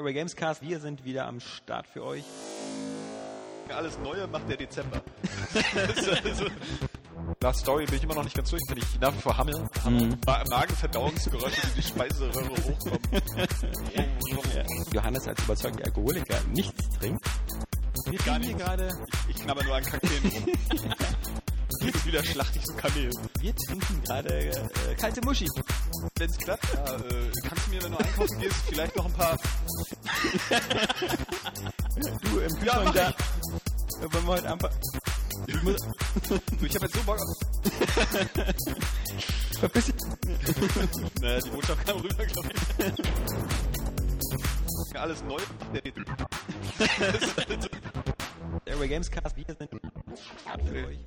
Airway 0.00 0.14
Gamescast. 0.14 0.62
Wir 0.62 0.80
sind 0.80 1.04
wieder 1.04 1.26
am 1.26 1.40
Start 1.40 1.86
für 1.86 2.02
euch. 2.02 2.24
Alles 3.68 3.98
Neue 3.98 4.26
macht 4.28 4.48
der 4.48 4.56
Dezember. 4.56 5.02
also, 6.24 6.46
nach 7.42 7.54
Story 7.54 7.84
bin 7.84 7.96
ich 7.96 8.04
immer 8.04 8.14
noch 8.14 8.24
nicht 8.24 8.34
ganz 8.34 8.48
durch, 8.48 8.62
wenn 8.70 8.78
ich 8.78 8.98
nach 8.98 9.14
wie 9.14 9.20
vor 9.20 9.36
hammel. 9.36 9.58
Mhm. 9.84 10.16
Ma 10.24 10.42
Magenverdauungsgeräusche, 10.48 11.60
die 11.76 11.82
die 11.82 11.86
Speiseröhre 11.86 12.48
hochkommen. 12.48 12.98
Ja, 14.54 14.64
Johannes 14.94 15.28
als 15.28 15.42
überzeugter 15.44 15.84
Alkoholiker 15.84 16.40
nichts 16.54 16.88
trinkt. 16.98 17.22
Wir 18.06 18.18
Gar 18.20 18.38
nichts. 18.38 18.56
gerade, 18.56 18.88
Ich 19.28 19.36
knabber 19.36 19.62
nur 19.64 19.74
an 19.76 19.84
Kakteen 19.84 20.32
rum. 20.32 20.46
Jedes 21.82 22.06
wieder 22.06 22.24
schlachte 22.24 22.58
ich 22.58 22.64
so 22.66 22.74
Kamel. 22.74 23.10
wir 23.40 23.54
trinken 23.54 24.02
gerade 24.04 24.34
äh, 24.34 24.94
kalte 24.98 25.20
Muschi. 25.24 25.46
Wenn's 26.18 26.38
klappt, 26.38 26.66
ja, 26.74 26.96
äh, 26.96 27.30
kannst 27.46 27.66
du 27.66 27.70
mir, 27.70 27.82
wenn 27.82 27.92
du 27.92 27.98
einkaufen 27.98 28.38
gehst, 28.40 28.56
vielleicht 28.68 28.96
noch 28.96 29.06
ein 29.06 29.12
paar... 29.12 29.36
Du 32.22 32.38
im 32.38 32.54
Kühlschrank 32.54 32.84
mach 32.84 32.94
da. 32.94 33.14
Wollen 34.00 34.24
wir 34.24 34.32
heute 34.32 34.52
einfach. 34.52 34.70
Ich 35.46 35.62
muss, 35.62 35.76
Du, 36.28 36.64
ich 36.64 36.74
hab 36.74 36.82
jetzt 36.82 36.94
so 36.94 37.02
Bock 37.02 37.18
auf... 37.18 37.36
verpiss 39.60 39.86
dich. 39.86 39.94
Naja, 41.20 41.40
die 41.40 41.50
Botschaft 41.50 41.86
kam 41.86 42.00
rüber, 42.00 42.24
glaube 42.24 42.48
ich. 44.88 44.96
Alles 44.96 45.22
neu 45.22 45.40
der. 45.74 45.82
Airway 48.66 48.88
Gamescast, 48.88 49.36
wir 49.36 49.44
sind 49.44 49.70
Start 50.42 50.62
für 50.62 50.86
euch. 50.86 50.98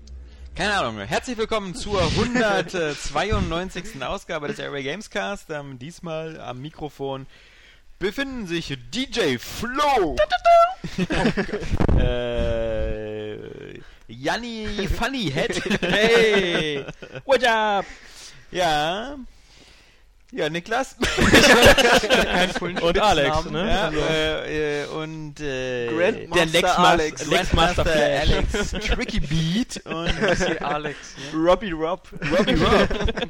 Keine 0.56 0.74
Ahnung. 0.76 1.00
Herzlich 1.00 1.38
willkommen 1.38 1.74
zur 1.74 2.00
192. 2.18 4.04
Ausgabe 4.04 4.48
des 4.48 4.60
Airway 4.60 4.84
Gamescast. 4.84 5.50
Ähm, 5.50 5.80
diesmal 5.80 6.40
am 6.40 6.62
Mikrofon 6.62 7.26
befinden 7.98 8.46
sich 8.46 8.78
DJ 8.92 9.38
Flo, 9.40 10.16
äh, 11.98 13.80
Janni 14.08 14.88
Funnyhead, 14.88 15.82
Hey! 15.82 16.86
What 17.26 17.44
up? 17.46 17.86
ja, 18.52 19.16
ja 20.34 20.50
Niklas 20.50 20.96
Und 22.82 23.00
Alex, 23.00 23.46
ne? 23.46 23.68
ja, 23.70 23.86
Also, 23.86 24.00
äh, 24.00 24.84
äh, 24.84 24.88
und 24.88 25.40
äh, 25.40 25.88
Grandmaster 25.88 26.36
der 26.36 26.46
Lex 26.48 26.70
Alex. 26.78 27.26
Lexmaster. 27.28 27.86
Alex 27.86 28.72
Tricky 28.72 29.20
Beat 29.20 29.86
und 29.86 30.62
Alex. 30.62 30.98
Robbie 31.34 31.72
Rob. 31.72 32.08
Robbie 32.38 32.54
Rob 32.56 32.90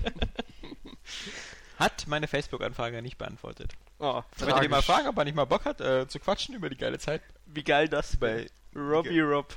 hat 1.80 2.08
meine 2.08 2.28
Facebook-Anfrage 2.28 3.02
nicht 3.02 3.18
beantwortet. 3.18 3.72
Oh, 4.00 4.22
Ich 4.38 4.46
wollte 4.46 4.64
ihn 4.66 4.72
mal 4.72 4.82
fragen, 4.82 5.08
ob 5.08 5.18
er 5.18 5.24
nicht 5.26 5.36
mal 5.36 5.46
Bock 5.46 5.66
hat, 5.66 5.82
äh, 5.82 6.08
zu 6.08 6.20
quatschen 6.20 6.56
über 6.56 6.70
die 6.70 6.78
geile 6.78 7.00
Zeit. 7.00 7.22
wie 7.46 7.64
geil 7.64 7.88
das 7.90 8.16
bei 8.18 8.48
Robbie 8.76 9.20
Rob. 9.20 9.56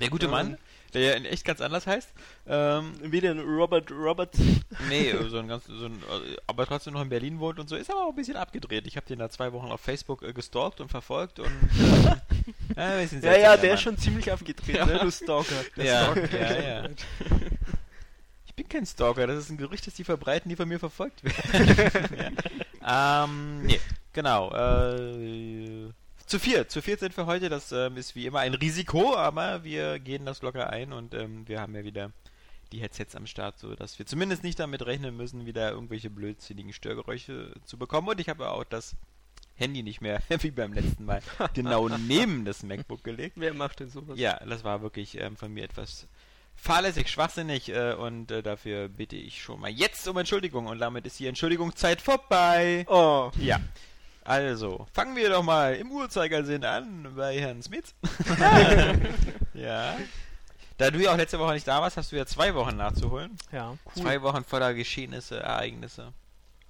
Der 0.00 0.08
gute 0.10 0.28
Mann, 0.28 0.58
der 0.94 1.02
ja 1.02 1.12
in 1.14 1.24
echt 1.24 1.44
ganz 1.44 1.60
anders 1.60 1.86
heißt. 1.86 2.08
Ähm, 2.46 2.92
Wie 3.02 3.20
denn 3.20 3.40
Robert 3.40 3.90
Roberts? 3.90 4.38
nee, 4.88 5.12
so 5.28 5.38
ein 5.38 5.48
ganz, 5.48 5.64
so 5.66 5.86
ein, 5.86 5.94
äh, 5.96 6.36
aber 6.46 6.66
trotzdem 6.66 6.94
noch 6.94 7.02
in 7.02 7.08
Berlin 7.08 7.40
wohnt 7.40 7.58
und 7.58 7.68
so, 7.68 7.76
ist 7.76 7.90
aber 7.90 8.04
auch 8.04 8.10
ein 8.10 8.16
bisschen 8.16 8.36
abgedreht. 8.36 8.86
Ich 8.86 8.96
habe 8.96 9.06
den 9.06 9.18
da 9.18 9.28
zwei 9.30 9.52
Wochen 9.52 9.70
auf 9.70 9.80
Facebook 9.80 10.22
äh, 10.22 10.32
gestalkt 10.32 10.80
und 10.80 10.88
verfolgt 10.90 11.38
und 11.40 11.46
äh, 11.46 12.16
ja, 12.76 12.96
bisschen 12.98 13.22
Ja, 13.22 13.32
seltsam, 13.32 13.42
ja, 13.42 13.56
der 13.56 13.70
Mann. 13.70 13.74
ist 13.74 13.80
schon 13.82 13.98
ziemlich 13.98 14.30
aufgetreten, 14.32 14.86
ne, 14.86 14.98
du 14.98 15.10
Stalker. 15.10 15.64
Der 15.76 15.84
Ja, 15.84 16.12
Stalker. 16.12 16.40
ja, 16.40 16.82
ja. 16.84 16.88
Ich 18.46 18.54
bin 18.54 18.68
kein 18.68 18.86
Stalker, 18.86 19.26
das 19.26 19.38
ist 19.38 19.50
ein 19.50 19.56
Gerücht, 19.56 19.86
das 19.86 19.94
die 19.94 20.04
verbreiten, 20.04 20.48
die 20.48 20.56
von 20.56 20.68
mir 20.68 20.78
verfolgt 20.78 21.22
werden. 21.24 22.36
ja. 22.82 23.24
Ähm, 23.24 23.62
nee, 23.64 23.80
genau. 24.12 24.52
Äh, 24.54 25.88
zu 26.26 26.38
viert, 26.38 26.70
zu 26.70 26.82
viert 26.82 27.00
sind 27.00 27.16
wir 27.16 27.26
heute, 27.26 27.48
das 27.48 27.72
ähm, 27.72 27.96
ist 27.96 28.14
wie 28.14 28.26
immer 28.26 28.40
ein 28.40 28.54
Risiko, 28.54 29.14
aber 29.14 29.64
wir 29.64 29.98
gehen 29.98 30.24
das 30.24 30.42
locker 30.42 30.70
ein 30.70 30.92
und 30.92 31.14
ähm, 31.14 31.46
wir 31.48 31.60
haben 31.60 31.74
ja 31.74 31.84
wieder 31.84 32.12
die 32.72 32.80
Headsets 32.80 33.14
am 33.14 33.26
Start, 33.26 33.58
so 33.58 33.74
dass 33.74 33.98
wir 33.98 34.06
zumindest 34.06 34.42
nicht 34.42 34.58
damit 34.58 34.84
rechnen 34.84 35.16
müssen, 35.16 35.46
wieder 35.46 35.70
irgendwelche 35.70 36.10
blödsinnigen 36.10 36.72
Störgeräusche 36.72 37.52
zu 37.64 37.78
bekommen. 37.78 38.08
Und 38.08 38.20
ich 38.20 38.28
habe 38.28 38.50
auch 38.50 38.64
das 38.64 38.96
Handy 39.54 39.82
nicht 39.82 40.00
mehr, 40.00 40.20
wie 40.40 40.50
beim 40.50 40.72
letzten 40.72 41.04
Mal, 41.04 41.22
genau 41.52 41.88
neben 42.08 42.44
das 42.44 42.62
MacBook 42.62 43.04
gelegt. 43.04 43.34
Wer 43.36 43.54
macht 43.54 43.80
denn 43.80 43.90
sowas? 43.90 44.18
Ja, 44.18 44.38
das 44.44 44.64
war 44.64 44.82
wirklich 44.82 45.20
ähm, 45.20 45.36
von 45.36 45.52
mir 45.52 45.64
etwas 45.64 46.08
fahrlässig, 46.56 47.08
schwachsinnig 47.08 47.68
äh, 47.68 47.94
und 47.94 48.30
äh, 48.30 48.42
dafür 48.42 48.88
bitte 48.88 49.16
ich 49.16 49.42
schon 49.42 49.60
mal 49.60 49.70
jetzt 49.70 50.06
um 50.08 50.16
Entschuldigung 50.16 50.66
und 50.66 50.78
damit 50.78 51.06
ist 51.06 51.18
die 51.18 51.26
Entschuldigungszeit 51.26 52.00
vorbei. 52.00 52.84
Oh, 52.88 53.30
Ja. 53.38 53.60
Also, 54.24 54.86
fangen 54.92 55.16
wir 55.16 55.28
doch 55.28 55.42
mal 55.42 55.74
im 55.74 55.90
Uhrzeigersinn 55.92 56.64
an 56.64 57.12
bei 57.14 57.38
Herrn 57.38 57.62
Smith. 57.62 57.94
ja. 59.54 59.96
Da 60.78 60.90
du 60.90 60.98
ja 60.98 61.12
auch 61.12 61.16
letzte 61.16 61.38
Woche 61.38 61.52
nicht 61.52 61.68
da 61.68 61.80
warst, 61.80 61.96
hast 61.96 62.10
du 62.10 62.16
ja 62.16 62.26
zwei 62.26 62.54
Wochen 62.54 62.76
nachzuholen. 62.76 63.36
ja. 63.52 63.76
Zwei 63.94 64.22
Wochen 64.22 64.42
voller 64.44 64.74
Geschehnisse, 64.74 65.40
Ereignisse. 65.40 66.12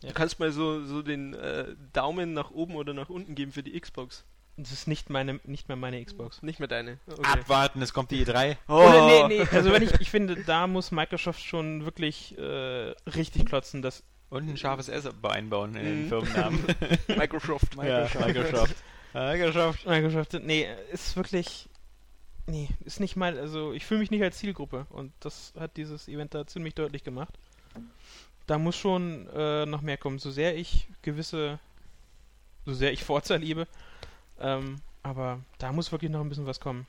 Du 0.02 0.12
kannst 0.12 0.38
mal 0.38 0.52
so, 0.52 0.84
so 0.84 1.00
den 1.00 1.34
äh, 1.34 1.74
Daumen 1.92 2.34
nach 2.34 2.50
oben 2.50 2.74
oder 2.76 2.92
nach 2.92 3.08
unten 3.08 3.34
geben 3.34 3.52
für 3.52 3.62
die 3.62 3.80
Xbox. 3.80 4.24
Das 4.56 4.70
ist 4.70 4.86
nicht 4.86 5.10
meine, 5.10 5.40
nicht 5.44 5.68
mehr 5.68 5.76
meine 5.76 6.04
Xbox. 6.04 6.42
Nicht 6.42 6.60
mehr 6.60 6.68
deine. 6.68 6.98
Okay. 7.10 7.22
Abwarten, 7.24 7.82
es 7.82 7.92
kommt 7.92 8.10
die 8.10 8.24
E3. 8.24 8.56
Oh. 8.68 8.74
Oder 8.74 9.06
nee, 9.06 9.38
nee, 9.38 9.48
also 9.52 9.72
wenn 9.72 9.82
ich, 9.82 9.92
ich 10.00 10.10
finde, 10.10 10.36
da 10.36 10.66
muss 10.66 10.92
Microsoft 10.92 11.42
schon 11.42 11.84
wirklich 11.84 12.38
äh, 12.38 12.94
richtig 13.10 13.46
klotzen, 13.46 13.82
dass 13.82 14.04
Und 14.34 14.48
ein 14.48 14.56
scharfes 14.56 14.88
S 14.88 15.08
einbauen 15.22 15.76
in 15.76 15.84
den 15.84 16.04
Mhm. 16.04 16.08
Firmennamen. 16.08 16.64
Microsoft. 17.08 17.74
Ja, 17.76 18.08
Microsoft. 18.26 18.74
Microsoft. 19.14 19.86
Microsoft, 19.86 20.32
nee, 20.42 20.66
ist 20.90 21.14
wirklich, 21.16 21.68
nee, 22.48 22.68
ist 22.84 22.98
nicht 22.98 23.14
mal, 23.14 23.38
also 23.38 23.72
ich 23.72 23.86
fühle 23.86 24.00
mich 24.00 24.10
nicht 24.10 24.22
als 24.24 24.38
Zielgruppe 24.38 24.86
und 24.90 25.12
das 25.20 25.52
hat 25.58 25.76
dieses 25.76 26.08
Event 26.08 26.34
da 26.34 26.46
ziemlich 26.48 26.74
deutlich 26.74 27.04
gemacht. 27.04 27.32
Da 28.48 28.58
muss 28.58 28.76
schon 28.76 29.28
äh, 29.28 29.66
noch 29.66 29.82
mehr 29.82 29.96
kommen, 29.98 30.18
so 30.18 30.32
sehr 30.32 30.56
ich 30.56 30.88
gewisse, 31.02 31.60
so 32.66 32.74
sehr 32.74 32.92
ich 32.92 33.04
Forza 33.04 33.36
liebe, 33.36 33.68
ähm, 34.40 34.80
aber 35.04 35.38
da 35.58 35.70
muss 35.72 35.92
wirklich 35.92 36.10
noch 36.10 36.20
ein 36.20 36.28
bisschen 36.28 36.46
was 36.46 36.58
kommen. 36.58 36.86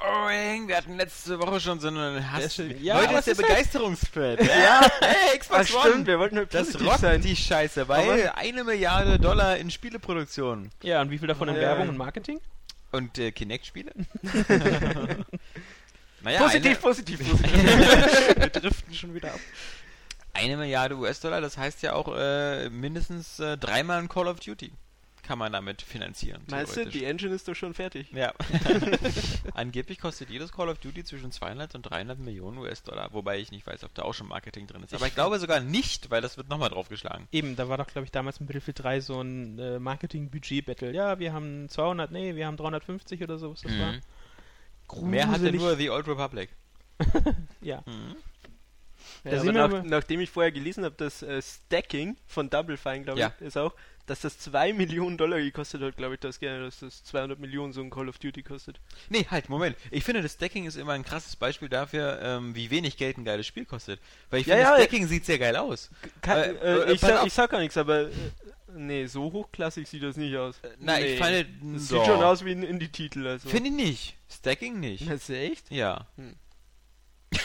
Boing, 0.00 0.68
wir 0.68 0.76
hatten 0.76 0.96
letzte 0.96 1.38
Woche 1.38 1.60
schon 1.60 1.80
so 1.80 1.88
einen 1.88 2.30
Hass. 2.32 2.56
Ja, 2.80 2.96
Heute 2.96 3.14
was 3.14 3.26
ist 3.26 3.38
der? 3.40 3.46
Begeisterungsthread. 3.46 4.40
Ja, 4.44 4.88
hey, 5.00 5.38
Xbox 5.38 5.68
stimmt, 5.68 5.84
One. 5.94 6.06
wir 6.06 6.18
wollten 6.18 6.36
halt 6.36 6.52
Das 6.54 6.66
positiv 6.68 6.86
rockt 6.88 7.00
sein. 7.00 7.20
die 7.22 7.36
Scheiße, 7.36 7.88
weil 7.88 8.30
eine 8.34 8.64
Milliarde 8.64 9.18
Dollar 9.18 9.56
in 9.56 9.70
Spieleproduktion 9.70 10.70
Ja, 10.82 11.00
und 11.00 11.10
wie 11.10 11.18
viel 11.18 11.28
davon 11.28 11.48
in 11.48 11.54
Ja. 11.56 11.62
Werbung 11.62 11.88
und 11.90 11.96
Marketing? 11.96 12.40
und 12.92 13.18
äh, 13.18 13.32
Kinect-Spiele. 13.32 13.92
naja, 16.22 16.42
Positiv, 16.42 16.80
positiv, 16.80 17.18
positiv. 17.30 17.52
Wir 18.38 18.48
driften 18.48 18.94
schon 18.94 19.14
wieder 19.14 19.34
ab. 19.34 19.40
Eine, 20.32 20.44
eine 20.44 20.56
Milliarde 20.58 20.96
US-Dollar, 20.96 21.40
das 21.40 21.56
heißt 21.58 21.82
ja 21.82 21.94
auch 21.94 22.14
äh, 22.16 22.68
mindestens 22.70 23.38
äh, 23.40 23.56
dreimal 23.58 23.98
ein 23.98 24.08
Call 24.08 24.28
of 24.28 24.40
Duty 24.40 24.72
kann 25.26 25.38
man 25.38 25.52
damit 25.52 25.82
finanzieren. 25.82 26.42
Meinst 26.48 26.76
du, 26.76 26.86
die 26.86 27.04
Engine 27.04 27.34
ist 27.34 27.48
doch 27.48 27.54
schon 27.54 27.74
fertig? 27.74 28.12
Ja. 28.12 28.32
Angeblich 29.54 29.98
kostet 29.98 30.30
jedes 30.30 30.52
Call 30.52 30.68
of 30.68 30.78
Duty 30.78 31.02
zwischen 31.04 31.32
200 31.32 31.74
und 31.74 31.82
300 31.82 32.18
Millionen 32.18 32.58
US-Dollar, 32.58 33.12
wobei 33.12 33.38
ich 33.38 33.50
nicht 33.50 33.66
weiß, 33.66 33.82
ob 33.84 33.92
da 33.94 34.02
auch 34.02 34.14
schon 34.14 34.28
Marketing 34.28 34.66
drin 34.66 34.82
ist. 34.84 34.94
Aber 34.94 35.04
ich, 35.06 35.08
Ich 35.10 35.14
glaube 35.14 35.38
sogar 35.38 35.60
nicht, 35.60 36.10
weil 36.10 36.22
das 36.22 36.36
wird 36.36 36.48
nochmal 36.48 36.70
draufgeschlagen. 36.70 37.26
Eben, 37.32 37.56
da 37.56 37.68
war 37.68 37.76
doch, 37.76 37.88
glaube 37.88 38.04
ich, 38.04 38.12
damals 38.12 38.38
mit 38.38 38.48
Battlefield 38.48 38.82
3 38.82 39.00
so 39.00 39.20
ein 39.20 39.58
äh, 39.58 39.78
Marketing-Budget-Battle. 39.80 40.92
Ja, 40.92 41.18
wir 41.18 41.32
haben 41.32 41.68
200, 41.68 42.12
nee, 42.12 42.36
wir 42.36 42.46
haben 42.46 42.56
350 42.56 43.22
oder 43.22 43.38
so, 43.38 43.50
was 43.50 43.62
das 43.62 43.72
war. 43.78 43.92
Mhm. 43.92 45.10
Mehr 45.10 45.26
hatte 45.26 45.40
Gruselig. 45.40 45.60
nur 45.60 45.76
The 45.76 45.90
Old 45.90 46.06
Republic. 46.08 46.50
Ja. 47.60 47.82
Mhm. 47.86 48.16
Ja, 49.26 49.42
nach, 49.68 49.82
nachdem 49.84 50.20
ich 50.20 50.30
vorher 50.30 50.52
gelesen 50.52 50.84
habe, 50.84 50.94
dass 50.96 51.22
äh, 51.22 51.40
Stacking 51.42 52.16
von 52.26 52.48
Double 52.50 52.76
Fine, 52.76 53.02
glaube 53.02 53.20
Ja. 53.20 53.32
ich, 53.40 53.46
ist 53.46 53.56
auch, 53.58 53.74
dass 54.06 54.20
das 54.20 54.38
2 54.38 54.72
Millionen 54.72 55.16
Dollar 55.18 55.38
gekostet 55.40 55.82
hat, 55.82 55.96
glaube 55.96 56.14
ich, 56.14 56.20
das 56.20 56.38
gerne, 56.38 56.64
dass 56.64 56.78
das 56.78 57.02
200 57.04 57.40
Millionen 57.40 57.72
so 57.72 57.80
ein 57.80 57.90
Call 57.90 58.08
of 58.08 58.18
Duty 58.18 58.42
kostet. 58.44 58.78
Nee, 59.08 59.26
halt, 59.30 59.48
Moment. 59.48 59.76
Ich 59.90 60.04
finde, 60.04 60.22
das 60.22 60.34
Stacking 60.34 60.64
ist 60.64 60.76
immer 60.76 60.92
ein 60.92 61.04
krasses 61.04 61.34
Beispiel 61.34 61.68
dafür, 61.68 62.20
ähm, 62.22 62.54
wie 62.54 62.70
wenig 62.70 62.96
Geld 62.96 63.18
ein 63.18 63.24
geiles 63.24 63.46
Spiel 63.48 63.64
kostet. 63.64 63.98
Weil 64.30 64.40
ich 64.42 64.46
Ja, 64.46 64.54
finde, 64.56 64.70
ja, 64.70 64.76
Stacking 64.76 65.06
sieht 65.08 65.24
sehr 65.26 65.38
geil 65.40 65.56
aus. 65.56 65.90
Ka 66.22 66.40
Äh, 66.40 66.50
äh, 66.52 66.90
äh, 66.90 66.92
ich, 66.92 67.00
sag, 67.00 67.26
ich 67.26 67.32
sag 67.32 67.50
gar 67.50 67.58
nichts, 67.58 67.76
aber 67.76 68.02
äh, 68.02 68.10
nee, 68.72 69.06
so 69.06 69.32
hochklassig 69.32 69.88
sieht 69.88 70.04
das 70.04 70.16
nicht 70.16 70.36
aus. 70.36 70.54
Na, 70.78 70.98
nee. 70.98 71.14
ich 71.14 71.18
fand, 71.18 71.46
Das 71.74 71.88
so. 71.88 71.96
sieht 71.98 72.06
schon 72.06 72.22
aus 72.22 72.44
wie 72.44 72.52
ein 72.52 72.62
Indie-Titel. 72.62 73.26
Also. 73.26 73.48
Finde 73.48 73.70
ich 73.70 73.74
nicht. 73.74 74.16
Stacking 74.30 74.78
nicht. 74.78 75.10
Das 75.10 75.28
ist 75.28 75.30
echt? 75.30 75.70
Ja. 75.72 76.06
Hm. 76.16 76.34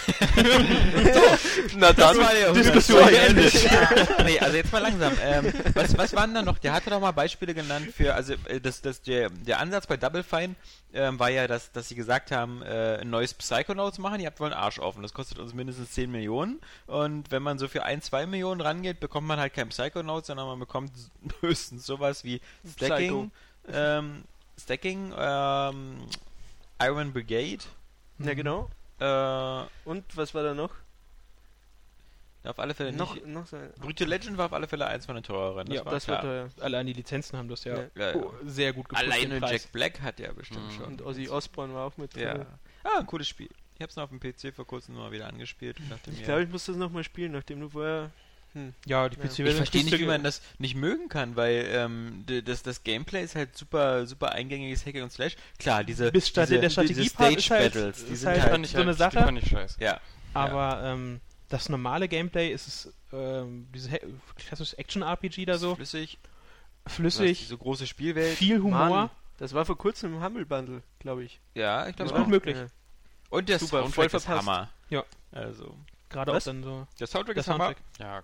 Na 1.77 1.93
dann, 1.93 2.17
war 2.17 2.31
der 2.33 2.53
Diskussion 2.53 3.05
beendet. 3.05 3.53
beendet. 3.53 4.19
nee, 4.25 4.39
also 4.39 4.57
jetzt 4.57 4.71
mal 4.71 4.79
langsam. 4.79 5.13
Ähm, 5.21 5.53
was, 5.73 5.97
was 5.97 6.15
waren 6.15 6.33
da 6.33 6.41
noch? 6.41 6.57
Der 6.59 6.73
hatte 6.73 6.89
doch 6.89 6.99
mal 6.99 7.11
Beispiele 7.11 7.53
genannt 7.53 7.91
für, 7.95 8.13
also 8.13 8.33
äh, 8.47 8.59
das, 8.59 8.81
das, 8.81 9.01
der, 9.01 9.29
der 9.29 9.59
Ansatz 9.59 9.87
bei 9.87 9.97
Double 9.97 10.23
Fine 10.23 10.55
ähm, 10.93 11.19
war 11.19 11.29
ja, 11.29 11.47
dass, 11.47 11.71
dass 11.71 11.87
sie 11.89 11.95
gesagt 11.95 12.31
haben, 12.31 12.61
äh, 12.61 12.99
ein 13.01 13.09
neues 13.09 13.33
Psychonauts 13.33 13.97
machen, 13.97 14.19
ihr 14.19 14.27
habt 14.27 14.39
wohl 14.39 14.47
einen 14.47 14.61
Arsch 14.61 14.79
offen. 14.79 15.01
Das 15.01 15.13
kostet 15.13 15.39
uns 15.39 15.53
mindestens 15.53 15.91
10 15.91 16.11
Millionen. 16.11 16.59
Und 16.87 17.31
wenn 17.31 17.43
man 17.43 17.59
so 17.59 17.67
für 17.67 17.83
1, 17.83 18.05
2 18.05 18.25
Millionen 18.25 18.61
rangeht, 18.61 18.99
bekommt 18.99 19.27
man 19.27 19.39
halt 19.39 19.53
kein 19.53 19.69
Psychonauts, 19.69 20.27
sondern 20.27 20.47
man 20.47 20.59
bekommt 20.59 20.91
höchstens 21.41 21.85
sowas 21.85 22.23
wie 22.23 22.41
Stacking, 22.75 23.31
ähm, 23.71 24.23
Stacking, 24.59 25.13
ähm, 25.17 25.97
Iron 26.81 27.13
Brigade, 27.13 27.63
Ja, 28.19 28.33
genau. 28.33 28.69
Äh, 29.01 29.89
Und 29.89 30.05
was 30.15 30.33
war 30.33 30.43
da 30.43 30.53
noch? 30.53 30.71
auf 32.43 32.57
alle 32.57 32.73
Fälle 32.73 32.91
noch, 32.91 33.13
nicht. 33.13 33.27
noch 33.27 33.45
so 33.45 33.55
Brute 33.79 34.03
Legend 34.03 34.35
war 34.35 34.47
auf 34.47 34.53
alle 34.53 34.67
Fälle 34.67 34.87
eins 34.87 35.05
von 35.05 35.13
den 35.13 35.23
teureren. 35.23 35.67
Das 35.67 35.75
Ja, 35.75 35.85
war 35.85 35.91
das 35.93 36.05
klar. 36.05 36.17
war 36.17 36.21
teuer. 36.23 36.49
Allein 36.59 36.87
die 36.87 36.93
Lizenzen 36.93 37.37
haben 37.37 37.47
das 37.47 37.63
ja, 37.65 37.75
Ja. 37.81 37.87
Ja, 37.95 38.09
ja. 38.11 38.15
oh, 38.15 38.33
sehr 38.43 38.73
gut 38.73 38.89
gepusht, 38.89 39.05
Alleine. 39.07 39.39
Jack 39.47 39.71
Black 39.71 40.01
hat 40.01 40.19
ja 40.19 40.31
bestimmt 40.33 40.65
Mhm. 40.67 40.71
schon. 40.71 40.85
Und 40.85 41.01
Ozzy 41.03 41.29
Osbourne 41.29 41.73
war 41.75 41.85
auch 41.85 41.97
mit 41.97 42.15
Ja. 42.17 42.33
drin. 42.33 42.47
Ah, 42.83 42.97
ein 42.99 43.05
cooles 43.05 43.27
Spiel. 43.27 43.49
Ich 43.75 43.81
hab's 43.83 43.95
noch 43.95 44.05
auf 44.05 44.09
dem 44.09 44.19
PC 44.19 44.51
vor 44.55 44.65
kurzem 44.65 44.95
mal 44.95 45.11
wieder 45.11 45.27
angespielt 45.27 45.79
und 45.79 45.91
dachte 45.91 46.09
Ich 46.09 46.23
glaube, 46.23 46.41
ich 46.43 46.49
muss 46.49 46.65
das 46.65 46.77
nochmal 46.77 47.03
spielen, 47.03 47.31
nachdem 47.31 47.59
du 47.59 47.69
vorher... 47.69 48.09
Ja, 48.85 49.07
die 49.09 49.17
Ja. 49.17 49.23
PC 49.27 49.39
ich 49.39 49.55
verstehe 49.55 49.83
nicht, 49.83 49.97
wie 49.99 50.05
man 50.05 50.23
das 50.23 50.41
nicht 50.57 50.75
mögen 50.75 51.07
kann, 51.09 51.35
weil 51.35 51.65
ähm, 51.71 52.25
das, 52.45 52.63
das 52.63 52.83
Gameplay 52.83 53.23
ist 53.23 53.35
halt 53.35 53.55
super, 53.57 54.05
super 54.07 54.31
eingängiges 54.33 54.85
Hack 54.85 54.95
und 54.95 55.11
Slash. 55.11 55.35
Klar, 55.59 55.83
diese, 55.83 56.11
Bis 56.11 56.25
diese, 56.33 56.47
der 56.47 56.59
diese 56.59 56.69
Strategiepart 56.71 57.35
ist 57.37 57.49
halt- 57.49 57.71
Stage-Battles, 57.71 58.05
die 58.05 58.13
ist 58.13 58.19
sind 58.21 58.29
halt 58.29 58.41
halt, 58.43 58.65
so 58.67 58.77
eine 58.77 58.87
halt, 58.87 58.97
Sache. 58.97 59.17
Die 59.17 59.23
fand 59.23 59.37
ich 59.43 59.49
scheiße. 59.49 59.81
ja, 59.81 59.99
Aber 60.33 60.81
ähm, 60.83 61.21
das 61.49 61.69
normale 61.69 62.07
Gameplay 62.07 62.51
ist 62.51 62.67
es, 62.67 62.93
ähm, 63.13 63.67
dieses 63.73 63.89
he- 63.91 63.99
klassische 64.35 64.77
Action-RPG 64.77 65.45
da 65.45 65.57
so, 65.57 65.75
flüssig, 65.75 66.17
flüssig, 66.87 67.39
diese 67.39 67.57
große 67.57 67.87
Spielwelt. 67.87 68.37
viel 68.37 68.61
Humor. 68.61 68.89
Mann, 68.89 69.09
das 69.37 69.53
war 69.53 69.65
vor 69.65 69.77
kurzem 69.77 70.15
im 70.15 70.23
Humble 70.23 70.45
Bundle, 70.45 70.81
glaube 70.99 71.23
ich. 71.23 71.39
Ja, 71.55 71.87
ich 71.87 71.95
glaube 71.95 72.09
ist 72.11 72.15
gut 72.17 72.25
auch. 72.25 72.29
möglich. 72.29 72.57
Ja. 72.57 72.67
Und 73.29 73.47
der 73.49 73.59
Super, 73.59 73.81
Soundtrack 73.83 74.11
voll 74.11 74.17
ist. 74.19 74.27
Hammer. 74.27 74.69
Ja. 74.89 75.03
Also, 75.31 75.75
Gerade 76.09 76.33
auch 76.33 76.39
dann 76.41 76.61
so 76.63 76.85
der 76.99 77.07
Soundtrack 77.07 77.35
der 77.35 77.41
ist 77.41 77.47
Hammer. 77.47 77.65
Soundtrack. 77.67 77.85
Ja, 77.99 78.23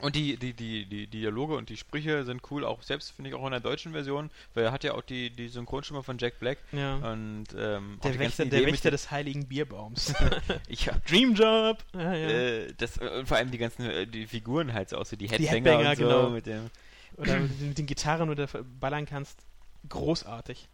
Und 0.00 0.14
die, 0.14 0.36
die, 0.36 0.52
die, 0.52 0.86
die 0.86 1.06
Dialoge 1.08 1.56
und 1.56 1.70
die 1.70 1.76
Sprüche 1.76 2.24
sind 2.24 2.40
cool, 2.52 2.64
auch 2.64 2.82
selbst 2.82 3.10
finde 3.10 3.30
ich 3.30 3.34
auch 3.34 3.44
in 3.44 3.50
der 3.50 3.58
deutschen 3.60 3.92
Version, 3.92 4.30
weil 4.54 4.64
er 4.64 4.70
hat 4.72 4.84
ja 4.84 4.94
auch 4.94 5.02
die, 5.02 5.28
die 5.30 5.48
Synchronstimme 5.48 6.04
von 6.04 6.18
Jack 6.18 6.38
Black 6.38 6.58
Ja. 6.70 6.94
und 6.96 7.46
ähm, 7.58 7.98
Der 8.04 8.12
die 8.12 8.18
Wächter, 8.20 8.44
der 8.46 8.64
Wächter 8.64 8.92
des 8.92 9.10
heiligen 9.10 9.46
Bierbaums. 9.48 10.14
ich, 10.68 10.88
Dream 11.08 11.34
Job! 11.34 11.78
Ja, 11.94 12.14
ja. 12.14 12.28
Äh, 12.28 12.74
das, 12.76 12.98
und 12.98 13.26
vor 13.26 13.38
allem 13.38 13.50
die 13.50 13.58
ganzen 13.58 13.90
äh, 13.90 14.06
die 14.06 14.26
Figuren 14.28 14.72
halt 14.72 14.88
so 14.90 14.98
aus, 14.98 15.10
die 15.10 15.28
Headbanger, 15.28 15.50
Headbanger, 15.50 15.90
und 15.90 15.96
so 15.96 16.02
genau. 16.04 16.30
mit 16.30 16.46
dem. 16.46 16.70
Oder 17.16 17.40
mit 17.60 17.78
den- 17.78 17.86
Gitarren, 17.86 18.28
wo 18.28 18.34
du 18.34 18.46
da 18.46 18.60
ballern 18.78 19.04
kannst. 19.04 19.40
Großartig. 19.88 20.68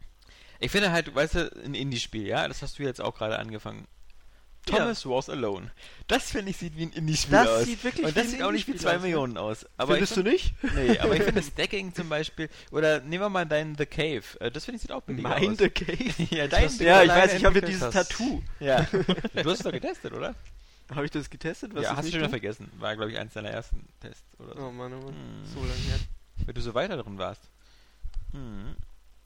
Ich 0.59 0.71
finde 0.71 0.91
halt, 0.91 1.13
weißt 1.15 1.35
du, 1.35 1.51
ein 1.65 1.73
Indie-Spiel, 1.73 2.27
ja, 2.27 2.47
das 2.47 2.61
hast 2.61 2.77
du 2.79 2.83
jetzt 2.83 3.01
auch 3.01 3.15
gerade 3.15 3.39
angefangen. 3.39 3.87
Thomas 4.65 5.05
was 5.05 5.29
alone. 5.29 5.71
Das 6.07 6.31
finde 6.31 6.51
ich 6.51 6.57
sieht 6.57 6.75
wie 6.77 6.83
ein 6.87 6.91
Indie-Spiel 6.91 7.31
Das 7.31 7.47
aus. 7.47 7.63
sieht 7.65 7.83
wirklich 7.83 8.05
und 8.05 8.15
das 8.17 8.29
sieht 8.31 8.41
auch 8.41 8.51
nicht 8.51 8.67
wie 8.67 8.71
Indie-Spiel 8.71 8.89
2 8.91 8.95
aus, 8.95 9.01
ne? 9.01 9.07
Millionen 9.07 9.37
aus. 9.37 9.65
Aber 9.77 9.93
Findest 9.93 10.17
ich 10.17 10.23
du 10.23 10.29
nicht? 10.29 10.55
find, 10.59 10.75
Nee, 10.75 10.99
aber 10.99 11.15
ich 11.15 11.23
finde 11.23 11.41
Stacking 11.43 11.93
zum 11.93 12.09
Beispiel, 12.09 12.49
oder 12.71 12.99
nehmen 13.01 13.23
wir 13.23 13.29
mal 13.29 13.45
deinen 13.45 13.75
The 13.77 13.85
Cave, 13.85 14.23
äh, 14.39 14.51
das 14.51 14.65
finde 14.65 14.77
ich 14.77 14.81
sieht 14.83 14.91
auch 14.91 15.01
billig 15.01 15.23
Mein 15.23 15.51
aus. 15.51 15.57
The 15.57 15.69
Cave? 15.69 16.13
ja, 16.35 16.47
dein, 16.47 16.69
den 16.77 16.87
Ja, 16.87 16.99
du 16.99 17.05
ich 17.05 17.11
weiß, 17.11 17.33
ich 17.33 17.45
habe 17.45 17.59
ja 17.59 17.61
entwickelt 17.65 17.67
dieses 17.69 17.83
hast. 17.95 18.09
Tattoo. 18.09 18.41
Ja. 18.59 18.81
du 18.91 19.49
hast 19.49 19.57
es 19.59 19.63
doch 19.63 19.71
getestet, 19.71 20.13
oder? 20.13 20.35
Habe 20.93 21.05
ich 21.05 21.11
das 21.11 21.29
getestet? 21.29 21.73
Was 21.73 21.83
ja, 21.83 21.95
hast 21.95 22.05
du 22.05 22.11
schon 22.11 22.19
wieder 22.19 22.29
vergessen. 22.29 22.71
War, 22.77 22.95
glaube 22.95 23.11
ich, 23.11 23.17
eins 23.17 23.33
deiner 23.33 23.49
ersten 23.49 23.87
Tests 24.01 24.23
oder 24.39 24.55
so. 24.55 24.61
Oh 24.67 24.71
Mann, 24.71 24.93
oh 24.93 24.97
Mann. 24.97 25.15
Hm. 25.15 25.45
So 25.53 25.59
lange 25.61 25.73
her. 25.73 25.99
Weil 26.45 26.53
du 26.53 26.61
so 26.61 26.73
weiter 26.75 26.97
drin 26.97 27.17
warst. 27.17 27.41
Hm. 28.33 28.75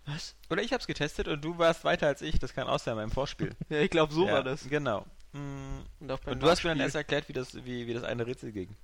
Was? 0.06 0.36
Oder 0.50 0.64
ich 0.64 0.72
hab's 0.74 0.88
getestet 0.88 1.28
und 1.28 1.44
du 1.44 1.58
warst 1.58 1.84
weiter 1.84 2.08
als 2.08 2.22
ich. 2.22 2.40
Das 2.40 2.54
kann 2.54 2.68
auch 2.68 2.80
sein 2.80 2.96
beim 2.96 3.12
Vorspiel. 3.12 3.52
Ja, 3.70 3.80
ich 3.80 3.90
glaube, 3.92 4.14
so 4.14 4.26
ja, 4.26 4.34
war 4.34 4.44
das. 4.44 4.68
Genau. 4.70 5.06
Hm. 5.34 5.86
Und 6.00 6.12
auch 6.12 6.20
beim 6.20 6.34
Und 6.34 6.44
du 6.44 6.50
hast 6.50 6.64
mir 6.64 6.70
dann 6.72 6.80
erst 6.80 6.96
erklärt, 6.96 7.30
wie 7.30 7.34
das, 7.34 7.54
wie, 7.66 7.88
wie 7.88 7.94
das 7.94 8.04
eine 8.04 8.26
Rätsel 8.26 8.52
ging. 8.52 8.76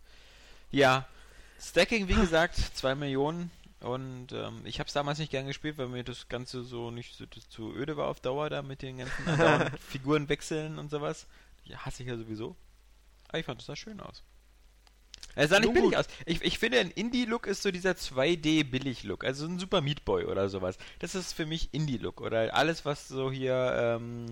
Ja. 0.71 1.07
Stacking, 1.59 2.07
wie 2.07 2.13
gesagt, 2.13 2.55
2 2.55 2.95
Millionen. 2.95 3.51
Und 3.79 4.31
ähm, 4.31 4.61
ich 4.63 4.79
habe 4.79 4.87
es 4.87 4.93
damals 4.93 5.19
nicht 5.19 5.31
gern 5.31 5.47
gespielt, 5.47 5.77
weil 5.77 5.87
mir 5.87 6.03
das 6.03 6.27
Ganze 6.27 6.63
so 6.63 6.91
nicht 6.91 7.15
so 7.15 7.25
zu 7.25 7.73
öde 7.75 7.97
war 7.97 8.07
auf 8.07 8.19
Dauer 8.19 8.49
da 8.49 8.61
mit 8.61 8.81
den 8.81 8.97
ganzen 8.97 9.77
Figuren 9.79 10.27
wechseln 10.27 10.79
und 10.79 10.89
sowas. 10.89 11.27
Ja, 11.65 11.77
hasse 11.85 12.03
ich 12.03 12.09
ja 12.09 12.17
sowieso. 12.17 12.55
Aber 13.27 13.39
ich 13.39 13.45
fand 13.45 13.59
es 13.59 13.67
sah 13.67 13.75
schön 13.75 13.99
aus. 13.99 14.23
Es 15.35 15.49
sah 15.49 15.59
nicht 15.59 15.65
Nun 15.65 15.73
billig 15.75 15.89
gut. 15.89 15.97
aus. 15.97 16.07
Ich, 16.25 16.41
ich 16.41 16.59
finde, 16.59 16.79
ein 16.79 16.91
Indie-Look 16.91 17.45
ist 17.45 17.61
so 17.61 17.71
dieser 17.71 17.91
2D-Billig-Look. 17.91 19.25
Also 19.25 19.45
so 19.45 19.51
ein 19.51 19.59
Super 19.59 19.81
Meat 19.81 20.05
Boy 20.05 20.25
oder 20.25 20.47
sowas. 20.49 20.77
Das 20.99 21.13
ist 21.13 21.33
für 21.33 21.45
mich 21.45 21.73
Indie-Look. 21.73 22.21
Oder 22.21 22.53
alles, 22.53 22.85
was 22.85 23.07
so 23.07 23.31
hier. 23.31 23.97
Ähm, 23.99 24.27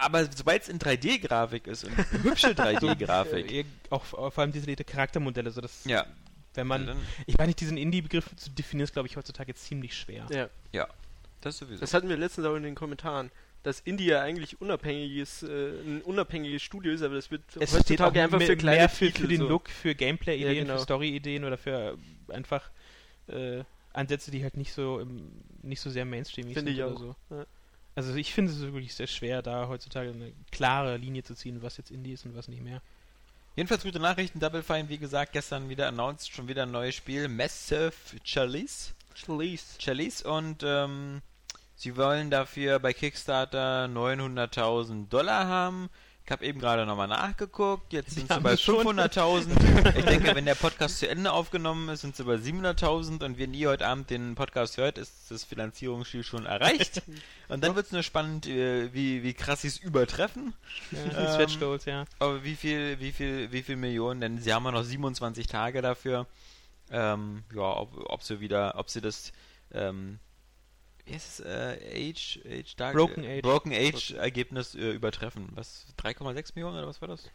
aber 0.00 0.28
sobald 0.34 0.62
es 0.62 0.68
in 0.68 0.78
3D-Grafik 0.78 1.66
ist 1.66 1.84
und 1.84 1.96
hübsche 2.24 2.48
3D-Grafik. 2.48 3.50
Äh, 3.52 3.64
auch 3.90 4.04
vor 4.04 4.38
allem 4.38 4.52
detaillierte 4.52 4.84
Charaktermodelle, 4.84 5.50
so 5.50 5.60
dass, 5.60 5.84
ja, 5.84 6.06
wenn 6.54 6.66
man, 6.66 6.96
ich 7.26 7.38
weiß 7.38 7.46
nicht, 7.46 7.60
diesen 7.60 7.76
Indie-Begriff 7.76 8.34
zu 8.36 8.50
definieren, 8.50 8.84
ist, 8.84 8.92
glaube 8.92 9.08
ich, 9.08 9.16
heutzutage 9.16 9.54
ziemlich 9.54 9.96
schwer. 9.96 10.26
Ja, 10.72 10.88
das 11.40 11.58
sowieso. 11.58 11.80
das 11.80 11.94
hatten 11.94 12.08
wir 12.08 12.16
letztens 12.16 12.46
auch 12.46 12.56
in 12.56 12.62
den 12.64 12.74
Kommentaren. 12.74 13.30
Dass 13.64 13.80
Indie 13.80 14.06
ja 14.06 14.22
eigentlich 14.22 14.60
unabhängiges, 14.60 15.42
äh, 15.42 15.70
ein 15.84 16.00
unabhängiges 16.02 16.62
Studio 16.62 16.92
ist, 16.92 17.02
aber 17.02 17.16
das 17.16 17.30
wird 17.32 17.42
Es 17.58 17.70
steht 17.70 18.00
auch 18.00 18.06
heutzutage 18.06 18.22
einfach 18.22 18.38
mehr, 18.38 18.46
für 18.46 18.56
kleine 18.56 18.78
mehr 18.78 18.88
für, 18.88 19.06
Titel 19.06 19.22
für 19.22 19.28
den 19.28 19.40
so. 19.40 19.48
Look, 19.48 19.68
für 19.68 19.94
Gameplay-Ideen, 19.96 20.54
Ja, 20.54 20.62
genau. 20.62 20.76
für 20.76 20.82
Story-Ideen 20.84 21.44
oder 21.44 21.58
für 21.58 21.98
äh, 22.28 22.32
einfach 22.32 22.70
äh, 23.26 23.64
Ansätze, 23.92 24.30
die 24.30 24.44
halt 24.44 24.56
nicht 24.56 24.72
so 24.72 25.00
im, 25.00 25.32
nicht 25.62 25.80
so 25.80 25.90
sehr 25.90 26.04
mainstreamig 26.04 26.54
Finde 26.54 26.70
sind 26.70 26.78
ich 26.78 26.84
oder 26.84 26.94
auch. 26.94 26.98
so. 27.00 27.16
Ja. 27.34 27.46
Also 27.98 28.14
ich 28.14 28.32
finde 28.32 28.52
es 28.52 28.60
wirklich 28.60 28.94
sehr 28.94 29.08
schwer, 29.08 29.42
da 29.42 29.66
heutzutage 29.66 30.10
eine 30.10 30.32
klare 30.52 30.98
Linie 30.98 31.24
zu 31.24 31.34
ziehen, 31.34 31.62
was 31.62 31.78
jetzt 31.78 31.90
Indie 31.90 32.12
ist 32.12 32.24
und 32.24 32.36
was 32.36 32.46
nicht 32.46 32.62
mehr. 32.62 32.80
Jedenfalls 33.56 33.82
gute 33.82 33.98
Nachrichten. 33.98 34.38
Double 34.38 34.62
Fine, 34.62 34.88
wie 34.88 34.98
gesagt, 34.98 35.32
gestern 35.32 35.68
wieder 35.68 35.88
announced, 35.88 36.30
schon 36.32 36.46
wieder 36.46 36.62
ein 36.62 36.70
neues 36.70 36.94
Spiel. 36.94 37.26
Massive 37.26 37.92
Chalice. 38.22 38.94
Schließt. 39.16 39.80
Chalice 39.80 40.22
und 40.22 40.62
ähm, 40.62 41.22
sie 41.74 41.96
wollen 41.96 42.30
dafür 42.30 42.78
bei 42.78 42.92
Kickstarter 42.92 43.86
900.000 43.86 45.08
Dollar 45.08 45.48
haben. 45.48 45.90
Ich 46.28 46.32
habe 46.32 46.44
eben 46.44 46.60
gerade 46.60 46.84
nochmal 46.84 47.08
nachgeguckt. 47.08 47.90
Jetzt 47.90 48.10
sind 48.10 48.30
sie 48.30 48.40
bei 48.40 48.54
sie 48.54 48.62
schon. 48.62 48.86
500.000. 48.86 49.96
ich 49.96 50.04
denke, 50.04 50.34
wenn 50.34 50.44
der 50.44 50.56
Podcast 50.56 50.98
zu 50.98 51.08
Ende 51.08 51.32
aufgenommen 51.32 51.88
ist, 51.88 52.02
sind 52.02 52.16
sie 52.16 52.24
bei 52.24 52.34
700.000. 52.34 53.24
Und 53.24 53.38
wenn 53.38 53.54
ihr 53.54 53.70
heute 53.70 53.86
Abend 53.86 54.10
den 54.10 54.34
Podcast 54.34 54.76
hört, 54.76 54.98
ist 54.98 55.30
das 55.30 55.44
Finanzierungsziel 55.44 56.22
schon 56.22 56.44
erreicht. 56.44 57.00
Und 57.48 57.64
dann 57.64 57.74
wird 57.74 57.86
es 57.86 57.92
nur 57.92 58.02
spannend, 58.02 58.46
äh, 58.46 58.92
wie, 58.92 59.22
wie 59.22 59.32
krass 59.32 59.62
sie 59.62 59.68
es 59.68 59.78
übertreffen. 59.78 60.52
Ja, 60.90 60.98
Ähm, 61.18 61.32
Stretch 61.32 61.58
Goals, 61.60 61.86
ja. 61.86 62.04
Aber 62.18 62.44
wie 62.44 62.56
viel, 62.56 63.00
wie 63.00 63.12
viel, 63.12 63.50
wie 63.50 63.62
viel 63.62 63.76
Millionen? 63.76 64.20
Denn 64.20 64.36
sie 64.38 64.52
haben 64.52 64.66
ja 64.66 64.72
noch 64.72 64.84
27 64.84 65.46
Tage 65.46 65.80
dafür. 65.80 66.26
Ähm, 66.90 67.42
ja, 67.54 67.74
ob, 67.74 67.88
ob 68.04 68.22
sie 68.22 68.40
wieder, 68.40 68.74
ob 68.76 68.90
sie 68.90 69.00
das, 69.00 69.32
ähm, 69.72 70.18
es, 71.16 71.40
äh, 71.40 71.78
Age, 71.94 72.40
Age, 72.46 72.76
Dark, 72.76 72.94
Broken 72.94 73.24
äh, 73.24 73.38
Age. 73.38 73.42
Broken 73.42 73.72
Age 73.72 74.12
Ergebnis 74.12 74.74
äh, 74.74 74.90
übertreffen. 74.90 75.48
Was, 75.54 75.86
3,6 76.02 76.52
Millionen 76.54 76.76
oder 76.78 76.86
was 76.86 77.00
war 77.00 77.08
das? 77.08 77.30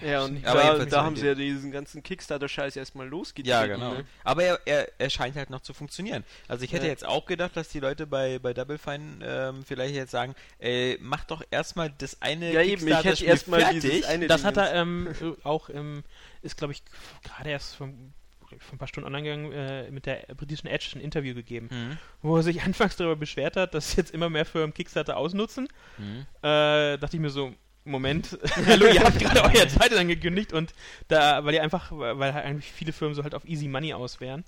Ja, 0.00 0.22
und 0.22 0.46
Aber 0.46 0.86
da, 0.86 1.02
haben 1.02 1.16
sie 1.16 1.26
ja 1.26 1.34
diesen 1.34 1.72
ganzen 1.72 2.04
Kickstarter-Scheiß 2.04 2.76
erstmal 2.76 3.08
losgetreten. 3.08 3.50
Ja, 3.50 3.66
genau. 3.66 3.94
Ne? 3.94 4.04
Aber 4.22 4.44
er, 4.44 4.60
er, 4.64 4.88
er 4.98 5.10
scheint 5.10 5.34
halt 5.34 5.50
noch 5.50 5.62
zu 5.62 5.74
funktionieren. 5.74 6.22
Also 6.46 6.64
ich 6.64 6.72
hätte 6.72 6.84
Ja. 6.84 6.92
jetzt 6.92 7.04
auch 7.04 7.26
gedacht, 7.26 7.56
dass 7.56 7.70
die 7.70 7.80
Leute 7.80 8.06
bei, 8.06 8.38
bei 8.38 8.54
Double 8.54 8.78
Fine 8.78 9.18
ähm, 9.20 9.64
vielleicht 9.64 9.96
jetzt 9.96 10.12
sagen, 10.12 10.36
ey, 10.60 10.96
mach 11.00 11.24
doch 11.24 11.42
erstmal 11.50 11.90
das 11.90 12.22
eine 12.22 12.52
Ja, 12.52 12.62
eben, 12.62 12.86
ich 12.86 12.94
hätte 13.04 13.24
erstmal 13.24 13.62
fertig. 13.62 13.80
dieses 13.80 14.04
eine 14.04 14.28
Das 14.28 14.42
Ding 14.42 14.46
hat 14.46 14.56
er 14.58 14.74
ähm, 14.74 15.08
äh, 15.20 15.32
auch 15.44 15.68
im, 15.68 16.04
ist 16.42 16.56
glaube 16.56 16.72
ich 16.72 16.84
gerade 17.24 17.50
erst 17.50 17.74
vom, 17.74 18.12
vor 18.58 18.74
ein 18.74 18.78
paar 18.78 18.88
Stunden 18.88 19.06
online 19.06 19.22
gegangen, 19.24 19.52
äh, 19.52 19.90
mit 19.90 20.06
der 20.06 20.26
britischen 20.36 20.66
Edge 20.68 20.90
ein 20.94 21.00
Interview 21.00 21.34
gegeben, 21.34 21.68
Mhm. 21.70 21.98
wo 22.22 22.36
er 22.36 22.42
sich 22.42 22.62
anfangs 22.62 22.96
darüber 22.96 23.16
beschwert 23.16 23.56
hat, 23.56 23.74
dass 23.74 23.96
jetzt 23.96 24.12
immer 24.12 24.28
mehr 24.30 24.44
Firmen 24.44 24.74
Kickstarter 24.74 25.16
ausnutzen. 25.16 25.68
Mhm. 25.98 26.26
Äh, 26.42 26.98
dachte 26.98 27.16
ich 27.16 27.20
mir 27.20 27.30
so, 27.30 27.54
Moment, 27.84 28.38
hallo, 28.66 28.86
ihr 28.86 29.00
habt 29.02 29.18
gerade 29.18 29.42
euer 29.42 29.66
zweites 29.68 29.98
angekündigt 29.98 30.52
und 30.52 30.74
da, 31.08 31.44
weil 31.44 31.54
ihr 31.54 31.62
einfach, 31.62 31.90
weil 31.92 32.34
halt 32.34 32.44
eigentlich 32.44 32.70
viele 32.70 32.92
Firmen 32.92 33.14
so 33.14 33.22
halt 33.22 33.34
auf 33.34 33.44
Easy 33.46 33.68
Money 33.68 33.94
aus 33.94 34.20
wären. 34.20 34.44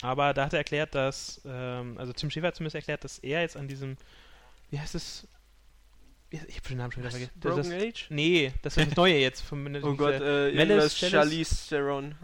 Aber 0.00 0.32
da 0.32 0.44
hat 0.44 0.52
er 0.52 0.60
erklärt, 0.60 0.94
dass, 0.94 1.40
ähm, 1.44 1.98
also 1.98 2.12
Tim 2.12 2.30
Schäfer 2.30 2.46
hat 2.48 2.54
zumindest 2.54 2.76
erklärt, 2.76 3.02
dass 3.02 3.18
er 3.18 3.40
jetzt 3.40 3.56
an 3.56 3.66
diesem, 3.66 3.96
wie 4.70 4.78
heißt 4.78 4.94
es, 4.94 5.26
Ich 6.30 6.40
hab 6.56 6.68
den 6.68 6.76
Namen 6.76 6.92
schon 6.92 7.02
wieder 7.02 7.10
vergessen. 7.10 7.32
Broken 7.40 7.56
das, 7.56 7.70
Age? 7.70 8.06
Nee, 8.10 8.52
das 8.60 8.76
ist 8.76 8.88
das 8.90 8.96
neue 8.96 9.16
jetzt. 9.16 9.40
Von, 9.40 9.66
Oh 9.66 9.70
diese- 9.80 9.96
Gott, 9.96 10.14
äh, 10.20 10.52
Malice, 10.52 10.94
Chalice? 10.94 11.10
Charlize 11.10 11.68
Theron. 11.70 12.14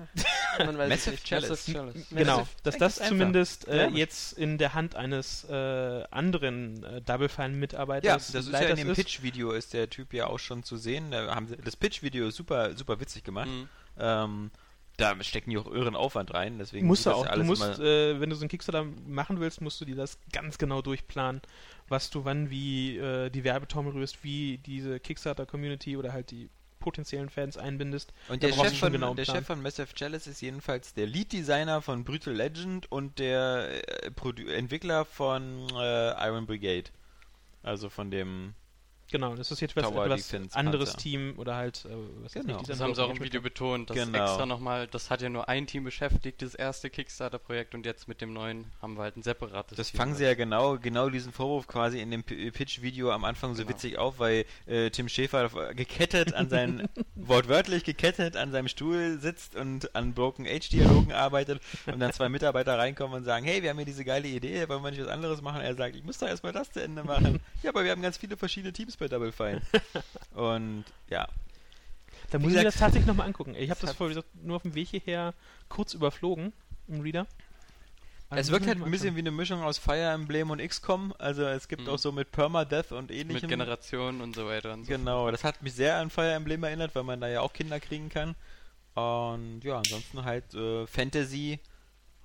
Massive. 0.76 1.16
Chalice. 1.24 1.70
Genau, 2.10 2.46
dass 2.62 2.76
das 2.76 2.96
zumindest 2.96 3.66
äh, 3.66 3.84
Ja. 3.84 3.88
jetzt 3.88 4.34
in 4.34 4.58
der 4.58 4.74
Hand 4.74 4.94
eines 4.94 5.44
äh, 5.44 6.04
anderen 6.10 6.84
äh, 6.84 7.00
Double 7.00 7.28
Ja, 7.28 7.34
Fine-Mitarbeiters 7.34 8.32
das 8.32 8.46
ist 8.46 8.52
ja 8.52 8.60
in 8.60 8.76
dem 8.76 8.92
Pitch-Video 8.92 9.52
ist 9.52 9.72
der 9.72 9.88
Typ 9.88 10.12
ja 10.12 10.26
auch 10.26 10.38
schon 10.38 10.64
zu 10.64 10.76
sehen. 10.76 11.10
Da 11.10 11.34
haben 11.34 11.46
sie, 11.48 11.56
das 11.56 11.74
Pitch-Video 11.74 12.28
ist 12.28 12.36
super, 12.36 12.76
super 12.76 13.00
witzig 13.00 13.24
gemacht. 13.24 13.48
Mhm. 13.48 13.68
Ähm, 13.98 14.50
da 14.96 15.20
stecken 15.22 15.50
die 15.50 15.58
auch 15.58 15.66
irren 15.66 15.96
Aufwand 15.96 16.32
rein, 16.34 16.58
deswegen 16.58 16.86
Musst 16.86 17.06
du 17.06 17.10
auch. 17.10 17.24
Du 17.24 17.30
alles 17.30 17.46
musst, 17.46 17.62
immer- 17.62 17.80
äh, 17.80 18.20
wenn 18.20 18.30
du 18.30 18.36
so 18.36 18.42
einen 18.42 18.48
Kickstarter 18.48 18.86
machen 19.06 19.40
willst, 19.40 19.60
musst 19.60 19.80
du 19.80 19.84
dir 19.84 19.96
das 19.96 20.18
ganz 20.32 20.58
genau 20.58 20.82
durchplanen, 20.82 21.42
was 21.88 22.10
du 22.10 22.24
wann 22.24 22.50
wie 22.50 22.96
äh, 22.96 23.30
die 23.30 23.44
Werbetrommel 23.44 23.92
rührst, 23.92 24.22
wie 24.22 24.58
diese 24.58 25.00
Kickstarter-Community 25.00 25.96
oder 25.96 26.12
halt 26.12 26.30
die 26.30 26.48
potenziellen 26.78 27.30
Fans 27.30 27.56
einbindest. 27.56 28.12
Und 28.28 28.42
der, 28.42 28.52
Chef 28.52 28.72
du 28.72 28.76
von, 28.76 28.92
genau 28.92 29.14
der. 29.14 29.24
Chef 29.24 29.46
von 29.46 29.62
Massive 29.62 29.94
Chalice 29.94 30.26
ist 30.26 30.42
jedenfalls 30.42 30.92
der 30.92 31.06
Lead-Designer 31.06 31.80
von 31.80 32.04
Brutal 32.04 32.34
Legend 32.34 32.90
und 32.92 33.18
der 33.18 33.68
äh, 34.04 34.52
Entwickler 34.52 35.04
von 35.06 35.66
äh, 35.76 36.26
Iron 36.28 36.46
Brigade. 36.46 36.90
Also 37.62 37.88
von 37.88 38.10
dem. 38.10 38.54
Genau, 39.10 39.36
das 39.36 39.50
ist 39.50 39.60
jetzt 39.60 39.76
etwas 39.76 39.92
Defense 39.92 40.56
anderes 40.56 40.90
Panzer. 40.90 40.98
Team 41.02 41.34
oder 41.36 41.54
halt, 41.54 41.84
äh, 41.84 41.88
was 42.22 42.32
Genau. 42.32 42.56
nicht, 42.58 42.68
Das 42.68 42.80
haben 42.80 42.94
sie 42.94 43.02
auch 43.04 43.10
im 43.10 43.20
Video 43.20 43.40
betont, 43.40 43.90
dass 43.90 43.96
Genau. 43.96 44.18
extra 44.24 44.46
nochmal, 44.46 44.86
das 44.88 45.10
hat 45.10 45.22
ja 45.22 45.28
nur 45.28 45.48
ein 45.48 45.66
Team 45.66 45.84
beschäftigt, 45.84 46.42
das 46.42 46.54
erste 46.54 46.90
Kickstarter-Projekt 46.90 47.74
und 47.74 47.86
jetzt 47.86 48.08
mit 48.08 48.20
dem 48.20 48.32
neuen 48.32 48.64
haben 48.82 48.96
wir 48.96 49.02
halt 49.02 49.16
ein 49.16 49.22
separates 49.22 49.76
Das 49.76 49.90
Team. 49.90 49.98
fangen 49.98 50.14
sie 50.16 50.24
ja 50.24 50.34
genau, 50.34 50.78
genau 50.78 51.10
diesen 51.10 51.32
Vorwurf 51.32 51.66
quasi 51.68 52.00
in 52.00 52.10
dem 52.10 52.24
P- 52.24 52.50
Pitch-Video 52.50 53.12
am 53.12 53.24
Anfang 53.24 53.54
so 53.54 53.62
Genau. 53.62 53.74
witzig 53.74 53.98
auf, 53.98 54.18
weil 54.18 54.46
äh, 54.66 54.90
Tim 54.90 55.08
Schäfer 55.08 55.74
gekettet 55.74 56.34
an 56.34 56.48
seinen, 56.48 56.88
wortwörtlich 57.14 57.84
gekettet 57.84 58.36
an 58.36 58.50
seinem 58.52 58.68
Stuhl 58.68 59.18
sitzt 59.20 59.54
und 59.54 59.94
an 59.94 60.14
Broken 60.14 60.46
Age-Dialogen 60.46 61.12
arbeitet 61.12 61.60
und 61.86 62.00
dann 62.00 62.12
zwei 62.12 62.28
Mitarbeiter 62.28 62.78
reinkommen 62.78 63.18
und 63.18 63.24
sagen, 63.24 63.44
hey, 63.46 63.62
wir 63.62 63.70
haben 63.70 63.76
hier 63.76 63.86
diese 63.86 64.04
geile 64.04 64.26
Idee, 64.28 64.68
wollen 64.68 64.82
wir 64.82 64.90
nicht 64.90 65.02
was 65.02 65.08
anderes 65.08 65.40
machen? 65.42 65.60
Er 65.60 65.74
sagt, 65.74 65.94
ich 65.94 66.02
muss 66.04 66.18
doch 66.18 66.26
erstmal 66.26 66.52
das 66.52 66.70
zu 66.72 66.82
Ende 66.82 67.04
machen. 67.04 67.40
ja, 67.62 67.70
aber 67.70 67.84
wir 67.84 67.90
haben 67.92 68.02
ganz 68.02 68.16
viele 68.16 68.36
verschiedene 68.36 68.72
Teams 68.72 68.93
bei 68.98 69.08
Double 69.08 69.32
Fine. 69.32 69.60
und 70.34 70.84
ja, 71.10 71.28
Da 72.30 72.38
muss 72.38 72.50
ich 72.52 72.56
mir 72.58 72.64
das 72.64 72.76
tatsächlich 72.76 73.06
nochmal 73.06 73.26
angucken. 73.26 73.54
Ich 73.54 73.70
habe 73.70 73.80
das 73.80 73.90
hat- 73.90 73.96
vorher 73.96 74.14
gesagt, 74.16 74.34
nur 74.42 74.56
auf 74.56 74.62
dem 74.62 74.74
Weg 74.74 74.88
hierher 74.88 75.34
kurz 75.68 75.94
überflogen 75.94 76.52
im 76.88 77.00
Reader. 77.00 77.26
Aber 78.30 78.40
es 78.40 78.46
muss 78.48 78.52
wirkt 78.60 78.66
halt 78.66 78.82
ein 78.82 78.90
bisschen 78.90 79.14
wie 79.14 79.20
eine 79.20 79.30
Mischung 79.30 79.62
aus 79.62 79.78
Fire 79.78 80.10
Emblem 80.12 80.50
und 80.50 80.58
XCOM. 80.60 81.14
Also 81.18 81.44
es 81.44 81.68
gibt 81.68 81.82
Mhm. 81.82 81.88
auch 81.90 81.98
so 81.98 82.10
mit 82.10 82.32
Permadeath 82.32 82.90
und 82.92 83.10
mit 83.10 83.16
ähnlichem. 83.18 83.48
Generationen 83.48 84.20
und 84.22 84.34
so 84.34 84.46
weiter 84.46 84.72
und 84.72 84.84
so. 84.84 84.88
Genau, 84.92 85.30
das 85.30 85.44
hat 85.44 85.62
mich 85.62 85.74
sehr 85.74 85.98
an 85.98 86.10
Fire 86.10 86.32
Emblem 86.32 86.64
erinnert, 86.64 86.94
weil 86.94 87.02
man 87.04 87.20
da 87.20 87.28
ja 87.28 87.42
auch 87.42 87.52
Kinder 87.52 87.78
kriegen 87.80 88.08
kann. 88.08 88.34
Und 88.94 89.60
ja, 89.62 89.76
ansonsten 89.78 90.24
halt 90.24 90.54
äh, 90.54 90.86
Fantasy, 90.86 91.60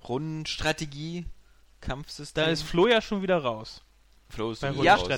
Rundenstrategie, 0.08 1.26
Kampfsystem. 1.80 2.44
Da 2.44 2.50
ist 2.50 2.62
Flo 2.62 2.86
ja 2.88 3.00
schon 3.00 3.22
wieder 3.22 3.38
raus. 3.38 3.82
Flo 4.28 4.52
ist 4.52 4.60
Bei 4.60 4.70
Ja. 4.70 4.94
raus. 4.94 5.08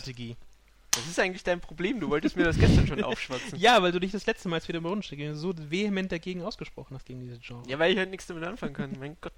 Was 0.94 1.06
ist 1.06 1.18
eigentlich 1.18 1.42
dein 1.42 1.60
Problem? 1.60 2.00
Du 2.00 2.10
wolltest 2.10 2.36
mir 2.36 2.44
das 2.44 2.58
gestern 2.58 2.86
schon 2.86 3.02
aufschwatzen. 3.04 3.58
Ja, 3.58 3.82
weil 3.82 3.92
du 3.92 3.98
dich 3.98 4.12
das 4.12 4.26
letzte 4.26 4.48
Mal 4.48 4.56
als 4.56 4.68
wieder 4.68 4.78
im 4.78 4.86
Rundenstrategie 4.86 5.32
so 5.34 5.52
vehement 5.56 6.12
dagegen 6.12 6.42
ausgesprochen 6.42 6.94
hast 6.94 7.06
gegen 7.06 7.20
diese 7.20 7.38
Genre. 7.38 7.62
Ja, 7.68 7.78
weil 7.78 7.92
ich 7.92 7.98
halt 7.98 8.10
nichts 8.10 8.26
damit 8.26 8.44
anfangen 8.44 8.74
kann. 8.74 8.96
Mein 8.98 9.16
Gott. 9.20 9.32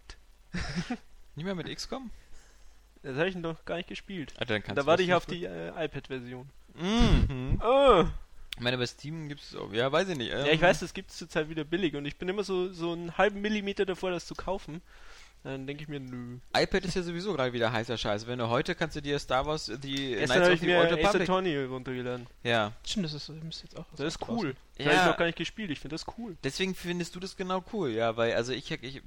Nicht 1.37 1.44
mehr 1.44 1.54
mit 1.54 1.75
XCOM? 1.75 2.11
Das 3.02 3.16
habe 3.16 3.28
ich 3.28 3.37
noch 3.37 3.64
gar 3.64 3.76
nicht 3.76 3.88
gespielt. 3.88 4.32
Alter, 4.38 4.54
dann 4.54 4.62
kannst 4.62 4.78
Da 4.78 4.87
warte 4.87 5.02
ich 5.02 5.12
auf 5.12 5.26
die 5.26 5.44
äh, 5.44 5.68
iPad-Version. 5.84 6.49
Mhm. 6.75 7.61
Oh. 7.62 8.04
Ich 8.56 8.61
meine, 8.61 8.78
bei 8.78 8.87
Steam 8.87 9.28
gibt 9.28 9.42
es 9.42 9.56
auch. 9.56 9.73
Ja, 9.73 9.90
weiß 9.90 10.08
ich 10.11 10.16
nicht. 10.16 10.30
Ja, 10.30 10.44
ähm, 10.44 10.54
ich 10.54 10.61
weiß, 10.61 10.78
das 10.78 10.94
gibt 10.94 11.11
es 11.11 11.16
zurzeit 11.16 11.49
wieder 11.49 11.64
billig 11.64 11.96
und 11.96 12.04
ich 12.04 12.16
bin 12.16 12.28
immer 12.28 12.44
so, 12.44 12.73
so 12.73 12.92
einen 12.92 13.18
halben 13.18 13.40
Millimeter 13.40 13.84
davor, 13.84 14.12
das 14.12 14.26
zu 14.26 14.34
kaufen. 14.37 14.80
Dann 15.45 15.67
denke 15.67 15.83
ich 15.83 15.89
mir, 15.89 16.01
nö. 16.01 16.39
iPad 16.57 16.87
ist 16.87 16.97
ja 16.97 17.03
sowieso 17.03 17.35
gerade 17.35 17.53
wieder 17.53 17.71
heißer 17.71 17.99
Scheiß. 17.99 18.27
Wenn 18.27 18.39
du 18.39 18.49
heute 18.49 18.75
kannst 18.75 18.97
du 18.97 19.03
dir 19.03 19.19
Star 19.19 19.45
Wars, 19.45 19.71
die 19.83 20.15
Gestern 20.17 20.43
habe 20.43 20.55
of 20.55 20.61
the 20.61 20.67
mir 20.67 20.79
Old 20.79 20.87
Ace 20.93 20.97
Republic. 20.99 21.23
Attorney 21.23 21.57
runtergeladen. 21.65 22.27
Ja. 22.43 22.73
Stimmt, 22.85 23.05
das 23.05 23.13
ist, 23.15 23.29
müsste 23.29 23.65
jetzt 23.65 23.77
auch 23.79 23.85
Das 23.95 24.07
ist 24.07 24.19
draußen. 24.21 24.35
cool. 24.39 24.57
Das 24.79 24.87
Ja. 24.87 24.93
habe 24.93 25.01
ich 25.03 25.07
noch 25.11 25.17
gar 25.19 25.27
nicht 25.27 25.37
gespielt. 25.39 25.71
Ich 25.71 25.81
finde 25.81 25.95
das 25.97 26.07
cool. 26.17 26.37
Deswegen 26.43 26.75
findest 26.75 27.15
du 27.15 27.21
das 27.21 27.37
genau 27.37 27.63
cool, 27.75 27.91
ja, 27.91 28.17
weil 28.17 28.33
also 28.35 28.53
ich, 28.55 28.71
ich 28.71 29.03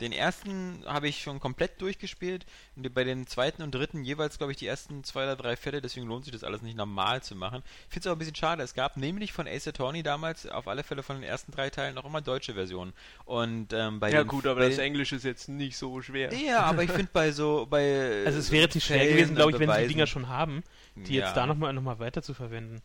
den 0.00 0.12
ersten 0.12 0.82
habe 0.86 1.08
ich 1.08 1.22
schon 1.22 1.40
komplett 1.40 1.80
durchgespielt 1.80 2.44
und 2.76 2.92
bei 2.94 3.02
den 3.04 3.26
zweiten 3.26 3.62
und 3.62 3.74
dritten 3.74 4.04
jeweils 4.04 4.36
glaube 4.36 4.52
ich 4.52 4.58
die 4.58 4.66
ersten 4.66 5.04
zwei 5.04 5.22
oder 5.24 5.36
drei 5.36 5.56
Fälle, 5.56 5.80
deswegen 5.80 6.06
lohnt 6.06 6.24
sich 6.26 6.32
das 6.32 6.44
alles 6.44 6.60
nicht 6.62 6.76
normal 6.76 7.22
zu 7.22 7.34
machen. 7.34 7.62
Ich 7.88 7.94
finde 7.94 8.00
es 8.00 8.06
aber 8.08 8.16
ein 8.16 8.18
bisschen 8.18 8.34
schade, 8.34 8.62
es 8.62 8.74
gab 8.74 8.96
nämlich 8.98 9.32
von 9.32 9.48
Ace 9.48 9.68
Attorney 9.68 10.02
damals 10.02 10.46
auf 10.46 10.68
alle 10.68 10.84
Fälle 10.84 11.02
von 11.02 11.16
den 11.16 11.22
ersten 11.24 11.50
drei 11.52 11.70
Teilen 11.70 11.94
noch 11.94 12.04
immer 12.04 12.20
deutsche 12.20 12.52
Versionen 12.54 12.92
und 13.24 13.72
ähm, 13.72 13.98
bei 14.00 14.10
ja 14.10 14.22
den, 14.22 14.28
gut, 14.28 14.46
aber 14.46 14.60
das 14.60 14.76
den, 14.76 14.84
Englisch 14.84 15.12
ist 15.12 15.24
jetzt 15.24 15.48
nicht 15.48 15.76
so 15.78 16.02
schwer. 16.02 16.32
ja, 16.34 16.62
aber 16.62 16.82
ich 16.82 16.90
finde 16.90 17.08
bei 17.12 17.32
so 17.32 17.66
bei 17.68 18.22
Also 18.26 18.38
es 18.38 18.50
wäre 18.50 18.64
jetzt 18.64 18.74
nicht 18.74 18.86
schwer 18.86 19.06
gewesen, 19.06 19.34
glaube 19.34 19.52
ich, 19.52 19.58
wenn 19.58 19.70
sie 19.70 19.82
die 19.82 19.88
Dinger 19.88 20.06
schon 20.06 20.28
haben, 20.28 20.62
die 20.94 21.14
Ja. 21.16 21.24
jetzt 21.26 21.36
da 21.36 21.46
nochmal 21.46 21.72
noch 21.72 21.82
mal 21.82 21.98
weiter 21.98 22.22
zu 22.22 22.34
verwenden. 22.34 22.82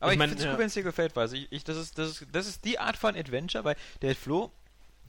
Aber 0.00 0.10
Ich 0.10 0.14
ich, 0.14 0.18
mein, 0.18 0.28
finde 0.30 0.40
es 0.42 0.46
ja. 0.46 0.52
cool, 0.54 0.58
wenn 0.58 0.66
es 0.66 0.74
dir 0.74 0.82
gefällt, 0.82 1.14
weil 1.14 1.32
ich, 1.34 1.46
ich, 1.52 1.62
das, 1.62 1.76
ist, 1.76 1.98
das, 1.98 2.08
ist, 2.22 2.26
das 2.32 2.46
ist 2.48 2.64
die 2.64 2.78
Art 2.78 2.96
von 2.96 3.14
Adventure, 3.14 3.64
weil 3.64 3.76
der 4.00 4.16
Flo, 4.16 4.50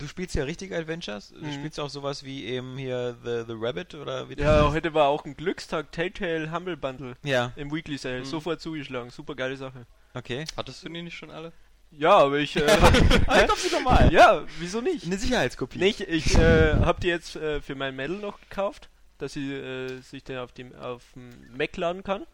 du 0.02 0.08
spielst 0.08 0.36
ja 0.36 0.44
richtige 0.44 0.76
Adventures, 0.78 1.30
du 1.30 1.40
Mhm. 1.46 1.54
spielst 1.54 1.80
auch 1.80 1.90
sowas 1.90 2.24
wie 2.26 2.46
eben 2.46 2.78
hier 2.78 3.16
The, 3.24 3.44
The 3.48 3.54
Rabbit 3.58 3.96
oder 3.96 4.28
wie 4.30 4.36
das 4.36 4.46
Ja, 4.46 4.64
heißt. 4.66 4.74
heute 4.74 4.94
war 4.94 5.08
auch 5.08 5.24
ein 5.26 5.38
Glückstag 5.38 5.92
Telltale 5.92 6.52
Humble 6.52 6.76
Bundle 6.78 7.16
Ja, 7.24 7.54
im 7.56 7.72
Weekly 7.72 7.98
Sale. 7.98 8.20
Mhm. 8.22 8.26
Sofort 8.26 8.60
zugeschlagen. 8.62 9.10
Super 9.12 9.36
geile 9.36 9.56
Sache. 9.58 9.86
okay. 10.14 10.46
Hattest 10.58 10.84
du 10.84 10.90
die 10.90 11.02
nicht 11.02 11.16
schon 11.18 11.32
alle? 11.32 11.54
Ja, 11.92 12.18
aber 12.18 12.38
ich. 12.40 12.56
Äh, 12.56 12.62
Aber 13.28 13.48
kauf 13.48 13.60
sie 13.60 13.70
normal. 13.74 14.12
ja, 14.14 14.46
wieso 14.60 14.80
nicht? 14.82 15.06
Eine 15.06 15.18
Sicherheitskopie. 15.18 15.78
Nicht, 15.78 16.00
ich 16.02 16.36
äh, 16.36 16.76
habe 16.76 17.02
die 17.02 17.08
jetzt 17.08 17.36
äh, 17.36 17.60
für 17.62 17.76
mein 17.76 17.96
Medal 17.98 18.18
noch 18.18 18.40
gekauft, 18.40 18.90
dass 19.18 19.34
sie 19.34 19.52
äh, 19.54 20.00
sich 20.00 20.24
dann 20.24 20.38
auf 20.38 20.54
dem 20.54 20.74
auf 20.76 21.04
dem 21.16 21.30
Mac 21.56 21.76
laden 21.76 22.04
kann. 22.04 22.26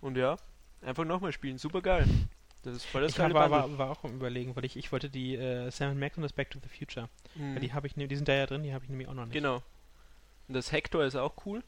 Und 0.00 0.16
ja, 0.16 0.36
einfach 0.80 1.04
nochmal 1.04 1.32
spielen. 1.32 1.58
Super 1.58 1.82
geil. 1.82 2.06
Das 2.64 2.76
ist 2.76 2.84
voll 2.84 3.02
das 3.02 3.12
Ich 3.12 3.18
war, 3.18 3.32
war, 3.50 3.78
war 3.78 3.90
auch 3.90 4.04
am 4.04 4.14
überlegen, 4.14 4.54
weil 4.54 4.64
ich, 4.64 4.76
ich 4.76 4.92
wollte 4.92 5.10
die 5.10 5.34
äh, 5.34 5.70
Sam 5.70 5.98
Max 5.98 6.16
und 6.16 6.22
das 6.22 6.32
Back 6.32 6.50
to 6.50 6.58
the 6.62 6.68
Future. 6.68 7.08
Mhm. 7.34 7.54
Weil 7.54 7.60
die 7.60 7.72
habe 7.72 7.86
ich, 7.88 7.96
ne- 7.96 8.06
die 8.08 8.14
sind 8.16 8.28
da 8.28 8.34
ja 8.34 8.46
drin, 8.46 8.62
die 8.62 8.72
habe 8.72 8.84
ich 8.84 8.90
nämlich 8.90 9.08
auch 9.08 9.14
noch 9.14 9.24
nicht. 9.24 9.32
Genau. 9.34 9.62
Und 10.48 10.54
das 10.54 10.70
Hector 10.70 11.04
ist 11.04 11.16
auch 11.16 11.32
cool. 11.46 11.62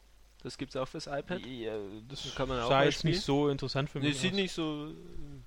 Das 0.45 0.59
gibt's 0.59 0.77
auch 0.77 0.87
fürs 0.87 1.07
iPad. 1.07 1.41
Ja, 1.47 1.73
das 2.09 2.23
Das 2.23 2.35
kann 2.35 2.49
man 2.49 2.61
auch 2.61 2.69
sah 2.69 2.85
jetzt 2.85 2.99
spielen. 2.99 3.15
nicht 3.15 3.25
so 3.25 3.49
interessant 3.49 3.89
für 3.89 3.99
Nee, 3.99 4.09
mich. 4.09 4.19
sieht 4.21 4.33
aus. 4.33 4.37
nicht 4.37 4.53
so. 4.53 4.93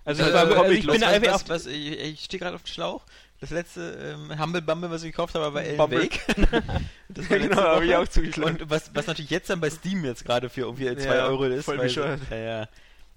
Also 0.04 0.24
Äh, 0.24 0.27
ich, 0.27 0.34
war, 0.34 0.42
also 0.58 0.72
ich 0.72 0.88
was- 0.88 0.94
bin 0.96 1.04
einfach 1.04 1.34
auf 1.36 1.42
was, 1.44 1.50
was, 1.50 1.66
ich, 1.68 2.00
ich 2.00 2.24
stehe 2.25 2.39
gerade 2.39 2.56
auf 2.56 2.63
dem 2.63 2.68
Schlauch. 2.68 3.06
Das 3.39 3.51
letzte 3.51 4.18
ähm, 4.18 4.42
Humble 4.42 4.63
Bumble, 4.63 4.89
was 4.89 5.04
ich 5.04 5.12
gekauft 5.12 5.36
habe, 5.36 5.54
war 5.54 5.62
Bumble. 5.63 6.01
Wake. 6.01 6.20
das 7.10 7.30
war 7.30 7.38
genau, 7.38 7.62
habe 7.62 7.86
ich 7.86 7.96
auch 7.96 8.08
zugeschlagen. 8.08 8.60
Und 8.62 8.70
was, 8.72 8.89
was 8.96 9.06
natürlich 9.06 9.30
jetzt 9.30 9.50
dann 9.51 9.62
bei 9.62 9.70
Steam 9.70 10.04
jetzt 10.04 10.25
gerade 10.25 10.50
für 10.50 10.62
irgendwie 10.62 10.94
2 10.96 11.16
Ja, 11.16 11.27
Euro 11.27 11.44
ist. 11.46 11.66
voll 11.66 11.77
weil- 11.77 11.86
bescheuert. 11.86 12.20
Ja, 12.32 12.38
ja. 12.38 12.68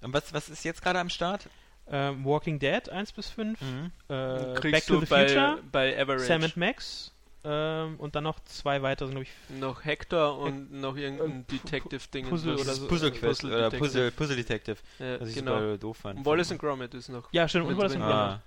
Und 0.01 0.13
was, 0.13 0.31
was 0.33 0.49
ist 0.49 0.63
jetzt 0.63 0.81
gerade 0.83 0.99
am 0.99 1.09
Start? 1.09 1.49
Ähm, 1.91 2.23
Walking 2.25 2.57
Dead 2.59 2.87
1 2.89 3.11
bis 3.11 3.29
5, 3.29 3.59
Mhm. 3.61 3.91
äh, 4.07 4.71
Back 4.71 4.85
to 4.87 4.99
the 4.99 5.05
bei, 5.05 5.27
Future, 5.27 5.59
bei 5.71 5.99
Average 6.01 6.23
Sam 6.25 6.43
and 6.43 6.55
Max 6.57 7.11
ähm, 7.43 7.95
und 7.99 8.15
dann 8.15 8.23
noch 8.23 8.39
zwei 8.45 8.81
weitere, 8.81 9.09
glaube 9.09 9.23
ich. 9.23 9.59
noch 9.59 9.83
Hector 9.83 10.37
und 10.37 10.71
noch 10.71 10.95
irgendein 10.95 11.41
Äh, 11.41 11.43
Detective-Ding. 11.51 12.29
Puzzle 12.29 12.57
so. 12.57 12.63
oder 12.63 12.73
so. 12.75 12.87
Puzzle 12.87 13.11
Quest 13.11 13.21
Puzzle 13.41 13.49
oder 13.49 13.57
Detective. 13.69 13.79
Puzzle, 13.87 14.11
Puzzle 14.11 14.35
Detective. 14.35 14.77
Ja, 14.99 15.19
Was 15.21 15.29
ich 15.29 15.35
genau. 15.35 15.55
super 15.59 15.77
doof 15.77 15.97
fand. 15.97 16.19
Und 16.19 16.25
Wallace 16.25 16.51
und 16.51 16.57
Gromit 16.59 16.93
ist 16.93 17.09
noch. 17.09 17.27
Ja, 17.33 17.47
stimmt, 17.47 17.67
und 17.67 17.77
Wallace 17.77 17.93
and 17.93 18.01
Gromit. 18.03 18.15
ah. 18.15 18.41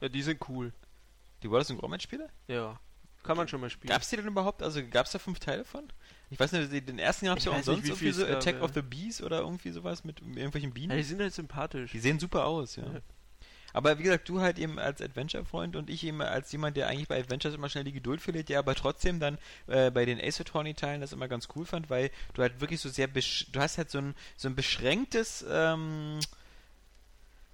Ja, 0.00 0.08
die 0.08 0.22
sind 0.22 0.40
cool. 0.48 0.72
Die 1.42 1.50
Wallace 1.50 1.70
und 1.70 1.78
Gromit 1.78 2.02
Spiele? 2.02 2.28
Ja. 2.48 2.78
Kann 3.22 3.36
man 3.36 3.46
schon 3.48 3.60
mal 3.60 3.70
spielen. 3.70 3.90
Gab 3.90 4.02
es 4.02 4.08
die 4.08 4.16
denn 4.16 4.26
überhaupt? 4.26 4.62
Also 4.62 4.80
gab 4.90 5.06
es 5.06 5.12
da 5.12 5.18
fünf 5.18 5.38
Teile 5.40 5.64
von? 5.64 5.84
Ich 6.30 6.38
weiß 6.38 6.52
nicht, 6.52 6.88
den 6.88 6.98
ersten 6.98 7.26
gab 7.26 7.38
es 7.38 7.46
Ich 7.46 7.50
ja 7.50 7.58
auch 7.58 7.62
sonst 7.62 7.86
irgendwie 7.86 7.96
viel 7.96 8.12
so 8.12 8.26
gab, 8.26 8.36
Attack 8.36 8.62
of 8.62 8.72
the 8.74 8.82
Bees 8.82 9.22
oder 9.22 9.40
irgendwie 9.40 9.70
sowas 9.70 10.04
mit 10.04 10.20
irgendwelchen 10.20 10.72
Bienen. 10.72 10.90
Ja, 10.90 10.96
die 10.96 11.02
sind 11.02 11.20
halt 11.20 11.32
sympathisch. 11.32 11.92
Die 11.92 12.00
sehen 12.00 12.18
super 12.18 12.44
aus, 12.44 12.76
ja. 12.76 12.84
Ja. 12.84 13.00
Aber 13.72 13.98
wie 13.98 14.02
gesagt, 14.02 14.28
du 14.28 14.40
halt 14.40 14.58
eben 14.58 14.78
als 14.78 15.00
Adventure-Freund 15.02 15.76
und 15.76 15.90
ich 15.90 16.04
eben 16.04 16.22
als 16.22 16.50
jemand, 16.52 16.76
der 16.76 16.88
eigentlich 16.88 17.08
bei 17.08 17.18
Adventures 17.18 17.54
immer 17.54 17.68
schnell 17.68 17.84
die 17.84 17.92
Geduld 17.92 18.20
verliert, 18.20 18.48
der 18.48 18.58
aber 18.58 18.74
trotzdem 18.74 19.20
dann 19.20 19.38
äh, 19.66 19.90
bei 19.90 20.04
den 20.04 20.20
Ace 20.20 20.40
Attorney-Teilen 20.40 21.00
das 21.00 21.12
immer 21.12 21.28
ganz 21.28 21.48
cool 21.54 21.66
fand, 21.66 21.90
weil 21.90 22.10
du 22.34 22.42
halt 22.42 22.60
wirklich 22.60 22.80
so 22.80 22.88
sehr, 22.88 23.06
besch 23.06 23.46
du 23.52 23.60
hast 23.60 23.78
halt 23.78 23.90
so 23.90 23.98
ein, 23.98 24.14
so 24.36 24.48
ein 24.48 24.54
beschränktes 24.54 25.44
ähm, 25.48 26.18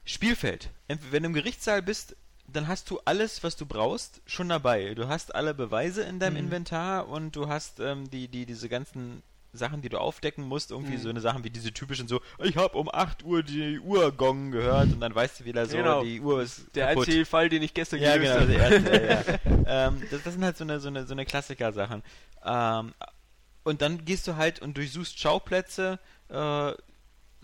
Spielfeld. 0.05 0.71
Wenn 0.89 1.25
du 1.25 1.29
im 1.29 1.35
Gerichtssaal 1.35 1.83
bist, 1.83 2.17
dann 2.47 2.69
hast 2.69 2.91
du 2.91 3.01
alles, 3.05 3.43
was 3.43 3.57
du 3.57 3.67
brauchst, 3.67 4.21
schon 4.27 4.49
dabei. 4.49 4.95
Du 4.95 5.09
hast 5.09 5.35
alle 5.35 5.55
Beweise 5.55 6.03
in 6.03 6.19
deinem 6.21 6.35
Mhm. 6.35 6.41
Inventar 6.41 7.09
und 7.09 7.35
du 7.37 7.49
hast 7.49 7.81
ähm, 7.81 8.11
die, 8.11 8.29
die, 8.29 8.47
diese 8.47 8.69
ganzen 8.69 9.23
Sachen, 9.53 9.83
die 9.83 9.89
du 9.89 9.99
aufdecken 9.99 10.45
musst, 10.47 10.73
irgendwie 10.73 10.95
Mhm. 10.95 10.99
so 10.99 11.09
eine 11.11 11.21
Sachen 11.21 11.45
wie 11.45 11.51
diese 11.51 11.73
typischen 11.73 12.09
so, 12.09 12.21
ich 12.43 12.57
habe 12.57 12.77
um 12.77 12.89
8 12.93 13.23
Uhr 13.25 13.43
die 13.45 13.79
Uhr 13.79 14.11
gong 14.13 14.51
gehört 14.51 14.93
und 14.93 15.01
dann 15.01 15.15
weißt 15.15 15.41
du 15.41 15.45
wieder 15.45 15.67
so, 15.67 15.77
Genau. 15.77 16.03
die 16.03 16.21
Uhr 16.21 16.43
ist 16.43 16.75
Der 16.75 16.89
kaputt. 16.89 17.07
einzige 17.09 17.25
Fall, 17.25 17.49
den 17.49 17.63
ich 17.63 17.73
gestern 17.73 18.01
Ja, 18.01 18.17
gelöst 18.17 18.33
genau, 18.35 18.63
habe. 18.63 19.07
ja, 19.07 19.23
ja. 19.23 19.25
ähm, 19.89 20.07
das, 20.11 20.23
das 20.23 20.35
sind 20.35 20.45
halt 20.45 20.57
so 20.57 20.65
eine, 20.65 20.81
so 20.81 20.89
eine, 20.89 21.07
so 21.07 21.13
eine 21.13 21.25
Klassiker-Sachen. 21.25 22.03
Ähm, 22.45 22.95
und 23.63 23.81
dann 23.81 24.05
gehst 24.05 24.27
du 24.27 24.37
halt 24.37 24.61
und 24.61 24.77
durchsuchst 24.77 25.19
Schauplätze, 25.19 25.99
äh, 26.29 26.73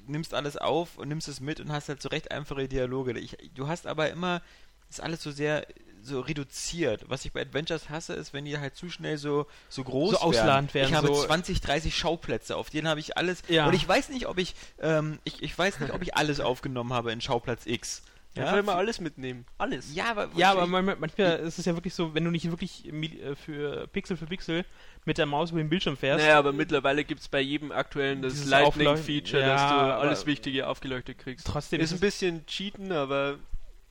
nimmst 0.06 0.34
alles 0.34 0.56
auf 0.56 0.98
und 0.98 1.08
nimmst 1.08 1.28
es 1.28 1.38
mit 1.40 1.60
und 1.60 1.70
hast 1.70 1.88
halt 1.88 2.02
so 2.02 2.08
recht 2.08 2.32
einfache 2.32 2.66
Dialoge. 2.68 3.16
Ich, 3.20 3.36
du 3.54 3.68
hast 3.68 3.86
aber 3.86 4.10
immer, 4.10 4.42
ist 4.90 5.00
alles 5.00 5.22
so 5.22 5.30
sehr 5.30 5.66
so 6.02 6.20
reduziert. 6.20 7.04
Was 7.08 7.26
ich 7.26 7.32
bei 7.32 7.42
Adventures 7.42 7.90
hasse, 7.90 8.14
ist, 8.14 8.32
wenn 8.32 8.46
die 8.46 8.56
halt 8.56 8.74
zu 8.74 8.88
schnell 8.88 9.18
so, 9.18 9.46
so 9.68 9.84
groß 9.84 10.12
So 10.12 10.18
ausladend 10.20 10.72
werden, 10.72 10.88
Ich 10.88 10.94
habe 10.94 11.08
so- 11.08 11.24
20, 11.26 11.60
30 11.60 11.94
Schauplätze, 11.94 12.56
auf 12.56 12.70
denen 12.70 12.88
habe 12.88 13.00
ich 13.00 13.18
alles. 13.18 13.42
Ja. 13.48 13.66
Und 13.66 13.74
ich 13.74 13.86
weiß 13.86 14.08
nicht, 14.08 14.26
ob 14.26 14.38
ich, 14.38 14.54
ähm, 14.80 15.18
ich, 15.24 15.42
ich 15.42 15.56
weiß 15.58 15.78
nicht, 15.80 15.92
ob 15.92 16.00
ich 16.00 16.16
alles 16.16 16.40
aufgenommen 16.40 16.94
habe 16.94 17.12
in 17.12 17.20
Schauplatz 17.20 17.66
X. 17.66 18.02
Ja, 18.34 18.56
immer 18.56 18.76
alles 18.76 19.00
mitnehmen. 19.00 19.44
Alles. 19.58 19.92
Ja, 19.94 20.12
aber, 20.12 20.30
Ja, 20.36 20.52
aber 20.52 20.66
manchmal, 20.66 20.96
manchmal 20.96 21.40
ist 21.40 21.58
es 21.58 21.66
ja 21.66 21.74
wirklich 21.74 21.92
so, 21.94 22.14
wenn 22.14 22.24
du 22.24 22.30
nicht 22.30 22.48
wirklich 22.48 22.86
äh, 22.86 23.34
für 23.34 23.86
Pixel 23.88 24.16
für 24.16 24.26
Pixel 24.26 24.64
mit 25.04 25.18
der 25.18 25.26
Maus 25.26 25.50
über 25.50 25.58
den 25.60 25.68
Bildschirm 25.68 25.96
fährst. 25.98 26.24
Naja, 26.24 26.38
aber 26.38 26.52
mittlerweile 26.52 27.02
gibt 27.04 27.20
es 27.20 27.28
bei 27.28 27.40
jedem 27.40 27.72
aktuellen 27.72 28.22
das 28.22 28.46
Lightning-Feature, 28.46 29.42
Aufleuchten- 29.42 29.48
dass 29.48 29.60
Ja, 29.60 29.86
du 29.96 30.00
alles 30.00 30.24
Wichtige 30.26 30.66
aufgeleuchtet 30.68 31.18
kriegst. 31.18 31.46
Trotzdem 31.46 31.80
ist 31.80 31.90
ist 31.90 31.98
ein 31.98 32.00
bisschen 32.00 32.46
cheaten, 32.46 32.92
aber 32.92 33.38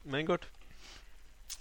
mein 0.05 0.25
Gott. 0.25 0.47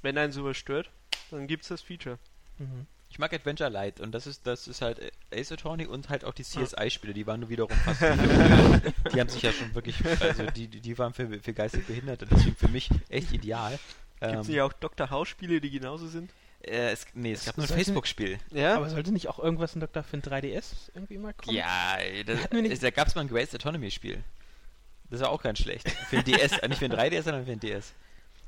Wenn 0.03 0.17
einen 0.19 0.33
sowas 0.33 0.57
stört, 0.57 0.91
dann 1.31 1.47
gibt's 1.47 1.69
das 1.69 1.83
Feature. 1.83 2.19
Mhm. 2.59 2.87
Ich 3.11 3.19
mag 3.19 3.33
Adventure 3.33 3.71
Light 3.71 4.01
und 4.01 4.13
das 4.13 4.27
ist, 4.27 4.47
das 4.47 4.69
ist 4.69 4.83
halt 4.83 5.01
Ace 5.33 5.51
Attorney 5.53 5.87
und 5.87 6.11
halt 6.11 6.25
auch 6.25 6.35
die. 6.35 6.43
CSI-Spiele, 6.45 7.15
die 7.15 7.27
waren 7.27 7.41
nur 7.41 7.49
wiederum 7.49 7.75
fast 7.79 8.03
Die 9.15 9.21
haben 9.21 9.29
sich 9.31 9.43
ja 9.43 9.51
schon 9.53 9.75
wirklich, 9.75 9.97
also 10.21 10.45
die, 10.51 10.69
die 10.69 10.99
waren 10.99 11.15
für, 11.15 11.41
für 11.41 11.55
geistig 11.55 11.87
Behinderte, 11.87 12.27
deswegen 12.27 12.57
für 12.57 12.69
mich 12.69 12.91
echt 13.09 13.33
ideal. 13.33 13.79
Gibt's 14.21 14.49
Ähm, 14.49 14.53
nicht 14.53 14.61
auch 14.61 14.73
Dr. 14.75 15.09
House-Spiele, 15.11 15.61
die 15.61 15.71
genauso 15.71 16.07
sind? 16.07 16.31
äh, 16.61 16.91
es, 16.91 17.07
nee, 17.15 17.33
es 17.33 17.47
gab 17.47 17.57
nur 17.57 17.67
ein 17.67 17.73
Facebook-Spiel. 17.75 18.39
Ja? 18.53 18.75
Aber 18.77 18.91
sollte 18.91 19.11
nicht 19.13 19.29
auch 19.29 19.39
irgendwas 19.39 19.75
in 19.75 19.81
Dr. 19.81 20.03
für 20.03 20.17
ein 20.19 20.23
3DS 20.23 20.91
irgendwie 20.95 21.17
mal 21.19 21.33
kommen? 21.33 21.57
Ja, 21.57 21.97
das, 22.27 22.43
Hatten 22.43 22.57
wir 22.57 22.63
nicht- 22.63 22.83
da 22.83 22.91
gab 22.91 23.09
es 23.09 23.15
mal 23.15 23.23
ein 23.23 23.29
Grace 23.29 23.55
Autonomy-Spiel. 23.55 24.23
Das 25.11 25.21
war 25.21 25.31
auch 25.31 25.43
ganz 25.43 25.61
schlecht. 25.61 25.89
Für 26.11 26.23
den 26.23 26.35
DS, 26.35 26.61
nicht 26.69 26.79
für 26.79 26.89
den 26.89 26.99
3DS, 26.99 27.23
sondern 27.23 27.45
für 27.47 27.51
den 27.57 27.61
DS. 27.61 27.95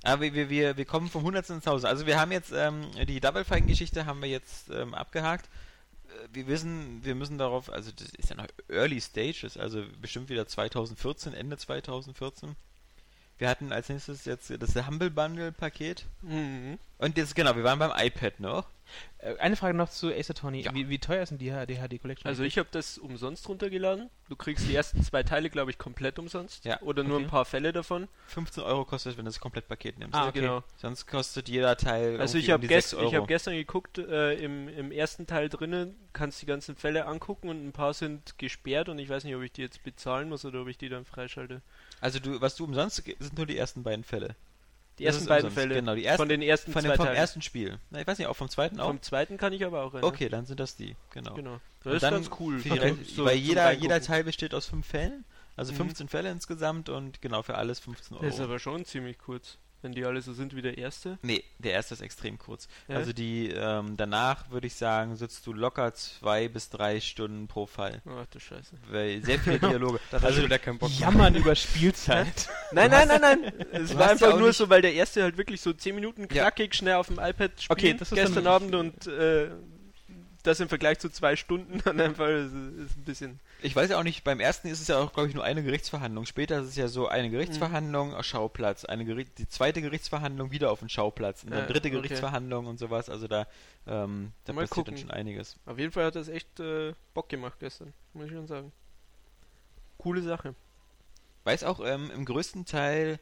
Aber 0.03 0.23
wir, 0.23 0.35
wir, 0.35 0.51
wir, 0.51 0.77
wir 0.77 0.85
kommen 0.85 1.09
vom 1.09 1.23
Hundertsten 1.23 1.57
ins 1.57 1.65
Tausend. 1.65 1.89
Also 1.89 2.07
wir 2.07 2.19
haben 2.19 2.33
jetzt 2.33 2.53
ähm, 2.55 2.87
die 3.07 3.21
Double 3.21 3.45
Fighting-Geschichte 3.45 4.07
haben 4.07 4.23
wir 4.23 4.29
jetzt 4.29 4.71
ähm, 4.71 4.95
abgehakt. 4.95 5.47
Äh, 6.09 6.29
Wir 6.33 6.47
wissen, 6.47 7.01
wir 7.05 7.15
müssen 7.15 7.39
darauf, 7.39 7.71
also 7.71 7.91
das 7.93 8.09
ist 8.11 8.31
ja 8.31 8.37
noch 8.37 8.47
Early 8.69 9.01
Stages, 9.01 9.57
also 9.57 9.85
bestimmt 10.01 10.29
wieder 10.31 10.47
2014, 10.47 11.35
Ende 11.35 11.59
2014. 11.59 12.57
Wir 13.39 13.49
hatten 13.49 13.73
als 13.73 13.89
nächstes 13.89 14.27
jetzt 14.27 14.53
das 14.59 14.87
Humble 14.87 15.11
Bundle 15.11 15.53
Paket. 15.53 16.05
Mhm. 16.23 16.79
Und 16.99 17.17
jetzt, 17.17 17.35
genau, 17.35 17.57
wir 17.57 17.65
waren 17.65 17.79
beim 17.79 17.93
iPad 17.97 18.39
noch. 18.39 18.67
Äh, 19.19 19.37
Eine 19.39 19.57
Frage 19.57 19.77
noch 19.77 19.91
zu 19.91 20.13
Ace 20.13 20.31
Attorney. 20.31 20.63
Ja. 20.63 20.75
Wie, 20.75 20.89
wie 20.89 20.99
teuer 20.99 21.23
ist 21.23 21.31
denn 21.31 21.39
die 21.39 21.51
HD 21.51 22.01
Collection? 22.01 22.27
Also 22.29 22.43
ich 22.43 22.59
habe 22.59 22.69
das 22.71 22.99
umsonst 22.99 23.49
runtergeladen. 23.49 24.11
Du 24.29 24.37
kriegst 24.37 24.69
die 24.69 24.75
ersten 24.75 25.03
zwei 25.03 25.23
Teile, 25.23 25.51
glaube 25.51 25.71
ich, 25.71 25.79
komplett 25.79 26.19
umsonst. 26.19 26.65
Ja, 26.65 26.81
Oder 26.83 27.03
nur 27.03 27.17
okay. 27.17 27.25
ein 27.27 27.31
paar 27.31 27.45
Fälle 27.45 27.73
davon. 27.73 28.09
15 28.29 28.63
Euro 28.63 28.85
kostet, 28.85 29.17
wenn 29.17 29.25
du 29.25 29.31
das 29.31 29.41
Komplettpaket 29.41 29.99
nimmst. 29.99 30.15
Ah, 30.15 30.29
okay. 30.29 30.41
Genau. 30.41 30.63
Sonst 30.77 31.07
kostet 31.07 31.49
jeder 31.49 31.77
Teil 31.77 32.21
Also 32.21 32.39
ich 32.39 32.47
um 32.49 32.53
habe 32.55 32.63
die 32.63 32.69
gest 32.69 32.91
6 32.91 33.01
Euro. 33.01 33.11
ich 33.11 33.17
hab 33.17 33.29
gestern 33.29 33.55
geguckt, 33.55 33.99
äh, 33.99 34.35
im, 34.35 34.69
im 34.69 34.93
ersten 34.93 35.27
Teil 35.27 35.49
drinnen 35.49 35.97
kannst 36.13 36.43
die 36.43 36.47
ganzen 36.47 36.77
Fälle 36.77 37.07
angucken 37.07 37.49
und 37.49 37.67
ein 37.67 37.73
paar 37.73 37.95
sind 37.95 38.39
gesperrt 38.39 38.89
und 38.89 38.99
ich 38.99 39.09
weiß 39.09 39.25
nicht, 39.25 39.35
ob 39.35 39.43
ich 39.43 39.53
die 39.53 39.63
jetzt 39.63 39.83
bezahlen 39.83 40.29
muss 40.29 40.45
oder 40.45 40.63
ob 40.63 40.69
ich 40.69 40.79
die 40.79 40.89
dann 40.89 41.05
freischalte. 41.05 41.63
Also 42.01 42.19
du, 42.19 42.41
was 42.41 42.57
du 42.57 42.65
umsonst 42.65 42.97
sind 43.19 43.37
nur 43.37 43.47
die 43.47 43.57
ersten 43.57 43.83
beiden 43.83 44.05
Fälle. 44.05 44.35
Die 45.01 45.07
ersten 45.07 45.27
beiden 45.27 45.47
umsonst, 45.49 45.55
Fälle 45.59 45.75
Genau, 45.75 45.95
die 45.95 46.05
ersten 46.05 46.19
von 46.19 46.29
den 46.29 46.43
ersten 46.43 46.73
von 46.73 46.83
dem, 46.85 46.93
vom 46.95 47.05
Teilen. 47.07 47.17
ersten 47.17 47.43
Spiel. 47.43 47.79
Na, 47.91 48.01
ich 48.01 48.07
weiß 48.07 48.19
nicht, 48.19 48.29
auch 48.29 48.37
vom 48.37 48.49
zweiten 48.49 48.79
auch. 48.81 48.87
Vom 48.87 49.03
zweiten 49.03 49.37
kann 49.39 49.53
ich 49.53 49.65
aber 49.65 49.83
auch 49.83 49.95
rein. 49.95 50.05
okay, 50.05 50.29
dann 50.29 50.47
sind 50.47 50.61
das 50.61 50.77
die, 50.77 50.95
genau. 51.11 51.35
Genau. 51.35 51.61
Das 51.83 51.95
ist 51.95 52.03
dann 52.03 52.15
ganz 52.15 52.31
cool. 52.39 52.61
So 52.61 52.71
weil 52.71 52.97
zum 53.07 53.29
jeder, 53.39 53.73
jeder 53.73 54.01
Teil 54.03 54.25
besteht 54.25 54.55
aus 54.55 54.67
fünf 54.67 54.87
Fällen, 54.87 55.25
also 55.57 55.73
Mhm. 55.73 55.77
15 55.79 56.09
Fälle 56.09 56.31
insgesamt 56.31 56.89
und 56.91 57.21
genau 57.23 57.43
für 57.43 57.57
alles 57.57 57.81
15 57.81 58.17
Euro. 58.17 58.27
Das 58.27 58.35
ist 58.35 58.41
aber 58.41 58.59
schon 58.59 58.85
ziemlich 58.85 59.19
kurz, 59.19 59.59
wenn 59.83 59.93
die 59.93 60.05
alle 60.05 60.21
so 60.23 60.33
sind 60.33 60.55
wie 60.55 60.63
der 60.63 60.79
erste. 60.79 61.19
Nee, 61.23 61.43
der 61.59 61.73
erste 61.73 61.95
ist 61.95 62.01
extrem 62.01 62.39
kurz. 62.39 62.69
Ja? 62.89 62.97
Also 62.97 63.13
die 63.13 63.49
ähm, 63.49 63.97
danach 63.97 64.51
würde 64.51 64.67
ich 64.67 64.75
sagen, 64.75 65.17
sitzt 65.17 65.47
du 65.47 65.53
locker 65.53 65.95
zwei 65.95 66.49
bis 66.49 66.69
drei 66.71 67.01
Stunden 67.01 67.47
pro 67.49 67.67
Fall. 67.67 68.03
Ach 68.07 68.27
du 68.27 68.39
Scheiße. 68.41 68.77
Weil 68.91 69.23
sehr 69.25 69.39
viele 69.39 69.59
Dialoge. 69.61 70.01
Da 70.11 70.19
also 70.19 70.41
er 70.41 70.45
wieder 70.47 70.59
keinen 70.59 70.79
Bock. 70.79 70.91
Jammern 70.99 71.35
über 71.35 71.55
Spielzeit. 71.55 72.49
Nein, 72.73 72.91
nein, 72.91 73.09
nein, 73.09 73.21
nein. 73.21 73.53
Es 73.73 73.95
war 73.95 74.07
ja 74.07 74.11
einfach 74.13 74.39
nur 74.39 74.53
so, 74.53 74.69
weil 74.69 74.83
der 74.83 74.95
erste 74.95 75.23
halt 75.23 75.37
wirklich 75.37 75.61
so 75.61 75.73
10 75.73 75.95
Minuten 75.95 76.23
Ja. 76.23 76.27
knackig 76.45 76.75
schnell 76.75 76.95
auf 76.95 77.09
dem 77.09 77.19
iPad 77.19 77.53
spielt 77.61 77.71
Okay, 77.71 77.95
das 77.95 78.13
ist 78.13 78.17
gestern 78.17 78.47
Abend 78.47 78.75
und 78.75 79.07
äh, 79.07 79.51
das 80.43 80.61
im 80.61 80.69
Vergleich 80.69 80.99
zu 80.99 81.11
zwei 81.11 81.37
Stunden 81.37 81.81
dann 81.85 82.01
einfach 82.01 82.29
ist, 82.29 82.53
ist 82.53 82.97
ein 82.97 83.05
bisschen. 83.05 83.41
Ich 83.63 83.77
weiß 83.77 83.91
ja 83.91 83.99
auch 83.99 84.03
nicht, 84.03 84.25
beim 84.25 84.41
ersten 84.41 84.69
ist 84.69 84.81
es 84.81 84.89
ja 84.89 84.99
auch, 84.99 85.13
glaube 85.13 85.29
ich, 85.29 85.35
nur 85.35 85.45
eine 85.45 85.63
Gerichtsverhandlung. 85.63 86.25
Später 86.27 86.61
ist 86.61 86.69
es 86.69 86.77
ja 86.77 86.89
so 86.89 87.09
eine 87.09 87.29
Mhm. 87.29 87.33
Gerichtsverhandlung 87.33 88.15
auf 88.15 88.25
Schauplatz, 88.25 88.85
eine 88.85 89.05
Gericht, 89.05 89.39
die 89.39 89.49
zweite 89.49 89.83
Gerichtsverhandlung 89.83 90.51
wieder 90.51 90.71
auf 90.71 90.79
den 90.81 90.89
Schauplatz, 90.89 91.45
und 91.45 91.51
dann 91.51 91.61
Ja, 91.61 91.67
dritte 91.67 91.89
okay. 91.89 91.97
Gerichtsverhandlung 91.97 92.67
und 92.67 92.79
sowas. 92.79 93.09
Also 93.11 93.29
da, 93.29 93.47
ähm, 93.87 94.33
da 94.45 94.53
Mal 94.55 94.63
passiert 94.63 94.71
gucken. 94.87 94.95
dann 94.95 95.01
schon 95.03 95.11
einiges. 95.11 95.57
Auf 95.67 95.79
jeden 95.79 95.93
Fall 95.93 96.05
hat 96.07 96.17
das 96.17 96.29
echt 96.29 96.59
äh, 96.61 96.95
Bock 97.15 97.29
gemacht 97.29 97.59
gestern, 97.61 97.93
muss 98.15 98.27
ich 98.27 98.33
schon 98.33 98.47
sagen. 98.47 98.73
Coole 99.99 100.23
Sache. 100.23 100.55
Weil 101.45 101.55
es 101.55 101.65
auch 101.65 101.81
ähm, 101.85 102.11
im 102.15 102.25
größten 102.25 102.65
Teil 102.65 103.19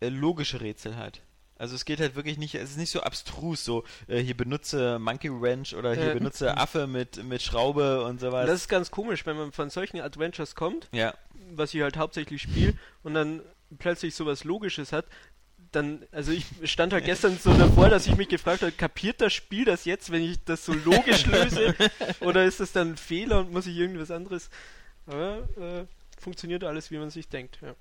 äh, 0.00 0.08
logische 0.08 0.60
Rätsel 0.60 0.96
hat. 0.96 1.20
Also 1.60 1.74
es 1.74 1.84
geht 1.84 2.00
halt 2.00 2.16
wirklich 2.16 2.38
nicht, 2.38 2.54
es 2.54 2.70
ist 2.70 2.78
nicht 2.78 2.90
so 2.90 3.00
abstrus, 3.02 3.62
so 3.66 3.84
äh, 4.08 4.18
hier 4.18 4.34
benutze 4.34 4.98
Monkey 4.98 5.30
Wrench 5.30 5.76
oder 5.76 5.92
hier 5.94 6.06
Ja. 6.06 6.14
benutze 6.14 6.56
Affe 6.56 6.86
mit, 6.86 7.22
mit 7.22 7.42
Schraube 7.42 8.02
und 8.04 8.18
sowas. 8.18 8.46
Das 8.46 8.62
ist 8.62 8.68
ganz 8.68 8.90
komisch, 8.90 9.26
wenn 9.26 9.36
man 9.36 9.52
von 9.52 9.68
solchen 9.68 10.00
Adventures 10.00 10.54
kommt, 10.54 10.88
ja, 10.90 11.12
was 11.52 11.74
ich 11.74 11.82
halt 11.82 11.98
hauptsächlich 11.98 12.40
spiele, 12.40 12.72
und 13.02 13.12
dann 13.12 13.42
plötzlich 13.78 14.14
sowas 14.14 14.44
Logisches 14.44 14.90
hat. 14.92 15.04
Dann, 15.70 16.02
also 16.12 16.32
ich 16.32 16.46
stand 16.64 16.94
halt 16.94 17.04
gestern 17.12 17.38
so 17.38 17.52
davor, 17.52 17.90
dass 17.90 18.06
ich 18.06 18.16
mich 18.16 18.28
gefragt 18.28 18.62
habe, 18.62 18.72
kapiert 18.72 19.20
das 19.20 19.34
Spiel 19.34 19.66
das 19.66 19.84
jetzt, 19.84 20.10
wenn 20.10 20.22
ich 20.22 20.42
das 20.42 20.64
so 20.64 20.72
logisch 20.72 21.26
löse? 21.26 21.74
Oder 22.20 22.46
ist 22.46 22.60
das 22.60 22.72
dann 22.72 22.92
ein 22.92 22.96
Fehler 22.96 23.40
und 23.40 23.52
muss 23.52 23.66
ich 23.66 23.76
irgendwas 23.76 24.10
anderes? 24.10 24.48
Aber 25.06 25.46
äh, 25.58 25.84
funktioniert 26.18 26.64
alles, 26.64 26.90
wie 26.90 26.96
man 26.96 27.10
sich 27.10 27.28
denkt. 27.28 27.58
Ja. 27.60 27.74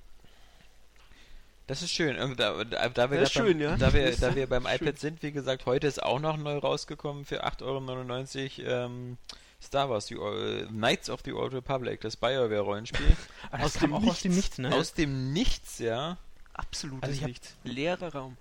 Das 1.70 1.84
ist 1.84 1.92
schön. 1.92 2.18
Und 2.18 2.40
da, 2.40 2.64
da, 2.64 2.90
da, 2.90 3.12
wir 3.12 3.20
Das 3.20 3.30
ist 3.30 3.36
grad 3.36 3.46
schön, 3.46 3.60
beim, 3.60 3.62
ja. 3.62 3.78
da, 3.78 3.94
wir, 3.94 4.16
da 4.18 4.36
wir 4.36 4.48
beim 4.48 4.64
schön. 4.64 4.76
iPad 4.76 4.98
sind, 4.98 5.22
wie 5.22 5.32
gesagt, 5.32 5.68
heute 5.68 5.86
ist 5.86 6.02
auch 6.02 6.20
noch 6.20 6.36
neu 6.36 6.58
rausgekommen 6.58 7.26
für 7.26 7.46
8,99 7.46 8.66
Euro 8.66 8.86
ähm, 8.86 9.18
Star 9.62 9.88
Wars, 9.88 10.08
die, 10.08 10.16
äh, 10.16 10.66
Knights 10.66 11.12
of 11.12 11.20
the 11.24 11.32
Old 11.32 11.54
Republic, 11.54 12.02
das 12.02 12.18
BioWare-Rollenspiel. 12.18 13.16
Aus 13.52 13.74
kam 13.74 13.92
dem 13.92 13.94
auch 13.94 14.04
aus 14.08 14.22
dem 14.22 14.34
Nichts, 14.34 14.58
ne? 14.58 14.74
Aus 14.74 14.94
dem 14.94 15.32
Nichts, 15.32 15.78
ja. 15.78 16.18
Absolutes 16.54 17.08
Also 17.08 17.26
Nichts. 17.28 17.56
Leerer 17.64 18.14
Raum. 18.14 18.38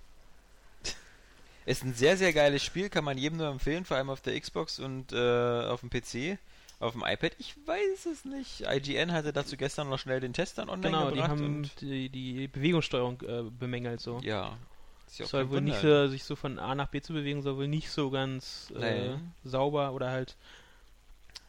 Ist 1.67 1.83
ein 1.83 1.93
sehr, 1.93 2.17
sehr 2.17 2.33
geiles 2.33 2.63
Spiel, 2.63 2.89
kann 2.89 3.03
man 3.03 3.19
jedem 3.19 3.37
nur 3.37 3.49
empfehlen, 3.49 3.85
vor 3.85 3.97
allem 3.97 4.09
auf 4.09 4.21
der 4.21 4.39
Xbox 4.39 4.79
und 4.79 5.13
äh, 5.13 5.65
auf 5.67 5.81
dem 5.81 5.91
PC. 5.91 6.39
Auf 6.79 6.93
dem 6.93 7.03
iPad, 7.05 7.33
ich 7.39 7.55
weiß 7.67 8.05
es 8.05 8.23
nicht. 8.23 8.61
IGN 8.61 9.11
hatte 9.11 9.33
dazu 9.33 9.57
gestern 9.57 9.89
noch 9.89 9.99
schnell 9.99 10.21
den 10.21 10.31
Test 10.33 10.57
dann 10.57 10.69
online 10.69 10.95
genau, 10.95 11.09
die 11.09 11.15
gebracht. 11.15 11.31
haben 11.31 11.55
und, 11.57 11.81
die, 11.81 12.07
die 12.09 12.47
Bewegungssteuerung 12.47 13.21
äh, 13.21 13.43
bemängelt 13.49 13.99
so. 14.01 14.19
ja. 14.23 14.57
Soll 15.11 15.49
wohl 15.49 15.59
nicht 15.61 15.81
so, 15.81 16.07
sich 16.07 16.23
so 16.23 16.35
von 16.35 16.59
A 16.59 16.75
nach 16.75 16.87
B 16.89 17.01
zu 17.01 17.13
bewegen, 17.13 17.41
soll 17.41 17.57
wohl 17.57 17.67
nicht 17.67 17.89
so 17.89 18.11
ganz 18.11 18.71
äh, 18.79 19.15
sauber 19.43 19.91
oder 19.93 20.11
halt 20.11 20.37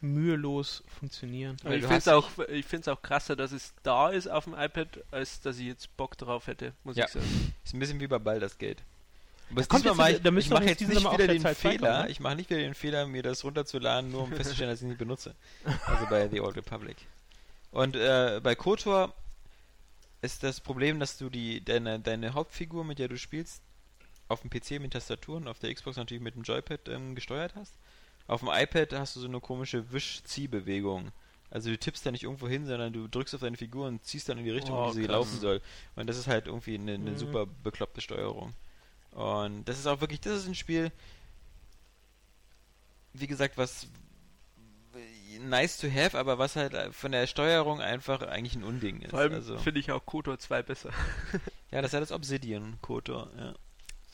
mühelos 0.01 0.83
funktionieren. 0.99 1.57
Aber 1.63 1.75
ich 1.75 1.81
finde 1.83 1.97
es 1.97 2.07
auch, 2.07 2.27
ich 2.49 2.65
find's 2.65 2.87
auch 2.87 3.01
krasser, 3.03 3.35
dass 3.35 3.51
es 3.51 3.73
da 3.83 4.09
ist 4.09 4.27
auf 4.27 4.45
dem 4.45 4.55
iPad, 4.55 5.03
als 5.11 5.41
dass 5.41 5.59
ich 5.59 5.67
jetzt 5.67 5.95
Bock 5.95 6.17
drauf 6.17 6.47
hätte, 6.47 6.73
muss 6.83 6.95
Ja. 6.95 7.05
ich 7.05 7.11
sagen. 7.11 7.53
Ist 7.63 7.73
ein 7.75 7.79
bisschen 7.79 7.99
wie 7.99 8.07
bei 8.07 8.17
Baldur's 8.19 8.57
Gate. 8.57 8.81
Aber 9.51 9.65
kommt 9.65 9.85
jetzt- 9.85 9.97
mach 9.97 10.07
ich, 10.09 10.21
da 10.21 10.29
ich 10.31 10.49
mache 10.49 10.63
jetzt 10.65 10.81
nicht 10.81 10.89
wieder 11.11 11.17
der 11.17 11.27
den 11.27 11.55
Fehler, 11.55 11.77
kommen, 11.91 12.05
ne? 12.05 12.09
ich 12.09 12.19
mache 12.19 12.35
nicht 12.35 12.49
wieder 12.49 12.59
den 12.59 12.73
Fehler, 12.73 13.07
mir 13.07 13.23
das 13.23 13.43
runterzuladen, 13.43 14.11
nur 14.11 14.23
um 14.23 14.31
festzustellen, 14.33 14.69
dass 14.69 14.79
ich 14.79 14.83
es 14.85 14.89
nicht 14.89 14.97
benutze. 14.99 15.35
Also 15.87 16.05
bei 16.09 16.27
The 16.29 16.41
Old 16.41 16.55
Republic. 16.57 16.97
Und 17.71 17.95
äh, 17.95 18.39
bei 18.43 18.55
KOTOR 18.55 19.13
ist 20.21 20.43
das 20.43 20.59
Problem, 20.59 20.99
dass 20.99 21.17
du 21.17 21.29
die 21.29 21.63
deine, 21.63 21.99
deine 21.99 22.33
Hauptfigur, 22.33 22.83
mit 22.83 22.99
der 22.99 23.07
du 23.07 23.17
spielst, 23.17 23.61
auf 24.27 24.41
dem 24.41 24.49
PC 24.49 24.79
mit 24.79 24.93
Tastaturen, 24.93 25.47
auf 25.47 25.59
der 25.59 25.73
Xbox 25.73 25.97
natürlich 25.97 26.23
mit 26.23 26.35
dem 26.35 26.43
Joypad 26.43 26.87
ähm, 26.89 27.15
gesteuert 27.15 27.53
hast. 27.55 27.73
Auf 28.27 28.39
dem 28.41 28.49
iPad 28.49 28.93
hast 28.93 29.15
du 29.15 29.19
so 29.19 29.27
eine 29.27 29.39
komische 29.41 29.91
Wisch-Zieh-Bewegung. 29.91 31.11
Also 31.49 31.69
du 31.69 31.77
tippst 31.77 32.05
da 32.05 32.11
nicht 32.11 32.23
irgendwo 32.23 32.47
hin, 32.47 32.65
sondern 32.65 32.93
du 32.93 33.07
drückst 33.09 33.35
auf 33.35 33.41
deine 33.41 33.57
Figur 33.57 33.87
und 33.87 34.05
ziehst 34.05 34.29
dann 34.29 34.37
in 34.37 34.45
die 34.45 34.51
Richtung, 34.51 34.75
Oh, 34.75 34.87
wo 34.87 34.91
sie 34.91 35.01
krass. 35.01 35.11
laufen 35.11 35.39
soll. 35.39 35.61
Und 35.97 36.07
das 36.07 36.17
ist 36.17 36.27
halt 36.27 36.47
irgendwie 36.47 36.75
eine, 36.75 36.93
eine 36.93 37.11
Mhm. 37.11 37.17
super 37.17 37.45
bekloppte 37.45 37.99
Steuerung. 37.99 38.53
Und 39.11 39.65
das 39.65 39.77
ist 39.77 39.87
auch 39.87 40.01
wirklich, 40.01 40.21
das 40.21 40.39
ist 40.39 40.47
ein 40.47 40.55
Spiel, 40.55 40.91
wie 43.13 43.27
gesagt, 43.27 43.57
was 43.57 43.87
nice 45.39 45.77
to 45.77 45.87
have, 45.89 46.17
aber 46.17 46.37
was 46.37 46.55
halt 46.55 46.75
von 46.93 47.11
der 47.11 47.27
Steuerung 47.27 47.81
einfach 47.81 48.21
eigentlich 48.21 48.55
ein 48.55 48.63
Unding 48.63 49.01
ist. 49.01 49.11
Vor 49.11 49.19
allem 49.19 49.33
also, 49.33 49.57
finde 49.57 49.79
ich 49.79 49.91
auch 49.91 50.05
KOTOR 50.05 50.39
2 50.39 50.61
besser. 50.63 50.91
ja, 51.71 51.81
das 51.81 51.89
ist 51.89 51.93
ja 51.93 51.99
das 51.99 52.11
Obsidian 52.11 52.77
Kotor, 52.81 53.29
ja. 53.37 53.53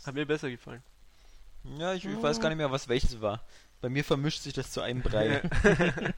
Hat 0.06 0.14
mir 0.14 0.26
besser 0.26 0.50
gefallen. 0.50 0.82
Ja, 1.78 1.94
ich, 1.94 2.06
ich 2.06 2.22
weiß 2.22 2.40
gar 2.40 2.50
nicht 2.50 2.58
mehr, 2.58 2.72
was 2.72 2.88
welches 2.88 3.20
war. 3.20 3.44
Bei 3.82 3.90
mir 3.90 4.04
vermischt 4.04 4.42
sich 4.42 4.54
das 4.54 4.72
zu 4.72 4.82
einem 4.82 5.02
Brei. 5.02 5.42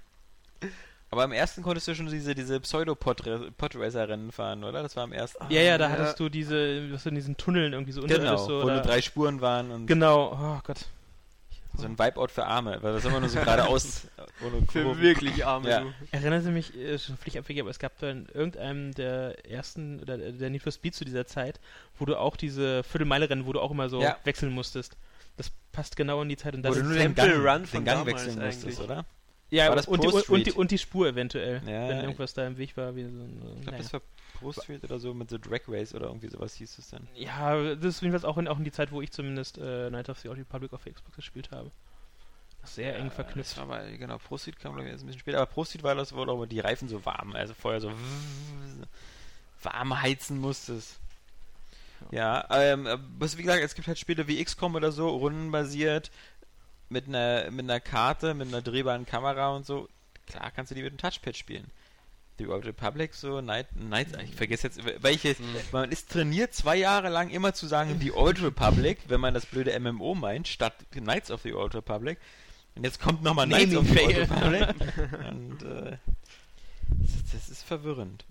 Aber 1.11 1.23
am 1.23 1.31
ersten 1.31 1.63
konntest 1.63 1.87
du 1.87 1.95
schon 1.95 2.05
diese, 2.07 2.35
diese 2.35 2.59
Pseudo-Podracer-Rennen 2.59 4.31
fahren, 4.31 4.63
oder? 4.63 4.83
Das 4.83 4.95
war 4.95 5.03
am 5.03 5.11
ersten. 5.11 5.51
Ja, 5.51 5.61
ja, 5.61 5.77
da 5.77 5.85
Ja. 5.85 5.91
hattest 5.91 6.19
du 6.19 6.29
diese, 6.29 6.91
was 6.93 7.05
in 7.05 7.15
diesen 7.15 7.35
Tunneln 7.37 7.73
irgendwie 7.73 7.91
so 7.93 8.01
unterirdisch 8.01 8.29
Genau, 8.29 8.45
so, 8.47 8.61
wo 8.63 8.69
nur 8.69 8.81
drei 8.81 9.01
Spuren 9.01 9.41
waren 9.41 9.71
und 9.71 9.87
Genau, 9.87 10.33
oh 10.33 10.61
Gott. 10.63 10.85
so 11.75 11.85
ein 11.85 11.97
Wipeout 11.97 12.27
für 12.27 12.45
Arme, 12.45 12.77
weil 12.81 12.93
das 12.93 13.05
immer 13.05 13.19
nur 13.21 13.29
so 13.29 13.39
geradeaus 13.39 14.07
ohne 14.41 14.61
Für 14.67 14.83
Kurven. 14.83 15.01
wirklich 15.01 15.45
Arme. 15.45 15.69
Ja. 15.69 15.79
du. 15.81 15.93
Erinnern 16.11 16.41
Sie 16.43 16.51
mich, 16.51 16.75
äh, 16.77 16.99
schon 16.99 17.17
völlig 17.17 17.37
abwegig, 17.39 17.61
aber 17.61 17.71
es 17.71 17.79
gab 17.79 17.97
da 17.99 18.09
in 18.11 18.27
irgendeinem 18.33 18.93
der 18.93 19.49
ersten, 19.49 20.01
oder 20.01 20.17
der 20.17 20.49
Need 20.49 20.61
for 20.61 20.71
Speed 20.71 20.93
zu 20.93 21.05
dieser 21.05 21.25
Zeit, 21.25 21.59
wo 21.97 22.05
du 22.05 22.17
auch 22.19 22.35
diese 22.35 22.83
Viertelmeile-Rennen, 22.83 23.45
wo 23.47 23.53
du 23.53 23.61
auch 23.61 23.71
immer 23.71 23.89
so 23.89 24.01
Ja. 24.01 24.17
wechseln 24.25 24.51
musstest. 24.51 24.95
Das 25.37 25.49
passt 25.71 25.95
genau 25.95 26.21
in 26.21 26.29
die 26.29 26.37
Zeit 26.37 26.53
und 26.53 26.63
Wo 26.63 26.67
das 26.67 26.75
du 26.75 26.81
ist 26.81 26.87
nur 26.87 26.97
den 26.97 27.15
Temple 27.15 27.43
Gang, 27.43 27.55
Run 27.61 27.65
von 27.65 27.79
den 27.79 27.85
Gang 27.85 28.05
wechseln 28.05 28.35
musstest, 28.43 28.65
eigentlich. 28.67 28.79
oder? 28.79 29.05
Ja, 29.49 29.73
das 29.73 29.87
und, 29.87 29.99
und, 29.99 30.13
die, 30.13 30.19
Street? 30.19 30.55
und 30.55 30.71
die 30.71 30.77
Spur 30.77 31.07
eventuell, 31.07 31.61
Ja, 31.65 31.87
wenn 31.89 31.97
ja. 31.97 32.01
irgendwas 32.03 32.33
da 32.33 32.45
im 32.45 32.57
Weg 32.57 32.77
war. 32.77 32.95
Wie 32.95 33.03
so 33.03 33.09
ein, 33.09 33.41
Ich 33.57 33.61
glaube, 33.63 33.71
naja. 33.71 33.77
das 33.77 33.93
war 33.93 34.01
Street 34.53 34.83
oder 34.83 34.99
so 34.99 35.13
mit 35.13 35.29
so 35.29 35.37
Drag 35.37 35.61
Race 35.67 35.93
oder 35.93 36.07
irgendwie 36.07 36.29
sowas 36.29 36.53
hieß 36.55 36.77
es 36.77 36.89
dann. 36.89 37.07
Ja, 37.15 37.75
das 37.75 37.95
ist 37.95 38.01
jedenfalls 38.01 38.25
auch 38.25 38.37
in, 38.37 38.47
auch 38.47 38.57
in 38.57 38.63
die 38.63 38.71
Zeit, 38.71 38.91
wo 38.91 39.01
ich 39.01 39.11
zumindest 39.11 39.57
äh, 39.57 39.89
Night 39.89 40.09
of 40.09 40.19
the 40.19 40.29
Old 40.29 40.39
Republic 40.39 40.71
auf 40.73 40.85
Xbox 40.85 41.15
gespielt 41.15 41.51
habe. 41.51 41.71
Das 42.61 42.75
sehr 42.75 42.95
eng 42.97 43.05
Das 43.05 43.15
verknüpft. 43.15 43.57
war 43.57 43.65
mal, 43.65 43.97
genau, 43.97 44.17
Pro 44.17 44.37
Street 44.37 44.59
kam 44.59 44.73
glaube 44.73 44.87
ich 44.87 44.91
erst 44.91 45.03
ein 45.03 45.07
bisschen 45.07 45.21
später, 45.21 45.37
aber 45.37 45.45
Pro 45.51 45.65
Street 45.65 45.83
war 45.83 45.95
das, 45.95 46.13
wo 46.13 46.23
du 46.25 46.31
aber 46.31 46.47
die 46.47 46.59
Reifen 46.59 46.87
so 46.89 47.05
warm, 47.05 47.33
also 47.35 47.53
vorher 47.53 47.79
so 47.81 47.91
warm 49.63 50.01
heizen 50.01 50.39
musstest. 50.39 50.99
Ja, 52.11 52.45
ähm, 52.51 52.87
was 53.17 53.37
wie 53.37 53.41
gesagt, 53.43 53.61
es 53.61 53.75
gibt 53.75 53.87
halt 53.87 53.99
Spiele 53.99 54.27
wie 54.27 54.43
XCOM 54.43 54.75
oder 54.75 54.91
so, 54.91 55.09
rundenbasiert, 55.09 56.11
mit 56.89 57.07
einer, 57.07 57.49
mit 57.51 57.65
einer 57.65 57.79
Karte, 57.79 58.33
mit 58.33 58.47
einer 58.47 58.61
drehbaren 58.61 59.05
Kamera 59.05 59.49
und 59.55 59.65
so. 59.65 59.87
Klar 60.27 60.51
kannst 60.51 60.71
du 60.71 60.75
die 60.75 60.83
mit 60.83 60.91
dem 60.91 60.97
Touchpad 60.97 61.35
spielen. 61.37 61.65
The 62.37 62.47
Old 62.47 62.65
Republic, 62.65 63.13
so, 63.13 63.41
Night, 63.41 63.75
Night, 63.75 64.07
ich 64.23 64.33
vergesse 64.33 64.67
jetzt, 64.67 64.79
welches, 65.03 65.37
man 65.73 65.91
ist 65.91 66.09
trainiert 66.09 66.53
zwei 66.53 66.77
Jahre 66.77 67.09
lang 67.09 67.29
immer 67.29 67.53
zu 67.53 67.67
sagen 67.67 67.99
The 67.99 68.13
Old 68.13 68.41
Republic, 68.41 68.99
wenn 69.07 69.19
man 69.19 69.33
das 69.33 69.45
blöde 69.45 69.77
MMO 69.77 70.15
meint, 70.15 70.47
statt 70.47 70.73
Knights 70.91 71.31
of 71.31 71.41
the 71.41 71.53
Old 71.53 71.75
Republic. 71.75 72.17
Und 72.75 72.85
jetzt 72.85 73.01
kommt 73.01 73.23
nochmal 73.23 73.45
Knights 73.45 73.75
of 73.75 73.85
the 73.89 73.99
Old 73.99 74.17
Republic. 74.17 74.69
Und 75.29 75.63
äh, 75.63 75.97
das, 76.89 77.31
das 77.33 77.49
ist 77.49 77.63
verwirrend. 77.63 78.23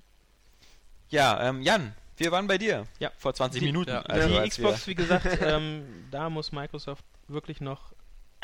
Ja, 1.11 1.47
ähm, 1.47 1.61
Jan, 1.61 1.93
wir 2.17 2.33
waren 2.33 2.47
bei 2.47 2.57
dir. 2.57 2.87
Ja. 2.99 3.13
Vor 3.19 3.35
20 3.35 3.61
Die- 3.61 3.67
Minuten. 3.67 3.91
ja. 3.91 4.01
also 4.03 4.41
die 4.43 4.49
Xbox, 4.49 4.87
wie 4.87 4.95
gesagt, 4.95 5.27
ähm, 5.43 5.85
da 6.11 6.31
muss 6.31 6.51
Microsoft 6.53 7.05
wirklich 7.29 7.61
noch 7.61 7.93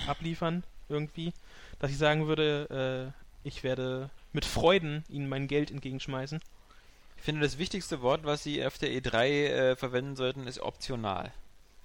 abliefern, 0.07 0.64
irgendwie, 0.88 1.33
dass 1.78 1.90
ich 1.90 1.98
sagen 1.98 2.26
würde, 2.26 3.12
äh, 3.44 3.48
ich 3.48 3.62
werde 3.62 4.11
mit 4.33 4.44
Freuden 4.44 5.04
ihnen 5.09 5.28
mein 5.28 5.48
Geld 5.48 5.70
entgegenschmeißen. 5.70 6.40
Ich 7.16 7.22
finde, 7.22 7.42
das 7.42 7.59
wichtigste 7.59 8.02
Wort, 8.02 8.24
was 8.24 8.42
sie 8.42 8.64
auf 8.64 8.78
der 8.78 8.90
E3 8.90 9.26
äh, 9.26 9.76
verwenden 9.76 10.16
sollten, 10.16 10.46
ist 10.46 10.61
optional. 10.61 11.33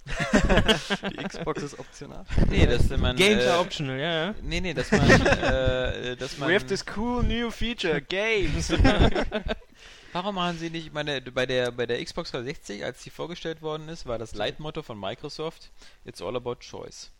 Die 1.12 1.24
Xbox 1.24 1.62
ist 1.62 1.78
optional. 1.78 2.26
Nee, 2.50 2.65
dass 2.65 2.89
man. 2.89 3.15
Games 3.15 3.43
äh, 3.43 3.48
are 3.50 3.60
optional, 3.60 4.00
ja, 4.00 4.26
ja. 4.26 4.36
Nee, 4.41 4.62
nee, 4.62 4.74
dass 4.74 4.91
man. 4.91 5.10
äh, 5.10 6.15
dass 6.15 6.38
man 6.38 6.50
We 6.50 6.56
have 6.56 6.65
this 6.65 6.84
cool 6.95 7.24
new 7.24 7.52
feature, 7.52 8.02
games. 8.02 8.72
Warum 10.13 10.36
machen 10.36 10.58
sie 10.58 10.72
nicht, 10.72 10.88
ich 10.88 10.93
meine, 10.93 11.22
bei 11.22 11.45
der, 11.45 11.72
bei 11.72 11.86
der 11.86 12.04
Xbox 12.04 12.32
360, 12.32 12.84
als 12.84 13.04
die 13.04 13.12
vorgestellt 13.12 13.62
worden 13.62 13.89
ist, 13.89 14.08
war 14.08 14.17
das 14.17 14.34
Leitmotto 14.34 14.82
von 14.82 15.00
Microsoft, 15.00 15.69
It's 16.04 16.22
all 16.22 16.36
about 16.36 16.56
choice. 16.56 17.12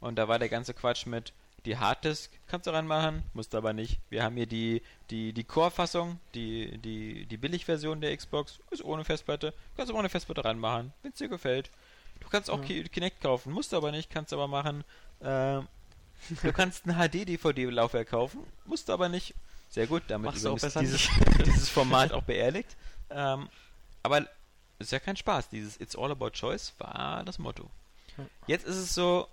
Und 0.00 0.16
da 0.16 0.28
war 0.28 0.38
der 0.38 0.48
ganze 0.48 0.74
Quatsch 0.74 1.06
mit, 1.06 1.32
die 1.64 1.76
Harddisk 1.78 2.30
kannst 2.46 2.66
du 2.66 2.70
ranmachen, 2.70 3.22
musst 3.34 3.54
aber 3.54 3.72
nicht. 3.72 3.98
Wir 4.10 4.22
haben 4.22 4.36
hier 4.36 4.46
die, 4.46 4.82
die, 5.10 5.32
die 5.32 5.44
Core-Fassung, 5.44 6.20
die, 6.34 6.78
die, 6.78 7.26
die 7.26 7.36
Billigversion 7.36 8.00
der 8.00 8.16
Xbox, 8.16 8.60
ist 8.70 8.84
ohne 8.84 9.04
Festplatte, 9.04 9.52
kannst 9.76 9.90
du 9.90 9.96
ohne 9.96 10.08
Festplatte 10.08 10.44
ranmachen, 10.44 10.92
wenn 11.02 11.12
es 11.12 11.18
dir 11.18 11.28
gefällt. 11.28 11.70
Du 12.20 12.28
kannst 12.28 12.50
auch 12.50 12.62
Ki- 12.62 12.84
Kinect 12.84 13.20
kaufen, 13.20 13.52
musst 13.52 13.72
du 13.72 13.76
aber 13.76 13.90
nicht, 13.90 14.10
kannst 14.10 14.32
aber 14.32 14.46
machen. 14.48 14.84
Ähm, 15.22 15.66
du 16.42 16.52
kannst 16.52 16.86
ein 16.86 16.94
HD-DVD-Laufwerk 16.94 18.08
kaufen, 18.10 18.40
musst 18.64 18.88
du 18.88 18.92
aber 18.92 19.08
nicht. 19.08 19.34
Sehr 19.70 19.86
gut, 19.86 20.04
damit 20.08 20.30
Machst 20.32 20.42
übrigens 20.44 20.62
besser 20.62 20.80
dieses, 20.80 21.08
dieses 21.44 21.68
Format 21.68 22.12
auch 22.12 22.22
beerdigt. 22.22 22.76
Ähm, 23.10 23.48
aber 24.02 24.24
ist 24.78 24.92
ja 24.92 25.00
kein 25.00 25.16
Spaß. 25.16 25.48
Dieses 25.48 25.80
It's 25.80 25.96
all 25.96 26.10
about 26.12 26.30
choice 26.30 26.72
war 26.78 27.24
das 27.24 27.38
Motto. 27.38 27.68
Jetzt 28.46 28.64
ist 28.66 28.76
es 28.76 28.94
so, 28.94 29.28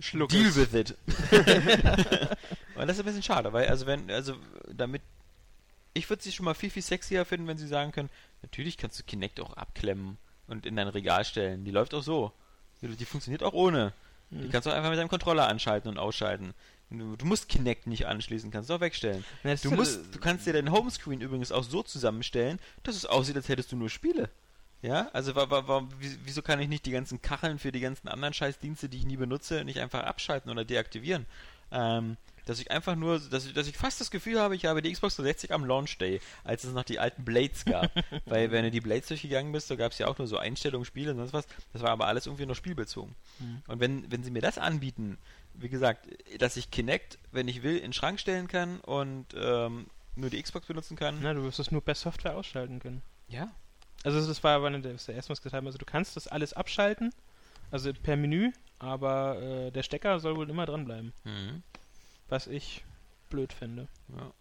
Schluck 0.00 0.30
deal 0.30 0.46
es. 0.46 0.56
with 0.56 0.74
it. 0.74 0.96
Und 2.74 2.88
das 2.88 2.96
ist 2.96 3.00
ein 3.00 3.06
bisschen 3.06 3.22
schade, 3.22 3.52
weil, 3.52 3.68
also 3.68 3.86
wenn, 3.86 4.10
also 4.10 4.34
damit, 4.72 5.02
ich 5.94 6.08
würde 6.08 6.22
sie 6.22 6.32
schon 6.32 6.44
mal 6.44 6.54
viel, 6.54 6.70
viel 6.70 6.82
sexier 6.82 7.24
finden, 7.24 7.46
wenn 7.46 7.58
sie 7.58 7.68
sagen 7.68 7.92
können, 7.92 8.10
natürlich 8.42 8.78
kannst 8.78 8.98
du 8.98 9.04
Kinect 9.04 9.40
auch 9.40 9.56
abklemmen 9.56 10.18
und 10.46 10.66
in 10.66 10.76
dein 10.76 10.88
Regal 10.88 11.24
stellen. 11.24 11.64
Die 11.64 11.70
läuft 11.70 11.94
auch 11.94 12.02
so. 12.02 12.32
Die, 12.80 12.88
die 12.88 13.04
funktioniert 13.04 13.42
auch 13.42 13.52
ohne. 13.52 13.92
Die 14.30 14.48
kannst 14.48 14.66
du 14.66 14.70
auch 14.70 14.74
einfach 14.74 14.88
mit 14.88 14.98
deinem 14.98 15.10
Controller 15.10 15.46
anschalten 15.46 15.90
und 15.90 15.98
ausschalten. 15.98 16.54
Du, 16.88 17.16
du 17.16 17.26
musst 17.26 17.48
Kinect 17.48 17.86
nicht 17.86 18.06
anschließen, 18.06 18.50
kannst 18.50 18.70
du 18.70 18.74
auch 18.74 18.80
wegstellen. 18.80 19.24
Na, 19.42 19.54
Du 19.54 19.70
musst, 19.70 20.14
du 20.14 20.18
kannst 20.18 20.46
dir 20.46 20.54
dein 20.54 20.70
Homescreen 20.70 21.20
übrigens 21.20 21.52
auch 21.52 21.64
so 21.64 21.82
zusammenstellen, 21.82 22.58
dass 22.82 22.96
es 22.96 23.04
aussieht, 23.06 23.36
als 23.36 23.48
hättest 23.48 23.72
du 23.72 23.76
nur 23.76 23.90
Spiele. 23.90 24.30
Ja, 24.82 25.08
also 25.12 25.34
wa, 25.36 25.48
wa, 25.48 25.66
wa, 25.68 25.88
wie- 26.00 26.18
wieso 26.24 26.42
kann 26.42 26.60
ich 26.60 26.68
nicht 26.68 26.84
die 26.86 26.90
ganzen 26.90 27.22
Kacheln 27.22 27.58
für 27.58 27.70
die 27.72 27.80
ganzen 27.80 28.08
anderen 28.08 28.34
Scheißdienste, 28.34 28.88
die 28.88 28.98
ich 28.98 29.06
nie 29.06 29.16
benutze, 29.16 29.64
nicht 29.64 29.78
einfach 29.78 30.02
abschalten 30.02 30.50
oder 30.50 30.64
deaktivieren? 30.64 31.24
Ähm, 31.70 32.16
dass 32.44 32.58
ich 32.58 32.72
einfach 32.72 32.96
nur, 32.96 33.20
dass 33.20 33.46
ich, 33.46 33.52
dass 33.54 33.68
ich 33.68 33.76
fast 33.76 34.00
das 34.00 34.10
Gefühl 34.10 34.40
habe, 34.40 34.56
ich 34.56 34.64
habe 34.64 34.82
die 34.82 34.90
Xbox 34.92 35.14
360 35.14 35.52
am 35.52 35.64
Launch 35.64 35.96
Day, 35.98 36.20
als 36.42 36.64
es 36.64 36.72
noch 36.74 36.82
die 36.82 36.98
alten 36.98 37.24
Blades 37.24 37.64
gab. 37.64 37.92
Weil 38.26 38.50
wenn 38.50 38.64
du 38.64 38.72
die 38.72 38.80
Blades 38.80 39.06
durchgegangen 39.06 39.52
bist, 39.52 39.70
da 39.70 39.76
gab 39.76 39.92
es 39.92 39.98
ja 39.98 40.08
auch 40.08 40.18
nur 40.18 40.26
so 40.26 40.36
Einstellungen, 40.38 40.84
Spiele 40.84 41.12
und 41.12 41.18
sonst 41.18 41.32
was. 41.32 41.46
Das 41.72 41.82
war 41.82 41.90
aber 41.90 42.08
alles 42.08 42.26
irgendwie 42.26 42.46
nur 42.46 42.56
spielbezogen. 42.56 43.14
Mhm. 43.38 43.62
Und 43.68 43.78
wenn, 43.78 44.10
wenn 44.10 44.24
sie 44.24 44.32
mir 44.32 44.42
das 44.42 44.58
anbieten, 44.58 45.18
wie 45.54 45.68
gesagt, 45.68 46.08
dass 46.38 46.56
ich 46.56 46.72
Kinect, 46.72 47.18
wenn 47.30 47.46
ich 47.46 47.62
will, 47.62 47.76
in 47.76 47.82
den 47.82 47.92
Schrank 47.92 48.18
stellen 48.18 48.48
kann 48.48 48.80
und 48.80 49.26
ähm, 49.36 49.86
nur 50.16 50.28
die 50.28 50.42
Xbox 50.42 50.66
benutzen 50.66 50.96
kann. 50.96 51.20
Na, 51.22 51.34
du 51.34 51.44
wirst 51.44 51.60
es 51.60 51.70
nur 51.70 51.80
per 51.84 51.94
Software 51.94 52.34
ausschalten 52.36 52.80
können. 52.80 53.02
Ja. 53.28 53.52
Also 54.04 54.26
das 54.26 54.42
war 54.42 54.56
aber 54.56 54.66
eine 54.68 54.80
der, 54.80 54.92
das 54.92 55.08
erste, 55.08 55.30
was 55.30 55.38
wir 55.38 55.44
gesagt 55.44 55.54
haben. 55.54 55.66
Also 55.66 55.78
du 55.78 55.84
kannst 55.84 56.16
das 56.16 56.28
alles 56.28 56.52
abschalten, 56.52 57.12
also 57.70 57.92
per 57.92 58.16
Menü, 58.16 58.52
aber 58.78 59.40
äh, 59.40 59.70
der 59.70 59.82
Stecker 59.82 60.18
soll 60.20 60.36
wohl 60.36 60.50
immer 60.50 60.66
dranbleiben. 60.66 61.12
Mhm. 61.24 61.62
Was 62.28 62.46
ich 62.46 62.84
blöd 63.30 63.52
finde. 63.52 63.88
Ja. 64.08 64.32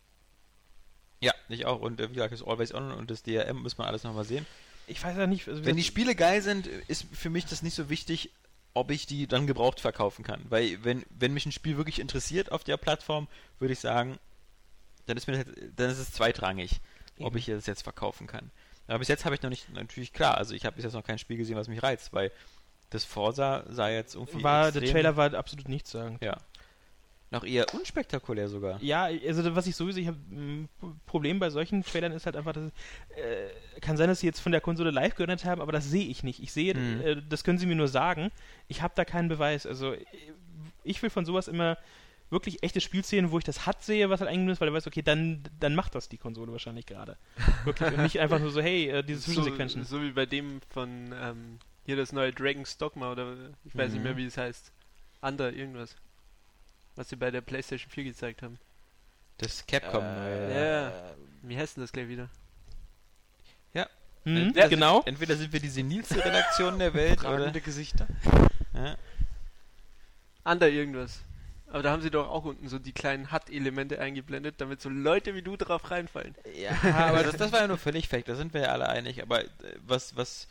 Ja, 1.23 1.33
ich 1.49 1.65
auch. 1.65 1.79
Und 1.79 2.01
äh, 2.01 2.09
wie 2.09 2.15
gesagt, 2.15 2.33
das 2.33 2.43
Always 2.43 2.73
On 2.73 2.91
und 2.91 3.11
das 3.11 3.23
DRM 3.23 3.61
müssen 3.61 3.77
wir 3.77 3.85
alles 3.85 4.03
nochmal 4.03 4.25
sehen. 4.25 4.45
Ich 4.87 5.03
weiß 5.03 5.15
ja 5.15 5.27
nicht, 5.27 5.47
also 5.47 5.63
Wenn 5.63 5.77
die 5.77 5.83
Spiele 5.83 6.15
geil 6.15 6.41
sind, 6.41 6.67
ist 6.67 7.05
für 7.13 7.29
mich 7.29 7.45
das 7.45 7.61
nicht 7.61 7.75
so 7.75 7.89
wichtig, 7.89 8.31
ob 8.73 8.89
ich 8.89 9.05
die 9.05 9.27
dann 9.27 9.47
gebraucht 9.47 9.79
verkaufen 9.79 10.23
kann. 10.23 10.41
Weil 10.49 10.83
wenn, 10.83 11.05
wenn 11.09 11.33
mich 11.33 11.45
ein 11.45 11.51
Spiel 11.51 11.77
wirklich 11.77 11.99
interessiert 11.99 12.51
auf 12.51 12.63
der 12.63 12.77
Plattform, 12.77 13.27
würde 13.59 13.73
ich 13.73 13.79
sagen, 13.79 14.17
dann 15.05 15.17
ist 15.17 15.27
mir 15.27 15.43
das, 15.43 15.53
dann 15.75 15.89
ist 15.89 15.99
es 15.99 16.11
zweitrangig, 16.11 16.81
ob 17.19 17.27
Eben. 17.27 17.37
ich 17.37 17.45
das 17.45 17.67
jetzt 17.67 17.83
verkaufen 17.83 18.27
kann. 18.27 18.49
Aber 18.91 18.99
bis 18.99 19.07
jetzt 19.07 19.25
habe 19.25 19.35
ich 19.35 19.41
noch 19.41 19.49
nicht, 19.49 19.73
natürlich 19.73 20.11
klar, 20.13 20.37
also 20.37 20.53
ich 20.53 20.65
habe 20.65 20.75
bis 20.75 20.83
jetzt 20.85 20.93
noch 20.93 21.03
kein 21.03 21.17
Spiel 21.17 21.37
gesehen, 21.37 21.55
was 21.55 21.67
mich 21.67 21.81
reizt, 21.81 22.11
weil 22.13 22.31
das 22.89 23.05
Forsa 23.05 23.63
sah 23.69 23.89
jetzt 23.89 24.15
irgendwie 24.15 24.43
war, 24.43 24.71
der 24.71 24.83
Trailer 24.83 25.15
war 25.15 25.33
absolut 25.33 25.69
nichts 25.69 25.91
sagen. 25.91 26.17
ja. 26.21 26.37
Noch 27.33 27.45
eher 27.45 27.73
unspektakulär 27.73 28.49
sogar. 28.49 28.77
Ja, 28.83 29.03
also 29.05 29.55
was 29.55 29.65
ich 29.65 29.77
sowieso, 29.77 30.01
ich 30.01 30.07
habe 30.07 30.17
ein 30.31 30.67
Problem 31.05 31.39
bei 31.39 31.49
solchen 31.49 31.81
Trailern 31.81 32.11
ist 32.11 32.25
halt 32.25 32.35
einfach, 32.35 32.51
dass 32.51 32.65
äh, 32.65 33.79
kann 33.79 33.95
sein, 33.95 34.09
dass 34.09 34.19
sie 34.19 34.25
jetzt 34.27 34.41
von 34.41 34.51
der 34.51 34.59
Konsole 34.59 34.91
live 34.91 35.15
gehört 35.15 35.45
haben, 35.45 35.61
aber 35.61 35.71
das 35.71 35.89
sehe 35.89 36.07
ich 36.07 36.23
nicht. 36.23 36.43
Ich 36.43 36.51
sehe, 36.51 36.75
Mhm. 36.75 36.99
äh, 37.01 37.21
das 37.29 37.45
können 37.45 37.57
sie 37.57 37.67
mir 37.67 37.75
nur 37.77 37.87
sagen. 37.87 38.31
Ich 38.67 38.81
habe 38.81 38.93
da 38.97 39.05
keinen 39.05 39.29
Beweis. 39.29 39.65
Also 39.65 39.93
äh, 39.93 40.03
ich 40.83 41.01
will 41.01 41.09
von 41.09 41.23
sowas 41.25 41.47
immer 41.47 41.77
wirklich 42.31 42.63
echte 42.63 42.81
Spielszenen, 42.81 43.31
wo 43.31 43.37
ich 43.37 43.43
das 43.43 43.67
HUD 43.67 43.81
sehe, 43.81 44.09
was 44.09 44.19
halt 44.21 44.29
eingenommen 44.29 44.53
ist, 44.53 44.61
weil 44.61 44.69
du 44.69 44.73
weißt, 44.73 44.87
okay, 44.87 45.01
dann, 45.01 45.43
dann 45.59 45.75
macht 45.75 45.93
das 45.95 46.09
die 46.09 46.17
Konsole 46.17 46.51
wahrscheinlich 46.51 46.85
gerade. 46.85 47.17
Wirklich. 47.65 47.93
Und 47.93 48.01
nicht 48.01 48.19
einfach 48.19 48.39
nur 48.39 48.51
so, 48.51 48.61
hey, 48.61 48.89
äh, 48.89 49.03
diese 49.03 49.19
so, 49.19 49.25
Zwischensequenzen. 49.33 49.83
so 49.83 50.01
wie 50.01 50.11
bei 50.11 50.25
dem 50.25 50.61
von 50.69 51.13
ähm, 51.13 51.59
hier 51.85 51.95
das 51.97 52.11
neue 52.11 52.31
Dragon's 52.31 52.77
Dogma 52.77 53.11
oder 53.11 53.35
ich 53.65 53.75
weiß 53.75 53.91
nicht 53.91 53.99
Mhm. 53.99 54.03
mehr 54.03 54.17
wie 54.17 54.25
es 54.25 54.37
heißt. 54.37 54.71
Under 55.21 55.51
irgendwas. 55.53 55.95
Was 56.95 57.09
sie 57.09 57.15
bei 57.15 57.31
der 57.31 57.41
PlayStation 57.41 57.89
4 57.91 58.03
gezeigt 58.05 58.41
haben. 58.41 58.57
Das 59.37 59.65
Capcom. 59.67 60.03
Äh, 60.03 60.51
äh, 60.51 60.83
ja. 60.83 60.93
Wie 61.43 61.57
heißt 61.57 61.77
denn 61.77 61.83
das 61.83 61.91
gleich 61.91 62.07
wieder? 62.07 62.29
Mhm, 64.23 64.53
Ja, 64.55 64.67
genau. 64.67 65.01
Entweder 65.05 65.35
sind 65.35 65.51
wir 65.51 65.59
die 65.59 65.67
senilste 65.67 66.23
Redaktion 66.23 66.77
der 66.77 66.93
Welt 66.93 67.23
oder. 67.23 67.49
Gesichter. 67.49 68.05
Ja. 68.71 68.95
Under 70.43 70.69
irgendwas. 70.69 71.21
Aber 71.71 71.83
da 71.83 71.91
haben 71.91 72.01
sie 72.01 72.11
doch 72.11 72.29
auch 72.29 72.43
unten 72.43 72.67
so 72.67 72.79
die 72.79 72.91
kleinen 72.91 73.31
HUD-Elemente 73.31 73.99
eingeblendet, 73.99 74.55
damit 74.59 74.81
so 74.81 74.89
Leute 74.89 75.35
wie 75.35 75.41
du 75.41 75.55
drauf 75.55 75.89
reinfallen. 75.89 76.35
Ja, 76.55 76.71
aber 77.07 77.23
das, 77.23 77.37
das 77.37 77.51
war 77.53 77.61
ja 77.61 77.67
nur 77.67 77.77
völlig 77.77 78.09
fake, 78.09 78.25
da 78.25 78.35
sind 78.35 78.53
wir 78.53 78.61
ja 78.61 78.67
alle 78.69 78.89
einig. 78.89 79.21
Aber 79.21 79.41
äh, 79.41 79.47
was, 79.85 80.17
was, 80.17 80.49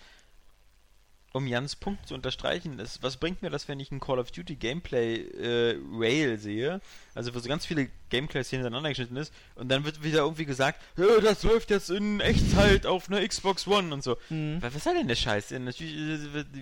um 1.33 1.47
Jans 1.47 1.77
Punkt 1.77 2.09
zu 2.09 2.15
unterstreichen, 2.15 2.79
ist, 2.79 3.03
was 3.03 3.19
bringt 3.19 3.43
mir 3.43 3.51
das, 3.51 3.69
wenn 3.69 3.81
ich 3.81 3.91
ein 3.93 4.01
Call 4.01 4.19
of 4.19 4.31
Duty 4.31 4.57
Gameplay 4.57 5.17
äh, 5.17 5.79
Rail 5.93 6.39
sehe? 6.39 6.81
Also 7.21 7.35
wo 7.35 7.39
so 7.39 7.49
ganz 7.51 7.67
viele 7.67 7.89
Gameplay-Szenen 8.09 8.65
hintereinander 8.65 8.89
geschnitten 8.89 9.17
ist 9.17 9.31
und 9.55 9.69
dann 9.71 9.85
wird 9.85 10.03
wieder 10.03 10.21
irgendwie 10.21 10.47
gesagt, 10.47 10.81
"Ja, 10.97 11.21
das 11.23 11.43
läuft 11.43 11.69
jetzt 11.71 11.91
in 11.91 12.19
Echtzeit 12.21 12.87
auf 12.87 13.09
einer 13.11 13.27
Xbox 13.27 13.67
One 13.69 13.93
und 13.93 14.03
so. 14.03 14.17
Mhm. 14.31 14.57
Was, 14.63 14.75
was 14.75 14.85
soll 14.85 14.95
denn 14.95 15.07
der 15.07 15.15
Scheiß? 15.17 15.53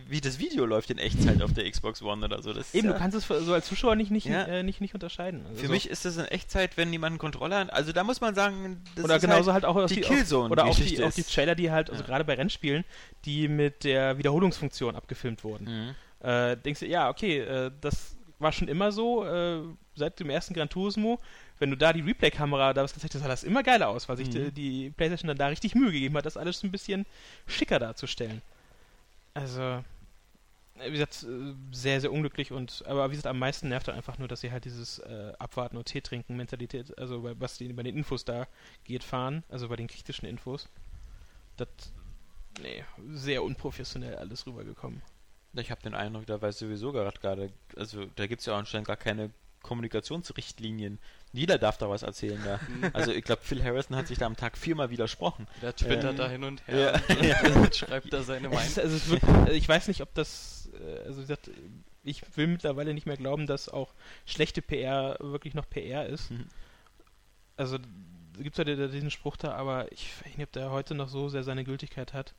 Wie 0.09 0.21
das 0.21 0.39
Video 0.39 0.67
läuft 0.67 0.91
in 0.91 0.99
Echtzeit 0.99 1.41
auf 1.43 1.53
der 1.53 1.71
Xbox 1.71 2.03
One 2.03 2.25
oder 2.25 2.43
so. 2.43 2.53
Das 2.53 2.75
Eben, 2.75 2.89
ja, 2.89 2.93
du 2.95 2.99
kannst 2.99 3.17
es 3.17 3.27
so 3.27 3.53
als 3.55 3.67
Zuschauer 3.67 3.95
nicht, 3.95 4.11
nicht, 4.11 4.27
Ja. 4.27 4.43
äh, 4.45 4.63
nicht, 4.63 4.81
nicht 4.81 4.95
unterscheiden. 4.95 5.45
Also 5.47 5.61
für 5.61 5.67
so. 5.67 5.73
mich 5.73 5.89
ist 5.89 6.05
das 6.05 6.17
in 6.17 6.25
Echtzeit, 6.27 6.77
wenn 6.77 6.93
jemand 6.93 7.13
einen 7.13 7.19
Controller 7.19 7.61
hat. 7.61 7.73
Also 7.73 7.93
da 7.93 8.05
muss 8.05 8.21
man 8.21 8.35
sagen, 8.35 8.83
das 8.97 9.05
oder 9.05 9.17
ist 9.17 9.23
genauso 9.23 9.53
halt, 9.53 9.65
auch 9.65 9.77
aus 9.77 9.89
die 9.91 9.97
die, 9.97 10.01
Killzone 10.03 10.51
oder 10.51 10.65
auch 10.65 10.77
die, 10.77 11.03
auch 11.05 11.13
die. 11.13 11.23
Trailer, 11.23 11.55
die 11.55 11.71
halt, 11.71 11.91
also 11.91 12.03
Ja. 12.03 12.07
gerade 12.07 12.25
bei 12.25 12.35
Rennspielen, 12.35 12.85
die 13.25 13.49
mit 13.49 13.85
der 13.85 14.19
Wiederholungsfunktion 14.19 14.97
abgefilmt 14.97 15.45
wurden. 15.45 15.65
Mhm. 16.21 16.27
Äh, 16.27 16.57
denkst 16.57 16.81
du, 16.81 16.87
ja, 16.87 17.09
okay, 17.11 17.39
äh, 17.39 17.71
das 17.81 18.17
war 18.39 18.53
schon 18.53 18.69
immer 18.69 18.93
so, 18.93 19.25
äh, 19.25 19.63
seit 19.95 20.21
dem 20.21 20.31
ersten 20.31 20.55
Gran 20.55 20.69
Turismo. 20.69 21.19
Wenn 21.59 21.71
du 21.71 21.77
da 21.77 21.93
die 21.93 22.03
Replay-Kamera 22.03 22.73
da 22.73 22.83
was 22.85 22.95
gezeigt 22.95 23.15
hast, 23.15 23.23
sah 23.23 23.29
das 23.29 23.45
immer 23.45 23.63
geiler 23.63 23.89
aus, 23.89 24.09
weil 24.09 24.17
sich 24.17 24.29
Mhm. 24.29 24.33
die, 24.33 24.53
die 24.53 24.91
PlayStation 24.91 25.29
dann 25.29 25.39
da 25.39 25.49
richtig 25.49 25.75
Mühe 25.75 25.91
gegeben 25.93 26.17
hat, 26.17 26.27
das 26.27 26.37
alles 26.37 26.63
ein 26.63 26.71
bisschen 26.71 27.05
schicker 27.47 27.79
darzustellen. 27.79 28.43
Also, 29.35 29.61
äh, 29.61 29.83
wie 30.87 30.93
gesagt, 30.93 31.25
äh, 31.25 31.55
sehr, 31.73 32.01
sehr 32.01 32.13
unglücklich 32.13 32.53
und, 32.53 32.85
aber 32.87 33.09
wie 33.11 33.15
gesagt, 33.15 33.27
am 33.27 33.39
meisten 33.39 33.69
nervt 33.69 33.89
dann 33.89 33.97
einfach 33.97 34.19
nur, 34.19 34.29
dass 34.29 34.41
sie 34.41 34.53
halt 34.53 34.65
dieses 34.65 35.01
äh, 35.01 35.33
Abwarten 35.39 35.77
und 35.77 35.87
Tee 35.87 36.01
trinken 36.01 36.37
Mentalität, 36.37 36.97
also 36.99 37.23
bei, 37.23 37.35
was 37.41 37.59
die, 37.59 37.73
bei 37.73 37.83
den 37.83 37.97
Infos 37.97 38.25
da 38.25 38.47
geht, 38.85 39.03
fahren, 39.05 39.43
also 39.49 39.69
bei 39.69 39.77
den 39.77 39.89
kritischen 39.89 40.27
Infos. 40.29 40.69
Das, 41.57 41.69
nee, 42.63 42.85
sehr 43.11 43.43
unprofessionell 43.43 44.15
alles 44.17 44.47
rübergekommen. 44.47 45.03
Ich 45.59 45.71
habe 45.71 45.83
den 45.83 45.95
Eindruck, 45.95 46.27
da 46.27 46.41
weiß 46.41 46.59
sowieso 46.59 46.93
gerade 46.93 47.19
gerade, 47.19 47.51
also 47.77 48.05
da 48.17 48.27
gibt 48.27 48.41
es 48.41 48.47
ja 48.47 48.57
anscheinend 48.57 48.87
gar 48.87 48.97
keine 48.97 49.31
Kommunikationsrichtlinien. 49.63 50.99
Jeder 51.33 51.59
darf 51.59 51.79
da 51.79 51.91
was 51.91 52.03
erzählen 52.03 52.41
da. 52.45 52.61
Also 52.93 53.13
ich 53.13 53.25
glaube, 53.25 53.43
Phil 53.43 53.63
Harrison 53.63 53.97
hat 53.97 54.07
sich 54.07 54.19
da 54.19 54.27
am 54.27 54.37
Tag 54.37 54.57
viermal 54.57 54.91
widersprochen. 54.91 55.47
Der 55.63 55.75
twittert 55.75 56.15
Äh, 56.15 56.17
da 56.17 56.29
hin 56.29 56.45
und 56.45 56.67
her 56.67 57.01
Ja. 57.23 57.55
und 57.55 57.75
schreibt 57.75 58.13
da 58.13 58.23
seine 58.23 58.49
Meinung. 58.49 58.65
ist, 58.65 58.79
also 58.79 59.11
wirklich, 59.11 59.31
also 59.35 59.53
ich 59.53 59.69
weiß 59.69 59.89
nicht, 59.89 60.01
ob 60.01 60.15
das, 60.15 60.71
äh, 60.81 61.01
also 61.07 61.19
wie 61.19 61.23
gesagt, 61.23 61.51
ich 62.05 62.23
will 62.37 62.47
mittlerweile 62.47 62.95
nicht 62.95 63.07
mehr 63.07 63.17
glauben, 63.17 63.47
dass 63.47 63.69
auch 63.69 63.93
schlechte 64.25 64.63
PR 64.63 65.17
wirklich 65.21 65.55
noch 65.55 65.69
PR 65.69 66.07
ist. 66.07 66.31
Mhm. 66.31 66.47
Also 67.57 67.79
gibt 68.39 68.59
es 68.59 68.65
ja 68.67 68.87
diesen 68.89 69.11
Spruch 69.11 69.37
da, 69.37 69.53
aber 69.53 69.91
ich 69.93 70.13
weiß 70.25 70.37
nicht, 70.37 70.47
ob 70.47 70.53
der 70.53 70.71
heute 70.71 70.95
noch 70.95 71.09
so 71.09 71.29
sehr 71.29 71.43
seine 71.43 71.65
Gültigkeit 71.65 72.15
hat. 72.15 72.35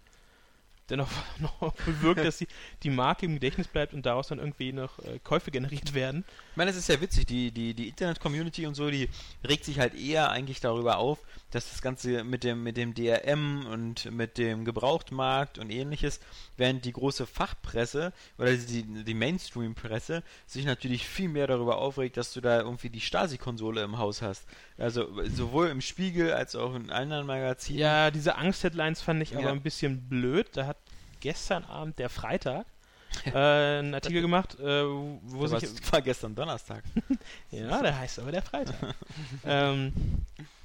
Der 0.90 0.98
noch, 0.98 1.10
noch 1.40 1.74
bewirkt, 1.86 2.24
dass 2.24 2.38
die, 2.38 2.48
die 2.84 2.90
Marke 2.90 3.26
im 3.26 3.36
Gedächtnis 3.36 3.68
bleibt 3.68 3.94
und 3.94 4.06
daraus 4.06 4.28
dann 4.28 4.40
irgendwie 4.40 4.72
noch 4.72 5.00
äh, 5.00 5.20
Käufe 5.24 5.52
generiert 5.52 5.94
werden. 5.94 6.26
Ich 6.52 6.58
meine, 6.58 6.72
es 6.72 6.78
ist 6.78 6.90
ja 6.90 7.00
witzig, 7.02 7.26
die, 7.28 7.52
die, 7.52 7.74
die 7.74 7.90
Internet-Community 7.90 8.66
und 8.66 8.76
so, 8.76 8.90
die 8.90 9.10
regt 9.48 9.66
sich 9.66 9.80
halt 9.80 9.94
eher 9.96 10.30
eigentlich 10.32 10.60
darüber 10.60 10.98
auf, 10.98 11.20
dass 11.52 11.70
das 11.70 11.82
Ganze 11.82 12.24
mit 12.24 12.44
dem, 12.44 12.64
mit 12.64 12.78
dem 12.78 12.94
DRM 12.94 13.66
und 13.68 14.12
mit 14.12 14.38
dem 14.38 14.66
Gebrauchtmarkt 14.66 15.58
und 15.58 15.70
ähnliches, 15.70 16.20
während 16.58 16.86
die 16.86 16.92
große 16.92 17.26
Fachpresse 17.26 18.14
oder 18.38 18.56
die, 18.56 18.84
die 18.84 19.14
Mainstream-Presse 19.14 20.24
sich 20.46 20.66
natürlich 20.66 21.08
viel 21.08 21.30
mehr 21.30 21.48
darüber 21.48 21.78
aufregt, 21.78 22.18
dass 22.18 22.34
du 22.34 22.42
da 22.42 22.60
irgendwie 22.60 22.90
die 22.90 23.02
Stasi-Konsole 23.02 23.84
im 23.84 23.98
Haus 23.98 24.22
hast. 24.22 24.46
Also 24.80 25.08
sowohl 25.28 25.68
im 25.68 25.82
Spiegel 25.82 26.32
als 26.34 26.56
auch 26.56 26.74
in 26.74 26.90
anderen 26.90 27.28
Magazinen. 27.28 27.80
Ja, 27.80 28.12
diese 28.12 28.38
Angst-Headlines 28.38 29.02
fand 29.02 29.22
ich 29.22 29.34
aber 29.36 29.46
Ja. 29.48 29.52
ein 29.52 29.62
bisschen 29.62 30.08
blöd. 30.08 30.48
Da 30.54 30.68
hat 30.68 30.78
gestern 31.20 31.66
Abend 31.66 32.00
der 32.00 32.10
Freitag 32.10 32.66
äh, 33.26 33.30
einen 33.80 33.94
Artikel 33.94 34.22
gemacht, 34.22 34.58
äh, 34.60 34.84
wo 34.86 35.42
Das 35.44 35.52
war, 35.52 35.60
sich 35.60 35.92
war 35.92 36.02
gestern 36.02 36.34
Donnerstag. 36.36 36.84
Ja, 37.52 37.82
der 37.82 37.98
heißt 38.00 38.20
aber 38.20 38.32
der 38.32 38.42
Freitag. 38.42 38.76
ähm, 39.46 39.92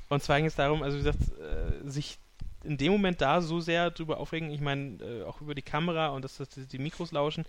und 0.08 0.22
zwar 0.22 0.36
ging 0.36 0.46
es 0.46 0.54
darum, 0.54 0.82
also 0.82 0.96
wie 0.98 1.02
gesagt, 1.02 1.20
äh, 1.40 1.88
sich 1.90 2.18
in 2.62 2.76
dem 2.78 2.92
Moment 2.92 3.20
da 3.20 3.40
so 3.42 3.60
sehr 3.60 3.90
drüber 3.90 4.18
aufregen, 4.18 4.50
ich 4.50 4.60
meine, 4.60 4.96
äh, 5.02 5.22
auch 5.24 5.40
über 5.40 5.54
die 5.54 5.62
Kamera 5.62 6.08
und 6.08 6.24
dass 6.24 6.36
das 6.36 6.48
die, 6.50 6.66
die 6.66 6.78
Mikros 6.78 7.12
lauschen. 7.12 7.44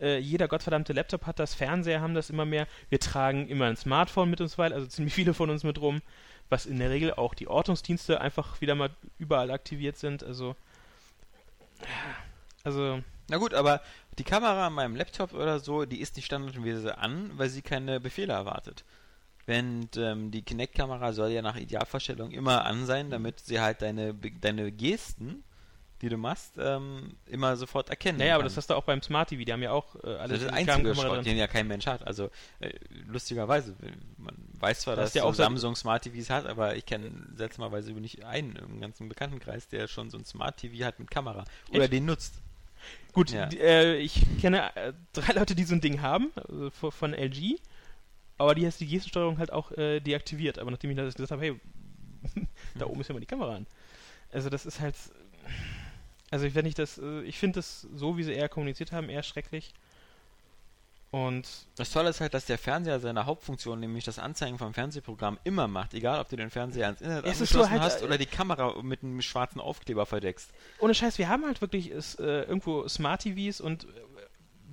Äh, 0.00 0.18
jeder 0.18 0.48
gottverdammte 0.48 0.92
Laptop 0.92 1.26
hat 1.26 1.38
das, 1.38 1.54
Fernseher 1.54 2.00
haben 2.00 2.14
das 2.14 2.30
immer 2.30 2.44
mehr. 2.44 2.66
Wir 2.88 3.00
tragen 3.00 3.48
immer 3.48 3.66
ein 3.66 3.76
Smartphone 3.76 4.30
mit 4.30 4.40
uns 4.40 4.58
weil, 4.58 4.72
also 4.72 4.86
ziemlich 4.86 5.14
viele 5.14 5.34
von 5.34 5.50
uns 5.50 5.64
mit 5.64 5.80
rum, 5.80 6.00
was 6.48 6.66
in 6.66 6.78
der 6.78 6.90
Regel 6.90 7.12
auch 7.14 7.34
die 7.34 7.48
Ortungsdienste 7.48 8.20
einfach 8.20 8.60
wieder 8.60 8.74
mal 8.74 8.90
überall 9.18 9.50
aktiviert 9.50 9.96
sind. 9.96 10.22
Also, 10.22 10.56
also 12.64 13.02
Na 13.28 13.36
gut, 13.36 13.54
aber 13.54 13.82
die 14.18 14.24
Kamera 14.24 14.66
an 14.66 14.72
meinem 14.72 14.96
Laptop 14.96 15.32
oder 15.32 15.60
so, 15.60 15.84
die 15.84 16.00
ist 16.00 16.16
nicht 16.16 16.26
standardmäßig 16.26 16.94
an, 16.96 17.30
weil 17.34 17.48
sie 17.48 17.62
keine 17.62 18.00
Befehle 18.00 18.32
erwartet. 18.32 18.84
Während 19.46 19.96
ähm, 19.96 20.30
die 20.30 20.42
Kinect-Kamera 20.42 21.14
soll 21.14 21.30
ja 21.30 21.40
nach 21.40 21.56
Idealvorstellung 21.56 22.32
immer 22.32 22.66
an 22.66 22.84
sein, 22.84 23.08
damit 23.10 23.40
sie 23.40 23.60
halt 23.60 23.80
deine, 23.80 24.12
deine 24.14 24.70
Gesten, 24.70 25.42
die 26.00 26.08
du 26.08 26.16
machst, 26.16 26.54
ähm, 26.58 27.16
immer 27.26 27.56
sofort 27.56 27.90
erkennen 27.90 28.18
naja, 28.18 28.34
aber 28.34 28.42
kann. 28.42 28.48
das 28.48 28.56
hast 28.56 28.70
du 28.70 28.74
auch 28.74 28.84
beim 28.84 29.02
Smart 29.02 29.30
TV, 29.30 29.44
die 29.44 29.52
haben 29.52 29.62
ja 29.62 29.72
auch 29.72 29.96
äh, 29.96 30.14
alle 30.14 30.34
das 30.34 30.42
ist 30.42 30.50
der 30.50 30.54
einzige 30.54 30.94
Schrott, 30.94 31.26
den 31.26 31.36
ja 31.36 31.46
kein 31.48 31.66
Mensch 31.66 31.86
hat. 31.86 32.06
Also 32.06 32.30
äh, 32.60 32.70
lustigerweise, 33.06 33.74
man 34.16 34.34
weiß 34.60 34.80
zwar, 34.80 34.96
Das 34.96 35.06
dass 35.06 35.14
ja 35.14 35.22
so 35.22 35.28
auch 35.28 35.34
Samsung 35.34 35.74
Smart 35.74 36.04
TVs 36.04 36.30
hat, 36.30 36.46
aber 36.46 36.76
ich 36.76 36.86
kenne 36.86 37.10
seltsamerweise 37.34 37.92
nicht 37.92 38.24
einen 38.24 38.56
im 38.56 38.80
ganzen 38.80 39.08
Bekanntenkreis, 39.08 39.68
der 39.68 39.88
schon 39.88 40.10
so 40.10 40.18
ein 40.18 40.24
Smart 40.24 40.56
TV 40.58 40.84
hat 40.84 40.98
mit 41.00 41.10
Kamera 41.10 41.44
oder 41.70 41.82
Echt? 41.82 41.92
den 41.92 42.06
nutzt. 42.06 42.34
Gut, 43.12 43.30
Ja. 43.30 43.48
äh, 43.48 43.96
ich 43.96 44.20
kenne 44.40 44.74
äh, 44.76 44.92
drei 45.12 45.32
Leute, 45.32 45.56
die 45.56 45.64
so 45.64 45.74
ein 45.74 45.80
Ding 45.80 46.00
haben, 46.00 46.30
also 46.36 46.70
von, 46.70 46.92
von 46.92 47.12
LG, 47.14 47.56
aber 48.36 48.54
die 48.54 48.64
hast 48.66 48.80
die 48.80 48.86
Gestensteuerung 48.86 49.38
halt 49.38 49.52
auch 49.52 49.72
äh, 49.72 49.98
deaktiviert. 49.98 50.60
Aber 50.60 50.70
nachdem 50.70 50.90
ich 50.90 50.96
das 50.96 51.14
gesagt 51.14 51.32
habe, 51.32 51.42
hey, 51.42 51.60
da 52.76 52.86
oben 52.86 53.00
ist 53.00 53.08
ja 53.08 53.14
mal 53.14 53.20
die 53.20 53.26
Kamera 53.26 53.56
an. 53.56 53.66
Also 54.30 54.48
das 54.48 54.64
ist 54.64 54.78
halt, 54.78 54.94
also 56.30 56.46
ich, 56.46 56.54
wenn 56.54 56.66
ich 56.66 56.74
das, 56.74 56.98
äh, 56.98 57.22
ich 57.22 57.38
finde 57.38 57.58
das 57.58 57.82
so, 57.94 58.16
wie 58.16 58.22
sie 58.22 58.32
eher 58.32 58.48
kommuniziert 58.48 58.92
haben, 58.92 59.08
eher 59.08 59.22
schrecklich. 59.22 59.72
Und 61.10 61.48
Das 61.76 61.90
Tolle 61.90 62.10
ist 62.10 62.20
halt, 62.20 62.34
dass 62.34 62.44
der 62.44 62.58
Fernseher 62.58 63.00
seine 63.00 63.24
Hauptfunktion, 63.24 63.80
nämlich 63.80 64.04
das 64.04 64.18
Anzeigen 64.18 64.58
vom 64.58 64.74
Fernsehprogramm, 64.74 65.38
immer 65.42 65.66
macht, 65.66 65.94
egal 65.94 66.20
ob 66.20 66.28
du 66.28 66.36
den 66.36 66.50
Fernseher 66.50 66.84
ans 66.86 67.00
Internet 67.00 67.24
Es 67.24 67.40
ist 67.40 67.52
angeschlossen 67.52 67.70
halt, 67.70 67.82
hast 67.82 68.02
äh, 68.02 68.04
oder 68.04 68.18
die 68.18 68.26
Kamera 68.26 68.82
mit 68.82 69.02
einem 69.02 69.22
schwarzen 69.22 69.58
Aufkleber 69.58 70.04
verdeckst. 70.04 70.50
ohne 70.80 70.94
Scheiß, 70.94 71.16
wir 71.16 71.28
haben 71.28 71.46
halt 71.46 71.62
wirklich 71.62 71.90
es, 71.90 72.16
äh, 72.16 72.42
irgendwo 72.42 72.86
Smart 72.88 73.22
TVs 73.22 73.62
und 73.62 73.84
äh, 73.84 73.86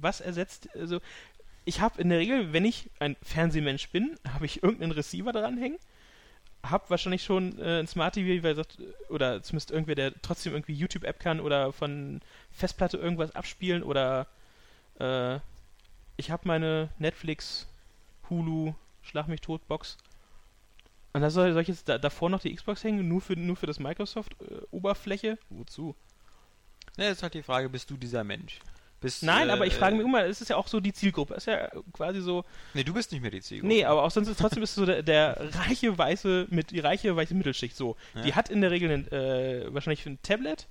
was 0.01 0.19
ersetzt, 0.19 0.67
also 0.75 0.99
ich 1.63 1.79
habe 1.79 2.01
in 2.01 2.09
der 2.09 2.19
Regel, 2.19 2.51
wenn 2.51 2.65
ich 2.65 2.89
ein 2.99 3.15
Fernsehmensch 3.23 3.89
bin, 3.89 4.17
habe 4.33 4.45
ich 4.45 4.61
irgendeinen 4.61 4.91
Receiver 4.91 5.31
dranhängen, 5.31 5.79
habe 6.69 6.89
wahrscheinlich 6.89 7.23
schon 7.23 7.59
äh, 7.59 7.79
ein 7.79 7.87
Smart 7.87 8.15
TV, 8.15 8.43
weil 8.43 8.55
sagt, 8.55 8.77
oder 9.09 9.41
zumindest 9.43 9.71
irgendwer, 9.71 9.95
der 9.95 10.13
trotzdem 10.21 10.53
irgendwie 10.53 10.73
YouTube-App 10.73 11.19
kann 11.19 11.39
oder 11.39 11.73
von 11.73 12.21
Festplatte 12.51 12.97
irgendwas 12.97 13.35
abspielen 13.35 13.83
oder 13.83 14.27
äh, 14.99 15.39
ich 16.17 16.31
habe 16.31 16.47
meine 16.47 16.89
Netflix, 16.97 17.67
Hulu, 18.29 18.73
Schlag 19.05 19.27
mich 19.27 19.41
tot 19.41 19.67
Box. 19.67 19.97
Und 21.13 21.21
da 21.21 21.29
soll, 21.29 21.53
soll 21.53 21.61
ich 21.61 21.67
jetzt 21.67 21.87
da, 21.87 21.97
davor 21.97 22.29
noch 22.29 22.41
die 22.41 22.53
Xbox 22.53 22.83
hängen, 22.83 23.07
nur 23.07 23.21
für, 23.21 23.35
nur 23.35 23.55
für 23.55 23.67
das 23.67 23.79
Microsoft-Oberfläche? 23.79 25.37
Wozu? 25.49 25.95
Ja, 26.97 27.05
jetzt 27.05 27.17
ist 27.17 27.23
halt 27.23 27.35
die 27.35 27.43
Frage, 27.43 27.69
bist 27.69 27.89
du 27.89 27.97
dieser 27.97 28.23
Mensch? 28.23 28.59
Bist, 29.05 29.21
Nein, 29.21 29.49
äh, 29.49 29.51
aber 29.51 29.67
ich 29.67 29.75
frage 29.75 29.95
mich 29.95 30.03
immer, 30.03 30.25
es 30.25 30.41
ist 30.41 30.49
ja 30.49 30.55
auch 30.55 30.67
so 30.67 30.79
die 30.79 30.91
Zielgruppe. 30.91 31.35
Es 31.35 31.43
ist 31.43 31.53
ja 31.53 31.69
quasi 31.93 32.21
so. 32.21 32.43
Nee, 32.73 32.83
du 32.83 32.91
bist 32.91 33.11
nicht 33.11 33.21
mehr 33.21 33.29
die 33.29 33.39
Zielgruppe. 33.41 33.71
Nee, 33.71 33.85
aber 33.85 34.01
auch 34.01 34.09
sonst 34.09 34.27
ist 34.27 34.39
trotzdem 34.39 34.63
ist 34.63 34.73
so 34.73 34.83
der, 34.83 35.03
der 35.03 35.37
reiche 35.53 35.95
weiße 35.95 36.47
mit 36.49 36.71
die 36.71 36.79
reiche 36.79 37.15
weiße 37.15 37.35
Mittelschicht 37.35 37.77
so. 37.77 37.97
Ja. 38.15 38.21
Die 38.23 38.33
hat 38.33 38.49
in 38.49 38.61
der 38.61 38.71
Regel 38.71 38.89
ein, 38.89 39.11
äh, 39.11 39.71
wahrscheinlich 39.71 40.03
ein 40.07 40.17
Tablet, 40.23 40.67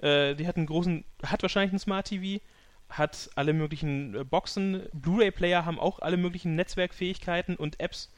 äh, 0.00 0.36
die 0.36 0.46
hat 0.46 0.56
einen 0.56 0.66
großen, 0.66 1.04
hat 1.24 1.42
wahrscheinlich 1.42 1.72
einen 1.72 1.80
Smart 1.80 2.06
TV, 2.06 2.40
hat 2.88 3.30
alle 3.34 3.52
möglichen 3.52 4.14
äh, 4.14 4.22
Boxen, 4.22 4.82
Blu-ray-Player 4.92 5.64
haben 5.64 5.80
auch 5.80 5.98
alle 5.98 6.16
möglichen 6.16 6.54
Netzwerkfähigkeiten 6.54 7.56
und 7.56 7.80
Apps, 7.80 8.12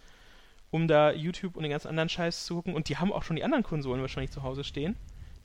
um 0.70 0.88
da 0.88 1.11
YouTube 1.11 1.57
und 1.57 1.62
den 1.62 1.72
ganzen 1.72 1.88
anderen 1.88 2.11
Scheiß 2.11 2.44
zu 2.44 2.57
gucken. 2.57 2.74
Und 2.74 2.90
die 2.90 2.98
haben 2.98 3.12
auch 3.12 3.22
schon 3.22 3.37
die 3.37 3.44
anderen 3.44 3.64
Konsolen 3.64 4.03
wahrscheinlich 4.03 4.31
zu 4.31 4.42
Hause 4.42 4.62
stehen, 4.62 4.94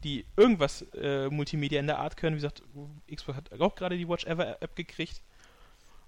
die 0.04 0.26
irgendwas 0.38 0.82
äh, 0.94 1.30
Multimedia 1.30 1.80
in 1.80 1.88
der 1.88 2.00
Art 2.00 2.18
können. 2.18 2.36
Wie 2.36 2.42
gesagt, 2.42 2.64
Xbox 3.14 3.38
hat 3.38 3.60
auch 3.60 3.76
gerade 3.76 3.98
die 3.98 4.08
Watch 4.08 4.26
Ever 4.26 4.62
App 4.62 4.76
gekriegt. 4.76 5.22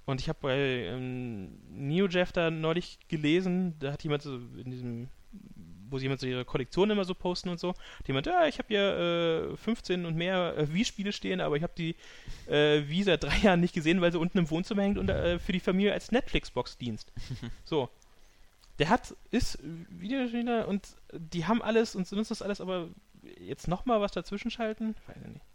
Und 0.05 0.19
ich 0.19 0.29
habe 0.29 0.39
bei 0.41 0.57
ähm, 0.57 1.59
NeoJeff 1.69 2.31
da 2.31 2.49
neulich 2.49 2.99
gelesen, 3.07 3.75
da 3.79 3.93
hat 3.93 4.03
jemand 4.03 4.23
so 4.23 4.35
in 4.35 4.71
diesem, 4.71 5.09
wo 5.89 5.99
sie 5.99 6.05
jemand 6.05 6.21
so 6.21 6.27
ihre 6.27 6.43
Kollektion 6.43 6.89
immer 6.89 7.05
so 7.05 7.13
posten 7.13 7.49
und 7.49 7.59
so, 7.59 7.69
hat 7.69 8.07
jemand, 8.07 8.25
ja, 8.25 8.47
ich 8.47 8.57
habe 8.57 8.67
hier 8.67 9.51
äh, 9.53 9.57
15 9.57 10.05
und 10.05 10.15
mehr 10.15 10.57
äh, 10.57 10.73
Wii-Spiele 10.73 11.11
stehen, 11.11 11.39
aber 11.39 11.55
ich 11.55 11.63
habe 11.63 11.73
die 11.77 11.95
äh, 12.47 12.87
Wii 12.87 13.03
seit 13.03 13.23
drei 13.23 13.37
Jahren 13.43 13.61
nicht 13.61 13.75
gesehen, 13.75 14.01
weil 14.01 14.11
sie 14.11 14.19
unten 14.19 14.39
im 14.39 14.49
Wohnzimmer 14.49 14.81
hängt 14.81 14.97
und 14.97 15.09
äh, 15.09 15.37
für 15.37 15.51
die 15.51 15.59
Familie 15.59 15.93
als 15.93 16.11
Netflix-Box-Dienst. 16.11 17.11
so. 17.63 17.89
Der 18.79 18.89
hat, 18.89 19.15
ist 19.29 19.59
Videospieler 19.61 20.67
und 20.67 20.95
die 21.13 21.45
haben 21.45 21.61
alles 21.61 21.95
und 21.95 22.11
nutzen 22.11 22.29
das 22.29 22.41
alles, 22.41 22.61
aber 22.61 22.89
jetzt 23.39 23.67
nochmal 23.67 24.01
was 24.01 24.11
dazwischen 24.11 24.51
schalten? 24.51 24.95
Weiß 25.07 25.17
ich 25.21 25.33
nicht. 25.33 25.45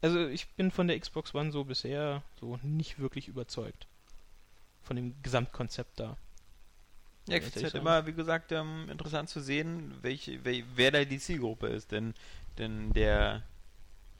Also 0.00 0.28
ich 0.28 0.48
bin 0.50 0.70
von 0.70 0.86
der 0.86 0.98
Xbox 0.98 1.34
One 1.34 1.50
so 1.50 1.64
bisher 1.64 2.22
so 2.38 2.58
nicht 2.62 2.98
wirklich 2.98 3.28
überzeugt. 3.28 3.86
Von 4.82 4.96
dem 4.96 5.14
Gesamtkonzept 5.22 5.98
da. 5.98 6.16
Ja, 7.28 7.36
ich 7.36 7.44
finde 7.44 7.58
es 7.58 7.64
halt 7.64 7.74
immer, 7.74 8.06
wie 8.06 8.12
gesagt, 8.12 8.52
ähm, 8.52 8.88
interessant 8.90 9.28
zu 9.28 9.40
sehen, 9.40 9.94
welche, 10.00 10.44
wel, 10.44 10.64
wer 10.76 10.90
da 10.92 11.04
die 11.04 11.18
Zielgruppe 11.18 11.66
ist. 11.66 11.92
Denn, 11.92 12.14
denn 12.56 12.92
der, 12.92 13.42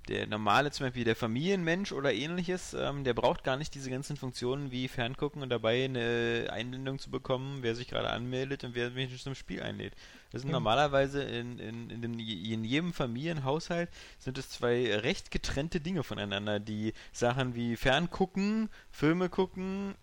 der 0.08 0.26
normale, 0.26 0.70
zum 0.70 0.86
Beispiel 0.86 1.04
der 1.04 1.16
Familienmensch 1.16 1.92
oder 1.92 2.12
ähnliches, 2.12 2.74
ähm, 2.74 3.04
der 3.04 3.14
braucht 3.14 3.44
gar 3.44 3.56
nicht 3.56 3.74
diese 3.74 3.90
ganzen 3.90 4.16
Funktionen 4.16 4.70
wie 4.70 4.88
Ferngucken 4.88 5.42
und 5.42 5.50
dabei 5.50 5.84
eine 5.84 6.48
Einblendung 6.50 6.98
zu 6.98 7.10
bekommen, 7.10 7.58
wer 7.62 7.74
sich 7.74 7.88
gerade 7.88 8.10
anmeldet 8.10 8.64
und 8.64 8.74
wer 8.74 8.90
mich 8.90 9.22
zum 9.22 9.34
Spiel 9.34 9.62
einlädt. 9.62 9.94
Das 10.32 10.42
sind 10.42 10.50
normalerweise 10.50 11.22
in, 11.22 11.58
in, 11.58 11.90
in, 11.90 12.02
den, 12.02 12.18
in 12.18 12.64
jedem 12.64 12.92
Familienhaushalt 12.92 13.88
sind 14.18 14.38
es 14.38 14.50
zwei 14.50 14.96
recht 14.96 15.30
getrennte 15.30 15.80
Dinge 15.80 16.02
voneinander, 16.02 16.60
die 16.60 16.92
Sachen 17.12 17.54
wie 17.54 17.76
Ferngucken, 17.76 18.68
Filme 18.90 19.28
gucken 19.28 19.94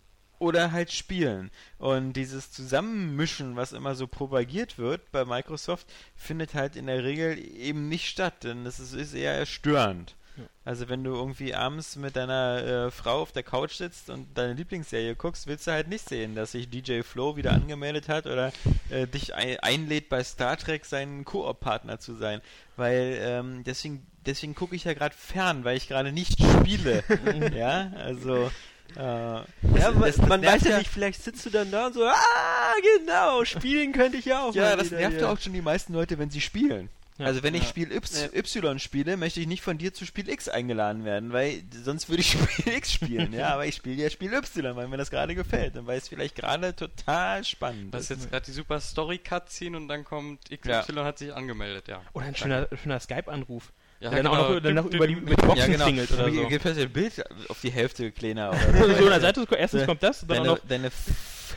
oder 0.46 0.72
halt 0.72 0.92
spielen. 0.92 1.50
Und 1.80 2.14
dieses 2.14 2.52
Zusammenmischen, 2.52 3.56
was 3.56 3.74
immer 3.74 3.96
so 3.96 4.06
propagiert 4.06 4.78
wird 4.78 5.12
bei 5.12 5.26
Microsoft, 5.26 5.88
findet 6.16 6.54
halt 6.54 6.76
in 6.76 6.86
der 6.86 7.04
Regel 7.04 7.38
eben 7.58 7.90
nicht 7.90 8.08
statt, 8.08 8.44
denn 8.44 8.66
es 8.66 8.80
ist, 8.80 8.94
ist 8.94 9.16
eher 9.16 9.46
störend. 9.48 10.16
Ja. 10.38 10.44
Also 10.66 10.88
wenn 10.88 11.04
du 11.04 11.14
irgendwie 11.14 11.56
abends 11.56 11.96
mit 11.96 12.16
deiner 12.16 12.64
äh, 12.64 12.92
Frau 12.92 13.22
auf 13.22 13.32
der 13.32 13.42
Couch 13.42 13.74
sitzt 13.74 14.10
und 14.12 14.38
deine 14.38 14.54
Lieblingsserie 14.54 15.16
guckst, 15.16 15.48
willst 15.48 15.66
du 15.66 15.72
halt 15.72 15.88
nicht 15.88 16.08
sehen, 16.08 16.36
dass 16.36 16.52
sich 16.52 16.70
DJ 16.70 17.02
Flo 17.02 17.38
wieder 17.38 17.54
angemeldet 17.54 18.08
hat 18.08 18.28
oder 18.28 18.52
äh, 18.92 19.08
dich 19.08 19.34
ein 19.34 19.60
einlädt 19.62 20.10
bei 20.10 20.24
Star 20.24 20.58
Trek 20.58 20.86
seinen 20.86 21.26
Koop-Partner 21.26 22.00
zu 22.00 22.14
sein. 22.16 22.42
Weil 22.76 23.18
ähm, 23.20 23.64
deswegen, 23.64 24.06
deswegen 24.26 24.54
gucke 24.54 24.76
ich 24.76 24.84
ja 24.84 24.94
gerade 24.94 25.16
fern, 25.16 25.64
weil 25.64 25.78
ich 25.78 25.88
gerade 25.88 26.12
nicht 26.12 26.38
spiele. 26.40 27.04
ja, 27.56 27.92
also 27.96 28.52
äh, 28.96 29.00
Ja, 29.02 29.46
das- 29.74 30.18
man, 30.18 30.42
das- 30.42 30.54
das 30.54 30.62
weiß 30.64 30.64
ja 30.70 30.78
nicht, 30.80 30.90
vielleicht 30.90 31.24
sitzt 31.24 31.46
du 31.46 31.50
dann 31.50 31.72
da 31.72 31.88
und 31.88 31.94
so, 31.94 32.04
ah, 32.06 32.74
genau, 33.00 33.44
spielen 33.46 33.92
könnte 33.94 34.18
ich 34.18 34.26
ja 34.26 34.44
auch. 34.44 34.54
Ja, 34.56 34.70
mal 34.72 34.78
das 34.78 34.92
nervt 34.92 35.20
ja 35.22 35.32
auch 35.32 35.40
schon 35.40 35.54
die 35.54 35.62
meisten 35.62 35.94
Leute, 35.94 36.18
wenn 36.18 36.30
sie 36.30 36.42
spielen. 36.42 36.90
Ja. 37.18 37.28
also 37.28 37.44
wenn 37.44 37.56
ich 37.56 37.64
Ja. 37.64 37.70
Spiel 37.70 37.94
y, 37.94 38.30
y 38.34 38.78
spiele, 38.80 39.16
möchte 39.16 39.40
ich 39.40 39.48
nicht 39.48 39.62
von 39.64 39.78
dir 39.78 39.94
zu 39.94 40.06
Spiel 40.06 40.28
X 40.28 40.50
eingeladen 40.50 41.06
werden, 41.06 41.32
weil 41.32 41.64
sonst 41.72 42.10
würde 42.10 42.20
ich 42.20 42.32
Spiel 42.60 42.74
X 42.74 42.92
spielen. 42.92 43.32
ja, 43.32 43.50
aber 43.54 43.66
ich 43.66 43.76
spiele 43.76 44.04
ja 44.04 44.10
Spiel 44.10 44.34
Y, 44.34 44.76
weil 44.76 44.90
mir 44.90 44.98
das 44.98 45.12
gerade 45.12 45.34
gefällt 45.34 45.78
und 45.78 45.88
weil 45.88 45.98
es 45.98 46.10
vielleicht 46.10 46.36
gerade 46.36 46.76
total 46.76 47.46
spannend 47.46 47.94
Das 47.94 48.02
ist 48.04 48.12
ist. 48.12 48.18
jetzt 48.24 48.32
gerade 48.32 48.46
die 48.48 48.52
super 48.52 48.82
Story-Cutscene 48.82 49.78
und 49.78 49.88
dann 49.88 50.04
kommt 50.04 50.50
XY 50.50 50.70
Ja. 50.98 51.06
hat 51.06 51.18
sich 51.18 51.34
angemeldet, 51.34 51.88
ja. 51.88 52.02
Oder 52.12 52.26
ein 52.26 52.36
schöner, 52.36 52.68
schöner 52.84 53.00
Skype-Anruf. 53.00 53.72
Ja, 54.06 54.12
der 54.12 54.24
dann 54.24 54.28
auch 54.28 54.50
noch, 54.50 54.60
dann 54.60 54.76
noch 54.76 54.86
über 54.86 55.08
die, 55.08 55.14
über 55.14 55.36
die 55.36 55.46
Boxen 55.46 55.72
Ja, 55.72 55.90
genau. 55.90 56.04
oder 56.14 56.32
so. 56.32 56.48
Gibt 56.48 56.62
plötzlich 56.62 56.86
ein 56.86 56.94
Bild 56.94 57.24
auf 57.50 57.60
die 57.62 57.72
Hälfte 57.72 58.12
kleiner 58.12 58.50
oder 58.50 58.60
so 58.88 58.94
so. 58.94 59.04
an 59.06 59.10
der 59.10 59.22
Seite, 59.22 59.48
erstens 59.58 59.86
kommt 59.86 60.04
das, 60.04 60.20
dann 60.20 60.28
deine, 60.30 60.48
noch 60.48 60.60
deine 60.60 60.92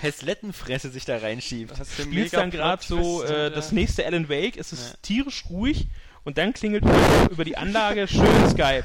Hässlettenfresse 0.00 0.90
sich 0.90 1.04
da 1.04 1.18
reinschiebt. 1.18 1.74
Spielst 2.00 2.34
dann 2.34 2.50
gerade 2.50 2.82
so 2.82 3.22
äh, 3.22 3.46
und, 3.46 3.56
das 3.56 3.72
nächste 3.72 4.06
Alan 4.06 4.28
Wake, 4.30 4.56
es 4.56 4.72
ist 4.72 5.02
tierisch 5.02 5.44
ruhig 5.50 5.88
und 6.24 6.38
dann 6.38 6.52
klingelt 6.52 6.84
über, 6.84 7.30
über 7.30 7.44
die 7.44 7.56
Anlage 7.56 8.06
schön 8.08 8.50
Skype. 8.50 8.84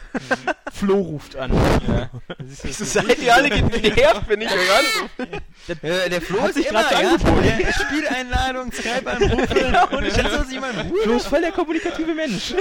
Flo 0.72 1.02
ruft 1.02 1.36
an. 1.36 1.54
Ja. 1.88 2.10
Das 2.38 2.48
ist 2.50 2.64
Wieso 2.64 2.86
seid 2.86 3.20
ihr 3.20 3.34
alle 3.34 3.50
genervt, 3.50 4.28
wenn 4.28 4.42
ich 4.42 4.48
euch 4.52 4.70
anrufe? 4.72 5.42
Ja, 5.68 6.10
der 6.10 6.22
Flo 6.22 6.42
Hat 6.42 6.50
ist 6.50 6.56
sich 6.56 6.68
immer, 6.68 6.84
so 6.84 6.96
ja, 6.96 7.00
angeboten. 7.00 7.44
der 7.60 7.74
Spieleinladung, 7.74 8.72
Skype-Anrufe 8.72 9.88
und 9.98 10.06
ich 10.06 10.18
lasse 10.18 10.52
jemand 10.52 10.76
Flo 11.04 11.16
ist 11.16 11.28
voll 11.28 11.42
der 11.42 11.52
kommunikative 11.52 12.14
Mensch. 12.14 12.54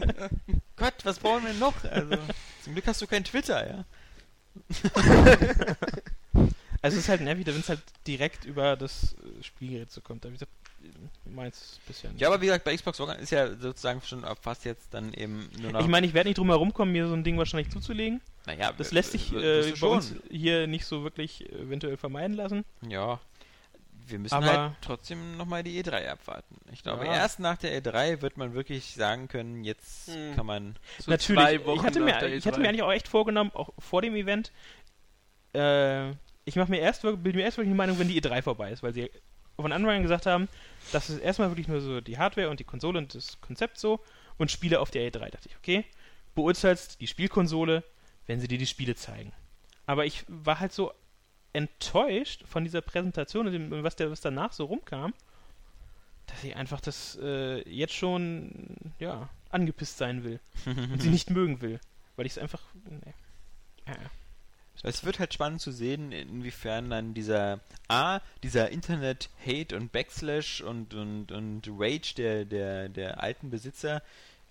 Gott, 0.76 0.94
was 1.04 1.18
brauchen 1.18 1.44
wir 1.46 1.54
noch? 1.54 1.74
Also, 1.84 2.16
zum 2.64 2.72
Glück 2.74 2.86
hast 2.86 3.00
du 3.02 3.06
kein 3.06 3.24
Twitter, 3.24 3.66
ja. 3.68 3.84
Also 6.82 6.96
es 6.96 7.04
ist 7.04 7.08
halt 7.08 7.20
nervig, 7.20 7.46
wenn 7.46 7.60
es 7.60 7.68
halt 7.68 7.82
direkt 8.06 8.44
über 8.44 8.76
das 8.76 9.14
Spielgerät 9.42 9.90
so 9.90 10.00
kommt. 10.00 10.24
Aber 10.24 10.32
wie 10.32 10.36
gesagt, 10.38 10.52
meins 11.24 11.78
bisher 11.86 12.10
nicht. 12.10 12.20
Ja, 12.20 12.28
aber 12.28 12.40
wie 12.40 12.46
gesagt, 12.46 12.64
bei 12.64 12.74
Xbox 12.74 13.00
One 13.00 13.14
ist 13.16 13.30
ja 13.30 13.48
sozusagen 13.54 14.00
schon 14.02 14.24
fast 14.40 14.64
jetzt 14.64 14.92
dann 14.94 15.12
eben 15.14 15.48
nur 15.60 15.72
noch. 15.72 15.80
ich 15.80 15.86
meine, 15.86 16.06
ich 16.06 16.14
werde 16.14 16.28
nicht 16.28 16.38
drum 16.38 16.48
herum 16.48 16.72
kommen, 16.72 16.92
mir 16.92 17.06
so 17.06 17.14
ein 17.14 17.24
Ding 17.24 17.38
wahrscheinlich 17.38 17.70
zuzulegen. 17.70 18.20
naja, 18.46 18.72
Das 18.76 18.90
lässt 18.92 19.12
sich 19.12 19.32
äh, 19.34 19.72
bei 19.80 19.86
uns 19.86 20.14
hier 20.30 20.66
nicht 20.66 20.86
so 20.86 21.02
wirklich 21.04 21.50
eventuell 21.52 21.96
vermeiden 21.96 22.36
lassen. 22.36 22.64
Ja. 22.88 23.20
Wir 24.06 24.18
müssen 24.18 24.34
Aber- 24.34 24.46
halt 24.46 24.72
trotzdem 24.80 25.36
nochmal 25.36 25.62
die 25.62 25.80
E3 25.80 26.08
abwarten. 26.08 26.56
Ich 26.72 26.82
glaube, 26.82 27.04
Ja. 27.06 27.12
erst 27.14 27.38
nach 27.38 27.58
der 27.58 27.80
E3 27.80 28.22
wird 28.22 28.36
man 28.38 28.54
wirklich 28.54 28.94
sagen 28.94 29.28
können, 29.28 29.62
jetzt 29.62 30.08
Hm. 30.08 30.34
kann 30.34 30.46
man. 30.46 30.76
So 30.98 31.10
Natürlich. 31.12 31.40
zwei 31.40 31.64
Wochen 31.66 31.78
ich, 31.78 31.84
hatte 31.84 32.00
nach 32.00 32.06
mir, 32.06 32.18
der 32.18 32.32
ich 32.34 32.44
hatte 32.46 32.56
E3. 32.58 32.60
mir 32.62 32.68
eigentlich 32.70 32.82
auch 32.82 32.90
echt 32.92 33.06
vorgenommen, 33.06 33.52
auch 33.54 33.70
vor 33.78 34.02
dem 34.02 34.16
Event, 34.16 34.50
äh, 35.54 36.10
ich 36.44 36.56
mache 36.56 36.70
mir 36.70 36.80
erst, 36.80 37.02
bilde 37.02 37.34
mir 37.34 37.42
erst 37.44 37.58
wirklich 37.58 37.70
die 37.72 37.76
Meinung, 37.76 37.98
wenn 38.00 38.08
die 38.08 38.20
E3 38.20 38.42
vorbei 38.42 38.72
ist, 38.72 38.82
weil 38.82 38.92
sie 38.92 39.10
von 39.56 39.70
Anfang 39.72 39.96
an 39.96 40.02
gesagt 40.02 40.26
haben, 40.26 40.48
das 40.92 41.10
ist 41.10 41.20
erstmal 41.20 41.50
wirklich 41.50 41.68
nur 41.68 41.80
so 41.80 42.00
die 42.00 42.18
Hardware 42.18 42.50
und 42.50 42.60
die 42.60 42.64
Konsole 42.64 42.98
und 42.98 43.14
das 43.14 43.40
Konzept 43.40 43.78
so 43.78 44.00
und 44.38 44.50
Spiele 44.50 44.80
auf 44.80 44.90
der 44.90 45.02
E3. 45.02 45.18
Da 45.18 45.28
dachte 45.28 45.48
ich, 45.48 45.56
okay, 45.56 45.84
beurteilst 46.34 47.00
die 47.00 47.06
Spielkonsole, 47.06 47.84
wenn 48.26 48.40
sie 48.40 48.48
dir 48.48 48.58
die 48.58 48.66
Spiele 48.66 48.94
zeigen. 48.94 49.32
Aber 49.86 50.06
ich 50.06 50.24
war 50.28 50.60
halt 50.60 50.72
so 50.72 50.92
enttäuscht 51.52 52.44
von 52.46 52.64
dieser 52.64 52.80
Präsentation 52.80 53.46
und 53.46 53.52
dem, 53.52 53.82
was, 53.82 53.96
der, 53.96 54.10
was 54.10 54.20
danach 54.20 54.52
so 54.52 54.64
rumkam, 54.64 55.12
dass 56.26 56.44
ich 56.44 56.54
einfach 56.54 56.80
das 56.80 57.18
äh, 57.20 57.68
jetzt 57.68 57.94
schon 57.94 58.76
ja, 58.98 59.28
angepisst 59.50 59.98
sein 59.98 60.22
will 60.22 60.40
und 60.64 61.02
sie 61.02 61.10
nicht 61.10 61.30
mögen 61.30 61.60
will. 61.60 61.80
Weil 62.16 62.26
ich 62.26 62.32
es 62.32 62.38
einfach. 62.38 62.62
Nee. 62.74 63.14
Ja. 63.88 63.96
Es 64.82 65.04
wird 65.04 65.18
halt 65.18 65.34
spannend 65.34 65.60
zu 65.60 65.72
sehen, 65.72 66.10
inwiefern 66.10 66.88
dann 66.90 67.12
dieser 67.12 67.60
A, 67.88 68.20
dieser 68.42 68.70
Internet-Hate 68.70 69.76
und 69.76 69.92
Backslash 69.92 70.62
und, 70.62 70.94
und, 70.94 71.32
und 71.32 71.68
Rage 71.78 72.14
der, 72.16 72.44
der, 72.46 72.88
der 72.88 73.22
alten 73.22 73.50
Besitzer, 73.50 74.02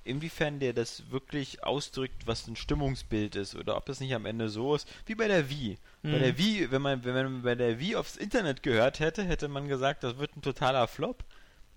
inwiefern 0.03 0.59
der 0.59 0.73
das 0.73 1.09
wirklich 1.09 1.63
ausdrückt, 1.63 2.27
was 2.27 2.47
ein 2.47 2.55
Stimmungsbild 2.55 3.35
ist, 3.35 3.55
oder 3.55 3.75
ob 3.75 3.85
das 3.85 3.99
nicht 3.99 4.13
am 4.13 4.25
Ende 4.25 4.49
so 4.49 4.75
ist, 4.75 4.87
wie 5.07 5.15
bei 5.15 5.27
der 5.27 5.49
Wii. 5.49 5.77
Bei 6.03 6.09
Mhm. 6.09 6.19
der 6.19 6.37
Wii, 6.37 6.71
wenn 6.71 6.81
man, 6.81 7.03
wenn 7.03 7.13
man 7.13 7.41
bei 7.41 7.55
der 7.55 7.79
Wii 7.79 7.95
aufs 7.95 8.15
Internet 8.15 8.63
gehört 8.63 8.99
hätte, 8.99 9.23
hätte 9.23 9.47
man 9.47 9.67
gesagt, 9.67 10.03
das 10.03 10.17
wird 10.17 10.37
ein 10.37 10.41
totaler 10.41 10.87
Flop. 10.87 11.23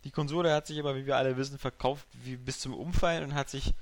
Die 0.05 0.11
Konsole 0.11 0.53
hat 0.53 0.67
sich 0.67 0.79
aber, 0.79 0.95
wie 0.97 1.07
wir 1.07 1.17
alle 1.17 1.37
wissen, 1.37 1.59
verkauft 1.59 2.07
wie 2.25 2.37
bis 2.37 2.61
zum 2.61 2.75
Umfallen 2.75 3.25
und 3.25 3.35
hat 3.35 3.49
sich 3.51 3.73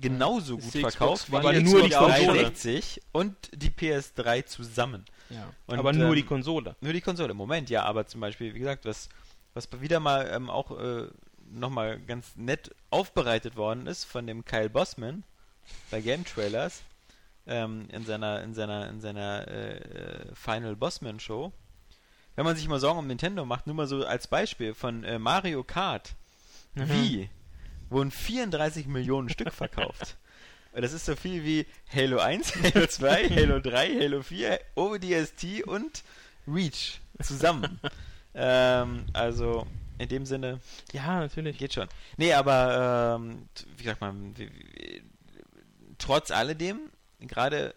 genauso 0.00 0.56
gut 0.56 0.72
Xbox 0.72 0.94
verkauft 0.94 1.32
wie 1.32 1.54
die 1.54 1.62
nur 1.62 1.82
die 1.82 1.88
Xbox 1.90 2.14
Konsole. 2.14 2.38
360 2.42 3.02
und 3.12 3.36
die 3.54 3.70
PS3 3.70 4.46
zusammen. 4.46 5.04
Und, 5.66 5.78
Aber 5.78 5.92
nur 5.92 6.08
ähm, 6.08 6.14
die 6.14 6.22
Konsole. 6.22 6.76
Nur 6.80 6.92
die 6.92 7.00
Konsole, 7.00 7.30
im 7.32 7.36
Moment, 7.36 7.70
ja, 7.70 7.84
aber 7.84 8.06
zum 8.06 8.20
Beispiel, 8.20 8.54
wie 8.54 8.58
gesagt, 8.58 8.84
was, 8.84 9.08
was 9.54 9.68
wieder 9.80 10.00
mal 10.00 10.30
ähm, 10.32 10.50
auch 10.50 10.70
äh, 10.78 11.08
nochmal 11.50 11.98
ganz 12.00 12.36
nett 12.36 12.70
aufbereitet 12.90 13.56
worden 13.56 13.86
ist 13.86 14.04
von 14.04 14.26
dem 14.26 14.44
Kyle 14.44 14.70
Bossman 14.70 15.24
bei 15.90 16.00
Game 16.00 16.24
Trailers 16.24 16.82
ähm, 17.46 17.88
in 17.90 18.04
seiner, 18.04 18.42
in 18.42 18.54
seiner, 18.54 18.88
in 18.88 19.00
seiner 19.00 19.48
äh, 19.48 19.76
äh, 19.76 20.34
Final 20.34 20.76
Bossman 20.76 21.18
Show. 21.18 21.52
Wenn 22.36 22.44
man 22.44 22.56
sich 22.56 22.68
mal 22.68 22.80
Sorgen 22.80 22.98
um 22.98 23.06
Nintendo 23.06 23.44
macht, 23.44 23.66
nur 23.66 23.76
mal 23.76 23.86
so 23.86 24.04
als 24.04 24.26
Beispiel 24.26 24.74
von 24.74 25.04
äh, 25.04 25.18
Mario 25.18 25.64
Kart 25.64 26.14
Mhm. 26.74 26.88
Wii 26.88 27.30
wurden 27.94 28.10
34 28.10 28.86
Millionen 28.86 29.28
Stück 29.30 29.52
verkauft. 29.52 30.16
Und 30.72 30.82
Das 30.82 30.92
ist 30.92 31.06
so 31.06 31.14
viel 31.16 31.44
wie 31.44 31.66
Halo 31.94 32.18
1, 32.18 32.52
Halo 32.74 32.86
2, 32.86 33.28
Halo 33.30 33.60
3, 33.60 34.00
Halo 34.00 34.22
4, 34.22 34.60
ODST 34.74 35.62
und 35.66 36.02
Reach 36.46 37.00
zusammen. 37.22 37.80
ähm, 38.34 39.06
also 39.12 39.66
in 39.98 40.08
dem 40.08 40.26
Sinne 40.26 40.60
Ja, 40.92 41.20
natürlich. 41.20 41.56
geht 41.58 41.74
schon. 41.74 41.88
Nee, 42.16 42.32
aber 42.32 43.16
ähm, 43.20 43.48
wie 43.76 43.84
sagt 43.84 44.00
man, 44.00 44.36
wie, 44.36 44.50
wie, 44.50 45.02
trotz 45.98 46.32
alledem, 46.32 46.80
gerade 47.20 47.74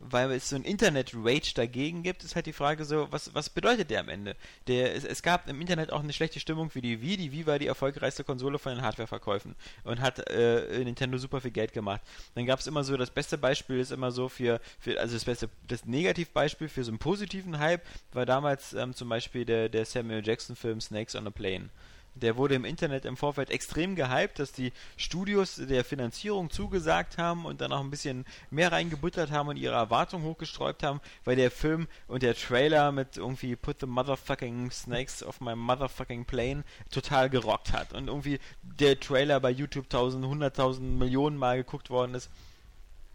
weil 0.00 0.32
es 0.32 0.48
so 0.48 0.56
ein 0.56 0.64
Internet-Rage 0.64 1.52
dagegen 1.54 2.02
gibt, 2.02 2.24
ist 2.24 2.34
halt 2.34 2.46
die 2.46 2.54
Frage 2.54 2.84
so, 2.84 3.06
was, 3.10 3.34
was 3.34 3.50
bedeutet 3.50 3.90
der 3.90 4.00
am 4.00 4.08
Ende? 4.08 4.34
Der, 4.66 4.94
es, 4.94 5.04
es 5.04 5.22
gab 5.22 5.48
im 5.48 5.60
Internet 5.60 5.92
auch 5.92 6.00
eine 6.00 6.12
schlechte 6.14 6.40
Stimmung 6.40 6.70
für 6.70 6.80
die 6.80 7.02
Wii. 7.02 7.18
Die 7.18 7.32
Wii 7.32 7.46
war 7.46 7.58
die 7.58 7.66
erfolgreichste 7.66 8.24
Konsole 8.24 8.58
von 8.58 8.74
den 8.74 8.82
Hardwareverkäufen 8.82 9.54
und 9.84 10.00
hat 10.00 10.18
äh, 10.30 10.82
Nintendo 10.84 11.18
super 11.18 11.42
viel 11.42 11.50
Geld 11.50 11.74
gemacht. 11.74 12.00
Dann 12.34 12.46
gab 12.46 12.60
es 12.60 12.66
immer 12.66 12.82
so, 12.82 12.96
das 12.96 13.10
beste 13.10 13.36
Beispiel 13.36 13.78
ist 13.78 13.92
immer 13.92 14.10
so 14.10 14.28
für, 14.30 14.60
für 14.78 14.98
also 14.98 15.14
das 15.14 15.26
beste, 15.26 15.50
das 15.68 15.84
Negativbeispiel 15.84 16.68
für 16.68 16.82
so 16.82 16.90
einen 16.90 16.98
positiven 16.98 17.58
Hype 17.58 17.84
war 18.12 18.24
damals 18.24 18.72
ähm, 18.72 18.94
zum 18.94 19.10
Beispiel 19.10 19.44
der, 19.44 19.68
der 19.68 19.84
Samuel 19.84 20.26
Jackson 20.26 20.56
Film 20.56 20.80
Snakes 20.80 21.14
on 21.14 21.26
a 21.26 21.30
Plane. 21.30 21.68
Der 22.14 22.36
wurde 22.36 22.54
im 22.54 22.64
Internet 22.64 23.04
im 23.04 23.16
Vorfeld 23.16 23.50
extrem 23.50 23.94
gehypt, 23.94 24.38
dass 24.38 24.52
die 24.52 24.72
Studios 24.96 25.56
der 25.56 25.84
Finanzierung 25.84 26.50
zugesagt 26.50 27.18
haben 27.18 27.44
und 27.44 27.60
dann 27.60 27.72
auch 27.72 27.80
ein 27.80 27.90
bisschen 27.90 28.24
mehr 28.50 28.72
reingebuttert 28.72 29.30
haben 29.30 29.48
und 29.48 29.56
ihre 29.56 29.76
Erwartungen 29.76 30.24
hochgesträubt 30.24 30.82
haben, 30.82 31.00
weil 31.24 31.36
der 31.36 31.50
Film 31.50 31.86
und 32.08 32.22
der 32.22 32.34
Trailer 32.34 32.92
mit 32.92 33.16
irgendwie 33.16 33.56
Put 33.56 33.80
the 33.80 33.86
motherfucking 33.86 34.70
snakes 34.70 35.22
of 35.22 35.40
my 35.40 35.54
motherfucking 35.54 36.24
plane 36.24 36.64
total 36.90 37.30
gerockt 37.30 37.72
hat 37.72 37.92
und 37.92 38.08
irgendwie 38.08 38.40
der 38.62 38.98
Trailer 38.98 39.38
bei 39.40 39.50
YouTube 39.50 39.88
tausend, 39.88 40.24
hunderttausend 40.26 40.98
Millionen 40.98 41.36
Mal 41.36 41.58
geguckt 41.58 41.90
worden 41.90 42.14
ist. 42.14 42.28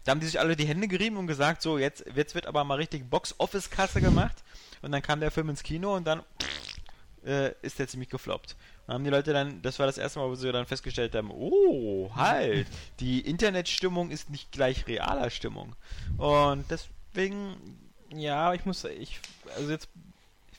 Da 0.04 0.12
haben 0.12 0.20
die 0.20 0.26
sich 0.26 0.38
alle 0.38 0.54
die 0.54 0.66
Hände 0.66 0.86
gerieben 0.86 1.16
und 1.16 1.26
gesagt, 1.26 1.62
so, 1.62 1.78
jetzt, 1.78 2.04
jetzt 2.14 2.36
wird 2.36 2.46
aber 2.46 2.62
mal 2.62 2.76
richtig 2.76 3.10
Box-Office-Kasse 3.10 4.00
gemacht. 4.00 4.36
Und 4.80 4.92
dann 4.92 5.02
kam 5.02 5.18
der 5.18 5.32
Film 5.32 5.48
ins 5.48 5.64
Kino 5.64 5.96
und 5.96 6.06
dann 6.06 6.22
äh, 7.24 7.50
ist 7.62 7.80
der 7.80 7.88
ziemlich 7.88 8.08
gefloppt. 8.08 8.54
Haben 8.88 9.04
die 9.04 9.10
Leute 9.10 9.32
dann, 9.32 9.62
das 9.62 9.78
war 9.78 9.86
das 9.86 9.98
erste 9.98 10.18
Mal, 10.18 10.28
wo 10.28 10.34
sie 10.34 10.50
dann 10.52 10.66
festgestellt 10.66 11.14
haben, 11.14 11.30
oh, 11.32 12.10
halt, 12.14 12.66
die 13.00 13.20
Internetstimmung 13.20 14.10
ist 14.10 14.30
nicht 14.30 14.52
gleich 14.52 14.86
realer 14.86 15.30
Stimmung. 15.30 15.74
Und 16.18 16.64
deswegen, 16.70 17.56
Ja, 18.14 18.54
ich 18.54 18.64
muss, 18.64 18.84
ich, 18.84 19.20
also 19.56 19.70
jetzt 19.70 19.88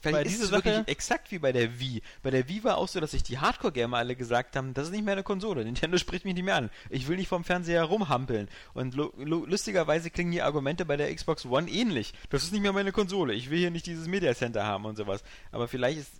Vielleicht 0.00 0.30
ist 0.30 0.42
es 0.42 0.50
wirklich 0.50 0.76
exakt 0.86 1.30
wie 1.30 1.38
bei 1.38 1.52
der 1.52 1.80
Wii. 1.80 2.02
Bei 2.22 2.30
der 2.30 2.48
Wii 2.48 2.64
war 2.64 2.78
auch 2.78 2.88
so, 2.88 3.00
dass 3.00 3.10
sich 3.12 3.22
die 3.22 3.38
Hardcore-Gamer 3.38 3.96
alle 3.96 4.16
gesagt 4.16 4.56
haben, 4.56 4.74
das 4.74 4.86
ist 4.86 4.92
nicht 4.92 5.04
mehr 5.04 5.12
eine 5.12 5.22
Konsole. 5.22 5.64
Nintendo 5.64 5.98
spricht 5.98 6.24
mich 6.24 6.34
nicht 6.34 6.44
mehr 6.44 6.56
an. 6.56 6.70
Ich 6.90 7.08
will 7.08 7.16
nicht 7.16 7.28
vom 7.28 7.44
Fernseher 7.44 7.84
rumhampeln. 7.84 8.48
Und 8.74 8.94
lu 8.94 9.10
lu 9.16 9.44
lustigerweise 9.46 10.10
klingen 10.10 10.32
die 10.32 10.42
Argumente 10.42 10.84
bei 10.84 10.96
der 10.96 11.14
Xbox 11.14 11.46
One 11.46 11.70
ähnlich. 11.70 12.14
Das 12.30 12.42
ist 12.42 12.52
nicht 12.52 12.62
mehr 12.62 12.72
meine 12.72 12.92
Konsole. 12.92 13.34
Ich 13.34 13.50
will 13.50 13.58
hier 13.58 13.70
nicht 13.70 13.86
dieses 13.86 14.06
Media 14.06 14.34
Center 14.34 14.64
haben 14.64 14.84
und 14.84 14.96
sowas. 14.96 15.22
Aber 15.50 15.68
vielleicht 15.68 15.98
ist 15.98 16.12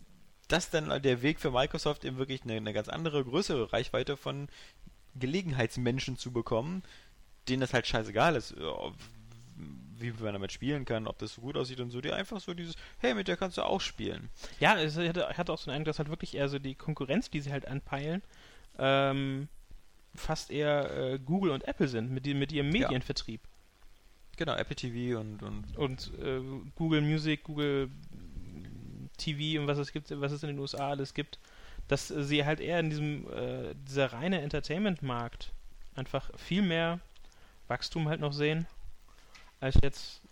das 0.48 0.70
dann 0.70 1.02
der 1.02 1.22
Weg 1.22 1.40
für 1.40 1.50
Microsoft, 1.50 2.04
eben 2.04 2.18
wirklich 2.18 2.42
eine, 2.42 2.54
eine 2.54 2.72
ganz 2.72 2.88
andere, 2.88 3.24
größere 3.24 3.72
Reichweite 3.72 4.16
von 4.16 4.48
Gelegenheitsmenschen 5.18 6.16
zu 6.16 6.32
bekommen, 6.32 6.82
denen 7.48 7.60
das 7.60 7.72
halt 7.74 7.86
scheißegal 7.86 8.36
ist, 8.36 8.52
äh, 8.52 8.62
wie 9.98 10.12
man 10.12 10.32
damit 10.32 10.52
spielen 10.52 10.84
kann, 10.84 11.06
ob 11.06 11.18
das 11.18 11.34
so 11.34 11.40
gut 11.40 11.56
aussieht 11.56 11.80
und 11.80 11.90
so, 11.90 12.00
die 12.00 12.12
einfach 12.12 12.40
so 12.40 12.54
dieses, 12.54 12.76
hey, 12.98 13.14
mit 13.14 13.26
der 13.28 13.36
kannst 13.36 13.58
du 13.58 13.62
auch 13.62 13.80
spielen. 13.80 14.28
Ja, 14.60 14.78
es 14.78 14.96
hatte, 14.96 15.28
ich 15.30 15.38
hatte 15.38 15.52
auch 15.52 15.58
so 15.58 15.66
den 15.70 15.74
Eindruck, 15.74 15.86
dass 15.86 15.98
halt 15.98 16.08
wirklich 16.08 16.34
eher 16.34 16.48
so 16.48 16.58
die 16.58 16.74
Konkurrenz, 16.74 17.30
die 17.30 17.40
sie 17.40 17.50
halt 17.50 17.66
anpeilen, 17.66 18.22
ähm, 18.78 19.48
fast 20.14 20.50
eher 20.50 20.96
äh, 20.96 21.18
Google 21.18 21.50
und 21.50 21.66
Apple 21.66 21.88
sind 21.88 22.10
mit, 22.10 22.26
die, 22.26 22.34
mit 22.34 22.52
ihrem 22.52 22.72
Ja. 22.74 22.82
Medienvertrieb. 22.88 23.40
Genau, 24.36 24.54
Apple 24.54 24.76
TV 24.76 25.18
und, 25.18 25.42
und 25.42 25.76
Und 25.76 26.12
äh, 26.22 26.40
Google 26.76 27.00
Music, 27.00 27.42
Google 27.42 27.90
TV 29.18 29.60
und 29.60 29.66
was 29.66 29.78
es 29.78 29.92
gibt, 29.92 30.10
was 30.20 30.32
es 30.32 30.42
in 30.42 30.48
den 30.48 30.58
USA 30.58 30.90
alles 30.90 31.14
gibt, 31.14 31.38
dass 31.88 32.08
sie 32.08 32.44
halt 32.44 32.60
eher 32.60 32.80
in 32.80 32.90
diesem 32.90 33.30
äh, 33.32 33.74
dieser 33.86 34.12
reine 34.12 34.40
Entertainment-Markt 34.40 35.52
einfach 35.94 36.30
viel 36.38 36.62
mehr 36.62 37.00
Wachstum 37.66 38.08
halt 38.08 38.20
noch 38.20 38.32
sehen, 38.32 38.66
als 39.60 39.76
jetzt 39.82 40.22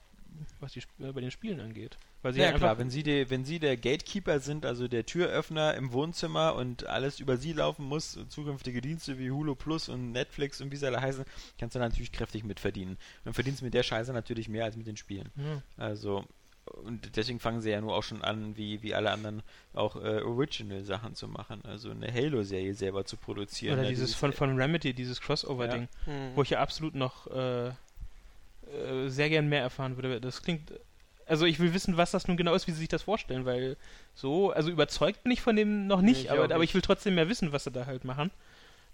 was 0.60 0.72
die 0.72 0.80
äh, 1.00 1.12
bei 1.12 1.20
den 1.20 1.30
Spielen 1.30 1.60
angeht. 1.60 1.96
Weil 2.22 2.32
sie 2.32 2.40
ja, 2.40 2.46
halt 2.46 2.56
klar, 2.56 2.78
wenn 2.78 2.90
sie, 2.90 3.02
die, 3.02 3.30
wenn 3.30 3.44
sie 3.44 3.58
der 3.58 3.76
Gatekeeper 3.76 4.40
sind, 4.40 4.66
also 4.66 4.88
der 4.88 5.06
Türöffner 5.06 5.74
im 5.74 5.92
Wohnzimmer 5.92 6.54
und 6.54 6.86
alles 6.86 7.20
über 7.20 7.36
sie 7.36 7.52
laufen 7.52 7.84
muss, 7.84 8.18
zukünftige 8.28 8.80
Dienste 8.80 9.18
wie 9.18 9.30
Hulu 9.30 9.54
Plus 9.54 9.88
und 9.88 10.12
Netflix 10.12 10.60
und 10.60 10.72
wie 10.72 10.76
sie 10.76 10.86
alle 10.86 11.00
heißen, 11.00 11.24
kannst 11.58 11.76
du 11.76 11.78
natürlich 11.78 12.12
kräftig 12.12 12.42
mitverdienen. 12.42 12.98
Und 13.24 13.34
verdienst 13.34 13.62
mit 13.62 13.74
der 13.74 13.82
Scheiße 13.82 14.12
natürlich 14.12 14.48
mehr 14.48 14.64
als 14.64 14.76
mit 14.76 14.86
den 14.86 14.96
Spielen. 14.96 15.30
ja. 15.36 15.62
Also, 15.76 16.24
und 16.84 17.16
deswegen 17.16 17.40
fangen 17.40 17.60
sie 17.60 17.70
ja 17.70 17.80
nur 17.80 17.94
auch 17.94 18.02
schon 18.02 18.22
an, 18.22 18.56
wie, 18.56 18.82
wie 18.82 18.94
alle 18.94 19.10
anderen 19.10 19.42
auch 19.74 19.96
äh, 19.96 20.20
Original-Sachen 20.22 21.14
zu 21.14 21.28
machen. 21.28 21.62
Also 21.64 21.90
eine 21.90 22.12
Halo-Serie 22.12 22.74
selber 22.74 23.04
zu 23.04 23.16
produzieren. 23.16 23.74
Oder 23.74 23.84
Ja, 23.84 23.88
dieses 23.90 24.14
von, 24.14 24.32
von 24.32 24.60
Remedy, 24.60 24.92
dieses 24.94 25.20
Crossover-Ding, 25.20 25.88
Hm. 26.04 26.30
wo 26.34 26.42
ich 26.42 26.50
ja 26.50 26.60
absolut 26.60 26.94
noch 26.94 27.26
äh, 27.28 27.68
äh, 27.68 27.72
sehr 29.08 29.28
gern 29.28 29.48
mehr 29.48 29.62
erfahren 29.62 29.96
würde. 29.96 30.20
Das 30.20 30.42
klingt. 30.42 30.72
Also 31.28 31.44
ich 31.44 31.58
will 31.58 31.74
wissen, 31.74 31.96
was 31.96 32.12
das 32.12 32.28
nun 32.28 32.36
genau 32.36 32.54
ist, 32.54 32.68
wie 32.68 32.70
sie 32.72 32.78
sich 32.78 32.88
das 32.88 33.02
vorstellen, 33.02 33.44
weil 33.44 33.76
so, 34.14 34.52
also 34.52 34.70
überzeugt 34.70 35.24
bin 35.24 35.32
ich 35.32 35.40
von 35.40 35.56
dem 35.56 35.88
noch 35.88 36.00
Nee, 36.00 36.10
nicht, 36.10 36.20
ich 36.24 36.30
aber, 36.30 36.42
auch 36.42 36.44
aber 36.44 36.58
nicht. 36.58 36.70
ich 36.70 36.74
will 36.74 36.82
trotzdem 36.82 37.16
mehr 37.16 37.28
wissen, 37.28 37.50
was 37.52 37.64
sie 37.64 37.72
da 37.72 37.86
halt 37.86 38.04
machen. 38.04 38.30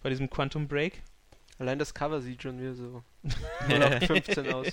Bei 0.02 0.08
diesem 0.08 0.30
Quantum 0.30 0.66
Break. 0.66 1.02
Allein 1.58 1.78
das 1.78 1.92
Cover 1.92 2.22
sieht 2.22 2.42
schon 2.42 2.58
wieder 2.58 2.74
so 2.74 3.02
0815 3.68 4.52
aus. 4.52 4.66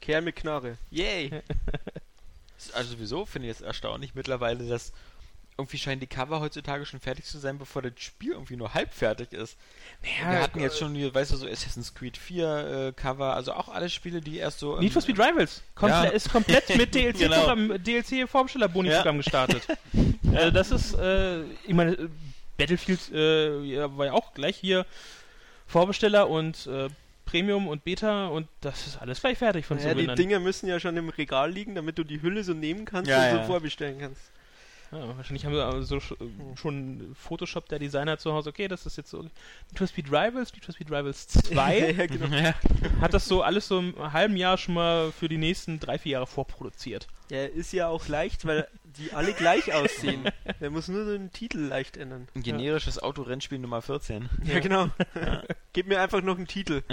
Kerl 0.00 0.22
mit 0.22 0.36
Knarre. 0.36 0.78
Yay! 0.90 1.30
also 2.72 2.92
sowieso 2.92 3.26
finde 3.26 3.48
ich 3.48 3.56
es 3.56 3.60
erstaunlich 3.60 4.14
mittlerweile, 4.14 4.66
dass 4.66 4.92
irgendwie 5.58 5.78
scheinen 5.78 6.00
die 6.00 6.06
Cover 6.06 6.40
heutzutage 6.40 6.84
schon 6.84 7.00
fertig 7.00 7.24
zu 7.24 7.38
sein, 7.38 7.58
bevor 7.58 7.80
das 7.80 7.92
Spiel 7.96 8.32
irgendwie 8.32 8.56
nur 8.56 8.74
halb 8.74 8.92
fertig 8.92 9.32
ist. 9.32 9.56
Wir 10.02 10.26
hatten 10.26 10.60
jetzt 10.60 10.78
schon, 10.78 10.94
weißt 11.14 11.32
du, 11.32 11.36
so 11.36 11.46
Assassin's 11.46 11.94
Creed 11.94 12.18
4 12.18 12.88
äh, 12.88 12.92
Cover, 12.92 13.34
also 13.34 13.54
auch 13.54 13.68
alle 13.70 13.88
Spiele, 13.88 14.20
die 14.20 14.36
erst 14.36 14.58
so... 14.58 14.78
Need 14.78 14.92
for 14.92 15.00
Speed 15.00 15.18
Rivals 15.18 15.62
Komple 15.74 16.04
Ja. 16.04 16.10
ist 16.10 16.30
komplett 16.30 16.68
mit 16.76 16.92
Genau. 16.92 17.12
DLC-Programm, 17.12 17.82
DLC-Vorbestellerboni-Programm 17.82 19.16
gestartet. 19.16 19.62
Also 20.34 20.50
das 20.52 20.70
ist, 20.70 20.94
äh, 20.98 21.42
ich 21.42 21.72
meine, 21.74 21.92
äh, 21.92 22.08
Battlefield 22.58 23.10
äh, 23.12 23.60
ja, 23.62 23.96
war 23.96 24.06
ja 24.06 24.12
auch 24.12 24.34
gleich 24.34 24.56
hier 24.56 24.84
Vorbesteller 25.66 26.28
und 26.28 26.66
äh, 26.66 26.88
Premium 27.26 27.68
und 27.68 27.84
Beta 27.84 28.28
und 28.28 28.48
das 28.62 28.86
ist 28.86 29.02
alles 29.02 29.20
gleich 29.20 29.36
fertig 29.36 29.66
von 29.66 29.76
Ja, 29.78 29.84
die 29.84 29.90
Souvenir. 29.90 30.14
Dinger 30.14 30.40
müssen 30.40 30.66
ja 30.68 30.80
schon 30.80 30.96
im 30.96 31.10
Regal 31.10 31.50
liegen, 31.50 31.74
damit 31.74 31.98
du 31.98 32.04
die 32.04 32.22
Hülle 32.22 32.42
so 32.44 32.54
nehmen 32.54 32.84
kannst 32.86 33.10
Ja, 33.10 33.22
und 33.24 33.30
so 33.30 33.36
ja. 33.36 33.42
vorbestellen 33.44 33.98
kannst. 33.98 34.22
Ja, 34.92 35.16
wahrscheinlich 35.16 35.44
haben 35.44 35.52
sie 35.80 35.86
so 35.86 35.98
sch 35.98 36.12
äh, 36.12 36.16
schon 36.56 37.14
Photoshop 37.20 37.68
der 37.68 37.80
Designer 37.80 38.18
zu 38.18 38.32
Hause. 38.32 38.50
Okay, 38.50 38.68
das 38.68 38.86
ist 38.86 38.96
jetzt 38.96 39.10
so. 39.10 39.20
Need 39.22 39.32
for 39.76 39.86
Speed 39.88 40.06
Rivals, 40.12 40.52
Need 40.52 40.64
for 40.64 40.72
Speed 40.72 40.88
Rivals 40.92 41.26
2 41.26 41.90
ja, 41.98 42.06
genau. 42.06 42.26
Ja. 42.34 42.54
hat 43.00 43.12
das 43.12 43.26
so 43.26 43.42
alles 43.42 43.66
so 43.66 43.80
im 43.80 43.94
halben 44.12 44.36
Jahr 44.36 44.56
schon 44.56 44.74
mal 44.74 45.10
für 45.10 45.28
die 45.28 45.38
nächsten 45.38 45.80
drei, 45.80 45.98
vier 45.98 46.12
Jahre 46.12 46.28
vorproduziert. 46.28 47.08
ja, 47.30 47.44
ist 47.46 47.72
ja 47.72 47.88
auch 47.88 48.06
leicht, 48.06 48.46
weil 48.46 48.68
die 48.98 49.12
alle 49.12 49.32
gleich 49.32 49.72
aussehen. 49.72 50.24
Der 50.60 50.70
muss 50.70 50.88
nur 50.88 51.04
den 51.04 51.32
Titel 51.32 51.58
leicht 51.58 51.96
ändern. 51.96 52.28
Ein 52.34 52.42
generisches 52.42 52.98
Autorennspiel 52.98 53.58
Nummer 53.58 53.82
14. 53.82 54.28
Ja, 54.44 54.60
genau. 54.60 54.88
Gib 55.72 55.86
mir 55.86 56.00
einfach 56.00 56.22
noch 56.22 56.36
einen 56.36 56.46
Titel. 56.46 56.82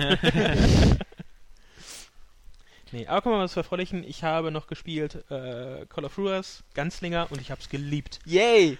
Nee, 2.93 3.07
aber 3.07 3.23
kommen 3.23 3.33
wir 3.33 3.39
mal 3.39 3.47
zu 3.47 3.55
Verfreulichen. 3.55 4.03
Ich 4.03 4.23
habe 4.23 4.51
noch 4.51 4.67
gespielt 4.67 5.15
äh, 5.31 5.87
Call 5.89 6.05
of 6.05 6.13
Duty, 6.13 6.41
Ganzlinger 6.75 7.25
und 7.31 7.41
ich 7.41 7.49
habe 7.49 7.59
es 7.59 7.67
geliebt. 7.67 8.19
Yay! 8.23 8.77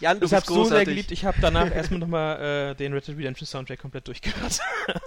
Jan, 0.00 0.20
du 0.20 0.26
Ich 0.26 0.34
habe 0.34 0.44
so 0.44 0.54
sehr 0.54 0.62
großartig. 0.64 0.88
geliebt, 0.88 1.10
ich 1.10 1.24
habe 1.24 1.38
danach 1.40 1.74
erstmal 1.74 2.00
nochmal 2.00 2.70
äh, 2.70 2.74
den 2.74 2.92
Red 2.92 3.08
Dead 3.08 3.16
Redemption 3.16 3.46
Soundtrack 3.46 3.78
komplett 3.78 4.06
durchgehört. 4.06 4.60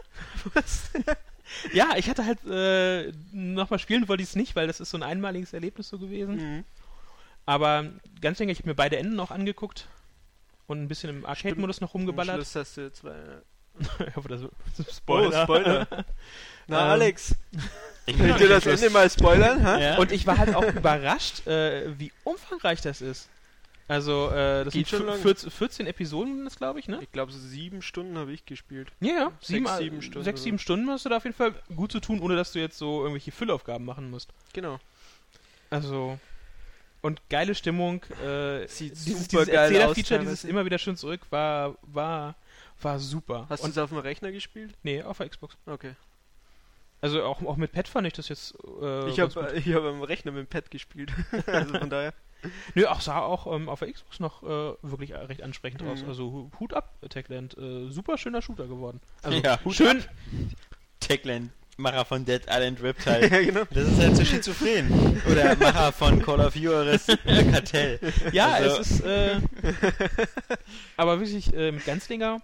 ja, 1.74 1.90
ich 1.96 2.10
hatte 2.10 2.26
halt 2.26 2.40
äh, 2.50 3.14
nochmal 3.32 3.78
spielen 3.78 4.08
wollte 4.08 4.24
ich 4.24 4.30
es 4.30 4.36
nicht, 4.36 4.56
weil 4.56 4.66
das 4.66 4.80
ist 4.80 4.90
so 4.90 4.98
ein 4.98 5.04
einmaliges 5.04 5.54
Erlebnis 5.54 5.88
so 5.90 6.00
gewesen. 6.00 6.36
Mhm. 6.36 6.64
Aber 7.46 7.86
ganz 8.22 8.40
länger, 8.40 8.52
ich 8.52 8.60
habe 8.60 8.70
mir 8.70 8.76
beide 8.76 8.98
Enden 8.98 9.16
noch 9.16 9.32
angeguckt 9.32 9.88
und 10.68 10.82
ein 10.82 10.88
bisschen 10.88 11.10
im 11.10 11.26
Arcade-Modus 11.26 11.82
noch 11.82 11.94
Am 11.94 12.00
rumgeballert. 12.02 12.36
Schluss 12.36 12.56
hast 12.56 12.78
du 12.78 12.92
zwei. 12.94 13.16
ich 14.08 14.16
hoffe, 14.16 14.28
das 14.30 14.42
ist 14.78 14.98
Spoiler. 14.98 15.40
Oh, 15.42 15.44
Spoiler. 15.44 15.88
Na, 16.68 16.86
Ähm, 16.86 16.92
Alex, 16.92 17.36
Ich 18.06 18.18
will 18.20 18.34
dir 18.34 18.50
das 18.50 18.66
Ende 18.66 18.90
mal 18.90 19.10
spoilern? 19.10 19.64
Ha? 19.64 19.80
Ja. 19.80 19.98
Und 19.98 20.12
ich 20.12 20.28
war 20.28 20.38
halt 20.38 20.56
auch 20.56 20.64
überrascht, 20.74 21.46
äh, 21.48 21.98
wie 22.00 22.12
umfangreich 22.24 22.82
das 22.82 23.02
ist. 23.02 23.30
Also, 23.88 24.30
äh, 24.30 24.64
das 24.64 24.74
Geht 24.74 24.88
sind 24.88 25.00
schon 25.00 25.08
f- 25.10 25.16
lang. 25.16 25.22
14, 25.22 25.52
14 25.52 25.88
Episoden, 25.88 26.46
das 26.46 26.56
glaube 26.58 26.80
ich, 26.80 26.88
ne? 26.88 27.00
Ich 27.02 27.12
glaube, 27.12 27.32
so 27.34 27.40
sieben 27.40 27.82
Stunden 27.82 28.18
habe 28.18 28.32
ich 28.32 28.46
gespielt. 28.46 28.90
Ja, 29.02 29.14
ja. 29.14 29.32
Sechs, 29.42 29.48
Sieben, 29.48 29.68
sieben 29.78 29.98
äh, 29.98 30.02
Stunden 30.02 30.24
Sechs, 30.24 30.44
sieben 30.44 30.60
Stunden 30.60 30.90
hast 30.90 31.04
du 31.06 31.10
da 31.10 31.18
auf 31.18 31.26
jeden 31.26 31.36
Fall 31.36 31.54
gut 31.76 31.92
zu 31.92 32.00
tun, 32.00 32.22
ohne 32.22 32.38
dass 32.38 32.54
du 32.54 32.60
jetzt 32.60 32.78
so 32.78 33.00
irgendwelche 33.02 33.32
Füllaufgaben 33.34 33.84
machen 33.86 34.10
musst. 34.10 34.30
Genau. 34.54 34.80
Also. 35.70 36.18
Und 37.02 37.22
geile 37.30 37.56
Stimmung. 37.56 38.04
Äh, 38.24 38.68
Sieht 38.68 38.92
dieses 38.92 39.06
super 39.06 39.46
dieses 39.46 39.48
geil 39.48 39.66
aus 39.70 39.72
Erzählerfeature, 39.98 40.20
dieses 40.20 40.44
immer 40.44 40.66
wieder 40.66 40.78
schön 40.78 40.96
zurück, 40.96 41.22
war, 41.32 41.76
war, 41.82 42.36
war 42.82 43.00
super. 43.00 43.48
Hast 43.50 43.64
du 43.64 43.70
es 43.70 43.78
auf 43.78 43.90
dem 43.90 43.98
Rechner 44.00 44.32
gespielt? 44.32 44.76
nee, 44.84 45.02
auf 45.02 45.18
der 45.18 45.30
Xbox. 45.30 45.58
Okay. 45.66 45.96
Also 47.04 47.24
auch, 47.24 47.42
auch 47.42 47.58
mit 47.58 47.72
Pad 47.72 47.88
fand 47.88 48.06
ich 48.06 48.14
das 48.14 48.30
jetzt. 48.30 48.54
Äh, 48.82 49.10
ich 49.10 49.20
habe 49.20 49.52
ich 49.56 49.74
hab 49.74 49.84
am 49.84 50.04
Rechner 50.04 50.32
mit 50.32 50.46
dem 50.46 50.48
Pad 50.48 50.70
gespielt. 50.70 51.12
also 51.48 51.78
von 51.80 51.90
daher. 51.90 52.14
Nö, 52.76 52.86
auch 52.88 53.02
sah 53.02 53.20
auch 53.20 53.52
ähm, 53.54 53.70
auf 53.70 53.80
der 53.80 53.92
Xbox 53.92 54.20
noch 54.20 54.44
äh, 54.44 54.74
wirklich 54.84 55.14
recht 55.14 55.42
ansprechend 55.42 55.82
aus. 55.84 56.04
Mhm. 56.04 56.10
Also 56.10 56.24
Hu- 56.32 56.52
Hut 56.60 56.74
ab, 56.74 56.94
Techland. 57.10 57.58
Äh, 57.58 57.90
super 57.90 58.18
schöner 58.20 58.42
Shooter 58.44 58.68
geworden. 58.68 59.00
Also 59.24 59.38
Ja, 59.40 59.60
schön. 59.72 60.04
Techland, 61.00 61.52
Macher 61.78 62.06
von 62.06 62.26
Dead 62.26 62.42
Island 62.50 62.82
Riptide. 62.84 63.28
ja, 63.32 63.42
genau. 63.42 63.64
Das 63.72 63.88
ist 63.88 64.00
halt 64.00 64.16
so 64.16 64.24
schizophren. 64.26 65.22
Oder 65.30 65.56
Macher 65.56 65.92
von 65.92 66.22
Call 66.22 66.40
of 66.42 66.56
Juarez 66.56 67.08
äh, 67.10 67.44
Kartell. 67.52 68.00
Ja, 68.32 68.52
Also- 68.54 68.82
es 68.82 68.92
ist. 68.92 69.02
Äh, 69.06 69.40
aber 70.98 71.20
wirklich 71.20 71.54
äh, 71.54 71.72
mit 71.72 71.86
Ganzlinger. 71.86 72.42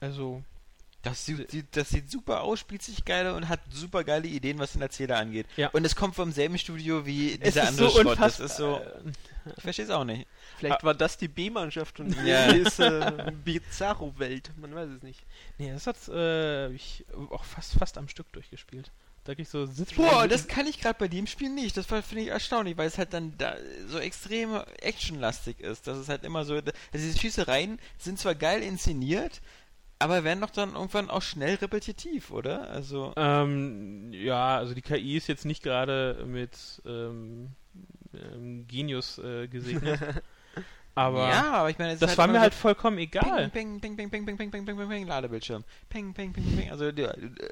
Also 0.00 0.42
Das 1.04 1.24
sieht, 1.26 1.50
sieht- 1.50 1.76
das 1.76 1.90
sieht 1.90 2.10
super 2.10 2.40
aus, 2.42 2.58
spielt 2.60 2.82
sich 2.82 3.04
geil 3.04 3.30
und 3.30 3.48
hat 3.48 3.60
super 3.70 4.02
geile 4.04 4.26
Ideen, 4.26 4.58
was 4.58 4.72
den 4.72 4.82
Erzähler 4.82 5.18
angeht. 5.18 5.46
Ja. 5.56 5.68
Und 5.70 5.84
es 5.84 5.94
kommt 5.94 6.14
vom 6.14 6.32
selben 6.32 6.58
Studio 6.58 7.06
wie 7.06 7.32
es 7.34 7.40
dieser 7.40 7.68
andere 7.68 7.90
so 7.90 8.00
Schrott. 8.02 8.18
Das 8.20 8.40
ist 8.40 8.56
so. 8.56 8.78
äh, 8.78 9.12
Ich 9.56 9.62
verstehe 9.62 9.84
es 9.84 9.90
auch 9.90 10.04
nicht. 10.04 10.26
Vielleicht 10.58 10.82
war 10.82 10.94
das 10.94 11.16
die 11.18 11.28
B-Mannschaft 11.28 12.00
und 12.00 12.16
Ja. 12.24 12.52
die 12.52 12.58
ist 12.60 12.78
äh, 12.80 13.32
Bizarro-Welt. 13.44 14.50
Man 14.56 14.74
weiß 14.74 14.88
es 14.90 15.02
nicht. 15.02 15.20
nee, 15.58 15.70
das 15.72 15.86
hat 15.86 15.96
äh, 16.08 16.70
ich 16.72 17.04
auch 17.30 17.44
fast 17.44 17.74
fast 17.74 17.98
am 17.98 18.08
Stück 18.08 18.32
durchgespielt. 18.32 18.90
Da 19.24 19.34
krieg 19.34 19.44
ich 19.44 19.48
so 19.48 19.64
Sitz 19.64 19.94
Boah, 19.94 20.28
das 20.28 20.48
kann 20.48 20.66
ich 20.66 20.80
gerade 20.80 20.98
bei 20.98 21.08
dem 21.08 21.26
Spiel 21.26 21.48
nicht. 21.48 21.76
Das 21.78 21.86
finde 21.86 22.20
ich 22.20 22.28
erstaunlich, 22.28 22.76
weil 22.76 22.88
es 22.88 22.98
halt 22.98 23.14
dann 23.14 23.32
da 23.38 23.56
so 23.88 23.98
extrem 23.98 24.54
actionlastig 24.82 25.60
ist. 25.60 25.86
Das 25.86 25.96
ist 25.98 26.10
halt 26.10 26.24
immer 26.24 26.44
so. 26.44 26.54
Also 26.54 26.70
diese 26.92 27.18
Schießereien 27.18 27.78
sind 27.98 28.18
zwar 28.18 28.34
geil 28.34 28.62
inszeniert, 28.62 29.40
aber 30.04 30.22
werden 30.22 30.40
doch 30.40 30.50
dann 30.50 30.74
irgendwann 30.74 31.10
auch 31.10 31.22
schnell 31.22 31.54
repetitiv, 31.54 32.30
oder? 32.30 32.68
Also. 32.70 33.12
Ähm, 33.16 34.12
ja, 34.12 34.56
also 34.58 34.74
die 34.74 34.82
KI 34.82 35.16
ist 35.16 35.28
jetzt 35.28 35.44
nicht 35.44 35.62
gerade 35.62 36.24
mit 36.26 36.82
ähm, 36.86 37.48
ähm, 38.14 38.66
Genius 38.68 39.18
äh, 39.18 39.48
gesegnet. 39.48 39.98
Aber 40.96 41.28
ja, 41.28 41.52
aber 41.54 41.70
ich 41.70 41.78
meine, 41.78 41.90
es 41.90 41.94
ist 41.96 42.02
das 42.02 42.16
war 42.16 42.26
immer 42.26 42.34
mir 42.34 42.40
halt 42.40 42.54
vollkommen 42.54 42.98
egal. 42.98 43.48
Ping, 43.50 43.80
ping, 43.80 43.96
ping, 43.96 44.10
ping, 44.10 44.26
ping, 44.26 44.36
ping, 44.36 44.50
ping, 44.50 44.64
ping, 44.64 44.76
ping, 44.76 44.88
ping, 44.88 45.06
Ladebildschirm. 45.08 45.64
Ping, 45.88 46.14
ping, 46.14 46.32
ping, 46.32 46.56
ping. 46.56 46.70
Also, 46.70 46.92
die, 46.92 47.04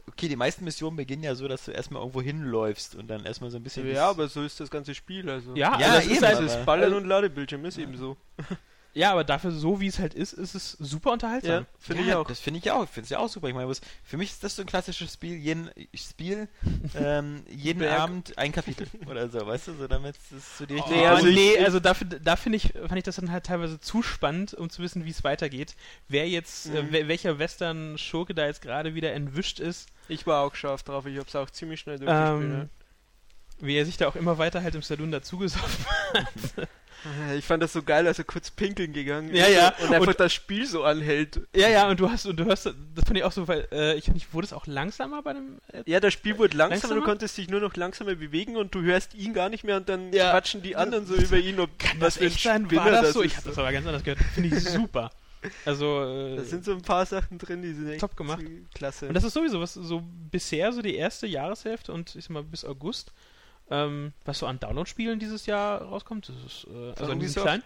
okay, 0.06 0.28
die 0.28 0.36
meisten 0.36 0.64
Missionen 0.64 0.96
beginnen 0.96 1.24
ja 1.24 1.34
so, 1.34 1.48
dass 1.48 1.64
du 1.64 1.72
erstmal 1.72 2.02
irgendwo 2.02 2.22
hinläufst 2.22 2.94
und 2.94 3.08
dann 3.08 3.24
erstmal 3.24 3.50
so 3.50 3.56
ein 3.56 3.64
bisschen. 3.64 3.88
Ja, 3.90 4.10
aber 4.10 4.28
so 4.28 4.44
ist 4.44 4.60
das 4.60 4.70
ganze 4.70 4.94
Spiel. 4.94 5.28
Also. 5.28 5.56
Ja, 5.56 5.76
Ja, 5.80 5.86
also 5.86 5.98
es 5.98 6.04
eben, 6.04 6.14
ist 6.14 6.22
halt, 6.22 6.38
Das 6.38 6.64
Ballern 6.64 6.84
also- 6.84 6.96
und 6.98 7.06
Ladebildschirm 7.06 7.64
ist 7.64 7.78
eben 7.78 7.96
so. 7.96 8.16
Ja, 8.94 9.12
aber 9.12 9.24
dafür, 9.24 9.50
so 9.52 9.80
wie 9.80 9.86
es 9.86 9.98
halt 9.98 10.12
ist, 10.14 10.32
ist 10.34 10.54
es 10.54 10.72
super 10.72 11.12
unterhaltsam. 11.12 11.66
finde 11.78 12.02
ja, 12.02 12.08
ich 12.08 12.14
auch. 12.14 12.26
Das 12.26 12.40
finde 12.40 12.58
ich 12.60 12.70
auch. 12.70 12.84
Ich 12.84 12.90
finde 12.90 13.04
es 13.04 13.10
ja 13.10 13.18
auch 13.18 13.28
super. 13.28 13.48
Ich 13.48 13.54
meine, 13.54 13.68
was- 13.68 13.80
für 14.04 14.16
mich 14.16 14.30
ist 14.30 14.44
das 14.44 14.56
so 14.56 14.62
ein 14.62 14.66
klassisches 14.66 15.14
Spiel, 15.14 15.34
jeden 15.36 15.70
Spiel, 15.94 16.48
ähm, 16.94 17.42
jeden 17.48 17.78
Berg. 17.80 18.00
Abend 18.00 18.36
ein 18.38 18.52
Kapitel 18.52 18.86
oder 19.06 19.28
so, 19.28 19.46
weißt 19.46 19.68
du, 19.68 19.74
so 19.74 19.86
damit 19.88 20.16
es 20.36 20.58
so 20.58 20.66
die 20.66 20.74
richtige 20.74 20.96
Nee, 20.96 21.02
Oh, 21.04 21.08
also, 21.08 21.26
nee, 21.26 21.52
ich- 21.54 21.64
also 21.64 21.80
dafür, 21.80 22.06
da 22.06 22.36
finde 22.36 22.56
ich, 22.56 22.72
fand 22.74 22.96
ich 22.96 23.04
das 23.04 23.16
dann 23.16 23.30
halt 23.32 23.44
teilweise 23.46 23.80
zu 23.80 24.02
spannend, 24.02 24.54
um 24.54 24.68
zu 24.70 24.82
wissen, 24.82 25.04
wie 25.04 25.10
es 25.10 25.24
weitergeht. 25.24 25.74
Wer 26.08 26.28
jetzt, 26.28 26.66
äh, 26.66 26.82
Mhm. 26.82 26.86
wer, 26.90 27.08
welcher 27.08 27.38
Western-Schurke 27.38 28.34
da 28.34 28.46
jetzt 28.46 28.62
gerade 28.62 28.94
wieder 28.94 29.12
entwischt 29.12 29.58
ist, 29.60 29.88
Ich 30.08 30.26
war 30.26 30.42
auch 30.42 30.54
scharf 30.54 30.82
drauf. 30.82 31.06
Ich 31.06 31.18
hab's 31.18 31.34
auch 31.36 31.48
ziemlich 31.50 31.80
schnell 31.80 31.98
durchgespielt. 31.98 32.52
ähm, 32.62 32.68
wie 33.60 33.76
er 33.76 33.86
sich 33.86 33.96
da 33.96 34.08
auch 34.08 34.16
immer 34.16 34.36
weiter 34.38 34.62
halt 34.62 34.74
im 34.74 34.82
Saloon 34.82 35.12
dazugesoffen 35.12 35.86
ja. 36.56 36.64
Ich 37.36 37.44
fand 37.44 37.62
das 37.62 37.72
so 37.72 37.82
geil, 37.82 38.06
als 38.06 38.18
er 38.18 38.24
kurz 38.24 38.50
pinkeln 38.50 38.92
gegangen 38.92 39.34
Ja, 39.34 39.46
ist 39.46 39.54
ja. 39.56 39.68
und 39.84 39.92
einfach 39.94 40.08
Und- 40.08 40.20
das 40.20 40.32
Spiel 40.32 40.66
so 40.66 40.84
anhält. 40.84 41.40
Ja, 41.54 41.68
ja, 41.68 41.88
und 41.88 41.98
du 41.98 42.10
hast, 42.10 42.26
und 42.26 42.36
du 42.36 42.44
hörst, 42.44 42.66
das 42.66 42.74
fand 43.04 43.16
ich 43.16 43.24
auch 43.24 43.32
so, 43.32 43.48
weil, 43.48 43.66
äh, 43.72 43.94
ich 43.96 44.08
nicht, 44.08 44.32
wurde 44.32 44.46
es 44.46 44.52
auch 44.52 44.66
langsamer 44.66 45.22
bei 45.22 45.32
dem, 45.32 45.58
äh, 45.72 45.82
Ja, 45.86 45.98
das 46.00 46.12
Spiel 46.12 46.38
wurde 46.38 46.56
langsamer, 46.56 46.80
Langsamer? 46.80 46.94
du 47.00 47.06
konntest 47.06 47.36
dich 47.38 47.48
nur 47.48 47.60
noch 47.60 47.74
langsamer 47.76 48.14
bewegen 48.14 48.56
und 48.56 48.74
du 48.74 48.82
hörst 48.82 49.14
ihn 49.14 49.34
gar 49.34 49.48
nicht 49.48 49.64
mehr 49.64 49.76
und 49.76 49.88
dann 49.88 50.12
Ja. 50.12 50.30
quatschen 50.30 50.62
die 50.62 50.76
anderen 50.76 51.06
so 51.06 51.14
über 51.14 51.38
ihn, 51.38 51.58
ob 51.60 51.76
kann 51.78 52.00
was 52.00 52.14
das 52.14 52.16
für 52.18 52.20
ein 52.20 52.26
echt 52.28 52.42
sein? 52.42 52.64
Spinner 52.66 52.84
War 52.84 52.90
das, 52.92 53.12
so? 53.14 53.20
ist. 53.22 53.26
Ich 53.32 53.36
habe 53.36 53.48
das 53.48 53.58
aber 53.58 53.72
ganz 53.72 53.86
anders 53.86 54.04
gehört. 54.04 54.20
Finde 54.34 54.56
ich 54.56 54.62
super. 54.64 55.10
Also, 55.64 56.04
äh, 56.04 56.36
Da 56.36 56.44
sind 56.44 56.64
so 56.64 56.70
ein 56.70 56.82
paar 56.82 57.04
Sachen 57.04 57.36
drin, 57.36 57.62
die 57.62 57.72
sind 57.72 57.88
echt 57.88 58.00
Top 58.00 58.16
gemacht. 58.16 58.44
klasse. 58.76 59.08
Und 59.08 59.14
das 59.14 59.24
ist 59.24 59.32
sowieso 59.34 59.60
was 59.60 59.74
so 59.74 60.00
bisher 60.30 60.72
so 60.72 60.82
die 60.82 60.94
erste 60.94 61.26
Jahreshälfte 61.26 61.92
und 61.92 62.14
ich 62.14 62.22
sag 62.26 62.30
mal 62.30 62.44
bis 62.44 62.64
August, 62.64 63.10
ähm, 63.72 64.12
was 64.24 64.38
so 64.38 64.46
an 64.46 64.60
Download-Spielen 64.60 65.18
dieses 65.18 65.46
Jahr 65.46 65.80
rauskommt. 65.80 66.28
Das 66.28 66.36
ist 66.44 66.66
äh, 66.70 66.92
also 67.00 67.12
in 67.12 67.20
diesem 67.20 67.42
kleinen. 67.42 67.62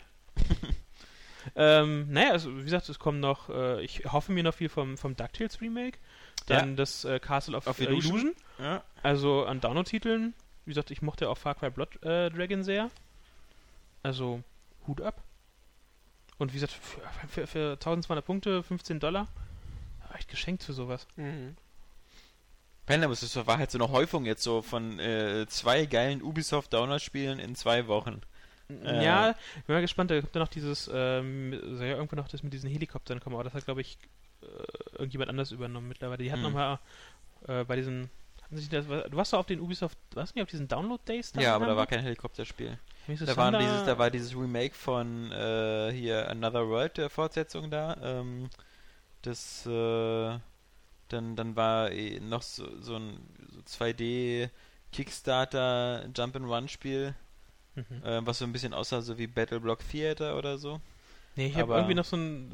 ähm, 1.57 2.13
naja, 2.13 2.31
also 2.31 2.57
wie 2.57 2.63
gesagt, 2.63 2.89
es 2.89 2.99
kommen 3.01 3.19
noch, 3.19 3.51
äh, 3.51 3.83
ich 3.83 4.05
hoffe 4.13 4.31
mir 4.31 4.45
noch 4.45 4.55
viel 4.55 4.69
vom, 4.69 4.97
vom 4.97 5.17
DuckTales 5.17 5.61
Remake, 5.61 5.99
dann 6.47 6.77
das 6.77 7.05
äh, 7.05 7.19
Castle 7.19 7.57
of, 7.57 7.67
Of 7.67 7.81
Illusion. 7.81 8.19
Illusion. 8.19 8.37
Ja. 8.61 8.85
Also 9.03 9.45
an 9.47 9.61
Download-Titeln, 9.61 10.33
wie 10.65 10.71
gesagt, 10.71 10.93
ich 10.93 11.03
mochte 11.03 11.29
auch 11.29 11.39
Far 11.39 11.57
Cry 11.57 11.71
Blood 11.71 12.03
äh, 12.05 12.31
Dragon 12.31 12.63
sehr. 12.63 12.91
Also 14.05 14.43
Hut 14.87 15.01
ab. 15.01 15.23
Und 16.39 16.53
wie 16.53 16.61
gesagt, 16.61 16.73
für, 16.73 17.01
für, 17.29 17.47
für 17.47 17.73
1200 17.73 18.25
Punkte, 18.25 18.63
15 18.63 19.01
Dollar, 19.01 19.27
echt 20.15 20.29
geschenkt 20.29 20.63
für 20.63 20.73
sowas. 20.73 21.09
Mhm. 21.17 21.57
Aber 22.89 23.13
es 23.13 23.47
war 23.47 23.59
halt 23.59 23.71
so 23.71 23.79
eine 23.79 23.91
Häufung 23.91 24.25
jetzt 24.25 24.43
so 24.43 24.63
von 24.63 24.99
äh, 24.99 25.47
zwei 25.49 25.87
geilen 25.87 26.23
Ubisoft 26.23 26.73
Download-Spielen 26.73 27.39
in 27.39 27.55
zwei 27.55 27.89
Wochen. 27.89 28.21
Äh. 28.69 29.05
Ja, 29.05 29.35
bin 29.67 29.75
mal 29.75 29.81
gespannt, 29.81 30.11
da 30.11 30.21
kommt 30.21 30.35
ja 30.35 30.41
noch 30.41 30.49
dieses, 30.49 30.91
ähm, 30.93 31.59
soll 31.77 31.87
ja 31.87 31.97
irgendwann 31.97 32.19
noch 32.19 32.29
das 32.29 32.43
mit 32.43 32.53
diesen 32.53 32.71
Helikoptern 32.71 33.21
kommen, 33.21 33.37
aber 33.37 33.45
das 33.45 33.55
hat, 33.55 33.65
glaube 33.65 33.81
ich, 33.81 33.99
äh, 34.43 34.47
irgendjemand 34.93 35.31
anders 35.31 35.53
übernommen 35.53 35.89
mittlerweile. 35.89 36.23
Die 36.23 36.33
hatten 36.33 36.45
Hm. 36.45 36.53
nochmal 36.53 36.79
äh, 37.47 37.65
bei 37.65 37.77
diesen, 37.77 38.11
hatten 38.43 38.57
sich 38.57 38.69
das, 38.69 38.87
du 38.87 39.17
warst 39.17 39.33
doch 39.33 39.39
auf 39.41 39.47
den 39.47 39.61
Ubisoft, 39.61 39.99
warst 40.15 40.35
du 40.35 40.39
nicht 40.39 40.45
auf 40.45 40.51
diesen 40.51 40.69
Download-Days 40.69 41.33
da? 41.33 41.41
Ja, 41.41 41.55
aber 41.55 41.67
da 41.67 41.77
war 41.77 41.87
kein 41.87 42.01
Helikopterspiel. 42.01 42.79
Da, 43.07 43.13
dieses, 43.53 43.85
da 43.85 43.99
war 43.99 44.11
dieses 44.11 44.35
Remake 44.35 44.75
von 44.75 45.31
äh, 45.31 45.93
hier 45.93 46.29
Another 46.29 46.69
World, 46.69 46.97
der 46.97 47.09
Fortsetzung 47.09 47.71
da. 47.71 47.97
Ähm, 48.03 48.51
das, 49.23 49.65
äh, 49.67 50.39
dann, 51.09 51.37
dann 51.37 51.57
war 51.57 51.91
eh 51.93 52.21
noch 52.21 52.43
so, 52.43 52.67
so 52.81 52.97
ein 52.97 53.19
so 53.51 53.61
2D 53.63 54.51
Kickstarter 54.93 56.09
Jump-and-Run-Spiel, 56.15 57.15
Mhm. 57.75 58.03
äh, 58.05 58.27
was 58.27 58.39
so 58.39 58.45
ein 58.47 58.53
bisschen 58.53 58.73
aussah 58.73 59.03
so 59.03 59.19
wie 59.19 59.27
Battle 59.27 59.61
Block 59.61 59.81
Theater 59.91 60.39
oder 60.39 60.57
so. 60.59 60.81
Nee, 61.37 61.49
ich 61.49 61.57
habe 61.57 61.75
irgendwie 61.75 61.95
noch 61.95 62.07
so 62.07 62.17
ein, 62.17 62.51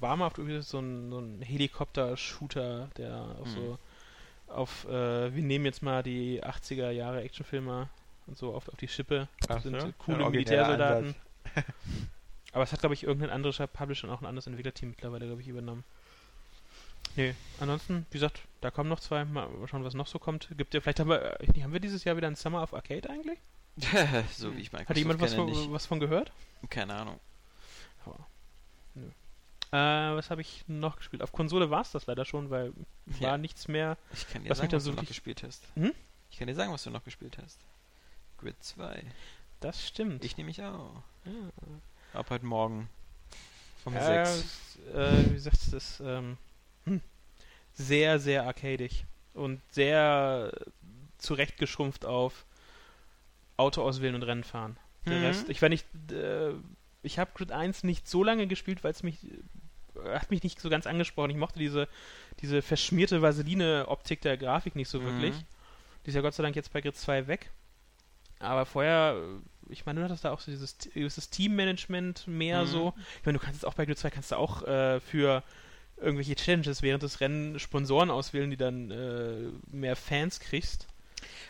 war 0.00 0.16
mal 0.16 0.26
auf 0.26 0.38
Ubisoft 0.38 0.68
so 0.68 0.78
ein, 0.78 1.10
so 1.10 1.18
ein 1.18 1.40
Helikopter-Shooter, 1.40 2.88
der 2.98 3.36
auch 3.40 3.46
so 3.46 3.78
auf, 4.48 4.84
äh, 4.86 5.34
wir 5.34 5.42
nehmen 5.42 5.64
jetzt 5.64 5.82
mal 5.82 6.02
die 6.02 6.42
80er 6.44 6.90
Jahre 6.90 7.22
Actionfilme 7.22 7.88
und 8.26 8.36
so 8.36 8.54
auf, 8.54 8.68
auf 8.68 8.76
die 8.76 8.88
Schippe. 8.88 9.28
Ach 9.48 9.62
sind 9.62 9.80
so? 9.80 9.86
so 9.88 9.92
coole 9.98 10.24
Ja, 10.24 10.30
Militärsoldaten. 10.30 11.14
Aber 12.52 12.64
es 12.64 12.72
hat, 12.72 12.80
glaube 12.80 12.94
ich, 12.94 13.04
irgendein 13.04 13.30
anderer 13.30 13.66
Publisher 13.66 14.08
und 14.08 14.14
auch 14.14 14.20
ein 14.20 14.26
anderes 14.26 14.46
Entwicklerteam 14.46 14.90
mittlerweile, 14.90 15.26
glaube 15.26 15.42
ich, 15.42 15.48
übernommen. 15.48 15.84
Nee, 17.14 17.34
ansonsten, 17.60 18.04
wie 18.10 18.18
gesagt, 18.18 18.40
da 18.60 18.70
kommen 18.70 18.88
noch 18.90 19.00
zwei. 19.00 19.24
Mal 19.24 19.48
schauen, 19.68 19.84
was 19.84 19.94
noch 19.94 20.06
so 20.06 20.18
kommt. 20.18 20.48
Gibt 20.56 20.74
ja, 20.74 20.80
vielleicht 20.80 21.00
haben 21.00 21.08
wir, 21.08 21.40
äh, 21.40 21.62
haben 21.62 21.72
wir 21.72 21.80
dieses 21.80 22.04
Jahr 22.04 22.16
wieder 22.16 22.26
ein 22.26 22.36
Summer 22.36 22.62
of 22.62 22.74
Arcade 22.74 23.08
eigentlich? 23.08 23.38
so 24.36 24.54
wie 24.56 24.60
ich 24.60 24.72
Microsoft 24.72 24.88
Hat 24.90 24.96
jemand 24.96 25.20
was 25.20 25.34
von, 25.34 25.46
nicht. 25.46 25.70
was 25.72 25.86
von 25.86 26.00
gehört? 26.00 26.32
Keine 26.70 26.94
Ahnung. 26.94 27.20
Äh, 29.72 29.76
was 30.16 30.30
habe 30.30 30.40
ich 30.40 30.64
noch 30.68 30.96
gespielt? 30.96 31.22
Auf 31.22 31.32
Konsole 31.32 31.70
war 31.70 31.80
es 31.82 31.90
das 31.90 32.06
leider 32.06 32.24
schon, 32.24 32.50
weil 32.50 32.72
war 33.06 33.30
Ja. 33.32 33.38
nichts 33.38 33.66
mehr. 33.66 33.96
Ich 34.12 34.28
kann 34.28 34.44
dir 34.44 34.50
Was 34.50 34.58
sagen, 34.58 34.72
was 34.72 34.84
so 34.84 34.92
du 34.92 34.96
noch 34.96 35.06
gespielt 35.06 35.42
hast. 35.42 35.64
Hm? 35.74 35.92
Ich 36.30 36.38
kann 36.38 36.46
dir 36.46 36.54
sagen, 36.54 36.72
was 36.72 36.84
du 36.84 36.90
noch 36.90 37.02
gespielt 37.04 37.36
hast. 37.42 37.58
Grid 38.38 38.54
2. 38.62 39.02
Das 39.60 39.84
stimmt. 39.86 40.24
Ich 40.24 40.36
nehme 40.36 40.46
mich 40.48 40.62
auch. 40.62 41.02
ja. 41.24 41.32
Ab 42.20 42.30
heute 42.30 42.46
Morgen. 42.46 42.88
Um 43.84 43.94
Äh, 43.96 44.24
6. 44.24 44.78
äh, 44.94 45.24
wie 45.30 45.34
gesagt, 45.34 45.58
das 45.72 46.00
ähm, 46.00 46.06
hm, 46.06 46.38
sehr, 47.72 48.18
sehr 48.18 48.44
arcadig 48.44 49.04
und 49.34 49.60
sehr 49.70 50.52
zurechtgeschrumpft 51.18 52.04
auf 52.04 52.44
Auto 53.56 53.82
auswählen 53.82 54.14
und 54.14 54.22
Rennen 54.22 54.44
fahren. 54.44 54.76
Der 55.06 55.18
Mhm. 55.18 55.24
Rest, 55.24 55.48
ich 55.48 55.62
war 55.62 55.68
nicht, 55.68 55.86
äh, 56.12 56.52
ich 57.02 57.18
habe 57.18 57.30
Grid 57.34 57.52
1 57.52 57.84
nicht 57.84 58.08
so 58.08 58.22
lange 58.24 58.46
gespielt, 58.46 58.82
weil 58.84 58.92
es 58.92 59.02
mich, 59.02 59.18
äh, 59.24 60.08
hat 60.10 60.30
mich 60.30 60.42
nicht 60.42 60.60
so 60.60 60.68
ganz 60.68 60.86
angesprochen. 60.86 61.30
Ich 61.30 61.36
mochte 61.36 61.58
diese, 61.58 61.88
diese 62.40 62.60
verschmierte 62.62 63.22
Vaseline-Optik 63.22 64.20
der 64.20 64.36
Grafik 64.36 64.74
nicht 64.76 64.88
so 64.88 65.00
Mhm. 65.00 65.04
wirklich. 65.04 65.44
Die 66.04 66.10
ist 66.10 66.14
ja 66.16 66.20
Gott 66.22 66.34
sei 66.34 66.42
Dank 66.42 66.56
jetzt 66.56 66.72
bei 66.72 66.80
Grid 66.80 66.96
2 66.96 67.26
weg. 67.26 67.50
Aber 68.38 68.66
vorher, 68.66 69.16
äh, 69.16 69.72
ich 69.72 69.86
meine, 69.86 70.00
du 70.00 70.04
hattest 70.04 70.24
da 70.24 70.32
auch 70.32 70.40
so 70.40 70.50
dieses, 70.50 70.76
dieses 70.78 71.30
Teammanagement 71.30 72.26
mehr 72.26 72.64
Mhm. 72.64 72.68
so. 72.68 72.94
Ich 73.20 73.26
meine, 73.26 73.38
du 73.38 73.44
kannst 73.44 73.62
jetzt 73.62 73.66
auch 73.66 73.74
bei 73.74 73.86
Grid 73.86 73.98
2 73.98 74.10
kannst 74.10 74.32
du 74.32 74.36
auch 74.36 74.62
äh, 74.64 75.00
für 75.00 75.42
irgendwelche 75.98 76.34
Challenges 76.36 76.82
während 76.82 77.02
des 77.02 77.20
Rennens 77.20 77.62
Sponsoren 77.62 78.10
auswählen, 78.10 78.50
die 78.50 78.56
dann 78.56 78.90
äh, 78.90 79.50
mehr 79.70 79.96
Fans 79.96 80.40
kriegst. 80.40 80.86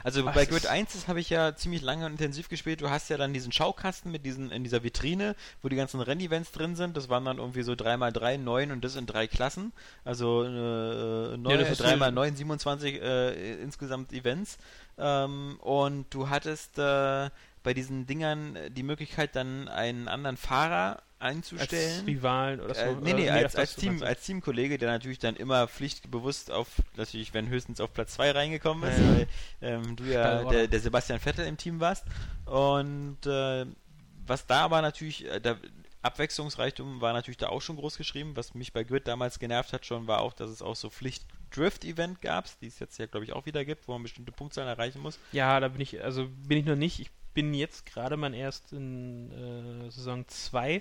Also 0.05 0.25
Ach, 0.27 0.35
bei 0.35 0.45
Grid 0.47 0.59
ist- 0.59 0.67
1, 0.69 0.93
das 0.93 1.09
habe 1.09 1.21
ich 1.21 1.31
ja 1.31 1.57
ziemlich 1.57 1.83
lange 1.83 2.07
und 2.07 2.13
intensiv 2.13 2.49
gespielt. 2.49 2.81
Du 2.81 2.89
hast 2.91 3.11
ja 3.11 3.17
dann 3.17 3.33
diesen 3.33 3.51
Schaukasten 3.51 4.13
mit 4.13 4.25
diesen 4.25 4.53
in 4.53 4.63
dieser 4.63 4.85
Vitrine, 4.85 5.35
wo 5.63 5.69
die 5.69 5.75
ganzen 5.77 6.01
Rennevents 6.01 6.53
drin 6.53 6.77
sind. 6.77 6.97
Das 6.97 7.09
waren 7.09 7.25
dann 7.25 7.39
irgendwie 7.39 7.63
so 7.63 7.73
3x3, 7.73 8.39
9 8.39 8.71
und 8.73 8.85
das 8.85 8.95
in 8.95 9.07
drei 9.07 9.27
Klassen. 9.27 9.73
Also 10.05 10.45
äh, 10.45 11.37
neun, 11.37 11.59
das 11.59 11.71
ist 11.71 11.79
so- 11.79 11.85
3x9, 11.85 12.37
27 12.37 13.03
äh, 13.03 13.55
insgesamt 13.63 14.13
Events. 14.13 14.59
Ähm, 14.97 15.59
und 15.61 16.07
du 16.11 16.29
hattest 16.31 16.79
äh, 16.79 17.31
bei 17.65 17.75
diesen 17.75 18.07
Dingern 18.07 18.57
die 18.71 18.85
Möglichkeit, 18.85 19.35
dann 19.35 19.67
einen 19.69 20.07
anderen 20.09 20.37
Fahrer 20.37 21.03
einzustellen. 21.19 21.99
Als 21.99 22.07
Rivalen 22.07 22.61
oder 22.61 22.75
so. 22.75 22.81
Äh, 22.81 22.97
nee, 23.03 23.15
nee, 23.15 23.31
als, 23.31 23.57
als, 23.57 23.77
Team, 23.77 24.03
als 24.03 24.25
Teamkollege, 24.25 24.79
der 24.79 24.91
natürlich 24.91 25.19
dann 25.19 25.37
immer 25.37 25.67
pflichtbewusst 25.67 26.51
auf, 26.51 26.69
natürlich, 26.97 27.35
wenn 27.35 27.49
höchstens 27.49 27.81
auf 27.81 27.93
Platz 27.93 28.15
2 28.15 28.33
reingekommen 28.33 28.91
ist, 28.91 28.99
Ja, 28.99 29.05
weil 29.05 29.29
ähm, 29.63 29.97
du 29.97 30.05
ja 30.05 30.45
der, 30.45 30.69
der 30.69 30.81
Sebastian 30.81 31.21
Vettel 31.21 31.47
im 31.47 31.57
Team 31.57 31.81
warst. 31.81 32.05
Und 32.45 33.25
äh, 33.27 33.67
was 34.27 34.47
da 34.47 34.61
aber 34.63 34.83
natürlich, 34.83 35.25
äh, 35.25 35.41
der 35.41 35.59
Abwechslungsreichtum 36.03 37.01
war 37.01 37.13
natürlich 37.13 37.39
da 37.39 37.49
auch 37.49 37.63
schon 37.63 37.77
groß 37.77 37.97
geschrieben. 37.97 38.37
Was 38.37 38.55
mich 38.55 38.73
bei 38.73 38.85
Grid 38.85 39.09
damals 39.09 39.39
genervt 39.39 39.73
hat 39.73 39.85
schon, 39.87 40.07
war 40.07 40.21
auch, 40.21 40.33
dass 40.33 40.51
es 40.51 40.63
auch 40.63 40.77
so 40.77 40.89
Pflicht-Drift-Event 40.89 42.21
gab, 42.21 42.47
die 42.61 42.69
es 42.69 42.79
jetzt 42.79 42.99
ja, 42.99 43.07
glaube 43.07 43.25
ich, 43.25 43.33
auch 43.33 43.47
wieder 43.47 43.65
gibt, 43.65 43.89
wo 43.89 43.93
man 43.93 44.03
bestimmte 44.03 44.33
Punktzahlen 44.33 44.69
erreichen 44.69 45.01
muss. 45.01 45.19
Ja, 45.33 45.59
da 45.59 45.69
bin 45.69 45.81
ich, 45.81 46.03
also 46.03 46.29
bin 46.47 46.59
ich 46.59 46.65
noch 46.65 46.77
nicht. 46.77 47.01
Ich 47.01 47.11
bin 47.35 47.55
jetzt 47.55 47.87
gerade 47.87 48.17
mal 48.17 48.35
erst 48.35 48.73
in 48.73 49.31
äh, 49.33 49.91
Saison 49.91 50.27
2. 50.29 50.81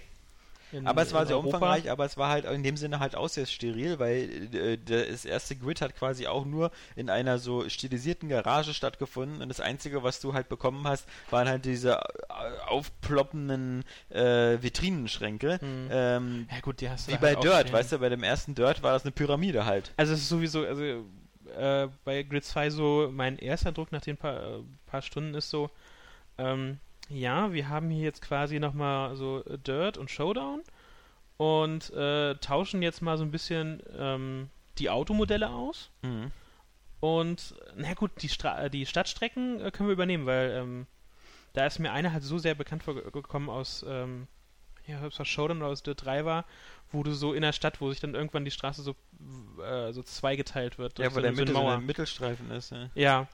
in- 0.71 0.87
Aber 0.87 1.01
es 1.01 1.13
war 1.13 1.25
sehr 1.25 1.35
Europa. 1.37 1.57
umfangreich, 1.57 1.89
aber 1.91 2.05
es 2.05 2.17
war 2.17 2.29
halt 2.29 2.45
in 2.45 2.63
dem 2.63 2.77
Sinne 2.77 2.99
halt 2.99 3.15
auch 3.15 3.29
sehr 3.29 3.45
steril, 3.45 3.99
weil 3.99 4.49
äh, 4.53 4.77
das 4.77 5.25
erste 5.25 5.55
Grid 5.55 5.81
hat 5.81 5.95
quasi 5.95 6.27
auch 6.27 6.45
nur 6.45 6.71
in 6.95 7.09
einer 7.09 7.37
so 7.39 7.67
stilisierten 7.69 8.29
Garage 8.29 8.73
stattgefunden 8.73 9.41
und 9.41 9.49
das 9.49 9.59
Einzige, 9.59 10.03
was 10.03 10.19
du 10.19 10.33
halt 10.33 10.49
bekommen 10.49 10.87
hast, 10.87 11.07
waren 11.29 11.47
halt 11.47 11.65
diese 11.65 11.93
äh, 11.99 11.99
aufploppenden 12.67 13.83
äh, 14.09 14.61
Vitrinenschränke. 14.61 15.59
Mhm. 15.61 15.87
Ähm, 15.91 16.47
Ja 16.51 16.59
gut, 16.61 16.81
die 16.81 16.89
hast 16.89 17.07
du 17.07 17.11
wie 17.11 17.15
da 17.15 17.21
bei 17.21 17.35
halt 17.35 17.43
Dirt, 17.43 17.73
weißt 17.73 17.91
du, 17.93 17.99
bei 17.99 18.09
dem 18.09 18.23
ersten 18.23 18.55
Dirt 18.55 18.83
war 18.83 18.93
das 18.93 19.03
eine 19.03 19.11
Pyramide 19.11 19.65
halt. 19.65 19.91
Also 19.97 20.13
es 20.13 20.19
ist 20.21 20.29
sowieso, 20.29 20.65
also 20.65 20.83
äh, 20.83 21.87
bei 22.03 22.23
Grid 22.23 22.43
2 22.43 22.69
so, 22.69 23.09
mein 23.11 23.37
erster 23.37 23.71
Druck 23.71 23.91
nach 23.91 24.01
den 24.01 24.17
paar, 24.17 24.57
äh, 24.57 24.63
paar 24.87 25.01
Stunden 25.01 25.33
ist 25.35 25.49
so, 25.49 25.69
ähm, 26.37 26.79
Ja, 27.09 27.53
wir 27.53 27.69
haben 27.69 27.89
hier 27.89 28.03
jetzt 28.03 28.21
quasi 28.21 28.59
nochmal 28.59 29.15
so 29.15 29.43
Dirt 29.43 29.97
und 29.97 30.09
Showdown 30.09 30.63
und 31.37 31.91
äh, 31.91 32.35
tauschen 32.35 32.81
jetzt 32.81 33.01
mal 33.01 33.17
so 33.17 33.23
ein 33.23 33.31
bisschen 33.31 33.81
ähm, 33.97 34.49
die 34.77 34.89
Automodelle 34.89 35.49
aus. 35.49 35.89
Mhm. 36.01 36.31
Und 36.99 37.55
na 37.75 37.93
gut, 37.93 38.11
die, 38.21 38.29
Stra 38.29 38.69
die 38.69 38.85
Stadtstrecken 38.85 39.61
äh, 39.61 39.71
können 39.71 39.89
wir 39.89 39.93
übernehmen, 39.93 40.25
weil 40.25 40.51
ähm, 40.51 40.87
da 41.53 41.65
ist 41.65 41.79
mir 41.79 41.91
eine 41.91 42.11
halt 42.11 42.23
so 42.23 42.37
sehr 42.37 42.55
bekannt 42.55 42.83
vorgekommen 42.83 43.49
aus, 43.49 43.85
ähm, 43.87 44.27
ja, 44.87 45.03
ob 45.03 45.11
es 45.11 45.19
aus 45.19 45.27
Showdown 45.27 45.57
oder 45.59 45.67
aus 45.67 45.83
Dirt 45.83 46.03
3 46.03 46.25
war, 46.25 46.45
wo 46.91 47.03
du 47.03 47.13
so 47.13 47.33
in 47.33 47.41
der 47.41 47.53
Stadt, 47.53 47.81
wo 47.81 47.89
sich 47.89 47.99
dann 47.99 48.15
irgendwann 48.15 48.45
die 48.45 48.51
Straße 48.51 48.81
so, 48.81 48.95
äh, 49.63 49.91
so 49.93 50.03
zweigeteilt 50.03 50.77
wird. 50.77 50.99
Ja, 50.99 51.09
so, 51.09 51.21
der 51.21 51.33
so 51.33 51.41
Mitte 51.41 51.53
so 51.53 51.67
ein 51.67 51.85
Mittelstreifen 51.85 52.51
ist. 52.51 52.71
Ja. 52.71 52.89
Ja. 52.95 53.27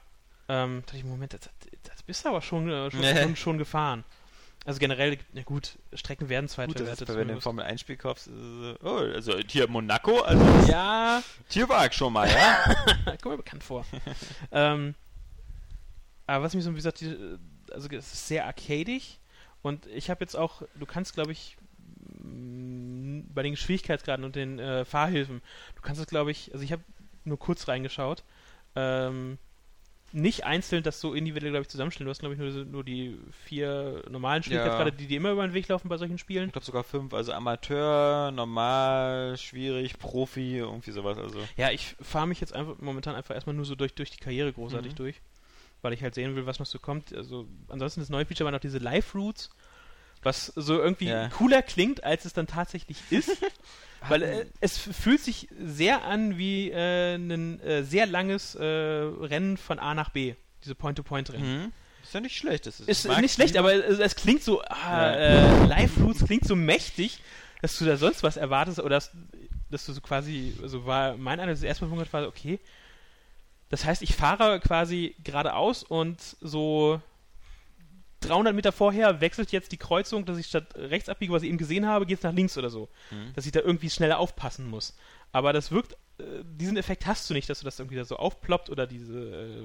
Ähm, 0.52 0.82
dachte 0.84 0.98
ich, 0.98 1.04
Moment, 1.04 1.32
das, 1.32 1.48
das 1.82 2.02
bist 2.02 2.24
du 2.24 2.28
aber 2.28 2.42
schon, 2.42 2.68
äh, 2.68 2.90
schon, 2.90 3.00
Nee. 3.00 3.22
schon, 3.22 3.36
schon 3.36 3.58
gefahren. 3.58 4.04
Also 4.66 4.78
generell, 4.78 5.18
na 5.32 5.42
gut, 5.42 5.78
Strecken 5.94 6.28
werden 6.28 6.48
zweitverwertet. 6.48 7.08
wenn 7.08 7.28
du 7.28 7.34
ein. 7.34 7.40
Formel 7.40 7.64
1 7.64 7.80
Spiel 7.80 7.96
kaufst, 7.96 8.26
so, 8.26 8.76
oh, 8.84 8.98
also 8.98 9.38
hier 9.48 9.66
Monaco, 9.66 10.20
also 10.20 10.44
ja, 10.70 11.22
hier 11.48 11.68
war 11.68 11.86
ich 11.86 11.94
schon 11.94 12.12
mal, 12.12 12.28
ja? 12.28 12.62
kommt 13.22 13.24
mir 13.24 13.36
bekannt 13.38 13.64
vor. 13.64 13.84
ähm, 14.52 14.94
aber 16.26 16.44
was 16.44 16.54
mich 16.54 16.62
so, 16.64 16.70
wie 16.70 16.76
gesagt, 16.76 17.00
die, 17.00 17.06
äh, 17.06 17.38
also 17.72 17.88
es 17.88 18.12
ist 18.12 18.28
sehr 18.28 18.46
arcadig 18.46 19.18
und 19.62 19.86
ich 19.86 20.10
habe 20.10 20.22
jetzt 20.22 20.36
auch, 20.36 20.62
du 20.74 20.86
kannst 20.86 21.14
glaube 21.14 21.32
ich 21.32 21.56
m, 22.20 23.26
bei 23.34 23.42
den 23.42 23.56
Schwierigkeitsgraden 23.56 24.24
und 24.24 24.36
den 24.36 24.58
äh, 24.58 24.84
Fahrhilfen, 24.84 25.40
du 25.76 25.82
kannst 25.82 26.00
es 26.00 26.06
glaube 26.06 26.30
ich, 26.30 26.52
also 26.52 26.62
ich 26.62 26.72
habe 26.72 26.84
nur 27.24 27.38
kurz 27.38 27.66
reingeschaut, 27.66 28.22
ähm, 28.76 29.38
nicht 30.12 30.44
einzeln 30.44 30.82
das 30.82 31.00
so 31.00 31.14
individuell, 31.14 31.52
glaube 31.52 31.62
ich, 31.62 31.68
zusammenstellen. 31.68 32.06
Du 32.06 32.10
hast, 32.10 32.20
glaube 32.20 32.34
ich, 32.34 32.40
nur, 32.40 32.64
nur 32.64 32.84
die 32.84 33.18
vier 33.44 34.02
normalen 34.10 34.42
Schwierigkeitsgrade, 34.42 34.92
die 34.92 35.06
dir 35.06 35.16
immer 35.16 35.32
über 35.32 35.46
den 35.46 35.54
Weg 35.54 35.68
laufen 35.68 35.88
bei 35.88 35.96
solchen 35.96 36.18
Spielen. 36.18 36.46
Ich 36.46 36.52
glaube 36.52 36.64
sogar 36.64 36.84
fünf, 36.84 37.14
also 37.14 37.32
Amateur, 37.32 38.30
normal, 38.30 39.36
schwierig, 39.38 39.98
Profi, 39.98 40.58
irgendwie 40.58 40.90
sowas, 40.90 41.18
also. 41.18 41.38
Ja, 41.56 41.70
ich 41.70 41.96
fahre 42.00 42.26
mich 42.26 42.40
jetzt 42.40 42.54
einfach 42.54 42.76
momentan 42.80 43.14
einfach 43.14 43.34
erstmal 43.34 43.54
nur 43.56 43.64
so 43.64 43.74
durch, 43.74 43.94
durch 43.94 44.10
die 44.10 44.18
Karriere 44.18 44.52
großartig 44.52 44.92
Mhm. 44.92 44.96
durch, 44.96 45.20
weil 45.80 45.92
ich 45.92 46.02
halt 46.02 46.14
sehen 46.14 46.36
will, 46.36 46.46
was 46.46 46.58
noch 46.58 46.66
so 46.66 46.78
kommt. 46.78 47.14
Also 47.14 47.46
ansonsten 47.68 48.00
das 48.00 48.10
neue 48.10 48.26
Feature 48.26 48.44
war 48.44 48.52
noch 48.52 48.60
diese 48.60 48.78
Live-Routes, 48.78 49.50
was 50.22 50.46
so 50.56 50.80
irgendwie 50.80 51.08
Ja. 51.08 51.28
cooler 51.28 51.62
klingt, 51.62 52.04
als 52.04 52.24
es 52.24 52.32
dann 52.32 52.46
tatsächlich 52.46 52.98
ist. 53.10 53.30
weil 54.08 54.22
äh, 54.22 54.46
es 54.60 54.78
fühlt 54.78 55.20
sich 55.20 55.48
sehr 55.60 56.04
an 56.04 56.36
wie 56.38 56.70
äh, 56.70 57.14
ein 57.14 57.60
äh, 57.60 57.84
sehr 57.84 58.06
langes 58.06 58.54
äh, 58.56 58.64
Rennen 58.64 59.56
von 59.56 59.78
A 59.78 59.94
nach 59.94 60.10
B. 60.10 60.34
Diese 60.64 60.74
Point-to-Point-Rennen. 60.74 61.62
Mhm. 61.64 61.72
Ist 62.02 62.14
ja 62.14 62.20
nicht 62.20 62.36
schlecht. 62.36 62.66
Das 62.66 62.80
ist, 62.80 62.88
Ist 62.88 63.08
nicht 63.20 63.34
schlecht, 63.34 63.56
aber 63.56 63.72
es, 63.74 63.98
es 64.00 64.16
klingt 64.16 64.42
so, 64.42 64.60
ah, 64.62 64.66
Ja. 64.90 65.14
äh, 65.14 65.66
Live-Routes 65.66 66.24
klingt 66.24 66.44
so 66.46 66.56
mächtig, 66.56 67.20
dass 67.60 67.78
du 67.78 67.84
da 67.84 67.96
sonst 67.96 68.24
was 68.24 68.36
erwartest 68.36 68.80
oder 68.80 68.96
dass, 68.96 69.12
dass 69.70 69.86
du 69.86 69.92
so 69.92 70.00
quasi, 70.00 70.52
also 70.62 70.84
war 70.84 71.16
mein 71.16 71.38
Eindruck, 71.38 71.54
das 71.56 71.62
erste 71.62 71.86
Mal 71.86 72.04
war, 72.12 72.26
okay, 72.26 72.58
das 73.70 73.84
heißt, 73.84 74.02
ich 74.02 74.14
fahre 74.16 74.58
quasi 74.60 75.14
geradeaus 75.22 75.82
und 75.84 76.18
so 76.40 77.00
300 78.22 78.54
Meter 78.54 78.72
vorher 78.72 79.20
wechselt 79.20 79.52
jetzt 79.52 79.72
die 79.72 79.76
Kreuzung, 79.76 80.24
dass 80.24 80.38
ich 80.38 80.46
statt 80.46 80.74
rechts 80.74 81.08
abbiege, 81.08 81.32
was 81.32 81.42
ich 81.42 81.48
eben 81.48 81.58
gesehen 81.58 81.86
habe, 81.86 82.06
geht 82.06 82.18
es 82.18 82.24
nach 82.24 82.32
links 82.32 82.56
oder 82.56 82.70
so. 82.70 82.88
Mhm. 83.10 83.32
Dass 83.34 83.46
ich 83.46 83.52
da 83.52 83.60
irgendwie 83.60 83.90
schneller 83.90 84.18
aufpassen 84.18 84.68
muss. 84.68 84.96
Aber 85.32 85.52
das 85.52 85.70
wirkt, 85.70 85.92
äh, 86.18 86.44
diesen 86.44 86.76
Effekt 86.76 87.06
hast 87.06 87.28
du 87.28 87.34
nicht, 87.34 87.48
dass 87.48 87.60
du 87.60 87.64
das 87.64 87.78
irgendwie 87.78 87.96
da 87.96 88.04
so 88.04 88.16
aufploppt 88.16 88.70
oder 88.70 88.86
diese 88.86 89.18
äh, 89.18 89.62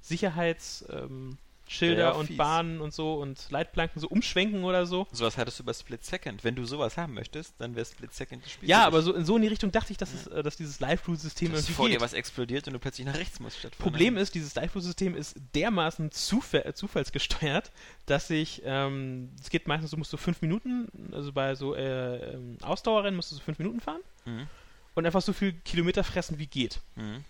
Sicherheitsschilder 0.00 1.04
ähm, 1.04 1.38
Schilder 1.68 2.02
Ja, 2.02 2.10
und 2.12 2.26
fies. 2.28 2.36
Bahnen 2.36 2.80
und 2.80 2.94
so 2.94 3.14
und 3.14 3.50
Leitplanken 3.50 4.00
so 4.00 4.08
umschwenken 4.08 4.62
oder 4.64 4.86
so. 4.86 5.06
Sowas 5.10 5.36
hattest 5.36 5.58
du 5.58 5.64
bei 5.64 5.72
Split 5.72 6.04
Second. 6.04 6.44
Wenn 6.44 6.54
du 6.54 6.64
sowas 6.64 6.96
haben 6.96 7.14
möchtest, 7.14 7.54
dann 7.58 7.74
wäre 7.74 7.84
Split 7.84 8.12
Second 8.14 8.44
das 8.44 8.52
Spiel. 8.52 8.68
Ja, 8.68 8.86
aber 8.86 9.02
so 9.02 9.12
in 9.14 9.24
so 9.24 9.36
in 9.36 9.42
die 9.42 9.48
Richtung 9.48 9.72
dachte 9.72 9.90
ich, 9.92 9.98
dass, 9.98 10.14
es, 10.14 10.26
äh, 10.28 10.42
dass 10.42 10.56
dieses 10.56 10.78
Live-Route-System 10.80 11.50
dass 11.50 11.60
irgendwie 11.60 11.72
vor 11.74 11.86
dir 11.88 11.92
geht. 11.94 12.00
was 12.02 12.12
explodiert 12.12 12.66
und 12.68 12.72
du 12.74 12.78
plötzlich 12.78 13.06
nach 13.06 13.16
rechts 13.16 13.40
musst 13.40 13.58
Problem 13.78 14.16
ist, 14.16 14.34
dieses 14.34 14.54
Live-System 14.54 15.16
ist 15.16 15.34
dermaßen 15.54 16.10
Zufall, 16.12 16.62
äh, 16.66 16.72
zufallsgesteuert, 16.74 17.72
dass 18.06 18.30
ich, 18.30 18.62
ähm, 18.64 19.30
es 19.40 19.50
geht 19.50 19.66
meistens, 19.66 19.90
du 19.90 19.96
musst 19.96 20.10
so 20.10 20.16
fünf 20.16 20.42
Minuten, 20.42 20.88
also 21.12 21.32
bei 21.32 21.54
so 21.54 21.74
äh, 21.74 22.34
ähm, 22.34 22.58
Ausdauerrennen 22.62 23.16
musst 23.16 23.32
du 23.32 23.36
so 23.36 23.42
fünf 23.42 23.58
Minuten 23.58 23.80
fahren 23.80 24.00
Mhm. 24.24 24.46
und 24.94 25.06
einfach 25.06 25.22
so 25.22 25.32
viel 25.32 25.52
Kilometer 25.64 26.02
fressen, 26.04 26.38
wie 26.38 26.46
geht. 26.46 26.80
Mhm. 26.96 27.24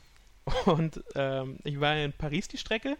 Und 0.66 1.02
ähm, 1.14 1.58
ich 1.64 1.80
war 1.80 1.96
in 1.96 2.12
Paris 2.12 2.48
die 2.48 2.58
Strecke. 2.58 2.96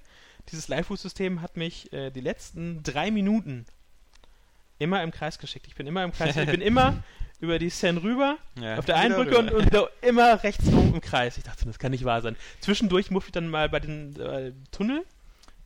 Dieses 0.50 0.68
Live-System 0.68 1.42
hat 1.42 1.56
mich 1.56 1.92
äh, 1.92 2.10
die 2.10 2.20
letzten 2.20 2.82
drei 2.82 3.10
Minuten 3.10 3.66
immer 4.78 5.02
im 5.02 5.10
Kreis 5.10 5.38
geschickt. 5.38 5.66
Ich 5.66 5.74
bin 5.74 5.86
immer 5.86 6.04
im 6.04 6.12
Kreis, 6.12 6.36
ich 6.36 6.46
bin 6.50 6.60
immer 6.62 7.02
über 7.40 7.58
die 7.58 7.70
Seine 7.70 8.02
rüber, 8.02 8.38
Ja. 8.60 8.78
auf 8.78 8.84
der 8.84 8.96
einen 8.96 9.14
Brücke 9.14 9.38
und, 9.38 9.50
und 9.52 9.70
immer 10.02 10.42
rechts 10.42 10.66
rum 10.68 10.94
im 10.94 11.00
Kreis. 11.00 11.36
Ich 11.36 11.44
dachte, 11.44 11.66
das 11.66 11.78
kann 11.78 11.90
nicht 11.90 12.04
wahr 12.04 12.22
sein. 12.22 12.36
Zwischendurch 12.60 13.10
musste 13.10 13.28
ich 13.28 13.32
dann 13.32 13.48
mal 13.48 13.68
bei 13.68 13.80
den 13.80 14.18
äh, 14.18 14.52
Tunnel 14.70 15.04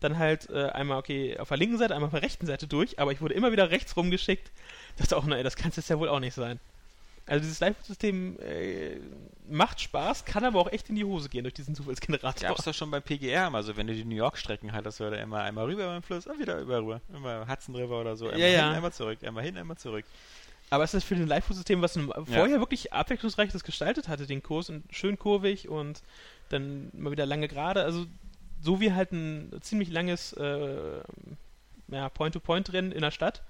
dann 0.01 0.19
halt 0.19 0.49
äh, 0.49 0.71
einmal, 0.71 0.99
okay, 0.99 1.39
auf 1.39 1.49
der 1.49 1.59
linken 1.59 1.77
Seite, 1.77 1.95
einmal 1.95 2.07
auf 2.07 2.15
der 2.15 2.23
rechten 2.23 2.47
Seite 2.47 2.67
durch, 2.67 2.99
aber 2.99 3.13
ich 3.13 3.21
wurde 3.21 3.35
immer 3.35 3.53
wieder 3.53 3.71
rechts 3.71 3.97
rumgeschickt. 3.97 4.51
Dachte 4.97 5.17
auch, 5.17 5.27
nein, 5.27 5.45
das 5.45 5.57
kann 5.57 5.69
es 5.71 5.77
jetzt 5.77 5.91
ja 5.91 5.99
wohl 5.99 6.09
auch 6.09 6.21
nicht 6.21 6.35
sein. 6.35 6.59
Also 7.31 7.43
dieses 7.43 7.61
Live-System 7.61 8.41
äh, 8.41 8.99
macht 9.49 9.81
Spaß, 9.81 10.25
kann 10.25 10.45
aber 10.45 10.59
auch 10.59 10.73
echt 10.73 10.89
in 10.89 10.97
die 10.97 11.05
Hose 11.05 11.29
gehen 11.29 11.45
durch 11.45 11.55
diesen 11.55 11.77
Zufallsgenerator. 11.77 12.49
Gab's 12.49 12.65
doch 12.65 12.75
schon 12.75 12.91
beim 12.91 13.05
PGR 13.05 13.49
mal 13.51 13.63
so, 13.63 13.77
wenn 13.77 13.87
du 13.87 13.95
die 13.95 14.05
New 14.05 14.17
York-Strecken 14.17 14.73
hattest, 14.73 14.99
war 14.99 15.13
da 15.13 15.17
immer 15.19 15.43
einmal 15.43 15.67
rüber 15.67 15.87
beim 15.87 16.03
Fluss 16.03 16.27
und 16.27 16.41
wieder 16.41 16.59
über 16.59 16.79
rüber. 16.79 17.01
Immer 17.15 17.47
Hudson 17.47 17.77
River 17.77 18.01
oder 18.01 18.17
so. 18.17 18.27
Einmal 18.27 18.41
Ja, 18.41 18.47
ja. 18.49 18.67
hin, 18.67 18.77
einmal 18.77 18.93
zurück, 18.93 19.19
einmal 19.23 19.45
hin, 19.45 19.57
einmal 19.57 19.77
zurück. 19.77 20.05
Aber 20.71 20.83
es 20.83 20.93
ist 20.93 21.05
für 21.05 21.15
den 21.15 21.29
Live-System, 21.29 21.81
was 21.83 21.97
ein 21.97 22.11
vorher 22.11 22.59
wirklich 22.59 22.93
abwechslungsreich 22.93 23.53
das 23.53 23.63
gestaltet 23.63 24.09
hatte, 24.09 24.27
den 24.27 24.43
Kurs 24.43 24.69
und 24.69 24.83
schön 24.91 25.17
kurvig 25.17 25.69
und 25.69 26.03
dann 26.49 26.91
mal 26.93 27.13
wieder 27.13 27.27
lange 27.27 27.47
gerade. 27.47 27.85
Also 27.85 28.07
so 28.61 28.81
wie 28.81 28.93
halt 28.93 29.13
ein 29.13 29.53
ziemlich 29.61 29.91
langes 29.91 30.33
äh, 30.33 31.01
ja, 31.87 32.09
Point-to-Point-Rennen 32.09 32.91
in 32.91 33.03
der 33.03 33.13
Stadt. 33.13 33.43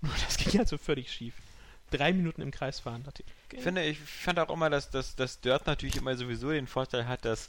Nur 0.00 0.12
das 0.26 0.36
ging 0.36 0.58
halt 0.58 0.68
so 0.68 0.78
völlig 0.78 1.12
schief. 1.12 1.34
Drei 1.90 2.12
Minuten 2.12 2.42
im 2.42 2.50
Kreis 2.50 2.80
fahren. 2.80 3.02
Dachte 3.04 3.22
ich, 3.26 3.56
Ich 3.58 3.62
finde, 3.62 3.82
ich 3.84 3.98
fand 3.98 4.38
auch 4.38 4.50
immer, 4.50 4.70
dass, 4.70 4.90
dass, 4.90 5.16
dass 5.16 5.40
Dirt 5.40 5.66
natürlich 5.66 5.96
immer 5.96 6.16
sowieso 6.16 6.50
den 6.50 6.66
Vorteil 6.66 7.06
hat, 7.08 7.24
dass, 7.24 7.48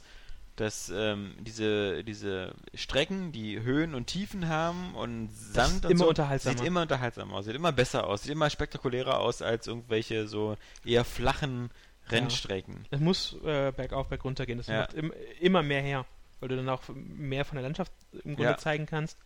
dass 0.56 0.90
ähm, 0.94 1.34
diese, 1.40 2.02
diese 2.04 2.54
Strecken, 2.74 3.32
die 3.32 3.60
Höhen 3.60 3.94
und 3.94 4.06
Tiefen 4.06 4.48
haben 4.48 4.94
und 4.94 5.30
Sand 5.32 5.84
und 5.84 5.92
immer 5.92 6.04
so, 6.04 6.08
unterhaltsamer. 6.08 6.58
sieht 6.58 6.66
immer 6.66 6.82
unterhaltsamer 6.82 7.34
aus, 7.34 7.44
sieht 7.44 7.54
immer 7.54 7.72
besser 7.72 8.06
aus, 8.06 8.22
sieht 8.22 8.32
immer 8.32 8.50
spektakulärer 8.50 9.18
aus 9.18 9.42
als 9.42 9.66
irgendwelche 9.66 10.26
so 10.26 10.56
eher 10.84 11.04
flachen 11.04 11.70
Rennstrecken. 12.08 12.86
Es 12.90 13.00
muss 13.00 13.36
äh, 13.44 13.72
bergauf, 13.76 14.08
bergunter 14.08 14.46
gehen. 14.46 14.58
Das 14.58 14.66
Ja. 14.66 14.80
macht 14.80 14.94
im, 14.94 15.12
immer 15.40 15.62
mehr 15.62 15.82
her, 15.82 16.04
weil 16.40 16.48
du 16.48 16.56
dann 16.56 16.68
auch 16.68 16.82
mehr 16.94 17.44
von 17.44 17.56
der 17.56 17.62
Landschaft 17.62 17.92
im 18.24 18.34
Grunde 18.36 18.52
Ja. 18.52 18.58
zeigen 18.58 18.86
kannst. 18.86 19.18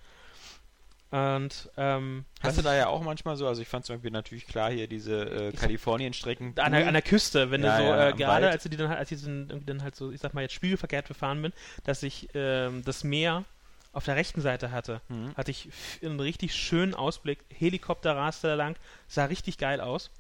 Und 1.15 1.71
ähm, 1.77 2.25
Hast 2.43 2.59
du 2.59 2.62
da 2.62 2.75
ja 2.75 2.89
auch 2.89 3.01
manchmal 3.01 3.37
so, 3.37 3.47
also 3.47 3.62
ich 3.62 3.69
fand 3.69 3.85
zum 3.85 3.95
Beispiel 3.97 4.11
natürlich 4.11 4.49
klar 4.49 4.73
hier 4.73 4.89
diese 4.89 5.49
äh, 5.49 5.53
Kalifornien-Strecken. 5.53 6.59
an 6.59 6.73
der, 6.73 6.89
an 6.89 6.93
der 6.95 7.03
Küste, 7.03 7.53
wenn 7.53 7.62
Ja, 7.62 7.77
du 7.79 7.85
so, 7.85 7.89
ja, 7.89 8.09
äh, 8.09 8.12
gerade 8.15 8.49
als 8.51 8.65
dann 8.65 8.89
halt, 8.89 8.99
als 8.99 9.12
ich 9.12 9.23
dann, 9.23 9.62
dann 9.65 9.83
halt 9.85 9.95
so, 9.95 10.11
ich 10.11 10.21
sag 10.21 10.35
mal 10.35 10.41
jetzt 10.41 10.55
spiegelverkehrt 10.55 11.07
gefahren 11.07 11.41
bin, 11.41 11.53
dass 11.85 12.03
ich 12.03 12.31
ähm, 12.35 12.83
das 12.85 13.05
Meer 13.05 13.45
auf 13.93 14.05
der 14.05 14.17
rechten 14.17 14.41
Seite 14.41 14.73
hatte, 14.73 15.03
Mhm. 15.09 15.37
hatte 15.37 15.53
ich 15.53 15.69
einen 16.03 16.19
richtig 16.19 16.53
schönen 16.53 16.95
Ausblick. 16.95 17.45
Helikopter 17.49 18.17
raste 18.17 18.49
da 18.49 18.55
lang, 18.57 18.75
sah 19.07 19.27
richtig 19.27 19.57
geil 19.57 19.81
aus. 19.81 20.11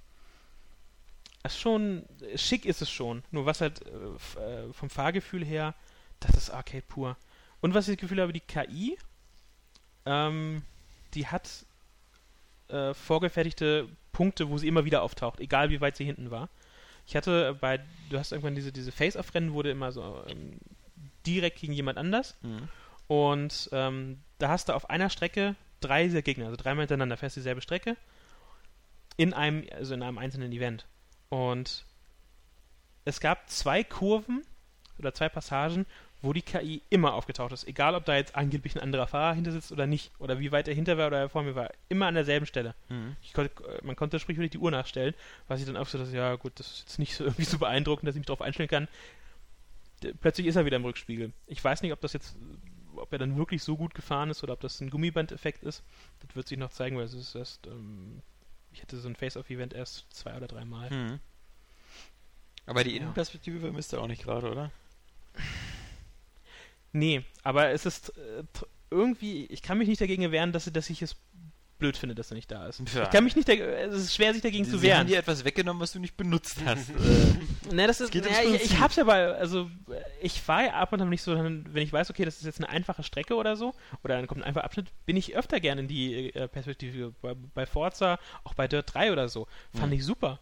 Das 1.42 1.54
ist 1.54 1.60
schon, 1.60 2.04
schick 2.36 2.64
ist 2.66 2.82
es 2.82 2.90
schon. 2.90 3.24
Nur 3.32 3.46
was 3.46 3.60
halt 3.60 3.82
äh, 3.82 4.40
äh, 4.68 4.72
vom 4.72 4.90
Fahrgefühl 4.90 5.44
her, 5.44 5.74
das 6.20 6.36
ist 6.36 6.50
Arcade 6.50 6.84
pur. 6.86 7.16
Und 7.60 7.74
was 7.74 7.88
ich 7.88 7.96
das 7.96 8.00
Gefühl 8.02 8.20
habe, 8.22 8.32
die 8.32 8.38
KI, 8.38 8.96
ähm, 10.06 10.62
die 11.14 11.26
hat 11.26 11.66
äh, 12.68 12.94
vorgefertigte 12.94 13.88
Punkte, 14.12 14.48
wo 14.48 14.58
sie 14.58 14.68
immer 14.68 14.84
wieder 14.84 15.02
auftaucht, 15.02 15.40
egal 15.40 15.70
wie 15.70 15.80
weit 15.80 15.96
sie 15.96 16.04
hinten 16.04 16.30
war. 16.30 16.48
Ich 17.06 17.16
hatte 17.16 17.54
bei, 17.60 17.80
du 18.10 18.18
hast 18.18 18.32
irgendwann 18.32 18.54
diese, 18.54 18.72
diese 18.72 18.92
Face-Off-Rennen, 18.92 19.52
wurde 19.52 19.70
immer 19.70 19.92
so 19.92 20.24
ähm, 20.26 20.58
direkt 21.26 21.60
gegen 21.60 21.72
jemand 21.72 21.98
anders. 21.98 22.36
Mhm. 22.42 22.68
Und 23.06 23.68
ähm, 23.72 24.20
da 24.38 24.48
hast 24.48 24.68
du 24.68 24.72
auf 24.72 24.88
einer 24.88 25.10
Strecke 25.10 25.56
drei 25.80 26.08
Gegner, 26.08 26.46
also 26.46 26.56
dreimal 26.56 26.82
hintereinander 26.84 27.18
fährst 27.18 27.36
dieselbe 27.36 27.60
Strecke 27.60 27.96
in 29.16 29.34
einem, 29.34 29.66
also 29.72 29.94
in 29.94 30.02
einem 30.02 30.18
einzelnen 30.18 30.52
Event. 30.52 30.86
Und 31.28 31.84
es 33.04 33.20
gab 33.20 33.50
zwei 33.50 33.84
Kurven 33.84 34.42
oder 34.98 35.12
zwei 35.12 35.28
Passagen, 35.28 35.84
wo 36.24 36.32
die 36.32 36.42
KI 36.42 36.82
immer 36.90 37.14
aufgetaucht 37.14 37.52
ist. 37.52 37.66
Egal, 37.68 37.94
ob 37.94 38.04
da 38.04 38.16
jetzt 38.16 38.34
angeblich 38.34 38.74
ein 38.74 38.80
anderer 38.82 39.06
Fahrer 39.06 39.34
hinter 39.34 39.52
sitzt 39.52 39.70
oder 39.70 39.86
nicht. 39.86 40.10
Oder 40.18 40.40
wie 40.40 40.50
weit 40.52 40.66
er 40.68 40.74
hinter 40.74 40.98
war 40.98 41.06
oder 41.08 41.18
er 41.18 41.28
vor 41.28 41.42
mir 41.42 41.54
war. 41.54 41.70
Immer 41.88 42.06
an 42.06 42.14
derselben 42.14 42.46
Stelle. 42.46 42.74
Mhm. 42.88 43.16
Äh, 43.36 43.48
man 43.82 43.96
konnte 43.96 44.18
sprichwörtlich 44.18 44.52
die 44.52 44.58
Uhr 44.58 44.70
nachstellen, 44.70 45.14
was 45.48 45.60
ich 45.60 45.66
dann 45.66 45.76
auch 45.76 45.86
so, 45.86 45.98
dass, 45.98 46.12
ja 46.12 46.34
gut, 46.36 46.52
das 46.56 46.66
ist 46.68 46.78
jetzt 46.80 46.98
nicht 46.98 47.14
so 47.14 47.24
irgendwie 47.24 47.44
so 47.44 47.58
beeindruckend, 47.58 48.08
dass 48.08 48.16
ich 48.16 48.20
mich 48.20 48.26
darauf 48.26 48.42
einstellen 48.42 48.68
kann. 48.68 48.88
Plötzlich 50.20 50.46
ist 50.46 50.56
er 50.56 50.66
wieder 50.66 50.76
im 50.76 50.84
Rückspiegel. 50.84 51.32
Ich 51.46 51.62
weiß 51.62 51.82
nicht, 51.82 51.92
ob 51.92 52.00
das 52.00 52.12
jetzt 52.12 52.36
ob 52.96 53.12
er 53.12 53.18
dann 53.18 53.36
wirklich 53.36 53.62
so 53.62 53.76
gut 53.76 53.92
gefahren 53.94 54.30
ist 54.30 54.42
oder 54.44 54.52
ob 54.52 54.60
das 54.60 54.80
ein 54.80 54.88
Gummiband-Effekt 54.88 55.64
ist, 55.64 55.82
das 56.20 56.36
wird 56.36 56.46
sich 56.48 56.58
noch 56.58 56.70
zeigen, 56.70 56.96
weil 56.96 57.04
es 57.04 57.12
ist 57.12 57.34
erst, 57.34 57.66
ähm, 57.66 58.22
ich 58.72 58.82
hatte 58.82 58.96
so 58.98 59.08
ein 59.08 59.16
Face-Off-Event 59.16 59.74
erst 59.74 60.06
zwei 60.14 60.36
oder 60.36 60.46
drei 60.46 60.64
Mal. 60.64 60.90
Hm. 60.90 61.18
Aber 62.66 62.84
die 62.84 62.90
Ja. 62.92 62.98
Innenperspektive 62.98 63.60
vermisst 63.60 63.92
er 63.92 64.00
auch 64.00 64.06
nicht 64.06 64.22
gerade, 64.22 64.50
oder? 64.50 64.70
Nee, 66.94 67.22
aber 67.42 67.70
es 67.70 67.84
ist 67.86 68.10
äh, 68.10 68.42
tr- 68.56 68.66
irgendwie, 68.90 69.44
ich 69.46 69.60
kann 69.62 69.76
mich 69.78 69.88
nicht 69.88 70.00
dagegen 70.00 70.30
wehren, 70.32 70.52
dass, 70.52 70.64
dass 70.72 70.88
ich 70.88 71.02
es 71.02 71.16
blöd 71.80 71.96
finde, 71.96 72.14
dass 72.14 72.30
er 72.30 72.36
nicht 72.36 72.50
da 72.52 72.68
ist. 72.68 72.80
Ja. 72.94 73.02
Ich 73.02 73.10
kann 73.10 73.24
mich 73.24 73.34
nicht, 73.34 73.48
dagegen- 73.48 73.66
es 73.68 73.94
ist 74.04 74.14
schwer, 74.14 74.32
sich 74.32 74.42
dagegen 74.42 74.64
zu 74.64 74.78
Sie 74.78 74.86
haben 74.92 74.98
wehren. 75.00 75.06
dir 75.08 75.18
etwas 75.18 75.44
weggenommen, 75.44 75.82
was 75.82 75.90
du 75.92 75.98
nicht 75.98 76.16
benutzt 76.16 76.58
hast. 76.64 76.90
Ne, 77.72 77.88
das 77.88 78.00
ist, 78.00 78.12
geht 78.12 78.22
ums 78.24 78.38
ja, 78.38 78.44
ich, 78.48 78.62
ich 78.66 78.78
hab's 78.78 78.94
ja 78.94 79.02
bei, 79.04 79.26
also 79.34 79.68
ich 80.22 80.40
fahre 80.40 80.66
ja 80.66 80.72
ab 80.74 80.92
und 80.92 81.00
an 81.02 81.08
nicht 81.08 81.22
so, 81.22 81.34
wenn 81.36 81.76
ich 81.76 81.92
weiß, 81.92 82.10
okay, 82.10 82.24
das 82.24 82.36
ist 82.36 82.44
jetzt 82.44 82.60
eine 82.60 82.68
einfache 82.68 83.02
Strecke 83.02 83.34
oder 83.34 83.56
so, 83.56 83.74
oder 84.04 84.14
dann 84.16 84.28
kommt 84.28 84.42
ein 84.42 84.44
einfacher 84.44 84.64
Abschnitt, 84.64 84.86
bin 85.04 85.16
ich 85.16 85.34
öfter 85.36 85.58
gerne 85.58 85.80
in 85.80 85.88
die 85.88 86.32
äh, 86.32 86.46
Perspektive. 86.46 87.12
Bei, 87.20 87.34
bei 87.34 87.66
Forza, 87.66 88.20
auch 88.44 88.54
bei 88.54 88.68
Dirt 88.68 88.94
3 88.94 89.10
oder 89.10 89.28
so. 89.28 89.48
Fand 89.74 89.88
Mhm. 89.88 89.98
ich 89.98 90.04
super. 90.04 90.38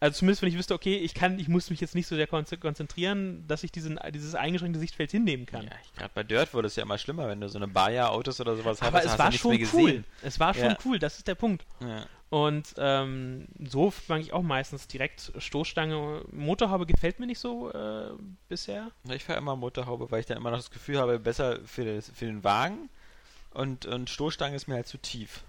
Also 0.00 0.18
zumindest, 0.18 0.42
wenn 0.42 0.48
ich 0.50 0.56
wüsste, 0.56 0.74
okay, 0.74 0.96
ich 0.96 1.12
kann, 1.14 1.38
ich 1.40 1.48
muss 1.48 1.70
mich 1.70 1.80
jetzt 1.80 1.94
nicht 1.96 2.06
so 2.06 2.14
sehr 2.14 2.28
konze- 2.28 2.56
konzentrieren, 2.58 3.44
dass 3.48 3.64
ich 3.64 3.72
diesen, 3.72 3.98
dieses 4.14 4.34
eingeschränkte 4.36 4.78
Sichtfeld 4.78 5.10
hinnehmen 5.10 5.44
kann. 5.46 5.64
ja, 5.64 5.70
gerade 5.96 6.10
bei 6.14 6.22
Dirt 6.22 6.54
wurde 6.54 6.68
es 6.68 6.76
ja 6.76 6.84
immer 6.84 6.98
schlimmer, 6.98 7.26
wenn 7.28 7.40
du 7.40 7.48
so 7.48 7.58
eine 7.58 7.66
Baja-Autos 7.66 8.40
oder 8.40 8.56
sowas 8.56 8.80
Aber 8.82 9.02
es 9.02 9.10
hast 9.10 9.18
war 9.18 9.30
du 9.30 9.50
nichts 9.50 9.70
schon 9.72 9.80
cool. 9.80 10.04
Es 10.22 10.38
war 10.38 10.54
schon 10.54 10.70
Ja. 10.70 10.78
cool, 10.84 10.98
das 11.00 11.16
ist 11.18 11.26
der 11.26 11.34
Punkt. 11.34 11.64
Ja. 11.80 12.06
Und 12.30 12.74
ähm, 12.76 13.48
so 13.66 13.90
fange 13.90 14.20
ich 14.22 14.32
auch 14.34 14.42
meistens 14.42 14.86
direkt 14.86 15.32
Stoßstange. 15.38 16.22
Motorhaube 16.30 16.84
gefällt 16.86 17.18
mir 17.18 17.26
nicht 17.26 17.38
so 17.40 17.72
äh, 17.72 18.10
bisher. 18.48 18.90
Ich 19.10 19.24
fahre 19.24 19.38
immer 19.38 19.56
Motorhaube, 19.56 20.10
weil 20.10 20.20
ich 20.20 20.26
dann 20.26 20.36
immer 20.36 20.50
noch 20.50 20.58
das 20.58 20.70
Gefühl 20.70 20.98
habe, 20.98 21.18
besser 21.18 21.58
für, 21.64 21.84
das, 21.84 22.10
für 22.14 22.26
den 22.26 22.44
Wagen 22.44 22.90
und, 23.50 23.86
und 23.86 24.10
Stoßstange 24.10 24.54
ist 24.54 24.68
mir 24.68 24.74
halt 24.74 24.86
zu 24.86 24.98
tief. 24.98 25.42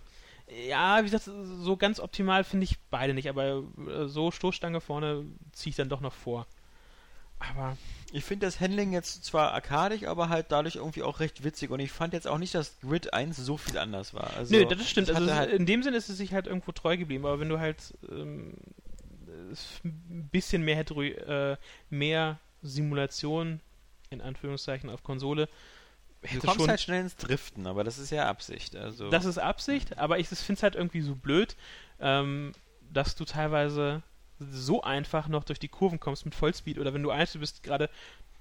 Ja, 0.68 1.00
wie 1.00 1.10
gesagt, 1.10 1.26
so 1.26 1.78
ganz 1.78 2.00
optimal 2.00 2.44
finde 2.44 2.64
ich 2.64 2.80
beide 2.90 3.14
nicht, 3.14 3.30
aber 3.30 3.64
äh, 3.88 4.08
so 4.08 4.32
Stoßstange 4.32 4.82
vorne 4.82 5.26
ziehe 5.52 5.72
ich 5.72 5.76
dann 5.76 5.90
doch 5.90 6.02
noch 6.02 6.14
vor. 6.14 6.48
Aber 7.40 7.78
Ich 8.12 8.26
finde 8.26 8.46
das 8.46 8.60
Handling 8.60 8.92
jetzt 8.92 9.24
zwar 9.24 9.54
arkadig, 9.54 10.08
aber 10.08 10.30
halt 10.30 10.48
dadurch 10.50 10.76
irgendwie 10.76 11.04
auch 11.04 11.20
recht 11.20 11.44
witzig 11.44 11.70
und 11.70 11.80
ich 11.80 11.92
fand 11.92 12.14
jetzt 12.14 12.28
auch 12.28 12.38
nicht, 12.38 12.54
dass 12.56 12.80
Grid 12.82 13.14
1 13.14 13.38
so 13.38 13.58
viel 13.58 13.78
anders 13.78 14.14
war. 14.14 14.36
Also, 14.36 14.56
nö, 14.56 14.66
das 14.66 14.90
stimmt. 14.90 15.10
Also 15.10 15.34
halt, 15.34 15.52
in 15.52 15.66
dem 15.66 15.84
Sinne 15.84 15.98
ist 15.98 16.10
es 16.10 16.18
sich 16.18 16.34
halt 16.34 16.48
irgendwo 16.48 16.72
treu 16.72 16.98
geblieben, 16.98 17.26
aber 17.26 17.40
wenn 17.40 17.50
du 17.50 17.60
halt 17.60 17.94
ähm, 18.12 18.56
ein 19.86 20.30
bisschen 20.32 20.64
mehr 20.64 20.76
hätte, 20.76 20.96
äh, 20.96 21.58
mehr 21.90 22.40
Simulation 22.62 23.62
in 24.10 24.22
Anführungszeichen 24.22 24.90
auf 24.90 25.04
Konsole 25.04 25.48
du 26.22 26.28
hätte 26.28 26.40
kommst 26.40 26.56
schon 26.58 26.70
halt 26.70 26.82
schnell 26.82 27.02
ins 27.02 27.16
Driften, 27.16 27.68
aber 27.68 27.84
das 27.84 27.98
ist 27.98 28.10
ja 28.12 28.28
Absicht. 28.28 28.76
Also, 28.76 29.10
Das 29.10 29.26
ist 29.26 29.38
Absicht, 29.38 29.98
aber 29.98 30.20
ich 30.20 30.28
finde 30.28 30.54
es 30.54 30.64
halt 30.64 30.76
irgendwie 30.76 31.02
so 31.02 31.16
blöd, 31.16 31.56
ähm, 32.00 32.54
dass 32.92 33.16
du 33.16 33.26
teilweise 33.26 34.02
so 34.40 34.82
einfach 34.82 35.28
noch 35.28 35.44
durch 35.44 35.60
die 35.60 35.68
Kurven 35.68 36.00
kommst 36.00 36.26
mit 36.26 36.34
Vollspeed 36.36 36.80
oder 36.80 36.94
wenn 36.94 37.04
du 37.04 37.12
eins, 37.12 37.34
du 37.34 37.40
bist 37.40 37.62
gerade 37.64 37.90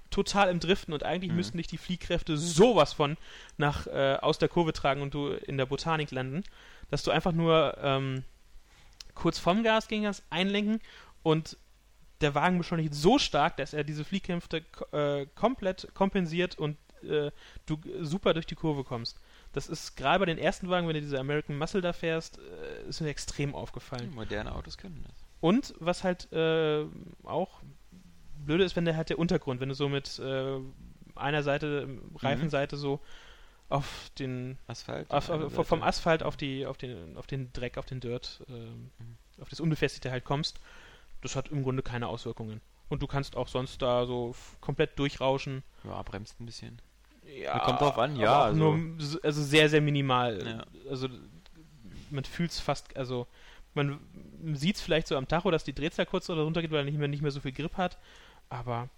total 0.09 0.49
im 0.49 0.59
Driften 0.59 0.93
und 0.93 1.03
eigentlich 1.03 1.29
Mhm. 1.31 1.37
müssten 1.37 1.57
dich 1.57 1.67
die 1.67 1.77
Fliehkräfte 1.77 2.37
sowas 2.37 2.93
von 2.93 3.17
nach 3.57 3.85
äh, 3.87 4.17
aus 4.21 4.39
der 4.39 4.49
Kurve 4.49 4.73
tragen 4.73 5.01
und 5.01 5.13
du 5.13 5.27
in 5.27 5.57
der 5.57 5.65
Botanik 5.67 6.11
landen, 6.11 6.43
dass 6.89 7.03
du 7.03 7.11
einfach 7.11 7.31
nur 7.31 7.77
ähm, 7.81 8.23
kurz 9.13 9.37
vom 9.37 9.61
Gas 9.63 9.87
gehen 9.87 10.03
kannst, 10.03 10.23
einlenken 10.29 10.79
und 11.21 11.57
der 12.21 12.33
Wagen 12.35 12.57
beschleunigt 12.57 12.93
so 12.93 13.19
stark, 13.19 13.57
dass 13.57 13.73
er 13.73 13.83
diese 13.83 14.03
Fliehkräfte 14.03 14.63
äh, 14.91 15.25
komplett 15.35 15.93
kompensiert 15.93 16.57
und 16.57 16.77
äh, 17.03 17.31
du 17.65 17.79
super 18.01 18.33
durch 18.33 18.45
die 18.45 18.55
Kurve 18.55 18.83
kommst. 18.83 19.19
Das 19.53 19.67
ist 19.67 19.95
gerade 19.95 20.19
bei 20.19 20.25
den 20.25 20.37
ersten 20.37 20.69
Wagen, 20.69 20.87
wenn 20.87 20.93
du 20.93 21.01
diese 21.01 21.19
American 21.19 21.57
Muscle 21.57 21.81
da 21.81 21.93
fährst, 21.93 22.39
äh, 22.39 22.87
ist 22.87 23.01
mir 23.01 23.09
extrem 23.09 23.55
aufgefallen. 23.55 24.13
moderne 24.13 24.53
Autos 24.53 24.77
können 24.77 25.03
das. 25.07 25.25
Und 25.41 25.73
was 25.79 26.03
halt 26.03 26.31
äh, 26.31 26.85
auch 27.23 27.61
blöde 28.45 28.63
ist, 28.63 28.75
wenn 28.75 28.85
der 28.85 28.95
halt 28.95 29.09
der 29.09 29.19
Untergrund, 29.19 29.59
wenn 29.61 29.69
du 29.69 29.75
so 29.75 29.89
mit 29.89 30.19
äh, 30.19 30.59
einer 31.15 31.43
Seite, 31.43 31.87
Reifenseite 32.15 32.77
so 32.77 32.99
auf 33.69 34.11
den 34.17 34.57
Asphalt. 34.67 35.09
auf, 35.11 35.29
auf 35.29 35.67
vom. 35.67 35.83
Asphalt 35.83 36.23
auf 36.23 36.35
die 36.35 36.65
auf 36.65 36.77
den 36.77 37.17
auf 37.17 37.27
den 37.27 37.53
Dreck, 37.53 37.77
auf 37.77 37.85
den 37.85 37.99
Dirt, 37.99 38.43
ähm, 38.49 38.89
auf 39.39 39.49
das 39.49 39.59
Unbefestigte 39.59 40.11
halt 40.11 40.25
kommst, 40.25 40.59
das 41.21 41.35
hat 41.35 41.49
im 41.49 41.63
Grunde 41.63 41.83
keine 41.83 42.07
Auswirkungen. 42.07 42.61
Und 42.89 43.03
du 43.03 43.07
kannst 43.07 43.35
auch 43.35 43.47
sonst 43.47 43.81
da 43.81 44.07
so 44.07 44.35
komplett 44.61 44.97
durchrauschen. 44.97 45.63
Ja, 45.83 46.01
bremst 46.01 46.39
ein 46.39 46.45
bisschen. 46.47 46.81
Ja, 47.37 47.59
Kommt 47.59 47.81
drauf 47.81 47.97
an, 47.97 48.15
ja, 48.15 48.43
also- 48.45 48.75
Nur, 48.75 48.97
also 49.23 49.43
sehr, 49.43 49.69
sehr 49.69 49.81
minimal. 49.81 50.45
Ja. 50.45 50.65
Also 50.89 51.07
man 52.09 52.23
fühlt 52.23 52.51
es 52.51 52.59
fast, 52.59 52.95
also 52.97 53.27
man 53.75 53.99
sieht 54.53 54.75
es 54.77 54.81
vielleicht 54.81 55.07
so 55.07 55.15
am 55.15 55.27
Tacho, 55.27 55.51
dass 55.51 55.63
die 55.63 55.73
Drehzahl 55.73 56.05
kurz 56.05 56.29
oder 56.29 56.41
runter 56.43 56.61
geht, 56.61 56.71
weil 56.71 56.79
er 56.79 56.85
nicht 56.85 56.97
mehr, 56.97 57.07
nicht 57.07 57.21
mehr 57.21 57.31
so 57.31 57.39
viel 57.39 57.51
Grip 57.51 57.77
hat. 57.77 57.97
Aber 58.49 58.89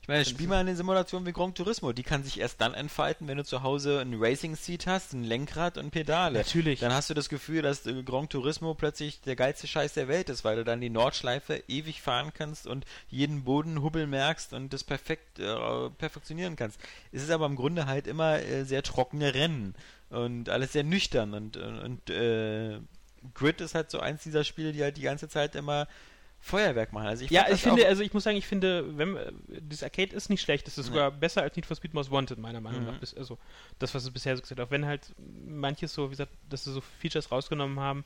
Ich 0.00 0.08
meine, 0.08 0.24
spiel 0.24 0.48
mal 0.48 0.58
eine 0.58 0.74
Simulation 0.74 1.26
wie 1.26 1.32
Gran 1.32 1.54
Turismo. 1.54 1.92
Die 1.92 2.02
kann 2.02 2.24
sich 2.24 2.40
erst 2.40 2.62
dann 2.62 2.72
entfalten, 2.72 3.28
wenn 3.28 3.36
du 3.36 3.44
zu 3.44 3.62
Hause 3.62 4.00
ein 4.00 4.14
Racing-Seat 4.18 4.86
hast, 4.86 5.12
ein 5.12 5.22
Lenkrad 5.22 5.76
und 5.76 5.90
Pedale. 5.90 6.38
natürlich. 6.38 6.80
Dann 6.80 6.94
hast 6.94 7.10
du 7.10 7.14
das 7.14 7.28
Gefühl, 7.28 7.60
dass 7.60 7.86
äh, 7.86 8.02
Gran 8.02 8.28
Turismo 8.30 8.72
plötzlich 8.74 9.20
der 9.20 9.36
geilste 9.36 9.68
Scheiß 9.68 9.92
der 9.92 10.08
Welt 10.08 10.30
ist, 10.30 10.42
weil 10.42 10.56
du 10.56 10.64
dann 10.64 10.80
die 10.80 10.90
Nordschleife 10.90 11.62
ewig 11.68 12.00
fahren 12.00 12.32
kannst 12.34 12.66
und 12.66 12.86
jeden 13.08 13.44
Bodenhubbel 13.44 14.06
merkst 14.06 14.54
und 14.54 14.72
das 14.72 14.82
perfekt 14.82 15.38
äh, 15.38 15.90
perfektionieren 15.90 16.56
kannst. 16.56 16.80
Es 17.12 17.22
ist 17.22 17.30
aber 17.30 17.46
im 17.46 17.54
Grunde 17.54 17.86
halt 17.86 18.06
immer 18.06 18.40
äh, 18.40 18.64
sehr 18.64 18.82
trockene 18.82 19.34
Rennen 19.34 19.74
und 20.10 20.48
alles 20.48 20.72
sehr 20.72 20.84
nüchtern 20.84 21.34
und, 21.34 21.56
und, 21.56 22.10
äh, 22.10 22.78
Grid 23.34 23.60
ist 23.60 23.74
halt 23.74 23.90
so 23.90 24.00
eins 24.00 24.22
dieser 24.22 24.44
Spiele, 24.44 24.72
die 24.72 24.82
halt 24.82 24.96
die 24.96 25.02
ganze 25.02 25.28
Zeit 25.28 25.54
immer 25.54 25.86
Feuerwerk 26.42 26.92
machen. 26.94 27.06
Also 27.06 27.22
ich 27.24 27.30
ja, 27.30 27.46
ich 27.50 27.60
finde, 27.60 27.86
also 27.86 28.02
ich 28.02 28.14
muss 28.14 28.24
sagen, 28.24 28.36
ich 28.38 28.46
finde, 28.46 28.96
wenn 28.96 29.14
äh, 29.16 29.30
das 29.68 29.82
Arcade 29.82 30.16
ist 30.16 30.30
nicht 30.30 30.40
schlecht, 30.40 30.66
das 30.66 30.78
ist 30.78 30.86
Nee. 30.86 30.92
sogar 30.92 31.10
besser 31.10 31.42
als 31.42 31.54
Need 31.54 31.66
for 31.66 31.76
Speed 31.76 31.92
Most 31.92 32.10
Wanted, 32.10 32.38
meiner 32.38 32.62
Meinung 32.62 32.80
Mhm. 32.80 32.86
nach. 32.86 33.00
Also 33.18 33.36
das, 33.78 33.94
was 33.94 34.04
es 34.04 34.10
bisher 34.10 34.34
so 34.36 34.40
gesagt 34.42 34.58
hat. 34.58 34.66
Auch 34.66 34.70
wenn 34.70 34.86
halt 34.86 35.12
manches 35.46 35.92
so, 35.92 36.06
wie 36.06 36.12
gesagt, 36.12 36.32
dass 36.48 36.64
sie 36.64 36.72
so 36.72 36.80
Features 36.80 37.30
rausgenommen 37.30 37.78
haben, 37.78 38.04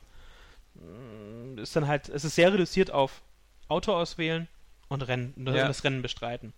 mh, 0.75 1.61
ist 1.61 1.75
dann 1.75 1.87
halt, 1.87 2.09
es 2.09 2.25
ist 2.25 2.35
sehr 2.35 2.51
reduziert 2.53 2.91
auf 2.91 3.21
Auto 3.67 3.93
auswählen 3.93 4.47
und 4.89 5.01
Rennen, 5.07 5.33
Ja. 5.47 5.67
das 5.67 5.83
Rennen 5.83 6.01
bestreiten. 6.01 6.53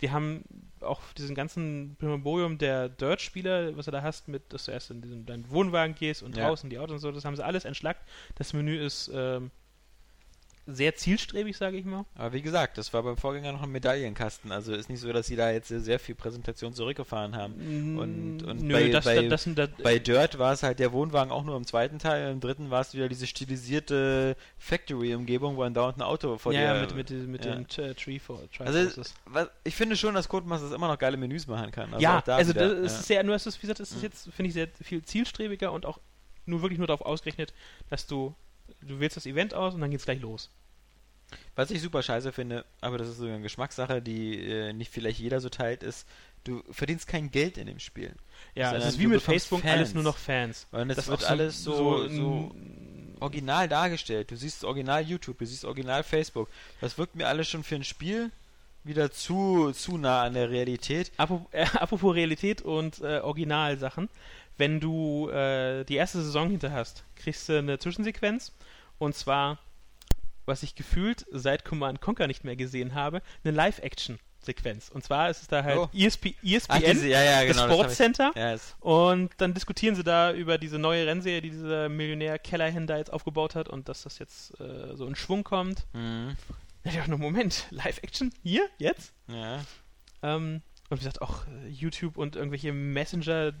Die 0.00 0.10
haben 0.10 0.44
auch 0.84 1.00
diesen 1.16 1.34
ganzen 1.34 1.96
Primamborium 1.98 2.58
der 2.58 2.88
Dirt-Spieler, 2.88 3.76
was 3.76 3.86
du 3.86 3.90
da 3.90 4.02
hast, 4.02 4.28
mit, 4.28 4.52
dass 4.52 4.64
du 4.66 4.72
erst 4.72 4.90
in 4.90 5.02
diesen, 5.02 5.26
deinen 5.26 5.48
Wohnwagen 5.50 5.94
gehst 5.94 6.22
und 6.22 6.36
Ja. 6.36 6.46
draußen 6.48 6.70
die 6.70 6.78
Autos 6.78 6.92
und 6.94 6.98
so, 7.00 7.12
das 7.12 7.24
haben 7.24 7.36
sie 7.36 7.44
alles 7.44 7.64
entschlackt. 7.64 8.06
Das 8.36 8.52
Menü 8.52 8.76
ist 8.78 9.10
ähm, 9.14 9.50
sehr 10.66 10.94
zielstrebig, 10.94 11.56
sage 11.56 11.76
ich 11.76 11.84
mal. 11.84 12.04
Aber 12.14 12.32
wie 12.32 12.40
gesagt, 12.42 12.78
das 12.78 12.92
war 12.94 13.02
beim 13.02 13.16
Vorgänger 13.16 13.52
noch 13.52 13.62
ein 13.62 13.70
Medaillenkasten. 13.70 14.50
Also 14.50 14.72
ist 14.72 14.88
nicht 14.88 15.00
so, 15.00 15.12
dass 15.12 15.26
sie 15.26 15.36
da 15.36 15.50
jetzt 15.50 15.68
sehr, 15.68 15.80
sehr 15.80 15.98
viel 15.98 16.14
Präsentation 16.14 16.72
zurückgefahren 16.72 17.36
haben. 17.36 17.98
Und, 17.98 18.42
und 18.42 18.62
Nö, 18.62 18.72
bei, 18.72 18.88
das, 18.88 19.04
bei, 19.04 19.28
das, 19.28 19.48
das, 19.54 19.68
bei 19.82 19.98
Dirt 19.98 20.38
war 20.38 20.52
es 20.52 20.62
halt 20.62 20.78
der 20.78 20.92
Wohnwagen 20.92 21.30
auch 21.30 21.44
nur 21.44 21.56
im 21.56 21.66
zweiten 21.66 21.98
Teil. 21.98 22.32
Im 22.32 22.40
dritten 22.40 22.70
war 22.70 22.80
es 22.80 22.94
wieder 22.94 23.08
diese 23.08 23.26
stilisierte 23.26 24.36
Factory-Umgebung, 24.58 25.56
wo 25.56 25.62
ein 25.62 25.74
dauernd 25.74 25.98
ein 25.98 26.02
Auto 26.02 26.38
vor 26.38 26.52
ja, 26.52 26.74
dir... 26.74 26.94
mit, 26.94 27.10
mit, 27.10 27.28
mit 27.28 27.44
ja. 27.44 27.54
den 27.54 27.68
T- 27.68 27.94
Tree 27.94 28.18
for, 28.18 28.40
Also, 28.60 29.02
was, 29.26 29.48
ich 29.64 29.76
finde 29.76 29.96
schon, 29.96 30.14
dass 30.14 30.28
Codemasters 30.28 30.72
immer 30.72 30.88
noch 30.88 30.98
geile 30.98 31.16
Menüs 31.16 31.46
machen 31.46 31.70
kann. 31.70 31.92
Also 31.92 32.02
ja, 32.02 32.22
da 32.24 32.36
also 32.36 32.54
wieder, 32.54 32.68
das 32.82 32.92
ja. 32.92 32.98
ist 33.00 33.06
sehr, 33.06 33.22
nur 33.22 33.36
ist 33.36 33.46
es, 33.46 33.58
wie 33.58 33.62
gesagt, 33.62 33.80
ist 33.80 33.90
es 33.90 33.96
Mhm. 33.98 34.02
jetzt, 34.02 34.30
finde 34.32 34.48
ich, 34.48 34.54
sehr 34.54 34.68
viel 34.82 35.02
zielstrebiger 35.04 35.72
und 35.72 35.84
auch 35.86 35.98
nur 36.46 36.62
wirklich 36.62 36.78
nur 36.78 36.86
darauf 36.86 37.02
ausgerechnet, 37.02 37.52
dass 37.90 38.06
du, 38.06 38.34
du 38.82 39.00
wählst 39.00 39.16
das 39.16 39.26
Event 39.26 39.54
aus 39.54 39.74
und 39.74 39.80
dann 39.80 39.90
geht's 39.90 40.04
gleich 40.04 40.20
los. 40.20 40.50
Was 41.56 41.70
ich 41.70 41.80
super 41.80 42.02
scheiße 42.02 42.32
finde, 42.32 42.64
aber 42.80 42.98
das 42.98 43.08
ist 43.08 43.16
so 43.16 43.26
eine 43.26 43.40
Geschmackssache, 43.40 44.02
die 44.02 44.38
äh, 44.46 44.72
nicht 44.72 44.92
vielleicht 44.92 45.18
jeder 45.18 45.40
so 45.40 45.48
teilt, 45.48 45.82
ist, 45.82 46.06
du 46.44 46.62
verdienst 46.70 47.08
kein 47.08 47.30
Geld 47.30 47.56
in 47.58 47.66
dem 47.66 47.78
Spiel. 47.80 48.14
Ja, 48.54 48.74
es 48.76 48.84
ist 48.84 48.98
wie 48.98 49.06
mit 49.06 49.22
Facebook 49.22 49.60
Fans. 49.62 49.72
alles 49.72 49.94
nur 49.94 50.02
noch 50.02 50.16
Fans. 50.18 50.66
Und 50.70 50.90
es 50.90 50.96
Das 50.96 51.08
wird 51.08 51.24
auch 51.24 51.30
alles 51.30 51.64
so, 51.64 52.06
so, 52.08 52.52
n- 52.54 53.16
original 53.20 53.68
dargestellt. 53.68 54.30
Du 54.30 54.36
siehst 54.36 54.64
original 54.64 55.02
YouTube, 55.02 55.38
du 55.38 55.46
siehst 55.46 55.64
original 55.64 56.02
Facebook. 56.04 56.48
Das 56.80 56.98
wirkt 56.98 57.16
mir 57.16 57.26
alles 57.26 57.48
schon 57.48 57.64
für 57.64 57.76
ein 57.76 57.84
Spiel 57.84 58.30
wieder 58.84 59.10
zu, 59.10 59.72
zu 59.72 59.96
nah 59.96 60.22
an 60.24 60.34
der 60.34 60.50
Realität. 60.50 61.10
Apropos, 61.16 61.46
äh, 61.52 61.64
apropos 61.74 62.14
Realität 62.14 62.60
und 62.62 63.00
äh, 63.00 63.20
Originalsachen. 63.20 64.08
Wenn 64.56 64.80
du 64.80 65.28
äh, 65.30 65.84
die 65.84 65.96
erste 65.96 66.22
Saison 66.22 66.50
hinter 66.50 66.72
hast, 66.72 67.04
kriegst 67.16 67.48
du 67.48 67.58
eine 67.58 67.78
Zwischensequenz. 67.78 68.52
Und 68.98 69.14
zwar, 69.16 69.58
was 70.46 70.62
ich 70.62 70.74
gefühlt 70.76 71.26
seit 71.32 71.64
Command 71.64 72.00
Conquer 72.00 72.26
nicht 72.28 72.44
mehr 72.44 72.54
gesehen 72.56 72.94
habe, 72.94 73.20
eine 73.42 73.52
Live-Action-Sequenz. 73.54 74.90
Und 74.90 75.02
zwar 75.02 75.30
ist 75.30 75.42
es 75.42 75.48
da 75.48 75.64
halt 75.64 75.78
Oh. 75.78 75.88
ESP, 75.92 76.34
ESPN, 76.42 76.72
Ach, 76.76 76.78
diese- 76.92 77.08
ja, 77.08 77.22
ja, 77.22 77.44
das 77.46 77.56
genau. 77.56 77.68
hab 77.68 77.72
Sportcenter. 77.74 78.30
ich- 78.34 78.40
Ja, 78.40 78.52
es, 78.52 78.76
Und 78.80 79.30
dann 79.38 79.54
diskutieren 79.54 79.96
sie 79.96 80.04
da 80.04 80.32
über 80.32 80.58
diese 80.58 80.78
neue 80.78 81.06
Rennserie, 81.06 81.40
die 81.40 81.50
dieser 81.50 81.88
Millionär 81.88 82.38
Kellerhen 82.38 82.86
da 82.86 82.96
jetzt 82.98 83.12
aufgebaut 83.12 83.54
hat 83.54 83.68
und 83.68 83.88
dass 83.88 84.02
das 84.02 84.18
jetzt 84.18 84.58
äh, 84.60 84.94
so 84.96 85.06
in 85.06 85.16
Schwung 85.16 85.44
kommt. 85.44 85.86
mhm. 85.92 86.36
Ja, 86.84 86.92
ja, 86.92 87.06
no, 87.08 87.16
Moment, 87.16 87.66
Live-Action? 87.70 88.32
Hier? 88.42 88.68
Jetzt? 88.78 89.12
ja. 89.26 89.60
Ähm, 90.22 90.60
und 90.90 90.98
wie 90.98 91.00
gesagt, 91.00 91.22
auch 91.22 91.46
äh, 91.46 91.68
YouTube 91.68 92.18
und 92.18 92.36
irgendwelche 92.36 92.72
Messenger, 92.72 93.52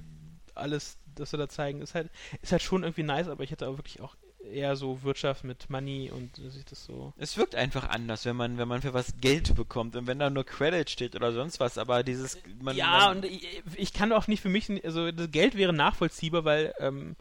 alles, 0.54 0.98
das 1.14 1.30
sie 1.30 1.36
da 1.36 1.48
zeigen, 1.48 1.80
ist 1.80 1.94
halt, 1.94 2.10
ist 2.42 2.52
halt 2.52 2.62
schon 2.62 2.82
irgendwie 2.82 3.02
nice, 3.02 3.28
aber 3.28 3.44
ich 3.44 3.50
hätte 3.50 3.68
auch 3.68 3.76
wirklich 3.78 4.00
auch 4.00 4.16
eher 4.44 4.76
so 4.76 5.02
Wirtschaft 5.02 5.44
mit 5.44 5.70
Money 5.70 6.10
und 6.14 6.44
dass 6.44 6.56
ich 6.56 6.64
das 6.64 6.84
so. 6.84 7.12
Es 7.16 7.36
wirkt 7.36 7.54
einfach 7.54 7.88
anders, 7.88 8.24
wenn 8.24 8.36
man, 8.36 8.58
wenn 8.58 8.68
man 8.68 8.82
für 8.82 8.94
was 8.94 9.14
Geld 9.20 9.54
bekommt 9.54 9.96
und 9.96 10.06
wenn 10.06 10.18
da 10.18 10.30
nur 10.30 10.44
Credit 10.44 10.88
steht 10.88 11.16
oder 11.16 11.32
sonst 11.32 11.60
was, 11.60 11.78
aber 11.78 12.02
dieses. 12.02 12.38
Man, 12.60 12.76
ja, 12.76 12.90
man, 12.90 13.16
und 13.16 13.24
ich, 13.24 13.62
ich 13.76 13.92
kann 13.92 14.12
auch 14.12 14.26
nicht 14.26 14.42
für 14.42 14.48
mich, 14.48 14.68
also 14.84 15.10
das 15.10 15.30
Geld 15.30 15.56
wäre 15.56 15.72
nachvollziehbar, 15.72 16.44
weil 16.44 16.74
ähm, 16.78 17.16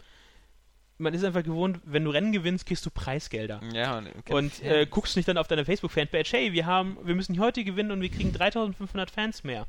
man 0.97 1.13
ist 1.13 1.23
einfach 1.23 1.43
gewohnt, 1.43 1.79
wenn 1.85 2.03
du 2.03 2.11
Rennen 2.11 2.31
gewinnst, 2.31 2.65
kriegst 2.65 2.85
du 2.85 2.89
Preisgelder. 2.89 3.61
Ja, 3.73 3.97
und, 3.97 4.29
Und 4.29 4.63
äh, 4.63 4.85
guckst 4.89 5.15
nicht 5.15 5.27
dann 5.27 5.37
auf 5.37 5.47
deine 5.47 5.65
Facebook-Fanpage, 5.65 6.33
hey, 6.33 6.53
wir 6.53 6.65
haben, 6.65 6.97
wir 7.03 7.15
müssen 7.15 7.39
heute 7.39 7.63
gewinnen 7.63 7.91
und 7.91 8.01
wir 8.01 8.09
kriegen 8.09 8.31
3500 8.31 9.09
Fans 9.09 9.43
mehr. 9.43 9.67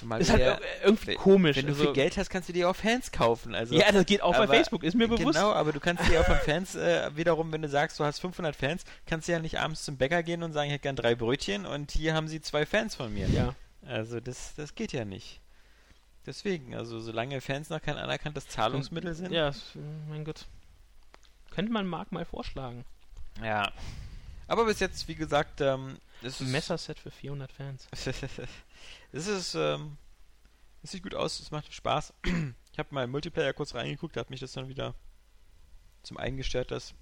Zumal 0.00 0.20
Ist 0.20 0.30
halt 0.30 0.42
ir- 0.42 0.60
irgendwie 0.82 1.14
komisch. 1.14 1.56
Wenn 1.56 1.66
du 1.66 1.72
also, 1.72 1.84
viel 1.84 1.92
Geld 1.92 2.16
hast, 2.16 2.30
kannst 2.30 2.48
du 2.48 2.52
dir 2.52 2.68
auch 2.68 2.76
Fans 2.76 3.12
kaufen. 3.12 3.54
Also, 3.54 3.74
ja, 3.74 3.92
das 3.92 4.06
geht 4.06 4.22
auch 4.22 4.36
bei 4.36 4.46
Facebook, 4.46 4.82
ist 4.82 4.94
mir 4.94 5.08
bewusst. 5.08 5.38
Genau, 5.38 5.52
aber 5.52 5.72
du 5.72 5.80
kannst 5.80 6.08
dir 6.08 6.20
auch 6.20 6.24
von 6.24 6.38
Fans 6.38 6.74
äh, 6.74 7.10
wiederum, 7.16 7.52
wenn 7.52 7.62
du 7.62 7.68
sagst, 7.68 8.00
du 8.00 8.04
hast 8.04 8.18
500 8.20 8.56
Fans, 8.56 8.84
kannst 9.06 9.28
du 9.28 9.32
ja 9.32 9.38
nicht 9.38 9.58
abends 9.60 9.84
zum 9.84 9.96
Bäcker 9.96 10.22
gehen 10.22 10.42
und 10.42 10.52
sagen, 10.52 10.68
ich 10.68 10.74
hätte 10.74 10.82
gern 10.82 10.96
drei 10.96 11.14
Brötchen 11.14 11.66
und 11.66 11.90
hier 11.90 12.14
haben 12.14 12.28
sie 12.28 12.40
zwei 12.40 12.66
Fans 12.66 12.94
von 12.94 13.12
mir. 13.12 13.28
Ja. 13.28 13.54
Also 13.86 14.20
das, 14.20 14.54
das 14.56 14.74
geht 14.74 14.92
ja 14.92 15.04
nicht. 15.04 15.40
Deswegen, 16.26 16.74
also 16.74 17.00
solange 17.00 17.40
Fans 17.40 17.70
noch 17.70 17.80
kein 17.80 17.96
anerkanntes 17.96 18.48
Zahlungsmittel 18.48 19.14
sind. 19.14 19.32
Ja, 19.32 19.52
mein 20.08 20.24
Gott. 20.24 20.46
Könnte 21.50 21.72
man 21.72 21.86
Marc 21.86 22.12
mal 22.12 22.24
vorschlagen. 22.24 22.84
ja. 23.42 23.70
Aber 24.46 24.64
bis 24.64 24.80
jetzt, 24.80 25.06
wie 25.06 25.14
gesagt, 25.14 25.60
ähm, 25.60 25.98
es 26.22 26.40
Ein 26.40 26.50
Messerset 26.50 26.98
für 26.98 27.12
400 27.12 27.52
Fans. 27.52 27.86
es 29.12 29.26
ist, 29.26 29.54
ähm, 29.54 29.96
es 30.82 30.92
sieht 30.92 31.02
gut 31.02 31.14
aus, 31.14 31.40
es 31.40 31.50
macht 31.50 31.72
Spaß. 31.72 32.14
Ich 32.72 32.78
habe 32.78 32.94
mal 32.94 33.02
im 33.02 33.10
Multiplayer 33.10 33.52
kurz 33.52 33.74
reingeguckt, 33.74 34.16
da 34.16 34.20
hat 34.20 34.30
mich 34.30 34.38
das 34.40 34.52
dann 34.52 34.68
wieder 34.68 34.94
zum 36.04 36.18
einen 36.18 36.36
gestört, 36.36 36.70
dass 36.70 36.94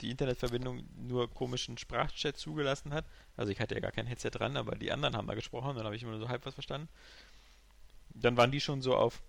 die 0.00 0.10
Internetverbindung 0.10 0.82
nur 0.96 1.32
komischen 1.32 1.78
Sprachchat 1.78 2.36
zugelassen 2.36 2.92
hat. 2.92 3.06
Also 3.36 3.52
ich 3.52 3.60
hatte 3.60 3.74
ja 3.74 3.80
gar 3.80 3.92
kein 3.92 4.06
Headset 4.06 4.30
dran, 4.30 4.56
aber 4.56 4.74
die 4.74 4.90
anderen 4.92 5.16
haben 5.16 5.28
da 5.28 5.34
gesprochen, 5.34 5.76
dann 5.76 5.86
habe 5.86 5.96
ich 5.96 6.02
immer 6.02 6.10
nur 6.12 6.20
so 6.20 6.28
halb 6.28 6.44
was 6.44 6.54
verstanden. 6.54 6.88
Dann 8.10 8.36
waren 8.36 8.50
die 8.50 8.60
schon 8.60 8.82
so 8.82 8.96
auf 8.96 9.22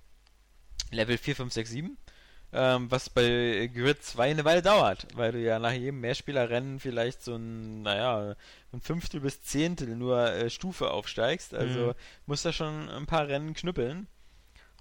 Level 0.91 1.17
4, 1.17 1.35
5, 1.35 1.53
6, 1.53 1.69
7. 1.69 1.97
Ähm, 2.57 2.89
was 2.89 3.09
bei 3.09 3.69
Grid 3.73 4.01
2 4.01 4.31
eine 4.31 4.45
Weile 4.45 4.61
dauert, 4.61 5.07
weil 5.15 5.33
du 5.33 5.39
ja 5.41 5.59
nach 5.59 5.73
jedem 5.73 5.99
Mehrspielerrennen 5.99 6.79
vielleicht 6.79 7.21
so 7.21 7.35
ein, 7.35 7.81
naja, 7.81 8.35
ein 8.71 8.79
Fünftel 8.81 9.19
bis 9.19 9.41
Zehntel 9.41 9.89
nur 9.97 10.19
äh, 10.31 10.49
Stufe 10.49 10.91
aufsteigst. 10.91 11.53
Also 11.53 11.87
Mhm. 11.87 11.93
musst 12.27 12.45
da 12.45 12.53
schon 12.53 12.89
ein 12.89 13.07
paar 13.07 13.27
Rennen 13.27 13.53
knüppeln. 13.55 14.07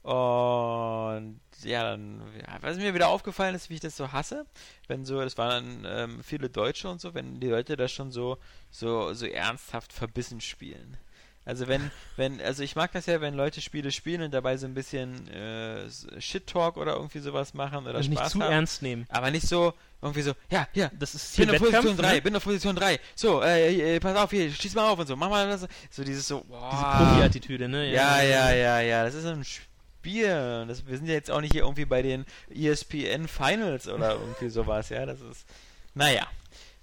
Und 0.02 1.40
ja, 1.62 1.82
dann, 1.82 2.20
ja, 2.38 2.58
was 2.60 2.76
mir 2.76 2.92
wieder 2.94 3.08
aufgefallen 3.08 3.54
ist, 3.54 3.70
wie 3.70 3.74
ich 3.74 3.80
das 3.80 3.96
so 3.96 4.12
hasse, 4.12 4.44
wenn 4.86 5.04
so, 5.06 5.20
das 5.20 5.38
waren 5.38 5.84
ähm, 5.86 6.22
viele 6.22 6.50
Deutsche 6.50 6.88
und 6.90 7.00
so, 7.00 7.14
wenn 7.14 7.40
die 7.40 7.48
Leute 7.48 7.76
das 7.76 7.90
schon 7.90 8.10
so, 8.12 8.36
so, 8.70 9.14
so 9.14 9.26
ernsthaft 9.26 9.92
verbissen 9.94 10.40
spielen. 10.42 10.98
Also 11.46 11.68
wenn, 11.68 11.90
wenn, 12.16 12.40
also 12.40 12.62
ich 12.62 12.74
mag 12.74 12.92
das 12.92 13.04
ja, 13.06 13.20
wenn 13.20 13.34
Leute 13.34 13.60
Spiele 13.60 13.92
spielen 13.92 14.22
und 14.22 14.32
dabei 14.32 14.56
so 14.56 14.66
ein 14.66 14.72
bisschen 14.72 15.28
äh, 15.28 15.86
Shit-Talk 16.18 16.78
oder 16.78 16.94
irgendwie 16.94 17.18
sowas 17.18 17.52
machen 17.52 17.86
oder 17.86 17.96
Also 17.96 18.08
nicht 18.08 18.18
Spaß 18.18 18.32
zu 18.32 18.40
haben. 18.40 18.50
ernst 18.52 18.80
nehmen. 18.80 19.04
Aber 19.10 19.30
nicht 19.30 19.46
so, 19.46 19.74
irgendwie 20.00 20.22
so, 20.22 20.32
ja, 20.50 20.66
hier, 20.72 20.90
Das 20.98 21.14
ist 21.14 21.36
bin 21.36 21.48
hier 21.50 21.54
auf 21.54 21.58
Position 21.60 21.84
Wettkampf, 21.98 22.00
3, 22.10 22.14
ne? 22.14 22.22
bin 22.22 22.36
auf 22.36 22.44
Position 22.44 22.76
3. 22.76 23.00
So, 23.14 23.42
äh, 23.42 23.96
äh, 23.96 24.00
pass 24.00 24.16
auf, 24.16 24.30
hier, 24.30 24.50
schieß 24.50 24.74
mal 24.74 24.88
auf 24.88 24.98
und 24.98 25.06
so, 25.06 25.16
mach 25.16 25.28
mal 25.28 25.46
das. 25.46 25.66
So 25.90 26.02
dieses 26.02 26.26
so, 26.26 26.40
Diese 26.40 26.48
boah. 26.58 26.96
Profi-Attitüde, 26.98 27.68
ne? 27.68 27.92
Ja, 27.92 28.22
ja, 28.22 28.50
ja, 28.52 28.80
ja, 28.80 29.04
das 29.04 29.14
ist 29.14 29.26
ein 29.26 29.44
Spiel. 29.44 30.64
Das, 30.66 30.86
wir 30.86 30.96
sind 30.96 31.06
ja 31.06 31.14
jetzt 31.14 31.30
auch 31.30 31.40
nicht 31.42 31.52
hier 31.52 31.62
irgendwie 31.62 31.84
bei 31.84 32.00
den 32.00 32.24
ESPN 32.54 33.28
Finals 33.28 33.86
oder 33.88 34.12
irgendwie 34.12 34.48
sowas, 34.48 34.88
ja, 34.88 35.04
das 35.04 35.20
ist, 35.20 35.46
naja, 35.94 36.26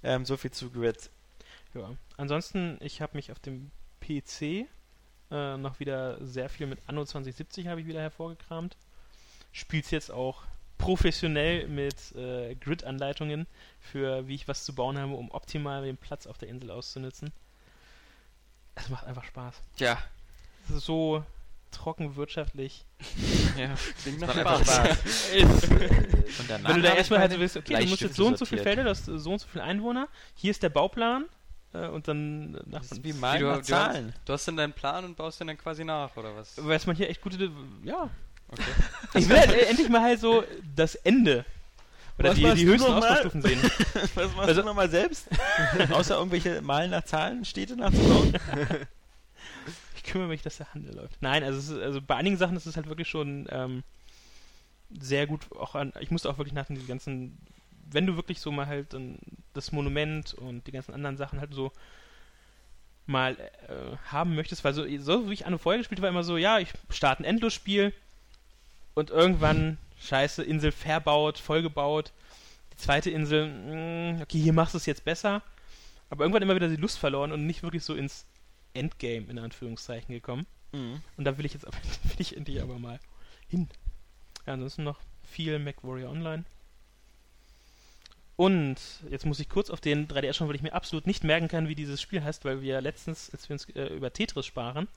ähm, 0.03 0.23
so 0.25 0.37
viel 0.37 0.51
zu 0.51 0.69
Grid. 0.69 1.09
ja. 1.73 1.89
Ansonsten, 2.17 2.77
ich 2.81 3.01
habe 3.01 3.15
mich 3.17 3.31
auf 3.31 3.39
dem 3.39 3.71
PC 4.19 4.67
äh, 5.31 5.57
noch 5.57 5.79
wieder 5.79 6.23
sehr 6.25 6.49
viel 6.49 6.67
mit 6.67 6.79
Anno 6.87 7.05
2070 7.05 7.67
habe 7.67 7.81
ich 7.81 7.87
wieder 7.87 8.01
hervorgekramt. 8.01 8.75
Spiel's 9.53 9.89
jetzt 9.91 10.11
auch 10.11 10.43
professionell 10.77 11.67
mit 11.67 12.13
äh, 12.15 12.55
Grid-Anleitungen 12.55 13.47
für 13.79 14.27
wie 14.27 14.35
ich 14.35 14.47
was 14.47 14.65
zu 14.65 14.75
bauen 14.75 14.97
habe, 14.97 15.13
um 15.13 15.31
optimal 15.31 15.83
den 15.83 15.95
Platz 15.95 16.27
auf 16.27 16.37
der 16.37 16.49
Insel 16.49 16.71
auszunutzen. 16.71 17.31
Es 18.75 18.89
macht 18.89 19.05
einfach 19.05 19.23
Spaß. 19.23 19.61
Ist 20.69 20.85
so 20.85 21.23
trocken 21.71 22.15
wirtschaftlich. 22.17 22.85
ja, 23.57 23.75
Klingt 24.01 24.19
nach 24.19 24.35
macht 24.35 24.39
einfach 24.39 24.63
Spaß. 24.63 24.97
Spaß. 25.39 25.69
Wenn 25.69 26.75
du 26.75 26.81
da 26.81 26.93
erstmal 26.95 27.19
halt 27.19 27.31
so 27.31 27.39
willst, 27.39 27.55
okay, 27.55 27.79
du 27.79 27.89
musst 27.89 28.01
jetzt 28.01 28.15
so 28.15 28.27
und 28.27 28.37
so 28.37 28.45
viele 28.45 28.63
Felder, 28.63 28.83
du 28.83 28.89
hast 28.89 29.05
so 29.05 29.31
und 29.31 29.39
so 29.39 29.47
viele 29.47 29.63
Einwohner, 29.63 30.09
hier 30.35 30.51
ist 30.51 30.61
der 30.63 30.69
Bauplan 30.69 31.25
und 31.73 32.07
dann 32.07 32.51
nach 32.51 32.81
Das 32.81 32.91
ist 32.93 33.03
wie 33.03 33.13
Malen 33.13 33.41
du- 33.41 33.47
nach 33.47 33.57
du 33.57 33.63
Zahlen. 33.63 34.13
Du 34.25 34.33
hast 34.33 34.47
dann 34.47 34.57
deinen 34.57 34.73
Plan 34.73 35.05
und 35.05 35.15
baust 35.15 35.39
den 35.39 35.47
dann 35.47 35.57
quasi 35.57 35.83
nach, 35.85 36.15
oder 36.17 36.35
was? 36.35 36.63
weiß 36.63 36.85
man 36.87 36.95
hier 36.95 37.09
echt 37.09 37.21
gute, 37.21 37.49
ja. 37.83 38.09
Okay. 38.49 38.63
Ich 39.13 39.29
will 39.29 39.39
halt 39.39 39.51
äh, 39.51 39.65
endlich 39.67 39.87
mal 39.89 40.01
halt 40.01 40.19
so 40.19 40.43
das 40.75 40.95
Ende 40.95 41.45
oder 42.19 42.29
Was 42.29 42.35
die, 42.35 42.53
die 42.53 42.65
höchsten? 42.65 42.91
Ausbaustufen 42.91 43.41
sehen. 43.41 43.59
Was 44.15 44.35
machst 44.35 44.39
Also- 44.49 44.61
du 44.61 44.67
nochmal 44.67 44.89
selbst? 44.89 45.27
Außer 45.91 46.17
irgendwelche 46.17 46.61
Malen 46.61 46.91
nach 46.91 47.03
Zahlen, 47.05 47.45
Städte 47.45 47.75
nachzubauen? 47.77 48.33
Ich 49.95 50.03
kümmere 50.03 50.27
mich, 50.27 50.41
dass 50.41 50.57
der 50.57 50.73
Handel 50.73 50.95
läuft. 50.95 51.21
Nein, 51.21 51.43
also, 51.43 51.57
es 51.59 51.69
ist, 51.69 51.77
also 51.81 52.01
bei 52.01 52.15
einigen 52.15 52.37
Sachen 52.37 52.57
ist 52.57 52.65
es 52.65 52.75
halt 52.75 52.87
wirklich 52.89 53.07
schon 53.07 53.47
ähm, 53.49 53.83
sehr 54.99 55.27
gut. 55.27 55.41
Auch 55.57 55.75
an, 55.75 55.93
ich 55.99 56.11
musste 56.11 56.29
auch 56.29 56.37
wirklich 56.37 56.53
nach 56.53 56.65
den 56.65 56.85
ganzen, 56.87 57.37
wenn 57.93 58.07
du 58.07 58.15
wirklich 58.15 58.39
so 58.39 58.51
mal 58.51 58.67
halt 58.67 58.93
dann 58.93 59.17
das 59.53 59.71
Monument 59.71 60.33
und 60.33 60.67
die 60.67 60.71
ganzen 60.71 60.93
anderen 60.93 61.17
Sachen 61.17 61.39
halt 61.39 61.53
so 61.53 61.71
mal 63.05 63.37
äh, 63.67 63.97
haben 64.11 64.35
möchtest, 64.35 64.63
weil 64.63 64.73
so, 64.73 64.85
so 64.99 65.29
wie 65.29 65.33
ich 65.33 65.45
Anno 65.45 65.57
vorher 65.57 65.79
gespielt 65.79 65.99
habe, 65.99 66.03
war 66.03 66.09
immer 66.09 66.23
so, 66.23 66.37
ja, 66.37 66.59
ich 66.59 66.69
starte 66.89 67.23
ein 67.23 67.25
Endlosspiel 67.25 67.93
und 68.93 69.09
irgendwann, 69.09 69.77
scheiße, 69.99 70.43
Insel 70.43 70.71
verbaut, 70.71 71.37
vollgebaut, 71.37 72.11
die 72.73 72.77
zweite 72.77 73.09
Insel, 73.09 73.47
mh, 73.47 74.21
okay, 74.21 74.39
hier 74.39 74.53
machst 74.53 74.73
du 74.73 74.77
es 74.77 74.85
jetzt 74.85 75.03
besser, 75.03 75.41
aber 76.09 76.23
irgendwann 76.23 76.43
immer 76.43 76.55
wieder 76.55 76.69
die 76.69 76.75
Lust 76.75 76.99
verloren 76.99 77.31
und 77.31 77.45
nicht 77.45 77.63
wirklich 77.63 77.83
so 77.83 77.95
ins 77.95 78.25
Endgame 78.73 79.27
in 79.29 79.39
Anführungszeichen 79.39 80.13
gekommen. 80.13 80.45
Mhm. 80.71 81.01
Und 81.17 81.25
da 81.25 81.37
will 81.37 81.45
ich 81.45 81.53
jetzt 81.53 81.67
aber, 81.67 81.77
will 82.03 82.19
ich 82.19 82.37
endlich 82.37 82.61
aber 82.61 82.79
mal 82.79 82.99
hin. 83.49 83.67
Ja, 84.45 84.53
ansonsten 84.53 84.83
noch 84.83 84.99
viel 85.23 85.59
MacWarrior 85.59 86.09
Online. 86.09 86.45
Und 88.41 88.77
jetzt 89.07 89.27
muss 89.27 89.39
ich 89.39 89.49
kurz 89.49 89.69
auf 89.69 89.81
den 89.81 90.07
3DS 90.07 90.33
schauen, 90.33 90.47
weil 90.47 90.55
ich 90.55 90.63
mir 90.63 90.73
absolut 90.73 91.05
nicht 91.05 91.23
merken 91.23 91.47
kann, 91.47 91.67
wie 91.67 91.75
dieses 91.75 92.01
Spiel 92.01 92.23
heißt, 92.23 92.43
weil 92.43 92.63
wir 92.63 92.81
letztens, 92.81 93.29
als 93.31 93.47
wir 93.47 93.53
uns 93.53 93.69
äh, 93.69 93.93
über 93.93 94.11
Tetris 94.11 94.47
sparen, 94.47 94.87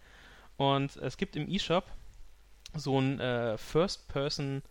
und 0.56 0.96
es 0.96 1.18
gibt 1.18 1.36
im 1.36 1.46
eShop 1.52 1.84
so 2.74 2.98
ein 2.98 3.20
äh, 3.20 3.58
First-Person 3.58 4.62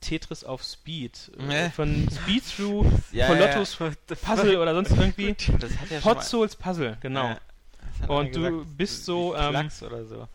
Tetris 0.00 0.44
auf 0.44 0.62
Speed. 0.62 1.32
Äh, 1.36 1.66
Äh. 1.66 1.70
von 1.70 2.08
Speed 2.12 2.44
Through, 2.56 2.86
Ja, 3.12 3.26
von 3.26 3.40
ja, 3.40 3.46
Lottos 3.46 3.76
Puzzle 4.22 4.56
oder 4.56 4.72
sonst 4.72 4.92
irgendwie. 4.92 5.34
Das 5.58 5.72
ja 5.90 6.04
Hot 6.04 6.22
Souls 6.22 6.54
Puzzle, 6.54 6.98
genau. 7.00 7.24
Ja, 7.24 8.06
Und 8.06 8.36
du 8.36 8.64
bist 8.66 9.04
so, 9.04 9.34
ähm, 9.34 9.68
so. 9.68 10.28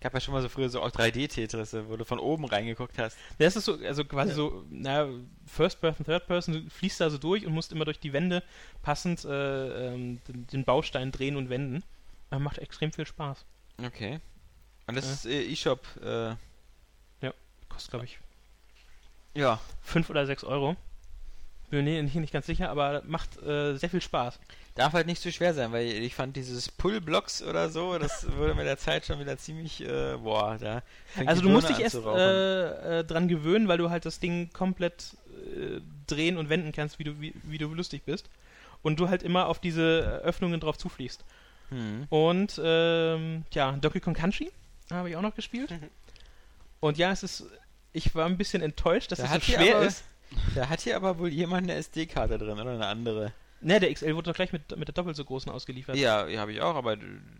Gab 0.00 0.14
ja 0.14 0.20
schon 0.20 0.32
mal 0.32 0.40
so 0.40 0.48
früher 0.48 0.68
so 0.70 0.80
auch 0.80 0.90
3D-Tetris, 0.90 1.76
wo 1.88 1.96
du 1.96 2.04
von 2.06 2.18
oben 2.18 2.46
reingeguckt 2.46 2.96
hast. 2.98 3.18
Das 3.38 3.54
ist 3.54 3.66
so, 3.66 3.74
also 3.78 4.04
quasi 4.04 4.32
so, 4.32 4.64
na, 4.70 5.08
First 5.46 5.80
Person, 5.80 6.06
Third 6.06 6.26
Person, 6.26 6.54
du 6.54 6.70
fließt 6.70 7.00
da 7.00 7.10
so 7.10 7.18
durch 7.18 7.44
und 7.44 7.52
musst 7.52 7.70
immer 7.72 7.84
durch 7.84 7.98
die 8.00 8.12
Wände 8.14 8.42
passend 8.82 9.24
äh, 9.26 9.88
ähm, 9.92 10.20
den, 10.26 10.46
den 10.46 10.64
Baustein 10.64 11.12
drehen 11.12 11.36
und 11.36 11.50
wenden. 11.50 11.82
Aber 12.30 12.40
macht 12.40 12.58
extrem 12.58 12.92
viel 12.92 13.06
Spaß. 13.06 13.44
Okay. 13.84 14.20
Und 14.86 14.94
das 14.96 15.04
Ja. 15.06 15.12
ist 15.12 15.26
äh, 15.26 15.52
eShop, 15.52 15.86
äh, 16.02 16.34
Kostet, 17.68 17.90
glaube 17.92 18.04
ich, 18.06 18.18
ja. 19.34 19.60
5 19.82 20.10
oder 20.10 20.26
6 20.26 20.42
Euro. 20.42 20.74
Bin 21.70 21.84
mir 21.84 22.02
nicht, 22.02 22.16
nicht 22.16 22.32
ganz 22.32 22.46
sicher, 22.46 22.68
aber 22.68 23.02
macht 23.06 23.40
äh, 23.42 23.76
sehr 23.76 23.88
viel 23.88 24.00
Spaß. 24.02 24.40
Darf 24.76 24.92
halt 24.92 25.06
nicht 25.06 25.20
zu 25.20 25.32
schwer 25.32 25.52
sein, 25.52 25.72
weil 25.72 25.86
ich 25.86 26.14
fand 26.14 26.36
dieses 26.36 26.70
Pull-Blocks 26.70 27.42
oder 27.42 27.68
so, 27.70 27.98
das 27.98 28.26
wurde 28.36 28.54
mit 28.54 28.66
der 28.66 28.78
Zeit 28.78 29.04
schon 29.04 29.18
wieder 29.18 29.36
ziemlich, 29.36 29.82
äh, 29.82 30.16
boah, 30.16 30.56
da. 30.60 30.82
Also 31.26 31.42
du 31.42 31.48
musst 31.48 31.68
dich 31.68 31.80
erst 31.80 31.96
äh, 31.96 33.00
äh, 33.00 33.04
dran 33.04 33.28
gewöhnen, 33.28 33.66
weil 33.68 33.78
du 33.78 33.90
halt 33.90 34.04
das 34.06 34.20
Ding 34.20 34.50
komplett 34.52 35.16
äh, 35.56 35.80
drehen 36.06 36.36
und 36.36 36.48
wenden 36.48 36.72
kannst, 36.72 36.98
wie 36.98 37.04
du, 37.04 37.20
wie, 37.20 37.34
wie 37.42 37.58
du 37.58 37.66
lustig 37.74 38.02
bist. 38.04 38.30
Und 38.82 38.98
du 39.00 39.08
halt 39.10 39.22
immer 39.22 39.46
auf 39.46 39.58
diese 39.58 40.20
Öffnungen 40.24 40.60
drauf 40.60 40.78
zufliegst. 40.78 41.24
Hm. 41.68 42.06
Und 42.08 42.58
ähm, 42.64 43.44
ja, 43.52 43.72
Donkey 43.72 44.00
Kong 44.00 44.14
Country 44.14 44.50
habe 44.90 45.10
ich 45.10 45.16
auch 45.16 45.22
noch 45.22 45.34
gespielt. 45.34 45.70
Mhm. 45.70 45.88
Und 46.80 46.96
ja, 46.96 47.12
es 47.12 47.22
ist. 47.22 47.44
Ich 47.92 48.14
war 48.14 48.24
ein 48.24 48.38
bisschen 48.38 48.62
enttäuscht, 48.62 49.12
dass 49.12 49.18
Da 49.18 49.24
es 49.26 49.32
so 49.32 49.52
schwer 49.52 49.76
aber- 49.76 49.86
ist. 49.86 50.04
Da 50.54 50.68
hat 50.68 50.80
hier 50.80 50.94
aber 50.96 51.18
wohl 51.18 51.28
jemand 51.28 51.64
eine 51.64 51.74
SD-Karte 51.74 52.38
drin 52.38 52.52
oder 52.58 52.70
eine 52.70 52.86
andere. 52.86 53.32
Ne, 53.62 53.78
der 53.78 53.92
XL 53.92 54.14
wurde 54.14 54.30
doch 54.30 54.36
gleich 54.36 54.52
mit, 54.52 54.76
mit 54.76 54.88
der 54.88 54.94
doppelt 54.94 55.16
so 55.16 55.24
großen 55.24 55.52
ausgeliefert. 55.52 55.96
Ja, 55.96 56.26
ja 56.26 56.40
habe 56.40 56.52
ich 56.52 56.62
auch, 56.62 56.74
aber 56.74 56.96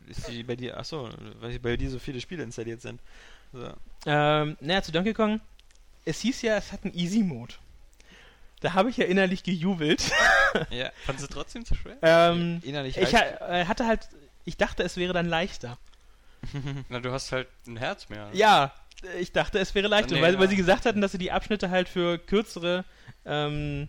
ist 0.07 0.29
die 0.29 0.43
bei 0.43 0.57
dir, 0.57 0.77
achso, 0.77 1.09
weil 1.41 1.59
bei 1.59 1.77
dir 1.77 1.91
so 1.91 1.99
viele 1.99 2.21
Spiele 2.21 2.43
installiert 2.43 2.83
sind. 2.83 3.01
So. 3.53 3.73
Ähm, 4.07 4.57
naja, 4.61 4.83
zu 4.83 4.93
Donkey 4.93 5.15
Kong. 5.15 5.41
Es 6.05 6.21
hieß 6.21 6.43
ja, 6.43 6.57
es 6.57 6.73
hat 6.73 6.85
einen 6.85 6.95
Easy-Mode. 6.95 7.55
Da 8.61 8.75
habe 8.75 8.91
ich 8.91 8.97
ja 8.97 9.07
innerlich 9.07 9.43
gejubelt. 9.43 10.11
Ja, 10.71 10.91
Fandest 11.07 11.31
du 11.31 11.33
trotzdem 11.33 11.65
zu 11.65 11.77
schwer? 11.77 11.97
ähm, 12.03 12.61
innerlich 12.65 12.97
ich 12.97 13.15
ha 13.15 13.21
äh, 13.21 13.67
hatte 13.67 13.87
halt. 13.87 14.09
Ich 14.45 14.57
dachte, 14.57 14.83
es 14.83 14.97
wäre 14.97 15.13
dann 15.13 15.27
leichter. 15.27 15.79
Na, 16.89 16.99
du 16.99 17.13
hast 17.13 17.31
halt 17.31 17.47
ein 17.69 17.77
Herz 17.77 18.09
mehr. 18.09 18.29
Ja, 18.33 18.75
ich 19.21 19.31
dachte, 19.31 19.61
es 19.61 19.77
wäre 19.77 19.87
leichter. 19.87 20.17
Nee, 20.17 20.23
weil, 20.23 20.41
weil 20.41 20.49
sie 20.49 20.57
gesagt 20.57 20.87
hatten, 20.87 21.01
dass 21.01 21.13
sie 21.13 21.19
die 21.19 21.31
Abschnitte 21.31 21.71
halt 21.71 21.89
für 21.89 22.19
kürzere 22.19 22.85
ähm, 23.25 23.87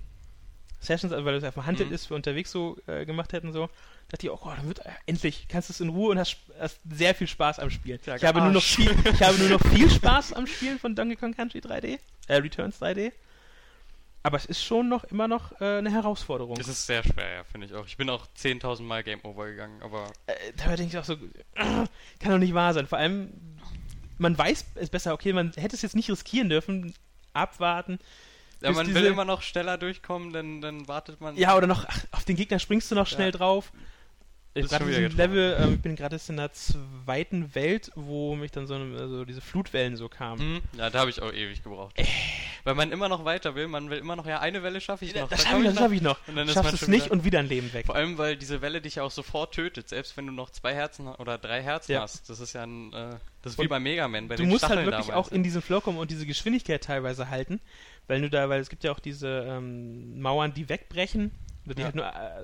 Sessions, 0.82 1.14
also 1.14 1.24
weil 1.24 1.36
das 1.36 1.44
einfach 1.44 1.66
Handheld 1.66 1.90
Mhm. 1.90 1.96
ist, 1.96 2.08
für 2.08 2.16
unterwegs 2.16 2.52
so 2.52 2.78
äh, 2.88 3.06
gemacht 3.06 3.32
hätten, 3.34 3.54
so. 3.54 3.70
Dachte 4.10 4.26
ich, 4.26 4.32
oh 4.32 4.38
Gott, 4.38 4.58
dann 4.58 4.68
wird, 4.68 4.80
äh, 4.80 4.90
endlich 5.06 5.48
kannst 5.48 5.70
du 5.70 5.74
es 5.74 5.80
in 5.80 5.90
Ruhe 5.90 6.12
und 6.12 6.20
hast, 6.20 6.36
hast 6.60 6.80
sehr 6.90 7.16
viel 7.16 7.28
Spaß 7.28 7.60
am 7.60 7.70
Spielen. 7.70 8.00
Ja, 8.06 8.16
ich, 8.16 8.24
habe 8.26 8.42
nur 8.42 8.52
noch 8.52 8.64
viel, 8.64 8.92
ich 9.14 9.22
habe 9.22 9.38
nur 9.38 9.50
noch 9.50 9.62
viel 9.62 9.90
Spaß 9.90 10.34
am 10.34 10.48
Spielen 10.48 10.80
von 10.80 10.96
Donkey 10.96 11.16
Kong 11.16 11.34
Country 11.34 11.60
3D, 11.60 12.00
äh, 12.28 12.36
Returns 12.36 12.82
3D. 12.82 13.12
Aber 14.24 14.38
es 14.38 14.46
ist 14.46 14.64
schon 14.64 14.88
noch 14.90 15.04
immer 15.06 15.28
noch 15.28 15.60
äh, 15.62 15.78
eine 15.80 15.92
Herausforderung. 15.92 16.56
Das 16.56 16.68
ist 16.68 16.86
sehr 16.86 17.04
schwer, 17.04 17.38
ja, 17.38 17.44
finde 17.44 17.68
ich 17.68 17.74
auch. 17.74 17.88
Ich 17.88 17.98
bin 17.98 18.10
auch 18.10 18.28
10.000 18.38 18.84
Mal 18.84 19.04
Game 19.04 19.20
Over 19.24 19.48
gegangen, 19.48 19.82
aber 19.82 20.12
äh, 20.28 20.34
da 20.58 20.76
denke 20.76 20.96
ich 20.96 20.98
auch 20.98 21.04
so, 21.06 21.16
kann 21.56 21.88
doch 22.32 22.38
nicht 22.38 22.54
wahr 22.54 22.74
sein. 22.74 22.86
Vor 22.88 22.98
allem, 23.00 23.32
man 24.20 24.38
weiß 24.38 24.66
es 24.76 24.90
besser, 24.90 25.14
okay, 25.14 25.34
man 25.34 25.54
hätte 25.54 25.76
es 25.76 25.82
jetzt 25.82 25.96
nicht 25.96 26.10
riskieren 26.10 26.50
dürfen, 26.50 26.94
abwarten. 27.34 27.98
Ja, 28.62 28.72
man 28.72 28.86
diese- 28.88 29.00
will 29.00 29.06
immer 29.08 29.26
noch 29.26 29.42
schneller 29.42 29.78
durchkommen, 29.78 30.32
dann, 30.34 30.62
dann 30.62 30.88
wartet 30.88 31.20
man. 31.22 31.36
Ja, 31.38 31.56
oder 31.56 31.68
noch, 31.68 31.86
ach, 31.88 32.00
auf 32.12 32.24
den 32.26 32.36
Gegner 32.36 32.60
springst 32.60 32.90
du 32.92 32.96
noch 32.96 33.08
schnell 33.08 33.28
Ja. 33.28 33.38
drauf. 33.38 33.72
Ich. 34.54 34.70
Level, 34.70 35.58
ähm, 35.62 35.74
ich 35.76 35.82
bin 35.82 35.96
gerade 35.96 36.18
jetzt 36.18 36.30
in 36.30 36.36
der 36.36 36.52
zweiten 36.52 37.56
Welt, 37.56 37.90
wo 37.96 38.36
mich 38.36 38.52
dann 38.52 38.68
so, 38.68 38.74
eine, 38.76 38.98
also 39.00 39.24
diese 39.24 39.40
Flutwellen 39.40 39.96
so 39.96 40.10
kamen. 40.10 40.42
Hm, 40.42 40.62
ja, 40.78 40.90
da 40.90 41.00
habe 41.00 41.10
ich 41.10 41.22
auch 41.22 41.32
ewig 41.32 41.64
gebraucht. 41.64 41.96
Weil 42.66 42.76
man 42.76 42.92
immer 42.92 43.08
noch 43.08 43.24
weiter 43.24 43.56
will. 43.56 43.68
Man 43.70 43.90
will 43.90 43.98
immer 44.00 44.18
noch, 44.18 44.26
ja, 44.28 44.40
eine 44.42 44.62
Welle 44.62 44.82
schaffe 44.82 45.06
ich 45.06 45.16
noch. 45.16 45.30
das 45.30 45.44
da 45.44 45.50
schaffe 45.52 45.64
ich, 45.64 45.70
noch. 45.74 45.78
schaff 45.82 45.92
ich 45.94 46.02
noch. 46.02 46.28
Und 46.28 46.36
dann 46.36 46.48
ist 46.50 46.54
Schaffst 46.54 46.66
man 46.74 46.76
es 46.76 46.88
nicht 46.90 47.06
wieder- 47.06 47.14
und 47.14 47.24
wieder 47.24 47.40
ein 47.40 47.48
Leben 47.48 47.72
weg. 47.72 47.86
Vor 47.86 47.96
allem, 47.96 48.18
weil 48.18 48.36
diese 48.36 48.62
Welle 48.62 48.82
dich 48.82 48.96
ja 48.96 49.04
auch 49.04 49.12
sofort 49.12 49.54
tötet, 49.54 49.88
selbst 49.88 50.18
wenn 50.18 50.28
du 50.28 50.34
noch 50.34 50.50
zwei 50.50 50.74
Herzen 50.74 51.08
oder 51.08 51.38
drei 51.38 51.62
Herzen 51.64 51.94
Ja. 51.94 52.02
hast. 52.02 52.30
Das 52.30 52.42
ist 52.42 52.52
ja 52.54 52.64
ein, 52.64 52.92
äh, 52.92 53.12
das 53.42 53.54
ist 53.54 53.60
wie 53.60 53.68
bei 53.70 53.80
Mega 53.80 54.08
Man, 54.10 54.28
bei 54.28 54.36
du 54.36 54.44
musst 54.44 54.64
halt 54.64 54.74
Stacheln 54.74 54.86
wirklich 54.88 55.08
damals. 55.08 55.28
auch 55.28 55.32
in 55.32 55.44
diesen 55.44 55.62
Flow 55.62 55.80
kommen 55.80 55.98
und 55.98 56.12
diese 56.12 56.26
Geschwindigkeit 56.26 56.84
teilweise 56.84 57.30
halten, 57.30 57.62
weil 58.08 58.20
du 58.22 58.30
da, 58.30 58.50
weil 58.50 58.60
es 58.60 58.68
gibt 58.70 58.84
ja 58.84 58.92
auch 58.92 59.00
diese 59.00 59.46
ähm, 59.48 60.20
Mauern, 60.22 60.54
die 60.54 60.68
wegbrechen, 60.68 61.32
die 61.66 61.80
Ja. 61.80 61.86
halt 61.86 61.96
nur 61.96 62.06
äh, 62.06 62.44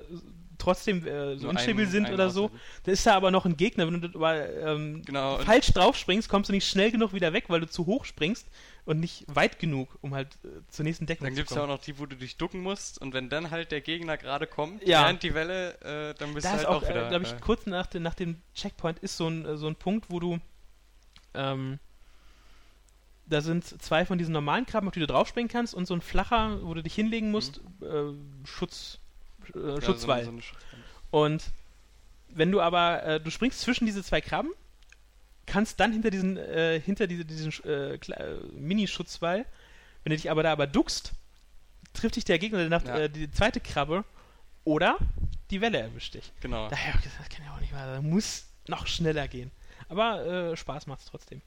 trotzdem 0.58 1.06
äh, 1.06 1.36
so 1.36 1.42
Nur 1.44 1.50
unstabil 1.50 1.82
einen- 1.84 1.90
sind 1.90 2.04
einen 2.06 2.14
oder 2.14 2.30
so. 2.30 2.50
Da 2.82 2.92
ist 2.92 3.06
da 3.06 3.14
aber 3.14 3.30
noch 3.30 3.46
ein 3.46 3.56
Gegner, 3.56 3.86
wenn 3.86 4.00
du 4.00 4.08
aber 4.18 4.48
ähm, 4.56 5.02
Genau, 5.04 5.38
falsch 5.38 5.72
drauf 5.72 5.96
springst, 5.96 6.28
kommst 6.28 6.48
du 6.48 6.52
nicht 6.52 6.68
schnell 6.68 6.90
genug 6.90 7.12
wieder 7.12 7.32
weg, 7.32 7.44
weil 7.48 7.60
du 7.60 7.68
zu 7.68 7.86
hoch 7.86 8.04
springst 8.04 8.46
und 8.84 9.00
nicht 9.00 9.24
weit 9.28 9.58
genug, 9.58 9.96
um 10.00 10.14
halt 10.14 10.28
äh, 10.44 10.48
zur 10.68 10.84
nächsten 10.84 11.06
Deckung 11.06 11.26
Dann 11.26 11.34
zu 11.34 11.38
gibt 11.40 11.50
es 11.50 11.54
ja 11.56 11.60
kommen. 11.62 11.72
auch 11.72 11.76
noch 11.78 11.84
die, 11.84 11.98
wo 11.98 12.06
du 12.06 12.16
dich 12.16 12.36
ducken 12.36 12.60
musst 12.62 13.00
und 13.00 13.12
wenn 13.14 13.28
dann 13.30 13.50
halt 13.50 13.70
der 13.70 13.80
Gegner 13.80 14.16
gerade 14.16 14.46
kommt, 14.46 14.86
Ja. 14.86 15.02
während 15.04 15.22
die 15.22 15.34
Welle, 15.34 15.80
äh, 15.82 16.14
dann 16.18 16.34
bist 16.34 16.46
da 16.46 16.52
du 16.52 16.56
halt 16.58 16.66
auch, 16.66 16.82
auch, 16.82 16.88
wieder. 16.88 17.08
glaube 17.08 17.24
ich, 17.24 17.32
äh, 17.32 17.36
kurz 17.40 17.66
nach, 17.66 17.86
dem- 17.86 18.02
nach 18.02 18.14
dem 18.14 18.40
Checkpoint 18.54 18.98
ist 19.00 19.16
so 19.16 19.28
ein, 19.28 19.44
äh, 19.46 19.56
so 19.56 19.66
ein 19.68 19.76
Punkt, 19.76 20.06
wo 20.10 20.18
du 20.20 20.38
ähm, 21.34 21.78
da 23.26 23.42
sind 23.42 23.64
zwei 23.82 24.06
von 24.06 24.16
diesen 24.16 24.32
normalen 24.32 24.64
Krabben, 24.64 24.88
auf 24.88 24.94
die 24.94 25.00
du 25.00 25.06
draufspringen 25.06 25.50
kannst 25.50 25.74
und 25.74 25.86
so 25.86 25.92
ein 25.94 26.00
flacher, 26.00 26.60
wo 26.62 26.72
du 26.72 26.82
dich 26.82 26.94
hinlegen 26.94 27.30
musst, 27.30 27.60
äh, 27.82 28.14
Schutz, 28.44 29.00
äh, 29.54 29.80
Schutzwall. 29.82 30.24
So, 30.24 30.30
eine- 30.30 30.40
so 30.42 30.48
eine. 30.72 30.82
Und 31.10 31.44
wenn 32.28 32.50
du 32.52 32.60
aber, 32.60 33.02
äh, 33.04 33.20
du 33.20 33.30
springst 33.30 33.60
zwischen 33.60 33.86
diese 33.86 34.02
zwei 34.02 34.20
Krabben, 34.20 34.52
kannst 35.46 35.80
dann 35.80 35.92
hinter 35.92 36.10
diesen, 36.10 36.36
äh, 36.36 36.78
hinter 36.80 37.06
diese, 37.06 37.24
diesen 37.24 37.52
äh, 37.64 37.94
äh, 37.94 38.40
Mini-Schutzwall, 38.52 39.46
wenn 40.04 40.10
du 40.10 40.16
dich 40.16 40.30
aber 40.30 40.42
da 40.42 40.52
aber 40.52 40.66
duckst, 40.66 41.12
trifft 41.94 42.16
dich 42.16 42.24
der 42.24 42.38
Gegner, 42.38 42.58
der 42.58 42.68
nach, 42.68 42.84
Ja. 42.84 42.98
äh, 42.98 43.10
die 43.10 43.30
zweite 43.30 43.60
Krabbe 43.60 44.04
oder 44.64 44.98
die 45.50 45.60
Welle 45.62 45.78
erwischt 45.78 46.14
dich. 46.14 46.30
Genau. 46.40 46.68
Da 46.68 46.76
habe 46.76 46.98
ich 46.98 47.04
gesagt, 47.04 47.20
das 47.20 47.28
kann 47.34 47.46
ja 47.46 47.54
auch 47.54 47.60
nicht 47.60 47.72
sein. 47.72 48.04
Muss 48.08 48.46
noch 48.66 48.86
schneller 48.86 49.26
gehen. 49.28 49.50
Aber 49.88 50.26
äh, 50.26 50.56
Spaß 50.56 50.86
macht's 50.86 51.06
trotzdem. 51.06 51.40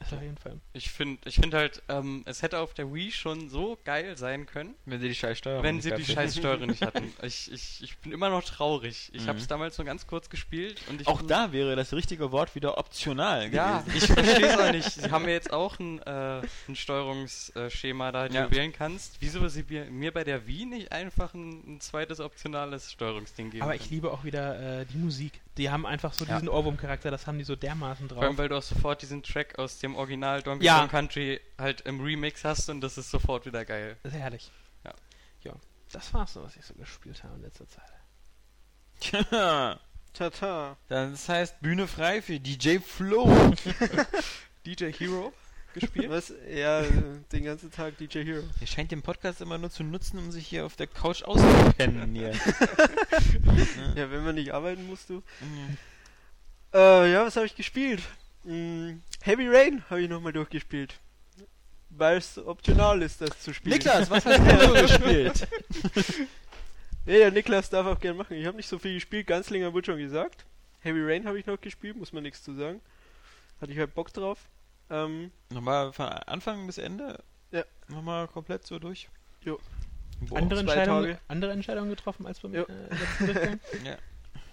Das 0.00 0.12
auf 0.12 0.22
jeden 0.22 0.36
Fall. 0.36 0.60
Ich 0.72 0.90
finde 0.90 1.18
ich 1.28 1.34
find 1.36 1.52
halt, 1.54 1.82
ähm, 1.88 2.22
es 2.26 2.42
hätte 2.42 2.58
auf 2.60 2.72
der 2.72 2.92
Wii 2.94 3.10
schon 3.10 3.48
so 3.48 3.76
geil 3.84 4.16
sein 4.16 4.46
können, 4.46 4.74
Wenn 4.84 5.00
sie 5.00 5.08
die 5.08 5.14
scheiß 5.14 5.38
Steuerung 5.38 5.62
wenn 5.64 5.74
nicht 5.76 5.84
sie 5.84 5.90
die 5.90 6.02
gehabt 6.02 6.12
scheiß 6.14 6.36
Steuerung 6.36 6.68
nicht 6.68 6.82
hatten. 6.82 7.12
Ich, 7.22 7.50
ich, 7.52 7.82
ich 7.82 7.98
bin 7.98 8.12
immer 8.12 8.30
noch 8.30 8.44
traurig. 8.44 9.10
Ich 9.12 9.24
Mhm. 9.24 9.28
habe 9.28 9.38
es 9.38 9.46
damals 9.48 9.76
nur 9.76 9.84
ganz 9.84 10.06
kurz 10.06 10.30
gespielt 10.30 10.80
und 10.88 11.00
ich 11.00 11.06
Auch 11.08 11.20
da 11.22 11.52
wäre 11.52 11.74
das 11.76 11.92
richtige 11.92 12.30
Wort 12.32 12.54
wieder 12.54 12.78
optional 12.78 13.52
Ja, 13.52 13.80
gewesen. 13.80 13.96
ich 13.98 14.06
verstehe 14.06 14.46
es 14.46 14.56
auch 14.58 14.70
nicht. 14.72 14.90
Sie 14.92 15.10
haben 15.10 15.24
ja 15.24 15.30
jetzt 15.30 15.52
auch 15.52 15.78
ein, 15.78 16.00
äh, 16.02 16.42
ein 16.68 16.76
Steuerungsschema 16.76 18.12
da, 18.12 18.28
den 18.28 18.34
Ja. 18.36 18.46
du 18.46 18.54
wählen 18.56 18.72
kannst. 18.72 19.16
Wieso 19.20 19.46
sie 19.48 19.64
mir, 19.68 19.86
mir 19.86 20.12
bei 20.12 20.24
der 20.24 20.46
Wii 20.46 20.66
nicht 20.66 20.92
einfach 20.92 21.34
ein, 21.34 21.76
ein 21.76 21.80
zweites 21.80 22.20
optionales 22.20 22.92
Steuerungsding 22.92 23.50
geben? 23.50 23.62
Aber 23.62 23.72
können? 23.72 23.82
ich 23.84 23.90
liebe 23.90 24.12
auch 24.12 24.24
wieder 24.24 24.80
äh, 24.80 24.86
die 24.86 24.98
Musik. 24.98 25.40
Die 25.56 25.70
haben 25.70 25.86
einfach 25.86 26.12
so 26.12 26.24
Ja. 26.24 26.34
diesen 26.34 26.48
Ohrwurm-Charakter, 26.48 27.10
das 27.10 27.26
haben 27.26 27.38
die 27.38 27.44
so 27.44 27.56
dermaßen 27.56 28.08
Vor 28.08 28.16
drauf. 28.16 28.24
allem, 28.24 28.38
weil 28.38 28.48
du 28.48 28.56
auch 28.56 28.62
sofort 28.62 29.02
diesen 29.02 29.22
Track 29.24 29.58
aus 29.58 29.78
dem 29.78 29.87
Original 29.96 30.42
Donkey 30.42 30.64
Ja. 30.66 30.80
Kong 30.80 30.88
Country 30.88 31.40
halt 31.58 31.82
im 31.82 32.00
Remix 32.00 32.44
hast 32.44 32.68
und 32.68 32.80
das 32.80 32.98
ist 32.98 33.10
sofort 33.10 33.46
wieder 33.46 33.64
geil. 33.64 33.96
Das 34.02 34.12
ist 34.12 34.18
herrlich. 34.18 34.50
Ja. 34.84 34.92
Ja. 35.42 35.52
Das 35.92 36.12
war's 36.14 36.34
so, 36.34 36.42
was 36.42 36.56
ich 36.56 36.64
so 36.64 36.74
gespielt 36.74 37.22
habe 37.24 37.36
in 37.36 37.42
letzter 37.42 37.68
Zeit. 37.68 37.84
Tja, 39.00 39.78
Tata. 40.12 40.76
das 40.88 41.28
heißt 41.28 41.60
Bühne 41.60 41.86
frei 41.86 42.20
für 42.22 42.40
DJ 42.40 42.78
Flo. 42.78 43.26
DJ 44.66 44.92
Hero 44.92 45.32
gespielt? 45.78 46.10
Was? 46.10 46.32
Ja, 46.50 46.82
den 46.82 47.44
ganzen 47.44 47.70
Tag 47.70 47.96
DJ 47.98 48.24
Hero. 48.24 48.42
Er 48.60 48.66
scheint 48.66 48.90
den 48.90 49.02
Podcast 49.02 49.40
immer 49.40 49.58
nur 49.58 49.70
zu 49.70 49.84
nutzen, 49.84 50.18
um 50.18 50.30
sich 50.32 50.46
hier 50.46 50.66
auf 50.66 50.76
der 50.76 50.86
Couch 50.86 51.22
auszupennen 51.22 52.14
hier. 52.14 52.32
Ja, 53.94 54.10
wenn 54.10 54.24
man 54.24 54.34
nicht 54.34 54.52
arbeiten 54.52 54.86
musst, 54.86 55.10
du. 55.10 55.22
Mhm. 55.40 55.76
Äh, 56.72 57.12
ja, 57.12 57.24
was 57.24 57.36
habe 57.36 57.46
ich 57.46 57.56
gespielt? 57.56 58.02
Hm, 58.44 59.02
Heavy 59.22 59.48
Rain 59.48 59.82
habe 59.90 60.02
ich 60.02 60.08
nochmal 60.08 60.32
durchgespielt. 60.32 60.94
Weil 61.90 62.18
es 62.18 62.36
optional 62.38 63.00
ist, 63.02 63.20
das 63.20 63.40
zu 63.42 63.52
spielen. 63.54 63.74
Niklas, 63.76 64.10
was 64.10 64.24
hast 64.26 64.38
du 64.38 64.66
so 64.66 64.72
gespielt? 64.74 65.48
Nee, 67.06 67.16
der 67.20 67.30
Niklas 67.30 67.70
darf 67.70 67.86
auch 67.86 67.98
gerne 67.98 68.18
machen. 68.18 68.36
Ich 68.36 68.44
habe 68.44 68.58
nicht 68.58 68.68
so 68.68 68.78
viel 68.78 68.92
gespielt, 68.92 69.26
ganz 69.26 69.48
länger 69.48 69.72
wurde 69.72 69.86
schon 69.86 69.98
gesagt. 69.98 70.44
Heavy 70.80 71.00
Rain 71.02 71.26
habe 71.26 71.38
ich 71.38 71.46
noch 71.46 71.58
gespielt, 71.58 71.96
muss 71.96 72.12
man 72.12 72.22
nichts 72.22 72.42
zu 72.42 72.52
sagen. 72.54 72.82
Hatte 73.62 73.72
ich 73.72 73.78
halt 73.78 73.94
Bock 73.94 74.12
drauf. 74.12 74.38
Ähm, 74.90 75.30
Nochmal 75.48 75.90
von 75.94 76.04
Anfang 76.06 76.66
bis 76.66 76.76
Ende? 76.76 77.18
Ja. 77.50 77.64
Nochmal 77.88 78.28
komplett 78.28 78.66
so 78.66 78.78
durch? 78.78 79.08
Boah. 79.42 79.58
Andere, 80.34 80.66
Tage. 80.66 81.18
andere 81.28 81.52
Entscheidungen 81.52 81.88
getroffen 81.88 82.26
als 82.26 82.40
beim 82.40 82.52
Ja. 82.54 82.64
äh, 82.64 82.88
letzten 82.90 83.26
Durchgang? 83.26 83.60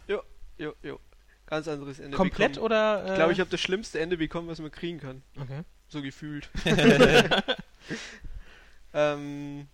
Ja. 0.08 0.22
Jo, 0.58 0.74
jo. 0.82 1.00
Ganz 1.48 1.68
anderes 1.68 2.00
Ende. 2.00 2.18
Komplett 2.18 2.54
bekommen. 2.54 2.66
oder? 2.66 3.06
Äh, 3.06 3.10
Ich 3.10 3.16
glaube, 3.16 3.34
ich 3.34 3.40
habe 3.40 3.50
das 3.50 3.62
schlimmste 3.62 4.00
Ende 4.00 4.18
bekommen, 4.18 4.48
was 4.48 4.60
man 4.60 4.72
kriegen 4.72 5.00
kann. 5.00 5.22
Okay. 5.40 5.62
So 5.88 6.02
gefühlt. 6.02 6.50
ähm, 8.94 9.68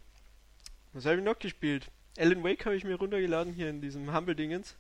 was 0.94 1.06
habe 1.06 1.18
ich 1.18 1.24
noch 1.24 1.40
gespielt? 1.40 1.88
Alan 2.18 2.44
Wake 2.44 2.66
habe 2.66 2.76
ich 2.76 2.84
mir 2.84 2.96
runtergeladen 2.96 3.54
hier 3.54 3.70
in 3.70 3.82
diesem 3.82 4.14
Humble-Dingens. 4.14 4.76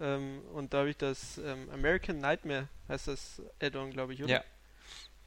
Ähm, 0.00 0.40
und 0.54 0.72
da 0.72 0.78
habe 0.78 0.90
ich 0.90 0.96
das 0.96 1.38
ähm, 1.38 1.68
American 1.70 2.18
Nightmare, 2.18 2.68
heißt 2.88 3.08
das 3.08 3.42
Add-on, 3.60 3.90
glaube 3.90 4.14
ich, 4.14 4.22
oder? 4.22 4.32
Ja. 4.32 4.44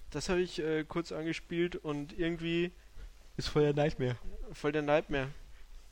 Das 0.09 0.29
habe 0.29 0.41
ich 0.41 0.59
äh, 0.59 0.83
kurz 0.85 1.11
angespielt 1.11 1.75
und 1.75 2.17
irgendwie 2.17 2.71
Ist 3.37 3.49
voll 3.49 3.63
der 3.63 3.73
Nightmare. 3.73 4.15
voll 4.53 4.71
der 4.71 4.81
Nightmare. 4.81 5.27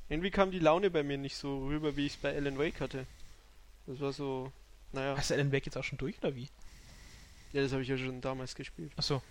Irgendwie 0.09 0.31
kam 0.31 0.51
die 0.51 0.59
Laune 0.59 0.89
bei 0.89 1.03
mir 1.03 1.17
nicht 1.17 1.37
so 1.37 1.65
rüber, 1.67 1.95
wie 1.95 2.05
ich 2.05 2.13
es 2.13 2.17
bei 2.19 2.35
Alan 2.35 2.57
Wake 2.57 2.79
hatte. 2.81 3.05
Das 3.87 3.99
war 3.99 4.13
so, 4.13 4.51
naja, 4.93 5.15
Hast 5.17 5.29
du 5.29 5.33
Alan 5.35 5.51
Wake 5.51 5.65
jetzt 5.65 5.77
auch 5.77 5.83
schon 5.83 5.97
durch 5.97 6.17
oder 6.19 6.35
wie? 6.35 6.49
ja, 7.53 7.61
das 7.61 7.71
habe 7.71 7.81
ich 7.81 7.87
ja 7.89 7.97
schon 7.97 8.21
damals 8.21 8.55
gespielt. 8.55 8.91
Achso. 8.95 9.21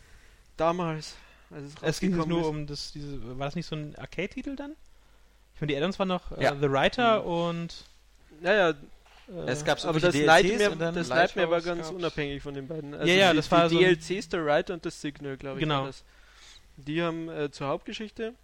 Damals, 0.56 1.16
als 1.50 1.64
es 1.74 1.74
Es 1.82 2.00
ging 2.00 2.16
nur 2.16 2.40
ist. 2.42 2.46
um 2.46 2.66
das, 2.66 2.92
diese, 2.92 3.38
war 3.38 3.46
das 3.46 3.54
nicht 3.56 3.66
so 3.66 3.76
ein 3.76 3.96
Arcade-Titel 3.96 4.56
dann? 4.56 4.72
Ich 5.54 5.60
meine, 5.60 5.72
die 5.72 5.76
Addons 5.78 5.98
waren 5.98 6.08
noch 6.08 6.32
äh, 6.32 6.42
Ja. 6.44 6.54
The 6.54 6.70
Writer 6.70 7.24
und. 7.24 7.84
Naja, 8.40 8.70
Äh, 8.70 8.74
Es 9.46 9.64
gab 9.64 9.78
so 9.78 9.88
aber 9.88 10.00
das 10.00 10.14
Nightmare, 10.14 10.70
und 10.72 10.78
dann 10.80 10.94
das 10.94 11.08
Nightmare 11.08 11.50
war 11.50 11.60
ganz 11.60 11.82
gab's. 11.86 11.90
unabhängig 11.92 12.42
von 12.42 12.52
den 12.54 12.66
beiden. 12.66 12.94
Also 12.94 13.06
Ja, 13.06 13.14
ja, 13.14 13.30
die, 13.30 13.36
das 13.36 13.50
war 13.52 13.68
die 13.68 13.74
so 13.76 13.80
DLCs, 13.80 14.28
der 14.28 14.44
Writer 14.44 14.74
und 14.74 14.84
das 14.84 15.00
Signal, 15.00 15.36
glaube 15.36 15.58
ich. 15.58 15.62
Genau. 15.62 15.80
War 15.82 15.86
das. 15.86 16.02
Die 16.76 17.00
haben 17.02 17.28
äh, 17.28 17.50
zur 17.50 17.68
Hauptgeschichte. 17.68 18.34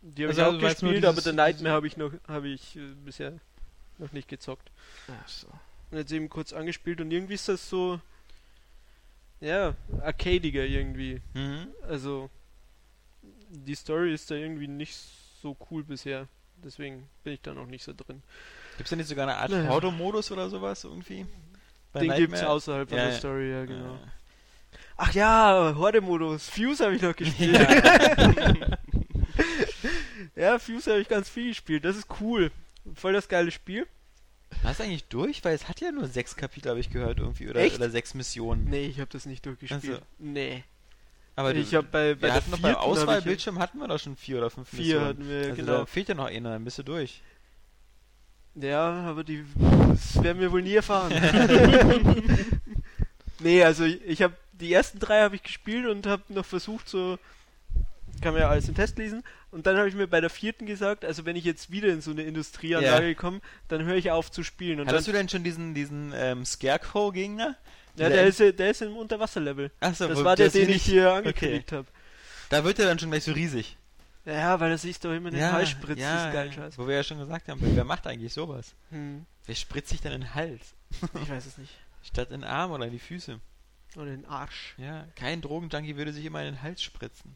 Die 0.00 0.22
habe 0.22 0.28
Also, 0.30 0.40
ich 0.40 0.46
auch 0.46 0.52
also 0.54 0.58
gespielt, 0.86 1.04
aber 1.04 1.12
dieses- 1.14 1.24
der 1.24 1.32
Nightmare 1.34 1.74
habe 1.74 1.86
ich 1.86 1.96
noch, 1.98 2.12
habe 2.28 2.48
ich 2.48 2.76
äh, 2.76 2.80
bisher 3.04 3.32
noch 3.98 4.12
nicht 4.12 4.28
gezockt. 4.28 4.70
Ach 5.08 5.28
so. 5.28 5.48
Und 5.96 6.00
jetzt 6.02 6.12
eben 6.12 6.28
kurz 6.28 6.52
angespielt 6.52 7.00
und 7.00 7.10
irgendwie 7.10 7.32
ist 7.32 7.48
das 7.48 7.70
so, 7.70 7.98
ja, 9.40 9.72
arcadiger 10.02 10.62
irgendwie. 10.62 11.22
Mhm. 11.32 11.68
Also 11.88 12.28
die 13.48 13.74
Story 13.74 14.12
ist 14.12 14.30
da 14.30 14.34
irgendwie 14.34 14.68
nicht 14.68 14.94
so 15.40 15.56
cool 15.70 15.82
bisher. 15.84 16.28
Deswegen 16.62 17.08
bin 17.24 17.32
ich 17.32 17.40
da 17.40 17.54
noch 17.54 17.64
nicht 17.64 17.82
so 17.82 17.94
drin. 17.94 18.22
Gibt 18.76 18.84
es 18.88 18.90
da 18.90 18.96
nicht 18.96 19.08
sogar 19.08 19.26
eine 19.26 19.38
Art 19.38 19.50
Naja. 19.50 19.70
Automodus 19.70 20.30
oder 20.30 20.50
sowas 20.50 20.84
irgendwie? 20.84 21.24
Bei 21.94 22.00
Den 22.00 22.10
gibt's 22.10 22.32
Nightmare? 22.32 22.52
außerhalb 22.52 22.88
von 22.90 22.98
Ja, 22.98 23.04
der 23.04 23.12
ja. 23.14 23.18
Story, 23.18 23.50
ja 23.50 23.64
genau. 23.64 23.94
Äh, 23.94 23.98
Ach 24.98 25.14
ja, 25.14 25.72
Horde-Modus. 25.76 26.50
Fuse 26.50 26.84
habe 26.84 26.96
ich 26.96 27.00
noch 27.00 27.16
gespielt. 27.16 27.58
ja, 30.36 30.58
Fuse 30.58 30.90
habe 30.90 31.00
ich 31.00 31.08
ganz 31.08 31.30
viel 31.30 31.48
gespielt. 31.48 31.86
Das 31.86 31.96
ist 31.96 32.06
cool. 32.20 32.50
Voll 32.94 33.14
das 33.14 33.28
geile 33.28 33.50
Spiel. 33.50 33.86
War 34.62 34.72
es 34.72 34.80
eigentlich 34.80 35.04
durch? 35.04 35.44
Weil 35.44 35.54
es 35.54 35.68
hat 35.68 35.80
ja 35.80 35.92
nur 35.92 36.06
sechs 36.06 36.36
Kapitel, 36.36 36.70
habe 36.70 36.80
ich 36.80 36.90
gehört, 36.90 37.18
irgendwie. 37.18 37.48
Oder, 37.48 37.60
Echt? 37.60 37.76
oder 37.76 37.90
sechs 37.90 38.14
Missionen. 38.14 38.64
Nee, 38.64 38.86
ich 38.86 39.00
habe 39.00 39.10
das 39.10 39.26
nicht 39.26 39.44
durchgespielt. 39.44 39.84
Also, 39.84 39.98
nee. 40.18 40.64
Aber 41.36 41.52
du, 41.52 41.60
ich 41.60 41.74
habe 41.74 41.86
bei, 41.86 42.14
bei 42.14 42.22
wir 42.22 42.28
der 42.28 42.34
hatten 42.34 42.50
noch 42.50 42.60
beim 42.60 42.74
Auswahlbildschirm 42.76 43.58
hatten 43.58 43.78
wir 43.78 43.88
doch 43.88 43.98
schon 43.98 44.16
vier 44.16 44.38
oder 44.38 44.48
fünf 44.48 44.70
Vier 44.70 44.78
Missionen. 44.78 45.06
hatten 45.06 45.28
wir, 45.28 45.38
also 45.42 45.54
genau. 45.54 45.72
da 45.72 45.86
fehlt 45.86 46.08
ja 46.08 46.14
noch 46.14 46.26
einer, 46.26 46.50
dann 46.50 46.64
bist 46.64 46.78
du 46.78 46.82
durch. 46.82 47.22
Ja, 48.54 49.02
aber 49.02 49.22
die 49.22 49.44
das 49.90 50.22
werden 50.22 50.40
wir 50.40 50.50
wohl 50.50 50.62
nie 50.62 50.74
erfahren. 50.74 51.12
nee, 53.40 53.62
also 53.62 53.84
ich, 53.84 54.02
ich 54.02 54.22
habe 54.22 54.34
die 54.52 54.72
ersten 54.72 54.98
drei 54.98 55.20
habe 55.20 55.36
ich 55.36 55.42
gespielt 55.42 55.86
und 55.86 56.06
habe 56.06 56.22
noch 56.30 56.46
versucht 56.46 56.88
so 56.88 57.18
kann 58.22 58.32
man 58.32 58.42
ja 58.42 58.48
alles 58.48 58.68
im 58.68 58.74
Test 58.74 58.96
lesen 58.96 59.22
und 59.56 59.66
dann 59.66 59.78
habe 59.78 59.88
ich 59.88 59.94
mir 59.94 60.06
bei 60.06 60.20
der 60.20 60.28
vierten 60.28 60.66
gesagt, 60.66 61.02
also 61.02 61.24
wenn 61.24 61.34
ich 61.34 61.44
jetzt 61.44 61.70
wieder 61.70 61.88
in 61.88 62.02
so 62.02 62.10
eine 62.10 62.22
Industrieanlage 62.24 63.14
komme, 63.14 63.40
dann 63.68 63.84
höre 63.84 63.96
ich 63.96 64.10
auf 64.10 64.30
zu 64.30 64.42
spielen 64.42 64.80
und 64.80 64.86
Hattest 64.88 65.08
dann 65.08 65.14
du 65.14 65.18
denn 65.18 65.28
schon 65.30 65.44
diesen, 65.44 65.72
diesen 65.72 66.12
ähm, 66.14 66.44
Scarecrow-Gegner? 66.44 67.56
ja, 67.96 68.08
der 68.10 68.26
ist 68.26 68.38
der 68.38 68.70
ist 68.70 68.82
im 68.82 68.94
Unterwasserlevel. 68.94 69.70
Achso, 69.80 70.06
Das 70.08 70.22
war 70.22 70.36
der, 70.36 70.50
den 70.50 70.68
ich 70.68 70.82
hier 70.82 71.10
angekündigt 71.10 71.72
habe. 71.72 71.86
Da 72.50 72.62
wird 72.64 72.78
er 72.78 72.84
dann 72.86 72.98
schon 72.98 73.10
gleich 73.10 73.24
so 73.24 73.32
riesig. 73.32 73.78
Ja, 74.26 74.60
weil 74.60 74.72
er 74.72 74.78
sich 74.78 75.00
doch 75.00 75.12
immer 75.12 75.30
in 75.30 75.36
den 75.36 75.50
Hals 75.52 75.70
spritzt, 75.70 76.00
ja, 76.00 76.14
das 76.16 76.26
ist 76.26 76.32
geil 76.32 76.52
scheiße. 76.52 76.78
Wo 76.78 76.86
wir 76.86 76.96
ja 76.96 77.02
schon 77.02 77.18
gesagt 77.18 77.48
haben, 77.48 77.58
wer 77.62 77.76
wer 77.76 77.84
macht 77.84 78.06
eigentlich 78.06 78.34
sowas? 78.34 78.74
Hm, 78.90 79.24
Wer 79.46 79.54
spritzt 79.54 79.88
sich 79.88 80.02
dann 80.02 80.12
in 80.12 80.20
den 80.22 80.34
Hals? 80.34 80.74
ich 81.22 81.30
weiß 81.30 81.46
es 81.46 81.56
nicht. 81.56 81.72
Statt 82.02 82.30
in 82.30 82.42
den 82.42 82.44
Arm 82.44 82.72
oder 82.72 82.84
in 82.84 82.92
die 82.92 82.98
Füße. 82.98 83.40
Oder 83.96 84.06
den 84.06 84.26
Arsch. 84.26 84.74
Ja, 84.76 85.06
kein 85.16 85.40
Drogenjunkie 85.40 85.96
würde 85.96 86.12
sich 86.12 86.24
immer 86.26 86.40
in 86.40 86.54
den 86.54 86.62
Hals 86.62 86.82
spritzen. 86.82 87.34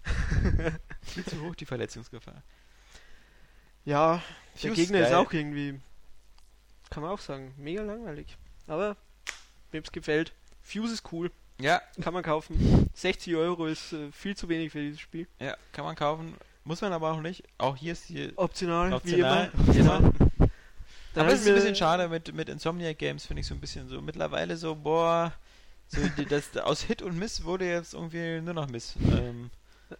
Viel 1.03 1.25
zu 1.25 1.41
hoch 1.43 1.55
die 1.55 1.65
Verletzungsgefahr. 1.65 2.43
Ja, 3.87 4.23
der 4.63 4.71
Fuse 4.71 4.83
Gegner 4.83 5.01
ist 5.01 5.09
geil. 5.11 5.15
auch 5.15 5.33
irgendwie, 5.33 5.81
kann 6.91 7.03
man 7.03 7.13
auch 7.13 7.19
sagen, 7.21 7.55
mega 7.57 7.83
langweilig. 7.83 8.37
Aber 8.67 8.97
wem's 9.73 9.91
gefällt, 9.91 10.33
Fuse 10.63 10.93
ist 10.93 11.11
cool, 11.13 11.31
Ja, 11.59 11.81
kann 12.03 12.13
man 12.13 12.23
kaufen. 12.23 12.91
60 12.95 13.35
Euro 13.37 13.67
ist 13.67 13.93
äh, 13.95 14.13
viel 14.13 14.37
zu 14.37 14.49
wenig 14.51 14.71
für 14.73 14.81
dieses 14.81 15.01
Spiel. 15.01 15.27
ja, 15.39 15.57
kann 15.73 15.85
man 15.87 15.97
kaufen. 15.97 16.35
Muss 16.65 16.83
man 16.83 16.93
aber 16.93 17.11
auch 17.13 17.23
nicht. 17.23 17.43
Auch 17.57 17.75
hier 17.75 17.93
ist 17.93 18.11
die 18.11 18.37
Optional, 18.37 18.93
Optional, 18.93 19.51
wie 19.55 19.79
immer. 19.79 19.99
Dann 21.15 21.25
aber 21.25 21.33
es 21.33 21.41
ist 21.41 21.49
ein 21.49 21.55
bisschen 21.55 21.75
schade 21.75 22.07
mit, 22.09 22.33
mit 22.35 22.49
Insomniac 22.51 22.99
Games, 22.99 23.25
finde 23.27 23.41
ich 23.41 23.47
so 23.47 23.55
ein 23.55 23.61
bisschen 23.61 23.89
so. 23.89 24.01
Mittlerweile 24.03 24.57
so, 24.59 24.75
boah, 24.77 25.33
so 25.91 26.01
das, 26.29 26.57
aus 26.59 26.83
Hit 26.83 27.03
und 27.03 27.19
Miss 27.19 27.45
wurde 27.45 27.67
jetzt 27.67 27.95
irgendwie 27.95 28.41
nur 28.41 28.55
noch 28.55 28.69
Miss. 28.69 28.95
Ähm, 29.13 29.51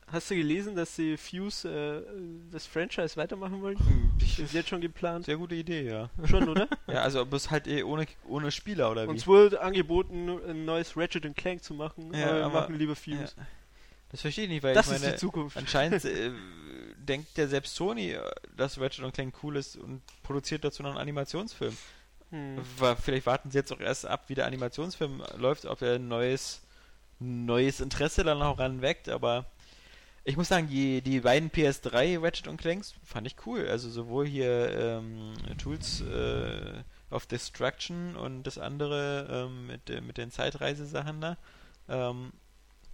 Hast 0.07 0.31
du 0.31 0.37
gelesen, 0.37 0.77
dass 0.77 0.95
sie 0.95 1.17
Fuse 1.17 1.69
äh, 1.69 2.03
das 2.53 2.65
Franchise 2.65 3.17
weitermachen 3.17 3.61
wollen? 3.61 3.77
ich, 4.23 4.37
Das 4.37 4.47
ist 4.47 4.55
jetzt 4.55 4.69
schon 4.69 4.81
geplant. 4.81 5.25
sehr 5.25 5.37
gute 5.37 5.57
Idee, 5.57 5.83
ja. 5.89 6.09
Schon, 6.27 6.49
oder? 6.49 6.69
Ja, 6.87 7.03
also 7.03 7.27
bloß 7.27 7.51
halt 7.51 7.67
eh 7.67 7.83
ohne, 7.83 8.07
ohne 8.29 8.53
Spieler 8.53 8.91
oder 8.93 9.07
wie? 9.07 9.11
Uns 9.11 9.27
wurde 9.27 9.61
angeboten, 9.61 10.29
ein 10.49 10.65
neues 10.65 10.97
Ratchet 10.97 11.35
Clank 11.37 11.65
zu 11.65 11.75
machen, 11.75 12.15
Ja, 12.15 12.29
aber 12.31 12.39
wir 12.41 12.49
machen 12.51 12.79
lieber 12.79 12.95
Fuse. 12.95 13.35
ja. 13.37 13.47
Das 14.13 14.21
verstehe 14.21 14.45
ich 14.45 14.51
nicht, 14.51 14.63
weil 14.63 14.75
Das 14.75 14.87
ich 14.89 14.95
ist 14.95 15.01
meine, 15.03 15.13
die 15.15 15.19
Zukunft. 15.19 15.57
anscheinend 15.57 16.05
äh, 16.05 16.31
denkt 16.97 17.37
ja 17.37 17.49
selbst 17.49 17.75
Sony, 17.75 18.13
äh, 18.13 18.21
dass 18.57 18.79
Ratchet 18.81 19.13
Clank 19.13 19.35
cool 19.43 19.57
ist 19.57 19.77
und 19.77 20.03
produziert 20.23 20.63
dazu 20.65 20.85
noch 20.85 20.91
einen 20.91 20.99
Animationsfilm. 20.99 21.77
Hm. 22.31 22.59
Vielleicht 23.03 23.27
warten 23.27 23.51
sie 23.51 23.59
jetzt 23.59 23.73
auch 23.73 23.81
erst 23.81 24.07
ab, 24.07 24.25
wie 24.29 24.35
der 24.35 24.47
Animationsfilm 24.47 25.23
läuft, 25.37 25.67
ob 25.67 25.83
er 25.83 25.97
ein 25.97 26.09
neues, 26.09 26.63
neues 27.19 27.81
Interesse 27.81 28.25
dann 28.25 28.43
auch 28.43 28.59
ranweckt, 28.59 29.09
aber 29.09 29.47
ich 30.25 30.37
muss 30.37 30.49
sagen, 30.49 30.69
die, 30.69 31.01
die 31.01 31.21
beiden 31.21 31.51
PS3 31.51 32.23
Ratchet 32.23 32.47
und 32.47 32.61
Clanks 32.61 32.95
fand 33.03 33.27
ich 33.27 33.37
cool. 33.47 33.67
Also 33.69 33.89
sowohl 33.89 34.27
hier 34.27 34.79
ähm, 34.79 35.33
Tools 35.59 36.03
äh, 36.03 36.83
of 37.11 37.27
Destruction 37.27 38.17
und 38.17 38.45
das 38.45 38.59
andere 38.59 39.27
ähm, 39.31 39.67
mit, 39.67 39.89
mit 40.07 40.19
den 40.19 40.31
Zeitreisesachen 40.31 41.21
da. 41.21 41.37
Ähm, 41.89 42.33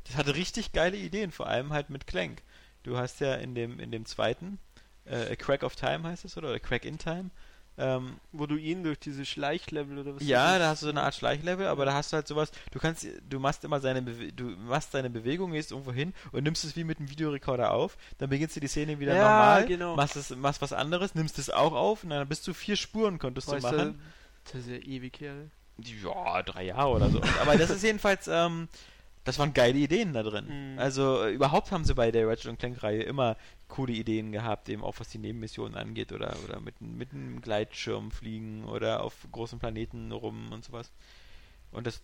das 0.05 0.17
hatte 0.17 0.37
richtig 0.37 0.73
geile 0.73 0.97
Ideen, 0.97 1.33
vor 1.33 1.49
allem 1.49 1.73
halt 1.73 1.91
mit 1.91 2.07
Clank. 2.07 2.43
Du 2.85 2.97
hast 2.97 3.21
ja 3.21 3.35
in 3.35 3.57
dem, 3.57 3.81
in 3.81 3.91
dem 3.91 4.07
zweiten, 4.07 4.59
äh, 5.05 5.33
A 5.33 5.37
Crack 5.37 5.65
of 5.65 5.75
Time 5.75 6.05
heißt 6.05 6.25
es, 6.25 6.37
oder? 6.37 6.51
Oder 6.51 6.61
Crack 6.61 6.85
in 6.85 6.99
Time. 6.99 7.31
Ähm, 7.79 8.17
Wo 8.33 8.47
du 8.47 8.57
ihn 8.57 8.83
durch 8.83 8.99
diese 8.99 9.27
Schleichlevel 9.27 9.99
oder 9.99 10.17
was 10.17 10.23
ja, 10.27 10.59
da 10.59 10.69
hast 10.69 10.81
du 10.83 10.87
so 10.87 10.91
eine 10.91 11.03
Art 11.03 11.15
Schleichlevel, 11.15 11.67
aber 11.67 11.85
da 11.85 11.93
hast 11.93 12.13
du 12.13 12.17
halt 12.17 12.27
sowas, 12.27 12.51
du 12.73 12.79
kannst, 12.79 13.07
du 13.29 13.39
machst 13.39 13.65
immer 13.65 13.81
seine, 13.81 14.01
Bewe 14.01 14.33
du 14.33 14.45
machst 14.45 14.93
seine 14.93 15.11
Bewegung, 15.11 15.53
gehst 15.53 15.73
irgendwo 15.73 15.93
hin 15.93 16.15
und 16.33 16.45
nimmst 16.45 16.65
es 16.65 16.75
wie 16.77 16.85
mit 16.85 16.99
einem 16.99 17.11
Videorekorder 17.11 17.73
auf, 17.73 17.99
dann 18.17 18.31
beginnst 18.31 18.57
du 18.57 18.61
die 18.61 18.69
Szene 18.69 18.99
wieder 18.99 19.15
Ja, 19.15 19.23
normal, 19.25 19.67
genau. 19.67 19.95
machst, 19.95 20.17
es, 20.17 20.31
machst 20.31 20.63
was 20.63 20.73
anderes, 20.73 21.15
nimmst 21.15 21.39
es 21.39 21.51
auch 21.51 21.75
auf 21.75 22.03
und 22.03 22.11
dann 22.11 22.27
bist 22.29 22.47
du 22.49 22.55
vier 22.55 22.77
Spuren 22.77 23.19
konntest 23.19 23.49
Boah, 23.49 23.57
du 23.57 23.63
machen. 23.63 24.01
Das 24.45 24.63
ist 24.63 24.69
ja 24.69 24.77
ewig 24.77 25.21
her. 25.21 25.35
Ja, 25.79 26.43
drei 26.43 26.65
Jahre 26.65 26.89
oder 26.89 27.11
so. 27.11 27.21
Aber 27.43 27.59
das 27.59 27.69
ist 27.69 27.83
jedenfalls, 27.83 28.27
ähm, 28.29 28.69
das 29.27 29.39
waren 29.39 29.53
geile 29.53 29.77
Ideen 29.77 30.15
da 30.15 30.23
drin. 30.23 30.47
Mhm. 30.73 30.79
Also 30.79 31.23
äh, 31.25 31.33
überhaupt 31.33 31.73
haben 31.73 31.85
sie 31.85 31.95
bei 31.95 32.11
der 32.11 32.27
Ratchet 32.27 32.59
Clank-Reihe 32.59 33.03
immer 33.03 33.37
coole 33.69 33.93
Ideen 33.93 34.33
gehabt, 34.33 34.69
eben 34.69 34.83
auch 34.83 34.95
was 34.99 35.09
die 35.09 35.19
Nebenmissionen 35.19 35.75
angeht 35.75 36.13
oder, 36.13 36.35
oder 36.45 36.61
mit, 36.61 36.81
mit 36.81 37.13
einem 37.13 37.43
Gleitschirm 37.43 38.11
fliegen 38.11 38.65
oder 38.65 39.03
auf 39.03 39.15
großen 39.33 39.59
Planeten 39.59 40.13
rum 40.13 40.53
und 40.53 40.65
sowas. 40.65 40.93
Und 41.73 41.87
das 41.87 42.01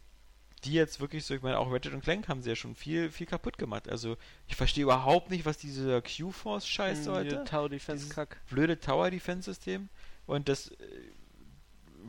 die 0.65 0.75
jetzt 0.75 1.01
wirklich 1.01 1.25
so, 1.25 1.35
ich 1.35 1.43
meine, 1.43 1.59
auch 1.59 1.73
Ratchet 1.73 2.01
Clank 2.03 2.29
haben 2.29 2.43
sie 2.43 2.51
ja 2.51 2.57
schon 2.57 2.75
viel, 2.77 3.11
viel 3.11 3.27
kaputt 3.27 3.59
gemacht. 3.59 3.89
Also 3.89 4.17
ich 4.47 4.55
verstehe 4.55 4.85
überhaupt 4.85 5.31
nicht, 5.31 5.45
was 5.45 5.59
dieser 5.59 6.01
Q-Force-Scheiß 6.03 6.99
Hm, 6.99 7.05
sollte 7.05 7.45
Tower 7.45 7.69
Defense 7.69 8.09
Kack. 8.09 8.41
blöde 8.49 8.79
Tower 8.79 9.11
Defense 9.11 9.51
System 9.51 9.89
und 10.27 10.49
das 10.49 10.69
äh, 10.69 10.75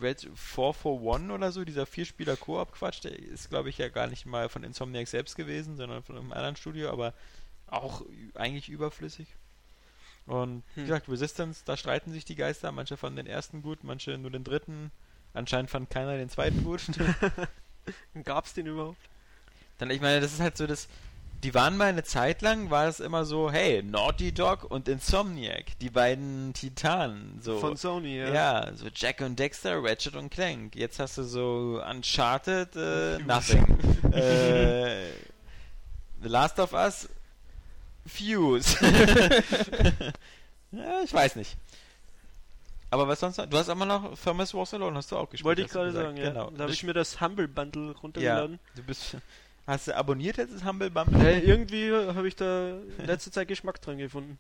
Red 0.01 0.27
441 0.35 1.31
oder 1.31 1.51
so, 1.51 1.63
dieser 1.63 1.85
Vierspieler 1.85 2.35
Koop 2.37 2.71
Quatsch, 2.73 3.03
der 3.03 3.17
ist 3.17 3.49
glaube 3.49 3.69
ich 3.69 3.77
ja 3.77 3.89
gar 3.89 4.07
nicht 4.07 4.25
mal 4.25 4.49
von 4.49 4.63
Insomniac 4.63 5.07
selbst 5.07 5.35
gewesen, 5.35 5.77
sondern 5.77 6.03
von 6.03 6.17
einem 6.17 6.31
anderen 6.31 6.55
Studio, 6.55 6.89
aber 6.91 7.13
auch 7.67 8.03
eigentlich 8.35 8.69
überflüssig. 8.69 9.27
Und 10.25 10.63
wie 10.75 10.81
Hm. 10.81 10.87
gesagt, 10.87 11.09
Resistance, 11.09 11.63
da 11.65 11.75
streiten 11.75 12.11
sich 12.11 12.25
die 12.25 12.35
Geister, 12.35 12.71
manche 12.71 12.97
fanden 12.97 13.17
den 13.17 13.27
ersten 13.27 13.61
gut, 13.61 13.83
manche 13.83 14.17
nur 14.17 14.31
den 14.31 14.43
dritten. 14.43 14.91
Anscheinend 15.33 15.69
fand 15.69 15.89
keiner 15.89 16.17
den 16.17 16.29
zweiten 16.29 16.63
gut. 16.63 16.81
Gab's 18.23 18.53
den 18.53 18.67
überhaupt? 18.67 18.97
Dann, 19.79 19.89
ich 19.89 19.99
meine, 19.99 20.21
das 20.21 20.33
ist 20.33 20.39
halt 20.39 20.55
so 20.57 20.67
das. 20.67 20.87
Die 21.43 21.53
waren 21.53 21.75
mal 21.75 21.89
eine 21.89 22.03
Zeit 22.03 22.41
lang, 22.41 22.69
war 22.69 22.87
es 22.87 23.01
immer 23.01 23.25
so, 23.25 23.51
hey, 23.51 23.83
Naughty 23.83 24.31
Dog 24.31 24.63
und 24.63 24.87
Insomniac, 24.87 25.77
die 25.79 25.89
beiden 25.89 26.53
Titanen, 26.53 27.39
so. 27.41 27.59
Von 27.59 27.75
Sony, 27.75 28.17
ja. 28.17 28.33
ja. 28.33 28.71
so 28.75 28.87
Jack 28.93 29.19
und 29.19 29.37
Dexter, 29.37 29.83
Ratchet 29.83 30.15
und 30.15 30.29
Clank. 30.29 30.75
Jetzt 30.75 30.99
hast 30.99 31.17
du 31.17 31.23
so 31.23 31.81
Uncharted, 31.89 32.75
äh, 32.77 33.17
Nothing. 33.25 33.65
äh, 34.13 35.11
The 36.21 36.29
Last 36.29 36.59
of 36.59 36.71
Us, 36.71 37.09
Fuse. 38.05 38.77
ja, 40.71 41.01
ich 41.03 41.13
weiß 41.13 41.35
nicht. 41.35 41.57
Aber 42.89 43.07
was 43.07 43.19
sonst 43.19 43.37
noch? 43.37 43.47
Du 43.47 43.57
hast 43.57 43.67
immer 43.67 43.85
noch 43.85 44.17
Famous 44.17 44.53
Wars 44.53 44.73
Alone, 44.73 44.95
hast 44.95 45.11
du 45.11 45.17
auch 45.17 45.29
gespielt. 45.29 45.45
Wollte 45.45 45.63
ich 45.63 45.67
gerade 45.67 45.91
sagen, 45.91 46.15
ja. 46.15 46.29
Genau. 46.29 46.51
Da 46.51 46.63
habe 46.63 46.73
ich 46.73 46.83
mir 46.83 46.93
das 46.93 47.19
Humble 47.19 47.47
Bundle 47.47 47.95
runtergeladen. 47.97 48.59
du 48.75 48.83
bist. 48.83 49.17
Hast 49.65 49.87
du 49.87 49.95
abonniert 49.95 50.37
jetzt 50.37 50.53
das 50.53 50.63
Humble 50.65 50.89
Bumble? 50.89 51.25
Äh, 51.25 51.39
irgendwie 51.39 51.91
habe 51.93 52.27
ich 52.27 52.35
da 52.35 52.71
in 52.97 53.05
letzter 53.05 53.31
Zeit 53.31 53.47
Geschmack 53.47 53.81
dran 53.81 53.97
gefunden. 53.97 54.37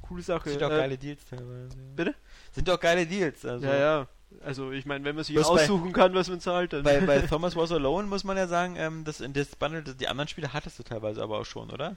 Coole 0.00 0.22
Sache. 0.22 0.48
Sind 0.50 0.62
doch 0.62 0.70
Äh, 0.70 0.76
geile 0.78 0.98
Deals 0.98 1.24
teilweise. 1.26 1.76
Bitte? 1.94 2.14
Sind 2.52 2.66
doch 2.68 2.80
geile 2.80 3.06
Deals. 3.06 3.44
Also. 3.44 3.66
Ja, 3.66 3.76
ja. 3.76 4.06
Also 4.42 4.72
ich 4.72 4.86
meine, 4.86 5.04
wenn 5.04 5.14
man 5.14 5.24
sich 5.24 5.36
bei- 5.36 5.42
aussuchen 5.42 5.92
kann, 5.92 6.14
was 6.14 6.28
man 6.30 6.40
zahlt, 6.40 6.72
dann. 6.72 6.82
Bei, 6.84 7.00
bei 7.00 7.18
Thomas 7.28 7.54
Was 7.54 7.70
Alone 7.70 8.08
muss 8.08 8.24
man 8.24 8.36
ja 8.38 8.46
sagen, 8.46 8.76
ähm, 8.76 9.04
das 9.04 9.20
in 9.20 9.34
das 9.34 9.54
Bundle, 9.56 9.82
die 9.82 10.08
anderen 10.08 10.26
Spiele 10.28 10.54
hattest 10.54 10.78
du 10.78 10.82
teilweise 10.82 11.22
aber 11.22 11.38
auch 11.38 11.44
schon, 11.46 11.70
oder? 11.70 11.96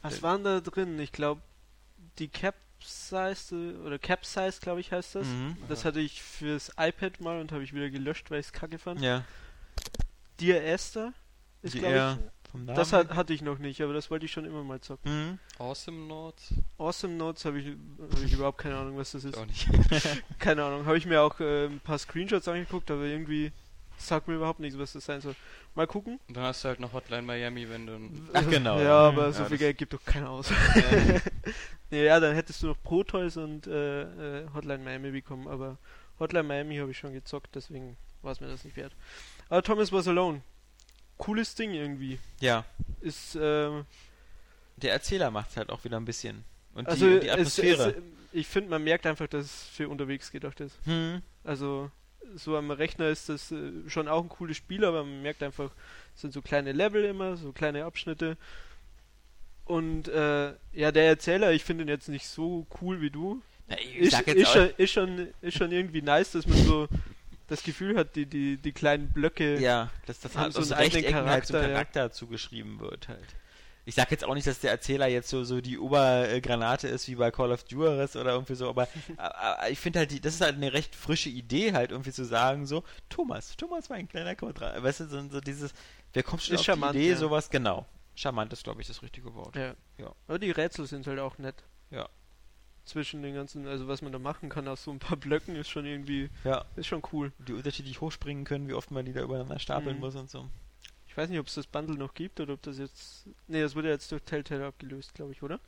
was 0.00 0.22
waren 0.22 0.44
da 0.44 0.60
drin? 0.60 0.98
Ich 0.98 1.12
glaube, 1.12 1.40
die 2.18 2.28
Capsize 2.28 3.74
oder 3.84 3.98
Capsize, 3.98 4.60
glaube 4.60 4.80
ich, 4.80 4.92
heißt 4.92 5.14
das. 5.14 5.26
Mhm. 5.26 5.56
Das 5.68 5.84
hatte 5.84 6.00
ich 6.00 6.22
fürs 6.22 6.70
iPad 6.78 7.20
mal 7.20 7.40
und 7.40 7.52
habe 7.52 7.62
ich 7.64 7.72
wieder 7.74 7.88
gelöscht, 7.90 8.30
weil 8.30 8.40
ich 8.40 8.46
es 8.46 8.52
kacke 8.52 8.78
fand. 8.78 9.00
Ja. 9.00 9.24
Dear 10.40 10.62
Esther 10.64 11.12
ist, 11.64 11.74
glaube 11.76 11.94
ja, 11.94 12.12
ich. 12.12 12.50
Vom 12.50 12.64
Namen. 12.66 12.76
Das 12.76 12.92
hat, 12.92 13.14
hatte 13.14 13.32
ich 13.32 13.42
noch 13.42 13.58
nicht, 13.58 13.80
aber 13.80 13.92
das 13.92 14.10
wollte 14.10 14.26
ich 14.26 14.32
schon 14.32 14.44
immer 14.44 14.62
mal 14.62 14.80
zocken. 14.80 15.10
Mhm. 15.10 15.38
Awesome 15.58 16.06
Notes? 16.06 16.54
Awesome 16.78 17.14
Notes 17.14 17.44
habe 17.44 17.58
ich, 17.58 17.66
hab 17.66 18.22
ich 18.24 18.32
überhaupt 18.32 18.58
keine 18.58 18.76
Ahnung, 18.76 18.96
was 18.96 19.10
das 19.12 19.24
ist. 19.24 19.36
Auch 19.36 19.46
nicht. 19.46 19.68
Keine 20.38 20.64
Ahnung. 20.64 20.86
Habe 20.86 20.96
ich 20.96 21.06
mir 21.06 21.20
auch 21.20 21.40
äh, 21.40 21.66
ein 21.66 21.80
paar 21.80 21.98
Screenshots 21.98 22.46
angeguckt, 22.46 22.90
aber 22.92 23.02
irgendwie 23.02 23.50
sagt 23.96 24.28
mir 24.28 24.34
überhaupt 24.34 24.60
nichts, 24.60 24.78
was 24.78 24.92
das 24.92 25.04
sein 25.04 25.20
soll. 25.20 25.34
Mal 25.74 25.86
gucken. 25.86 26.20
Und 26.28 26.36
dann 26.36 26.44
hast 26.44 26.62
du 26.64 26.68
halt 26.68 26.78
noch 26.78 26.92
Hotline 26.92 27.22
Miami, 27.22 27.68
wenn 27.68 27.86
du... 27.86 27.98
Ach, 28.32 28.48
genau. 28.48 28.78
Ja, 28.78 28.84
Ja, 28.84 28.98
aber 29.08 29.32
so 29.32 29.40
das- 29.40 29.48
viel 29.48 29.58
Geld 29.58 29.78
gibt 29.78 29.92
doch 29.92 30.04
keiner 30.04 30.30
aus. 30.30 30.52
nee, 31.90 32.04
ja, 32.04 32.20
dann 32.20 32.34
hättest 32.34 32.62
du 32.62 32.68
noch 32.68 32.80
Protoys 32.82 33.36
und 33.36 33.66
äh, 33.66 34.42
äh, 34.42 34.46
Hotline 34.54 34.84
Miami 34.84 35.10
bekommen, 35.10 35.48
aber 35.48 35.78
Hotline 36.20 36.44
Miami 36.44 36.76
habe 36.76 36.90
ich 36.92 36.98
schon 36.98 37.12
gezockt, 37.12 37.54
deswegen 37.54 37.96
war 38.22 38.32
es 38.32 38.40
mir 38.40 38.48
das 38.48 38.64
nicht 38.64 38.76
wert. 38.76 38.92
Aber 39.48 39.62
Thomas 39.62 39.90
was 39.92 40.06
alone. 40.06 40.42
Cooles 41.18 41.54
Ding 41.54 41.72
irgendwie. 41.72 42.18
Ja. 42.40 42.64
Ist, 43.00 43.36
ähm, 43.40 43.84
Der 44.76 44.92
Erzähler 44.92 45.30
macht 45.30 45.50
es 45.50 45.56
halt 45.56 45.70
auch 45.70 45.84
wieder 45.84 45.96
ein 45.96 46.04
bisschen. 46.04 46.44
Und 46.74 46.88
also 46.88 47.06
die, 47.06 47.20
die 47.20 47.26
es, 47.28 47.32
Atmosphäre. 47.32 47.90
es, 47.90 48.02
ich 48.32 48.46
finde, 48.46 48.70
man 48.70 48.82
merkt 48.82 49.06
einfach, 49.06 49.28
dass 49.28 49.44
es 49.44 49.62
für 49.68 49.88
unterwegs 49.88 50.30
gedacht 50.30 50.60
ist. 50.60 50.76
hm. 50.84 51.22
Also 51.44 51.90
so 52.36 52.56
am 52.56 52.70
Rechner 52.70 53.08
ist 53.08 53.28
das 53.28 53.52
äh, 53.52 53.70
schon 53.86 54.08
auch 54.08 54.22
ein 54.22 54.28
cooles 54.30 54.56
Spiel, 54.56 54.84
aber 54.84 55.04
man 55.04 55.22
merkt 55.22 55.42
einfach, 55.42 55.70
es 56.14 56.22
sind 56.22 56.32
so 56.32 56.40
kleine 56.40 56.72
Level 56.72 57.04
immer, 57.04 57.36
so 57.36 57.52
kleine 57.52 57.84
Abschnitte. 57.84 58.36
Und 59.66 60.08
äh, 60.08 60.52
ja, 60.72 60.92
der 60.92 61.04
Erzähler, 61.04 61.52
ich 61.52 61.64
finde 61.64 61.84
ihn 61.84 61.88
jetzt 61.88 62.08
nicht 62.08 62.26
so 62.26 62.66
cool 62.80 63.00
wie 63.00 63.10
du. 63.10 63.42
Na, 63.68 63.76
ich 63.78 63.96
Ist, 63.96 64.20
ist, 64.22 64.48
schon, 64.52 64.70
ist, 64.76 64.90
schon, 64.90 65.28
ist 65.40 65.56
schon 65.56 65.72
irgendwie 65.72 66.02
nice, 66.02 66.32
dass 66.32 66.46
man 66.46 66.58
so 66.64 66.88
das 67.46 67.62
Gefühl 67.62 67.96
hat, 67.96 68.16
die, 68.16 68.26
die, 68.26 68.56
die 68.56 68.72
kleinen 68.72 69.12
Blöcke. 69.12 69.58
ja, 69.60 69.90
dass 70.06 70.20
das 70.20 70.36
halt 70.36 70.52
so 70.52 70.60
aus 70.60 70.72
Rechtecken 70.72 71.14
halt 71.14 71.46
zum 71.46 71.54
Charakter, 71.54 71.62
ja. 71.62 71.68
Charakter 71.68 72.12
zugeschrieben 72.12 72.80
wird 72.80 73.08
halt. 73.08 73.36
Ich 73.86 73.96
sag 73.96 74.10
jetzt 74.10 74.24
auch 74.24 74.32
nicht, 74.32 74.46
dass 74.46 74.60
der 74.60 74.70
Erzähler 74.70 75.08
jetzt 75.08 75.28
so, 75.28 75.44
so 75.44 75.60
die 75.60 75.78
Obergranate 75.78 76.88
ist 76.88 77.06
wie 77.06 77.16
bei 77.16 77.30
Call 77.30 77.52
of 77.52 77.64
Duty 77.64 78.18
oder 78.18 78.32
irgendwie 78.32 78.54
so, 78.54 78.68
aber, 78.68 78.88
aber 79.18 79.68
ich 79.68 79.78
finde 79.78 79.98
halt, 80.00 80.10
die, 80.10 80.20
das 80.20 80.34
ist 80.34 80.40
halt 80.40 80.54
eine 80.54 80.72
recht 80.72 80.94
frische 80.94 81.28
Idee 81.28 81.74
halt 81.74 81.90
irgendwie 81.90 82.12
zu 82.12 82.24
sagen 82.24 82.66
so, 82.66 82.82
Thomas, 83.10 83.56
Thomas 83.56 83.90
war 83.90 83.98
ein 83.98 84.08
kleiner 84.08 84.34
Quadrat, 84.34 84.82
weißt 84.82 85.00
du, 85.00 85.06
so, 85.06 85.28
so 85.28 85.40
dieses, 85.40 85.74
wer 86.14 86.22
kommt 86.22 86.42
schon 86.42 86.54
Ist 86.54 86.60
auf 86.60 86.66
charmant, 86.66 86.94
die 86.94 87.00
Idee, 87.00 87.10
ja. 87.10 87.16
sowas, 87.16 87.50
genau. 87.50 87.86
Charmant 88.14 88.52
ist, 88.52 88.64
glaube 88.64 88.80
ich, 88.80 88.86
das 88.86 89.02
richtige 89.02 89.34
Wort. 89.34 89.54
Ja. 89.56 89.74
Ja. 89.98 90.14
Aber 90.28 90.38
die 90.38 90.50
Rätsel 90.50 90.86
sind 90.86 91.06
halt 91.06 91.18
auch 91.18 91.36
nett. 91.38 91.64
Ja. 91.90 92.08
Zwischen 92.84 93.22
den 93.22 93.34
ganzen, 93.34 93.66
also 93.66 93.88
was 93.88 94.02
man 94.02 94.12
da 94.12 94.18
machen 94.18 94.50
kann 94.50 94.68
aus 94.68 94.84
so 94.84 94.90
ein 94.90 94.98
paar 94.98 95.16
Blöcken 95.18 95.56
ist 95.56 95.70
schon 95.70 95.86
irgendwie, 95.86 96.28
Ja, 96.44 96.64
ist 96.76 96.86
schon 96.86 97.02
cool. 97.12 97.32
die 97.38 97.54
unterschiedlich 97.54 98.00
hochspringen 98.00 98.44
können, 98.44 98.68
wie 98.68 98.74
oft 98.74 98.90
man 98.90 99.04
die 99.06 99.12
da 99.12 99.22
übereinander 99.22 99.58
stapeln 99.58 99.96
Mhm. 99.96 100.00
muss 100.00 100.16
und 100.16 100.28
so. 100.30 100.48
Ich 101.08 101.16
weiß 101.16 101.30
nicht, 101.30 101.38
ob 101.38 101.46
es 101.46 101.54
das 101.54 101.66
Bundle 101.66 101.96
noch 101.96 102.12
gibt 102.12 102.40
oder 102.40 102.54
ob 102.54 102.62
das 102.62 102.76
jetzt. 102.78 103.26
Ne, 103.46 103.62
das 103.62 103.74
wurde 103.76 103.88
jetzt 103.88 104.10
durch 104.12 104.22
Telltale 104.24 104.66
abgelöst, 104.66 105.14
glaube 105.14 105.32
ich, 105.32 105.42
oder? 105.42 105.60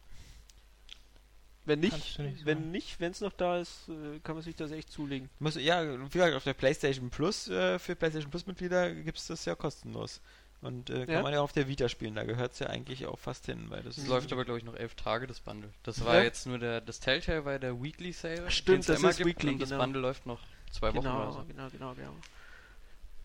Wenn 1.65 1.81
nicht, 1.81 2.19
nicht 2.21 2.47
wenn 2.47 2.59
sagen. 2.59 2.71
nicht, 2.71 3.01
wenn 3.01 3.11
es 3.13 3.21
noch 3.21 3.33
da 3.33 3.59
ist, 3.59 3.89
äh, 3.89 4.21
kann 4.21 4.37
man 4.37 4.43
sich 4.45 4.55
das 4.55 4.71
echt 4.71 4.91
zulegen. 4.91 5.29
Muss, 5.41 5.57
ja, 5.57 5.83
wie 6.01 6.09
gesagt, 6.09 6.35
auf 6.37 6.45
der 6.45 6.55
PlayStation 6.55 7.11
Plus, 7.11 7.49
äh, 7.49 7.79
für 7.81 7.97
PlayStation 7.97 8.31
Plus 8.31 8.47
Mitglieder 8.47 8.95
gibt 8.95 9.19
es 9.19 9.27
das 9.27 9.45
ja 9.47 9.57
kostenlos. 9.57 10.21
Und 10.63 10.91
äh, 10.91 11.07
kann 11.07 11.17
Ja? 11.17 11.23
man 11.23 11.33
ja 11.33 11.41
auf 11.41 11.53
der 11.53 11.69
Vita 11.69 11.89
spielen, 11.89 12.15
da 12.15 12.25
gehört 12.25 12.53
es 12.55 12.59
ja 12.61 12.69
eigentlich 12.69 13.07
auch 13.07 13.19
fast 13.19 13.47
hin, 13.47 13.67
weil 13.69 13.83
das 13.83 13.97
Das 13.97 14.07
läuft 14.07 14.33
aber, 14.33 14.45
glaube 14.45 14.59
ich, 14.59 14.65
noch 14.65 14.75
elf 14.75 14.95
Tage, 14.95 15.27
das 15.27 15.41
Bundle. 15.41 15.71
Das 15.83 16.05
war 16.05 16.17
Ja. 16.17 16.23
jetzt 16.23 16.47
nur 16.47 16.59
der, 16.59 16.81
das 16.81 16.99
Telltale 17.01 17.45
war 17.45 17.59
der 17.59 17.81
Weekly 17.83 18.13
Sale. 18.13 18.51
Stimmt, 18.51 18.89
das 18.89 18.99
immer 18.99 19.11
ist 19.11 19.19
gibt, 19.19 19.29
Weekly, 19.31 19.51
Und 19.53 19.61
das 19.63 19.69
genau. 19.69 19.83
Bundle 19.83 20.01
läuft 20.03 20.27
noch 20.27 20.41
zwei 20.73 20.89
Wochen 20.95 20.99
oder 20.99 21.03
Genau, 21.09 21.33
so. 21.33 21.45
genau, 21.45 21.69
genau, 21.71 21.95
genau. 21.95 22.15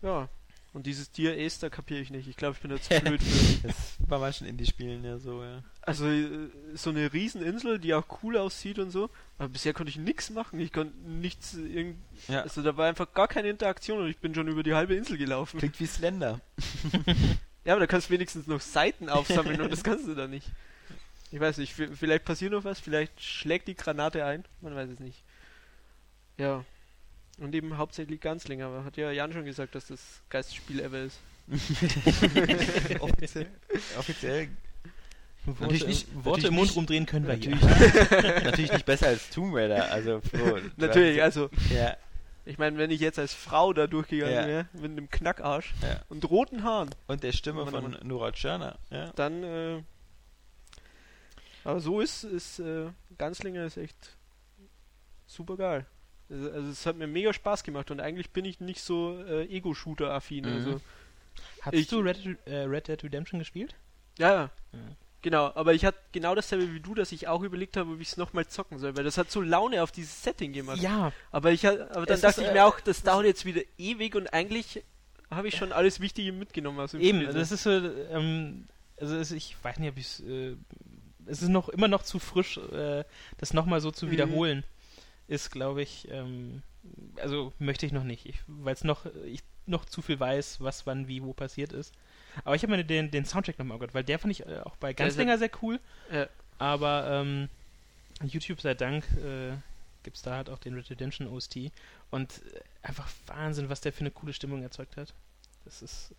Ja. 0.02 0.28
Und 0.74 0.86
dieses 0.86 1.12
Dear 1.12 1.34
Ace, 1.36 1.60
kapiere 1.70 2.00
ich 2.00 2.10
nicht. 2.10 2.26
Ich 2.28 2.36
glaube, 2.36 2.54
ich 2.56 2.62
bin 2.62 2.70
da 2.70 2.80
zu 2.80 2.98
blöd 3.04 3.22
für. 3.22 3.68
Das 3.68 3.96
bei 4.08 4.18
manchen 4.18 4.46
Indie-Spielen 4.46 5.04
ja 5.04 5.18
so, 5.18 5.42
ja. 5.42 5.62
Also, 5.82 6.06
äh, 6.06 6.48
so 6.74 6.90
eine 6.90 7.12
Rieseninsel, 7.12 7.78
die 7.78 7.92
auch 7.92 8.06
cool 8.22 8.38
aussieht 8.38 8.78
und 8.78 8.90
so. 8.90 9.10
Aber 9.38 9.50
bisher 9.50 9.74
konnte 9.74 9.90
ich 9.90 9.98
nichts 9.98 10.30
machen. 10.30 10.58
Ich 10.60 10.72
konnte 10.72 10.96
nichts. 11.06 11.54
äh, 11.54 11.60
Irgend 11.60 11.98
Ja. 12.28 12.40
Also, 12.42 12.62
da 12.62 12.76
war 12.76 12.88
einfach 12.88 13.12
gar 13.12 13.28
keine 13.28 13.48
Interaktion 13.48 13.98
und 14.00 14.08
ich 14.08 14.18
bin 14.18 14.34
schon 14.34 14.48
über 14.48 14.62
die 14.62 14.72
halbe 14.74 14.94
Insel 14.94 15.18
gelaufen. 15.18 15.58
Klingt 15.58 15.78
wie 15.78 15.86
Slender. 15.86 16.40
Ja, 17.64 17.74
aber 17.74 17.80
da 17.80 17.86
kannst 17.86 18.08
du 18.08 18.14
wenigstens 18.14 18.48
noch 18.48 18.60
Seiten 18.60 19.08
aufsammeln 19.08 19.60
und 19.60 19.70
das 19.70 19.84
kannst 19.84 20.08
du 20.08 20.16
da 20.16 20.26
nicht. 20.26 20.48
Ich 21.30 21.38
weiß 21.38 21.58
nicht, 21.58 21.72
vielleicht 21.72 22.24
passiert 22.24 22.50
noch 22.50 22.64
was, 22.64 22.80
vielleicht 22.80 23.22
schlägt 23.22 23.68
die 23.68 23.76
Granate 23.76 24.24
ein, 24.24 24.44
man 24.60 24.74
weiß 24.74 24.90
es 24.90 24.98
nicht. 24.98 25.22
Ja. 26.38 26.64
Und 27.38 27.54
eben 27.54 27.76
hauptsächlich 27.76 28.20
Ganzlinger, 28.20 28.66
aber 28.66 28.84
hat 28.84 28.96
ja 28.96 29.10
Jan 29.10 29.32
schon 29.32 29.44
gesagt, 29.44 29.74
dass 29.74 29.86
das 29.86 30.20
geilste 30.28 30.54
ever 30.82 31.00
ist. 31.00 31.18
offiziell. 33.00 33.46
offiziell. 33.98 34.48
Worte, 35.44 35.62
Natürlich 35.62 35.86
nicht- 35.86 36.14
Worte 36.14 36.28
natürlich 36.28 36.44
im 36.48 36.54
Mund 36.54 36.66
nicht- 36.68 36.76
rumdrehen 36.76 37.06
können 37.06 37.26
wir 37.26 37.34
hier. 37.34 37.56
Natürlich, 37.56 38.44
natürlich 38.44 38.72
nicht 38.72 38.86
besser 38.86 39.08
als 39.08 39.28
Tomb 39.30 39.54
Raider, 39.56 39.90
also 39.90 40.20
Flo, 40.20 40.58
Natürlich, 40.76 41.20
also, 41.20 41.50
Ja, 41.74 41.96
ich 42.44 42.58
meine, 42.58 42.78
wenn 42.78 42.92
ich 42.92 43.00
jetzt 43.00 43.18
als 43.18 43.34
Frau 43.34 43.72
da 43.72 43.88
durchgegangen 43.88 44.34
Ja. 44.34 44.46
wäre, 44.46 44.66
mit 44.74 44.92
einem 44.92 45.10
Knackarsch 45.10 45.74
Ja. 45.82 46.00
und 46.08 46.28
roten 46.30 46.62
Haaren, 46.62 46.90
und 47.08 47.24
der 47.24 47.32
Stimme 47.32 47.66
von 47.66 47.96
Nora 48.04 48.30
Tschirner. 48.30 48.78
Ja. 48.90 49.10
dann, 49.16 49.42
äh, 49.42 49.82
aber 51.64 51.80
so 51.80 52.00
ist, 52.00 52.22
ist, 52.22 52.60
äh, 52.60 52.86
Ganzlinger 53.18 53.64
ist 53.64 53.76
echt 53.78 54.16
super 55.26 55.56
geil. 55.56 55.86
Also, 56.32 56.50
also 56.50 56.70
es 56.70 56.86
hat 56.86 56.96
mir 56.96 57.06
mega 57.06 57.32
Spaß 57.32 57.62
gemacht 57.62 57.90
und 57.90 58.00
eigentlich 58.00 58.30
bin 58.30 58.44
ich 58.44 58.58
nicht 58.60 58.80
so 58.80 59.22
äh, 59.28 59.44
Ego-Shooter-affin. 59.46 60.44
Mhm. 60.46 60.52
Also, 60.52 60.80
Hast 61.62 61.74
Ich- 61.74 61.86
du 61.88 62.00
Red, 62.00 62.18
äh, 62.46 62.56
Red 62.64 62.88
Dead 62.88 63.02
Redemption 63.04 63.38
gespielt? 63.38 63.74
ja, 64.18 64.34
ja. 64.34 64.50
Genau, 65.22 65.52
aber 65.54 65.72
ich 65.72 65.84
hatte 65.84 65.98
genau 66.10 66.34
dasselbe 66.34 66.74
wie 66.74 66.80
du, 66.80 66.96
dass 66.96 67.12
ich 67.12 67.28
auch 67.28 67.42
überlegt 67.42 67.76
habe, 67.76 67.96
wie 67.98 68.02
ich 68.02 68.08
es 68.08 68.16
nochmal 68.16 68.44
zocken 68.48 68.80
soll, 68.80 68.96
weil 68.96 69.04
das 69.04 69.16
hat 69.18 69.30
so 69.30 69.40
Laune 69.40 69.80
auf 69.84 69.92
dieses 69.92 70.20
Setting 70.24 70.52
gemacht. 70.52 70.78
Ja, 70.82 71.12
Aber 71.30 71.52
ich 71.52 71.64
aber 71.66 71.76
dann 72.06 72.14
Es 72.16 72.22
dachte 72.22 72.40
ist, 72.40 72.46
ich 72.46 72.50
äh, 72.50 72.54
mir 72.54 72.64
auch, 72.66 72.80
das 72.80 73.04
dauert 73.04 73.24
jetzt 73.26 73.44
wieder 73.44 73.60
ewig 73.78 74.16
und 74.16 74.32
eigentlich 74.34 74.82
habe 75.30 75.46
ich 75.46 75.56
schon 75.56 75.70
alles 75.70 76.00
Wichtige 76.00 76.32
mitgenommen 76.32 76.80
aus 76.80 76.90
dem 76.90 77.00
eben. 77.00 77.20
Spiel. 77.22 77.34
Das 77.34 77.52
ist 77.52 77.62
so, 77.62 77.70
ähm, 77.70 78.66
also 79.00 79.14
es, 79.16 79.30
ich 79.30 79.56
weiß 79.62 79.78
nicht, 79.78 79.90
ob 79.90 79.96
ich 79.96 80.26
äh, 80.26 80.56
es 81.26 81.40
ist 81.40 81.50
noch 81.50 81.68
immer 81.68 81.86
noch 81.86 82.02
zu 82.02 82.18
frisch, 82.18 82.56
äh, 82.58 83.04
das 83.38 83.54
nochmal 83.54 83.80
so 83.80 83.92
zu 83.92 84.06
Mhm. 84.06 84.10
wiederholen. 84.10 84.64
Ist, 85.32 85.50
glaube 85.50 85.80
ich, 85.80 86.08
ähm, 86.10 86.62
also 87.16 87.54
möchte 87.58 87.86
ich 87.86 87.92
noch 87.92 88.04
nicht, 88.04 88.28
weil 88.46 88.74
es 88.74 88.84
noch, 88.84 89.06
ich 89.24 89.42
noch 89.64 89.84
zu 89.86 90.02
viel 90.02 90.20
weiß, 90.20 90.60
was 90.60 90.86
wann 90.86 91.08
wie 91.08 91.22
wo 91.22 91.32
passiert 91.32 91.72
ist. 91.72 91.94
Aber 92.44 92.54
ich 92.54 92.62
habe 92.62 92.76
mir 92.76 92.84
den, 92.84 93.10
den 93.10 93.24
Soundtrack 93.24 93.58
nochmal 93.58 93.78
gehört, 93.78 93.94
weil 93.94 94.04
der 94.04 94.18
fand 94.18 94.32
ich 94.32 94.46
äh, 94.46 94.60
auch 94.60 94.76
bei 94.76 94.92
Der 94.92 95.06
ist 95.06 95.16
Ganzlinger 95.16 95.38
sehr 95.38 95.50
cool. 95.62 95.80
Ja. 96.12 96.28
Aber 96.58 97.08
ähm, 97.10 97.48
YouTube 98.22 98.60
sei 98.60 98.74
Dank 98.74 99.04
äh, 99.12 99.52
gibt 100.02 100.16
es 100.16 100.22
da 100.22 100.36
halt 100.36 100.50
auch 100.50 100.58
den 100.58 100.74
Red 100.74 100.90
Redemption 100.90 101.26
OST. 101.28 101.70
Und 102.10 102.42
äh, 102.54 102.60
einfach 102.82 103.08
Wahnsinn, 103.26 103.68
was 103.68 103.80
der 103.80 103.92
für 103.92 104.00
eine 104.00 104.10
coole 104.10 104.32
Stimmung 104.32 104.62
erzeugt 104.62 104.96
hat. 104.96 105.14
Das 105.64 105.80
ist 105.80 106.14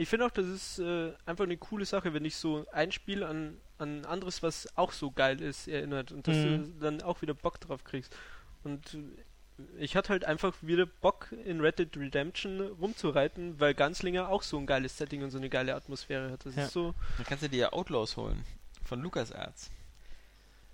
Ich 0.00 0.08
finde 0.08 0.26
auch, 0.26 0.30
das 0.30 0.46
ist 0.46 0.78
äh, 0.78 1.12
einfach 1.26 1.44
eine 1.44 1.56
coole 1.56 1.84
Sache, 1.84 2.14
wenn 2.14 2.22
dich 2.22 2.36
so 2.36 2.64
ein 2.72 2.92
Spiel 2.92 3.24
an, 3.24 3.58
an 3.78 4.04
anderes, 4.04 4.42
was 4.44 4.68
auch 4.76 4.92
so 4.92 5.10
geil 5.10 5.42
ist, 5.42 5.66
erinnert 5.68 6.12
und 6.12 6.26
dass 6.28 6.36
Mhm. 6.36 6.42
du 6.78 6.80
dann 6.80 7.02
auch 7.02 7.20
wieder 7.20 7.34
Bock 7.34 7.60
drauf 7.60 7.82
kriegst. 7.82 8.16
Und 8.62 8.94
äh, 8.94 9.62
ich 9.78 9.96
hatte 9.96 10.10
halt 10.10 10.24
einfach 10.24 10.54
wieder 10.62 10.86
Bock 10.86 11.32
in 11.44 11.60
Red 11.60 11.80
Dead 11.80 11.96
Redemption 11.96 12.60
rumzureiten, 12.60 13.58
weil 13.58 13.74
Ganzlinger 13.74 14.28
auch 14.28 14.44
so 14.44 14.56
ein 14.56 14.66
geiles 14.66 14.96
Setting 14.96 15.24
und 15.24 15.32
so 15.32 15.38
eine 15.38 15.48
geile 15.50 15.74
Atmosphäre 15.74 16.30
hat. 16.30 16.46
Das 16.46 16.54
Ja. 16.54 16.66
ist 16.66 16.72
so, 16.72 16.94
Dann 17.16 17.26
kannst 17.26 17.42
du 17.42 17.48
dir 17.48 17.58
ja 17.58 17.72
Outlaws 17.72 18.16
holen. 18.16 18.44
Von 18.84 19.02
LucasArts. 19.02 19.70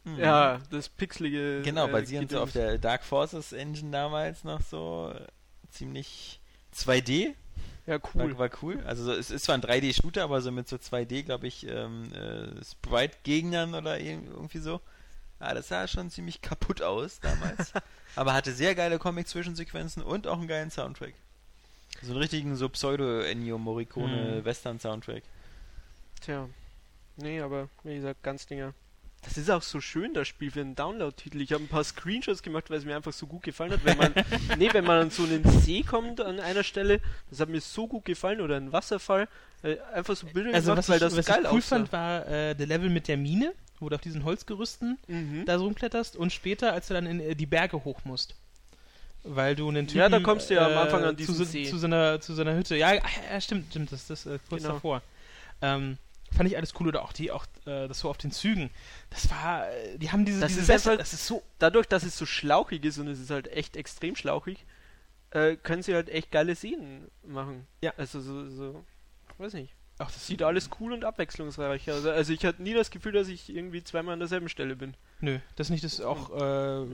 Mhm. 0.05 0.18
ja, 0.18 0.60
das 0.70 0.90
pixelige. 0.90 1.62
Genau, 1.62 1.86
äh, 1.88 1.92
basierend 1.92 2.30
so 2.30 2.40
auf 2.42 2.52
der 2.52 2.76
Dark 2.76 3.02
Forces 3.05 3.55
Engine 3.55 3.90
damals 3.90 4.44
noch 4.44 4.60
so 4.60 5.14
äh, 5.14 5.26
ziemlich 5.70 6.40
2D. 6.74 7.34
Ja, 7.86 7.98
cool. 8.15 8.31
War, 8.32 8.39
war 8.39 8.51
cool. 8.62 8.82
Also 8.86 9.05
so, 9.05 9.12
es 9.12 9.31
ist 9.31 9.44
zwar 9.44 9.56
ein 9.56 9.62
3D-Shooter, 9.62 10.23
aber 10.24 10.40
so 10.40 10.51
mit 10.51 10.69
so 10.69 10.77
2D, 10.77 11.23
glaube 11.24 11.47
ich, 11.47 11.66
ähm, 11.69 12.11
äh, 12.15 12.65
Sprite-Gegnern 12.65 13.74
oder 13.74 13.97
ir- 13.98 14.24
irgendwie 14.31 14.59
so. 14.59 14.81
Ja, 15.40 15.52
das 15.52 15.69
sah 15.69 15.86
schon 15.86 16.11
ziemlich 16.11 16.40
kaputt 16.40 16.81
aus 16.81 17.20
damals. 17.20 17.73
aber 18.16 18.32
hatte 18.32 18.52
sehr 18.52 18.74
geile 18.74 18.98
Comic-Zwischensequenzen 18.98 20.02
und 20.02 20.27
auch 20.27 20.39
einen 20.39 20.48
geilen 20.48 20.70
Soundtrack. 20.70 21.12
So 22.02 22.12
einen 22.12 22.20
richtigen 22.20 22.56
so 22.56 22.69
Pseudo-Ennio 22.69 23.59
Morricone 23.59 24.36
Mhm. 24.40 24.44
Western-Soundtrack. 24.44 25.23
Tja. 26.23 26.48
Nee, 27.16 27.40
aber 27.40 27.69
wie 27.82 27.97
gesagt, 27.97 28.23
ganz 28.23 28.47
Dinger. 28.47 28.73
Das 29.24 29.38
ist 29.38 29.51
auch 29.51 29.62
so 29.62 29.80
schön, 29.80 30.14
das 30.14 30.28
Spiel 30.28 30.51
für 30.51 30.60
einen 30.60 30.74
Download-Titel. 30.76 31.40
Ich 31.40 31.52
habe 31.52 31.64
ein 31.64 31.68
paar 31.68 31.82
Screenshots 31.84 32.42
gemacht, 32.42 32.70
weil 32.70 32.78
es 32.78 32.84
mir 32.84 32.94
einfach 32.94 33.12
so 33.12 33.26
gut 33.26 33.42
gefallen 33.42 33.72
hat. 33.72 33.84
Wenn 33.84 33.96
man, 33.96 34.14
nee, 34.59 34.68
wenn 34.72 34.84
man 34.84 35.01
an 35.05 35.10
so 35.10 35.24
einen 35.24 35.42
See 35.60 35.82
kommt 35.82 36.20
an 36.20 36.40
einer 36.40 36.62
Stelle, 36.62 37.01
das 37.30 37.40
hat 37.40 37.48
mir 37.48 37.60
so 37.60 37.86
gut 37.86 38.05
gefallen 38.05 38.40
oder 38.40 38.56
ein 38.56 38.72
Wasserfall. 38.72 39.28
Äh, 39.62 39.76
einfach 39.94 40.14
so 40.16 40.26
Bilder 40.26 40.52
Also 40.55 40.70
gemacht, 40.72 40.78
was 40.78 40.88
weil 40.88 40.96
ich, 40.96 41.01
das 41.01 41.16
was 41.16 41.26
geil 41.26 41.40
ich 41.44 41.51
cool 41.52 41.59
aussah. 41.59 41.76
fand, 41.76 41.92
war 41.92 42.26
äh, 42.28 42.55
der 42.55 42.66
Level 42.66 42.90
mit 42.90 43.09
der 43.09 43.16
Mine, 43.16 43.52
wo 43.80 43.88
du 43.88 43.94
auf 43.96 44.02
diesen 44.02 44.24
Holzgerüsten 44.24 44.98
Mhm. 45.09 45.44
da 45.46 45.59
so 45.59 45.64
rumkletterst 45.64 46.16
und 46.16 46.32
später, 46.32 46.72
als 46.72 46.88
du 46.88 46.94
dann 46.94 47.06
in 47.06 47.20
äh, 47.20 47.34
die 47.34 47.46
Berge 47.46 47.82
hoch 47.84 48.01
musst. 48.05 48.34
Weil 49.26 49.56
du 49.56 49.68
einen 49.70 49.86
Typen, 49.86 50.01
Ja, 50.01 50.09
da 50.10 50.20
kommst 50.20 50.51
du 50.51 50.55
ja 50.55 50.66
am 50.66 50.76
Anfang 50.76 51.02
an 51.02 51.10
zu, 51.10 51.16
diesen 51.16 51.34
so, 51.36 51.44
See. 51.44 51.64
zu, 51.64 51.78
so 51.78 51.86
einer, 51.86 52.20
zu 52.20 52.34
so 52.34 52.42
einer 52.42 52.55
Hütte. 52.56 52.76
Ja, 52.76 52.92
ja 52.92 53.40
stimmt, 53.40 53.70
stimmt, 53.70 53.90
das 53.90 54.10
ist 54.10 54.26
äh, 54.26 54.38
kurz 54.51 54.62
Genau. 54.62 54.74
davor. 54.74 55.01
Ähm, 55.62 55.96
fand 56.35 56.48
ich 56.51 56.56
alles 56.56 56.73
cool 56.81 56.89
oder 56.89 57.02
auch 57.02 57.12
die, 57.12 57.31
auch 57.31 57.47
äh, 57.66 57.89
das 57.89 58.01
so 58.01 58.11
auf 58.11 58.19
den 58.19 58.31
Zügen. 58.31 58.70
Das 59.11 59.31
war, 59.31 59.70
äh, 59.70 59.98
die 59.98 60.11
haben 60.11 60.24
diese, 60.24 60.40
Das 60.40 60.48
diese 60.48 60.61
ist 60.62 60.69
Weste- 60.69 60.90
einfach- 60.93 61.02
das 61.02 61.12
ist 61.12 61.27
so 61.27 61.43
Dadurch, 61.59 61.86
dass 61.86 62.02
es 62.02 62.16
so 62.19 62.27
schlauchig 62.27 62.85
ist 62.85 62.98
und 62.98 63.09
es 63.09 63.19
ist 63.20 63.31
halt 63.31 63.48
echt 63.48 63.77
extrem 63.77 64.16
schlauchig, 64.16 64.66
äh, 65.31 65.56
können 65.56 65.82
sie 65.82 65.94
halt 65.94 66.09
echt 66.11 66.31
geile 66.31 66.55
Szenen 66.55 67.11
machen. 67.27 67.66
Ja. 67.82 67.93
Also 67.97 68.20
so, 68.20 68.48
so 68.51 68.85
weiß 69.39 69.55
nicht. 69.55 69.73
Auch 69.98 70.11
das 70.11 70.27
Sieht 70.27 70.43
alles 70.43 70.70
cool 70.81 70.93
und 70.93 71.05
abwechslungsreich 71.05 71.89
aus. 71.90 72.05
Also 72.05 72.32
ich 72.32 72.44
hatte 72.44 72.62
nie 72.62 72.74
das 72.74 72.90
Gefühl, 72.90 73.12
dass 73.12 73.28
ich 73.28 73.48
irgendwie 73.55 73.82
zweimal 73.85 74.15
an 74.15 74.19
derselben 74.19 74.48
Stelle 74.48 74.74
bin. 74.74 74.94
Nö, 75.20 75.39
das 75.55 75.70
nicht, 75.70 75.85
das 75.85 76.01
auch 76.01 76.31
äh, 76.36 76.86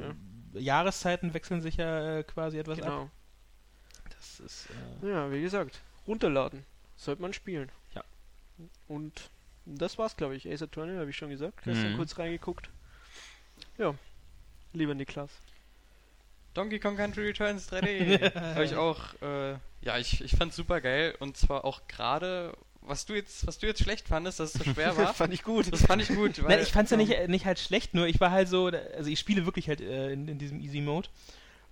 Jahreszeiten 0.53 1.33
wechseln 1.33 1.61
sich 1.62 1.77
ja 1.77 2.19
äh, 2.19 2.23
quasi 2.25 2.59
etwas 2.59 2.79
ab. 2.83 2.85
Genau. 2.89 3.11
Das 4.17 4.41
ist 4.41 4.69
äh, 5.03 5.09
Ja, 5.11 5.33
wie 5.33 5.41
gesagt, 5.41 5.81
runterladen. 6.07 6.65
Sollte 6.97 7.23
man 7.23 7.33
spielen. 7.33 7.71
Und 8.89 9.31
das 9.66 9.99
war's, 9.99 10.16
glaube 10.16 10.37
ich. 10.37 10.49
Ace 10.51 10.62
Attorney, 10.62 10.97
habe 10.99 11.11
ich 11.11 11.16
schon 11.16 11.31
gesagt. 11.31 11.62
Gestern 11.65 11.93
Mhm. 11.93 11.97
kurz 11.97 12.19
reingeguckt. 12.19 12.69
Ja. 13.78 13.95
Lieber 14.73 14.95
Niklas. 14.95 15.31
Donkey 16.55 16.81
Kong 16.81 16.97
Country 16.97 17.27
Returns 17.28 17.70
3D. 17.70 18.35
Habe 18.55 18.65
ich 18.65 18.74
auch, 18.74 18.99
äh, 19.23 19.53
ja, 19.82 19.99
ich, 19.99 20.20
ich 20.20 20.32
fand's 20.37 20.57
super 20.57 20.81
geil 20.81 21.15
und 21.20 21.37
zwar 21.37 21.65
auch 21.65 21.82
gerade, 21.87 22.53
was 22.81 23.07
du 23.07 23.15
jetzt, 23.15 23.47
was 23.47 23.59
du 23.59 23.66
jetzt 23.69 23.82
schlecht 23.82 24.09
fandest, 24.09 24.41
dass 24.41 24.55
es 24.55 24.65
so 24.65 24.73
schwer 24.73 24.97
war. 24.97 25.15
Fand 25.15 25.32
ich 25.32 25.45
gut. 25.45 25.73
das 25.73 25.87
fand 25.87 26.03
ich 26.03 26.09
gut. 26.09 26.39
Weil, 26.43 26.57
Nein, 26.57 26.61
ich 26.62 26.73
fand's 26.73 26.91
ja 26.91 26.97
nicht, 26.97 27.28
nicht 27.28 27.47
halt 27.47 27.61
schlecht, 27.61 27.95
nur 27.95 28.07
ich 28.09 28.19
war 28.20 28.32
halt 28.32 28.49
so, 28.49 28.66
also 28.66 29.09
ich 29.09 29.20
spiele 29.20 29.47
wirklich 29.47 29.69
halt 29.69 29.81
äh, 29.81 30.12
in, 30.12 30.27
in 30.27 30.39
diesem 30.39 30.61
Easy 30.61 30.81
Mode. 30.81 31.09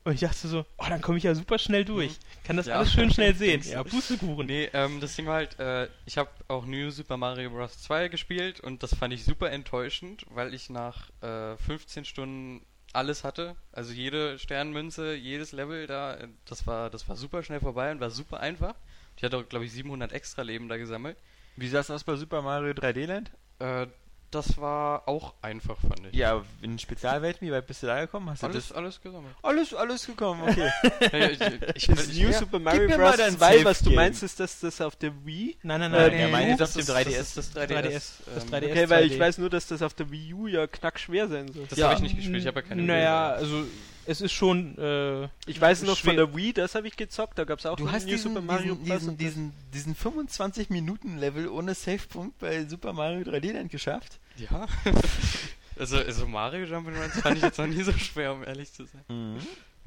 Und 0.05 0.15
ich 0.15 0.20
dachte 0.20 0.49
so, 0.49 0.65
oh, 0.79 0.85
dann 0.89 1.03
komme 1.03 1.19
ich 1.19 1.25
ja 1.25 1.35
super 1.35 1.59
schnell 1.59 1.85
durch. 1.85 2.19
Kann 2.45 2.57
das 2.57 2.66
Ja. 2.66 2.77
alles 2.77 2.93
schön 2.93 3.11
schnell 3.11 3.35
sehen. 3.37 3.62
Ja, 3.62 3.85
Pustekuchen. 3.85 4.47
Nee, 4.47 4.70
ähm, 4.73 5.01
das 5.01 5.15
Ding 5.16 5.27
war 5.27 5.35
halt, 5.35 5.59
äh, 5.59 5.89
ich 6.07 6.16
habe 6.16 6.31
auch 6.49 6.65
New 6.65 6.91
Super 6.91 7.16
Mario 7.19 7.51
Bros. 7.51 7.79
2 7.83 8.09
gespielt 8.09 8.61
und 8.61 8.83
das 8.83 8.95
fand 8.95 9.12
ich 9.12 9.25
super 9.25 9.51
enttäuschend, 9.51 10.25
weil 10.31 10.55
ich 10.55 10.70
nach 10.70 11.11
äh, 11.20 11.57
15 11.59 12.05
Stunden 12.07 12.65
alles 12.95 13.23
hatte. 13.23 13.55
Also 13.73 13.93
jede 13.93 14.39
Sternmünze, 14.39 15.15
jedes 15.15 15.53
Level 15.53 15.87
da, 15.87 16.15
äh, 16.15 16.29
das 16.47 16.66
war, 16.66 16.89
das 16.89 17.07
war 17.09 17.16
super 17.16 17.43
schnell 17.43 17.61
vorbei 17.61 17.91
und 17.93 18.01
war 18.01 18.11
super 18.11 18.41
einfach. 18.41 18.75
Ich 19.16 19.25
hatte 19.25 19.37
auch, 19.37 19.49
glaube 19.49 19.66
ich, 19.66 19.73
700 19.73 20.12
extra 20.12 20.41
Leben 20.43 20.69
da 20.70 20.79
gesammelt. 20.79 21.19
Wie 21.57 21.69
sah 21.69 21.81
es 21.81 21.91
aus 21.91 22.05
bei 22.05 22.15
Super 22.16 22.41
Mario 22.41 22.73
3D 22.73 23.05
Land? 23.07 23.31
Äh, 23.59 23.89
das 24.30 24.59
war 24.59 25.09
auch 25.09 25.34
einfach, 25.42 25.76
fand 25.80 26.06
ich. 26.10 26.14
Ja, 26.14 26.42
in 26.62 26.78
Spezialwelt, 26.78 27.40
wie 27.40 27.50
weit 27.52 27.66
bist 27.66 27.82
du 27.82 27.86
da 27.86 28.00
gekommen? 28.00 28.28
Hast 28.30 28.42
du 28.42 28.46
Alles, 28.46 28.68
das? 28.68 28.76
alles 28.76 29.00
gesammelt. 29.00 29.34
Alles, 29.42 29.74
alles 29.74 30.06
gekommen, 30.06 30.42
okay. 30.42 30.70
ja, 31.12 31.28
ich, 31.30 31.40
ich, 31.76 31.88
Ist 31.88 32.10
ich, 32.10 32.20
New 32.22 32.28
ja, 32.30 32.38
Super 32.38 32.59
gib 32.59 32.64
Mario 32.64 32.82
mir 32.88 32.96
Bros. 32.96 32.98
mal 33.10 33.16
dein 33.16 33.36
2, 33.38 33.64
was 33.64 33.80
du 33.80 33.90
meinst, 33.90 34.22
ist, 34.22 34.38
dass 34.40 34.60
das 34.60 34.80
auf 34.80 34.96
der 34.96 35.12
Wii? 35.24 35.56
Nein, 35.62 35.80
nein, 35.80 35.92
Äh, 35.94 35.96
nein. 35.98 36.10
nee, 36.10 36.20
er 36.22 36.28
meint 36.28 36.60
das 36.60 36.72
auf 36.72 36.80
ist 36.80 36.88
dem 36.88 36.96
auf 36.96 37.02
3DS. 37.02 37.16
das- 37.16 37.34
das 37.34 37.52
3DS. 37.56 37.68
3DS. 37.68 38.12
Das 38.34 38.44
ähm, 38.44 38.50
3DS. 38.50 38.70
Okay, 38.70 38.90
weil 38.90 39.05
ich 39.06 39.12
2D. 39.14 39.18
weiß 39.20 39.38
nur, 39.38 39.50
dass 39.50 39.66
das 39.66 39.82
auf 39.82 39.94
der 39.94 40.10
Wii 40.10 40.34
U 40.34 40.46
ja 40.46 40.66
knackschwer 40.66 41.28
sein 41.28 41.52
soll. 41.52 41.66
Das 41.68 41.80
habe 41.82 41.94
ich 41.94 42.00
nicht 42.00 42.16
gespielt, 42.16 42.38
ich 42.40 42.46
habe 42.46 42.60
ja 42.60 42.66
keine 42.66 42.82
Naja, 42.82 43.30
Wii. 43.32 43.38
also 43.42 43.64
es 44.09 44.20
ist 44.20 44.32
schon. 44.32 44.76
Äh, 44.78 45.28
Ich 45.47 45.60
weiß 45.60 45.82
noch 45.82 45.97
Schwer- 45.97 46.10
von 46.10 46.16
der 46.16 46.35
Wii, 46.36 46.52
das 46.52 46.74
habe 46.74 46.89
ich 46.89 46.97
gezockt, 46.97 47.39
da 47.39 47.44
gab 47.44 47.59
es 47.59 47.66
auch 47.66 47.76
Du 47.76 47.90
hast 47.90 48.05
New 48.06 48.12
diesen, 48.12 48.35
Super 48.35 48.40
Mario 48.40 48.74
diesen, 48.74 49.16
diesen, 49.16 49.16
diesen, 49.18 49.52
diesen 49.74 49.94
25 49.94 50.70
Minuten 50.70 51.18
Level 51.18 51.48
ohne 51.48 51.74
Savepunkt 51.74 52.39
bei 52.39 52.64
Super 52.66 52.93
Mario 52.93 53.20
3D 53.22 53.52
Land 53.52 53.70
geschafft. 53.70 54.18
Ja. 54.36 54.66
also, 55.78 55.98
also 55.98 56.26
Mario 56.26 56.64
Jump'n'Runs 56.66 57.20
fand 57.20 57.36
ich 57.36 57.43
jetzt 57.43 57.59
noch 57.59 57.66
nie 57.66 57.82
so 57.82 57.93
schwer, 57.93 58.32
um 58.32 58.44
ehrlich 58.44 58.72
zu 58.72 58.85
sein. 58.85 59.05
Mhm. 59.09 59.39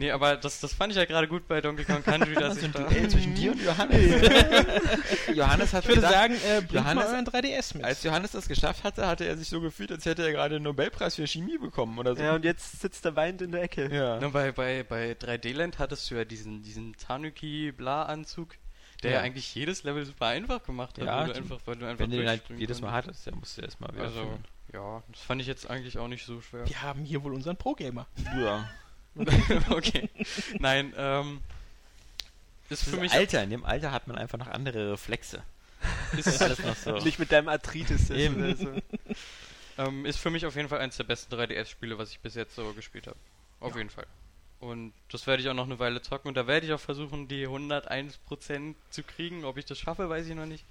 Nee, 0.01 0.09
aber 0.11 0.35
das, 0.35 0.59
das 0.59 0.73
fand 0.73 0.91
ich 0.91 0.97
ja 0.97 1.05
gerade 1.05 1.27
gut 1.27 1.47
bei 1.47 1.61
Donkey 1.61 1.83
Kong 1.85 2.01
Country, 2.03 2.33
dass 2.33 2.57
ich 2.61 2.71
da... 2.71 2.79
Duell 2.83 3.07
zwischen 3.07 3.35
dir 3.35 3.51
und 3.51 3.61
Johannes. 3.63 3.97
Johannes 5.35 5.73
hat 5.73 5.83
ich 5.83 5.89
würde 5.89 6.01
gedacht, 6.01 6.13
sagen, 6.13 6.33
äh, 6.33 6.57
bringt 6.61 6.71
Johannes- 6.73 7.03
mal 7.05 7.13
euren 7.13 7.25
3DS 7.27 7.77
mit. 7.77 7.85
als 7.85 8.03
Johannes 8.03 8.31
das 8.31 8.47
geschafft 8.47 8.83
hatte, 8.83 9.05
hatte 9.07 9.25
er 9.25 9.37
sich 9.37 9.47
so 9.49 9.61
gefühlt, 9.61 9.91
als 9.91 10.05
hätte 10.05 10.23
er 10.25 10.31
gerade 10.31 10.55
den 10.55 10.63
Nobelpreis 10.63 11.15
für 11.15 11.27
Chemie 11.27 11.57
bekommen 11.59 11.99
oder 11.99 12.15
so. 12.15 12.23
Ja, 12.23 12.33
und 12.35 12.43
jetzt 12.45 12.81
sitzt 12.81 13.05
er 13.05 13.15
weinend 13.15 13.41
in 13.43 13.51
der 13.51 13.61
Ecke. 13.63 13.93
Ja. 13.93 14.17
Na, 14.19 14.29
bei, 14.29 14.51
bei, 14.51 14.83
bei 14.83 15.11
3D 15.13 15.53
Land 15.53 15.77
hattest 15.79 16.09
du 16.09 16.15
ja 16.15 16.25
diesen, 16.25 16.63
diesen 16.63 16.95
Tanuki-Bla-Anzug, 16.97 18.55
der 19.03 19.11
Ja. 19.11 19.17
ja. 19.17 19.23
eigentlich 19.23 19.53
jedes 19.53 19.83
Level 19.83 20.05
super 20.05 20.27
einfach 20.27 20.63
gemacht 20.63 20.97
hat, 20.97 21.05
Ja, 21.05 21.19
weil, 21.21 21.27
du 21.27 21.33
einfach, 21.35 21.59
weil 21.65 21.75
du 21.75 21.85
einfach 21.85 21.99
Wenn 22.03 22.11
du 22.11 22.17
den 22.17 22.27
halt 22.27 22.39
durchspringen 22.39 22.59
jedes 22.61 22.81
Mal 22.81 22.87
konntest. 22.91 23.07
hattest, 23.09 23.27
dann 23.27 23.35
musst 23.39 23.57
du 23.57 23.61
erstmal 23.61 23.93
wieder 23.93 24.03
Also, 24.03 24.39
ja, 24.73 25.03
das 25.11 25.21
fand 25.21 25.41
ich 25.41 25.47
jetzt 25.47 25.69
eigentlich 25.69 25.97
auch 25.97 26.07
nicht 26.07 26.25
so 26.25 26.41
schwer. 26.41 26.65
Wir 26.67 26.81
haben 26.81 27.03
hier 27.03 27.23
wohl 27.23 27.33
unseren 27.33 27.57
Pro-Gamer. 27.57 28.07
Ja. 28.39 28.69
okay. 29.69 30.09
Nein, 30.59 30.93
ähm... 30.97 31.41
Ist 32.69 32.83
für 32.83 32.91
Das 32.91 32.99
mich... 32.99 33.11
Alter, 33.11 33.43
in 33.43 33.49
dem 33.49 33.65
Alter 33.65 33.91
hat 33.91 34.07
man 34.07 34.17
einfach 34.17 34.37
noch 34.37 34.47
andere 34.47 34.93
Reflexe. 34.93 35.43
Ist 36.15 36.41
alles 36.41 36.59
noch 36.59 36.75
so. 36.75 36.91
Nicht 36.99 37.19
mit 37.19 37.31
deinem 37.31 37.49
Arthritis. 37.49 38.09
Eben. 38.09 38.35
oder 38.37 38.55
so. 38.55 38.73
Ähm, 39.77 40.05
ist 40.05 40.17
für 40.17 40.29
mich 40.29 40.45
auf 40.45 40.55
jeden 40.55 40.69
Fall 40.69 40.79
eines 40.79 40.97
der 40.97 41.03
besten 41.03 41.33
3DS-Spiele, 41.33 41.97
was 41.97 42.11
ich 42.11 42.19
bis 42.19 42.35
jetzt 42.35 42.55
so 42.55 42.73
gespielt 42.73 43.07
habe. 43.07 43.17
Auf 43.59 43.75
jeden 43.75 43.89
Fall. 43.89 44.07
Und 44.59 44.93
das 45.09 45.25
werde 45.25 45.41
ich 45.41 45.49
auch 45.49 45.55
noch 45.55 45.65
eine 45.65 45.79
Weile 45.79 46.01
zocken 46.01 46.27
und 46.27 46.35
da 46.35 46.45
werde 46.45 46.67
ich 46.67 46.73
auch 46.73 46.79
versuchen, 46.79 47.27
die 47.27 47.47
101% 47.47 48.75
zu 48.91 49.03
kriegen. 49.03 49.43
Ob 49.43 49.57
ich 49.57 49.65
das 49.65 49.79
schaffe, 49.79 50.07
weiß 50.07 50.27
ich 50.27 50.35
noch 50.35 50.45
nicht. 50.45 50.65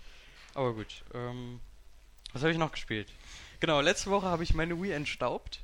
Aber 0.55 0.75
gut. 0.75 1.03
Ähm, 1.13 1.61
was 2.33 2.43
habe 2.43 2.53
ich 2.53 2.59
noch 2.59 2.73
gespielt? 2.73 3.09
Genau, 3.59 3.81
letzte 3.81 4.11
Woche 4.11 4.27
habe 4.27 4.45
ich 4.45 4.55
meine 4.55 4.81
Wii 4.81 4.93
entstaubt. 4.93 5.61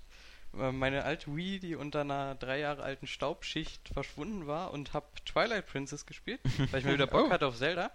Äh, 0.60 0.72
Meine 0.72 1.04
alte 1.04 1.34
Wii, 1.34 1.58
die 1.60 1.74
unter 1.76 2.00
einer 2.02 2.34
drei 2.34 2.58
Jahre 2.60 2.82
alten 2.82 3.06
Staubschicht 3.06 3.88
verschwunden 3.92 4.46
war 4.46 4.72
und 4.72 4.92
habe 4.94 5.06
Twilight 5.24 5.66
Princess 5.66 6.06
gespielt, 6.06 6.40
weil 6.70 6.80
ich 6.80 6.84
mal 6.86 6.94
wieder 6.94 7.06
Bock 7.06 7.26
Oh. 7.28 7.30
hatte 7.30 7.46
auf 7.46 7.56
Zelda. 7.56 7.90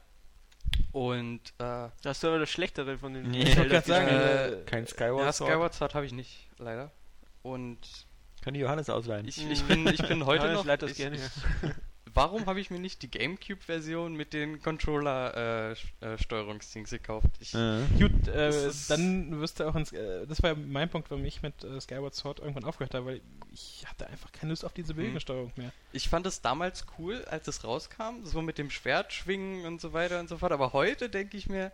Und 0.91 1.39
äh, 1.59 1.89
Das 2.03 2.17
ist 2.17 2.25
aber 2.25 2.39
das 2.39 2.49
Schlechtere 2.49 2.97
von 2.97 3.13
den 3.13 3.29
Nee, 3.31 3.43
ich 3.43 3.53
Zelda 3.55 3.59
wollte 3.61 3.69
gerade 3.69 3.87
sagen, 3.87 4.61
äh, 4.61 4.65
kein 4.65 4.87
Skyward 4.87 5.25
ja, 5.25 5.31
Sword. 5.33 5.49
Skyward 5.51 5.73
Sword 5.73 5.95
habe 5.95 6.05
ich 6.05 6.11
nicht, 6.13 6.47
leider. 6.57 6.91
Und 7.43 7.79
Kann 8.41 8.53
die 8.53 8.59
Johannes 8.59 8.89
ausleihen. 8.89 9.27
ich, 9.27 9.49
ich, 9.49 9.63
bin, 9.63 9.87
ich 9.87 10.05
bin 10.07 10.25
heute 10.25 10.45
Ja, 10.45 10.51
ich 10.51 10.57
noch. 10.57 10.65
leite 10.65 10.85
das 10.85 10.91
ich, 10.91 10.97
gerne. 10.97 11.15
Ich, 11.15 11.21
warum 12.13 12.45
habe 12.45 12.59
ich 12.59 12.69
mir 12.69 12.79
nicht 12.79 13.01
die 13.01 13.09
GameCube-Version 13.09 14.15
mit 14.15 14.33
den 14.33 14.61
Controller-Steuerungsdings 14.61 16.89
gekauft? 16.89 17.27
Ich, 17.39 17.53
Äh. 17.53 17.85
Gut, 17.99 18.27
äh, 18.27 18.71
dann 18.87 19.39
wirst 19.39 19.59
du 19.59 19.67
auch 19.67 19.75
ins. 19.75 19.91
Äh, 19.91 20.25
das 20.27 20.41
war 20.43 20.55
mein 20.55 20.89
Punkt, 20.89 21.09
warum 21.11 21.25
ich 21.25 21.41
mit 21.41 21.63
äh, 21.63 21.79
Skyward 21.81 22.15
Sword 22.15 22.39
irgendwann 22.39 22.65
aufgehört 22.65 22.93
habe, 22.93 23.05
weil 23.05 23.21
ich 23.51 23.83
hatte 23.87 24.07
einfach 24.07 24.31
keine 24.31 24.51
Lust 24.51 24.65
auf 24.65 24.73
diese 24.73 24.93
Bewegungssteuerung 24.93 25.51
mehr. 25.55 25.71
ich 25.91 26.09
fand 26.09 26.25
es 26.25 26.41
damals 26.41 26.85
cool, 26.97 27.23
als 27.25 27.47
es 27.47 27.63
rauskam, 27.63 28.23
so 28.23 28.41
mit 28.41 28.57
dem 28.57 28.69
Schwert 28.69 29.13
schwingen 29.13 29.65
und 29.65 29.81
so 29.81 29.93
weiter 29.93 30.19
und 30.19 30.29
so 30.29 30.37
fort. 30.37 30.51
Aber 30.51 30.73
heute 30.73 31.09
denke 31.09 31.37
ich 31.37 31.49
mir, 31.49 31.71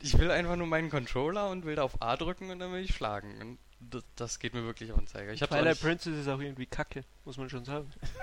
ich 0.00 0.18
will 0.18 0.30
einfach 0.30 0.56
nur 0.56 0.66
meinen 0.66 0.90
Controller 0.90 1.50
und 1.50 1.64
will 1.64 1.76
da 1.76 1.82
auf 1.82 2.02
A 2.02 2.16
drücken 2.16 2.50
und 2.50 2.58
dann 2.58 2.72
will 2.72 2.82
ich 2.82 2.94
schlagen. 2.94 3.40
Und 3.40 3.58
das, 3.90 4.02
das 4.16 4.38
geht 4.38 4.54
mir 4.54 4.64
wirklich 4.64 4.92
auf 4.92 4.98
den 4.98 5.06
Zeiger. 5.06 5.32
Ich 5.32 5.42
hab's 5.42 5.52
auch 5.52 5.56
Twilight 5.58 5.80
Princess 5.80 6.16
ist 6.18 6.28
auch 6.28 6.40
irgendwie 6.40 6.66
kacke, 6.66 7.04
muss 7.24 7.36
man 7.36 7.48
schon 7.50 7.64
sagen. 7.64 7.90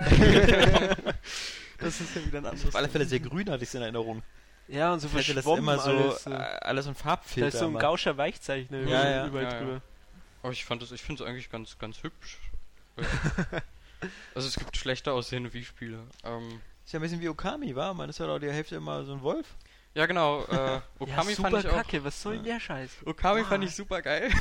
das 1.78 2.00
ist 2.00 2.14
ja 2.14 2.24
wieder 2.26 2.38
ein 2.38 2.44
Das 2.44 2.52
anderes. 2.52 2.68
auf 2.68 2.74
alle 2.76 2.88
Fälle 2.88 3.04
sehr 3.06 3.20
grün, 3.20 3.50
hatte 3.50 3.64
ich 3.64 3.74
in 3.74 3.82
Erinnerung. 3.82 4.22
Ja, 4.68 4.92
und 4.92 5.00
so 5.00 5.08
Ich 5.08 5.14
hätte 5.28 5.34
das 5.34 5.46
immer 5.46 5.78
so 5.78 5.90
alles. 5.90 6.26
äh, 6.26 6.30
so. 6.30 6.34
alles 6.36 6.86
in 6.86 6.92
Da 6.94 6.98
Farbfilter. 6.98 7.48
ist 7.48 7.58
so 7.58 7.66
ein 7.66 7.74
gauscher 7.78 8.16
Weichzeichner 8.16 8.80
Ja, 8.82 9.08
ja. 9.10 9.26
überall 9.26 9.44
Ja, 9.44 9.50
ja. 9.52 9.58
drüber. 9.60 9.82
Aber 10.42 10.52
ich 10.52 10.64
fand 10.64 10.82
es 10.82 10.92
ich 10.92 11.02
find's 11.02 11.22
eigentlich 11.22 11.50
ganz, 11.50 11.78
ganz 11.78 12.02
hübsch. 12.02 12.38
Also 14.34 14.48
es 14.48 14.56
gibt 14.56 14.74
schlechter 14.78 15.12
aussehende 15.12 15.52
Wii-Spiele. 15.52 15.98
Ähm, 16.24 16.62
Ist 16.86 16.92
ja 16.94 16.98
ein 16.98 17.02
bisschen 17.02 17.20
wie 17.20 17.28
Okami, 17.28 17.76
war? 17.76 17.92
Man 17.92 18.08
ist 18.08 18.18
ja 18.18 18.26
doch 18.26 18.38
die 18.38 18.50
Hälfte 18.50 18.76
immer 18.76 19.04
so 19.04 19.12
ein 19.12 19.20
Wolf. 19.20 19.46
Ja 19.94 20.06
genau, 20.06 20.44
äh, 20.44 20.80
Okami 20.98 21.08
ja, 21.08 21.16
fand 21.16 21.36
super 21.36 21.58
ich 21.58 21.66
auch. 21.68 21.72
kacke, 21.72 22.04
was 22.04 22.20
soll 22.22 22.36
denn 22.36 22.44
der 22.44 22.60
Scheiß? 22.60 22.90
Okami 23.04 23.44
fand 23.44 23.64
ich 23.64 23.74
super 23.74 24.02
geil. 24.02 24.30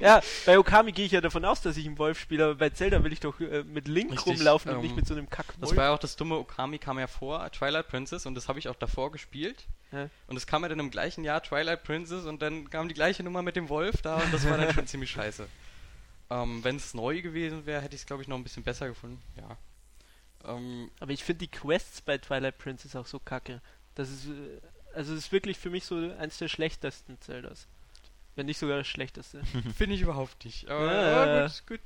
Ja, 0.00 0.20
bei 0.46 0.56
Okami 0.58 0.92
gehe 0.92 1.06
ich 1.06 1.12
ja 1.12 1.20
davon 1.20 1.44
aus, 1.44 1.60
dass 1.60 1.76
ich 1.76 1.84
einen 1.84 1.98
Wolf 1.98 2.20
spiele, 2.20 2.44
aber 2.44 2.54
bei 2.54 2.70
Zelda 2.70 3.02
will 3.02 3.12
ich 3.12 3.18
doch 3.18 3.40
äh, 3.40 3.64
mit 3.64 3.88
Link 3.88 4.12
Richtig, 4.12 4.38
rumlaufen 4.38 4.70
und 4.70 4.76
ähm, 4.76 4.82
nicht 4.82 4.96
mit 4.96 5.06
so 5.08 5.14
einem 5.14 5.28
kack 5.28 5.46
Das 5.60 5.74
war 5.74 5.86
ja 5.86 5.94
auch 5.94 5.98
das 5.98 6.14
dumme, 6.14 6.36
Okami 6.36 6.78
kam 6.78 7.00
ja 7.00 7.08
vor, 7.08 7.50
Twilight 7.50 7.88
Princess, 7.88 8.24
und 8.24 8.36
das 8.36 8.48
habe 8.48 8.60
ich 8.60 8.68
auch 8.68 8.76
davor 8.76 9.10
gespielt. 9.10 9.66
Ja. 9.90 10.08
Und 10.28 10.36
es 10.36 10.46
kam 10.46 10.62
ja 10.62 10.68
dann 10.68 10.78
im 10.78 10.90
gleichen 10.90 11.24
Jahr 11.24 11.42
Twilight 11.42 11.82
Princess 11.82 12.26
und 12.26 12.42
dann 12.42 12.70
kam 12.70 12.88
die 12.88 12.94
gleiche 12.94 13.22
Nummer 13.24 13.42
mit 13.42 13.56
dem 13.56 13.68
Wolf 13.68 14.02
da 14.02 14.16
und 14.16 14.32
das 14.32 14.48
war 14.48 14.56
dann 14.56 14.72
schon 14.72 14.86
ziemlich 14.86 15.10
scheiße. 15.10 15.46
Ähm, 16.30 16.62
Wenn 16.62 16.76
es 16.76 16.94
neu 16.94 17.22
gewesen 17.22 17.66
wäre, 17.66 17.80
hätte 17.82 17.94
ich 17.94 18.02
es 18.02 18.06
glaube 18.06 18.22
ich 18.22 18.28
noch 18.28 18.36
ein 18.36 18.44
bisschen 18.44 18.62
besser 18.62 18.86
gefunden. 18.86 19.20
Ja. 19.36 19.56
Ähm, 20.44 20.90
Aber 21.00 21.10
ich 21.10 21.24
finde 21.24 21.40
die 21.40 21.50
Quests 21.50 22.02
bei 22.02 22.18
Twilight 22.18 22.58
Princess 22.58 22.94
auch 22.94 23.06
so 23.06 23.18
kacke. 23.18 23.60
Das 23.98 24.08
ist, 24.10 24.26
äh, 24.26 24.60
also 24.94 25.12
es 25.12 25.24
ist 25.26 25.32
wirklich 25.32 25.58
für 25.58 25.70
mich 25.70 25.84
so 25.84 25.96
eins 26.18 26.38
der 26.38 26.48
schlechtesten 26.48 27.20
Zeldas. 27.20 27.66
Wenn 28.36 28.46
nicht 28.46 28.58
sogar 28.58 28.78
das 28.78 28.86
schlechteste. 28.86 29.42
Finde 29.76 29.96
ich 29.96 30.00
überhaupt 30.02 30.44
nicht. 30.44 30.70
Aber, 30.70 30.92
Ja. 30.92 31.46
gut, 31.48 31.66
gut. 31.66 31.80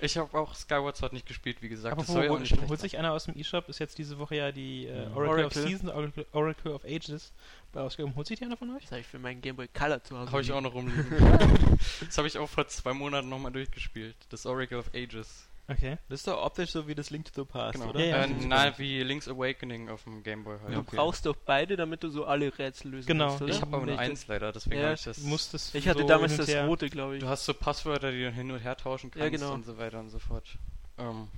Ich 0.00 0.18
habe 0.18 0.36
auch 0.36 0.56
Skyward 0.56 0.96
Sword 0.96 1.12
nicht 1.12 1.26
gespielt, 1.26 1.62
wie 1.62 1.68
gesagt. 1.68 1.92
Aber 1.92 2.02
das 2.02 2.12
soll 2.12 2.24
ja 2.24 2.30
auch 2.30 2.34
wo, 2.34 2.40
nicht 2.40 2.60
holt, 2.68 2.80
sich 2.80 2.98
einer 2.98 3.12
aus 3.12 3.26
dem 3.26 3.38
E-Shop, 3.38 3.68
ist 3.68 3.78
jetzt 3.78 3.98
diese 3.98 4.18
Woche 4.18 4.34
ja 4.34 4.50
die 4.50 4.86
äh, 4.86 5.04
Ja. 5.04 5.10
Oracle, 5.14 5.44
of 5.46 5.54
Oracle. 5.56 5.62
Seasons, 5.62 5.90
Oracle, 5.92 6.26
Oracle 6.32 6.72
of 6.72 6.84
Ages 6.84 7.32
bei 7.70 7.80
rausgekommen. 7.82 8.16
Holt 8.16 8.26
sich 8.26 8.40
die 8.40 8.44
einer 8.44 8.56
von 8.56 8.74
euch? 8.74 8.82
Das 8.82 8.90
habe 8.90 9.00
ich 9.02 9.06
für 9.06 9.20
meinen 9.20 9.40
Game 9.40 9.54
Boy 9.54 9.68
Color 9.68 10.02
zu 10.02 10.18
Hause. 10.18 10.32
Habe 10.32 10.42
ich 10.42 10.50
auch 10.50 10.60
noch 10.60 10.74
rumliegen. 10.74 11.06
das 12.04 12.18
habe 12.18 12.26
ich 12.26 12.36
auch 12.36 12.48
vor 12.48 12.66
zwei 12.66 12.92
Monaten 12.92 13.28
nochmal 13.28 13.52
durchgespielt. 13.52 14.16
Das 14.30 14.44
Oracle 14.44 14.78
of 14.78 14.90
Ages. 14.92 15.46
Okay. 15.68 15.96
Das 16.08 16.20
ist 16.20 16.26
doch 16.26 16.42
optisch 16.44 16.70
so 16.70 16.88
wie 16.88 16.94
das 16.94 17.10
Link 17.10 17.24
to 17.32 17.42
the 17.44 17.48
Past, 17.48 17.74
Genau. 17.78 17.90
oder? 17.90 18.00
Ja, 18.00 18.18
ja, 18.18 18.24
äh, 18.24 18.28
nein, 18.28 18.74
wie 18.78 19.02
Link's 19.02 19.28
Awakening 19.28 19.88
auf 19.90 20.02
dem 20.04 20.22
Game 20.22 20.42
Boy 20.44 20.58
halt. 20.60 20.74
Du 20.74 20.80
Okay. 20.80 20.96
brauchst 20.96 21.24
doch 21.24 21.36
beide, 21.36 21.76
damit 21.76 22.02
du 22.02 22.10
so 22.10 22.24
alle 22.24 22.56
Rätsel 22.58 22.90
lösen 22.90 23.06
Genau. 23.06 23.28
kannst, 23.28 23.42
oder? 23.42 23.52
Ich 23.54 23.60
habe 23.60 23.76
aber 23.76 23.86
nur 23.86 23.98
eins 23.98 24.26
leider, 24.26 24.52
deswegen 24.52 24.76
Ja, 24.80 24.86
habe 24.86 24.94
ich 24.94 25.04
das. 25.04 25.18
Du 25.18 25.26
musst 25.28 25.54
das 25.54 25.72
Ich 25.74 25.86
hatte 25.88 26.00
so 26.02 26.06
damals 26.08 26.36
das 26.36 26.48
her- 26.48 26.66
rote, 26.66 26.90
glaube 26.90 27.14
ich. 27.16 27.20
Du 27.22 27.28
hast 27.28 27.44
so 27.44 27.54
Passwörter, 27.54 28.10
die 28.10 28.22
du 28.22 28.30
hin 28.32 28.50
und 28.50 28.58
her 28.58 28.76
tauschen 28.76 29.10
kannst 29.12 29.22
Ja, 29.22 29.30
genau. 29.30 29.52
und 29.54 29.64
so 29.64 29.78
weiter 29.78 30.00
und 30.00 30.10
so 30.10 30.18
fort. 30.18 30.58
Ähm, 30.98 31.28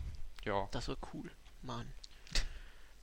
ja. 0.45 0.69
Das 0.73 0.89
war 0.89 0.97
cool. 1.13 1.31
Mann. 1.63 1.87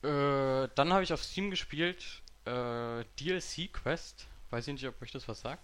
Äh, 0.03 0.68
dann 0.76 0.91
habe 0.91 1.03
ich 1.03 1.14
auf 1.14 1.23
Steam 1.23 1.52
gespielt 1.52 2.03
äh, 2.45 3.03
DLC 3.19 3.72
Quest. 3.72 4.26
Weiß 4.49 4.68
ich 4.68 4.73
nicht, 4.73 4.88
ob 4.88 4.99
euch 5.02 5.11
das 5.11 5.27
was 5.27 5.41
sagt. 5.41 5.61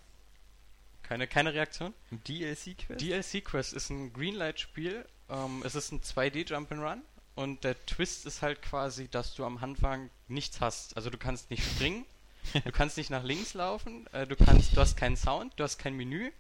Keine, 1.02 1.26
keine 1.28 1.54
Reaktion? 1.54 1.94
DLC-Quest? 2.12 3.00
DLC 3.02 3.44
Quest 3.44 3.74
ist 3.74 3.90
ein 3.90 4.12
Greenlight-Spiel. 4.14 5.06
Ähm, 5.30 5.62
es 5.66 5.76
ist 5.76 5.92
ein 5.92 6.02
2D 6.02 6.48
Jump'n'Run 6.50 7.00
und 7.36 7.64
der 7.64 7.76
Twist 7.86 8.26
ist 8.26 8.42
halt 8.42 8.62
quasi, 8.62 9.08
dass 9.10 9.34
du 9.36 9.46
am 9.46 9.58
Anfang 9.58 10.10
nichts 10.28 10.62
hast. 10.62 10.96
Also 10.96 11.10
du 11.10 11.18
kannst 11.18 11.50
nicht 11.52 11.64
springen, 11.64 12.06
du 12.66 12.72
kannst 12.72 12.98
nicht 12.98 13.10
nach 13.10 13.24
links 13.24 13.54
laufen, 13.54 14.08
äh, 14.14 14.26
du 14.26 14.36
kannst, 14.36 14.76
du 14.76 14.82
hast 14.82 14.96
keinen 14.98 15.18
Sound, 15.18 15.54
du 15.58 15.64
hast 15.64 15.78
kein 15.78 15.96
Menü. 15.96 16.32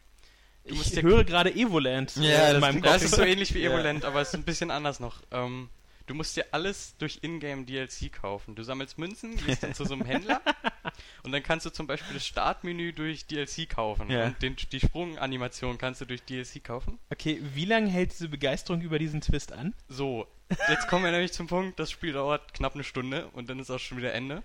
Du 0.65 0.75
musst 0.75 0.89
Ich 0.89 0.95
dir- 0.95 1.03
höre 1.03 1.23
gerade 1.23 1.53
Evoland 1.53 2.15
Ja, 2.17 2.23
äh, 2.23 2.47
in 2.47 2.53
das 2.55 2.61
meinem 2.61 2.83
Ja, 2.83 2.91
Kopf. 2.91 2.95
es 2.97 3.03
ist 3.03 3.15
so 3.15 3.21
ähnlich 3.23 3.53
wie 3.53 3.59
Ja. 3.59 3.71
Evolent, 3.71 4.03
aber 4.05 4.21
es 4.21 4.29
ist 4.29 4.35
ein 4.35 4.43
bisschen 4.43 4.69
anders 4.71 4.99
noch. 4.99 5.21
Ähm, 5.31 5.69
du 6.07 6.13
musst 6.13 6.35
dir 6.35 6.45
alles 6.51 6.95
durch 6.97 7.19
Ingame 7.21 7.63
DLC 7.65 8.11
kaufen. 8.11 8.55
Du 8.55 8.63
sammelst 8.63 8.97
Münzen, 8.97 9.37
gehst 9.45 9.63
dann 9.63 9.73
zu 9.73 9.85
so 9.85 9.93
einem 9.93 10.05
Händler 10.05 10.41
und 11.23 11.31
dann 11.31 11.43
kannst 11.43 11.65
du 11.65 11.69
zum 11.69 11.87
Beispiel 11.87 12.13
das 12.13 12.25
Startmenü 12.25 12.93
durch 12.93 13.25
DLC 13.27 13.69
kaufen. 13.69 14.09
Ja. 14.09 14.25
Und 14.25 14.41
den, 14.41 14.55
die 14.55 14.79
Sprunganimation 14.79 15.77
kannst 15.77 16.01
du 16.01 16.05
durch 16.05 16.23
DLC 16.23 16.63
kaufen. 16.63 16.99
Okay, 17.09 17.41
wie 17.53 17.65
lange 17.65 17.89
hält 17.89 18.11
diese 18.11 18.29
Begeisterung 18.29 18.81
über 18.81 18.99
diesen 18.99 19.21
Twist 19.21 19.51
an? 19.51 19.73
So, 19.87 20.27
jetzt 20.69 20.87
kommen 20.87 21.03
wir 21.03 21.11
nämlich 21.11 21.33
zum 21.33 21.47
Punkt, 21.47 21.79
das 21.79 21.91
Spiel 21.91 22.13
dauert 22.13 22.53
knapp 22.53 22.75
eine 22.75 22.83
Stunde 22.83 23.27
und 23.33 23.49
dann 23.49 23.59
ist 23.59 23.69
auch 23.69 23.79
schon 23.79 23.97
wieder 23.97 24.13
Ende. 24.13 24.43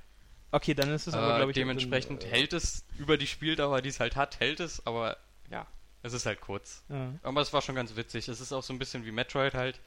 Okay, 0.50 0.74
dann 0.74 0.90
ist 0.90 1.06
es 1.06 1.14
aber, 1.14 1.34
Äh, 1.34 1.36
glaube 1.38 1.52
ich, 1.52 1.54
dementsprechend 1.54 2.24
äh, 2.24 2.28
hält 2.28 2.52
es 2.52 2.84
über 2.98 3.16
die 3.16 3.26
Spieldauer, 3.26 3.80
die 3.80 3.88
es 3.88 4.00
halt 4.00 4.16
hat, 4.16 4.38
hält 4.38 4.60
es, 4.60 4.86
aber 4.86 5.16
ja, 5.50 5.66
es 6.02 6.12
ist 6.12 6.26
halt 6.26 6.40
kurz. 6.40 6.84
Ja. 6.88 7.14
Aber 7.22 7.40
es 7.40 7.52
war 7.52 7.62
schon 7.62 7.74
ganz 7.74 7.96
witzig. 7.96 8.28
Es 8.28 8.40
ist 8.40 8.52
auch 8.52 8.62
so 8.62 8.72
ein 8.72 8.78
bisschen 8.78 9.06
wie 9.06 9.12
Metroid 9.12 9.54
halt. 9.54 9.80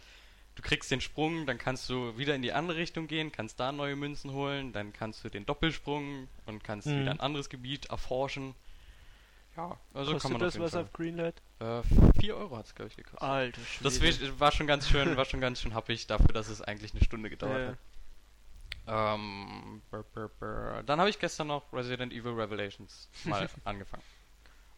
Du 0.56 0.62
kriegst 0.62 0.90
den 0.90 1.02
Sprung, 1.02 1.46
dann 1.46 1.58
kannst 1.58 1.90
du 1.90 2.18
wieder 2.18 2.34
in 2.34 2.42
die 2.42 2.54
andere 2.54 2.78
Richtung 2.78 3.08
gehen, 3.08 3.32
kannst 3.32 3.60
da 3.60 3.72
neue 3.74 3.96
Münzen 3.96 4.32
holen, 4.32 4.72
dann 4.72 4.94
kannst 4.94 5.24
du 5.24 5.30
den 5.30 5.46
Doppelsprung 5.46 6.28
und 6.46 6.64
kannst 6.64 6.88
Mhm. 6.88 7.02
wieder 7.02 7.12
ein 7.12 7.20
anderes 7.20 7.50
Gebiet 7.50 7.88
erforschen. 7.88 8.56
Ja, 9.58 9.78
also 9.94 10.14
Kostet 10.14 10.22
kann 10.22 10.32
man 10.34 10.42
das 10.42 10.56
auf 10.56 10.62
was 10.64 10.72
Fall. 10.72 10.84
auf 10.84 10.94
Greenlight? 10.94 11.42
Äh, 11.60 11.82
4 12.20 12.36
Euro 12.38 12.58
hat 12.58 12.66
es, 12.66 12.76
glaube 12.76 12.90
ich, 12.90 12.98
gekostet. 12.98 13.22
Alter 13.22 13.62
Das 13.82 13.98
Schwede. 13.98 14.20
wi- 14.22 14.40
war 14.40 14.52
schon 14.52 14.68
ganz 14.68 14.88
schön, 14.90 15.16
war 15.18 15.26
schon 15.26 15.40
ganz 15.42 15.62
schön 15.62 15.74
happig 15.74 16.08
dafür, 16.08 16.34
dass 16.34 16.50
es 16.50 16.62
eigentlich 16.62 16.94
eine 16.94 17.04
Stunde 17.04 17.30
gedauert 17.30 17.60
Ja. 17.62 17.68
hat. 17.68 17.78
Ähm, 19.18 19.82
brr, 19.90 20.04
brr, 20.14 20.30
brr. 20.40 20.84
Dann 20.84 21.00
habe 21.00 21.10
ich 21.10 21.20
gestern 21.20 21.48
noch 21.48 21.72
Resident 21.74 22.14
Evil 22.14 22.34
Revelations 22.34 23.10
mal 23.24 23.50
angefangen. 23.66 24.04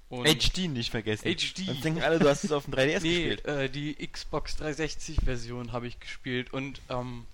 Und 0.09 0.25
HD 0.27 0.69
nicht 0.69 0.91
vergessen. 0.91 1.27
HD. 1.27 1.67
Dann 1.67 1.81
denken 1.81 2.01
alle, 2.01 2.17
du 2.19 2.29
hast 2.29 2.43
es 2.45 2.51
auf 2.53 2.65
dem 2.65 2.73
3DS 2.73 2.99
Nee, 3.03 3.29
gespielt. 3.35 3.45
äh, 3.45 3.69
die 3.69 3.95
Xbox 4.07 4.55
360 4.55 5.17
Version 5.25 5.71
habe 5.73 5.87
ich 5.87 5.99
gespielt 5.99 6.53
und 6.53 6.81
ähm, 6.89 7.25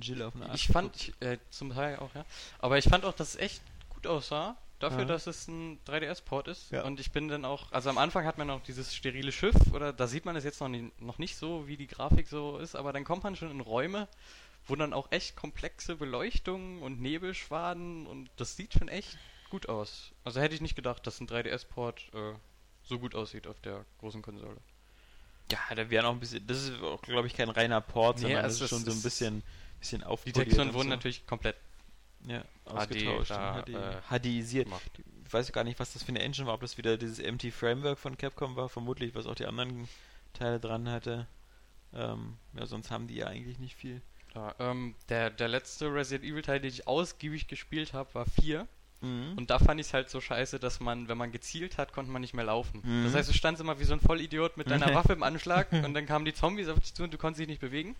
Jill 0.00 0.22
auf 0.22 0.34
den 0.34 0.42
Arsch 0.44 0.54
ich 0.66 0.68
fand, 0.68 0.94
ich, 0.96 1.12
äh, 1.20 1.38
zum 1.50 1.72
Teil 1.74 1.96
auch, 1.98 2.14
ja, 2.14 2.24
aber 2.58 2.78
ich 2.78 2.84
fand 2.84 3.04
auch, 3.04 3.14
dass 3.14 3.30
es 3.30 3.36
echt 3.36 3.62
gut 3.88 4.06
aussah, 4.06 4.56
dafür, 4.78 5.00
Ja. 5.00 5.04
dass 5.06 5.26
es 5.26 5.48
ein 5.48 5.78
3DS-Port 5.86 6.48
ist 6.48 6.70
Ja. 6.70 6.84
und 6.84 7.00
ich 7.00 7.10
bin 7.10 7.28
dann 7.28 7.44
auch, 7.44 7.72
also 7.72 7.88
am 7.90 7.96
Anfang 7.98 8.26
hat 8.26 8.36
man 8.38 8.46
noch 8.46 8.62
dieses 8.62 8.94
sterile 8.94 9.32
Schiff, 9.32 9.56
oder 9.72 9.92
da 9.92 10.06
sieht 10.06 10.26
man 10.26 10.36
es 10.36 10.44
jetzt 10.44 10.60
noch, 10.60 10.68
nie, 10.68 10.90
noch 11.00 11.18
nicht 11.18 11.36
so, 11.36 11.66
wie 11.66 11.76
die 11.78 11.86
Grafik 11.86 12.28
so 12.28 12.58
ist, 12.58 12.76
aber 12.76 12.92
dann 12.92 13.04
kommt 13.04 13.24
man 13.24 13.36
schon 13.36 13.50
in 13.50 13.60
Räume, 13.60 14.06
wo 14.68 14.76
dann 14.76 14.92
auch 14.92 15.10
echt 15.12 15.34
komplexe 15.34 15.96
Beleuchtungen 15.96 16.82
und 16.82 17.00
Nebelschwaden 17.00 18.06
und 18.06 18.28
das 18.36 18.54
sieht 18.56 18.74
schon 18.74 18.88
echt 18.88 19.16
gut 19.56 19.70
aus. 19.70 20.12
Also 20.22 20.38
hätte 20.40 20.54
ich 20.54 20.60
nicht 20.60 20.76
gedacht, 20.76 21.06
dass 21.06 21.18
ein 21.18 21.26
3DS-Port 21.26 22.10
äh, 22.12 22.34
so 22.82 22.98
gut 22.98 23.14
aussieht 23.14 23.46
auf 23.46 23.58
der 23.62 23.86
großen 24.00 24.20
Konsole. 24.20 24.58
Ja, 25.50 25.74
da 25.74 25.88
wäre 25.88 26.04
noch 26.04 26.12
ein 26.12 26.20
bisschen. 26.20 26.46
Das 26.46 26.62
ist 26.62 26.82
auch, 26.82 27.00
glaube 27.00 27.26
ich, 27.26 27.34
kein 27.34 27.48
reiner 27.48 27.80
Port, 27.80 28.16
Nee, 28.16 28.22
sondern 28.22 28.44
also 28.44 28.58
das 28.58 28.70
ist 28.70 28.76
schon 28.76 28.84
so 28.84 28.98
ein 28.98 29.02
bisschen, 29.02 29.42
bisschen 29.80 30.04
Die 30.26 30.32
Texturen 30.32 30.74
wurden 30.74 30.88
so. 30.88 30.90
natürlich 30.90 31.26
komplett 31.26 31.56
ja, 32.26 32.42
HD 32.66 32.70
ausgetauscht. 32.70 33.30
da, 33.30 33.60
und 33.60 33.64
HD, 33.64 33.68
äh, 33.70 34.00
HDisiert. 34.10 34.64
gemacht. 34.66 34.90
Ich 35.24 35.32
weiß 35.32 35.50
gar 35.52 35.64
nicht, 35.64 35.80
was 35.80 35.94
das 35.94 36.02
für 36.02 36.10
eine 36.10 36.20
Engine 36.20 36.46
war, 36.46 36.54
ob 36.54 36.60
das 36.60 36.76
wieder 36.76 36.98
dieses 36.98 37.18
MT 37.18 37.50
Framework 37.50 37.98
von 37.98 38.18
Capcom 38.18 38.56
war, 38.56 38.68
vermutlich, 38.68 39.14
was 39.14 39.26
auch 39.26 39.34
die 39.34 39.46
anderen 39.46 39.88
Teile 40.34 40.60
dran 40.60 40.90
hatte. 40.90 41.26
Ähm, 41.94 42.36
ja, 42.52 42.66
sonst 42.66 42.90
haben 42.90 43.06
die 43.06 43.16
ja 43.16 43.26
eigentlich 43.28 43.58
nicht 43.58 43.74
viel. 43.74 44.02
Ja, 44.34 44.54
ähm, 44.58 44.94
der, 45.08 45.30
der 45.30 45.48
letzte 45.48 45.86
Resident 45.86 46.30
Evil 46.30 46.42
Teil, 46.42 46.60
den 46.60 46.68
ich 46.68 46.86
ausgiebig 46.86 47.48
gespielt 47.48 47.94
habe, 47.94 48.12
war 48.14 48.26
4. 48.26 48.68
Mhm. 49.00 49.34
Und 49.36 49.50
da 49.50 49.58
fand 49.58 49.80
ich 49.80 49.88
es 49.88 49.94
halt 49.94 50.10
so 50.10 50.20
scheiße, 50.20 50.58
dass 50.58 50.80
man, 50.80 51.08
wenn 51.08 51.18
man 51.18 51.32
gezielt 51.32 51.78
hat, 51.78 51.92
konnte 51.92 52.10
man 52.10 52.22
nicht 52.22 52.34
mehr 52.34 52.44
laufen. 52.44 52.82
Mhm. 52.82 53.04
Das 53.04 53.14
heißt, 53.14 53.28
du 53.28 53.34
standst 53.34 53.60
immer 53.60 53.78
wie 53.78 53.84
so 53.84 53.92
ein 53.92 54.00
Vollidiot 54.00 54.56
mit 54.56 54.70
deiner 54.70 54.86
Waffe 54.94 55.12
im 55.12 55.22
Anschlag 55.22 55.72
und 55.84 55.94
dann 55.94 56.06
kamen 56.06 56.24
die 56.24 56.34
Zombies 56.34 56.68
auf 56.68 56.80
dich 56.80 56.94
zu 56.94 57.04
und 57.04 57.12
du 57.12 57.18
konntest 57.18 57.40
dich 57.40 57.48
nicht 57.48 57.60
bewegen. 57.60 57.96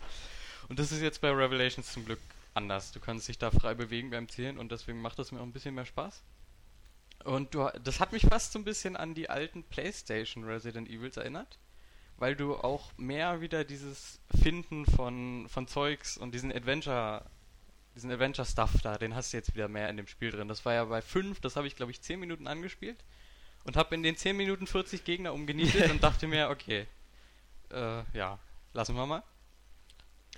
Und 0.69 0.79
das 0.79 0.93
ist 0.93 1.01
jetzt 1.01 1.21
bei 1.21 1.31
Revelations 1.31 1.93
zum 1.93 2.05
Glück 2.05 2.19
anders. 2.55 2.93
Du 2.93 3.01
kannst 3.01 3.29
dich 3.29 3.39
da 3.39 3.51
frei 3.51 3.75
bewegen 3.75 4.11
beim 4.11 4.29
Zielen 4.29 4.59
und 4.59 4.73
deswegen 4.73 5.01
macht 5.01 5.19
das 5.19 5.31
mir 5.31 5.41
auch 5.41 5.45
ein 5.45 5.53
bisschen 5.53 5.75
mehr 5.75 5.87
Spaß. 5.87 6.23
Und 7.25 7.55
du, 7.55 7.69
das 7.83 8.01
hat 8.01 8.13
mich 8.13 8.23
fast 8.23 8.53
so 8.53 8.59
ein 8.59 8.65
bisschen 8.65 8.97
an 8.97 9.15
die 9.15 9.31
alten 9.31 9.63
PlayStation 9.65 10.45
Resident 10.45 10.89
Evils 10.89 11.17
erinnert, 11.17 11.59
weil 12.19 12.37
du 12.37 12.55
auch 12.57 12.93
mehr 12.97 13.41
wieder 13.41 13.65
dieses 13.65 14.21
Finden 14.43 14.87
von, 14.87 15.49
von 15.49 15.67
Zeugs 15.67 16.17
und 16.17 16.35
diesen 16.35 16.53
Adventure, 16.53 17.25
diesen 17.97 18.13
Adventure-Stuff 18.13 18.83
da, 18.83 18.99
den 18.99 19.15
hast 19.15 19.33
du 19.33 19.39
jetzt 19.39 19.55
wieder 19.55 19.69
mehr 19.69 19.89
in 19.89 19.97
dem 19.97 20.07
Spiel 20.07 20.31
drin. 20.31 20.49
Das 20.49 20.65
war 20.65 20.75
ja 20.75 20.85
bei 20.85 21.03
5, 21.03 21.41
das 21.41 21.57
habe 21.57 21.67
ich 21.67 21.75
glaube 21.75 21.91
ich 21.91 22.01
10 22.01 22.21
Minuten 22.21 22.47
angespielt 22.47 23.03
und 23.65 23.77
habe 23.77 23.95
in 23.95 24.03
den 24.03 24.17
10 24.17 24.37
Minuten 24.37 24.67
40 24.67 25.03
Gegner 25.03 25.33
umgenietet 25.33 25.91
und 25.91 26.03
dachte 26.03 26.29
mir, 26.29 26.51
okay, 26.51 26.87
äh, 27.73 28.03
ja, 28.13 28.39
lassen 28.73 28.95
wir 28.95 29.07
mal. 29.07 29.23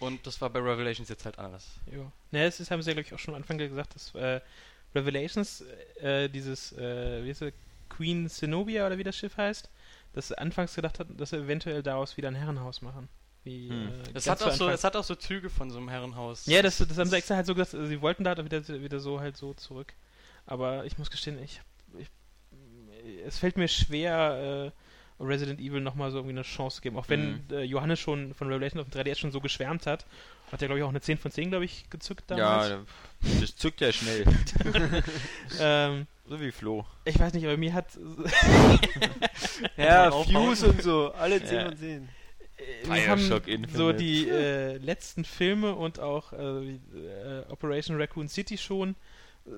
Und 0.01 0.27
das 0.27 0.41
war 0.41 0.49
bei 0.51 0.61
Revelations 0.61 1.09
jetzt 1.09 1.25
halt 1.25 1.39
anders. 1.39 1.67
Ja. 1.87 2.11
Ne, 2.31 2.45
das 2.45 2.61
ist, 2.61 2.71
haben 2.71 2.81
sie 2.83 2.91
ja, 2.91 2.95
glaube 2.95 3.07
ich, 3.09 3.15
auch 3.15 3.19
schon 3.19 3.35
am 3.35 3.43
Anfang 3.43 3.59
gesagt, 3.59 3.97
dass 3.97 4.15
äh, 4.15 4.41
Revelations, 4.95 5.63
äh, 6.01 6.29
dieses, 6.29 6.73
äh, 6.73 7.25
wie 7.25 7.31
heißt 7.31 7.43
es, 7.43 7.53
Queen 7.89 8.29
Zenobia 8.29 8.87
oder 8.87 8.99
wie 8.99 9.05
das 9.05 9.17
Schiff 9.17 9.37
heißt, 9.37 9.69
dass 10.13 10.29
sie 10.29 10.39
anfangs 10.39 10.75
gedacht 10.75 11.01
hatten, 11.01 11.17
dass 11.17 11.31
sie 11.31 11.39
eventuell 11.39 11.83
daraus 11.83 12.17
wieder 12.17 12.29
ein 12.29 12.35
Herrenhaus 12.35 12.83
machen. 12.83 13.09
Wie, 13.49 13.69
Hm. 13.71 13.89
äh, 13.89 13.91
Es 14.15 14.29
hat, 14.29 14.43
auch 14.43 14.53
so, 14.53 14.69
es 14.69 14.85
hat 14.85 14.95
auch 14.97 15.05
so 15.05 15.15
Züge 15.15 15.49
von 15.51 15.71
so 15.71 15.79
einem 15.79 15.89
Herrenhaus. 15.89 16.45
Ja, 16.47 16.61
das, 16.63 16.79
das 16.79 16.99
haben 16.99 17.09
sie 17.09 17.17
extra 17.17 17.37
halt 17.37 17.47
so 17.47 17.55
gesagt, 17.55 17.75
also 17.75 17.87
sie 17.87 18.01
wollten 18.03 18.25
da 18.25 18.37
wieder, 18.45 18.67
wieder 18.69 19.01
so 19.01 19.21
halt 19.21 19.37
so 19.37 19.55
zurück. 19.55 19.95
Aber 20.47 20.85
ich 20.85 20.99
muss 20.99 21.11
gestehen, 21.11 21.39
ich, 21.43 21.61
ich 21.99 22.09
es 23.27 23.39
fällt 23.39 23.57
mir 23.57 23.69
schwer, 23.69 24.73
äh, 25.21 25.23
Resident 25.25 25.61
Evil 25.61 25.81
nochmal 25.81 26.11
so 26.13 26.19
irgendwie 26.19 26.35
eine 26.35 26.43
Chance 26.43 26.77
zu 26.77 26.83
geben. 26.83 26.97
Auch 26.97 27.09
wenn 27.09 27.33
Mhm. 27.33 27.45
äh, 27.51 27.63
Johannes 27.63 27.99
schon 27.99 28.35
von 28.35 28.47
Revelation 28.49 28.81
auf 28.81 28.89
dem 28.89 29.01
3DS 29.01 29.19
schon 29.19 29.33
so 29.33 29.41
geschwärmt 29.41 29.87
hat. 29.87 30.07
Hat 30.53 30.63
er, 30.63 30.69
glaube 30.69 30.79
ich, 30.79 30.85
auch 30.85 30.89
eine 30.91 31.01
10 31.01 31.19
von 31.19 31.31
10, 31.31 31.51
glaube 31.51 31.65
ich, 31.65 31.91
gezückt 31.91 32.31
damals. 32.31 32.69
Ja, 32.71 32.79
das 33.41 33.57
zückt 33.57 33.81
ja 33.81 33.93
schnell. 33.93 34.25
Ähm, 35.61 36.07
so 36.27 36.41
wie 36.41 36.53
Flo. 36.53 36.85
ich 37.05 37.19
weiß 37.19 37.33
nicht, 37.33 37.45
aber 37.47 37.57
mir 37.57 37.73
hat. 37.75 37.87
Ja. 39.77 40.11
Fuse 40.11 40.69
und 40.69 40.83
so, 40.83 41.13
alle 41.13 41.43
10 41.43 41.57
Ja. 41.57 41.65
von 41.67 41.77
10. 41.77 42.09
wir 42.85 43.09
haben 43.09 43.19
Bioshock 43.21 43.45
so 43.47 43.89
Infinite. 43.89 43.95
die 43.97 44.29
äh, 44.29 44.77
letzten 44.79 45.25
Filme 45.25 45.75
und 45.75 46.01
auch 46.01 46.33
äh, 46.33 46.37
äh, 46.39 47.45
Operation 47.49 47.97
Raccoon 48.01 48.29
City 48.29 48.59
schon 48.59 48.97
äh, 49.47 49.51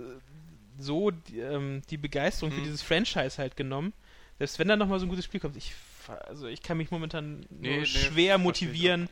so 0.78 1.10
die, 1.10 1.40
ähm, 1.40 1.82
die 1.90 1.96
Begeisterung 1.98 2.52
für 2.52 2.60
Mhm. 2.60 2.64
dieses 2.64 2.82
Franchise 2.82 3.38
halt 3.38 3.56
genommen. 3.56 3.92
Selbst 4.38 4.58
wenn 4.58 4.68
da 4.68 4.76
nochmal 4.76 4.98
so 5.00 5.06
ein 5.06 5.10
gutes 5.10 5.24
Spiel 5.26 5.40
kommt, 5.40 5.56
ich, 5.56 5.74
also 6.26 6.46
ich 6.46 6.62
kann 6.62 6.78
mich 6.78 6.90
momentan 6.90 7.44
Nee, 7.50 7.68
nur 7.68 7.78
nee, 7.80 7.84
schwer 7.86 8.38
motivieren, 8.38 9.08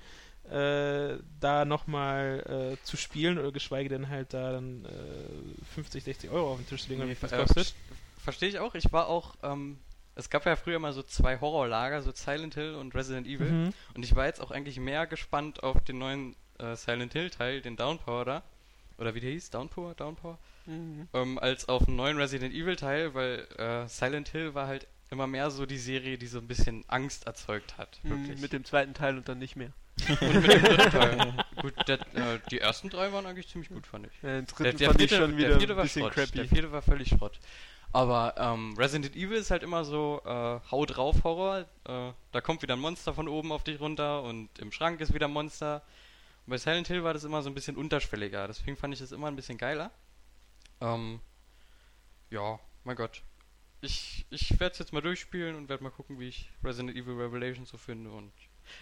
äh, 0.51 1.19
da 1.41 1.67
nochmal 1.67 2.79
äh, 2.81 2.83
zu 2.83 2.97
spielen 2.97 3.39
oder 3.39 3.53
geschweige 3.53 3.91
denn 3.91 4.09
halt 4.09 4.33
da 4.33 4.53
dann 4.53 4.87
äh, 4.87 5.65
50, 5.75 6.05
60 6.05 6.31
Euro 6.31 6.53
auf 6.53 6.59
den 6.59 6.67
Tisch 6.67 6.85
zu 6.85 6.89
legen, 6.89 7.03
oder 7.03 7.11
wie 7.11 7.15
viel 7.15 7.29
das 7.29 7.39
äh, 7.39 7.43
kostet. 7.45 7.67
ver- 7.67 7.95
Verstehe 8.23 8.49
ich 8.49 8.59
auch. 8.59 8.75
Ich 8.75 8.91
war 8.93 9.09
auch, 9.09 9.35
ähm, 9.43 9.79
es 10.19 10.31
gab 10.31 10.45
ja 10.47 10.57
früher 10.57 10.81
mal 10.81 10.93
so 10.93 11.03
zwei 11.05 11.41
Horrorlager, 11.41 12.03
so 12.03 12.11
Silent 12.13 12.55
Hill 12.55 12.75
und 12.75 12.95
Resident 12.95 13.27
Evil. 13.27 13.51
Mhm. 13.51 13.75
Und 13.95 14.05
ich 14.05 14.17
war 14.17 14.27
jetzt 14.27 14.41
auch 14.41 14.51
eigentlich 14.51 14.79
mehr 14.81 15.07
gespannt 15.07 15.63
auf 15.63 15.81
den 15.85 15.99
neuen 15.99 16.35
äh, 16.59 16.75
Silent 16.75 17.13
Hill 17.13 17.31
Teil, 17.31 17.61
den 17.61 17.77
Downpower 17.77 18.25
da. 18.25 18.43
Oder 18.99 19.15
wie 19.15 19.21
der 19.21 19.31
hieß? 19.31 19.51
Downpower? 19.51 19.95
Downpower? 19.95 20.39
Mhm. 20.67 21.07
Ähm, 21.15 21.39
als 21.39 21.69
auf 21.69 21.87
einen 21.87 21.97
neuen 21.97 22.19
Resident 22.19 22.53
Evil 22.53 22.75
Teil, 22.75 23.15
weil 23.15 23.47
äh, 23.59 23.87
Silent 23.89 24.29
Hill 24.31 24.55
war 24.55 24.67
halt 24.67 24.89
immer 25.11 25.29
mehr 25.29 25.53
so 25.53 25.67
die 25.67 25.79
Serie, 25.79 26.19
die 26.19 26.27
so 26.27 26.39
ein 26.39 26.49
bisschen 26.49 26.85
Angst 26.89 27.27
erzeugt 27.27 27.79
hat. 27.79 28.01
Wirklich. 28.03 28.37
Mhm, 28.37 28.43
Mit 28.43 28.53
dem 28.53 28.65
zweiten 28.65 28.95
Teil 28.95 29.17
und 29.17 29.29
dann 29.29 29.39
nicht 29.39 29.55
mehr. 29.55 29.71
und 30.09 30.21
mit 30.21 30.53
dem 30.53 30.63
dritten 30.65 30.91
Teil. 30.91 31.35
Gut, 31.63 31.75
der, 31.87 32.01
äh, 32.01 32.41
die 32.51 32.59
ersten 32.59 32.91
drei 32.91 33.13
waren 33.13 33.25
eigentlich 33.25 33.49
ziemlich 33.49 33.69
gut, 33.71 33.87
fand 33.87 34.07
ich. 34.07 34.25
Äh, 34.25 34.43
den 34.43 34.47
Der, 34.47 34.73
dritten 34.73 34.79
der, 34.79 34.89
fand 34.89 34.99
vierte, 34.99 35.15
ich 35.15 35.21
schon 35.21 35.37
wieder 35.37 35.49
der 35.49 35.59
vierte 35.59 35.77
war 35.77 35.83
bisschen 35.85 36.03
Schrott. 36.03 36.13
crappy. 36.13 36.33
Der 36.39 36.49
vierte 36.49 36.73
war 36.73 36.83
völlig 36.83 37.09
Schrott. 37.09 37.39
Aber 37.93 38.35
ähm, 38.37 38.75
Resident 38.77 39.17
Evil 39.17 39.39
ist 39.39 39.51
halt 39.51 39.63
immer 39.63 39.85
so 39.85 40.21
äh, 40.25 40.61
Hau 40.71 40.85
drauf 40.85 41.25
Horror. 41.25 41.61
Äh, 41.85 42.13
da 42.33 42.41
kommt 42.43 42.63
wieder 42.63 42.75
ein 42.75 42.81
Monster 42.81 43.15
von 43.15 43.29
oben 43.29 43.51
auf 43.51 43.65
dich 43.65 43.81
runter 43.81 44.23
und 44.23 44.59
im 44.59 44.73
Schrank 44.73 45.01
ist 45.01 45.15
wieder 45.15 45.27
ein 45.27 45.33
Monster. 45.33 45.83
Und 46.47 46.51
bei 46.51 46.59
Silent 46.59 46.89
Hill 46.89 47.03
war 47.03 47.15
das 47.15 47.25
immer 47.25 47.43
so 47.43 47.49
ein 47.49 47.55
bisschen 47.55 47.77
unterschwelliger. 47.77 48.47
Deswegen 48.47 48.77
fand 48.77 48.93
ich 48.93 49.01
das 49.01 49.13
immer 49.13 49.29
ein 49.29 49.37
bisschen 49.37 49.57
geiler. 49.57 49.91
Ähm, 50.81 51.21
ja, 52.31 52.61
mein 52.85 52.97
Gott. 52.97 53.23
Ich, 53.81 54.27
ich 54.29 54.61
werde 54.61 54.73
es 54.73 54.79
jetzt 54.81 54.93
mal 54.93 55.01
durchspielen 55.01 55.55
und 55.57 55.69
werde 55.69 55.85
mal 55.85 55.91
gucken, 55.91 56.19
wie 56.19 56.29
ich 56.29 56.51
Resident 56.63 56.97
Evil 56.97 57.15
Revelations 57.15 57.71
so 57.71 57.79
finde. 57.79 58.11
Und 58.11 58.33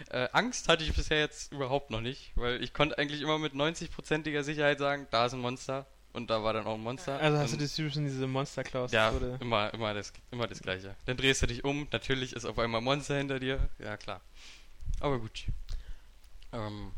äh, 0.09 0.27
Angst 0.33 0.67
hatte 0.67 0.83
ich 0.83 0.93
bisher 0.93 1.19
jetzt 1.19 1.53
überhaupt 1.53 1.91
noch 1.91 2.01
nicht, 2.01 2.33
weil 2.35 2.61
ich 2.61 2.73
konnte 2.73 2.97
eigentlich 2.97 3.21
immer 3.21 3.37
mit 3.37 3.53
90%iger 3.53 4.43
Sicherheit 4.43 4.79
sagen, 4.79 5.07
da 5.11 5.27
ist 5.27 5.33
ein 5.33 5.39
Monster 5.39 5.85
und 6.17 6.29
da 6.29 6.43
war 6.43 6.51
dann 6.51 6.65
auch 6.65 6.73
ein 6.73 6.81
Monster. 6.81 7.19
Also 7.19 7.37
hast 7.37 7.53
du 7.53 7.57
das 7.57 7.75
typisch 7.75 7.95
in 7.95 8.05
diese 8.05 8.25
Monster 8.25 8.63
Claus 8.63 8.91
ja, 8.91 9.11
oder? 9.11 9.39
immer, 9.39 9.71
immer, 9.73 9.93
das, 9.93 10.11
immer 10.31 10.47
das 10.47 10.61
Gleiche. 10.61 10.95
Dann 11.05 11.15
drehst 11.15 11.43
du 11.43 11.45
dich 11.45 11.63
um, 11.63 11.87
natürlich 11.91 12.33
ist 12.33 12.43
auf 12.43 12.57
einmal 12.57 12.81
ein 12.81 12.83
Monster 12.83 13.17
hinter 13.17 13.39
dir. 13.39 13.69
Ja, 13.77 13.95
klar. 13.97 14.19
Aber 14.99 15.19
gut. 15.19 15.45
Ähm, 16.51 16.91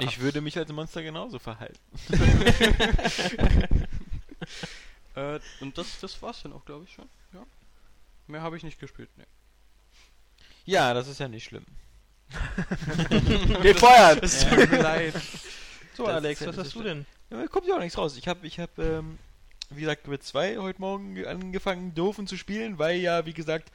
Ich 0.00 0.18
würde 0.18 0.40
mich 0.40 0.56
als 0.56 0.72
Monster 0.72 1.02
genauso 1.02 1.38
verhalten. 1.38 1.78
äh, 5.14 5.38
und 5.60 5.76
das, 5.76 6.00
das 6.00 6.20
war's 6.22 6.42
dann 6.42 6.54
auch, 6.54 6.64
glaube 6.64 6.84
ich, 6.84 6.92
schon. 6.94 7.08
Ja. 7.34 7.44
Mehr 8.28 8.40
habe 8.40 8.56
ich 8.56 8.62
nicht 8.62 8.80
gespielt, 8.80 9.10
ne. 9.18 9.26
Ja, 10.64 10.94
das 10.94 11.06
ist 11.06 11.20
ja 11.20 11.28
nicht 11.28 11.44
schlimm. 11.44 11.66
Gefeuert! 13.62 14.22
Es 14.22 14.46
tut 14.46 14.70
mir 14.70 14.82
leid. 14.82 15.14
So, 15.94 16.06
Das 16.06 16.14
Alex, 16.14 16.46
was 16.46 16.56
hast 16.56 16.74
du 16.74 16.82
denn? 16.82 17.06
Ja, 17.30 17.46
kommt 17.48 17.66
ja 17.66 17.74
auch 17.74 17.80
nichts 17.80 17.98
raus. 17.98 18.16
Ich 18.16 18.26
habe, 18.28 18.46
ich 18.46 18.58
habe, 18.58 18.82
ähm, 18.82 19.18
wie 19.70 19.80
gesagt, 19.82 20.08
mit 20.08 20.22
zwei 20.22 20.56
heute 20.58 20.80
Morgen 20.80 21.14
ge- 21.14 21.26
angefangen, 21.26 21.94
doofen 21.94 22.26
zu 22.26 22.36
spielen, 22.36 22.78
weil 22.78 22.98
ja, 22.98 23.26
wie 23.26 23.34
gesagt, 23.34 23.70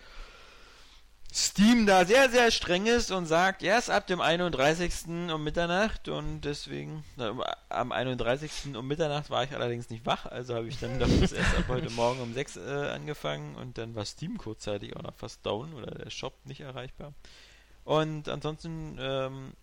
Steam 1.35 1.87
da 1.87 2.05
sehr, 2.05 2.29
sehr 2.29 2.51
streng 2.51 2.85
ist 2.85 3.09
und 3.09 3.25
sagt, 3.25 3.63
erst 3.63 3.89
ab 3.89 4.05
dem 4.05 4.21
31. 4.21 5.31
um 5.33 5.43
Mitternacht 5.43 6.07
und 6.07 6.41
deswegen, 6.41 7.03
na, 7.15 7.33
am 7.69 7.91
31. 7.91 8.75
um 8.75 8.87
Mitternacht 8.87 9.31
war 9.31 9.43
ich 9.43 9.51
allerdings 9.55 9.89
nicht 9.89 10.05
wach, 10.05 10.27
also 10.27 10.53
habe 10.53 10.67
ich 10.67 10.79
dann 10.79 10.99
das 10.99 11.09
erst 11.31 11.55
ab 11.57 11.63
heute 11.69 11.89
Morgen 11.89 12.21
um 12.21 12.33
6 12.35 12.57
äh, 12.57 12.61
angefangen 12.93 13.55
und 13.55 13.79
dann 13.79 13.95
war 13.95 14.05
Steam 14.05 14.37
kurzzeitig 14.37 14.95
auch 14.95 15.01
noch 15.01 15.15
fast 15.15 15.43
down 15.43 15.73
oder 15.73 15.89
der 15.95 16.11
Shop 16.11 16.33
nicht 16.45 16.61
erreichbar. 16.61 17.13
Und 17.83 18.29
ansonsten 18.29 18.97
ähm, 18.99 19.53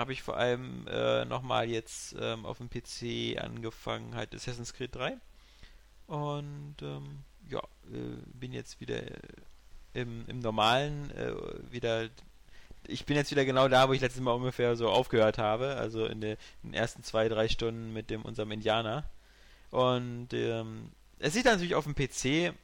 habe 0.00 0.12
ich 0.12 0.22
vor 0.22 0.36
allem 0.36 0.86
äh, 0.88 1.24
nochmal 1.26 1.68
jetzt 1.68 2.16
ähm, 2.18 2.46
auf 2.46 2.58
dem 2.58 2.70
PC 2.70 3.38
angefangen, 3.40 4.14
halt 4.14 4.34
Assassin's 4.34 4.72
Creed 4.72 4.94
3. 4.94 5.16
Und 6.06 6.76
ähm, 6.82 7.20
ja, 7.48 7.60
äh, 7.92 8.16
bin 8.34 8.52
jetzt 8.52 8.80
wieder 8.80 9.02
äh, 9.02 9.20
im, 9.94 10.24
im 10.26 10.40
normalen 10.40 11.10
äh, 11.12 11.32
wieder. 11.70 12.08
Ich 12.86 13.04
bin 13.04 13.16
jetzt 13.16 13.30
wieder 13.30 13.44
genau 13.44 13.68
da, 13.68 13.88
wo 13.88 13.92
ich 13.92 14.00
letztes 14.00 14.22
Mal 14.22 14.32
ungefähr 14.32 14.74
so 14.74 14.88
aufgehört 14.88 15.38
habe, 15.38 15.76
also 15.76 16.06
in, 16.06 16.20
der, 16.20 16.32
in 16.62 16.70
den 16.70 16.74
ersten 16.74 17.02
zwei, 17.02 17.28
drei 17.28 17.48
Stunden 17.48 17.92
mit 17.92 18.08
dem 18.08 18.22
unserem 18.22 18.50
Indianer. 18.52 19.04
Und 19.70 20.32
ähm, 20.32 20.90
es 21.18 21.34
sieht 21.34 21.44
natürlich 21.44 21.74
auf 21.74 21.84
dem 21.84 21.94
PC 21.94 22.54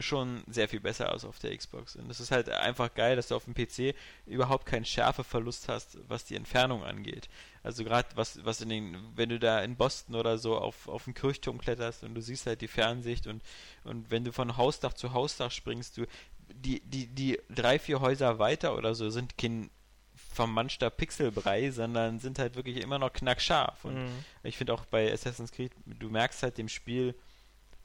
schon 0.00 0.42
sehr 0.48 0.68
viel 0.68 0.80
besser 0.80 1.12
aus 1.12 1.24
auf 1.24 1.38
der 1.38 1.56
Xbox. 1.56 1.94
Und 1.96 2.10
es 2.10 2.18
ist 2.20 2.30
halt 2.32 2.48
einfach 2.48 2.92
geil, 2.94 3.14
dass 3.16 3.28
du 3.28 3.36
auf 3.36 3.44
dem 3.44 3.54
PC 3.54 3.94
überhaupt 4.26 4.66
keinen 4.66 4.84
Schärfeverlust 4.84 5.68
hast, 5.68 5.98
was 6.08 6.24
die 6.24 6.34
Entfernung 6.34 6.82
angeht. 6.84 7.28
Also 7.62 7.84
gerade 7.84 8.08
was, 8.16 8.44
was 8.44 8.60
in 8.60 8.68
den, 8.68 8.96
wenn 9.14 9.28
du 9.28 9.38
da 9.38 9.62
in 9.62 9.76
Boston 9.76 10.16
oder 10.16 10.36
so 10.38 10.58
auf, 10.58 10.88
auf 10.88 11.04
den 11.04 11.14
Kirchturm 11.14 11.58
kletterst 11.58 12.02
und 12.02 12.14
du 12.14 12.20
siehst 12.20 12.46
halt 12.46 12.60
die 12.60 12.68
Fernsicht 12.68 13.26
und, 13.26 13.42
und 13.84 14.10
wenn 14.10 14.24
du 14.24 14.32
von 14.32 14.56
Hausdach 14.56 14.94
zu 14.94 15.12
Hausdach 15.12 15.50
springst, 15.52 15.96
du, 15.96 16.06
die, 16.52 16.80
die, 16.80 17.06
die 17.06 17.40
drei, 17.48 17.78
vier 17.78 18.00
Häuser 18.00 18.38
weiter 18.38 18.76
oder 18.76 18.94
so 18.94 19.08
sind 19.10 19.38
kein 19.38 19.70
vermanschter 20.16 20.90
Pixelbrei, 20.90 21.70
sondern 21.70 22.18
sind 22.18 22.38
halt 22.38 22.56
wirklich 22.56 22.78
immer 22.78 22.98
noch 22.98 23.12
knackscharf. 23.12 23.84
Und 23.84 23.94
Mhm. 23.94 24.24
ich 24.42 24.56
finde 24.56 24.74
auch 24.74 24.84
bei 24.86 25.12
Assassin's 25.12 25.52
Creed, 25.52 25.72
du 25.86 26.10
merkst 26.10 26.42
halt 26.42 26.58
dem 26.58 26.68
Spiel 26.68 27.14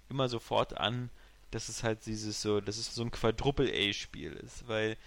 immer 0.09 0.27
sofort 0.27 0.75
an, 0.77 1.09
dass 1.51 1.69
es 1.69 1.83
halt 1.83 2.05
dieses 2.05 2.41
so, 2.41 2.61
dass 2.61 2.77
es 2.77 2.93
so 2.93 3.03
ein 3.03 3.11
Quadruple-A-Spiel 3.11 4.33
ist, 4.33 4.67
weil 4.67 4.97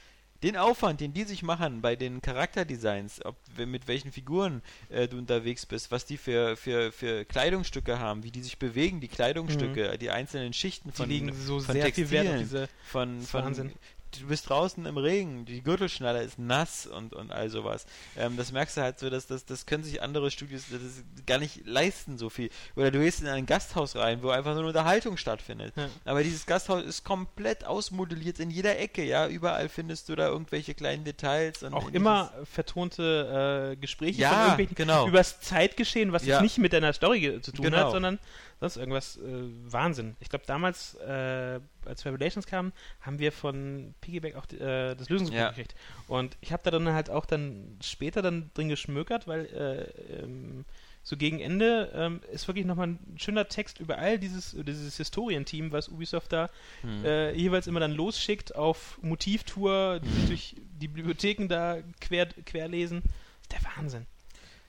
den 0.43 0.57
Aufwand, 0.57 1.01
den 1.01 1.13
die 1.13 1.23
sich 1.23 1.43
machen 1.43 1.83
bei 1.83 1.95
den 1.95 2.21
Charakterdesigns, 2.21 3.25
ob 3.25 3.37
mit 3.57 3.87
welchen 3.87 4.11
Figuren 4.11 4.63
äh, 4.89 5.07
du 5.07 5.19
unterwegs 5.19 5.67
bist, 5.67 5.91
was 5.91 6.05
die 6.05 6.17
für, 6.17 6.57
für, 6.57 6.91
für 6.91 7.25
Kleidungsstücke 7.25 7.99
haben, 7.99 8.25
wie 8.25 8.33
die 8.33 8.43
sich 8.43 8.59
bewegen, 8.59 9.01
die 9.01 9.09
Kleidungsstücke, 9.09 9.97
die 9.99 10.11
einzelnen 10.11 10.53
Schichten 10.53 10.91
Die 10.91 10.97
von 10.97 11.09
liegen 11.09 11.33
so 11.33 11.61
von 11.61 11.75
sehr 11.75 11.93
viel 11.93 12.11
Wert 12.11 12.29
auf 12.29 12.39
diese. 12.39 12.69
von, 12.85 13.21
von 13.23 13.45
Wahnsinn. 13.45 13.73
Du 14.21 14.27
bist 14.27 14.49
draußen 14.49 14.85
im 14.87 14.97
Regen, 14.97 15.45
die 15.45 15.63
Gürtelschnalle 15.63 16.23
ist 16.23 16.39
nass 16.39 16.87
und, 16.87 17.13
und 17.15 17.31
all 17.33 17.49
sowas. 17.51 17.87
Ähm, 18.17 18.37
das 18.37 18.53
merkst 18.53 18.77
du 18.77 18.81
halt 18.83 18.99
so, 18.99 19.11
dass 19.11 19.27
das, 19.27 19.45
das 19.45 19.67
können 19.67 19.85
sich 19.85 20.03
andere 20.03 20.31
Studios 20.31 20.65
das 20.71 21.03
gar 21.27 21.39
nicht 21.39 21.67
leisten, 21.67 22.19
so 22.19 22.31
viel. 22.31 22.51
Oder 22.77 22.91
du 22.91 23.01
gehst 23.01 23.21
in 23.21 23.29
ein 23.29 23.47
Gasthaus 23.47 23.97
rein, 23.97 24.23
wo 24.23 24.31
einfach 24.31 24.53
so 24.55 24.59
eine 24.61 24.69
Unterhaltung 24.69 25.17
stattfindet. 25.17 25.75
Ja. 25.77 25.89
Aber 26.05 26.23
dieses 26.23 26.47
Gasthaus 26.47 26.83
ist 26.85 27.05
komplett 27.05 27.65
ausmodelliert 27.65 28.39
in 28.41 28.51
jeder 28.51 28.79
Ecke, 28.79 29.05
ja. 29.05 29.27
Überall 29.29 29.69
findest 29.69 30.09
du 30.09 30.17
da 30.17 30.29
irgendwelche 30.29 30.75
kleinen 30.75 31.05
Details. 31.05 31.63
Und 31.63 31.75
Auch 31.75 31.91
immer 31.93 32.33
vertonte 32.45 33.73
äh, 33.73 33.77
Gespräche 33.77 34.21
Ja, 34.23 34.29
von 34.31 34.39
irgendwelchen 34.41 34.75
genau. 34.77 35.09
übers 35.09 35.41
Zeitgeschehen, 35.41 36.13
was 36.13 36.25
Ja. 36.25 36.41
nicht 36.41 36.59
mit 36.59 36.73
deiner 36.73 36.93
Story 36.93 37.39
zu 37.43 37.53
tun 37.53 37.65
Genau. 37.67 37.79
hat, 37.79 37.91
sondern 37.93 38.19
sonst 38.63 38.77
irgendwas 38.77 39.17
äh, 39.19 39.23
Wahnsinn. 39.67 40.17
Ich 40.21 40.29
glaube 40.31 40.45
damals, 40.47 40.95
äh, 40.95 41.61
als 41.85 42.05
Revelations 42.07 42.47
kam, 42.47 42.73
haben 43.01 43.19
wir 43.19 43.33
von 43.33 43.95
Piggyback 44.01 44.37
auch 44.37 44.47
äh, 44.53 44.95
das 44.95 45.09
Lösungsbuch 45.11 45.37
Ja. 45.37 45.49
gekriegt. 45.51 45.75
Und 46.07 46.37
ich 46.41 46.53
habe 46.53 46.63
da 46.63 46.71
dann 46.71 46.89
halt 46.93 47.11
auch 47.11 47.27
dann 47.27 47.77
später 47.83 48.23
dann 48.23 48.51
drin 48.55 48.69
geschmökert, 48.69 49.27
weil 49.27 49.47
äh, 49.47 50.23
ähm, 50.23 50.65
so 51.03 51.17
gegen 51.17 51.41
Ende 51.41 51.91
ähm, 51.95 52.21
ist 52.33 52.47
wirklich 52.47 52.65
nochmal 52.65 52.87
ein 52.91 53.17
schöner 53.19 53.49
Text 53.49 53.81
über 53.81 53.99
all 53.99 54.21
dieses, 54.21 54.53
dieses 54.57 54.97
Historienteam, 54.97 55.73
was 55.73 55.89
Ubisoft 55.89 56.33
da 56.33 56.49
Hm. 56.83 57.05
äh, 57.05 57.33
jeweils 57.35 57.67
immer 57.67 57.81
dann 57.81 57.91
losschickt 57.93 58.55
auf 58.55 58.99
Motivtour, 59.03 59.99
die 59.99 60.09
Mhm. 60.09 60.27
durch 60.29 60.55
die 60.81 60.87
Bibliotheken 60.89 61.49
da 61.49 61.79
quer, 62.01 62.27
querlesen. 62.27 63.03
Das 63.03 63.59
ist 63.59 63.65
der 63.67 63.77
Wahnsinn. 63.77 64.07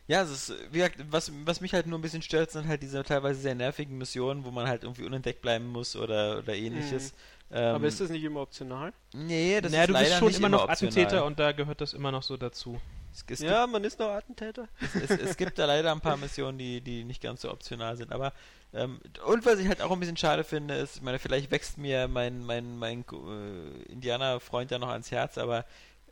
Ja, 0.08 0.22
es 0.22 0.32
ist, 0.32 0.54
wie 0.72 0.80
gesagt, 0.80 0.98
was, 1.10 1.32
was 1.46 1.62
mich 1.62 1.74
halt 1.74 1.88
nur 1.88 1.98
ein 1.98 2.02
bisschen 2.02 2.22
stört, 2.22 2.52
sind 2.52 2.68
halt 2.68 2.84
diese 2.84 3.04
teilweise 3.04 3.40
sehr 3.40 3.56
nervigen 3.56 3.98
Missionen, 3.98 4.44
wo 4.44 4.52
man 4.52 4.68
halt 4.68 4.84
irgendwie 4.84 5.06
unentdeckt 5.06 5.42
bleiben 5.42 5.68
muss 5.68 5.96
oder, 5.96 6.40
oder 6.40 6.54
ähnliches. 6.54 7.14
Ähm, 7.52 7.76
Aber 7.76 7.88
ist 7.88 8.02
das 8.02 8.10
nicht 8.10 8.24
immer 8.24 8.42
optional? 8.42 8.92
Nee, 9.14 9.62
das 9.62 9.72
naja, 9.72 9.84
ist 9.84 9.88
du 9.88 9.94
leider 9.94 10.06
bist 10.06 10.18
schon 10.20 10.28
nicht 10.28 10.40
immer 10.40 10.50
noch 10.50 10.64
optional. 10.64 10.92
Attentäter 10.92 11.26
und 11.26 11.40
da 11.40 11.52
gehört 11.52 11.80
das 11.80 11.94
immer 11.94 12.12
noch 12.12 12.24
so 12.24 12.36
dazu. 12.36 12.82
Es, 13.14 13.24
es, 13.30 13.40
ja, 13.42 13.68
man 13.68 13.84
ist 13.84 14.00
noch 14.00 14.10
Attentäter. 14.10 14.68
gibt, 14.80 14.96
es, 14.96 15.12
es 15.12 15.38
gibt 15.38 15.60
da 15.60 15.66
leider 15.66 15.92
ein 15.92 16.02
paar 16.02 16.18
Missionen, 16.18 16.58
die, 16.58 16.82
die 16.82 17.04
nicht 17.04 17.22
ganz 17.22 17.42
so 17.42 17.52
optional 17.52 17.96
sind. 17.96 18.12
Aber 18.12 18.34
ähm, 18.74 19.00
und 19.28 19.46
was 19.46 19.60
ich 19.60 19.68
halt 19.68 19.82
auch 19.82 19.92
ein 19.92 20.00
bisschen 20.00 20.18
schade 20.18 20.44
finde, 20.44 20.74
ist, 20.74 20.96
ich 20.98 21.02
meine, 21.04 21.20
vielleicht 21.20 21.52
wächst 21.52 21.78
mir 21.78 22.08
mein, 22.08 22.44
mein, 22.44 22.76
mein 22.78 23.02
äh, 23.12 23.92
Indianer-Freund 23.92 24.72
ja 24.72 24.80
noch 24.80 24.90
ans 24.90 25.12
Herz, 25.12 25.38
aber 25.38 25.64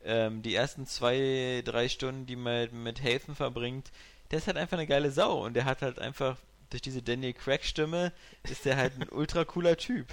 ähm, 0.06 0.42
die 0.42 0.56
ersten 0.56 0.86
zwei, 0.86 1.62
drei 1.66 1.90
Stunden, 1.90 2.26
die 2.26 2.36
man 2.36 2.70
mit 2.84 3.04
Hafen 3.04 3.36
verbringt, 3.36 3.92
der 4.30 4.40
ist 4.40 4.48
halt 4.48 4.58
einfach 4.58 4.78
eine 4.78 4.88
geile 4.88 5.12
Sau 5.12 5.46
und 5.46 5.54
der 5.54 5.66
hat 5.66 5.82
halt 5.82 6.00
einfach 6.00 6.38
durch 6.70 6.82
diese 6.82 7.02
Daniel 7.02 7.34
Craig 7.34 7.64
Stimme 7.64 8.14
ist 8.44 8.66
der 8.66 8.78
halt 8.78 8.94
ein 8.98 9.10
ultra 9.10 9.44
cooler 9.44 9.78
Typ. 9.78 10.08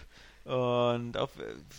Und 0.49 1.19
auf, 1.19 1.29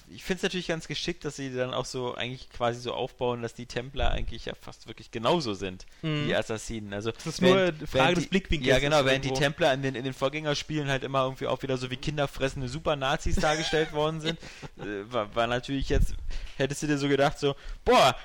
ich 0.10 0.24
finde 0.24 0.38
es 0.38 0.44
natürlich 0.44 0.68
ganz 0.68 0.88
geschickt, 0.88 1.26
dass 1.26 1.36
sie 1.38 1.52
dann 1.52 1.74
auch 1.74 1.86
so 1.86 2.14
eigentlich 2.14 2.52
quasi 2.52 2.80
so 2.80 2.94
aufbauen, 2.94 3.42
dass 3.42 3.56
die 3.56 3.66
Templer 3.66 4.12
eigentlich 4.12 4.46
ja 4.46 4.54
fast 4.54 4.88
wirklich 4.88 5.10
genauso 5.10 5.56
sind 5.56 5.88
Mhm. 6.04 6.28
wie 6.28 6.36
Assassinen. 6.36 6.94
Also 6.94 7.12
Das 7.12 7.26
ist 7.26 7.42
während- 7.42 7.56
nur 7.58 7.80
eine 7.80 7.88
Frage 7.88 8.16
des 8.16 8.28
Blickwinkels. 8.28 8.70
Ja, 8.70 8.78
genau, 8.78 9.04
während 9.06 9.26
die. 9.26 9.32
Templer 9.34 9.74
in 9.74 9.82
den, 9.82 9.96
in 9.96 10.04
den 10.04 10.14
Vorgängerspielen 10.14 10.88
halt 10.88 11.04
immer 11.04 11.24
irgendwie 11.24 11.48
auch 11.48 11.64
wieder 11.64 11.78
so 11.78 11.90
wie 11.90 11.96
kinderfressende 11.98 12.68
Super-Nazis 12.70 13.36
dargestellt 13.42 13.92
worden 13.94 14.22
sind, 14.22 14.38
äh, 14.78 15.12
war, 15.12 15.34
war 15.36 15.48
natürlich 15.48 15.90
jetzt, 15.90 16.14
hättest 16.58 16.84
du 16.84 16.88
dir 16.88 16.98
so 17.00 17.08
gedacht, 17.08 17.40
so, 17.40 17.56
boah, 17.86 18.16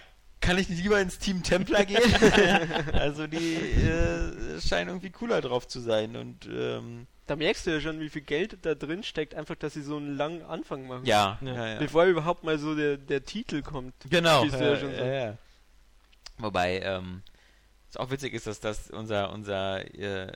kann 0.41 0.59
ich 0.59 0.69
nicht 0.69 0.83
lieber 0.83 1.01
ins 1.01 1.19
Team 1.19 1.43
Templar 1.43 1.87
gehen? 1.87 2.03
also 2.93 3.27
die 3.27 3.55
äh, 3.55 4.61
scheinen 4.61 4.89
irgendwie 4.91 5.09
cooler 5.11 5.41
drauf 5.41 5.67
zu 5.67 5.81
sein 5.81 6.17
und 6.17 6.47
ähm, 6.53 7.07
Da 7.27 7.37
merkst 7.37 7.67
du 7.67 7.71
ja 7.71 7.81
schon, 7.81 8.01
wie 8.01 8.11
viel 8.11 8.21
Geld 8.23 8.59
da 8.67 8.75
drin 8.75 9.03
steckt, 9.03 9.35
einfach, 9.35 9.55
dass 9.55 9.73
sie 9.75 9.83
so 9.83 9.97
einen 9.97 10.17
langen 10.17 10.43
Anfang 10.43 10.87
machen. 10.87 11.07
ja, 11.07 11.39
Ja. 11.41 11.67
ja. 11.75 11.79
Bevor 11.79 12.05
überhaupt 12.05 12.45
mal 12.45 12.59
so 12.59 12.75
der, 12.75 12.99
der 12.99 13.25
Titel 13.25 13.63
kommt. 13.63 13.95
Genau. 14.11 14.43
Siehst 14.43 14.57
du 14.57 14.65
ja 14.65 14.71
Ja, 14.73 14.77
schon 14.79 14.95
so. 14.95 15.05
ja. 15.05 15.39
Wobei, 16.39 16.81
ähm, 16.81 17.23
was 17.89 17.97
auch 17.97 18.11
witzig 18.11 18.35
ist, 18.35 18.47
dass 18.47 18.61
das 18.61 18.91
unser, 18.91 19.33
unser, 19.33 19.81
äh, 19.95 20.27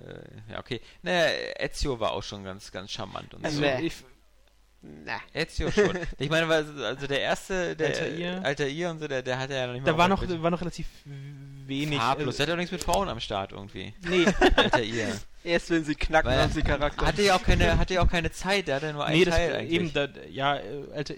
ja 0.51 0.59
okay, 0.61 0.81
naja, 1.03 1.29
Ezio 1.59 1.99
war 2.01 2.13
auch 2.13 2.23
schon 2.23 2.45
ganz, 2.45 2.71
ganz 2.73 2.91
charmant 2.93 3.35
und 3.35 3.45
Also 3.45 3.59
so. 3.61 3.65
ich, 3.83 3.95
Na. 4.81 5.21
Ezio 5.35 5.71
schon. 5.73 5.99
Ich 6.19 6.31
meine, 6.31 6.47
also 6.47 7.07
der 7.07 7.21
erste, 7.21 7.75
der 7.77 7.89
Altair. 7.89 8.45
Altair 8.45 8.91
und 8.93 9.01
so, 9.01 9.09
der, 9.09 9.23
der 9.23 9.39
hatte 9.39 9.55
ja 9.55 9.67
noch 9.67 9.73
nicht 9.75 9.85
mal 9.85 9.93
da 9.93 9.99
war 9.99 10.09
noch, 10.09 10.23
war 10.27 10.51
noch 10.53 10.61
relativ 10.61 10.87
wenig. 11.05 11.99
farblos. 11.99 12.35
äh, 12.35 12.39
Der 12.39 12.45
hat 12.47 12.51
ja 12.51 12.57
nichts 12.57 12.73
mit 12.73 12.83
Frauen 12.85 13.09
am 13.09 13.21
Start 13.21 13.53
irgendwie. 13.53 13.93
nee, 14.09 14.25
Altair. 14.57 15.15
Erst 15.45 15.71
wenn 15.71 15.85
sie 15.85 15.95
knacken, 15.95 16.31
Weil- 16.31 16.43
haben 16.43 16.53
sie 16.53 16.63
Charakter. 16.63 17.07
Hatte 17.07 17.23
ja 17.23 17.37
auch 17.37 17.43
keine, 17.43 17.79
hatte 17.79 17.95
ja 17.95 18.03
auch 18.03 18.11
keine 18.11 18.31
Zeit, 18.31 18.69
der 18.69 18.77
hatte 18.77 18.93
nur 18.93 19.05
einen 19.05 19.19
nee, 19.19 19.25
das 19.25 19.35
Teil 19.35 19.55
eigentlich. 19.57 19.73
eben, 19.73 19.93
da, 19.93 20.09
ja, 20.31 20.57
äh, 20.57 20.85
Alter, 20.95 21.15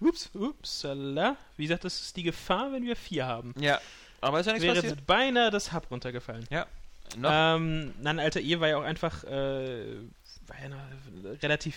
ups, 0.00 0.30
upsala. 0.34 1.36
Wie 1.56 1.64
gesagt, 1.64 1.84
das 1.84 2.00
ist 2.00 2.16
die 2.16 2.22
Gefahr, 2.22 2.72
wenn 2.72 2.84
wir 2.84 2.96
vier 2.96 3.26
haben. 3.26 3.54
ja, 3.58 3.80
aber 4.20 4.40
ist 4.40 4.46
ja 4.46 4.52
nichts 4.52 4.64
Wäre 4.64 4.74
passiert. 4.76 4.96
jetzt 4.96 5.06
beinahe 5.06 5.50
das 5.50 5.72
Hub 5.72 5.90
runtergefallen. 5.90 6.46
Noch, 7.16 7.30
Ähm, 7.32 7.94
nein, 8.02 8.18
Alter, 8.18 8.40
ihr 8.40 8.60
war 8.60 8.68
ja 8.68 8.78
auch 8.78 8.82
einfach, 8.82 9.22
äh, 9.24 9.96
war 10.48 10.60
ja 10.62 10.68
noch 10.68 10.78
relativ, 11.42 11.76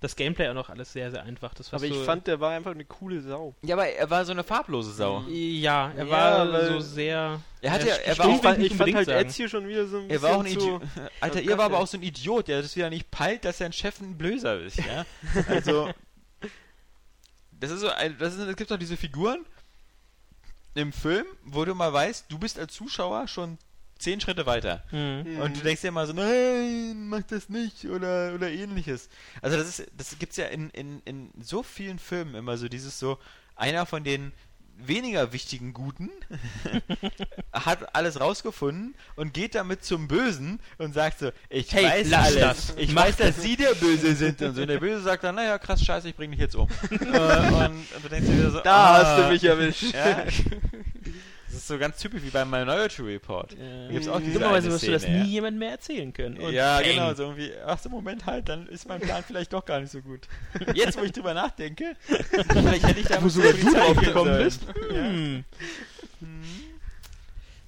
das 0.00 0.14
Gameplay 0.14 0.48
auch 0.48 0.54
noch 0.54 0.68
alles 0.70 0.92
sehr, 0.92 1.10
sehr 1.10 1.24
einfach. 1.24 1.54
Das 1.54 1.72
war 1.72 1.78
Aber 1.78 1.86
ich 1.86 1.94
so, 1.94 2.04
fand, 2.04 2.26
der 2.28 2.38
war 2.38 2.52
einfach 2.52 2.70
eine 2.70 2.84
coole 2.84 3.20
Sau. 3.20 3.54
ja, 3.62 3.74
aber 3.74 3.88
er 3.88 4.08
war 4.08 4.24
so 4.24 4.30
eine 4.32 4.44
farblose 4.44 4.92
Sau. 4.92 5.24
Ja, 5.28 5.90
er 5.96 6.04
Ja, 6.04 6.10
war 6.10 6.64
so 6.66 6.80
sehr. 6.80 7.40
Er 7.60 7.72
hatte, 7.72 7.88
Ja, 7.88 7.94
er 7.96 8.18
war 8.18 8.26
Ich 8.28 8.44
auch 8.46 8.58
ich 8.58 8.74
fand 8.76 8.94
halt 8.94 9.06
sagen. 9.06 9.28
Ezio 9.28 9.48
schon 9.48 9.66
wieder 9.66 9.86
so 9.88 9.98
ein 9.98 10.08
Er 10.10 10.22
war 10.22 10.36
auch 10.36 10.38
ein 10.38 10.44
bisschen 10.44 10.60
Idiot. 10.60 10.82
zu... 10.82 11.00
Alter, 11.20 11.38
Oh 11.38 11.42
ihr 11.42 11.48
war 11.50 11.56
Gott, 11.56 11.64
aber 11.66 11.78
auch 11.80 11.86
so 11.88 11.96
ein 11.98 12.02
Idiot, 12.04 12.46
der 12.46 12.62
das 12.62 12.76
wieder 12.76 12.90
nicht 12.90 13.10
peilt, 13.10 13.44
dass 13.44 13.58
sein 13.58 13.72
Chef 13.72 14.00
ein 14.00 14.16
Blöser 14.16 14.60
ist, 14.60 14.78
ja? 14.78 15.04
Also, 15.48 15.90
das 17.50 17.72
ist 17.72 17.80
so, 17.80 17.88
ein, 17.88 18.16
das 18.18 18.34
ist, 18.34 18.40
es 18.46 18.56
gibt 18.56 18.70
doch 18.70 18.78
diese 18.78 18.96
Figuren 18.96 19.44
im 20.74 20.92
Film, 20.92 21.26
wo 21.44 21.64
du 21.64 21.74
mal 21.74 21.92
weißt, 21.92 22.26
du 22.28 22.38
bist 22.38 22.56
als 22.58 22.72
Zuschauer 22.72 23.26
schon 23.26 23.58
zehn 23.98 24.20
Schritte 24.20 24.46
weiter. 24.46 24.84
Mhm. 24.90 25.40
Und 25.40 25.56
du 25.56 25.60
denkst 25.62 25.82
dir 25.82 25.88
immer 25.88 26.06
so, 26.06 26.12
nein, 26.12 27.08
mach 27.08 27.22
das 27.22 27.48
nicht 27.48 27.86
oder, 27.86 28.34
oder 28.34 28.50
ähnliches. 28.50 29.08
Also 29.42 29.56
das 29.56 29.78
ist, 29.78 29.90
das 29.96 30.18
gibt's 30.18 30.36
ja 30.36 30.46
in, 30.46 30.70
in, 30.70 31.00
in 31.04 31.30
so 31.40 31.62
vielen 31.62 31.98
Filmen 31.98 32.34
immer 32.34 32.56
so 32.56 32.68
dieses 32.68 32.98
so, 32.98 33.18
einer 33.56 33.86
von 33.86 34.04
den 34.04 34.32
weniger 34.80 35.32
wichtigen 35.32 35.72
Guten 35.72 36.10
hat 37.52 37.94
alles 37.94 38.20
rausgefunden 38.20 38.94
und 39.16 39.34
geht 39.34 39.54
damit 39.54 39.84
zum 39.84 40.06
Bösen 40.06 40.60
und 40.78 40.94
sagt 40.94 41.18
so, 41.18 41.30
ich 41.48 41.72
Hey, 41.72 41.84
weiß 41.84 42.12
alles, 42.12 42.36
das. 42.36 42.74
ich 42.76 42.92
Mach 42.92 43.04
weiß, 43.04 43.16
dass 43.16 43.42
sie 43.42 43.56
der 43.56 43.74
Böse 43.74 44.14
sind 44.14 44.40
und 44.40 44.54
so. 44.54 44.62
Und 44.62 44.68
der 44.68 44.78
Böse 44.78 45.02
sagt 45.02 45.24
dann, 45.24 45.34
naja, 45.34 45.58
krass, 45.58 45.84
scheiße, 45.84 46.08
ich 46.08 46.14
bring 46.14 46.30
dich 46.30 46.40
jetzt 46.40 46.54
um. 46.54 46.68
äh, 46.90 46.94
und, 46.94 46.98
und 47.00 48.04
du 48.04 48.08
denkst 48.08 48.28
dir 48.28 48.38
wieder 48.38 48.50
so, 48.52 48.60
Da 48.60 48.72
ah, 48.72 49.04
hast 49.04 49.24
du 49.24 49.32
mich 49.32 49.44
erwischt. 49.44 49.94
Ja. 49.94 50.24
Das 51.48 51.56
ist 51.56 51.68
so 51.68 51.78
ganz 51.78 51.96
typisch 51.96 52.22
wie 52.22 52.30
beim 52.30 52.50
Minority 52.50 53.02
Report. 53.02 53.56
Da 53.58 53.92
gibt's 53.92 54.06
auch 54.06 54.20
diese 54.20 54.38
Dummerweise 54.38 54.70
wirst 54.70 54.86
du 54.86 54.90
das 54.90 55.08
nie 55.08 55.16
ja. 55.16 55.24
jemandem 55.24 55.60
mehr 55.60 55.70
erzählen 55.70 56.12
können. 56.12 56.36
Und 56.36 56.52
ja, 56.52 56.78
bang. 56.78 56.90
genau, 56.90 57.14
so 57.14 57.22
irgendwie, 57.24 57.52
ach 57.64 57.78
so, 57.78 57.88
Moment 57.88 58.26
halt, 58.26 58.48
dann 58.50 58.66
ist 58.66 58.86
mein 58.86 59.00
Plan 59.00 59.24
vielleicht 59.26 59.52
doch 59.52 59.64
gar 59.64 59.80
nicht 59.80 59.90
so 59.90 60.02
gut. 60.02 60.28
Jetzt, 60.74 60.98
wo 60.98 61.02
ich 61.02 61.12
drüber 61.12 61.32
nachdenke, 61.32 61.96
vielleicht 62.52 62.86
hätte 62.86 63.00
ich 63.00 63.06
da 63.06 63.22
Wo 63.22 63.28
sogar 63.28 63.52
du 63.52 63.72
drauf 63.72 63.96
gekommen 63.96 64.36
bist. 64.36 64.62
Ja. 64.92 65.04
Hm. 65.04 65.44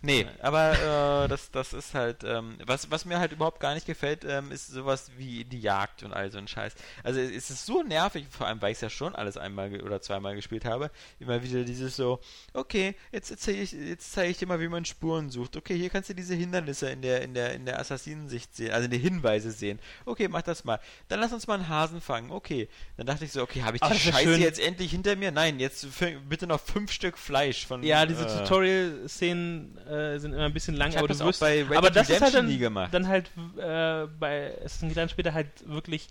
Nee, 0.03 0.27
aber 0.41 1.25
äh, 1.25 1.29
das, 1.29 1.51
das 1.51 1.73
ist 1.73 1.95
halt, 1.95 2.25
ähm, 2.25 2.57
was, 2.65 2.91
was 2.91 3.05
mir 3.05 3.19
halt 3.19 3.33
überhaupt 3.33 3.61
gar 3.61 3.75
nicht 3.75 3.87
gefällt, 3.87 4.25
ähm, 4.25 4.51
ist 4.51 4.69
sowas 4.69 5.11
wie 5.17 5.45
die 5.45 5.61
Jagd 5.61 6.03
und 6.03 6.13
all 6.13 6.31
so 6.31 6.39
ein 6.39 6.49
Scheiß. 6.49 6.75
Also 7.05 7.21
es 7.21 7.51
ist 7.51 7.67
so 7.67 7.83
nervig, 7.83 8.27
vor 8.31 8.47
allem 8.47 8.63
weil 8.63 8.73
ich 8.73 8.77
es 8.79 8.83
ja 8.83 8.91
schon 8.91 9.15
alles 9.15 9.37
einmal 9.37 9.81
oder 9.83 10.01
zweimal 10.01 10.35
gespielt 10.35 10.65
habe, 10.65 10.91
immer 11.19 11.43
wieder 11.43 11.65
dieses 11.65 11.97
so, 11.97 12.21
okay, 12.55 12.95
jetzt 13.13 13.31
erzähl 13.31 13.61
ich, 13.61 13.73
jetzt 13.73 14.13
zeige 14.13 14.31
ich 14.31 14.39
dir 14.39 14.47
mal, 14.47 14.61
wie 14.61 14.69
man 14.69 14.85
Spuren 14.85 15.31
sucht. 15.31 15.57
Okay, 15.57 15.77
hier 15.77 15.91
kannst 15.91 16.09
du 16.09 16.15
diese 16.15 16.35
Hindernisse 16.35 16.89
in 16.91 17.03
der, 17.03 17.23
in 17.23 17.35
der, 17.35 17.53
in 17.55 17.67
der 17.67 17.79
Assassinensicht 17.79 18.55
sehen, 18.57 18.73
also 18.73 18.89
die 18.89 18.99
Hinweise 18.99 19.51
sehen. 19.51 19.81
Okay, 20.07 20.29
mach 20.29 20.43
das 20.43 20.65
mal. 20.65 20.81
Dann 21.09 21.21
lass 21.21 21.33
uns 21.33 21.47
mal 21.47 21.55
einen 21.55 21.69
Hasen 21.69 22.01
fangen. 22.01 22.31
Okay. 22.31 22.69
Dann 22.97 23.07
dachte 23.07 23.25
ich 23.25 23.33
so, 23.33 23.43
okay, 23.43 23.63
habe 23.63 23.77
ich 23.77 23.81
die 23.83 23.87
Ah, 23.87 23.91
das 23.91 24.05
wär 24.07 24.13
Scheiße 24.13 24.33
schön. 24.33 24.41
jetzt 24.41 24.61
endlich 24.61 24.91
hinter 24.91 25.17
mir? 25.17 25.31
Nein, 25.31 25.61
jetzt 25.61 25.87
bitte 26.29 26.47
noch 26.47 26.61
fünf 26.61 26.91
Stück 26.93 27.19
Fleisch 27.19 27.67
von. 27.67 27.83
Ja, 27.83 28.07
diese 28.07 28.25
äh, 28.25 28.39
Tutorial-Szenen 28.39 29.77
äh, 29.91 30.19
sind 30.19 30.33
immer 30.33 30.45
ein 30.45 30.53
bisschen 30.53 30.77
lang, 30.77 30.91
Ich 30.91 30.99
aber 30.99 31.09
du 31.09 31.15
das 31.15 31.21
auch 31.23 31.27
wirst, 31.27 31.41
bei 31.41 31.63
Red 31.63 31.77
aber 31.77 31.91
das 31.91 32.09
ist 32.09 32.21
halt 32.21 32.35
dann, 32.35 32.47
nie 32.47 32.59
gemacht. 32.59 32.95
dann 32.95 33.09
halt 33.09 33.31
äh, 33.59 34.07
bei 34.19 34.55
Assassin's 34.65 34.93
Creed 34.93 34.97
dann 34.97 35.09
später 35.09 35.35
halt 35.35 35.49
wirklich 35.67 36.09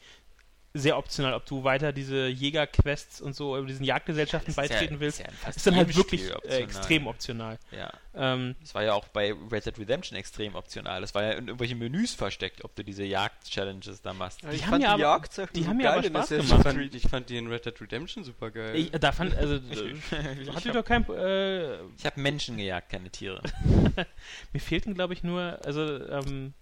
sehr 0.73 0.97
optional, 0.97 1.33
ob 1.33 1.45
du 1.47 1.63
weiter 1.63 1.91
diese 1.91 2.27
Jäger-Quests 2.27 3.21
und 3.21 3.35
so 3.35 3.57
über 3.57 3.65
diesen 3.65 3.83
Jagdgesellschaften 3.85 4.51
ist 4.51 4.57
ja- 4.57 4.63
beitreten 4.63 4.93
ist 4.95 4.99
willst. 4.99 5.19
ja 5.19 5.25
in 5.27 5.33
fast 5.33 5.57
ist 5.57 5.65
dann 5.67 5.75
halt 5.75 5.95
wirklich 5.95 6.29
äh, 6.29 6.33
optional. 6.33 6.61
extrem 6.61 7.07
optional. 7.07 7.59
Ja, 7.71 7.91
Ähm, 8.13 8.55
das 8.61 8.75
war 8.75 8.83
ja 8.83 8.93
auch 8.93 9.07
bei 9.07 9.33
Red 9.51 9.65
Dead 9.65 9.79
Redemption 9.79 10.17
extrem 10.17 10.53
optional. 10.55 11.01
Das 11.01 11.15
war 11.15 11.23
ja 11.23 11.31
in 11.31 11.47
irgendwelchen 11.47 11.79
Menüs 11.79 12.13
versteckt, 12.13 12.63
ob 12.63 12.75
du 12.75 12.83
diese 12.83 13.03
Jagd-Challenges 13.03 14.01
da 14.03 14.13
machst. 14.13 14.43
Ja, 14.43 14.51
ich 14.51 14.57
Die 14.59 14.63
haben 14.65 14.69
fand 14.71 14.83
ja 14.83 14.95
die 14.97 15.03
aber- 15.05 15.21
die 15.53 15.61
so 15.63 15.67
haben 15.67 15.79
ja 15.79 15.93
aber 15.93 16.03
Spaß 16.03 16.31
Ich 16.31 16.49
gemacht. 16.49 16.93
ich 16.93 17.07
fand 17.07 17.29
die 17.29 17.37
in 17.37 17.47
Red 17.47 17.65
Dead 17.65 17.81
Redemption 17.81 18.23
super 18.23 18.51
geil. 18.51 18.75
ich, 18.75 18.91
da 18.91 19.11
fand, 19.11 19.35
also, 19.35 19.55
äh, 20.11 20.51
hatte 20.53 20.67
ich 20.69 20.73
doch 20.73 20.85
kein, 20.85 21.03
äh, 21.09 21.81
Ich 21.97 22.05
habe 22.05 22.19
Menschen 22.21 22.57
gejagt, 22.57 22.89
keine 22.91 23.09
Tiere. 23.09 23.41
mir 24.53 24.59
fehlten, 24.59 24.93
glaube 24.93 25.13
ich, 25.13 25.23
nur, 25.23 25.59
also, 25.65 25.81
ähm, 26.09 26.53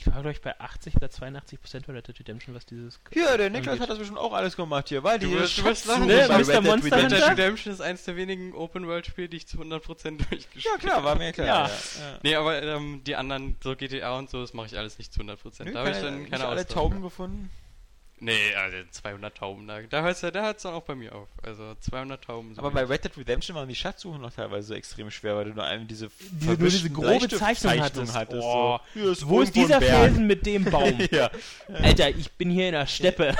ich 0.00 0.06
war, 0.06 0.14
glaube 0.14 0.30
ich, 0.32 0.40
bei 0.40 0.58
80 0.58 0.96
oder 0.96 1.10
82 1.10 1.60
Prozent 1.60 1.86
bei 1.86 1.92
Red 1.92 2.08
Dead 2.08 2.18
Redemption, 2.18 2.54
was 2.54 2.64
dieses. 2.66 2.98
Ja, 3.12 3.36
der 3.36 3.50
Niklas 3.50 3.72
angeht. 3.74 3.82
hat 3.82 3.90
das 3.90 3.98
bestimmt 3.98 4.18
auch 4.18 4.32
alles 4.32 4.56
gemacht 4.56 4.88
hier, 4.88 5.02
weil 5.04 5.18
die 5.18 5.26
Du 5.26 5.32
wirst- 5.32 5.58
du 5.58 5.64
wirst 5.64 5.84
Schatzsuche 5.84 6.06
lachen, 6.12 6.28
ne? 6.28 6.38
Red 6.38 6.48
Dead 6.48 6.62
Monster 6.62 6.96
Red 6.96 7.04
Redemption-? 7.04 7.28
Redemption 7.30 7.74
ist 7.74 7.80
eins 7.80 8.04
der 8.04 8.16
wenigen 8.16 8.54
Open-World-Spiele, 8.54 9.28
die 9.28 9.36
ich 9.38 9.46
zu 9.46 9.58
100% 9.58 10.16
durchgespielt 10.30 10.64
Ja, 10.64 10.76
klar, 10.78 11.04
war 11.04 11.16
mir 11.16 11.32
klar. 11.32 11.46
Ja. 11.46 11.66
Ja. 11.66 12.18
Nee, 12.22 12.34
aber 12.34 12.62
ähm, 12.62 13.02
die 13.04 13.16
anderen, 13.16 13.56
so 13.62 13.76
GTA 13.76 14.16
und 14.18 14.30
so, 14.30 14.40
das 14.40 14.54
mache 14.54 14.66
ich 14.68 14.78
alles 14.78 14.98
nicht 14.98 15.12
zu 15.12 15.20
100%. 15.20 15.64
Nö, 15.64 15.72
da 15.72 15.80
habe 15.80 15.90
ich 15.90 15.96
keine- 15.96 16.04
dann 16.10 16.18
nicht 16.20 16.30
keine 16.32 16.46
alle 16.46 16.66
Tauben 16.66 17.02
gefunden. 17.02 17.50
Nee, 18.22 18.54
also 18.54 18.76
200 18.90 19.34
Tauben, 19.34 19.66
da, 19.66 19.80
da 19.80 20.02
hört 20.02 20.14
es 20.14 20.20
da 20.20 20.30
dann 20.30 20.54
auch 20.74 20.82
bei 20.82 20.94
mir 20.94 21.14
auf. 21.14 21.28
Also 21.42 21.74
200 21.80 22.22
Tauben. 22.22 22.52
Aber 22.58 22.70
bei 22.70 22.84
Red 22.84 23.04
Dead 23.04 23.16
Redemption 23.16 23.56
waren 23.56 23.66
die 23.66 23.74
Schatzsuchen 23.74 24.20
noch 24.20 24.32
teilweise 24.32 24.68
so 24.68 24.74
extrem 24.74 25.10
schwer, 25.10 25.36
weil 25.36 25.46
du 25.46 25.54
nur 25.54 25.64
einem 25.64 25.88
diese 25.88 26.10
Diese, 26.32 26.48
nur 26.52 26.68
diese 26.68 26.90
grobe 26.90 27.28
Zeichnung 27.28 27.80
hattest. 27.80 28.14
hattest. 28.14 28.42
Oh. 28.42 28.78
so. 28.94 29.10
Ist 29.10 29.26
Wo 29.26 29.40
ist 29.40 29.56
dieser. 29.56 29.80
Felsen 29.80 30.26
mit 30.26 30.44
dem 30.44 30.64
Baum? 30.64 30.98
ja. 31.10 31.30
Alter, 31.72 32.10
ich 32.10 32.30
bin 32.32 32.50
hier 32.50 32.66
in 32.66 32.72
der 32.72 32.86
Steppe. 32.86 33.34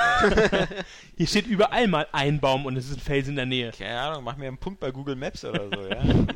hier 1.18 1.26
steht 1.26 1.46
überall 1.46 1.86
mal 1.86 2.06
ein 2.12 2.40
Baum 2.40 2.64
und 2.64 2.76
es 2.76 2.86
ist 2.88 2.96
ein 2.96 3.00
Felsen 3.00 3.30
in 3.32 3.36
der 3.36 3.46
Nähe. 3.46 3.72
Keine 3.72 4.00
Ahnung, 4.00 4.24
mach 4.24 4.36
mir 4.38 4.48
einen 4.48 4.56
Punkt 4.58 4.80
bei 4.80 4.90
Google 4.90 5.14
Maps 5.16 5.44
oder 5.44 5.68
so, 5.68 5.86
ja. 5.86 5.96
Also. 5.98 6.26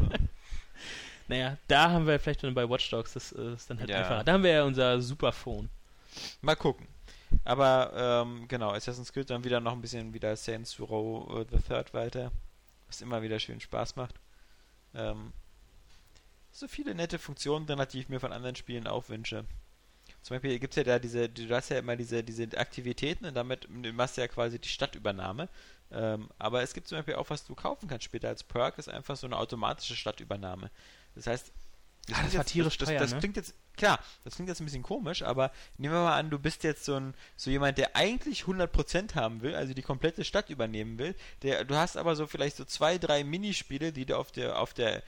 Naja, 1.27 1.57
da 1.69 1.91
haben 1.91 2.07
wir 2.07 2.19
vielleicht 2.19 2.45
dann 2.45 2.53
bei 2.53 2.69
Watch 2.69 2.91
Dogs, 2.91 3.15
das 3.15 3.33
äh, 3.33 3.55
ist 3.55 3.71
dann 3.71 3.81
halt 3.81 3.89
Ja. 3.89 4.01
einfacher. 4.01 4.25
Da 4.25 4.33
haben 4.35 4.43
wir 4.43 4.51
ja 4.51 4.65
unser 4.65 5.01
Superphone. 5.01 5.71
Mal 6.43 6.55
gucken. 6.55 6.87
Aber 7.45 7.93
ähm, 7.95 8.49
genau, 8.49 8.71
Assassin's 8.73 9.13
Creed 9.13 9.31
dann 9.31 9.45
wieder 9.45 9.61
noch 9.61 9.73
ein 9.73 9.81
bisschen 9.81 10.15
wieder 10.15 10.37
Saints 10.37 10.79
Row 10.81 11.41
äh, 11.41 11.47
the 11.51 11.63
Third 11.63 11.93
weiter, 11.95 12.31
was 12.87 13.01
immer 13.01 13.23
wieder 13.23 13.39
schön 13.39 13.61
Spaß 13.61 13.97
macht. 13.97 14.15
Ähm, 14.95 15.33
so 16.53 16.69
viele 16.69 16.95
nette 16.95 17.19
Funktionen 17.19 17.67
drin 17.67 17.81
hat, 17.81 17.93
die 17.93 18.01
ich 18.01 18.09
mir 18.09 18.21
von 18.21 18.33
anderen 18.33 18.55
Spielen 18.55 18.87
auch 18.87 19.09
wünsche. 19.09 19.45
Zum 20.23 20.37
Beispiel 20.37 20.59
gibt 20.59 20.73
es 20.73 20.77
ja 20.77 20.85
da 20.85 20.99
diese, 20.99 21.29
du 21.29 21.55
hast 21.55 21.69
ja 21.69 21.79
immer 21.79 21.97
diese, 21.97 22.23
diese 22.23 22.45
Aktivitäten 22.57 23.27
und 23.27 23.35
damit 23.35 23.69
machst 23.95 24.17
du 24.17 24.23
ja 24.23 24.29
quasi 24.29 24.59
die 24.59 24.69
Stadtübernahme. 24.69 25.49
Ähm, 25.91 26.29
aber 26.39 26.63
es 26.63 26.73
gibt 26.73 26.89
zum 26.89 26.99
Beispiel 26.99 27.17
auch, 27.17 27.29
was 27.29 27.45
du 27.45 27.55
kaufen 27.55 27.89
kannst 27.89 28.05
später 28.05 28.29
als 28.29 28.43
Perk, 28.43 28.79
ist 28.79 28.89
einfach 28.89 29.17
so 29.17 29.27
eine 29.27 29.37
automatische 29.37 29.97
Stadtübernahme. 29.97 30.71
Das 31.15 31.27
heißt, 31.27 31.53
Ah, 32.07 32.11
das 32.11 32.19
klingt 32.19 32.35
war 32.35 32.41
jetzt- 32.41 32.53
tierisch 32.53 32.79
das, 32.79 32.89
teuer, 32.89 32.99
das, 32.99 33.11
ne? 33.11 33.15
das 33.17 33.21
klingt 33.21 33.37
jetzt, 33.37 33.55
klar, 33.77 33.99
das 34.25 34.35
klingt 34.35 34.49
jetzt 34.49 34.61
ein 34.61 34.65
bisschen 34.67 34.83
komisch, 34.83 35.23
aber 35.23 35.51
nehmen 35.79 35.95
wir 35.95 36.01
mal 36.03 36.19
an, 36.19 36.29
du 36.31 36.39
bist 36.39 36.63
jetzt 36.65 36.85
so 36.85 36.97
ein 36.97 37.15
so 37.37 37.51
jemand, 37.51 37.79
der 37.79 37.97
eigentlich 37.97 38.43
100% 38.47 39.15
haben 39.15 39.41
will, 39.43 39.55
also 39.55 39.73
die 39.75 39.83
komplette 39.83 40.25
Stadt 40.25 40.51
übernehmen 40.51 40.99
will. 40.99 41.15
Der, 41.43 41.65
du 41.65 41.75
hast 41.77 41.97
aber 41.97 42.15
so 42.17 42.27
vielleicht 42.27 42.57
so 42.57 42.65
zwei, 42.65 42.99
drei 42.99 43.25
Minispiele, 43.25 43.93
die 43.93 44.05
du 44.07 44.19
auf 44.19 44.33
der 44.33 44.59
auf 44.59 44.75
der 44.75 45.03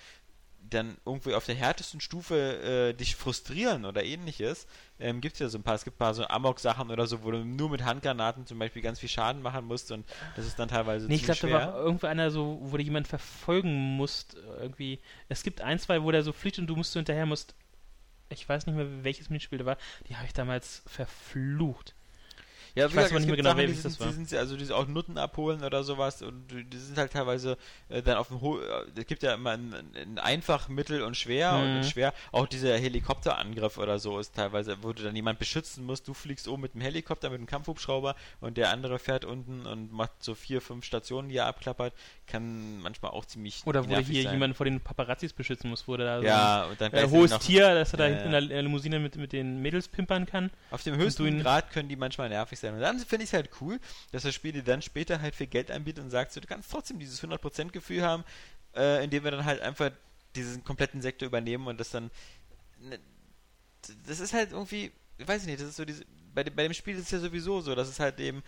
dann 0.70 0.96
irgendwie 1.04 1.34
auf 1.34 1.46
der 1.46 1.54
härtesten 1.54 2.00
Stufe 2.00 2.34
äh, 2.36 2.94
dich 2.94 3.16
frustrieren 3.16 3.84
oder 3.84 4.04
ähnliches, 4.04 4.66
ähm, 4.98 5.20
gibt 5.20 5.34
es 5.34 5.40
ja 5.40 5.48
so 5.48 5.58
ein 5.58 5.62
paar. 5.62 5.74
Es 5.74 5.84
gibt 5.84 5.96
ein 5.96 5.98
paar 5.98 6.14
so 6.14 6.26
Amok-Sachen 6.26 6.90
oder 6.90 7.06
so, 7.06 7.24
wo 7.24 7.30
du 7.30 7.44
nur 7.44 7.70
mit 7.70 7.84
Handgranaten 7.84 8.46
zum 8.46 8.58
Beispiel 8.58 8.82
ganz 8.82 9.00
viel 9.00 9.08
Schaden 9.08 9.42
machen 9.42 9.64
musst 9.64 9.90
und 9.92 10.06
das 10.36 10.46
ist 10.46 10.58
dann 10.58 10.68
teilweise 10.68 11.06
Nee, 11.06 11.16
ich 11.16 11.24
glaube, 11.24 11.40
da 11.48 11.52
war 11.52 11.76
irgendwo 11.76 12.06
einer 12.06 12.30
so, 12.30 12.58
wo 12.60 12.76
du 12.76 12.82
jemanden 12.82 13.08
verfolgen 13.08 13.96
musst, 13.96 14.36
irgendwie. 14.60 15.00
Es 15.28 15.42
gibt 15.42 15.60
ein, 15.60 15.78
zwei, 15.78 16.02
wo 16.02 16.10
der 16.10 16.22
so 16.22 16.32
fliegt 16.32 16.58
und 16.58 16.66
du 16.66 16.76
musst 16.76 16.92
so 16.92 16.98
hinterher 17.00 17.26
musst. 17.26 17.54
Ich 18.28 18.48
weiß 18.48 18.66
nicht 18.66 18.76
mehr, 18.76 19.04
welches 19.04 19.30
Minispiel 19.30 19.58
da 19.58 19.66
war. 19.66 19.78
Die 20.08 20.16
habe 20.16 20.26
ich 20.26 20.32
damals 20.32 20.82
verflucht. 20.86 21.95
Ja, 22.76 22.86
Ich 22.86 22.94
weiß 22.94 23.10
aber 23.10 23.20
nicht 23.20 23.26
mehr 23.26 23.36
genau, 23.36 23.48
Sachen, 23.50 23.58
welches 23.58 23.82
sind, 23.82 23.94
das 23.94 24.00
war. 24.00 24.06
Die 24.08 24.12
sind, 24.12 24.32
also 24.34 24.56
diese 24.56 24.76
auch 24.76 24.86
Nutten 24.86 25.16
abholen 25.18 25.64
oder 25.64 25.82
sowas 25.82 26.20
und 26.22 26.44
die 26.50 26.76
sind 26.76 26.98
halt 26.98 27.10
teilweise 27.12 27.56
äh, 27.88 28.02
dann 28.02 28.16
auf 28.18 28.28
dem 28.28 28.40
Ho 28.42 28.58
äh, 28.60 28.84
es 28.94 29.06
gibt 29.06 29.22
ja 29.22 29.34
immer 29.34 29.52
ein, 29.52 29.74
ein 29.94 30.18
einfach, 30.18 30.68
mittel 30.68 31.02
und 31.02 31.16
schwer 31.16 31.52
und 31.56 31.70
Mhm. 31.70 31.76
in 31.78 31.84
schwer 31.84 32.12
auch 32.32 32.46
dieser 32.46 32.76
Helikopterangriff 32.76 33.78
oder 33.78 33.98
so 33.98 34.18
ist 34.18 34.34
teilweise, 34.34 34.76
wo 34.82 34.92
du 34.92 35.02
dann 35.02 35.16
jemand 35.16 35.38
beschützen 35.38 35.84
musst, 35.86 36.06
du 36.06 36.14
fliegst 36.14 36.48
oben 36.48 36.62
mit 36.62 36.74
dem 36.74 36.80
Helikopter, 36.82 37.30
mit 37.30 37.38
dem 37.38 37.46
Kampfhubschrauber 37.46 38.14
und 38.40 38.56
der 38.58 38.70
andere 38.70 38.98
fährt 38.98 39.24
unten 39.24 39.64
und 39.66 39.90
macht 39.92 40.12
so 40.22 40.34
vier, 40.34 40.60
fünf 40.60 40.84
Stationen, 40.84 41.28
die 41.30 41.36
er 41.36 41.46
abklappert, 41.46 41.94
kann 42.26 42.80
manchmal 42.80 43.12
auch 43.12 43.24
ziemlich 43.24 43.62
Oder 43.64 43.88
wo 43.88 43.96
hier 43.96 44.22
sein. 44.24 44.32
jemanden 44.34 44.54
vor 44.54 44.66
den 44.66 44.80
Paparazzis 44.80 45.32
beschützen 45.32 45.70
musst, 45.70 45.88
wo 45.88 45.96
der 45.96 46.06
da 46.06 46.20
so 46.20 46.26
ja, 46.26 46.64
und 46.64 46.80
dann 46.80 46.92
ein 46.92 46.98
äh, 46.98 47.00
gleich 47.06 47.10
hohes 47.10 47.30
noch- 47.30 47.38
Tier, 47.38 47.74
dass 47.74 47.92
er 47.94 47.96
da 47.98 48.04
Ja, 48.08 48.10
hinten 48.18 48.34
in 48.34 48.48
der 48.50 48.62
Limousine 48.62 48.98
mit, 48.98 49.16
mit 49.16 49.32
den 49.32 49.62
Mädels 49.62 49.88
pimpern 49.88 50.26
kann. 50.26 50.50
Auf 50.70 50.82
dem 50.82 50.96
höchsten 50.96 51.40
Grad 51.40 51.70
können 51.70 51.88
die 51.88 51.96
manchmal 51.96 52.28
nervig 52.28 52.58
sein. 52.58 52.65
Und 52.74 52.80
dann 52.80 52.98
finde 52.98 53.24
ich 53.24 53.30
es 53.30 53.34
halt 53.34 53.50
cool, 53.60 53.78
dass 54.12 54.22
das 54.22 54.34
Spiel 54.34 54.52
dir 54.52 54.62
dann 54.62 54.82
später 54.82 55.20
halt 55.20 55.34
viel 55.34 55.46
Geld 55.46 55.70
anbietet 55.70 56.04
und 56.04 56.10
sagt, 56.10 56.32
so, 56.32 56.40
du 56.40 56.46
kannst 56.46 56.70
trotzdem 56.70 56.98
dieses 56.98 57.22
100% 57.22 57.70
Gefühl 57.70 58.02
haben, 58.02 58.24
äh, 58.74 59.02
indem 59.04 59.24
wir 59.24 59.30
dann 59.30 59.44
halt 59.44 59.60
einfach 59.60 59.90
diesen 60.36 60.62
kompletten 60.64 61.02
Sektor 61.02 61.26
übernehmen 61.26 61.66
und 61.66 61.80
das 61.80 61.90
dann. 61.90 62.10
Ne, 62.80 62.98
das 64.06 64.20
ist 64.20 64.32
halt 64.32 64.52
irgendwie, 64.52 64.92
ich 65.18 65.26
weiß 65.26 65.46
nicht, 65.46 65.60
das 65.60 65.68
ist 65.68 65.76
so 65.76 65.84
diese. 65.84 66.04
Bei, 66.34 66.44
bei 66.44 66.64
dem 66.64 66.74
Spiel 66.74 66.96
ist 66.96 67.04
es 67.04 67.10
ja 67.10 67.18
sowieso 67.18 67.60
so, 67.60 67.74
dass 67.74 67.88
es 67.88 68.00
halt 68.00 68.20
eben. 68.20 68.42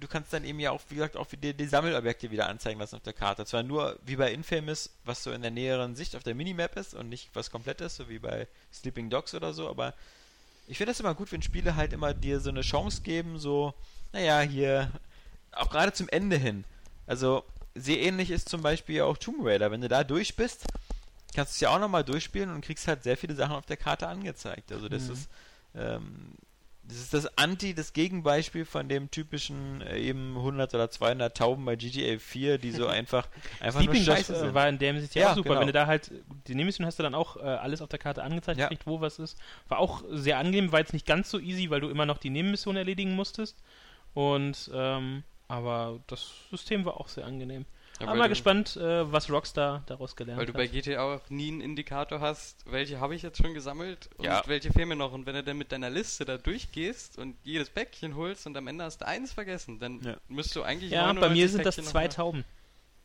Du 0.00 0.06
kannst 0.06 0.32
dann 0.32 0.44
eben 0.44 0.60
ja 0.60 0.70
auch, 0.70 0.80
wie 0.90 0.94
gesagt, 0.94 1.16
auch 1.16 1.26
die, 1.26 1.54
die 1.54 1.66
Sammelobjekte 1.66 2.30
wieder 2.30 2.48
anzeigen 2.48 2.78
lassen 2.78 2.96
auf 2.96 3.02
der 3.02 3.12
Karte. 3.12 3.44
Zwar 3.46 3.64
nur 3.64 3.98
wie 4.04 4.14
bei 4.14 4.32
Infamous, 4.32 4.90
was 5.04 5.24
so 5.24 5.32
in 5.32 5.42
der 5.42 5.50
näheren 5.50 5.96
Sicht 5.96 6.14
auf 6.14 6.22
der 6.22 6.36
Minimap 6.36 6.76
ist 6.76 6.94
und 6.94 7.08
nicht 7.08 7.30
was 7.34 7.50
komplett 7.50 7.80
ist, 7.80 7.96
so 7.96 8.08
wie 8.08 8.20
bei 8.20 8.46
Sleeping 8.72 9.10
Dogs 9.10 9.34
oder 9.34 9.52
so, 9.52 9.68
aber 9.68 9.94
ich 10.68 10.76
finde 10.76 10.92
das 10.92 11.00
immer 11.00 11.14
gut, 11.14 11.32
wenn 11.32 11.42
Spiele 11.42 11.74
halt 11.76 11.92
immer 11.92 12.14
dir 12.14 12.40
so 12.40 12.50
eine 12.50 12.60
Chance 12.60 13.00
geben, 13.02 13.38
so, 13.38 13.74
naja, 14.12 14.40
hier, 14.40 14.90
auch 15.52 15.70
gerade 15.70 15.92
zum 15.92 16.08
Ende 16.08 16.36
hin. 16.36 16.64
Also, 17.06 17.42
sehr 17.74 17.98
ähnlich 18.00 18.30
ist 18.30 18.48
zum 18.48 18.62
Beispiel 18.62 19.02
auch 19.02 19.16
Tomb 19.16 19.38
Raider. 19.42 19.70
Wenn 19.70 19.80
du 19.80 19.88
da 19.88 20.04
durch 20.04 20.36
bist, 20.36 20.64
kannst 21.34 21.52
du 21.52 21.56
es 21.56 21.60
ja 21.60 21.70
auch 21.70 21.78
nochmal 21.80 22.04
durchspielen 22.04 22.50
und 22.54 22.60
kriegst 22.64 22.86
halt 22.86 23.02
sehr 23.02 23.16
viele 23.16 23.34
Sachen 23.34 23.54
auf 23.56 23.66
der 23.66 23.76
Karte 23.76 24.06
angezeigt. 24.08 24.70
Also, 24.72 24.88
das 24.88 25.06
Mhm. 25.06 25.12
ist, 25.12 25.28
ähm, 25.74 26.32
das 26.88 26.96
ist 26.98 27.12
das 27.14 27.38
Anti, 27.38 27.74
das 27.74 27.92
Gegenbeispiel 27.92 28.64
von 28.64 28.88
dem 28.88 29.10
typischen 29.10 29.82
äh, 29.82 29.98
eben 29.98 30.36
100 30.36 30.74
oder 30.74 30.90
200 30.90 31.36
Tauben 31.36 31.64
bei 31.64 31.76
GTA 31.76 32.18
4, 32.18 32.58
die 32.58 32.70
so 32.72 32.86
einfach, 32.88 33.28
einfach 33.60 33.80
Sleeping 33.82 34.04
nur 34.04 34.16
äh, 34.16 34.22
sind. 34.22 34.54
war 34.54 34.68
in 34.68 34.78
der 34.78 34.92
Hinsicht 34.94 35.14
ja, 35.14 35.22
Ja, 35.22 35.30
auch 35.32 35.36
super. 35.36 35.50
genau. 35.50 35.60
Wenn 35.60 35.66
du 35.68 35.72
da 35.74 35.86
halt 35.86 36.10
die 36.46 36.54
Nemesis 36.54 36.84
hast 36.84 36.98
du 36.98 37.02
dann 37.02 37.14
auch 37.14 37.36
äh, 37.36 37.40
alles 37.40 37.82
auf 37.82 37.88
der 37.90 37.98
Karte 37.98 38.22
angezeigt, 38.22 38.58
Ja. 38.58 38.66
gekriegt, 38.68 38.86
wo 38.86 39.00
was 39.00 39.18
ist. 39.18 39.38
War 39.68 39.78
auch 39.78 40.02
sehr 40.10 40.38
angenehm, 40.38 40.72
war 40.72 40.80
jetzt 40.80 40.92
nicht 40.94 41.06
ganz 41.06 41.30
so 41.30 41.38
easy, 41.38 41.68
weil 41.70 41.80
du 41.80 41.90
immer 41.90 42.06
noch 42.06 42.18
die 42.18 42.30
Nebenmission 42.30 42.76
erledigen 42.76 43.14
musstest. 43.14 43.62
Und 44.14 44.70
ähm, 44.74 45.24
aber 45.46 46.00
das 46.06 46.30
System 46.50 46.84
war 46.84 46.98
auch 47.00 47.08
sehr 47.08 47.26
angenehm. 47.26 47.64
Ja, 48.00 48.06
Aber 48.06 48.14
mal 48.16 48.28
gespannt, 48.28 48.76
äh, 48.76 49.10
was 49.12 49.28
Rockstar 49.30 49.82
daraus 49.86 50.14
gelernt 50.14 50.38
Weil 50.38 50.46
du 50.46 50.52
hat. 50.52 50.58
bei 50.58 50.66
GTA 50.68 51.02
auch 51.02 51.28
nie 51.30 51.48
einen 51.48 51.60
Indikator 51.60 52.20
hast, 52.20 52.64
welche 52.70 53.00
habe 53.00 53.14
ich 53.16 53.22
jetzt 53.22 53.38
schon 53.38 53.54
gesammelt 53.54 54.08
und 54.18 54.24
Ja. 54.24 54.42
welche 54.46 54.72
fehlen 54.72 54.88
mir 54.88 54.96
noch. 54.96 55.12
Und 55.12 55.26
wenn 55.26 55.34
du 55.34 55.42
dann 55.42 55.58
mit 55.58 55.72
deiner 55.72 55.90
Liste 55.90 56.24
da 56.24 56.38
durchgehst 56.38 57.18
und 57.18 57.36
jedes 57.42 57.70
Päckchen 57.70 58.14
holst 58.14 58.46
und 58.46 58.56
am 58.56 58.68
Ende 58.68 58.84
hast 58.84 59.00
du 59.00 59.06
eins 59.06 59.32
vergessen, 59.32 59.80
dann 59.80 60.00
Ja. 60.02 60.16
musst 60.28 60.54
du 60.54 60.62
eigentlich 60.62 60.92
ja, 60.92 61.02
bei 61.02 61.12
99 61.14 61.42
mir 61.42 61.48
sind 61.48 61.66
das 61.66 61.74
Päckchen 61.76 61.84
noch 61.86 61.90
zwei 61.92 62.08
Tauben. 62.08 62.44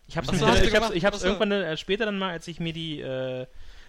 Ich 0.05 0.15
so, 0.15 0.21
du 0.45 0.63
ich 0.63 0.75
hab's, 0.75 0.91
ich 0.93 1.03
irgendwann 1.03 1.51
äh, 1.51 1.77
später 1.77 2.05
dann 2.05 2.19
mal, 2.19 2.29
als 2.31 2.47
ich 2.47 2.59
mir 2.59 2.73
die 2.73 2.99
äh, 2.99 3.47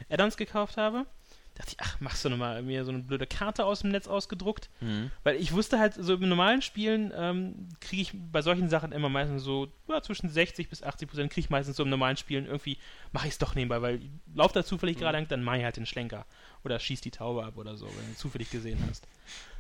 Add-ons 0.09 0.36
gekauft 0.36 0.76
habe, 0.76 1.06
dachte 1.55 1.70
ich, 1.70 1.76
ach, 1.81 2.01
machst 2.01 2.24
du 2.24 2.31
nochmal 2.31 2.62
mir 2.62 2.85
so 2.85 2.90
eine 2.90 3.01
blöde 3.01 3.26
Karte 3.26 3.64
aus 3.64 3.81
dem 3.81 3.90
Netz 3.90 4.09
ausgedruckt. 4.09 4.70
Mhm. 4.81 5.10
Weil 5.22 5.36
ich 5.36 5.52
wusste 5.52 5.78
halt, 5.78 5.94
so 5.94 6.14
im 6.14 6.28
normalen 6.28 6.62
Spielen 6.62 7.12
ähm, 7.16 7.68
kriege 7.81 8.02
ich 8.02 8.12
bei 8.12 8.43
solchen 8.43 8.68
Sachen 8.68 8.90
immer 8.93 9.09
meistens 9.09 9.43
so 9.44 9.68
ja, 9.89 10.02
zwischen 10.02 10.28
60 10.28 10.68
bis 10.68 10.82
80 10.82 11.09
Prozent 11.09 11.32
kriege 11.32 11.44
ich 11.44 11.51
meistens 11.51 11.76
so 11.76 11.85
im 11.85 11.90
normalen 11.90 12.16
Spielen 12.16 12.47
irgendwie, 12.47 12.76
mache 13.12 13.28
ich 13.28 13.35
es 13.35 13.39
doch 13.39 13.55
nebenbei, 13.55 13.81
weil 13.82 14.01
lauf 14.35 14.52
da 14.52 14.64
zufällig 14.64 14.97
Mhm. 14.97 15.01
gerade 15.01 15.18
lang, 15.18 15.28
dann 15.28 15.44
mache 15.44 15.59
ich 15.59 15.64
halt 15.64 15.76
den 15.76 15.86
Schlenker. 15.86 16.26
Oder 16.64 16.81
schieß 16.81 17.01
die 17.02 17.10
Taube 17.12 17.44
ab 17.44 17.56
oder 17.56 17.76
so, 17.76 17.86
wenn 17.86 18.09
du 18.12 18.16
zufällig 18.16 18.51
gesehen 18.51 18.82
hast. 18.89 19.06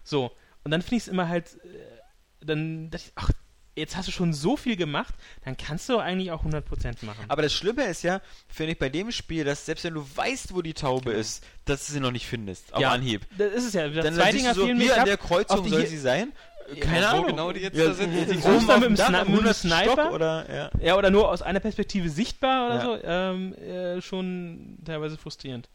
So, 0.02 0.32
und 0.64 0.70
dann 0.70 0.82
finde 0.82 0.96
ich 0.96 1.02
es 1.02 1.08
immer 1.08 1.28
halt, 1.28 1.54
äh, 1.64 2.44
dann 2.44 2.90
dachte 2.90 3.04
ich, 3.06 3.12
ach, 3.14 3.30
jetzt 3.76 3.96
hast 3.96 4.06
du 4.08 4.12
schon 4.12 4.32
so 4.32 4.56
viel 4.56 4.76
gemacht, 4.76 5.14
dann 5.44 5.56
kannst 5.56 5.88
du 5.88 5.98
eigentlich 5.98 6.30
auch 6.30 6.44
100% 6.44 7.04
machen. 7.04 7.24
Aber 7.28 7.42
das 7.42 7.52
Schlimme 7.52 7.84
ist 7.84 8.02
ja, 8.02 8.20
finde 8.48 8.72
ich 8.72 8.78
bei 8.78 8.88
dem 8.88 9.10
Spiel, 9.10 9.44
dass 9.44 9.66
selbst 9.66 9.84
wenn 9.84 9.94
du 9.94 10.06
weißt, 10.14 10.54
wo 10.54 10.62
die 10.62 10.74
Taube 10.74 11.06
Genau. 11.10 11.18
ist, 11.20 11.44
dass 11.64 11.86
du 11.86 11.92
sie 11.94 12.00
noch 12.00 12.12
nicht 12.12 12.26
findest, 12.26 12.72
auf 12.72 12.80
Ja. 12.80 12.90
Anhieb. 12.92 13.26
das 13.36 13.52
ist 13.52 13.64
es 13.66 13.72
ja. 13.74 13.88
Dann, 13.88 13.92
zwei 13.92 14.02
dann 14.02 14.32
siehst 14.32 14.34
Dinger 14.44 14.54
so, 14.54 14.66
hier 14.68 14.98
an 15.00 15.06
der 15.06 15.16
Kreuzung 15.16 15.62
die 15.64 15.70
soll 15.70 15.86
sie 15.86 15.98
sein. 15.98 16.32
Ja, 16.74 16.80
Keine 16.80 17.02
wo 17.02 17.08
Ahnung. 17.10 17.26
genau 17.26 17.52
die 17.52 17.60
jetzt 17.60 17.76
Ja, 17.76 17.88
da 17.88 17.92
sind. 17.94 18.14
suchst 18.30 18.46
oben 18.46 18.70
auf 18.70 18.80
mit 18.80 18.88
dem 18.88 18.94
Dach 18.94 19.06
am 19.08 19.12
mit 19.12 19.26
dem 19.26 19.34
100. 19.34 19.54
Sniper? 19.56 19.92
Stock 19.92 20.12
oder, 20.12 20.54
ja. 20.54 20.70
Ja, 20.80 20.96
oder 20.96 21.10
nur 21.10 21.28
aus 21.30 21.42
einer 21.42 21.60
Perspektive 21.60 22.08
sichtbar 22.08 22.66
oder 22.66 22.74
Ja. 22.76 22.84
so, 22.84 22.98
ähm, 23.04 23.54
äh, 23.54 24.00
schon 24.00 24.78
teilweise 24.82 25.18
frustrierend. 25.18 25.68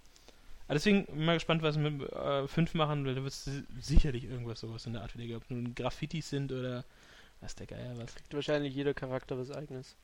Aber 0.68 0.74
deswegen 0.76 1.06
bin 1.06 1.20
ich 1.20 1.26
mal 1.26 1.34
gespannt, 1.36 1.62
was 1.62 1.78
wir 1.80 1.92
mit 1.92 2.12
äh, 2.12 2.48
5 2.48 2.74
machen, 2.74 3.06
weil 3.06 3.14
da 3.16 3.22
wird 3.22 3.34
es 3.34 3.44
si- 3.46 3.64
sicherlich 3.80 4.24
irgendwas 4.24 4.60
sowas 4.62 4.86
in 4.88 4.94
der 4.94 5.04
Art 5.04 5.14
wieder 5.16 5.26
geben. 5.26 5.38
Ob 5.44 5.52
nun 5.52 5.76
Graffitis 5.76 6.30
sind 6.30 6.52
oder 6.52 6.84
was 7.42 7.56
der 7.56 7.68
Geier 7.68 7.98
was. 7.98 8.16
Kriegt 8.16 8.34
wahrscheinlich 8.34 8.74
jeder 8.74 8.94
Charakter 8.94 9.38
was 9.38 9.52
eigenes. 9.52 9.96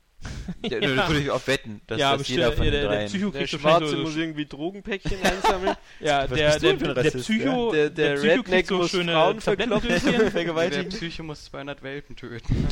Ja, 0.63 0.79
Da 0.79 1.07
würde 1.09 1.19
ich 1.21 1.29
auch 1.29 1.45
wetten, 1.45 1.81
dass 1.87 1.99
ja, 1.99 2.15
das 2.17 2.27
jeder 2.27 2.51
von 2.53 2.65
ja, 2.65 2.71
den 2.71 2.81
der, 2.81 2.99
der. 2.99 3.05
Psycho 3.07 3.29
Der 3.31 3.47
Schwarze 3.47 3.63
wahrscheinlich 3.63 4.03
muss 4.03 4.13
so, 4.13 4.19
irgendwie 4.19 4.45
Drogenpäckchen 4.45 5.21
einsammeln. 5.23 5.75
ja, 5.99 6.25
der, 6.27 6.59
der, 6.59 6.73
der, 6.73 6.97
Rassist, 6.97 7.17
Psycho, 7.27 7.71
Der- 7.71 7.89
der 7.89 8.15
Psycho 8.15 8.33
kriegt 8.35 8.47
Redneck 8.47 8.67
so 8.67 8.77
muss 8.77 8.91
schöne 8.91 9.11
Frauen 9.11 9.39
Tablettendöschen. 9.39 10.11
Der 10.17 10.31
vergewaltigen. 10.31 10.89
Psycho 10.89 11.23
muss 11.23 11.45
200 11.45 11.83
Welpen 11.83 12.15
töten. 12.15 12.67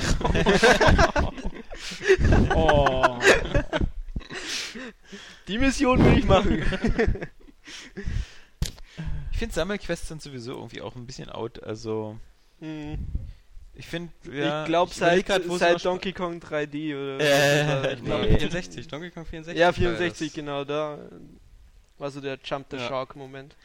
oh. 2.56 3.20
Die 5.48 5.58
Mission 5.58 6.04
will 6.04 6.18
ich 6.18 6.26
machen. 6.26 6.64
Ich 9.32 9.38
finde 9.38 9.54
Sammelquests 9.54 10.08
sind 10.08 10.22
sowieso 10.22 10.54
irgendwie 10.54 10.82
auch 10.82 10.96
ein 10.96 11.06
bisschen 11.06 11.30
out, 11.30 11.62
also... 11.64 12.18
Hm. 12.62 12.98
Ich 13.76 13.88
finde, 13.88 14.12
ja... 14.32 14.62
ich 14.62 14.68
glaube 14.68 14.92
überleg 14.96 15.26
seit, 15.28 15.46
grad, 15.48 15.60
seit 15.60 15.74
noch- 15.76 15.82
Donkey 15.82 16.14
Kong 16.14 16.40
3D 16.40 16.94
oder 16.96 17.20
Äh, 17.20 17.94
ich 17.96 18.04
glaube 18.04 18.26
Nee. 18.26 18.38
64, 18.40 18.88
Donkey 18.88 19.10
Kong 19.12 19.26
64. 19.26 19.60
Ja, 19.60 19.68
war 19.68 19.74
64, 19.74 20.28
das. 20.28 20.36
genau, 20.36 20.64
da 20.64 21.00
war 21.98 22.12
so 22.12 22.22
der 22.22 22.38
Jump 22.44 22.68
the 22.70 22.78
Ja. 22.78 22.88
Shark 22.88 23.16
Moment. 23.16 23.56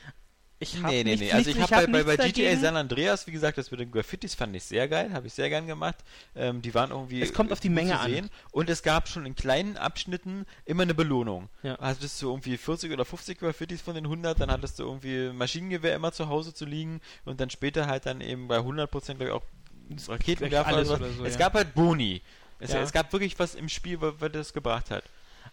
Ich 0.61 0.77
hab 0.83 0.91
Nee, 0.91 1.05
nee, 1.05 1.15
nee. 1.15 1.31
Also 1.31 1.51
ich 1.51 1.61
habe 1.61 1.77
hab 1.77 1.93
bei, 1.93 2.03
bei, 2.03 2.17
bei 2.17 2.31
GTA. 2.33 2.57
San 2.57 2.77
Andreas, 2.77 3.29
wie 3.29 3.31
gesagt, 3.31 3.59
das 3.59 3.71
mit 3.71 3.79
den 3.79 3.93
Graffitis 3.93 4.35
fand 4.35 4.57
ich 4.57 4.65
sehr 4.65 4.89
geil, 4.89 5.13
habe 5.13 5.29
ich 5.29 5.33
sehr 5.33 5.49
gern 5.51 5.69
gemacht. 5.69 5.95
Ähm, 6.35 6.63
die 6.63 6.75
waren 6.75 6.91
irgendwie 6.91 7.23
Es 7.23 7.33
kommt 7.33 7.53
auf 7.53 7.61
die 7.61 7.69
Menge 7.69 7.93
zu 7.93 7.99
an. 8.01 8.11
sehen. 8.11 8.31
Und 8.51 8.69
es 8.69 8.83
gab 8.83 9.09
schon 9.09 9.25
in 9.25 9.37
kleinen 9.37 9.77
Abschnitten 9.77 10.47
immer 10.65 10.83
eine 10.83 10.95
Belohnung. 10.95 11.49
Ja. 11.63 11.79
Hattest 11.81 12.21
du 12.23 12.31
irgendwie 12.31 12.57
40 12.57 12.91
oder 12.93 13.05
50 13.05 13.39
Graffitis 13.39 13.83
von 13.83 13.95
den 13.95 14.07
100, 14.07 14.41
dann 14.41 14.51
hattest 14.51 14.81
du 14.81 14.83
irgendwie 14.83 15.31
Maschinengewehr 15.33 15.95
immer 15.95 16.11
zu 16.11 16.29
Hause 16.29 16.53
zu 16.53 16.65
liegen 16.65 17.01
und 17.25 17.41
dann 17.41 17.51
später 17.51 17.87
halt 17.87 18.07
dann 18.07 18.21
eben 18.21 18.49
bei 18.49 18.59
100% 18.59 18.89
glaube 19.15 19.25
ich 19.27 19.31
auch 19.31 19.43
Raketenwerfer 20.09 20.73
oder 20.73 20.85
sowas. 20.85 21.01
oder 21.01 21.11
so, 21.13 21.25
es 21.25 21.35
ja. 21.35 21.39
gab 21.39 21.55
halt 21.55 21.75
Boni. 21.75 22.23
Es, 22.61 22.73
Ja. 22.73 22.81
es 22.81 22.93
gab 22.93 23.13
wirklich 23.13 23.39
was 23.39 23.55
im 23.55 23.69
Spiel, 23.69 24.01
was, 24.01 24.15
was 24.19 24.33
das 24.33 24.53
gebracht 24.53 24.91
hat. 24.91 25.05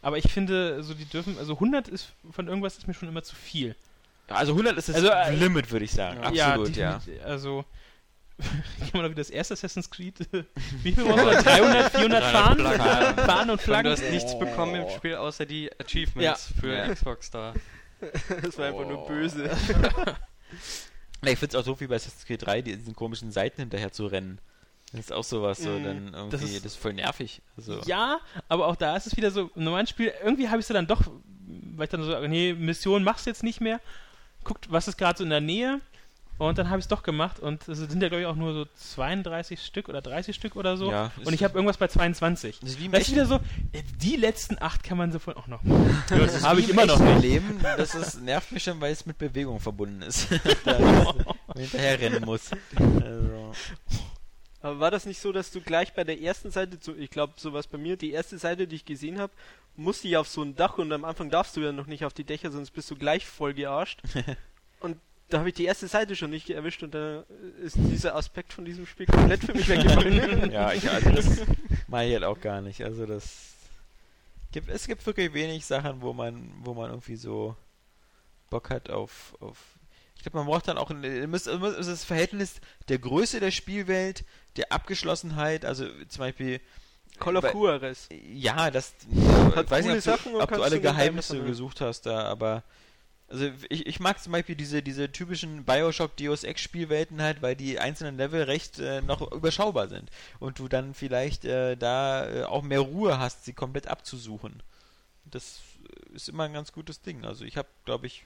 Aber 0.01 0.17
ich 0.17 0.31
finde, 0.31 0.83
so 0.83 0.93
die 0.93 1.05
dürfen, 1.05 1.37
also 1.39 1.53
100 1.53 1.87
ist 1.87 2.09
von 2.31 2.47
irgendwas 2.47 2.77
ist 2.77 2.87
mir 2.87 2.93
schon 2.93 3.07
immer 3.09 3.23
zu 3.23 3.35
viel. 3.35 3.75
Also 4.27 4.53
100 4.53 4.77
ist 4.77 4.89
das 4.89 4.95
Also, 4.95 5.09
äh, 5.09 5.35
Limit, 5.35 5.71
würde 5.71 5.85
ich 5.85 5.91
sagen. 5.91 6.19
Absolut, 6.19 6.75
ja. 6.75 6.95
definitiv. 6.97 7.25
Also, 7.25 7.63
kann 8.37 8.89
man 8.93 9.03
doch 9.03 9.11
wie 9.11 9.15
das 9.15 9.29
erste 9.29 9.53
Assassin's 9.53 9.89
Creed, 9.89 10.15
wie 10.83 10.91
viel 10.91 11.03
brauchst 11.05 11.39
du? 11.39 11.43
300, 11.43 11.91
400 11.91 12.23
fahren? 12.23 12.59
Fahren 13.15 13.49
und 13.51 13.61
Flaggen? 13.61 13.85
Du 13.85 13.91
hast 14.01 14.11
nichts 14.11 14.37
bekommen 14.37 14.75
im 14.75 14.89
Spiel, 14.89 15.15
außer 15.15 15.45
die 15.45 15.69
Achievements 15.79 16.51
für 16.59 16.75
Ja. 16.75 16.93
Xbox 16.93 17.29
da. 17.31 17.53
Das 18.41 18.57
war 18.57 18.65
einfach 18.65 18.85
nur 18.87 19.07
böse. 19.07 19.49
Ich 21.33 21.39
finde 21.39 21.57
es 21.57 21.61
auch 21.61 21.65
so 21.65 21.79
wie 21.79 21.87
bei 21.87 21.95
Assassin's 21.95 22.25
Creed 22.25 22.45
3, 22.45 22.61
die- 22.61 22.75
diesen 22.77 22.95
komischen 22.95 23.31
Seiten 23.31 23.61
hinterher 23.61 23.91
zu 23.91 24.07
rennen. 24.07 24.39
Das 24.91 25.01
ist 25.01 25.11
auch 25.13 25.23
sowas, 25.23 25.57
so, 25.59 25.69
Mhm. 25.69 25.83
dann 25.83 26.13
irgendwie, 26.13 26.31
Das 26.31 26.41
das 26.41 26.49
ist- 26.51 26.65
ist, 26.65 26.75
voll 26.77 26.93
nervig. 26.93 27.41
Also, 27.57 27.81
Ja, 27.85 28.19
aber 28.47 28.67
auch 28.67 28.75
da 28.75 28.95
ist 28.95 29.07
es 29.07 29.17
wieder 29.17 29.31
so, 29.31 29.49
im 29.55 29.63
normalen 29.63 29.87
Spiel, 29.87 30.13
irgendwie 30.23 30.47
habe 30.47 30.59
ich 30.59 30.63
es 30.63 30.73
dann 30.73 30.87
doch, 30.87 31.01
weil 31.75 31.85
ich 31.85 31.89
dann 31.89 32.01
so 32.03 32.09
sage, 32.11 32.29
nee, 32.29 32.53
Mission 32.53 33.03
machst 33.03 33.25
du 33.25 33.29
jetzt 33.29 33.43
nicht 33.43 33.59
mehr. 33.61 33.81
Guckt, 34.43 34.71
was 34.71 34.87
ist 34.87 34.97
gerade 34.97 35.17
so 35.17 35.23
in 35.23 35.31
der 35.31 35.41
Nähe. 35.41 35.81
Und 36.37 36.57
dann 36.57 36.69
habe 36.69 36.79
ich 36.79 36.85
es 36.85 36.89
doch 36.89 37.01
gemacht 37.01 37.39
und 37.39 37.65
es 37.69 37.77
sind 37.77 38.01
ja, 38.03 38.09
glaube 38.09 38.21
ich, 38.21 38.27
auch 38.27 38.35
nur 38.35 38.53
so 38.53 38.65
32 38.75 39.63
Stück 39.63 39.87
oder 39.87 40.01
30 40.01 40.35
Stück 40.35 40.57
oder 40.57 40.75
so. 40.75 40.91
Ja, 40.91 41.11
und 41.23 41.33
ich 41.33 41.43
habe 41.45 41.53
irgendwas 41.55 41.77
bei 41.77 41.87
22. 41.87 42.59
Das 42.59 42.71
ist 42.71 42.79
wie 42.81 42.85
im 42.87 42.91
Das 42.91 43.01
ist 43.03 43.07
echten- 43.07 43.15
wieder 43.15 43.25
so, 43.25 43.35
äh, 43.71 43.81
die 44.01 44.17
letzten 44.17 44.61
acht 44.61 44.83
kann 44.83 44.97
man 44.97 45.13
sofort 45.13 45.37
auch 45.37 45.47
noch. 45.47 45.61
Das 46.09 46.43
Habe 46.43 46.59
ich 46.59 46.65
im 46.69 46.73
immer 46.77 46.85
noch 46.87 46.99
nicht. 46.99 47.21
Leben. 47.21 47.59
Das 47.77 47.95
ist, 47.95 48.21
nervt 48.21 48.51
mich 48.51 48.63
schon, 48.63 48.81
weil 48.81 48.91
es 48.91 49.05
mit 49.05 49.17
Bewegung 49.17 49.61
verbunden 49.61 50.01
ist. 50.01 50.27
hinterher 51.55 51.99
rennen 52.01 52.25
muss. 52.25 52.51
Also, 52.75 53.51
Aber 54.61 54.79
war 54.79 54.91
das 54.91 55.05
nicht 55.05 55.21
so, 55.21 55.31
dass 55.31 55.51
du 55.51 55.61
gleich 55.61 55.93
bei 55.93 56.03
der 56.03 56.19
ersten 56.21 56.51
Seite, 56.51 56.77
so, 56.81 56.93
ich 56.95 57.09
glaube, 57.11 57.33
sowas 57.37 57.67
bei 57.67 57.77
mir, 57.77 57.95
die 57.97 58.11
erste 58.11 58.37
Seite, 58.37 58.67
die 58.67 58.75
ich 58.75 58.85
gesehen 58.85 59.19
habe, 59.19 59.31
musste 59.77 60.07
ich 60.07 60.17
auf 60.17 60.27
so 60.27 60.41
ein 60.41 60.55
Dach 60.55 60.77
und 60.79 60.91
am 60.91 61.05
Anfang 61.05 61.29
darfst 61.29 61.55
du 61.55 61.61
ja 61.61 61.71
noch 61.71 61.87
nicht 61.87 62.03
auf 62.05 62.13
die 62.13 62.23
Dächer, 62.23 62.51
sonst 62.51 62.71
bist 62.71 62.89
du 62.91 62.95
gleich 62.95 63.25
voll 63.25 63.53
gearscht. 63.53 64.01
und 64.79 64.97
da 65.29 65.39
habe 65.39 65.49
ich 65.49 65.55
die 65.55 65.65
erste 65.65 65.87
Seite 65.87 66.15
schon 66.15 66.29
nicht 66.29 66.49
erwischt 66.49 66.83
und 66.83 66.93
da 66.93 67.23
ist 67.63 67.75
dieser 67.77 68.15
Aspekt 68.15 68.53
von 68.53 68.63
diesem 68.65 68.85
Spiel 68.85 69.05
komplett 69.07 69.43
für 69.43 69.53
mich 69.53 69.67
weggefallen. 69.67 70.51
ja, 70.51 70.71
ich, 70.71 70.89
also 70.89 71.09
das 71.11 71.41
mache 71.87 72.05
ich 72.05 72.13
halt 72.13 72.23
auch 72.23 72.39
gar 72.39 72.61
nicht. 72.61 72.83
Also 72.83 73.05
das 73.05 73.53
gibt, 74.51 74.69
es 74.69 74.87
gibt 74.87 75.05
wirklich 75.05 75.33
wenig 75.33 75.65
Sachen, 75.65 76.01
wo 76.01 76.13
man, 76.13 76.51
wo 76.63 76.73
man 76.73 76.89
irgendwie 76.91 77.15
so 77.15 77.55
Bock 78.49 78.69
hat 78.69 78.89
auf, 78.89 79.35
auf 79.39 79.57
ich 80.15 80.21
glaube, 80.21 80.37
man 80.37 80.47
braucht 80.47 80.67
dann 80.67 80.77
auch 80.77 80.89
ein, 80.89 81.01
müsst- 81.29 81.47
also 81.49 81.91
das 81.91 82.03
Verhältnis 82.03 82.55
der 82.87 82.99
Größe 82.99 83.39
der 83.39 83.51
Spielwelt, 83.51 84.23
der 84.57 84.71
Abgeschlossenheit, 84.71 85.65
also 85.65 85.85
zum 86.07 86.19
Beispiel 86.19 86.61
Call 87.19 87.37
of 87.37 87.53
Juarez. 87.53 88.09
Ja, 88.11 88.71
das. 88.71 88.93
Hat 89.55 89.65
ich 89.65 89.71
weiß 89.71 89.85
coole 89.85 89.95
nicht, 89.95 90.07
ob 90.07 90.17
Sachen 90.19 90.35
ob 90.35 90.49
du 90.51 90.61
alle 90.63 90.79
Geheimnisse 90.81 91.41
gesucht 91.43 91.81
hast 91.81 92.05
da, 92.05 92.23
aber. 92.23 92.63
Also 93.27 93.49
ich, 93.69 93.87
ich 93.87 93.99
mag 93.99 94.21
zum 94.21 94.33
Beispiel 94.33 94.55
diese, 94.55 94.83
diese 94.83 95.11
typischen 95.11 95.65
Bioshock 95.65 96.15
Deus 96.15 96.43
Ex 96.43 96.61
Spielwelten 96.61 97.21
halt, 97.21 97.41
weil 97.41 97.55
die 97.55 97.79
einzelnen 97.79 98.17
Level 98.17 98.43
recht 98.43 98.79
äh, 98.79 99.01
noch 99.01 99.31
überschaubar 99.31 99.87
sind. 99.87 100.11
Und 100.39 100.59
du 100.59 100.67
dann 100.67 100.93
vielleicht 100.93 101.43
äh, 101.43 101.75
da 101.75 102.29
äh, 102.29 102.43
auch 102.43 102.61
mehr 102.61 102.81
Ruhe 102.81 103.17
hast, 103.17 103.45
sie 103.45 103.53
komplett 103.53 103.87
abzusuchen. 103.87 104.61
Das 105.25 105.61
ist 106.13 106.29
immer 106.29 106.43
ein 106.43 106.53
ganz 106.53 106.71
gutes 106.71 107.01
Ding. 107.01 107.25
Also 107.25 107.45
ich 107.45 107.57
habe, 107.57 107.67
glaube 107.83 108.05
ich, 108.05 108.25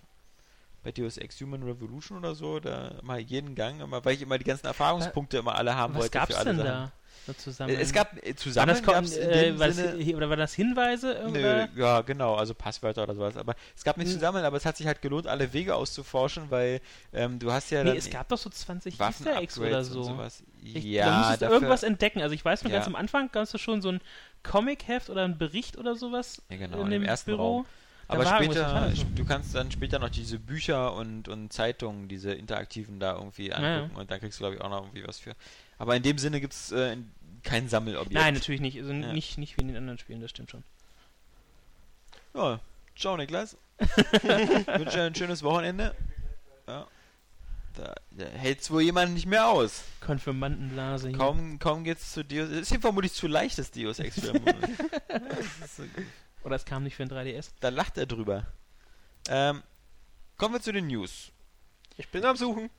bei 0.84 0.92
Deus 0.92 1.18
Ex 1.18 1.40
Human 1.42 1.64
Revolution 1.64 2.18
oder 2.18 2.36
so, 2.36 2.60
da 2.60 2.96
mal 3.04 3.20
jeden 3.20 3.56
Gang, 3.56 3.82
immer, 3.82 4.04
weil 4.06 4.16
ich 4.16 4.22
immer 4.22 4.38
die 4.38 4.46
ganzen 4.46 4.66
Erfahrungspunkte 4.68 5.38
immer 5.38 5.56
alle 5.56 5.76
haben 5.76 5.94
Was 5.94 6.04
wollte 6.04 6.18
gab's 6.18 6.34
für 6.34 6.38
alle 6.40 6.46
denn 6.50 6.58
Sachen. 6.58 6.68
da 6.70 6.92
so 7.28 7.34
zusammen? 7.34 7.76
Es 7.78 7.92
gab 7.92 8.14
äh, 8.24 8.30
war 8.30 8.36
zusammen 8.38 8.68
das, 8.70 8.82
gab's 8.84 9.12
in 9.18 9.30
äh, 9.30 9.44
dem 9.46 9.60
war 9.60 9.68
das, 9.68 9.78
oder 10.16 10.30
war 10.30 10.38
das 10.38 10.54
Hinweise? 10.54 11.26
Nö, 11.30 11.68
ja, 11.76 12.02
genau, 12.02 12.36
also 12.36 12.54
Passwörter 12.54 13.04
oder 13.04 13.14
sowas. 13.14 13.36
Aber 13.36 13.56
es 13.76 13.84
gab 13.84 13.98
nicht 13.98 14.08
Hm. 14.08 14.14
zusammen, 14.14 14.44
aber 14.46 14.56
es 14.58 14.66
hat 14.66 14.78
sich 14.78 14.88
halt 14.88 15.02
gelohnt, 15.02 15.28
alle 15.28 15.52
Wege 15.52 15.76
auszuforschen, 15.76 16.50
weil 16.50 16.80
ähm, 17.14 17.38
du 17.40 17.52
hast 17.52 17.72
ja 17.72 17.84
Nee, 17.84 17.90
dann 17.90 17.98
es 17.98 18.10
gab 18.10 18.30
doch 18.30 18.38
so 18.38 18.50
20 18.50 19.00
Easter 19.00 19.36
Eggs 19.38 19.60
oder 19.60 19.84
so. 19.84 20.04
sowas. 20.04 20.44
Ich, 20.64 20.74
da 20.76 20.80
ja, 20.80 21.12
musstest 21.12 21.42
du 21.42 21.46
dafür, 21.46 21.56
irgendwas 21.56 21.84
entdecken. 21.84 22.22
Also 22.22 22.34
ich 22.36 22.44
weiß 22.46 22.64
noch, 22.64 22.72
Ja. 22.72 22.78
ganz 22.78 22.88
am 22.88 22.96
Anfang 22.96 23.30
gab 23.32 23.44
es 23.44 23.60
schon 23.60 23.82
so 23.82 23.90
ein 23.92 24.00
Comic-Heft 24.44 25.10
oder 25.10 25.26
ein 25.26 25.38
Bericht 25.38 25.78
oder 25.78 25.96
sowas 25.96 26.42
ja, 26.50 26.58
genau, 26.58 26.84
in 26.84 26.90
dem 26.90 27.04
Büro. 27.26 27.38
Raum. 27.58 27.66
Aber 28.10 28.26
später, 28.26 28.92
du 29.16 29.24
kannst 29.24 29.54
dann 29.54 29.72
später 29.72 30.00
noch 30.00 30.10
diese 30.10 30.40
Bücher 30.40 30.96
und, 30.96 31.28
und 31.28 31.54
Zeitungen, 31.54 32.08
diese 32.08 32.34
interaktiven 32.34 33.00
da 33.00 33.14
irgendwie 33.14 33.50
ja. 33.50 33.58
angucken 33.58 33.98
und 33.98 34.10
da 34.10 34.18
kriegst 34.18 34.40
du, 34.40 34.42
glaube 34.42 34.56
ich, 34.56 34.62
auch 34.62 34.70
noch 34.70 34.82
irgendwie 34.82 35.08
was 35.08 35.20
für. 35.20 35.36
Aber 35.78 35.96
in 35.96 36.02
dem 36.02 36.18
Sinne 36.18 36.42
gibt 36.42 36.54
es 36.54 36.72
äh, 36.72 36.98
kein 37.44 37.70
Sammelobjekt. 37.70 38.14
Nein, 38.14 38.34
natürlich 38.34 38.62
nicht. 38.62 38.80
Also 38.80 38.92
Ja. 38.92 39.14
nicht, 39.14 39.38
nicht 39.38 39.58
wie 39.58 39.62
in 39.62 39.68
den 39.68 39.78
anderen 39.78 40.00
Spielen, 40.00 40.22
das 40.22 40.32
stimmt 40.32 40.50
schon. 40.50 40.64
Ja, 42.34 42.60
ciao 42.98 43.16
Niklas. 43.16 43.58
Wünsche 43.80 44.98
dir 44.98 45.04
ein 45.04 45.16
schönes 45.16 45.44
Wochenende. 45.44 45.96
Ja. 46.68 46.88
Da, 47.76 47.94
da 48.12 48.26
hält's 48.26 48.72
wohl 48.72 48.82
jemand 48.82 49.14
nicht 49.14 49.28
mehr 49.28 49.48
aus. 49.48 49.84
Konfirmandenblase. 50.02 51.12
Kaum, 51.12 51.60
kaum 51.60 51.84
geht's 51.84 52.12
zu 52.12 52.26
Deus. 52.26 52.50
Ist 52.50 52.70
hier 52.70 52.82
vermutlich 52.82 53.14
zu 53.14 53.28
leicht, 53.28 53.60
das 53.60 53.70
Deus 53.70 54.00
Ex 54.00 54.20
für 54.20 54.34
Oder 56.44 56.56
es 56.56 56.66
kam 56.66 56.84
nicht 56.84 56.96
für 56.96 57.04
ein 57.04 57.10
3DS. 57.10 57.50
Da 57.60 57.70
lacht 57.70 57.98
er 57.98 58.06
drüber. 58.06 58.46
Ähm, 59.30 59.62
kommen 60.38 60.54
wir 60.56 60.62
zu 60.62 60.72
den 60.72 60.88
News. 60.88 61.32
Ich 61.98 62.08
bin 62.10 62.24
am 62.26 62.36
Suchen. 62.38 62.70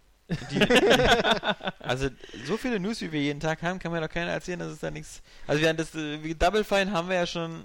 Die, 0.51 0.61
also 1.81 2.09
so 2.47 2.57
viele 2.57 2.79
News, 2.81 3.01
wie 3.01 3.11
wir 3.13 3.21
jeden 3.21 3.41
Tag 3.41 3.63
haben, 3.63 3.79
kann 3.79 3.93
mir 3.93 4.01
doch 4.01 4.09
keiner 4.09 4.31
erzählen, 4.31 4.61
dass 4.61 4.69
es 4.73 4.79
da 4.81 4.91
nichts. 4.91 5.23
Also 5.47 5.61
wir 5.61 5.69
haben 5.69 5.77
das 5.77 5.95
äh, 5.95 6.23
wie 6.23 6.35
Double 6.35 6.63
Fine 6.65 6.93
haben 6.93 7.09
wir 7.09 7.17
ja 7.17 7.27
schon. 7.27 7.65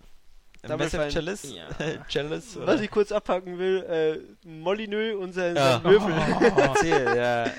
äh, 0.63 0.67
Double 0.67 0.85
Massive 0.85 1.03
Fine, 1.03 1.13
Chalice. 1.13 1.53
ja. 1.55 1.67
Chalice. 2.09 2.57
Was 2.65 2.81
ich 2.81 2.89
kurz 2.89 3.11
abhaken 3.11 3.57
will, 3.59 3.83
äh, 3.83 4.47
Molyneux 4.47 5.15
und 5.15 5.33
sein, 5.33 5.55
Ja. 5.55 5.73
sein 5.79 5.83
Würfel. 5.83 6.13
Erzähl, 6.57 7.15
ja. 7.15 7.45
Äh, 7.45 7.51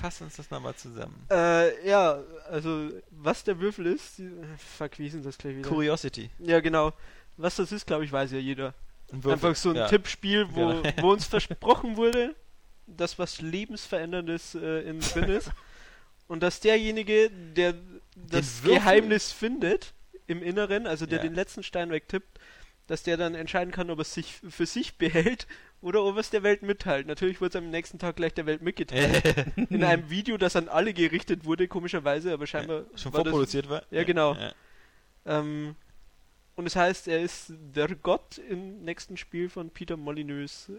Fass 0.00 0.20
uns 0.20 0.36
das 0.36 0.50
nochmal 0.50 0.74
zusammen. 0.74 1.26
Äh, 1.30 1.88
ja, 1.88 2.18
also 2.50 2.90
was 3.10 3.44
der 3.44 3.58
Würfel 3.58 3.86
ist, 3.86 4.18
die, 4.18 4.30
fuck, 4.76 4.98
wie 4.98 5.06
ist 5.06 5.14
denn 5.14 5.22
das 5.24 5.36
gleich 5.38 5.56
wieder? 5.56 5.68
Curiosity. 5.68 6.30
Ja, 6.38 6.60
genau. 6.60 6.92
Was 7.36 7.56
das 7.56 7.72
ist, 7.72 7.86
glaube 7.86 8.04
ich, 8.04 8.12
weiß 8.12 8.32
ja 8.32 8.38
jeder. 8.38 8.74
Ein. 9.12 9.24
Einfach 9.30 9.54
so 9.54 9.70
ein 9.70 9.76
ja. 9.76 9.88
Tippspiel, 9.88 10.46
wo, 10.50 10.68
Genau. 10.68 10.82
wo 11.02 11.12
uns 11.12 11.26
versprochen 11.26 11.96
wurde, 11.96 12.34
dass 12.86 13.18
was 13.18 13.40
Lebensveränderndes 13.40 14.54
äh, 14.54 14.80
in 14.88 15.00
drin 15.00 15.24
ist. 15.24 15.50
Und 16.26 16.42
dass 16.42 16.60
derjenige, 16.60 17.30
der 17.30 17.74
das? 18.16 18.62
Geheimnis 18.62 19.30
findet 19.32 19.92
im 20.26 20.42
Inneren, 20.42 20.86
also 20.86 21.04
der 21.06 21.18
Ja. 21.18 21.24
den 21.24 21.34
letzten 21.34 21.62
Stein 21.62 21.90
wegtippt, 21.90 22.38
dass 22.86 23.02
der 23.02 23.16
dann 23.16 23.34
entscheiden 23.34 23.72
kann, 23.72 23.90
ob 23.90 23.98
er 23.98 24.02
es 24.02 24.14
sich 24.14 24.40
für 24.48 24.66
sich 24.66 24.96
behält 24.96 25.46
oder 25.80 26.02
ob 26.02 26.16
er 26.16 26.20
es 26.20 26.30
der 26.30 26.42
Welt 26.42 26.62
mitteilt. 26.62 27.06
Natürlich 27.06 27.40
wurde 27.40 27.50
es 27.50 27.56
am 27.56 27.70
nächsten 27.70 27.98
Tag 27.98 28.16
gleich 28.16 28.32
der 28.34 28.46
Welt 28.46 28.62
mitgeteilt. 28.62 29.22
in 29.70 29.84
einem 29.84 30.08
Video, 30.10 30.36
das 30.38 30.56
an 30.56 30.68
alle 30.68 30.94
gerichtet 30.94 31.44
wurde, 31.44 31.68
komischerweise, 31.68 32.32
aber 32.32 32.46
scheinbar 32.46 32.84
Schon 32.96 33.12
war 33.12 33.22
das 33.24 33.30
vorproduziert 33.30 33.68
war? 33.68 33.82
Ja, 33.90 34.04
genau. 34.04 34.34
Ja. 34.34 34.52
ähm, 35.26 35.76
und 36.56 36.66
es 36.66 36.76
heißt, 36.76 37.08
er 37.08 37.20
ist 37.20 37.46
der 37.50 37.88
Gott 37.96 38.38
im 38.38 38.82
nächsten 38.84 39.16
Spiel 39.16 39.48
von 39.48 39.70
Peter 39.70 39.96
Molyneux 39.96 40.68
äh, 40.68 40.72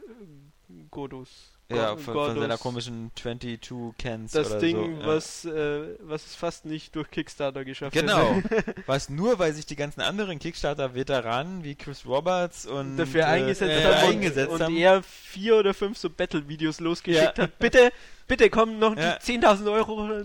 Godus. 0.91 1.51
Ja, 1.67 1.97
von, 1.97 2.13
von 2.13 2.39
seiner 2.39 2.59
komischen 2.59 3.09
22 3.15 3.97
Cans 3.97 4.31
Das 4.33 4.51
oder 4.51 4.59
Ding, 4.59 4.75
so. 4.77 5.01
ja. 5.01 5.07
was, 5.07 5.45
äh, 5.45 5.95
was 6.01 6.23
es 6.27 6.35
fast 6.35 6.65
nicht 6.65 6.95
durch 6.95 7.09
Kickstarter 7.09 7.65
geschafft 7.65 7.93
Genau. 7.93 8.35
hätte. 8.35 8.75
Was 8.85 9.09
nur, 9.09 9.39
weil 9.39 9.51
sich 9.53 9.65
die 9.65 9.75
ganzen 9.75 10.01
anderen 10.01 10.37
Kickstarter-Veteranen 10.37 11.63
wie 11.63 11.73
Chris 11.73 12.05
Roberts 12.05 12.67
und 12.67 12.97
dafür 12.97 13.21
äh, 13.21 13.25
eingesetzt 13.25 13.71
äh, 13.71 13.83
haben 13.83 14.03
und, 14.09 14.13
eingesetzt 14.13 14.51
und 14.51 14.61
haben. 14.61 14.75
er 14.77 15.01
vier 15.01 15.55
oder 15.57 15.73
fünf 15.73 15.97
so 15.97 16.07
Battle-Videos 16.11 16.79
losgeschickt 16.81 17.39
Ja. 17.39 17.45
hat. 17.45 17.57
Bitte, 17.57 17.91
bitte 18.27 18.51
kommen 18.51 18.77
noch 18.77 18.95
Ja. 18.95 19.17
die 19.17 19.31
10.000 19.39 19.71
Euro. 19.71 20.07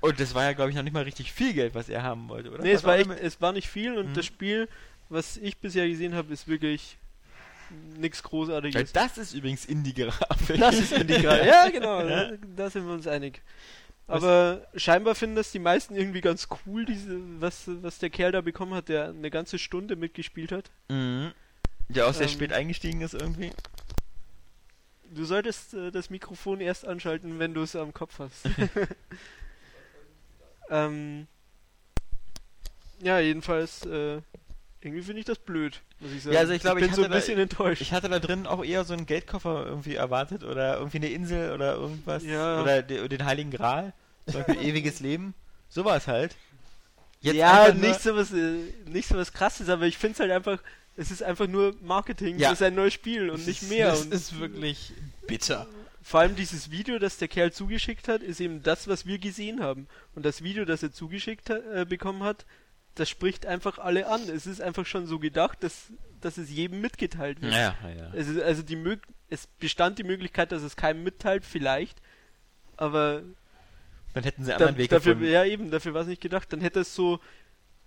Und 0.00 0.18
das 0.18 0.34
war 0.34 0.44
ja, 0.44 0.52
glaube 0.54 0.70
ich, 0.70 0.76
noch 0.76 0.82
nicht 0.82 0.92
mal 0.94 1.02
richtig 1.02 1.32
viel 1.32 1.52
Geld, 1.52 1.74
was 1.74 1.88
er 1.88 2.02
haben 2.02 2.28
wollte, 2.28 2.50
oder? 2.50 2.62
nee, 2.62 2.72
es 2.72 2.82
Was 2.82 2.84
war, 2.84 2.98
echt, 2.98 3.10
es 3.22 3.40
war 3.40 3.52
nicht 3.52 3.68
viel 3.68 3.98
und 3.98 4.10
Mhm. 4.10 4.14
das 4.14 4.24
Spiel, 4.26 4.68
was 5.08 5.36
ich 5.36 5.58
bisher 5.58 5.86
gesehen 5.88 6.14
habe, 6.14 6.32
ist 6.32 6.48
wirklich 6.48 6.96
nichts 7.98 8.22
Großartiges. 8.22 8.92
das 8.92 9.18
ist 9.18 9.34
übrigens 9.34 9.64
Indie-Grafik. 9.66 10.58
Das 10.58 10.78
ist 10.78 10.92
Indie-Grafik. 10.92 11.44
Ja, 11.46 11.68
genau, 11.68 12.00
Ja. 12.00 12.30
Da, 12.30 12.36
da 12.56 12.70
sind 12.70 12.86
wir 12.86 12.94
uns 12.94 13.06
einig. 13.06 13.42
Aber 14.08 14.66
scheinbar 14.74 15.14
finden 15.14 15.36
das 15.36 15.52
die 15.52 15.60
meisten 15.60 15.94
irgendwie 15.94 16.20
ganz 16.20 16.48
cool, 16.66 16.84
diese, 16.84 17.20
was, 17.40 17.64
was 17.66 17.98
der 17.98 18.10
Kerl 18.10 18.32
da 18.32 18.40
bekommen 18.40 18.74
hat, 18.74 18.88
der 18.88 19.10
eine 19.10 19.30
ganze 19.30 19.56
Stunde 19.58 19.94
mitgespielt 19.94 20.50
hat. 20.50 20.70
Mhm. 20.88 21.30
Der 21.88 22.06
auch 22.08 22.14
sehr 22.14 22.26
Ähm, 22.26 22.32
spät 22.32 22.52
eingestiegen 22.52 23.02
ist 23.02 23.14
irgendwie. 23.14 23.50
Du 25.12 25.24
solltest 25.24 25.74
äh, 25.74 25.90
das 25.92 26.08
Mikrofon 26.10 26.60
erst 26.60 26.86
anschalten, 26.86 27.38
wenn 27.38 27.54
du 27.54 27.62
es 27.62 27.76
am 27.76 27.92
Kopf 27.92 28.18
hast. 28.18 28.46
ähm, 30.70 31.26
ja, 33.02 33.18
jedenfalls, 33.18 33.84
äh, 33.86 34.20
irgendwie 34.82 35.02
finde 35.02 35.20
ich 35.20 35.24
das 35.26 35.38
blöd, 35.38 35.80
muss 36.00 36.12
ich 36.12 36.22
sagen. 36.22 36.34
Ja, 36.34 36.40
also 36.40 36.52
ich 36.52 36.60
glaube, 36.60 36.80
bin 36.80 36.90
ich 36.90 36.96
so 36.96 37.02
ein 37.04 37.10
bisschen 37.10 37.38
enttäuscht. 37.38 37.82
Ich 37.82 37.92
hatte 37.92 38.08
da 38.08 38.18
drin 38.18 38.46
auch 38.46 38.64
eher 38.64 38.84
so 38.84 38.92
einen 38.94 39.06
Geldkoffer 39.06 39.66
irgendwie 39.66 39.94
erwartet 39.94 40.44
oder 40.44 40.78
irgendwie 40.78 40.98
eine 40.98 41.08
Insel 41.10 41.52
oder 41.52 41.74
irgendwas. 41.74 42.24
Ja. 42.24 42.62
Oder 42.62 42.82
de 42.82 43.08
den 43.08 43.24
Heiligen 43.24 43.50
Gral. 43.50 43.92
Zum 44.26 44.42
Beispiel 44.42 44.62
ewiges 44.68 45.00
Leben. 45.00 45.34
So 45.68 45.84
war 45.84 45.96
es 45.96 46.06
halt. 46.06 46.34
Jetzt 47.22 47.36
ja, 47.36 47.72
nicht 47.74 48.00
so 48.00 48.16
was, 48.16 48.32
äh, 48.32 48.60
nicht 48.86 49.08
so 49.08 49.16
was 49.16 49.32
krasses, 49.32 49.68
aber 49.68 49.86
ich 49.86 49.98
finde 49.98 50.14
es 50.14 50.20
halt 50.20 50.30
einfach, 50.30 50.58
es 50.96 51.10
ist 51.10 51.22
einfach 51.22 51.46
nur 51.46 51.74
Marketing 51.82 52.38
Ja. 52.38 52.50
für 52.50 52.56
sein 52.56 52.74
neues 52.74 52.94
Spiel 52.94 53.28
und 53.30 53.40
Es 53.40 53.46
nicht 53.46 53.62
ist- 53.62 53.70
mehr. 53.70 53.88
Das 53.90 54.06
ist 54.06 54.38
wirklich 54.40 54.92
bitter. 55.26 55.66
Vor 56.02 56.20
allem 56.20 56.36
dieses 56.36 56.70
Video, 56.70 56.98
das 56.98 57.18
der 57.18 57.28
Kerl 57.28 57.52
zugeschickt 57.52 58.08
hat, 58.08 58.22
ist 58.22 58.40
eben 58.40 58.62
das, 58.62 58.88
was 58.88 59.06
wir 59.06 59.18
gesehen 59.18 59.62
haben. 59.62 59.86
Und 60.14 60.24
das 60.24 60.42
Video, 60.42 60.64
das 60.64 60.82
er 60.82 60.92
zugeschickt 60.92 61.50
äh, 61.50 61.86
bekommen 61.88 62.22
hat, 62.22 62.46
das 62.94 63.08
spricht 63.08 63.46
einfach 63.46 63.78
alle 63.78 64.08
an. 64.08 64.20
Es 64.28 64.46
ist 64.46 64.60
einfach 64.60 64.86
schon 64.86 65.06
so 65.06 65.18
gedacht, 65.18 65.62
dass, 65.62 65.92
dass 66.20 66.38
es 66.38 66.50
jedem 66.50 66.80
mitgeteilt 66.80 67.40
wird. 67.40 67.52
Ja, 67.52 67.76
ja. 67.84 68.12
Es 68.14 68.28
ist 68.28 68.40
also 68.40 68.62
die 68.62 68.76
Mög 68.76 69.00
es 69.32 69.46
bestand 69.46 69.98
die 69.98 70.04
Möglichkeit, 70.04 70.50
dass 70.50 70.62
es 70.62 70.74
keinem 70.74 71.04
mitteilt, 71.04 71.44
vielleicht. 71.44 72.02
Aber 72.76 73.22
Dann 74.12 74.24
hätten 74.24 74.42
sie 74.42 74.50
einen 74.50 74.58
da, 74.58 74.66
anderen 74.66 74.78
Weg 74.78 74.90
dafür, 74.90 75.14
gefunden. 75.14 75.32
ja 75.32 75.44
eben, 75.44 75.70
dafür 75.70 75.94
war 75.94 76.02
es 76.02 76.08
nicht 76.08 76.20
gedacht. 76.20 76.52
Dann 76.52 76.60
hätte 76.60 76.80
es 76.80 76.94
so 76.94 77.20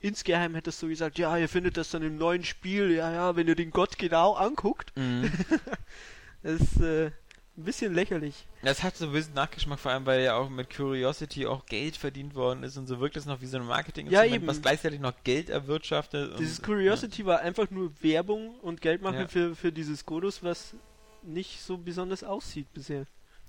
insgeheim 0.03 0.53
hätte 0.53 0.69
es 0.69 0.79
so 0.79 0.87
gesagt, 0.87 1.17
ja, 1.17 1.37
ihr 1.37 1.47
findet 1.47 1.77
das 1.77 1.89
dann 1.89 2.03
im 2.03 2.17
neuen 2.17 2.43
Spiel, 2.43 2.91
ja, 2.91 3.11
ja, 3.11 3.35
wenn 3.35 3.47
ihr 3.47 3.55
den 3.55 3.71
Gott 3.71 3.97
genau 3.97 4.33
anguckt. 4.33 4.95
Mhm. 4.95 5.31
Das, 6.45 6.77
äh, 6.81 7.11
ein 7.55 7.63
bisschen 7.65 7.93
lächerlich. 7.93 8.47
Das 8.63 8.81
hat 8.81 8.97
so 8.97 9.05
ein 9.05 9.11
bisschen 9.11 9.35
Nachgeschmack, 9.35 9.79
vor 9.79 9.91
allem 9.91 10.05
weil 10.05 10.23
ja 10.23 10.35
auch 10.35 10.49
mit 10.49 10.75
Curiosity 10.75 11.45
auch 11.45 11.65
Geld 11.67 11.95
verdient 11.97 12.33
worden 12.33 12.63
ist 12.63 12.77
und 12.77 12.87
so 12.87 12.99
wirkt 12.99 13.15
es 13.15 13.25
noch 13.25 13.41
wie 13.41 13.45
so 13.45 13.57
ein 13.57 13.65
marketing 13.65 14.07
Ja, 14.09 14.23
eben. 14.23 14.47
was 14.47 14.61
gleichzeitig 14.61 14.99
noch 14.99 15.13
Geld 15.23 15.49
erwirtschaftet. 15.49 16.39
Dieses 16.39 16.59
und, 16.59 16.65
Curiosity 16.65 17.25
war 17.25 17.41
einfach 17.41 17.69
nur 17.69 17.91
Werbung 18.01 18.55
und 18.61 18.81
Geldmache 18.81 19.21
Ja. 19.21 19.27
für, 19.27 19.55
für 19.55 19.71
dieses 19.71 20.05
Godus, 20.05 20.41
was 20.41 20.73
nicht 21.21 21.61
so 21.61 21.77
besonders 21.77 22.23
aussieht 22.23 22.73
bisher. 22.73 23.05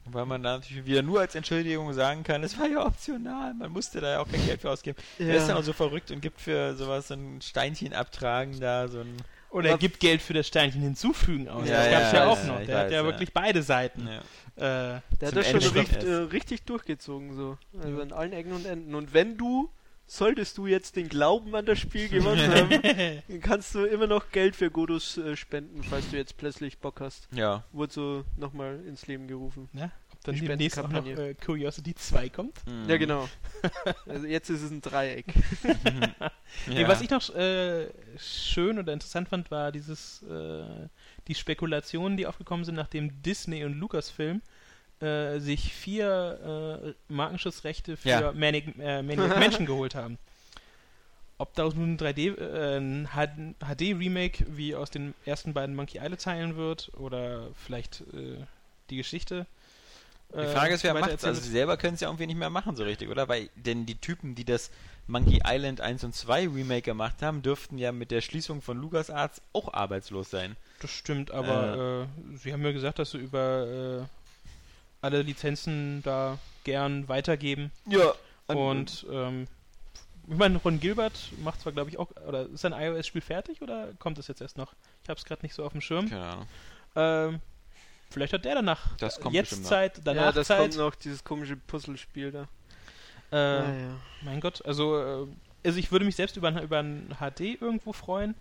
Ja, 0.06 0.12
weil 0.12 0.26
man 0.26 0.42
da 0.42 0.58
natürlich 0.58 0.84
wieder 0.84 1.02
nur 1.02 1.20
als 1.20 1.34
Entschuldigung 1.34 1.90
sagen 1.94 2.24
kann, 2.24 2.44
es 2.44 2.58
war 2.58 2.66
ja 2.68 2.84
optional, 2.84 3.54
man 3.54 3.72
musste 3.72 4.02
da 4.02 4.12
ja 4.12 4.20
auch 4.20 4.28
kein 4.30 4.44
Geld 4.44 4.60
für 4.60 4.70
ausgeben. 4.70 4.98
Wer 5.16 5.36
ist 5.36 5.48
dann 5.48 5.56
auch 5.56 5.62
so 5.62 5.72
verrückt 5.72 6.10
und 6.10 6.20
gibt 6.20 6.42
für 6.42 6.76
sowas 6.76 7.08
so 7.08 7.14
ein 7.14 7.40
Steinchen 7.40 7.94
abtragen 7.94 8.60
da, 8.60 8.86
so 8.88 9.00
ein... 9.00 9.16
Oder 9.54 9.70
er 9.70 9.78
gibt 9.78 10.00
Geld 10.00 10.20
für 10.20 10.34
das 10.34 10.48
Steinchen 10.48 10.82
hinzufügen 10.82 11.48
aus. 11.48 11.68
Ja, 11.68 11.76
das 11.76 11.86
ja, 11.86 11.92
gab's 11.92 12.12
ja, 12.12 12.18
ja, 12.18 12.26
auch 12.26 12.38
ja, 12.38 12.46
noch. 12.46 12.66
Der 12.66 12.76
hat 12.78 12.84
weiß, 12.86 12.92
ja 12.92 12.98
ja. 12.98 13.04
wirklich 13.04 13.32
beide 13.32 13.62
Seiten. 13.62 14.08
Ja. 14.08 14.18
Äh, 14.96 15.00
Der 15.20 15.28
hat 15.28 15.36
das 15.36 15.46
schon 15.48 15.60
Ende 15.60 15.74
richt, 15.76 15.92
erst. 15.94 16.06
äh, 16.06 16.12
richtig 16.12 16.64
durchgezogen 16.64 17.34
so. 17.36 17.56
Also 17.80 18.02
an 18.02 18.12
allen 18.12 18.32
Ecken 18.32 18.52
und 18.52 18.66
Enden. 18.66 18.94
Und 18.96 19.14
wenn 19.14 19.36
du, 19.36 19.70
solltest 20.06 20.58
du 20.58 20.66
jetzt 20.66 20.96
den 20.96 21.08
Glauben 21.08 21.54
an 21.54 21.66
das 21.66 21.78
Spiel 21.78 22.08
gewonnen 22.08 22.52
haben, 22.54 23.22
dann 23.28 23.40
kannst 23.40 23.74
du 23.76 23.84
immer 23.84 24.08
noch 24.08 24.30
Geld 24.32 24.56
für 24.56 24.70
Godus 24.70 25.18
äh, 25.18 25.36
spenden, 25.36 25.84
falls 25.84 26.10
du 26.10 26.16
jetzt 26.16 26.36
plötzlich 26.36 26.78
Bock 26.78 27.00
hast. 27.00 27.28
ja. 27.30 27.62
Wurde 27.72 27.92
so 27.92 28.24
nochmal 28.36 28.80
ins 28.86 29.06
Leben 29.06 29.28
gerufen. 29.28 29.68
Ob 29.72 29.80
dann 30.24 30.34
Die 30.34 30.40
demnächst 30.40 30.78
auch 30.78 30.88
noch 30.88 31.06
äh, 31.06 31.34
Curiosity 31.34 31.94
2 31.94 32.28
kommt. 32.30 32.66
Mhm. 32.66 32.88
Ja, 32.88 32.96
genau. 32.96 33.28
also 34.06 34.26
jetzt 34.26 34.50
ist 34.50 34.62
es 34.62 34.70
ein 34.70 34.80
Dreieck. 34.80 35.26
Ja. 35.62 36.30
Nee, 36.68 36.86
was 36.86 37.00
ich 37.00 37.10
noch 37.10 37.34
äh, 37.34 37.88
schön 38.16 38.78
oder 38.78 38.92
interessant 38.92 39.28
fand, 39.28 39.50
war 39.50 39.72
dieses 39.72 40.22
äh, 40.22 40.64
die 41.26 41.34
Spekulationen, 41.34 42.16
die 42.16 42.26
aufgekommen 42.28 42.64
sind, 42.64 42.76
nachdem 42.76 43.22
Disney 43.22 43.64
und 43.64 43.74
Lucasfilm 43.74 44.40
äh, 45.00 45.40
sich 45.40 45.74
vier 45.74 46.94
äh, 47.08 47.12
Markenschutzrechte 47.12 47.96
für 47.96 48.08
Ja. 48.08 48.32
Manic, 48.32 48.78
äh, 48.78 49.02
Maniac 49.02 49.36
Mansion 49.40 49.66
geholt 49.66 49.96
haben. 49.96 50.16
Ob 51.38 51.52
daraus 51.54 51.74
nun 51.74 51.94
ein 51.94 51.98
3D, 51.98 52.38
äh, 52.38 52.78
ein 52.78 53.08
HD-Remake 53.08 54.46
wie 54.56 54.76
aus 54.76 54.90
den 54.90 55.14
ersten 55.26 55.52
beiden 55.52 55.74
Monkey 55.74 55.98
Island 55.98 56.20
Teilen 56.22 56.56
wird 56.56 56.92
oder 56.96 57.48
vielleicht 57.54 58.02
äh, 58.12 58.38
die 58.90 58.96
Geschichte. 58.96 59.46
Die 60.34 60.40
äh, 60.40 60.48
Frage 60.48 60.74
ist, 60.74 60.82
wer 60.82 60.94
macht 60.94 61.04
weitererzählt 61.04 61.30
Also 61.30 61.42
sie 61.42 61.50
selber 61.50 61.76
können 61.76 61.94
es 61.94 62.00
ja 62.00 62.08
irgendwie 62.08 62.26
nicht 62.26 62.38
mehr 62.38 62.50
machen 62.50 62.74
so 62.76 62.84
richtig, 62.84 63.08
oder? 63.08 63.28
Weil 63.28 63.48
denn 63.54 63.86
die 63.86 63.96
Typen, 63.96 64.34
die 64.34 64.44
das 64.44 64.70
Monkey 65.06 65.42
Island 65.44 65.80
1 65.80 66.04
und 66.04 66.14
2 66.14 66.48
Remake 66.48 66.82
gemacht 66.82 67.22
haben, 67.22 67.42
dürften 67.42 67.78
ja 67.78 67.92
mit 67.92 68.10
der 68.10 68.20
Schließung 68.20 68.62
von 68.62 68.78
LucasArts 68.80 69.42
auch 69.52 69.72
arbeitslos 69.72 70.30
sein. 70.30 70.56
Das 70.80 70.90
stimmt, 70.90 71.30
aber 71.30 72.06
äh, 72.34 72.36
sie 72.36 72.52
haben 72.52 72.64
ja 72.64 72.72
gesagt, 72.72 72.98
dass 72.98 73.12
sie 73.12 73.18
über 73.18 74.02
äh, 74.02 75.04
alle 75.04 75.22
Lizenzen 75.22 76.02
da 76.02 76.38
gern 76.64 77.08
weitergeben. 77.08 77.70
Ja. 77.86 78.14
Und 78.46 79.06
ähm, 79.10 79.46
ich 80.26 80.36
meine, 80.36 80.58
Ron 80.58 80.80
Gilbert 80.80 81.32
macht 81.42 81.60
zwar, 81.60 81.72
glaube 81.72 81.90
ich, 81.90 81.98
auch, 81.98 82.08
oder 82.26 82.46
ist 82.48 82.62
sein 82.62 82.72
iOS-Spiel 82.72 83.20
fertig 83.20 83.60
oder 83.60 83.88
kommt 83.98 84.18
es 84.18 84.28
jetzt 84.28 84.40
erst 84.40 84.56
noch? 84.56 84.72
Ich 85.02 85.08
habe 85.10 85.18
es 85.18 85.24
gerade 85.24 85.42
nicht 85.42 85.54
so 85.54 85.64
auf 85.64 85.72
dem 85.72 85.82
Schirm. 85.82 86.08
Keine 86.08 86.24
Ahnung. 86.24 86.46
Ähm, 86.96 87.40
vielleicht 88.10 88.32
hat 88.32 88.44
der 88.44 88.54
danach 88.56 88.96
Das 88.96 89.20
kommt 89.20 89.34
jetzt. 89.34 89.64
Zeit, 89.64 90.00
danach 90.04 90.22
ja, 90.26 90.32
das 90.32 90.46
Zeit. 90.48 90.58
kommt 90.60 90.76
noch, 90.76 90.94
dieses 90.94 91.24
komische 91.24 91.56
Puzzlespiel 91.56 92.30
da. 92.32 92.42
Äh, 93.32 93.62
Naja. 93.62 93.96
Mein 94.22 94.40
Gott, 94.40 94.64
also, 94.64 94.98
äh, 95.24 95.26
also 95.64 95.78
ich 95.78 95.90
würde 95.90 96.04
mich 96.04 96.16
selbst 96.16 96.36
über, 96.36 96.48
ein- 96.48 96.62
über 96.62 96.78
ein 96.80 97.14
HD 97.18 97.60
irgendwo 97.60 97.92
freuen, 97.92 98.34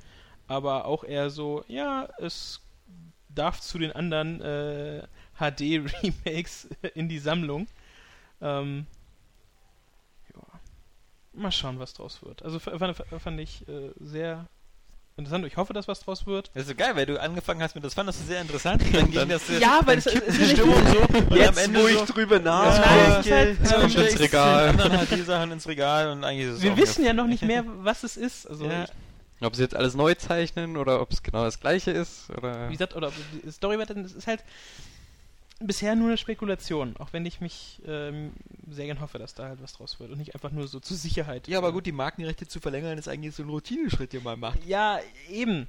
aber 0.47 0.85
auch 0.85 1.03
eher 1.03 1.29
so, 1.29 1.63
ja, 1.67 2.07
es 2.19 2.61
darf 3.29 3.59
zu 3.61 3.79
den 3.79 3.91
anderen 3.93 4.41
äh, 4.41 5.03
HD-Remakes 5.39 6.67
in 6.95 7.09
die 7.09 7.17
Sammlung. 7.19 7.67
Ähm, 8.41 8.85
ja. 10.35 10.41
Mal 11.33 11.51
schauen, 11.51 11.79
was 11.79 11.93
draus 11.93 12.21
wird. 12.21 12.43
Also 12.43 12.59
fand, 12.59 12.95
fand 12.97 13.39
ich 13.39 13.67
äh, 13.67 13.91
sehr 13.99 14.47
interessant. 15.17 15.45
Ich 15.45 15.57
hoffe, 15.57 15.73
dass 15.73 15.87
was 15.87 15.99
draus 16.01 16.25
wird. 16.25 16.49
Das 16.53 16.63
ist 16.63 16.69
so 16.69 16.75
geil, 16.75 16.95
weil 16.95 17.05
du 17.05 17.19
angefangen 17.21 17.61
hast 17.61 17.75
mit, 17.75 17.83
das 17.83 17.93
fandest 17.93 18.21
du 18.21 18.25
sehr 18.25 18.41
interessant. 18.41 18.81
Und 18.83 18.93
dann 18.95 19.11
ging 19.11 19.29
das 19.29 19.43
Ja, 19.59 19.79
weil 19.85 19.97
es- 19.97 20.05
es 20.07 20.13
die 20.35 20.41
ist 20.43 20.51
Stimmung 20.53 20.75
so. 20.87 20.99
Und 20.99 21.31
am 21.31 21.37
Jetzt, 21.37 21.57
Ende 21.65 21.81
wo 21.83 21.87
ich 21.87 21.97
so, 21.99 22.05
drüber 22.05 22.39
nachdenke. 22.39 23.19
ist 23.19 23.31
halt, 23.31 23.59
jetzt 23.59 23.73
kommt 23.73 23.95
ins 23.95 24.11
ins 24.11 24.19
Regal. 24.19 24.69
Anderen 24.69 25.05
HD-Sachen 25.07 25.51
ins 25.51 25.67
Regal 25.67 26.09
und 26.11 26.23
eigentlich 26.23 26.47
ist 26.47 26.55
es 26.55 26.61
Wir 26.63 26.77
wissen 26.77 27.05
ja 27.05 27.13
noch 27.13 27.27
nicht 27.27 27.43
mehr, 27.43 27.63
was 27.81 28.03
es 28.03 28.17
ist. 28.17 28.47
Also, 28.49 28.65
Ja. 28.65 28.85
Ob 29.41 29.55
sie 29.57 29.63
jetzt 29.63 29.75
alles 29.75 29.93
neu 29.93 30.13
zeichnen 30.15 30.77
oder 30.77 31.01
ob 31.01 31.11
es 31.11 31.21
genau 31.21 31.43
das 31.43 31.59
gleiche 31.59 31.91
ist 31.91 32.29
oder. 32.37 32.69
wie 32.69 32.73
gesagt, 32.73 32.95
oder 32.95 33.11
die 33.45 33.51
Story 33.51 33.77
wird 33.77 33.89
dann, 33.89 34.03
das 34.03 34.13
ist 34.13 34.25
halt 34.25 34.41
bisher 35.65 35.95
nur 35.95 36.07
eine 36.09 36.17
Spekulation, 36.17 36.95
auch 36.97 37.13
wenn 37.13 37.25
ich 37.25 37.41
mich 37.41 37.81
ähm, 37.85 38.31
sehr 38.69 38.85
gern 38.85 38.99
hoffe, 39.01 39.19
dass 39.19 39.33
da 39.33 39.47
halt 39.49 39.61
was 39.61 39.73
draus 39.73 39.99
wird 39.99 40.11
und 40.11 40.17
nicht 40.17 40.33
einfach 40.35 40.51
nur 40.51 40.67
so 40.67 40.79
zur 40.79 40.97
Sicherheit. 40.97 41.47
Ja, 41.47 41.57
aber 41.57 41.71
gut, 41.71 41.85
die 41.85 41.91
Markenrechte 41.91 42.47
zu 42.47 42.59
verlängern 42.59 42.97
ist 42.97 43.07
eigentlich 43.07 43.35
so 43.35 43.43
ein 43.43 43.49
Routineschritt, 43.49 44.13
den 44.13 44.23
man 44.23 44.39
macht. 44.39 44.65
Ja, 44.65 44.99
eben. 45.29 45.67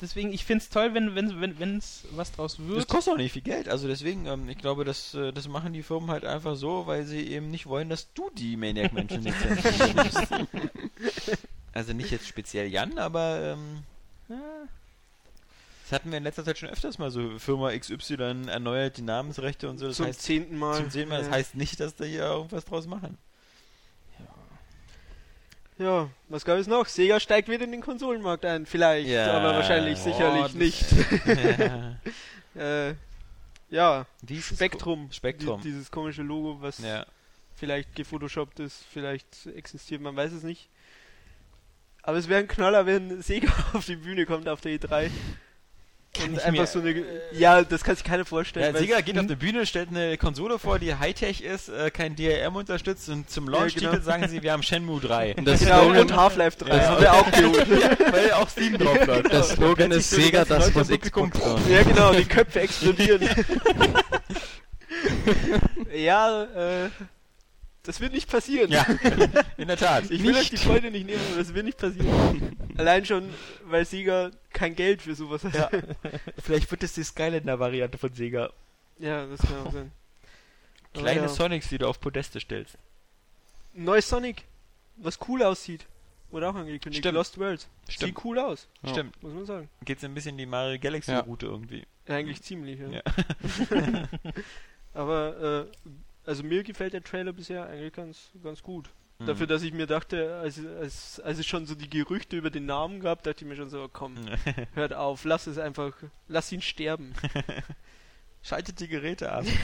Deswegen, 0.00 0.32
ich 0.32 0.44
finde 0.44 0.62
es 0.64 0.70
toll, 0.70 0.92
wenn 0.92 1.14
wenn 1.14 1.40
wenn 1.40 1.58
wenn's 1.60 2.02
was 2.10 2.32
draus 2.32 2.56
Das 2.56 2.66
wird. 2.66 2.88
kostet 2.88 3.14
auch 3.14 3.16
nicht 3.16 3.32
viel 3.32 3.42
Geld. 3.42 3.68
Also 3.68 3.86
deswegen, 3.86 4.26
ähm, 4.26 4.48
ich 4.48 4.58
glaube, 4.58 4.84
das, 4.84 5.14
äh, 5.14 5.32
das 5.32 5.46
machen 5.48 5.72
die 5.72 5.84
Firmen 5.84 6.10
halt 6.10 6.24
einfach 6.24 6.56
so, 6.56 6.86
weil 6.86 7.04
sie 7.04 7.20
eben 7.28 7.50
nicht 7.50 7.66
wollen, 7.66 7.88
dass 7.88 8.12
du 8.12 8.28
die 8.36 8.56
Maniac 8.56 8.92
Mansion 8.92 9.22
Lizenz 9.22 9.62
nimmst. 9.94 10.18
Also 11.72 11.92
nicht 11.92 12.10
jetzt 12.10 12.26
speziell 12.28 12.68
Jan, 12.68 12.98
aber 12.98 13.54
ähm, 13.56 13.82
Ja, 14.28 14.36
das 14.36 14.83
hatten 15.94 16.10
wir 16.10 16.18
in 16.18 16.24
letzter 16.24 16.44
Zeit 16.44 16.58
schon 16.58 16.68
öfters 16.68 16.98
mal 16.98 17.10
so. 17.10 17.38
Firma 17.38 17.70
XY 17.76 18.46
erneuert 18.48 18.96
die 18.96 19.02
Namensrechte 19.02 19.68
und 19.68 19.78
so. 19.78 19.86
Das 19.86 19.96
Zum 19.96 20.06
heißt, 20.06 20.20
zehnten 20.22 20.58
Mal. 20.58 20.76
zum 20.76 20.90
zehnten 20.90 21.08
Mal, 21.10 21.18
das 21.18 21.28
Ja. 21.28 21.32
heißt 21.34 21.54
nicht, 21.54 21.80
dass 21.80 21.94
da 21.94 22.04
hier 22.04 22.22
irgendwas 22.24 22.64
draus 22.64 22.86
machen. 22.86 23.16
Ja, 25.76 26.08
was 26.28 26.44
gab 26.44 26.58
es 26.58 26.68
noch? 26.68 26.86
Sega 26.86 27.18
steigt 27.18 27.48
wieder 27.48 27.64
in 27.64 27.72
den 27.72 27.80
Konsolenmarkt 27.80 28.44
ein, 28.44 28.64
vielleicht, 28.64 29.08
Ja. 29.08 29.32
aber 29.32 29.54
wahrscheinlich 29.56 29.98
Oh, 29.98 30.02
sicherlich 30.04 30.54
nicht. 30.54 30.84
ja. 31.26 31.96
äh, 32.90 32.94
ja, 33.70 34.06
Wie 34.22 34.36
ist 34.36 34.52
es 34.52 34.56
Spektrum. 34.58 35.10
Spektrum. 35.10 35.60
Die, 35.62 35.68
dieses 35.72 35.90
komische 35.90 36.22
Logo, 36.22 36.58
was 36.60 36.78
Ja. 36.78 37.04
vielleicht 37.56 37.96
gefotoshoppt 37.96 38.60
ist, 38.60 38.84
vielleicht 38.92 39.46
existiert, 39.46 40.00
man 40.00 40.14
weiß 40.14 40.30
es 40.32 40.44
nicht. 40.44 40.68
Aber 42.02 42.18
es 42.18 42.28
wäre 42.28 42.38
ein 42.40 42.48
Knaller, 42.48 42.86
wenn 42.86 43.20
Sega 43.22 43.48
auf 43.72 43.84
die 43.86 43.96
Bühne 43.96 44.26
kommt 44.26 44.48
auf 44.48 44.60
der 44.60 44.78
E3. 44.78 45.10
Und 46.22 46.34
ich 46.36 46.44
einfach 46.44 46.60
mir- 46.60 46.66
so 46.66 46.78
eine. 46.80 47.02
Ja, 47.32 47.62
das 47.62 47.82
kann 47.84 47.96
sich 47.96 48.04
keiner 48.04 48.24
vorstellen. 48.24 48.74
Ja, 48.74 48.78
Sega 48.80 49.00
geht 49.00 49.16
auf 49.18 49.24
eine 49.24 49.36
Bühne, 49.36 49.66
stellt 49.66 49.88
eine 49.90 50.16
Konsole 50.16 50.58
vor, 50.58 50.78
die 50.78 50.94
Hightech 50.94 51.40
ist, 51.40 51.68
äh, 51.68 51.90
kein 51.90 52.16
DRM 52.16 52.56
unterstützt 52.56 53.08
und 53.08 53.28
zum 53.30 53.48
Launch-Titel 53.48 53.90
genau. 53.90 54.02
sagen 54.02 54.28
sie, 54.28 54.42
wir 54.42 54.52
haben 54.52 54.62
Shenmue 54.62 55.00
3. 55.00 55.34
Und 55.36 55.46
das 55.46 55.60
Genau, 55.60 55.88
und 55.88 56.14
Half-Life 56.16 56.58
3. 56.64 56.68
Ja, 56.76 56.76
das 56.76 57.00
wird 57.00 57.10
auch 57.10 57.30
geholt. 57.30 57.70
Weil 58.12 58.32
auch 58.32 58.48
Steam 58.48 58.78
drauf 58.78 59.06
läuft. 59.06 59.32
das 59.32 59.48
Slogan 59.50 59.90
ist 59.90 60.12
die 60.12 60.22
Sega, 60.22 60.44
das 60.44 60.70
Publikum 60.70 61.30
Xbox 61.30 61.62
sein. 61.64 61.72
ja, 61.72 61.82
genau, 61.82 62.12
die 62.12 62.24
Köpfe 62.24 62.60
explodieren. 62.60 63.22
ja, 65.94 66.44
äh, 66.44 66.88
das 67.84 68.00
wird 68.00 68.12
nicht 68.12 68.28
passieren. 68.30 68.70
Ja, 68.72 68.82
in 69.56 69.68
der 69.68 69.76
Tat. 69.76 70.10
Ich 70.10 70.22
will 70.22 70.34
euch 70.34 70.50
die 70.50 70.56
Freude 70.56 70.90
nicht 70.90 71.06
nehmen, 71.06 71.20
aber 71.28 71.38
das 71.38 71.54
wird 71.54 71.66
nicht 71.66 71.78
passieren. 71.78 72.56
Allein 72.78 73.04
schon, 73.04 73.28
weil 73.64 73.84
Sieger 73.84 74.30
kein 74.52 74.74
Geld 74.74 75.02
für 75.02 75.14
sowas 75.14 75.44
hat. 75.44 75.54
Ja. 75.54 75.70
Vielleicht 76.42 76.70
wird 76.70 76.82
es 76.82 76.94
die 76.94 77.04
Skylander-Variante 77.04 77.98
von 77.98 78.12
Sega. 78.12 78.50
Ja, 78.98 79.26
das 79.26 79.40
kann 79.40 79.66
auch 79.66 79.72
sein. 79.72 79.92
Kleine 80.94 81.22
ja. 81.22 81.28
Sonics, 81.28 81.68
die 81.68 81.78
du 81.78 81.86
auf 81.86 82.00
Podeste 82.00 82.40
stellst. 82.40 82.78
Neues 83.74 84.08
Sonic, 84.08 84.44
was 84.96 85.18
cool 85.28 85.42
aussieht. 85.42 85.86
Wurde 86.30 86.48
auch 86.48 86.54
angekündigt. 86.54 87.02
Stimmt. 87.02 87.14
Lost 87.14 87.38
Worlds. 87.38 87.68
Stimmt. 87.88 88.16
Sieht 88.16 88.24
cool 88.24 88.38
aus, 88.38 88.66
Ja. 88.82 88.88
Stimmt. 88.90 89.22
muss 89.22 89.34
man 89.34 89.46
sagen. 89.46 89.68
Geht's 89.84 90.02
ein 90.04 90.14
bisschen 90.14 90.38
die 90.38 90.46
Mario 90.46 90.78
Galaxy-Route 90.80 91.46
irgendwie. 91.46 91.84
Ja, 92.08 92.16
eigentlich 92.16 92.42
ziemlich. 92.42 92.80
Ja. 92.80 93.02
Aber, 94.94 95.68
äh, 95.68 95.88
also 96.24 96.42
mir 96.42 96.62
gefällt 96.62 96.92
der 96.92 97.02
Trailer 97.02 97.32
bisher 97.32 97.66
eigentlich 97.66 97.92
ganz, 97.92 98.30
ganz 98.42 98.62
gut. 98.62 98.90
Mhm. 99.18 99.26
Dafür, 99.26 99.46
dass 99.46 99.62
ich 99.62 99.72
mir 99.72 99.86
dachte, 99.86 100.36
als, 100.36 100.58
als, 100.64 101.20
als 101.20 101.38
es 101.38 101.46
schon 101.46 101.66
so 101.66 101.74
die 101.74 101.88
Gerüchte 101.88 102.36
über 102.36 102.50
den 102.50 102.66
Namen 102.66 103.00
gab, 103.00 103.22
dachte 103.22 103.44
ich 103.44 103.48
mir 103.48 103.56
schon 103.56 103.70
so, 103.70 103.88
komm, 103.92 104.16
hört 104.74 104.92
auf, 104.92 105.24
lass 105.24 105.46
es 105.46 105.58
einfach, 105.58 105.94
lass 106.28 106.50
ihn 106.52 106.62
sterben. 106.62 107.14
Schaltet 108.42 108.80
die 108.80 108.88
Geräte 108.88 109.32
ab. 109.32 109.44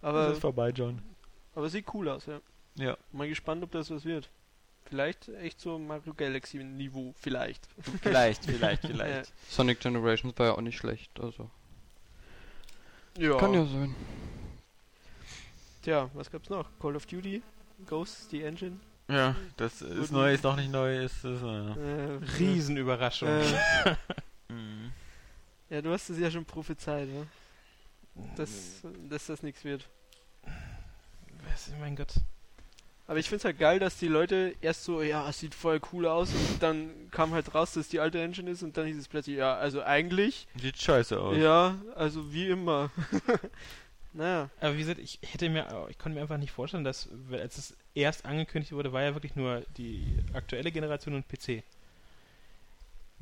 Aber, 0.00 0.24
das 0.24 0.32
ist 0.32 0.40
vorbei, 0.40 0.70
John. 0.70 1.00
aber 1.54 1.68
sieht 1.68 1.86
cool 1.94 2.08
aus, 2.08 2.26
ja. 2.26 2.40
Ja. 2.74 2.96
Mal 3.12 3.28
gespannt, 3.28 3.62
ob 3.62 3.70
das 3.70 3.88
was 3.88 4.04
wird. 4.04 4.28
Vielleicht 4.84 5.28
echt 5.28 5.60
so 5.60 5.78
Mario 5.78 6.12
Galaxy 6.12 6.58
Niveau, 6.58 7.14
vielleicht. 7.16 7.68
Vielleicht, 8.02 8.44
vielleicht, 8.44 8.84
vielleicht. 8.84 9.32
Sonic 9.48 9.78
Generations 9.78 10.36
war 10.38 10.46
ja 10.46 10.52
auch 10.54 10.60
nicht 10.60 10.76
schlecht, 10.76 11.20
also. 11.20 11.48
Ja. 13.18 13.36
Kann 13.38 13.54
ja 13.54 13.64
sein. 13.64 13.94
Tja, 15.82 16.08
was 16.14 16.30
gab's 16.30 16.48
noch? 16.48 16.68
Call 16.80 16.96
of 16.96 17.06
Duty, 17.06 17.42
Ghosts, 17.86 18.28
die 18.28 18.42
Engine. 18.42 18.78
Ja, 19.08 19.34
das 19.56 19.82
ist 19.82 20.12
neu, 20.12 20.32
ist 20.32 20.44
noch 20.44 20.56
nicht 20.56 20.70
neu, 20.70 21.04
ist 21.04 21.24
das. 21.24 21.42
Äh. 21.42 21.44
Äh, 21.44 22.20
Riesenüberraschung. 22.38 23.28
Äh, 23.28 23.96
Mhm. 24.48 24.92
ja, 25.70 25.76
Ja, 25.76 25.82
du 25.82 25.92
hast 25.92 26.10
es 26.10 26.18
ja 26.18 26.30
schon 26.30 26.44
prophezeit, 26.44 27.08
ne? 27.08 27.26
Dass, 28.36 28.82
dass 29.08 29.26
das 29.26 29.42
nichts 29.42 29.64
wird. 29.64 29.88
Was, 31.48 31.70
mein 31.80 31.96
Gott. 31.96 32.12
Aber 33.08 33.18
ich 33.18 33.28
find's 33.28 33.44
halt 33.44 33.58
geil, 33.58 33.78
dass 33.78 33.98
die 33.98 34.06
Leute 34.08 34.54
erst 34.60 34.84
so, 34.84 35.02
ja, 35.02 35.28
es 35.28 35.40
sieht 35.40 35.54
voll 35.54 35.80
cool 35.92 36.06
aus 36.06 36.30
und 36.32 36.62
dann 36.62 36.90
kam 37.10 37.32
halt 37.32 37.54
raus, 37.54 37.72
dass 37.74 37.88
die 37.88 38.00
alte 38.00 38.20
Engine 38.22 38.50
ist 38.50 38.62
und 38.62 38.76
dann 38.76 38.86
hieß 38.86 38.96
es 38.96 39.08
plötzlich, 39.08 39.36
ja, 39.36 39.54
also 39.56 39.82
eigentlich, 39.82 40.46
Sieht 40.56 40.78
scheiße 40.80 41.20
aus. 41.20 41.36
ja, 41.36 41.74
also 41.96 42.32
wie 42.32 42.48
immer. 42.48 42.90
naja. 44.12 44.48
Aber 44.60 44.74
wie 44.74 44.78
gesagt, 44.78 45.00
ich 45.00 45.18
hätte 45.22 45.48
mir, 45.50 45.66
ich 45.90 45.98
konnte 45.98 46.14
mir 46.16 46.22
einfach 46.22 46.38
nicht 46.38 46.52
vorstellen, 46.52 46.84
dass, 46.84 47.08
als 47.32 47.58
es 47.58 47.76
erst 47.94 48.24
angekündigt 48.24 48.72
wurde, 48.72 48.92
war 48.92 49.02
ja 49.02 49.14
wirklich 49.14 49.34
nur 49.36 49.62
die 49.76 50.04
aktuelle 50.32 50.70
Generation 50.70 51.14
und 51.14 51.26
PC. 51.28 51.64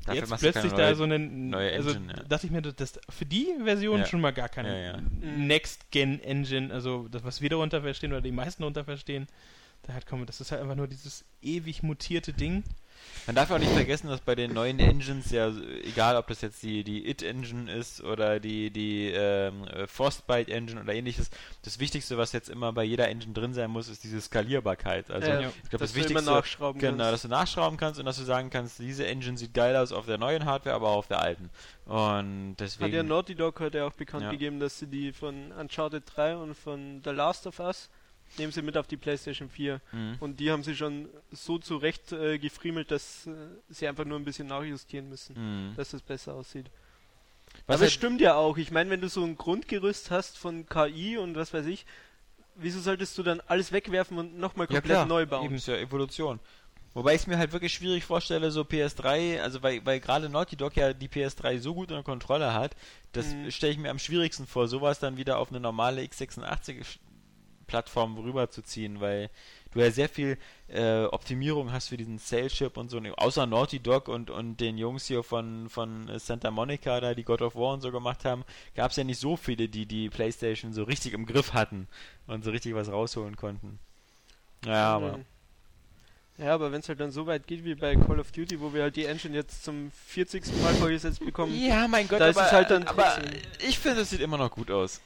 Dafür 0.05 0.21
Jetzt 0.21 0.39
plötzlich 0.39 0.73
da 0.73 0.77
neue- 0.87 0.95
so 0.95 1.03
eine, 1.03 1.19
neue 1.19 1.73
also 1.73 1.91
Engine, 1.91 2.13
ja. 2.17 2.23
dachte 2.23 2.45
ich 2.47 2.51
mir, 2.51 2.61
das 2.61 2.99
für 3.09 3.25
die 3.25 3.47
Version 3.63 3.99
Ja. 3.99 4.05
schon 4.07 4.19
mal 4.21 4.31
gar 4.31 4.49
keine 4.49 4.69
Ja, 4.69 4.91
ja. 4.93 4.97
Mhm. 4.97 5.47
Next-Gen-Engine, 5.47 6.73
also 6.73 7.07
das, 7.07 7.23
was 7.23 7.41
wir 7.41 7.49
darunter 7.49 7.81
verstehen 7.81 8.11
oder 8.11 8.21
die 8.21 8.31
meisten 8.31 8.63
darunter 8.63 8.83
verstehen, 8.83 9.27
da 9.83 9.93
halt 9.93 10.05
kommen, 10.05 10.25
das 10.25 10.41
ist 10.41 10.51
halt 10.51 10.61
einfach 10.61 10.75
nur 10.75 10.87
dieses 10.87 11.25
ewig 11.41 11.83
mutierte 11.83 12.33
Ding. 12.33 12.63
Man 13.25 13.35
darf 13.35 13.49
auch 13.49 13.57
nicht 13.57 13.71
vergessen, 13.71 14.09
dass 14.09 14.21
bei 14.21 14.35
den 14.35 14.53
neuen 14.53 14.77
Engines 14.77 15.31
ja, 15.31 15.51
egal 15.83 16.15
ob 16.17 16.27
das 16.27 16.41
jetzt 16.41 16.61
die, 16.61 16.83
die 16.83 17.09
It-Engine 17.09 17.71
ist 17.71 18.03
oder 18.03 18.39
die, 18.39 18.69
die 18.69 19.07
ähm, 19.07 19.63
äh, 19.63 19.87
Frostbite-Engine 19.87 20.81
oder 20.81 20.93
ähnliches, 20.93 21.31
das 21.63 21.79
Wichtigste, 21.79 22.19
was 22.19 22.31
jetzt 22.31 22.47
immer 22.49 22.73
bei 22.73 22.83
jeder 22.83 23.07
Engine 23.07 23.33
drin 23.33 23.55
sein 23.55 23.71
muss, 23.71 23.87
ist 23.89 24.03
diese 24.03 24.21
Skalierbarkeit. 24.21 25.09
Also 25.09 25.29
Ja, 25.29 25.39
ich 25.39 25.69
glaube, 25.69 25.69
dass 25.71 25.79
das 25.79 25.95
Wichtigste, 25.95 26.23
nachschrauben 26.29 26.79
genau, 26.79 26.97
dass 26.97 27.09
kannst. 27.09 27.23
du 27.23 27.27
nachschrauben 27.29 27.77
kannst 27.79 27.99
und 27.99 28.05
dass 28.05 28.17
du 28.17 28.23
sagen 28.23 28.51
kannst, 28.51 28.77
diese 28.77 29.07
Engine 29.07 29.35
sieht 29.35 29.55
geil 29.55 29.75
aus 29.75 29.91
auf 29.91 30.05
der 30.05 30.19
neuen 30.19 30.45
Hardware, 30.45 30.75
aber 30.75 30.89
auch 30.89 30.97
auf 30.97 31.07
der 31.07 31.21
alten. 31.23 31.49
Und 31.85 32.57
deswegen... 32.59 32.85
Hat 32.85 32.93
ja 32.93 33.01
Naughty 33.03 33.33
Dog 33.33 33.59
heute 33.59 33.83
auch 33.83 33.93
bekannt 33.93 34.25
Ja. 34.25 34.31
gegeben, 34.31 34.59
dass 34.59 34.77
sie 34.77 34.85
die 34.87 35.11
von 35.11 35.51
Uncharted 35.53 36.03
3 36.05 36.37
und 36.37 36.53
von 36.53 37.01
The 37.03 37.09
Last 37.11 37.47
of 37.47 37.59
Us 37.59 37.89
nehmen 38.37 38.51
sie 38.51 38.61
mit 38.61 38.77
auf 38.77 38.87
die 38.87 38.97
PlayStation 38.97 39.49
4. 39.49 39.81
Mhm. 39.91 40.15
Und 40.19 40.39
die 40.39 40.51
haben 40.51 40.63
sie 40.63 40.75
schon 40.75 41.09
so 41.31 41.57
zurecht 41.59 42.11
äh, 42.11 42.37
gefriemelt, 42.39 42.91
dass 42.91 43.27
äh, 43.27 43.31
sie 43.69 43.87
einfach 43.87 44.05
nur 44.05 44.17
ein 44.19 44.25
bisschen 44.25 44.47
nachjustieren 44.47 45.09
müssen, 45.09 45.35
Mhm. 45.71 45.75
dass 45.75 45.91
das 45.91 46.01
besser 46.01 46.33
aussieht. 46.35 46.67
Was 47.67 47.75
Aber 47.75 47.75
es 47.75 47.81
halt- 47.81 47.91
stimmt 47.91 48.21
ja 48.21 48.35
auch. 48.35 48.57
Ich 48.57 48.71
meine, 48.71 48.89
wenn 48.89 49.01
du 49.01 49.09
so 49.09 49.23
ein 49.23 49.37
Grundgerüst 49.37 50.09
hast 50.11 50.37
von 50.37 50.65
KI 50.67 51.17
und 51.17 51.35
was 51.35 51.53
weiß 51.53 51.65
ich, 51.65 51.85
wieso 52.55 52.79
solltest 52.79 53.17
du 53.17 53.23
dann 53.23 53.41
alles 53.47 53.71
wegwerfen 53.71 54.17
und 54.17 54.37
nochmal 54.37 54.67
Ja, 54.69 54.75
komplett 54.79 54.95
klar. 54.97 55.05
neu 55.05 55.25
bauen? 55.25 55.45
Eben, 55.45 55.55
ist 55.55 55.67
ja 55.67 55.75
Evolution. 55.77 56.39
Wobei 56.93 57.15
ich 57.15 57.21
es 57.21 57.27
mir 57.27 57.37
halt 57.37 57.53
wirklich 57.53 57.73
schwierig 57.73 58.03
vorstelle, 58.03 58.51
so 58.51 58.63
PS3, 58.63 59.39
also 59.41 59.63
weil, 59.63 59.85
weil 59.85 60.01
gerade 60.01 60.27
Naughty 60.27 60.57
Dog 60.57 60.75
ja 60.75 60.91
die 60.91 61.07
PS3 61.07 61.57
so 61.59 61.73
gut 61.73 61.89
unter 61.89 62.03
Kontrolle 62.03 62.53
hat, 62.53 62.75
das 63.13 63.27
Mhm. 63.27 63.49
stelle 63.49 63.71
ich 63.71 63.77
mir 63.79 63.89
am 63.91 63.99
schwierigsten 63.99 64.45
vor, 64.45 64.67
sowas 64.67 64.99
dann 64.99 65.15
wieder 65.15 65.37
auf 65.37 65.49
eine 65.51 65.61
normale 65.61 66.03
x86-Plattform 67.71 68.17
rüberzuziehen, 68.17 68.99
weil 68.99 69.29
du 69.73 69.79
ja 69.79 69.91
sehr 69.91 70.09
viel 70.09 70.37
äh, 70.67 71.03
Optimierung 71.05 71.71
hast 71.71 71.87
für 71.89 71.97
diesen 71.97 72.17
Sales-Chip 72.17 72.77
und 72.77 72.89
so, 72.89 72.99
außer 72.99 73.45
Naughty 73.45 73.79
Dog 73.79 74.07
und, 74.07 74.29
und 74.29 74.57
den 74.57 74.77
Jungs 74.77 75.05
hier 75.05 75.23
von, 75.23 75.69
von 75.69 76.09
Santa 76.19 76.51
Monica, 76.51 76.99
da 76.99 77.13
die 77.13 77.23
God 77.23 77.41
of 77.41 77.55
War 77.55 77.73
und 77.73 77.81
so 77.81 77.91
gemacht 77.91 78.25
haben, 78.25 78.43
gab 78.75 78.91
es 78.91 78.97
ja 78.97 79.03
nicht 79.03 79.19
so 79.19 79.37
viele, 79.37 79.69
die 79.69 79.85
die 79.85 80.09
Playstation 80.09 80.73
so 80.73 80.83
richtig 80.83 81.13
im 81.13 81.25
Griff 81.25 81.53
hatten 81.53 81.87
und 82.27 82.43
so 82.43 82.51
richtig 82.51 82.75
was 82.75 82.89
rausholen 82.91 83.35
konnten. 83.35 83.79
Ja, 84.65 84.95
aber... 84.95 85.19
Ja, 86.37 86.55
aber 86.55 86.71
wenn 86.71 86.79
es 86.79 86.89
halt 86.89 86.99
dann 86.99 87.11
so 87.11 87.27
weit 87.27 87.45
geht 87.45 87.63
wie 87.65 87.75
bei 87.75 87.93
Call 87.95 88.19
of 88.19 88.31
Duty, 88.31 88.59
wo 88.61 88.73
wir 88.73 88.83
halt 88.83 88.95
die 88.95 89.05
Engine 89.05 89.35
jetzt 89.35 89.63
zum 89.63 89.91
40. 90.07 90.43
Mal 90.63 90.73
vorgesetzt 90.73 91.23
bekommen, 91.23 91.53
Ja, 91.55 91.87
mein 91.87 92.07
Gott, 92.07 92.19
Da 92.19 92.29
ist 92.29 92.37
aber, 92.37 92.47
es 92.47 92.51
halt 92.51 92.71
dann 92.71 92.87
aber 92.87 93.03
trotzdem- 93.03 93.41
ich 93.67 93.77
finde, 93.77 94.01
es 94.01 94.09
sieht 94.09 94.21
immer 94.21 94.37
noch 94.37 94.49
gut 94.49 94.71
aus. 94.71 95.01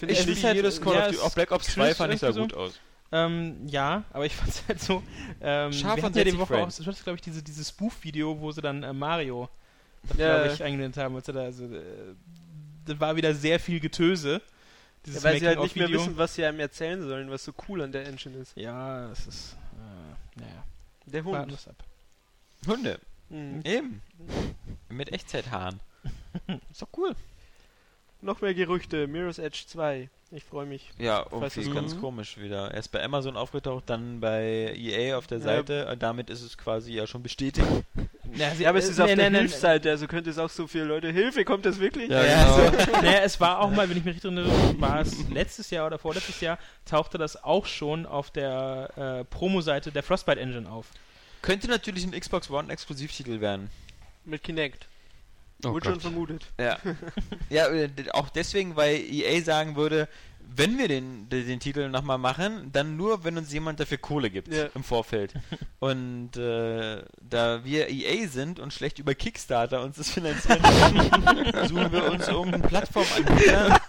Finde 0.00 0.14
Ich 0.14 0.26
ich 0.26 0.44
halt- 0.44 0.56
jedes 0.56 0.80
Call 0.80 0.94
ja, 0.94 1.00
of 1.06 1.12
Duty, 1.12 1.18
auch 1.22 1.34
Black 1.34 1.52
Ops 1.52 1.66
2 1.72 1.84
crisp 1.86 1.98
fand 1.98 2.14
ich 2.14 2.20
sah 2.20 2.26
irgendwie 2.28 2.42
gut 2.42 2.52
so. 2.52 2.58
aus. 2.58 2.80
Ähm, 3.12 3.66
ja, 3.68 4.04
aber 4.12 4.26
ich 4.26 4.34
fand's 4.36 4.62
halt 4.68 4.80
so. 4.80 5.02
Ähm, 5.40 5.72
Scharf 5.72 5.96
wir 5.96 6.02
hatten 6.04 6.16
ja 6.18 6.24
die 6.24 6.30
60 6.30 6.38
Woche 6.38 6.54
auch, 6.54 6.58
Frames. 6.60 6.76
du 6.76 6.86
hattest, 6.86 7.04
glaube 7.04 7.16
ich, 7.16 7.22
diese, 7.22 7.42
dieses 7.42 7.68
Spoof-Video, 7.70 8.40
wo 8.40 8.50
sie 8.52 8.60
dann 8.62 8.82
äh, 8.82 8.92
Mario, 8.92 9.48
das 10.04 10.16
Ja, 10.18 10.38
glaube 10.42 10.54
ich, 10.54 10.62
eingeblendet 10.62 11.02
haben. 11.02 11.14
als 11.16 11.26
sie 11.26 11.32
Da, 11.32 11.40
also, 11.40 11.64
äh, 11.66 11.80
das 12.86 12.98
war 13.00 13.14
wieder 13.16 13.34
sehr 13.34 13.58
viel 13.60 13.78
Getöse. 13.80 14.40
Ja, 15.06 15.22
weil 15.22 15.38
sie 15.40 15.46
halt 15.46 15.60
nicht 15.60 15.76
mehr 15.76 15.88
wissen, 15.90 16.16
was 16.18 16.34
sie 16.34 16.44
einem 16.44 16.60
erzählen 16.60 17.00
sollen, 17.02 17.30
was 17.30 17.44
so 17.44 17.52
cool 17.68 17.80
an 17.82 17.90
der 17.90 18.06
Engine 18.06 18.36
ist. 18.36 18.54
Ja, 18.56 19.10
es 19.10 19.26
ist. 19.26 19.56
Äh, 20.36 20.40
naja, 20.40 20.64
Der 21.06 21.24
warten 21.24 21.40
Hund. 21.42 21.50
wir's 21.52 21.68
ab. 21.68 21.82
Hunde, 22.66 23.00
Mhm. 23.30 23.62
eben. 23.64 24.02
Mit 24.90 25.10
Echtzeithaaren. 25.12 25.80
Ist 26.70 26.82
doch 26.82 26.88
cool. 26.96 27.14
Noch 28.22 28.40
mehr 28.40 28.54
Gerüchte. 28.54 29.06
Mirror's 29.06 29.38
Edge 29.38 29.64
2. 29.66 30.08
Ich 30.32 30.44
freue 30.44 30.66
mich. 30.66 30.90
Ja, 30.98 31.26
irgendwie 31.32 31.60
es 31.60 31.74
ganz 31.74 31.90
kommt. 31.92 32.02
komisch 32.02 32.38
wieder. 32.38 32.72
Erst 32.72 32.92
bei 32.92 33.02
Amazon 33.02 33.36
aufgetaucht, 33.36 33.84
dann 33.88 34.20
bei 34.20 34.74
EA 34.76 35.16
auf 35.18 35.26
der 35.26 35.38
Ja. 35.38 35.44
Seite. 35.44 35.88
Und 35.90 36.00
damit 36.02 36.30
ist 36.30 36.42
es 36.42 36.56
quasi 36.56 36.92
ja 36.92 37.06
schon 37.06 37.22
bestätigt. 37.22 37.66
Ja, 38.32 38.54
sie, 38.54 38.62
Ja, 38.62 38.68
aber 38.68 38.78
es 38.78 38.86
äh, 38.86 38.90
ist 38.92 39.00
auf 39.00 39.08
nee, 39.08 39.16
der 39.16 39.24
nee, 39.28 39.38
nee, 39.38 39.38
Hilfsseite, 39.40 39.90
also 39.90 40.06
könnte 40.06 40.30
es 40.30 40.38
auch 40.38 40.50
so 40.50 40.68
viele 40.68 40.84
Leute. 40.84 41.10
Hilfe, 41.10 41.44
kommt 41.44 41.66
das 41.66 41.80
wirklich? 41.80 42.08
Ja, 42.08 42.24
Ja, 42.24 42.44
genau. 42.44 42.78
also, 42.78 42.92
naja, 43.02 43.18
es 43.24 43.40
war 43.40 43.58
auch 43.58 43.72
mal, 43.72 43.90
wenn 43.90 43.96
ich 43.96 44.04
mich 44.04 44.14
richtig 44.14 44.30
erinnere, 44.32 44.80
war 44.80 45.00
es 45.00 45.28
letztes 45.30 45.70
Jahr 45.70 45.88
oder 45.88 45.98
vorletztes 45.98 46.40
Jahr, 46.40 46.56
tauchte 46.84 47.18
das 47.18 47.42
auch 47.42 47.66
schon 47.66 48.06
auf 48.06 48.30
der 48.30 48.90
äh, 48.96 49.24
Promo-Seite 49.24 49.90
der 49.90 50.04
Frostbite 50.04 50.38
Engine 50.38 50.70
auf. 50.70 50.86
Könnte 51.42 51.66
natürlich 51.66 52.04
ein 52.04 52.12
Xbox 52.12 52.48
One 52.50 52.72
Exklusivtitel 52.72 53.40
werden. 53.40 53.68
Mit 54.24 54.44
Kinect. 54.44 54.86
Oh 55.64 55.70
Wurde 55.72 55.90
schon 55.90 56.00
vermutet. 56.00 56.46
Ja. 56.58 56.78
ja, 57.50 57.68
äh, 57.68 57.88
auch 58.12 58.28
deswegen, 58.28 58.76
weil 58.76 58.96
EA 58.96 59.42
sagen 59.42 59.76
würde, 59.76 60.08
wenn 60.52 60.78
wir 60.78 60.88
den, 60.88 61.28
den, 61.28 61.46
den 61.46 61.60
Titel 61.60 61.88
nochmal 61.88 62.18
machen, 62.18 62.70
dann 62.72 62.96
nur, 62.96 63.22
wenn 63.24 63.38
uns 63.38 63.52
jemand 63.52 63.78
dafür 63.78 63.98
Kohle 63.98 64.30
gibt 64.30 64.52
Ja. 64.52 64.66
im 64.74 64.82
Vorfeld. 64.82 65.34
Und 65.78 66.36
äh, 66.36 67.02
da 67.20 67.64
wir 67.64 67.88
EA 67.88 68.26
sind 68.28 68.58
und 68.60 68.72
schlecht 68.72 68.98
über 68.98 69.14
Kickstarter 69.14 69.82
uns 69.82 69.96
das 69.96 70.10
finanzieren 70.10 70.60
können, 71.24 71.68
suchen 71.68 71.92
wir 71.92 72.10
uns 72.10 72.28
irgendeinen 72.28 72.62
Plattformanbieter. 72.64 73.80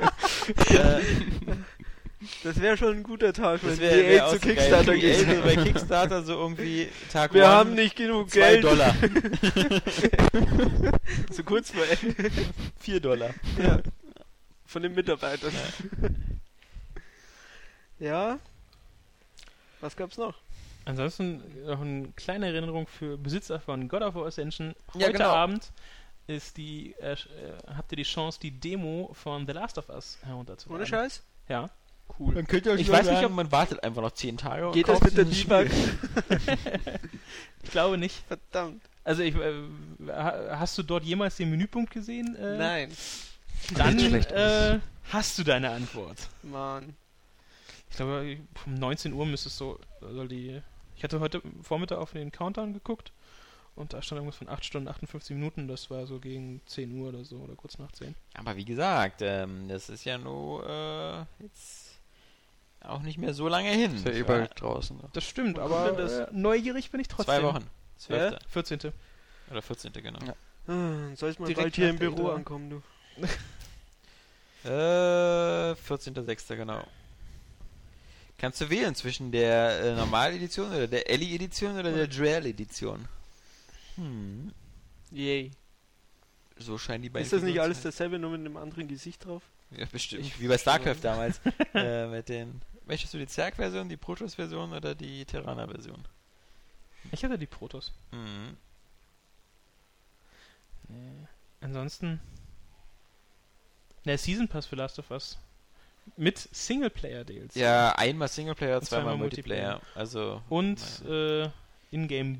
äh, 0.69 1.01
Das 2.43 2.59
wäre 2.61 2.77
schon 2.77 2.97
ein 2.97 3.03
guter 3.03 3.33
Tag, 3.33 3.61
wenn 3.63 3.79
wäre 3.79 3.99
EA 4.01 4.09
wär 4.09 4.27
zu. 4.29 4.39
Kickstarter 4.39 4.93
so 4.93 4.99
geht. 4.99 5.43
bei 5.43 5.55
Kickstarter 5.55 6.23
so 6.23 6.33
irgendwie 6.33 6.87
Tag 7.11 7.33
Wir 7.33 7.43
one, 7.45 7.51
haben 7.51 7.73
nicht 7.75 7.95
genug 7.95 8.29
zwei 8.29 8.59
Geld. 8.59 8.63
Dollar, 8.63 8.95
So 11.31 11.43
kurz 11.43 11.71
vor 11.71 11.83
Ende. 11.83 12.31
vier 12.79 12.99
Dollar. 12.99 13.31
Ja. 13.61 13.79
Von 14.65 14.83
den 14.83 14.93
Mitarbeitern. 14.93 15.51
Ja. 17.99 18.39
Was 19.79 19.95
gab's 19.95 20.17
noch? 20.17 20.35
Ansonsten 20.85 21.43
noch 21.65 21.81
eine 21.81 22.09
kleine 22.15 22.47
Erinnerung 22.47 22.87
für 22.87 23.17
Besitzer 23.17 23.59
von 23.59 23.87
God 23.87 24.01
of 24.01 24.15
War 24.15 24.25
Ascension. 24.27 24.73
Ja, 24.95 25.07
Heute 25.07 25.13
genau. 25.13 25.29
Abend 25.29 25.71
ist 26.27 26.57
die, 26.57 26.95
äh, 26.99 27.13
äh, 27.13 27.17
habt 27.75 27.91
ihr 27.91 27.97
die 27.97 28.03
Chance, 28.03 28.39
die 28.39 28.51
Demo 28.51 29.11
von 29.13 29.45
The 29.45 29.53
Last 29.53 29.77
of 29.77 29.89
Us 29.89 30.17
herunterzuladen. 30.23 30.81
Ohne 30.81 30.87
Scheiß? 30.87 31.23
Ja. 31.49 31.69
Cool. 32.19 32.33
Man 32.35 32.47
könnte 32.47 32.73
Ich 32.75 32.89
weiß 32.89 33.09
nicht, 33.09 33.23
ob- 33.25 33.31
man 33.31 33.51
wartet 33.51 33.83
einfach 33.83 34.01
noch 34.01 34.11
zehn 34.11 34.37
Tage 34.37 34.67
und 34.67 34.73
Geht 34.73 34.87
das 34.87 35.01
mit 35.01 35.17
der 35.17 35.25
Debug? 35.25 35.67
Ich 37.63 37.71
glaube 37.71 37.97
nicht. 37.97 38.23
Verdammt. 38.27 38.81
Also 39.03 39.21
ich, 39.23 39.35
äh, 39.35 39.53
ha- 40.07 40.59
hast 40.59 40.77
du 40.77 40.83
dort 40.83 41.03
jemals 41.03 41.37
den 41.37 41.49
Menüpunkt 41.49 41.91
gesehen? 41.91 42.35
Äh, 42.35 42.57
Nein. 42.57 42.91
Dann 43.75 43.97
äh, 43.99 44.79
hast 45.11 45.37
du 45.37 45.43
deine 45.43 45.69
Antwort. 45.71 46.17
Mann. 46.43 46.95
Ich 47.89 47.97
glaube, 47.97 48.37
um 48.65 48.73
19 48.75 49.13
Uhr 49.13 49.25
müsste 49.25 49.49
es 49.49 49.57
so, 49.57 49.79
soll 50.01 50.27
die. 50.27 50.61
Ich 50.95 51.03
hatte 51.03 51.19
heute 51.19 51.41
Vormittag 51.63 51.97
auf 51.97 52.11
den 52.13 52.31
Countdown 52.31 52.73
geguckt 52.73 53.11
und 53.75 53.93
da 53.93 54.01
stand 54.01 54.17
irgendwas 54.19 54.37
von 54.37 54.49
8 54.49 54.63
Stunden 54.65 54.87
58 54.87 55.35
Minuten. 55.35 55.67
Das 55.67 55.89
war 55.89 56.05
so 56.07 56.19
gegen 56.19 56.61
10 56.65 56.91
Uhr 56.99 57.09
oder 57.09 57.23
so 57.25 57.37
oder 57.37 57.55
kurz 57.55 57.77
nach 57.79 57.91
10. 57.91 58.15
Aber 58.35 58.55
wie 58.55 58.65
gesagt, 58.65 59.21
ähm, 59.21 59.67
das 59.67 59.89
ist 59.89 60.05
ja 60.05 60.17
nur 60.17 60.65
äh, 60.67 61.43
jetzt 61.43 61.80
auch 62.83 63.01
nicht 63.01 63.17
mehr 63.17 63.33
so 63.33 63.47
lange 63.47 63.69
hin. 63.69 63.95
Ist 63.95 64.05
ja 64.05 64.11
eh 64.11 64.23
bald 64.23 64.59
draußen. 64.59 64.97
ne? 64.97 65.09
Das 65.13 65.23
stimmt, 65.23 65.59
aber 65.59 65.91
das? 65.91 66.11
äh, 66.13 66.27
neugierig 66.31 66.91
bin 66.91 66.99
ich 66.99 67.07
trotzdem. 67.07 67.35
Zwei 67.35 67.43
Wochen. 67.43 67.67
12. 67.97 68.37
14. 68.47 68.79
Oder 69.51 69.61
14. 69.61 69.93
genau. 69.93 70.19
Ja. 70.25 70.35
Ah, 70.67 71.15
Soll 71.15 71.31
ich 71.31 71.39
mal 71.39 71.47
Direkt 71.47 71.63
bald 71.63 71.75
hier 71.75 71.89
im 71.89 71.97
Büro 71.97 72.29
E3. 72.29 72.35
ankommen, 72.35 72.69
du? 72.69 72.81
Äh, 74.63 74.69
14.06. 75.73 76.55
genau. 76.55 76.85
Kannst 78.37 78.61
du 78.61 78.69
wählen 78.69 78.93
zwischen 78.93 79.31
der 79.31 79.79
äh, 79.81 79.95
Normal-Edition 79.95 80.69
oder 80.69 80.87
der 80.87 81.09
Ellie-Edition 81.09 81.79
oder 81.79 81.91
der 81.91 82.07
Dual-Edition? 82.07 83.07
Hm. 83.95 84.51
Yay. 85.11 85.51
So 86.57 86.77
scheinen 86.77 87.01
die 87.01 87.09
beiden. 87.09 87.23
Ist 87.23 87.33
das 87.33 87.41
nicht 87.41 87.59
alles 87.59 87.81
dasselbe, 87.81 88.19
nur 88.19 88.31
mit 88.31 88.41
einem 88.41 88.57
anderen 88.57 88.87
Gesicht 88.87 89.25
drauf? 89.25 89.41
Ja, 89.71 89.85
bestimmt. 89.91 90.39
Wie 90.39 90.47
bei 90.47 90.57
StarCraft 90.57 90.97
damals. 91.01 91.41
äh, 91.73 92.07
mit 92.07 92.29
den. 92.29 92.61
Möchtest 92.91 93.13
du 93.13 93.19
die 93.19 93.25
Zerg-Version, 93.25 93.87
die 93.87 93.95
Protoss-Version 93.95 94.73
oder 94.73 94.93
die 94.93 95.23
Terraner-Version? 95.23 96.03
Ich 97.13 97.23
hatte 97.23 97.37
die 97.37 97.45
Protoss. 97.45 97.93
Mhm. 98.11 98.57
Nee. 100.89 101.27
Ansonsten. 101.61 102.19
Der 104.03 104.17
Season 104.17 104.49
Pass 104.49 104.65
für 104.65 104.75
Last 104.75 104.99
of 104.99 105.09
Us. 105.09 105.37
Mit 106.17 106.37
Singleplayer-DLC. 106.51 107.55
Ja, 107.55 107.93
einmal 107.93 108.27
Singleplayer, 108.27 108.81
zweimal 108.81 109.03
zweimal 109.03 109.17
Multiplayer. 109.19 109.81
Also. 109.95 110.41
Und 110.49 110.81
äh, 111.07 111.47
Ingame 111.91 112.39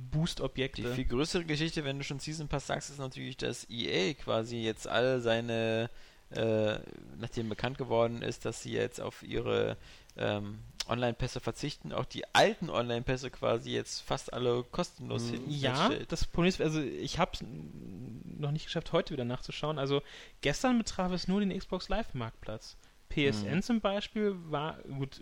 Die 0.92 0.96
viel 0.96 1.06
größere 1.06 1.46
Geschichte, 1.46 1.86
wenn 1.86 1.98
du 1.98 2.04
schon 2.04 2.20
Season 2.20 2.50
Pass 2.50 2.68
sagst, 2.68 2.90
ist 2.90 3.00
natürlich, 3.00 3.38
dass 3.38 3.70
EA 3.70 4.16
quasi 4.16 4.58
jetzt 4.58 4.86
all 4.86 5.22
seine, 5.22 5.90
äh, 6.32 6.78
nachdem 7.20 7.48
bekannt 7.48 7.78
geworden 7.78 8.22
ist, 8.22 8.44
dass 8.44 8.64
sie 8.64 8.74
jetzt 8.74 9.00
auf 9.00 9.24
ihre 9.24 9.78
ähm, 10.18 10.60
Online-Pässe 10.88 11.40
verzichten, 11.40 11.94
auch 11.94 12.06
die 12.06 12.24
alten 12.34 12.70
Online-Pässe 12.70 13.30
quasi 13.30 13.72
jetzt 13.72 14.02
fast 14.02 14.34
alle 14.34 14.64
kostenlos 14.64 15.26
Mhm. 15.26 15.30
hin- 15.32 15.42
Ja, 15.48 15.90
das 16.10 16.26
Problem 16.26 16.50
ist, 16.50 16.60
also 16.62 16.82
ich 16.82 17.18
habe 17.20 17.32
es 17.34 17.44
noch 17.44 18.52
nicht 18.52 18.66
geschafft, 18.66 18.92
heute 18.92 19.14
wieder 19.14 19.24
nachzuschauen. 19.26 19.78
Also 19.80 20.02
gestern 20.42 20.78
betraf 20.80 21.12
es 21.12 21.28
nur 21.28 21.40
den 21.40 21.58
Xbox 21.58 21.88
Live 21.90 22.14
Marktplatz. 22.14 22.76
PSN 23.10 23.58
Mhm. 23.58 23.62
zum 23.62 23.82
Beispiel 23.82 24.36
war 24.50 24.78
gut. 24.84 25.22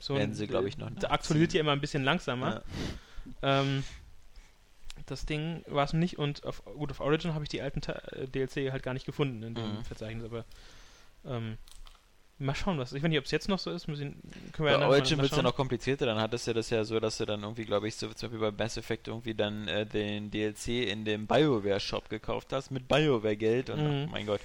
So 0.00 0.14
Werden 0.16 0.34
sie, 0.34 0.46
glaub 0.46 0.64
ich, 0.66 0.78
noch 0.78 0.90
Da 0.90 1.10
aktualisiert 1.10 1.52
ja 1.54 1.60
immer 1.60 1.72
ein 1.72 1.80
bisschen 1.80 2.04
langsamer. 2.04 2.62
Ja. 3.42 3.60
Ähm, 3.60 3.82
das 5.06 5.24
Ding 5.26 5.64
war 5.66 5.84
es 5.84 5.92
nicht 5.92 6.18
und 6.18 6.44
auf, 6.44 6.64
gut, 6.64 6.90
auf 6.90 7.00
Origin 7.00 7.34
habe 7.34 7.44
ich 7.44 7.48
die 7.48 7.62
alten 7.62 7.80
Ta 7.80 7.92
äh, 8.12 8.26
DLC 8.28 8.70
halt 8.72 8.82
gar 8.82 8.94
nicht 8.94 9.06
gefunden 9.06 9.42
in 9.42 9.54
dem 9.54 9.76
Mhm. 9.78 9.84
Verzeichnis, 9.84 10.24
aber 10.24 10.44
ähm, 11.24 11.56
mal 12.38 12.54
schauen, 12.54 12.78
was. 12.78 12.92
Ich 12.92 13.02
weiß 13.02 13.08
nicht, 13.08 13.18
ob 13.18 13.24
es 13.24 13.30
jetzt 13.30 13.48
noch 13.48 13.58
so 13.58 13.70
ist. 13.70 13.88
Müssen, 13.88 14.20
können 14.52 14.68
wir 14.68 14.74
Bei 14.76 14.80
ja 14.82 14.88
Origin 14.88 15.18
wird 15.18 15.30
es 15.30 15.36
ja 15.36 15.42
noch 15.42 15.54
komplizierter, 15.56 16.06
dann 16.06 16.20
hattest 16.20 16.46
du 16.46 16.52
das 16.54 16.70
ja 16.70 16.84
so, 16.84 17.00
dass 17.00 17.18
du 17.18 17.26
dann 17.26 17.42
irgendwie, 17.42 17.64
glaube 17.64 17.88
ich, 17.88 17.96
so 17.96 18.08
zum 18.12 18.30
Beispiel 18.30 18.50
bei 18.50 18.64
Mass 18.64 18.76
Effect 18.76 19.08
irgendwie 19.08 19.34
dann 19.34 19.66
äh, 19.68 19.84
den 19.86 20.30
DLC 20.30 20.88
in 20.88 21.04
dem 21.04 21.26
BioWare-Shop 21.26 22.08
gekauft 22.08 22.52
hast, 22.52 22.70
mit 22.70 22.86
BioWare-Geld 22.88 23.70
und 23.70 23.78
Mhm. 23.82 24.06
oh 24.08 24.10
mein 24.12 24.26
Gott. 24.26 24.40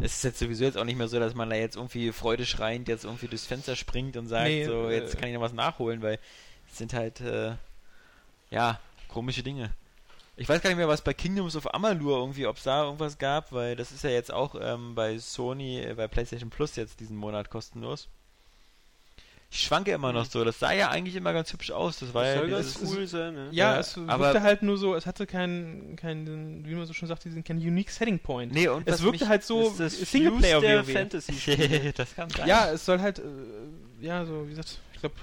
Es 0.00 0.14
ist 0.16 0.24
jetzt 0.24 0.38
sowieso 0.40 0.64
jetzt 0.64 0.76
auch 0.78 0.84
nicht 0.84 0.96
mehr 0.98 1.06
so, 1.08 1.20
dass 1.20 1.34
man 1.34 1.48
da 1.50 1.56
jetzt 1.56 1.76
irgendwie 1.76 2.10
freudeschreiend 2.12 2.88
jetzt 2.88 3.04
irgendwie 3.04 3.28
durchs 3.28 3.46
Fenster 3.46 3.76
springt 3.76 4.16
und 4.16 4.26
sagt, 4.26 4.48
Nee, 4.48 4.64
so, 4.64 4.88
äh, 4.88 4.96
jetzt 4.96 5.16
kann 5.18 5.28
ich 5.28 5.34
noch 5.34 5.42
was 5.42 5.52
nachholen, 5.52 6.02
weil 6.02 6.18
es 6.70 6.78
sind 6.78 6.92
halt, 6.94 7.20
äh, 7.20 7.52
ja, 8.50 8.80
komische 9.08 9.42
Dinge. 9.42 9.70
Ich 10.36 10.48
weiß 10.48 10.62
gar 10.62 10.70
nicht 10.70 10.78
mehr, 10.78 10.88
was 10.88 11.02
bei 11.02 11.12
Kingdoms 11.12 11.56
of 11.56 11.72
Amalur 11.74 12.18
irgendwie, 12.18 12.46
ob 12.46 12.56
es 12.56 12.62
da 12.62 12.84
irgendwas 12.84 13.18
gab, 13.18 13.52
weil 13.52 13.76
das 13.76 13.92
ist 13.92 14.02
ja 14.02 14.10
jetzt 14.10 14.32
auch 14.32 14.54
ähm, 14.58 14.94
bei 14.94 15.18
Sony, 15.18 15.80
äh, 15.80 15.94
bei 15.94 16.08
PlayStation 16.08 16.48
Plus 16.50 16.76
jetzt 16.76 17.00
diesen 17.00 17.16
Monat 17.16 17.50
kostenlos. 17.50 18.08
Ich 19.50 19.64
schwanke 19.64 19.90
immer 19.92 20.14
noch 20.14 20.24
so. 20.24 20.42
Das 20.44 20.58
sah 20.58 20.72
ja 20.72 20.88
eigentlich 20.88 21.14
immer 21.14 21.34
ganz 21.34 21.52
hübsch 21.52 21.70
aus. 21.72 21.98
Das 21.98 22.14
war 22.14 22.24
Das 22.24 22.34
ja 22.34 22.38
soll 22.40 22.48
dieses, 22.48 22.80
ganz 22.80 22.90
cool 22.94 23.06
sein, 23.06 23.34
ne? 23.34 23.48
Ja, 23.50 23.74
Ja, 23.74 23.80
es 23.80 23.98
aber- 23.98 24.24
wirkte 24.24 24.40
halt 24.42 24.62
nur 24.62 24.78
so, 24.78 24.94
es 24.94 25.04
hatte 25.04 25.26
keinen, 25.26 25.94
keinen, 25.96 26.64
wie 26.66 26.74
man 26.74 26.86
so 26.86 26.94
schon 26.94 27.06
sagt, 27.08 27.26
diesen 27.26 27.44
keinen 27.44 27.58
Unique 27.58 27.90
Setting 27.90 28.18
Point. 28.18 28.54
Nee, 28.54 28.68
und 28.68 28.88
es 28.88 29.02
wirkte 29.02 29.28
halt 29.28 29.44
so 29.44 29.68
Singleplayer 29.70 30.62
der. 30.62 30.82
Fantasy. 30.84 31.92
das 31.94 32.14
kann 32.14 32.30
sein. 32.30 32.48
Ja, 32.48 32.70
es 32.72 32.86
soll 32.86 33.00
halt, 33.00 33.18
äh, 33.18 33.22
ja, 34.00 34.24
so, 34.24 34.46
wie 34.46 34.50
gesagt, 34.50 34.80
ich 34.94 35.00
glaube, 35.00 35.16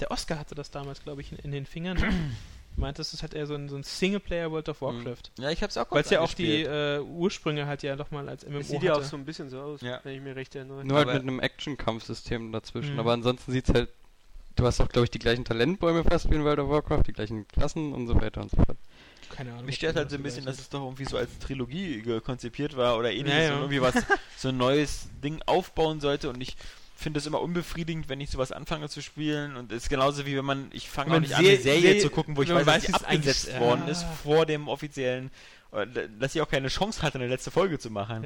der 0.00 0.10
Oscar 0.10 0.38
hatte 0.38 0.54
das 0.54 0.70
damals, 0.70 1.02
glaube 1.02 1.22
ich, 1.22 1.32
in, 1.32 1.38
in 1.38 1.52
den 1.52 1.64
Fingern. 1.64 1.96
Meinte, 2.76 3.00
es 3.02 3.14
ist 3.14 3.22
halt 3.22 3.32
eher 3.34 3.46
so 3.46 3.54
ein, 3.54 3.68
so 3.68 3.76
ein 3.76 3.82
Singleplayer 3.82 4.50
World 4.50 4.68
of 4.68 4.82
Warcraft. 4.82 5.30
Ja, 5.38 5.50
ich 5.50 5.62
hab's 5.62 5.76
auch 5.78 5.90
Weil 5.90 6.02
es 6.02 6.10
ja 6.10 6.20
auch 6.20 6.32
die 6.34 6.62
äh, 6.62 7.00
Ursprünge 7.00 7.66
halt 7.66 7.82
ja 7.82 7.96
doch 7.96 8.10
mal 8.10 8.28
als 8.28 8.46
MMO 8.46 8.60
sieht 8.62 8.82
ja 8.82 8.92
auch 8.92 8.96
hatte. 8.98 9.06
so 9.08 9.16
ein 9.16 9.24
bisschen 9.24 9.48
so 9.48 9.60
aus, 9.60 9.80
Ja. 9.80 10.00
wenn 10.04 10.14
ich 10.14 10.20
mich 10.20 10.36
recht 10.36 10.54
erinnere. 10.54 10.84
Nur 10.84 10.98
halt 10.98 11.08
Aber- 11.08 11.14
mit 11.18 11.22
einem 11.22 11.40
Action-Kampfsystem 11.40 12.52
dazwischen. 12.52 12.94
Mhm. 12.94 13.00
Aber 13.00 13.12
ansonsten 13.12 13.52
sieht's 13.52 13.70
halt. 13.70 13.88
Du 14.56 14.64
hast 14.64 14.80
auch, 14.80 14.88
glaube 14.88 15.04
ich, 15.04 15.10
die 15.10 15.18
gleichen 15.18 15.44
Talentbäume 15.44 16.02
fast 16.02 16.30
wie 16.30 16.34
in 16.34 16.42
World 16.44 16.58
of 16.60 16.70
Warcraft, 16.70 17.02
die 17.06 17.12
gleichen 17.12 17.46
Klassen 17.48 17.92
und 17.92 18.06
so 18.06 18.18
weiter 18.18 18.40
und 18.40 18.50
so 18.50 18.56
fort. 18.56 18.78
Keine 19.30 19.52
Ahnung. 19.52 19.66
Mich 19.66 19.76
stört 19.76 19.96
halt 19.96 20.08
so 20.08 20.16
ein 20.16 20.22
bisschen, 20.22 20.46
dass 20.46 20.58
es 20.58 20.70
doch 20.70 20.82
irgendwie 20.82 21.04
so 21.04 21.18
als 21.18 21.38
Trilogie 21.40 22.02
konzipiert 22.24 22.74
war 22.74 22.96
oder 22.96 23.10
ähnliches 23.12 23.34
Ja, 23.38 23.44
ja. 23.48 23.52
und 23.56 23.58
irgendwie 23.72 23.82
was 23.82 23.94
so 24.38 24.48
ein 24.48 24.56
neues 24.56 25.08
Ding 25.22 25.42
aufbauen 25.44 26.00
sollte 26.00 26.30
und 26.30 26.40
ich 26.40 26.56
finde 26.96 27.18
es 27.18 27.26
immer 27.26 27.40
unbefriedigend, 27.40 28.08
wenn 28.08 28.20
ich 28.20 28.30
sowas 28.30 28.50
anfange 28.52 28.88
zu 28.88 29.02
spielen 29.02 29.56
und 29.56 29.70
es 29.70 29.84
ist 29.84 29.88
genauso 29.90 30.24
wie 30.26 30.36
wenn 30.36 30.44
man, 30.44 30.70
ich 30.72 30.88
fange 30.88 31.14
auch 31.14 31.20
nicht 31.20 31.34
an, 31.34 31.44
eine 31.44 31.56
Serie 31.58 31.94
Se- 31.94 32.00
zu 32.08 32.10
gucken, 32.10 32.36
wo 32.36 32.42
ich 32.42 32.48
weiß, 32.52 32.64
dass 32.64 32.82
sie 32.82 32.94
abgesetzt 32.94 33.48
eingesch- 33.50 33.60
worden 33.60 33.82
Ja. 33.84 33.92
ist 33.92 34.04
vor 34.22 34.46
dem 34.46 34.66
offiziellen, 34.68 35.30
äh, 35.72 35.86
dass 36.18 36.34
ich 36.34 36.40
auch 36.40 36.48
keine 36.48 36.68
Chance 36.68 37.02
hatte, 37.02 37.18
eine 37.18 37.28
letzte 37.28 37.50
Folge 37.50 37.78
zu 37.78 37.90
machen. 37.90 38.24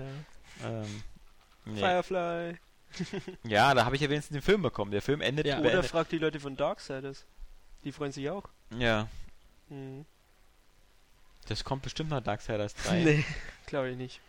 Ja. 0.62 0.68
Ähm, 0.82 1.02
nee. 1.66 1.80
Firefly. 1.80 2.56
Ja, 3.44 3.72
da 3.74 3.84
habe 3.84 3.94
ich 3.96 4.02
ja 4.02 4.10
wenigstens 4.10 4.34
den 4.34 4.42
Film 4.42 4.62
bekommen. 4.62 4.90
Der 4.90 5.00
Film 5.02 5.20
endet 5.20 5.46
Ja. 5.46 5.60
ja, 5.60 5.68
Oder 5.68 5.82
frag 5.84 6.08
die 6.08 6.18
Leute 6.18 6.40
von 6.40 6.56
Darksiders. 6.56 7.24
Die 7.84 7.92
freuen 7.92 8.12
sich 8.12 8.28
auch. 8.30 8.44
ja, 8.76 9.08
Mhm. 9.68 10.04
das 11.48 11.64
kommt 11.64 11.82
bestimmt 11.82 12.10
nach 12.10 12.20
Darksiders 12.22 12.74
3. 12.74 13.02
Nee, 13.04 13.24
glaube 13.66 13.90
ich 13.90 13.96
nicht. 13.96 14.20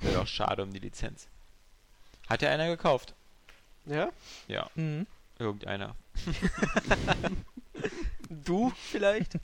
Wäre 0.00 0.14
doch 0.14 0.26
schade 0.26 0.62
um 0.62 0.72
die 0.72 0.78
Lizenz. 0.78 1.26
Hat 2.28 2.42
ja 2.42 2.50
einer 2.50 2.66
gekauft? 2.68 3.14
Ja? 3.86 4.10
Ja, 4.48 4.70
Mhm. 4.74 5.06
irgendeiner. 5.38 5.94
Du 8.28 8.70
vielleicht? 8.90 9.38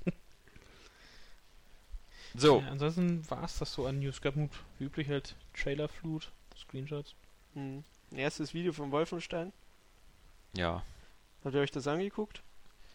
So, 2.34 2.60
Ja, 2.60 2.68
ansonsten 2.70 3.28
war 3.30 3.44
es 3.44 3.58
das 3.58 3.72
so 3.72 3.86
an 3.86 3.98
News. 4.00 4.20
Gab 4.20 4.34
gut, 4.34 4.50
wie 4.78 4.84
üblich 4.84 5.08
halt 5.08 5.34
Trailerflut, 5.54 6.30
Screenshots. 6.56 7.14
Mhm. 7.54 7.84
Erstes 8.14 8.54
Video 8.54 8.72
von 8.72 8.90
Wolfenstein. 8.90 9.52
ja. 10.54 10.82
Habt 11.44 11.56
ihr 11.56 11.60
euch 11.60 11.70
das 11.72 11.86
angeguckt? 11.88 12.42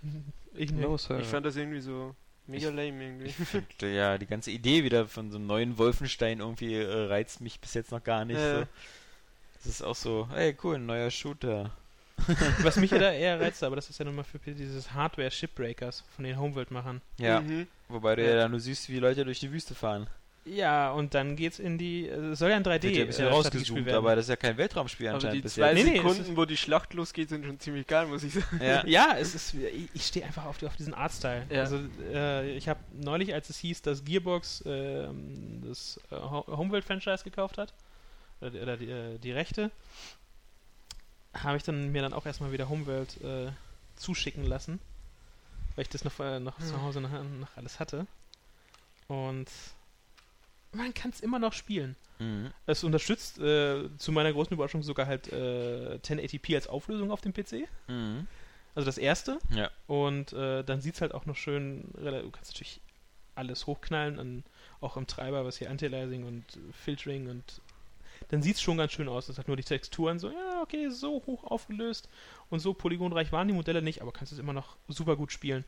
Ich 0.54 0.72
nicht. 0.72 0.82
No, 0.82 0.98
Sir. 0.98 1.20
Ich 1.20 1.28
fand 1.28 1.46
das 1.46 1.56
irgendwie 1.56 1.82
so 1.82 2.16
mega 2.48 2.70
lame 2.70 3.04
irgendwie. 3.04 3.32
D- 3.80 3.96
Ja, 3.96 4.18
die 4.18 4.26
ganze 4.26 4.50
Idee 4.50 4.84
wieder 4.84 5.08
von 5.08 5.30
so 5.30 5.38
einem 5.38 5.46
neuen 5.46 5.78
Wolfenstein 5.78 6.40
irgendwie 6.40 6.74
äh, 6.74 7.06
reizt 7.08 7.42
mich 7.42 7.60
bis 7.60 7.76
jetzt 7.76 7.92
noch 7.92 8.04
gar 8.04 8.26
nicht. 8.26 8.38
Äh. 8.40 8.62
So. 8.62 8.68
Das 9.68 9.76
ist 9.76 9.82
auch 9.82 9.96
so, 9.96 10.28
hey 10.34 10.56
cool, 10.64 10.76
ein 10.76 10.86
neuer 10.86 11.12
Shooter. 11.12 11.72
Was 12.64 12.78
mich 12.78 12.90
ja 12.92 12.98
da 12.98 13.12
eher 13.12 13.40
reizt, 13.40 13.64
aber 13.64 13.76
das 13.76 13.90
ist 13.90 14.00
ja 14.00 14.06
nochmal 14.06 14.24
für 14.24 14.40
dieses 14.52 14.92
Hardware 14.94 15.30
Shipbreakers 15.30 16.04
von 16.16 16.24
den 16.24 16.40
Homeworld-Machern. 16.40 17.02
Ja, 17.20 17.42
Mhm. 17.42 17.68
wobei 17.90 18.16
du 18.16 18.26
Ja. 18.28 18.36
dann 18.38 18.52
nur 18.52 18.60
siehst, 18.60 18.90
wie 18.90 18.98
Leute 19.00 19.24
durch 19.26 19.40
die 19.40 19.52
Wüste 19.52 19.76
fahren. 19.76 20.08
Ja, 20.46 20.92
und 20.94 21.14
dann 21.14 21.36
geht's 21.36 21.60
in 21.60 21.78
die. 21.78 22.08
Es 22.08 22.40
soll 22.40 22.50
ja 22.52 22.56
ein 22.56 22.64
3D 22.64 22.84
Wird 22.84 22.96
ja 22.96 23.02
ein 23.02 23.08
bisschen 23.08 23.28
äh, 23.28 23.30
rausgezoomt, 23.32 23.90
aber 23.92 24.16
das 24.16 24.26
ist 24.26 24.30
ja 24.30 24.38
kein 24.38 24.56
Weltraumspiel 24.56 25.08
Aber 25.08 25.16
anscheinend 25.16 25.36
die 25.40 25.42
bis 25.42 25.56
zwei. 25.56 25.74
Nee, 25.74 25.84
nee, 25.84 25.98
Sekunden, 25.98 26.38
wo 26.38 26.46
die 26.46 26.56
Schlacht 26.56 26.94
losgeht, 26.94 27.28
sind 27.28 27.46
schon 27.46 27.60
ziemlich 27.60 27.86
geil, 27.86 28.06
muss 28.08 28.24
ich 28.24 28.34
sagen. 28.34 28.62
Ja. 28.64 28.84
Ja, 28.88 29.16
es 29.20 29.36
ist. 29.36 29.54
Ich, 29.94 30.06
stehe 30.06 30.26
einfach 30.26 30.46
auf, 30.46 30.58
die, 30.58 30.66
auf 30.68 30.78
diesen 30.78 30.94
Artstyle. 30.94 31.46
Ja. 31.50 31.60
Also, 31.64 31.82
äh, 32.14 32.50
ich 32.56 32.70
habe 32.70 32.80
neulich, 32.94 33.34
als 33.34 33.50
es 33.50 33.58
hieß, 33.58 33.82
dass 33.82 34.06
Gearbox 34.06 34.64
ähm, 34.66 35.64
das 35.68 36.00
äh, 36.12 36.16
Ho- 36.16 36.46
Homeworld-Franchise 36.48 37.26
gekauft 37.26 37.58
hat, 37.58 37.74
oder, 38.42 38.50
die- 38.52 38.60
oder 38.60 38.78
die, 38.78 38.90
äh, 38.90 39.18
die 39.20 39.32
Rechte, 39.32 39.72
habe 41.34 41.58
ich 41.58 41.64
dann 41.64 41.92
mir 41.92 42.02
dann 42.02 42.14
auch 42.14 42.26
erstmal 42.26 42.52
wieder 42.52 42.70
Homeworld 42.70 43.22
äh, 43.22 43.52
zuschicken 43.96 44.44
lassen, 44.46 44.80
weil 45.76 45.84
ich 45.84 45.90
das 45.90 46.04
noch, 46.04 46.20
äh, 46.20 46.40
noch 46.40 46.58
zu 46.60 46.82
Hause 46.82 47.02
noch, 47.02 47.12
noch 47.12 47.56
alles 47.58 47.80
hatte. 47.80 48.08
Und 49.08 49.48
man 50.74 50.94
kann 50.94 51.12
es 51.12 51.22
immer 51.22 51.40
noch 51.40 51.54
spielen. 51.54 51.96
Mhm. 52.20 52.52
Es 52.66 52.84
unterstützt 52.84 53.40
äh, 53.40 53.88
zu 53.98 54.12
meiner 54.12 54.34
großen 54.34 54.54
Überraschung 54.54 54.84
sogar 54.84 55.06
halt 55.06 55.32
äh, 55.32 56.00
1080p 56.04 56.56
als 56.56 56.68
Auflösung 56.68 57.12
auf 57.12 57.22
dem 57.22 57.34
PC. 57.34 57.68
Mhm. 57.88 58.28
Also 58.76 58.86
das 58.86 58.98
erste. 58.98 59.40
Ja. 59.52 59.70
Und 59.88 60.34
äh, 60.34 60.64
dann 60.64 60.82
sieht 60.82 60.96
es 60.96 61.02
halt 61.02 61.14
auch 61.14 61.26
noch 61.26 61.36
schön, 61.36 61.86
du 61.94 62.30
kannst 62.32 62.52
natürlich 62.52 62.82
alles 63.36 63.68
hochknallen, 63.68 64.20
an, 64.20 64.44
auch 64.82 64.98
im 64.98 65.08
Treiber, 65.08 65.46
was 65.46 65.58
hier 65.58 65.70
Anti-Aliasing 65.70 66.24
und 66.26 66.44
Filtering 66.84 67.30
und 67.30 67.44
dann 68.30 68.42
sieht 68.42 68.56
es 68.56 68.62
schon 68.62 68.78
ganz 68.78 68.92
schön 68.92 69.08
aus. 69.08 69.28
Das 69.28 69.38
hat 69.38 69.48
nur 69.48 69.58
die 69.58 69.64
Texturen 69.64 70.20
so, 70.20 70.30
ja, 70.30 70.62
okay, 70.62 70.90
so 70.90 71.24
hoch 71.26 71.44
aufgelöst 71.44 72.10
und 72.50 72.60
so 72.60 72.74
polygonreich 72.74 73.32
waren 73.32 73.48
die 73.48 73.54
Modelle 73.54 73.82
nicht, 73.82 74.02
aber 74.02 74.12
kannst 74.12 74.34
es 74.34 74.40
immer 74.40 74.54
noch 74.54 74.78
super 74.88 75.16
gut 75.16 75.32
spielen. 75.32 75.64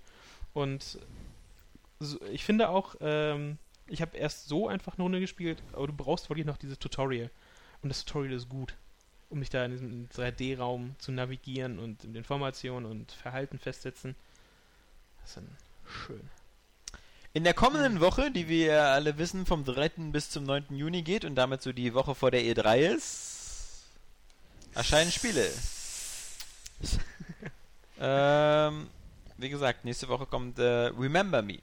Und 0.53 0.99
so, 1.99 2.19
ich 2.31 2.44
finde 2.44 2.69
auch, 2.69 2.95
ähm, 3.02 3.57
ich 3.88 4.02
habe 4.02 4.18
erst 4.18 4.48
so 4.48 4.68
einfach 4.68 4.95
eine 4.95 5.03
Runde 5.03 5.19
gespielt, 5.19 5.61
aber 5.73 5.88
du 5.88 5.94
brauchst 5.94 6.30
wirklich 6.30 6.45
noch 6.45 6.57
dieses 6.57 6.80
Tutorial. 6.80 7.30
Und 7.81 7.90
das 7.90 8.06
Tutorial 8.06 8.34
ist 8.34 8.49
gut, 8.49 8.76
um 9.30 9.40
dich 9.40 9.49
da 9.49 9.65
in 9.65 9.72
diesem 9.72 10.10
3D-Raum 10.10 10.95
zu 10.99 11.11
navigieren 11.11 11.80
und 11.80 12.03
in 12.03 12.15
Informationen 12.15 12.86
und 12.86 13.11
Verhalten 13.11 13.57
festsetzen. 13.57 14.15
Das 15.22 15.30
ist 15.30 15.38
dann 15.38 15.57
schön. 15.86 16.30
In 17.34 17.43
der 17.43 17.53
kommenden 17.53 17.99
Woche, 17.99 18.31
die 18.31 18.47
wir 18.47 18.65
ja 18.65 18.93
alle 18.93 19.18
wissen, 19.19 19.45
vom 19.45 19.64
3. 19.64 19.89
bis 20.11 20.31
zum 20.31 20.45
9. 20.45 20.76
Juni 20.76 21.03
geht 21.03 21.26
und 21.26 21.35
damit 21.35 21.61
so 21.61 21.72
die 21.72 21.93
Woche 21.93 22.15
vor 22.15 22.31
der 22.31 22.41
E3 22.41 22.95
ist, 22.95 23.84
erscheinen 24.73 25.11
Spiele. 25.11 25.47
ähm, 27.99 28.88
wie 29.38 29.49
gesagt, 29.49 29.85
nächste 29.85 30.07
Woche 30.07 30.26
kommt 30.26 30.57
äh, 30.57 30.88
Remember 30.97 31.43
Me. 31.43 31.60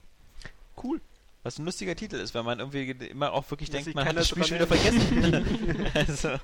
Cool. 0.80 1.00
Was 1.42 1.58
ein 1.58 1.64
lustiger 1.64 1.96
Titel 1.96 2.16
ist, 2.16 2.34
weil 2.34 2.44
man 2.44 2.60
irgendwie 2.60 2.90
immer 2.90 3.32
auch 3.32 3.50
wirklich 3.50 3.70
Dass 3.70 3.84
denkt, 3.84 3.96
man 3.96 4.06
hat 4.06 4.16
das 4.16 4.28
Spiel 4.28 4.44
schon 4.44 4.56
wieder 4.56 4.66
vergessen. 4.68 5.86
also, 5.94 6.38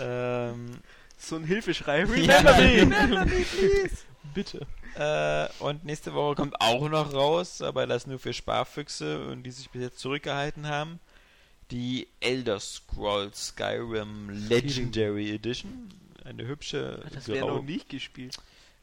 ähm, 0.00 0.78
So 1.18 1.36
ein 1.36 1.44
Hilfeschrei. 1.44 2.00
Ja, 2.00 2.06
Remember 2.06 2.52
me! 2.56 2.80
remember 2.80 3.24
me, 3.24 3.44
please. 3.44 3.96
Bitte. 4.34 4.66
Äh, 4.96 5.48
und 5.62 5.84
nächste 5.84 6.14
Woche 6.14 6.34
kommt 6.36 6.60
auch 6.60 6.88
noch 6.88 7.12
raus, 7.12 7.62
aber 7.62 7.86
das 7.86 8.06
nur 8.06 8.18
für 8.18 8.32
Sparfüchse 8.32 9.26
und 9.26 9.42
die 9.42 9.50
sich 9.50 9.70
bis 9.70 9.82
jetzt 9.82 9.98
zurückgehalten 9.98 10.66
haben. 10.68 11.00
die 11.70 12.08
Elder 12.20 12.60
Scrolls 12.60 13.48
Skyrim 13.48 14.28
Legendary 14.30 15.34
Edition. 15.34 15.88
Eine 16.24 16.46
hübsche 16.46 17.02
Das 17.12 17.26
wäre 17.28 17.46
noch 17.46 17.62
nicht 17.62 17.88
gespielt. 17.88 18.36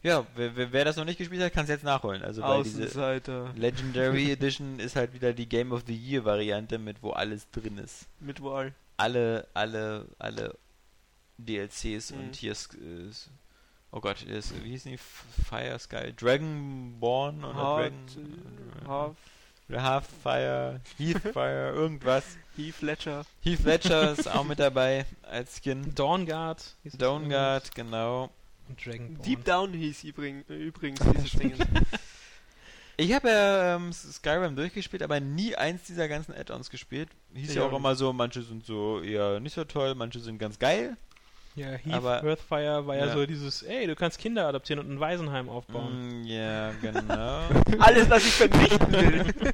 Ja, 0.03 0.25
wer, 0.35 0.55
wer, 0.55 0.71
wer 0.73 0.85
das 0.85 0.95
noch 0.97 1.05
nicht 1.05 1.17
gespielt 1.19 1.41
hat, 1.43 1.53
kann 1.53 1.63
es 1.65 1.69
jetzt 1.69 1.83
nachholen. 1.83 2.23
Also 2.23 2.41
weil 2.41 2.63
diese. 2.63 3.51
Legendary 3.55 4.31
Edition 4.31 4.79
ist 4.79 4.95
halt 4.95 5.13
wieder 5.13 5.31
die 5.33 5.47
Game 5.47 5.71
of 5.71 5.83
the 5.85 5.95
Year 5.95 6.25
Variante 6.25 6.77
mit 6.79 6.97
wo 7.01 7.11
alles 7.11 7.49
drin 7.51 7.77
ist. 7.77 8.07
Mit 8.19 8.41
Wahl. 8.43 8.73
Alle, 8.97 9.47
alle, 9.53 10.07
alle 10.19 10.55
DLCs 11.45 12.11
Mhm. 12.11 12.19
und 12.19 12.35
hier 12.35 12.51
ist, 12.51 12.73
ist 12.75 13.29
oh 13.91 13.99
Gott, 13.99 14.21
ist, 14.23 14.53
wie 14.63 14.69
hieß 14.69 14.83
die? 14.83 14.97
Fire 14.97 15.77
Sky 15.79 16.13
Dragonborn 16.15 17.43
oder 17.43 17.55
Hard, 17.55 17.91
Dragon 18.15 18.81
äh, 18.83 18.87
Half, 18.87 19.15
oder 19.69 19.83
Half-Fire, 19.83 20.81
Heathfire, 20.97 21.71
irgendwas. 21.75 22.23
Heath 22.55 22.81
Ledger. 22.81 23.25
Heath 23.41 23.63
Ledger 23.63 24.11
ist 24.11 24.27
auch 24.29 24.43
mit 24.43 24.59
dabei 24.59 25.05
als 25.23 25.57
Skin. 25.61 25.93
Dawnguard. 25.95 26.75
Dawnguard, 26.97 27.73
genau. 27.75 28.29
Und 28.67 28.85
Dragonborn. 28.85 29.21
Deep 29.23 29.45
Down 29.45 29.73
hieß 29.73 30.03
übring, 30.03 30.43
äh, 30.49 30.55
übrigens 30.55 30.99
dieses 31.15 31.31
Ding. 31.31 31.53
Ich 32.97 33.13
habe 33.13 33.29
ja 33.29 33.75
ähm, 33.77 33.91
Skyrim 33.93 34.55
durchgespielt, 34.55 35.01
aber 35.01 35.19
nie 35.19 35.55
eins 35.55 35.83
dieser 35.83 36.07
ganzen 36.07 36.33
Add-ons 36.35 36.69
gespielt. 36.69 37.09
Hieß 37.33 37.49
Ich 37.49 37.55
ja 37.55 37.63
auch 37.63 37.73
immer 37.73 37.95
so, 37.95 38.13
manche 38.13 38.43
sind 38.43 38.65
so 38.65 39.01
eher 39.01 39.39
nicht 39.39 39.53
so 39.55 39.63
toll, 39.63 39.95
manche 39.95 40.19
sind 40.19 40.37
ganz 40.37 40.59
geil. 40.59 40.97
Ja, 41.55 41.67
Heath 41.71 41.93
Aber- 41.93 42.23
Earthfire 42.23 42.85
war 42.87 42.95
ja, 42.95 43.07
Ja. 43.07 43.13
so 43.13 43.25
dieses, 43.25 43.63
ey, 43.63 43.87
du 43.87 43.95
kannst 43.95 44.19
Kinder 44.19 44.47
adoptieren 44.47 44.79
und 44.79 44.89
ein 44.91 44.99
Waisenheim 44.99 45.49
aufbauen. 45.49 46.21
Mm, 46.21 46.23
ja, 46.25 46.71
genau. 46.81 47.41
Alles, 47.79 48.09
was 48.09 48.25
ich 48.25 48.33
vernichten 48.33 48.91
will. 48.91 49.25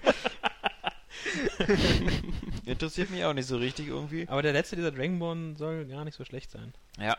Interessiert 2.65 3.09
mich 3.09 3.23
auch 3.25 3.33
nicht 3.33 3.47
so 3.47 3.57
richtig 3.57 3.87
irgendwie. 3.87 4.27
Aber 4.27 4.41
der 4.41 4.53
letzte 4.53 4.75
dieser 4.75 4.91
Dragonborn 4.91 5.55
soll 5.55 5.85
gar 5.85 6.05
nicht 6.05 6.15
so 6.15 6.23
schlecht 6.25 6.51
sein. 6.51 6.73
Ja, 6.99 7.15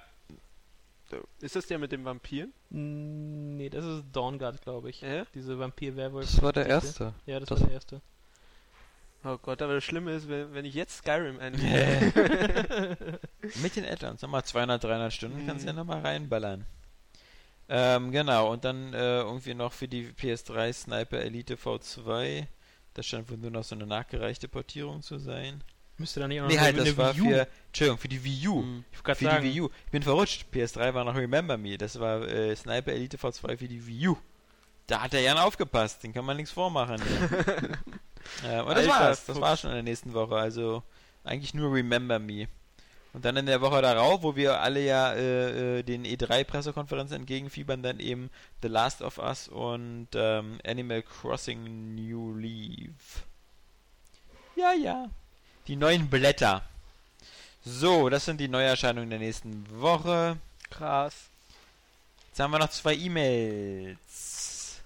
Ist 1.41 1.57
das 1.57 1.67
der 1.67 1.79
mit 1.79 1.91
dem 1.93 2.05
Vampiren? 2.05 2.53
Mm, 2.71 3.57
Nee, 3.57 3.71
das 3.71 3.85
ist 3.85 4.05
Dawnguard, 4.13 4.63
glaube 4.63 4.91
ich. 4.91 5.01
Ja? 5.01 5.25
Diese 5.35 5.59
Vampir-Werwolf. 5.59 6.27
Das 6.31 6.43
war 6.43 6.53
der 6.53 6.67
erste. 6.67 7.13
Ja, 7.27 7.41
das, 7.41 7.49
Das- 7.49 7.61
war 7.61 7.67
der 7.67 7.75
erste. 7.75 8.01
Oh 9.25 9.37
Gott, 9.39 9.61
aber 9.63 9.75
das 9.75 9.85
Schlimme 9.85 10.13
ist, 10.13 10.29
wenn, 10.29 10.55
wenn 10.55 10.65
ich 10.65 10.75
jetzt 10.75 10.99
Skyrim 10.99 11.39
einlege. 11.41 13.19
mit 13.63 13.77
den 13.77 13.85
Add-ons. 13.85 14.23
Nochmal 14.23 14.45
200, 14.45 14.83
300 14.83 15.13
Stunden 15.13 15.47
kannst 15.47 15.65
du 15.65 15.67
ja 15.67 15.73
Mhm. 15.73 15.79
nochmal 15.81 16.01
reinballern. 16.01 16.65
Ähm, 17.69 18.13
genau, 18.13 18.51
und 18.53 18.65
dann 18.65 18.95
äh, 18.95 19.21
irgendwie 19.21 19.55
noch 19.55 19.73
für 19.73 19.89
die 19.89 20.09
PS3 20.13 20.73
Sniper 20.73 21.19
Elite 21.19 21.57
V2. 21.57 22.47
Das 22.95 23.07
scheint 23.07 23.31
wohl 23.31 23.37
nur 23.37 23.51
noch 23.51 23.65
so 23.65 23.75
eine 23.75 23.87
nachgereichte 23.87 24.49
Portierung 24.49 25.03
zu 25.03 25.19
sein. 25.19 25.63
Müsste 25.99 26.21
da 26.21 26.29
nicht 26.29 26.41
auch 26.41 26.45
noch 26.45 26.51
Nee, 26.51 26.59
halt, 26.61 26.79
das 26.79 26.87
eine 26.87 26.97
war 26.97 27.15
Wii 27.17 27.23
U- 27.23 27.29
für, 27.31 27.47
Entschuldigung, 27.67 27.99
für 27.99 28.09
die 28.09 28.25
Wii 28.25 28.49
U. 28.49 28.63
Mhm. 28.63 28.85
Ich 28.93 28.99
Für 28.99 29.25
sagen, 29.25 29.45
die 29.45 29.51
Wii 29.53 29.61
U. 29.63 29.71
Ich 29.87 29.91
bin 29.91 30.03
verrutscht. 30.03 30.47
PS3 30.53 30.95
war 30.95 31.05
noch 31.05 31.15
Remember 31.17 31.59
Me. 31.59 31.77
Das 31.77 31.99
war 32.01 32.23
äh, 32.27 32.55
Sniper 32.57 32.93
Elite 32.93 33.17
V2 33.19 33.59
für 33.59 33.69
die 33.69 33.85
Wii 33.87 34.09
U. 34.09 34.17
Da 34.87 35.03
hat 35.03 35.13
der 35.13 35.21
Jan 35.21 35.37
aufgepasst. 35.39 36.03
Den 36.05 36.15
kann 36.15 36.25
man 36.25 36.37
nichts 36.39 36.53
vormachen. 36.53 37.03
ja, 38.45 38.63
und 38.63 38.71
das 38.71 38.87
Alter 38.87 38.89
war's. 38.89 39.27
Das 39.27 39.37
Fuchs. 39.37 39.41
war 39.41 39.57
schon 39.57 39.71
in 39.71 39.77
der 39.77 39.83
nächsten 39.83 40.15
Woche. 40.15 40.37
Also 40.37 40.83
eigentlich 41.25 41.55
nur 41.55 41.73
Remember 41.73 42.19
Me. 42.19 42.49
Und 43.15 43.25
dann 43.25 43.37
in 43.37 43.47
der 43.47 43.61
Woche 43.61 43.81
darauf, 43.83 44.23
wo 44.23 44.37
wir 44.37 44.61
alle 44.61 44.85
ja 44.85 45.13
äh, 45.13 45.79
äh, 45.79 45.83
den 45.83 46.05
E3-Pressekonferenzen 46.05 47.17
entgegenfiebern, 47.17 47.83
dann 47.83 48.01
eben 48.01 48.31
The 48.63 48.69
Last 48.69 49.03
of 49.03 49.19
Us 49.19 49.49
und 49.49 50.09
ähm, 50.15 50.59
Animal 50.65 51.03
Crossing 51.03 51.95
New 51.95 52.37
Leaf. 52.37 53.25
Ja, 54.57 54.73
ja. 54.73 55.09
Die 55.67 55.77
neuen 55.77 56.09
Blätter. 56.09 56.63
So, 57.65 58.09
das 58.09 58.25
sind 58.25 58.41
die 58.41 58.49
Neuerscheinungen 58.49 59.11
der 59.11 59.19
nächsten 59.19 59.67
Woche. 59.81 60.37
Krass. 60.71 61.29
Jetzt 62.29 62.41
haben 62.41 62.51
wir 62.51 62.59
noch 62.59 62.71
zwei 62.71 62.95
E-Mails 62.95 64.81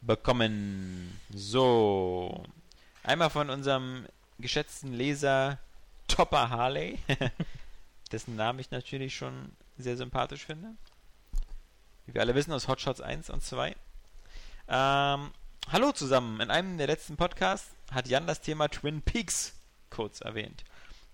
bekommen. 0.00 1.20
So. 1.32 2.42
Einmal 3.10 3.30
von 3.30 3.50
unserem 3.50 4.06
geschätzten 4.38 4.92
Leser 4.92 5.58
Topper 6.06 6.48
Harley, 6.48 6.96
dessen 8.12 8.36
Namen 8.36 8.60
ich 8.60 8.70
natürlich 8.70 9.16
schon 9.16 9.50
sehr 9.76 9.96
sympathisch 9.96 10.46
finde. 10.46 10.76
Wie 12.06 12.14
wir 12.14 12.20
alle 12.20 12.36
wissen, 12.36 12.52
aus 12.52 12.68
Hotshots 12.68 13.00
1 13.00 13.30
und 13.30 13.42
2. 13.42 13.74
Ähm, 14.68 15.32
hallo 15.72 15.90
zusammen. 15.92 16.40
In 16.40 16.52
einem 16.52 16.78
der 16.78 16.86
letzten 16.86 17.16
Podcasts 17.16 17.74
hat 17.90 18.06
Jan 18.06 18.28
das 18.28 18.42
Thema 18.42 18.68
Twin 18.68 19.02
Peaks 19.02 19.54
kurz 19.90 20.20
erwähnt. 20.20 20.62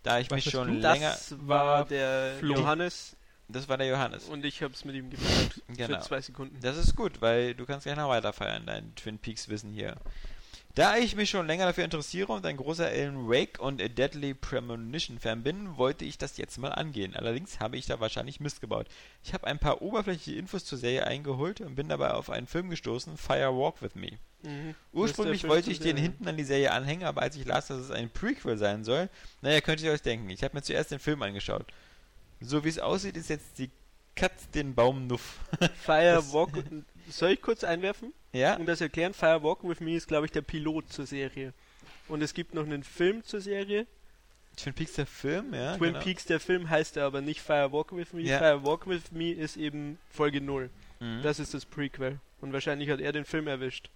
Da 0.03 0.19
ich 0.19 0.31
Was 0.31 0.45
mich 0.45 0.53
schon 0.53 0.69
du? 0.69 0.75
länger. 0.75 1.13
Das 1.13 1.35
war 1.49 1.87
der 1.87 2.35
Flo. 2.41 2.57
Johannes 2.57 3.17
Das 3.49 3.71
war 3.71 3.79
der 3.79 3.87
Johannes. 3.87 4.25
und 4.25 4.45
ich 4.45 4.63
hab's 4.63 4.85
mit 4.85 4.97
ihm 4.97 5.09
gefeiert. 5.09 5.63
Genau. 5.69 5.99
Für 5.99 6.05
zwei 6.05 6.21
Sekunden. 6.21 6.61
Das 6.61 6.77
ist 6.77 6.95
gut, 6.95 7.23
weil 7.23 7.55
du 7.55 7.65
kannst 7.65 7.85
gleich 7.85 7.97
noch 7.97 8.11
weiter 8.11 8.35
feiern, 8.35 8.67
dein 8.67 8.95
Twin 8.97 9.19
Peaks 9.19 9.49
Wissen 9.49 9.73
hier. 9.73 9.97
Da 10.77 10.99
ich 10.99 11.17
mich 11.17 11.31
schon 11.31 11.47
länger 11.47 11.65
dafür 11.65 11.85
interessiere 11.85 12.31
und 12.31 12.45
ein 12.45 12.59
großer 12.59 12.87
Alan 12.87 13.31
Wake 13.31 13.59
und 13.59 13.81
A 13.81 13.89
Deadly 13.89 14.35
Premonition 14.35 15.19
Fan 15.19 15.43
bin, 15.43 15.79
wollte 15.79 16.05
ich 16.05 16.19
das 16.19 16.37
jetzt 16.37 16.59
mal 16.59 16.69
angehen. 16.69 17.17
Allerdings 17.17 17.61
habe 17.61 17.79
ich 17.79 17.87
da 17.87 17.99
wahrscheinlich 17.99 18.41
Mist 18.41 18.61
gebaut. 18.61 18.87
Ich 19.25 19.33
habe 19.33 19.47
ein 19.47 19.59
paar 19.59 19.81
oberflächliche 19.81 20.39
Infos 20.39 20.67
zur 20.67 20.77
Serie 20.77 21.07
eingeholt 21.07 21.63
und 21.63 21.77
bin 21.77 21.89
dabei 21.89 22.11
auf 22.11 22.29
einen 22.29 22.47
Film 22.47 22.69
gestoßen, 22.69 23.17
Fire 23.17 23.57
Walk 23.57 23.81
With 23.81 23.95
Me. 23.95 24.19
Mhm. 24.43 24.75
Ursprünglich 24.93 25.49
wollte 25.49 25.71
ich 25.71 25.81
den 25.81 25.97
hinten 25.97 26.29
an 26.29 26.37
die 26.37 26.45
Serie 26.45 26.73
anhängen, 26.73 27.07
aber 27.07 27.23
als 27.23 27.37
ich 27.37 27.47
las, 27.47 27.69
dass 27.69 27.79
es 27.79 27.91
ein 27.91 28.11
Prequel 28.11 28.59
sein 28.59 28.85
soll, 28.85 29.09
naja, 29.41 29.63
könnt 29.63 29.81
ihr 29.81 29.93
euch 29.93 30.03
denken. 30.03 30.29
Ich 30.29 30.45
habe 30.45 30.55
mir 30.55 30.63
zuerst 30.63 30.91
den 30.91 30.99
Film 30.99 31.23
angeschaut. 31.23 31.65
So 32.43 32.65
wie 32.65 32.69
es 32.69 32.79
aussieht, 32.79 33.17
ist 33.17 33.31
jetzt 33.31 33.59
die 33.59 33.71
Katz 34.15 34.51
den 34.51 34.75
Baum 34.75 35.07
nuff. 35.07 35.39
Fire 35.79 36.23
Walk. 36.35 36.51
Soll 37.09 37.31
ich 37.31 37.43
kurz 37.43 37.65
einwerfen? 37.65 38.13
ja? 38.33 38.57
Um 38.57 38.67
das 38.67 38.81
erklären, 38.81 39.15
Fire 39.15 39.43
Walk 39.43 39.63
With 39.63 39.81
Me 39.81 39.95
ist, 39.97 40.09
glaube 40.09 40.27
ich, 40.27 40.33
der 40.33 40.43
Pilot 40.43 40.93
zur 40.93 41.07
Serie. 41.07 41.53
Und 42.09 42.23
es 42.23 42.35
gibt 42.35 42.55
noch 42.55 42.65
einen 42.65 42.85
Film 42.85 43.25
zur 43.25 43.41
Serie. 43.41 43.87
Twin 44.57 44.73
Peaks 44.73 44.95
der 44.95 45.07
Film, 45.07 45.53
ja. 45.53 45.77
Twin 45.77 45.93
genau. 45.93 46.05
Peaks, 46.05 46.25
der 46.25 46.41
Film, 46.41 46.71
heißt 46.71 46.97
er 46.97 47.05
aber 47.05 47.21
nicht 47.21 47.41
Fire 47.41 47.71
Walk 47.73 47.95
With 47.95 48.13
Me. 48.13 48.23
Ja. 48.23 48.39
Fire 48.39 48.65
Walk 48.65 48.87
With 48.89 49.13
Me 49.13 49.33
ist 49.33 49.57
eben 49.57 49.99
Folge 50.11 50.41
0. 50.41 50.71
Mhm. 51.01 51.21
Das 51.23 51.39
ist 51.39 51.53
das 51.53 51.67
Prequel. 51.67 52.19
Und 52.41 52.53
wahrscheinlich 52.53 52.89
hat 52.91 53.01
er 53.01 53.13
den 53.13 53.25
Film 53.25 53.49
erwischt. 53.49 53.91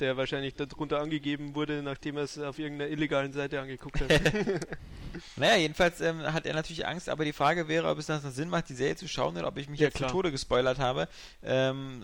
Der 0.00 0.16
wahrscheinlich 0.16 0.54
darunter 0.54 1.00
angegeben 1.00 1.54
wurde, 1.54 1.82
nachdem 1.82 2.18
er 2.18 2.24
es 2.24 2.38
auf 2.38 2.58
irgendeiner 2.58 2.90
illegalen 2.90 3.32
Seite 3.32 3.60
angeguckt 3.60 4.00
hat. 4.00 4.10
Naja, 5.36 5.56
jedenfalls 5.56 6.00
ähm, 6.02 6.22
hat 6.32 6.44
er 6.44 6.52
natürlich 6.54 6.86
Angst, 6.86 7.08
aber 7.08 7.24
die 7.24 7.32
Frage 7.32 7.68
wäre, 7.68 7.88
ob 7.88 7.98
es 7.98 8.04
dann 8.06 8.20
Sinn 8.20 8.50
macht, 8.50 8.68
die 8.68 8.74
Serie 8.74 8.96
zu 8.96 9.08
schauen 9.08 9.36
oder 9.36 9.48
ob 9.48 9.56
ich 9.56 9.68
mich 9.68 9.80
Ja, 9.80 9.86
jetzt 9.86 9.94
zu 9.94 10.00
klar. 10.00 10.10
Tode 10.10 10.30
gespoilert 10.30 10.78
habe, 10.78 11.08
ähm, 11.42 12.02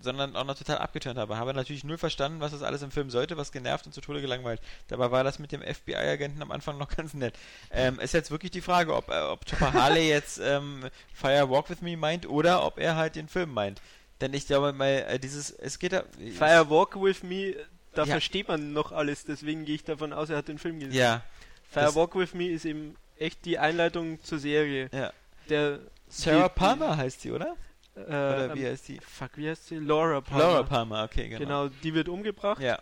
sondern 0.00 0.36
auch 0.36 0.44
noch 0.44 0.56
total 0.56 0.78
abgeturnt 0.78 1.18
habe. 1.18 1.36
Habe 1.36 1.52
natürlich 1.54 1.84
null 1.84 1.98
verstanden, 1.98 2.40
was 2.40 2.52
das 2.52 2.62
alles 2.62 2.82
im 2.82 2.90
Film 2.90 3.10
sollte, 3.10 3.36
was 3.36 3.52
genervt 3.52 3.86
und 3.86 3.92
zu 3.92 4.00
Tode 4.00 4.20
gelangweilt. 4.20 4.60
Dabei 4.88 5.10
war 5.10 5.24
das 5.24 5.38
mit 5.38 5.52
dem 5.52 5.60
FBI-Agenten 5.62 6.40
am 6.40 6.52
Anfang 6.52 6.78
noch 6.78 6.88
ganz 6.96 7.14
nett. 7.14 7.34
Ähm, 7.70 7.98
ist 7.98 8.14
jetzt 8.14 8.30
wirklich 8.30 8.52
die 8.52 8.60
Frage, 8.62 8.94
ob, 8.94 9.08
äh, 9.10 9.20
ob 9.22 9.44
Topper 9.44 9.72
Harley 9.72 10.08
jetzt 10.08 10.38
ähm, 10.38 10.84
Fire 11.12 11.50
Walk 11.50 11.68
With 11.68 11.82
Me 11.82 11.96
meint 11.96 12.28
oder 12.28 12.64
ob 12.64 12.78
er 12.78 12.96
halt 12.96 13.16
den 13.16 13.28
Film 13.28 13.52
meint. 13.52 13.80
Denn 14.20 14.34
ich 14.34 14.46
glaube 14.46 14.72
mal, 14.72 14.86
äh, 15.08 15.18
dieses, 15.18 15.50
es 15.50 15.78
geht 15.78 15.92
da... 15.92 16.04
Fire 16.36 16.68
Walk 16.68 17.00
With 17.00 17.22
Me, 17.22 17.54
da 17.94 18.04
Ja. 18.04 18.12
versteht 18.12 18.48
man 18.48 18.72
noch 18.72 18.92
alles, 18.92 19.24
deswegen 19.24 19.64
gehe 19.64 19.74
ich 19.76 19.84
davon 19.84 20.12
aus, 20.12 20.30
er 20.30 20.36
hat 20.36 20.48
den 20.48 20.58
Film 20.58 20.78
gesehen. 20.78 20.94
Ja, 20.94 21.22
Fire 21.70 21.94
Walk 21.94 22.14
With 22.16 22.34
Me 22.34 22.48
ist 22.48 22.64
eben 22.64 22.96
echt 23.18 23.44
die 23.44 23.58
Einleitung 23.58 24.22
zur 24.22 24.38
Serie. 24.38 24.88
ja. 24.92 25.12
Der 25.48 25.80
Sarah 26.08 26.48
die- 26.48 26.54
Palmer 26.54 26.96
heißt 26.96 27.22
sie, 27.22 27.32
oder? 27.32 27.56
Äh, 27.96 28.00
Oder 28.02 28.54
wie 28.54 28.62
ähm, 28.64 28.70
heißt 28.72 28.88
die? 28.88 29.00
Fuck, 29.00 29.30
wie 29.36 29.48
heißt 29.48 29.66
sie? 29.68 29.76
Laura 29.76 30.20
Palmer. 30.20 30.44
Laura 30.44 30.62
Palmer, 30.62 31.04
okay, 31.04 31.28
genau. 31.28 31.38
Genau, 31.40 31.68
die 31.82 31.92
wird 31.94 32.08
umgebracht 32.08 32.62
Ja. 32.62 32.78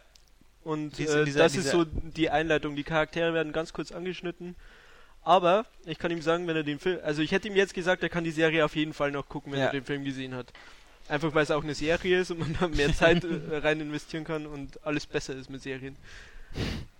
und 0.64 0.98
äh, 1.00 1.24
dieser- 1.24 1.42
das 1.44 1.56
ist 1.56 1.70
so 1.70 1.84
die 1.86 2.28
Einleitung. 2.28 2.76
Die 2.76 2.84
Charaktere 2.84 3.32
werden 3.32 3.52
ganz 3.52 3.72
kurz 3.72 3.90
angeschnitten. 3.92 4.54
Aber 5.22 5.64
ich 5.86 5.98
kann 5.98 6.10
ihm 6.10 6.20
sagen, 6.22 6.46
wenn 6.46 6.56
er 6.56 6.62
den 6.62 6.78
Film, 6.78 7.00
also 7.02 7.22
ich 7.22 7.32
hätte 7.32 7.48
ihm 7.48 7.56
jetzt 7.56 7.74
gesagt, 7.74 8.02
er 8.02 8.08
kann 8.08 8.24
die 8.24 8.30
Serie 8.30 8.64
auf 8.64 8.76
jeden 8.76 8.92
Fall 8.94 9.10
noch 9.10 9.28
gucken, 9.28 9.52
wenn 9.52 9.60
Ja. 9.60 9.66
er 9.66 9.72
den 9.72 9.84
Film 9.84 10.04
gesehen 10.04 10.34
hat. 10.34 10.52
Einfach 11.08 11.34
weil 11.34 11.42
es 11.42 11.50
auch 11.50 11.62
eine 11.64 11.74
Serie 11.74 12.20
ist 12.20 12.30
und 12.30 12.38
man 12.40 12.56
da 12.60 12.68
mehr 12.68 12.92
Zeit 12.94 13.24
äh, 13.24 13.56
rein 13.62 13.80
investieren 13.80 14.24
kann 14.24 14.46
und 14.46 14.84
alles 14.86 15.06
besser 15.06 15.34
ist 15.34 15.48
mit 15.48 15.62
Serien. 15.62 15.96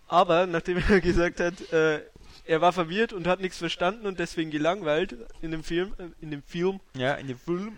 Aber 0.06 0.46
nachdem 0.46 0.78
er 0.88 1.00
gesagt 1.00 1.40
hat, 1.40 1.72
äh, 1.72 2.00
er 2.46 2.60
war 2.62 2.72
verwirrt 2.72 3.12
und 3.12 3.26
hat 3.26 3.40
nichts 3.40 3.58
verstanden 3.58 4.06
und 4.06 4.18
deswegen 4.18 4.50
gelangweilt 4.50 5.14
in 5.42 5.50
dem 5.50 5.62
Film, 5.62 5.92
äh, 5.98 6.04
in 6.22 6.30
dem 6.30 6.42
Film, 6.42 6.80
Ja, 6.96 7.14
in 7.14 7.28
dem 7.28 7.38
Film. 7.38 7.76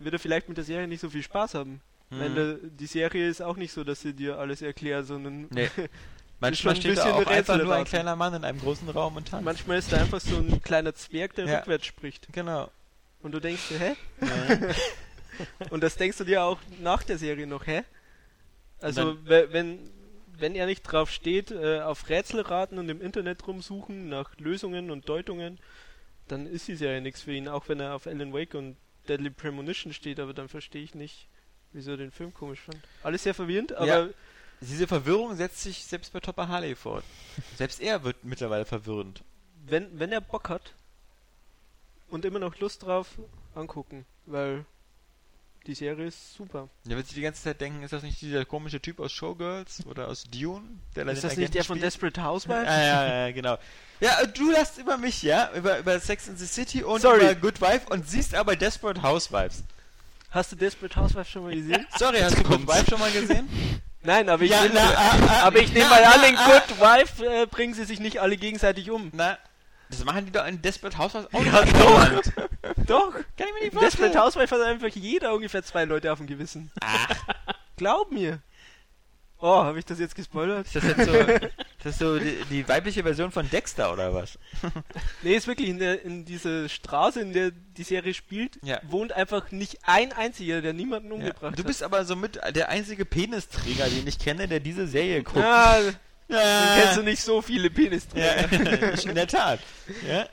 wird 0.00 0.14
er 0.14 0.18
vielleicht 0.18 0.48
mit 0.48 0.56
der 0.58 0.64
Serie 0.64 0.88
nicht 0.88 1.00
so 1.00 1.10
viel 1.10 1.22
Spaß 1.22 1.54
haben. 1.54 1.80
Weil 2.10 2.30
Mhm. 2.30 2.34
der, 2.34 2.54
die 2.70 2.86
Serie 2.86 3.28
ist 3.28 3.40
auch 3.40 3.56
nicht 3.56 3.72
so, 3.72 3.84
dass 3.84 4.00
sie 4.00 4.12
dir 4.12 4.38
alles 4.38 4.62
erklärt, 4.62 5.06
sondern 5.06 5.46
Nee. 5.50 5.68
Manchmal 6.40 6.74
steht 6.74 6.96
da 6.98 7.12
auch 7.12 7.26
einfach 7.26 7.62
nur 7.62 7.74
ein 7.74 7.84
kleiner 7.84 8.16
Mann 8.16 8.32
in 8.34 8.42
einem 8.44 8.58
großen 8.58 8.88
Raum 8.88 9.14
und 9.16 9.28
tanzt. 9.28 9.44
manchmal 9.44 9.78
ist 9.78 9.92
da 9.92 9.98
einfach 9.98 10.20
so 10.20 10.36
ein 10.38 10.60
kleiner 10.62 10.94
Zwerg, 10.94 11.34
der 11.34 11.44
Ja. 11.44 11.58
rückwärts 11.58 11.84
spricht. 11.86 12.32
Genau. 12.32 12.70
Und 13.22 13.32
du 13.32 13.38
denkst 13.40 13.62
hä? 13.78 13.94
Ja. 14.22 14.26
Und 15.70 15.82
das 15.82 15.96
denkst 15.96 16.18
du 16.18 16.24
dir 16.24 16.42
auch 16.44 16.58
nach 16.80 17.02
der 17.02 17.18
Serie 17.18 17.46
noch, 17.46 17.66
hä? 17.66 17.82
Also, 18.80 19.16
we- 19.26 19.48
wenn 19.52 19.90
wenn 20.38 20.54
er 20.54 20.64
nicht 20.64 20.82
drauf 20.84 21.10
steht, 21.10 21.50
äh, 21.50 21.80
auf 21.82 22.08
Rätsel 22.08 22.40
raten 22.40 22.78
und 22.78 22.88
im 22.88 23.02
Internet 23.02 23.46
rumsuchen 23.46 24.08
nach 24.08 24.30
Lösungen 24.38 24.90
und 24.90 25.06
Deutungen, 25.06 25.58
dann 26.28 26.46
ist 26.46 26.66
die 26.66 26.76
Serie 26.76 27.02
nichts 27.02 27.20
für 27.20 27.32
ihn, 27.34 27.46
auch 27.46 27.68
wenn 27.68 27.78
er 27.78 27.94
auf 27.94 28.06
Alan 28.06 28.32
Wake 28.32 28.54
und 28.54 28.78
Deadly 29.06 29.28
Premonition 29.28 29.92
steht, 29.92 30.18
aber 30.18 30.32
dann 30.32 30.48
verstehe 30.48 30.82
ich 30.82 30.94
nicht, 30.94 31.28
wieso 31.72 31.90
er 31.90 31.96
den 31.98 32.10
Film 32.10 32.32
komisch 32.32 32.60
fand. 32.60 32.78
Alles 33.02 33.22
sehr 33.24 33.34
verwirrend, 33.34 33.74
aber 33.74 33.86
Ja. 33.86 34.08
Diese 34.62 34.86
Verwirrung 34.86 35.36
setzt 35.36 35.60
sich 35.62 35.84
selbst 35.84 36.10
bei 36.12 36.20
Topper 36.20 36.48
Harley 36.48 36.74
fort. 36.74 37.04
Selbst 37.56 37.80
er 37.80 38.02
wird 38.04 38.24
mittlerweile 38.24 38.64
verwirrend. 38.64 39.22
wenn, 39.66 39.98
wenn 39.98 40.10
er 40.12 40.20
Bock 40.22 40.48
hat 40.48 40.72
und 42.08 42.24
immer 42.24 42.38
noch 42.38 42.58
Lust 42.60 42.82
drauf, 42.82 43.08
angucken, 43.54 44.04
weil 44.26 44.64
die 45.66 45.74
Serie 45.74 46.06
ist 46.06 46.34
super. 46.34 46.68
Der 46.84 46.96
wird 46.96 47.06
sich 47.06 47.14
die 47.14 47.20
ganze 47.22 47.42
Zeit 47.42 47.60
denken, 47.60 47.82
ist 47.82 47.92
das 47.92 48.02
nicht 48.02 48.20
dieser 48.20 48.44
komische 48.44 48.80
Typ 48.80 48.98
aus 49.00 49.12
Showgirls 49.12 49.84
oder 49.86 50.08
aus 50.08 50.24
Dune? 50.24 50.62
Der 50.96 51.06
ist 51.08 51.22
das 51.24 51.36
nicht 51.36 51.54
der 51.54 51.60
Agenten 51.60 51.66
von 51.66 51.76
spielt? 51.76 51.84
Desperate 51.84 52.24
Housewives? 52.24 52.66
Ja, 52.68 52.82
ja, 52.82 53.26
ja, 53.26 53.32
genau. 53.32 53.58
Ja, 54.00 54.24
du 54.26 54.50
lachst 54.50 54.78
über 54.78 54.96
mich, 54.96 55.22
ja? 55.22 55.50
Über, 55.54 55.78
über 55.78 56.00
Sex 56.00 56.28
in 56.28 56.36
the 56.36 56.46
City 56.46 56.82
und 56.82 57.02
Sorry. 57.02 57.20
über 57.24 57.34
Good 57.34 57.60
Wife 57.60 57.82
und 57.90 58.08
siehst 58.08 58.34
aber 58.34 58.56
Desperate 58.56 59.02
Housewives. 59.02 59.62
Hast 60.30 60.52
du 60.52 60.56
Desperate 60.56 60.96
Housewives 60.96 61.28
schon 61.30 61.42
mal 61.42 61.54
gesehen? 61.54 61.86
Sorry, 61.98 62.20
hast 62.20 62.38
du 62.38 62.42
Good 62.44 62.66
Wife 62.66 62.86
schon 62.88 63.00
mal 63.00 63.10
gesehen? 63.10 63.48
Nein, 64.02 64.28
aber 64.30 64.42
ich, 64.44 64.50
Ja, 64.50 64.62
nehm- 64.62 64.72
na, 64.72 64.80
ah, 64.80 65.18
ah, 65.28 65.42
aber 65.42 65.58
ich 65.58 65.72
nehme 65.74 65.84
na, 65.84 65.90
mal 65.90 66.04
an, 66.04 66.20
na, 66.22 66.28
in 66.28 66.36
ah. 66.36 66.46
Good 66.46 66.80
Wife 66.80 67.26
äh, 67.26 67.46
bringen 67.46 67.74
sie 67.74 67.84
sich 67.84 68.00
nicht 68.00 68.18
alle 68.20 68.38
gegenseitig 68.38 68.90
um. 68.90 69.10
Na, 69.12 69.36
das 69.90 70.04
machen 70.04 70.24
die 70.26 70.32
doch 70.32 70.46
in 70.46 70.62
Desperate 70.62 70.96
Housewives 70.96 71.34
auch 71.34 71.44
Ja, 71.44 71.64
nicht. 71.64 71.76
doch. 71.76 72.84
Doch. 72.86 73.12
Kann 73.12 73.46
ich 73.48 73.54
mir 73.54 73.60
nicht 73.64 73.72
vorstellen. 73.74 73.80
Desperate 74.12 74.18
Housewives 74.18 74.52
hat 74.52 74.60
einfach 74.62 74.88
jeder 74.88 75.34
ungefähr 75.34 75.62
zwei 75.62 75.84
Leute 75.84 76.10
auf 76.12 76.18
dem 76.18 76.26
Gewissen. 76.26 76.70
Ach, 76.80 77.08
Glaub 77.76 78.10
mir. 78.12 78.40
Oh, 79.42 79.64
habe 79.64 79.78
ich 79.78 79.86
das 79.86 79.98
jetzt 79.98 80.14
gespoilert? 80.14 80.66
ist 80.66 80.76
das 80.76 80.84
jetzt 80.84 81.06
so, 81.06 81.12
ist 81.14 81.50
das 81.82 81.98
so 81.98 82.18
die, 82.18 82.36
die 82.50 82.68
weibliche 82.68 83.02
Version 83.02 83.30
von 83.32 83.48
Dexter 83.48 83.90
oder 83.90 84.12
was? 84.12 84.38
Nee, 85.22 85.34
ist 85.34 85.46
wirklich 85.46 85.70
in, 85.70 85.78
der, 85.78 86.02
in 86.04 86.26
dieser 86.26 86.68
Straße, 86.68 87.22
in 87.22 87.32
der 87.32 87.50
die 87.50 87.82
Serie 87.82 88.12
spielt, 88.12 88.58
Ja. 88.62 88.80
wohnt 88.82 89.12
einfach 89.14 89.50
nicht 89.50 89.78
ein 89.84 90.12
einziger, 90.12 90.60
der 90.60 90.74
niemanden 90.74 91.08
Ja. 91.08 91.14
umgebracht 91.14 91.58
Du 91.58 91.64
bist 91.64 91.82
aber 91.82 92.04
somit 92.04 92.38
der 92.54 92.68
einzige 92.68 93.06
Penisträger, 93.06 93.88
den 93.88 94.06
ich 94.06 94.18
kenne, 94.18 94.46
der 94.46 94.60
diese 94.60 94.86
Serie 94.86 95.22
guckt. 95.22 95.38
hat. 95.42 95.84
Ja, 95.84 95.90
Ja. 96.30 96.66
dann 96.66 96.80
kennst 96.82 96.96
du 96.98 97.02
nicht 97.02 97.22
so 97.22 97.42
viele 97.42 97.70
Penisträger. 97.70 98.48
Ja, 98.50 99.02
in 99.08 99.14
der 99.14 99.26
Tat. 99.26 99.60
Ja. 100.06 100.26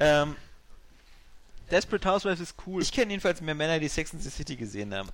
Ähm, 0.00 0.36
Desperate 1.70 2.08
Housewives 2.08 2.40
ist 2.40 2.54
cool. 2.66 2.82
ich 2.82 2.92
kenne 2.92 3.10
jedenfalls 3.10 3.40
mehr 3.40 3.54
Männer, 3.54 3.78
die 3.78 3.88
Sex 3.88 4.12
in 4.12 4.20
the 4.20 4.30
City 4.30 4.56
gesehen 4.56 4.94
haben. 4.94 5.08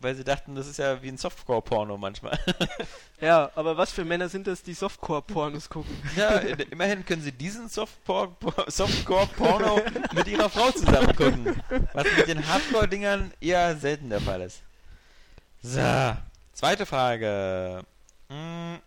Weil 0.00 0.14
sie 0.14 0.22
dachten, 0.22 0.54
das 0.54 0.68
ist 0.68 0.78
ja 0.78 1.02
wie 1.02 1.08
ein 1.08 1.18
Softcore-Porno 1.18 1.96
manchmal. 1.98 2.38
Ja, 3.20 3.50
aber 3.56 3.76
was 3.76 3.90
für 3.90 4.04
Männer 4.04 4.28
sind 4.28 4.46
das, 4.46 4.62
die 4.62 4.74
Softcore-Pornos 4.74 5.68
gucken? 5.68 5.90
ja, 6.14 6.36
immerhin 6.38 7.04
können 7.04 7.20
sie 7.20 7.32
diesen 7.32 7.68
Softcore- 7.68 8.30
Softcore-Porno 8.70 9.82
mit 10.14 10.28
ihrer 10.28 10.48
Frau 10.48 10.70
zusammen 10.70 11.16
gucken. 11.16 11.60
Was 11.94 12.06
mit 12.16 12.28
den 12.28 12.46
Hardcore-Dingern 12.46 13.32
eher 13.40 13.76
selten 13.76 14.08
der 14.10 14.20
Fall 14.20 14.42
ist. 14.42 14.60
So, 15.64 15.80
zweite 16.52 16.86
Frage. 16.86 17.82
Hm, 18.28 18.78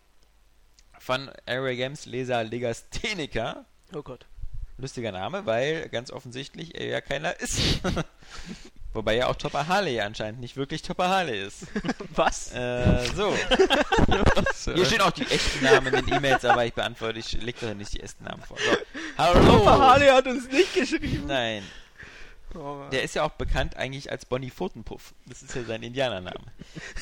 Von 1.11 1.29
Area 1.45 1.75
Games 1.75 2.05
Leser 2.05 2.41
Legastheniker. 2.45 3.65
Oh 3.93 4.01
Gott. 4.01 4.25
Lustiger 4.77 5.11
Name, 5.11 5.45
weil 5.45 5.89
ganz 5.89 6.09
offensichtlich 6.09 6.79
er 6.79 6.87
ja 6.87 7.01
keiner 7.01 7.37
ist. 7.41 7.81
Wobei 8.93 9.17
ja 9.17 9.27
auch 9.27 9.35
Topper 9.35 9.67
Harley 9.67 9.99
anscheinend 9.99 10.39
nicht 10.39 10.55
wirklich 10.55 10.83
Topper 10.83 11.09
Harley 11.09 11.41
ist. 11.41 11.67
Was? 12.15 12.53
Äh, 12.53 13.03
so. 13.13 13.35
Hier 14.73 14.85
stehen 14.85 15.01
auch 15.01 15.11
die 15.11 15.27
echten 15.27 15.65
Namen 15.65 15.93
in 15.93 16.05
den 16.05 16.15
E-Mails, 16.15 16.45
aber 16.45 16.65
ich 16.65 16.73
beantworte, 16.73 17.19
ich 17.19 17.33
leg 17.41 17.59
doch 17.59 17.73
nicht 17.73 17.91
die 17.91 17.99
echten 17.99 18.23
Namen 18.23 18.43
vor. 18.43 18.55
So. 18.57 18.77
Hallo! 19.17 19.65
Papa 19.65 19.79
Harley 19.79 20.07
hat 20.07 20.27
uns 20.27 20.49
nicht 20.49 20.73
geschrieben. 20.73 21.25
Nein, 21.27 21.63
Oh, 22.55 22.83
der 22.91 23.03
ist 23.03 23.15
ja 23.15 23.23
auch 23.23 23.31
bekannt 23.31 23.77
eigentlich 23.77 24.11
als 24.11 24.25
Bonnie 24.25 24.51
Pfotenpuff. 24.51 25.13
Das 25.25 25.41
ist 25.41 25.55
ja 25.55 25.63
sein 25.63 25.83
Indianername. 25.83 26.45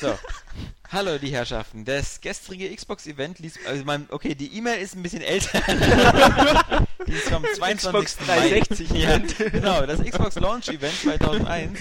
So. 0.00 0.16
Hallo, 0.92 1.18
die 1.18 1.32
Herrschaften. 1.32 1.84
Das 1.84 2.20
gestrige 2.20 2.74
Xbox-Event 2.74 3.38
ließ. 3.38 3.60
Also 3.66 3.84
man, 3.84 4.06
okay, 4.10 4.34
die 4.34 4.56
E-Mail 4.56 4.80
ist 4.80 4.94
ein 4.94 5.02
bisschen 5.02 5.22
älter. 5.22 5.60
die 7.06 7.12
ist 7.12 7.28
vom 7.28 7.44
22. 7.44 7.78
Xbox 7.78 8.26
Mai. 8.26 8.48
360 8.48 8.90
Ja, 8.90 9.18
genau, 9.18 9.86
das 9.86 10.02
Xbox 10.02 10.36
Launch 10.36 10.68
Event 10.68 10.94
2001. 10.94 11.80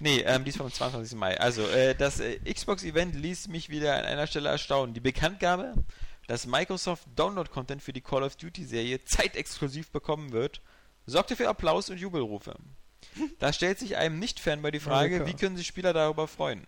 Nee, 0.00 0.20
ähm, 0.20 0.44
die 0.44 0.50
ist 0.50 0.58
vom 0.58 0.72
22. 0.72 1.18
Mai. 1.18 1.38
Also, 1.38 1.66
äh, 1.68 1.94
das 1.94 2.20
äh, 2.20 2.38
Xbox 2.52 2.84
Event 2.84 3.14
ließ 3.14 3.48
mich 3.48 3.68
wieder 3.68 3.96
an 3.96 4.04
einer 4.04 4.26
Stelle 4.26 4.48
erstaunen. 4.48 4.94
Die 4.94 5.00
Bekanntgabe, 5.00 5.74
dass 6.26 6.46
Microsoft 6.46 7.06
Download-Content 7.16 7.82
für 7.82 7.92
die 7.92 8.02
Call 8.02 8.22
of 8.22 8.36
Duty-Serie 8.36 9.04
zeitexklusiv 9.04 9.90
bekommen 9.90 10.32
wird, 10.32 10.60
sorgte 11.06 11.34
für 11.36 11.48
Applaus 11.48 11.90
und 11.90 11.98
Jubelrufe. 11.98 12.54
Da 13.38 13.52
stellt 13.52 13.78
sich 13.78 13.96
einem 13.96 14.18
Nicht-Fan 14.18 14.62
bei 14.62 14.70
die 14.70 14.80
Frage, 14.80 15.26
wie 15.26 15.34
können 15.34 15.56
sich 15.56 15.66
Spieler 15.66 15.92
darüber 15.92 16.28
freuen? 16.28 16.66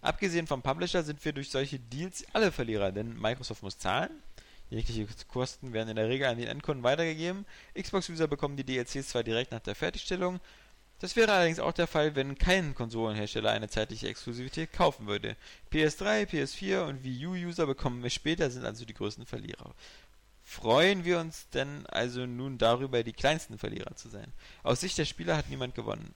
Abgesehen 0.00 0.46
vom 0.46 0.62
Publisher 0.62 1.02
sind 1.02 1.24
wir 1.24 1.32
durch 1.32 1.50
solche 1.50 1.78
Deals 1.78 2.24
alle 2.32 2.50
Verlierer, 2.50 2.92
denn 2.92 3.18
Microsoft 3.20 3.62
muss 3.62 3.78
zahlen. 3.78 4.10
Jegliche 4.68 5.06
Kosten 5.28 5.72
werden 5.72 5.90
in 5.90 5.96
der 5.96 6.08
Regel 6.08 6.26
an 6.26 6.38
den 6.38 6.48
Endkunden 6.48 6.82
weitergegeben. 6.82 7.44
Xbox-User 7.78 8.26
bekommen 8.26 8.56
die 8.56 8.64
DLCs 8.64 9.08
zwar 9.08 9.22
direkt 9.22 9.52
nach 9.52 9.60
der 9.60 9.74
Fertigstellung. 9.74 10.40
Das 10.98 11.14
wäre 11.16 11.32
allerdings 11.32 11.58
auch 11.58 11.72
der 11.72 11.88
Fall, 11.88 12.14
wenn 12.14 12.38
kein 12.38 12.74
Konsolenhersteller 12.74 13.50
eine 13.50 13.68
zeitliche 13.68 14.08
Exklusivität 14.08 14.72
kaufen 14.72 15.08
würde. 15.08 15.36
PS3, 15.72 16.26
PS4 16.26 16.86
und 16.86 17.02
Wii 17.02 17.26
U-User 17.26 17.66
bekommen 17.66 18.02
wir 18.02 18.10
später, 18.10 18.48
sind 18.50 18.64
also 18.64 18.84
die 18.84 18.94
größten 18.94 19.26
Verlierer. 19.26 19.74
Freuen 20.52 21.04
wir 21.06 21.18
uns 21.18 21.48
denn 21.48 21.86
also 21.86 22.26
nun 22.26 22.58
darüber, 22.58 23.02
die 23.02 23.14
kleinsten 23.14 23.58
Verlierer 23.58 23.96
zu 23.96 24.10
sein? 24.10 24.30
Aus 24.62 24.80
Sicht 24.80 24.98
der 24.98 25.06
Spieler 25.06 25.34
hat 25.36 25.48
niemand 25.48 25.74
gewonnen. 25.74 26.12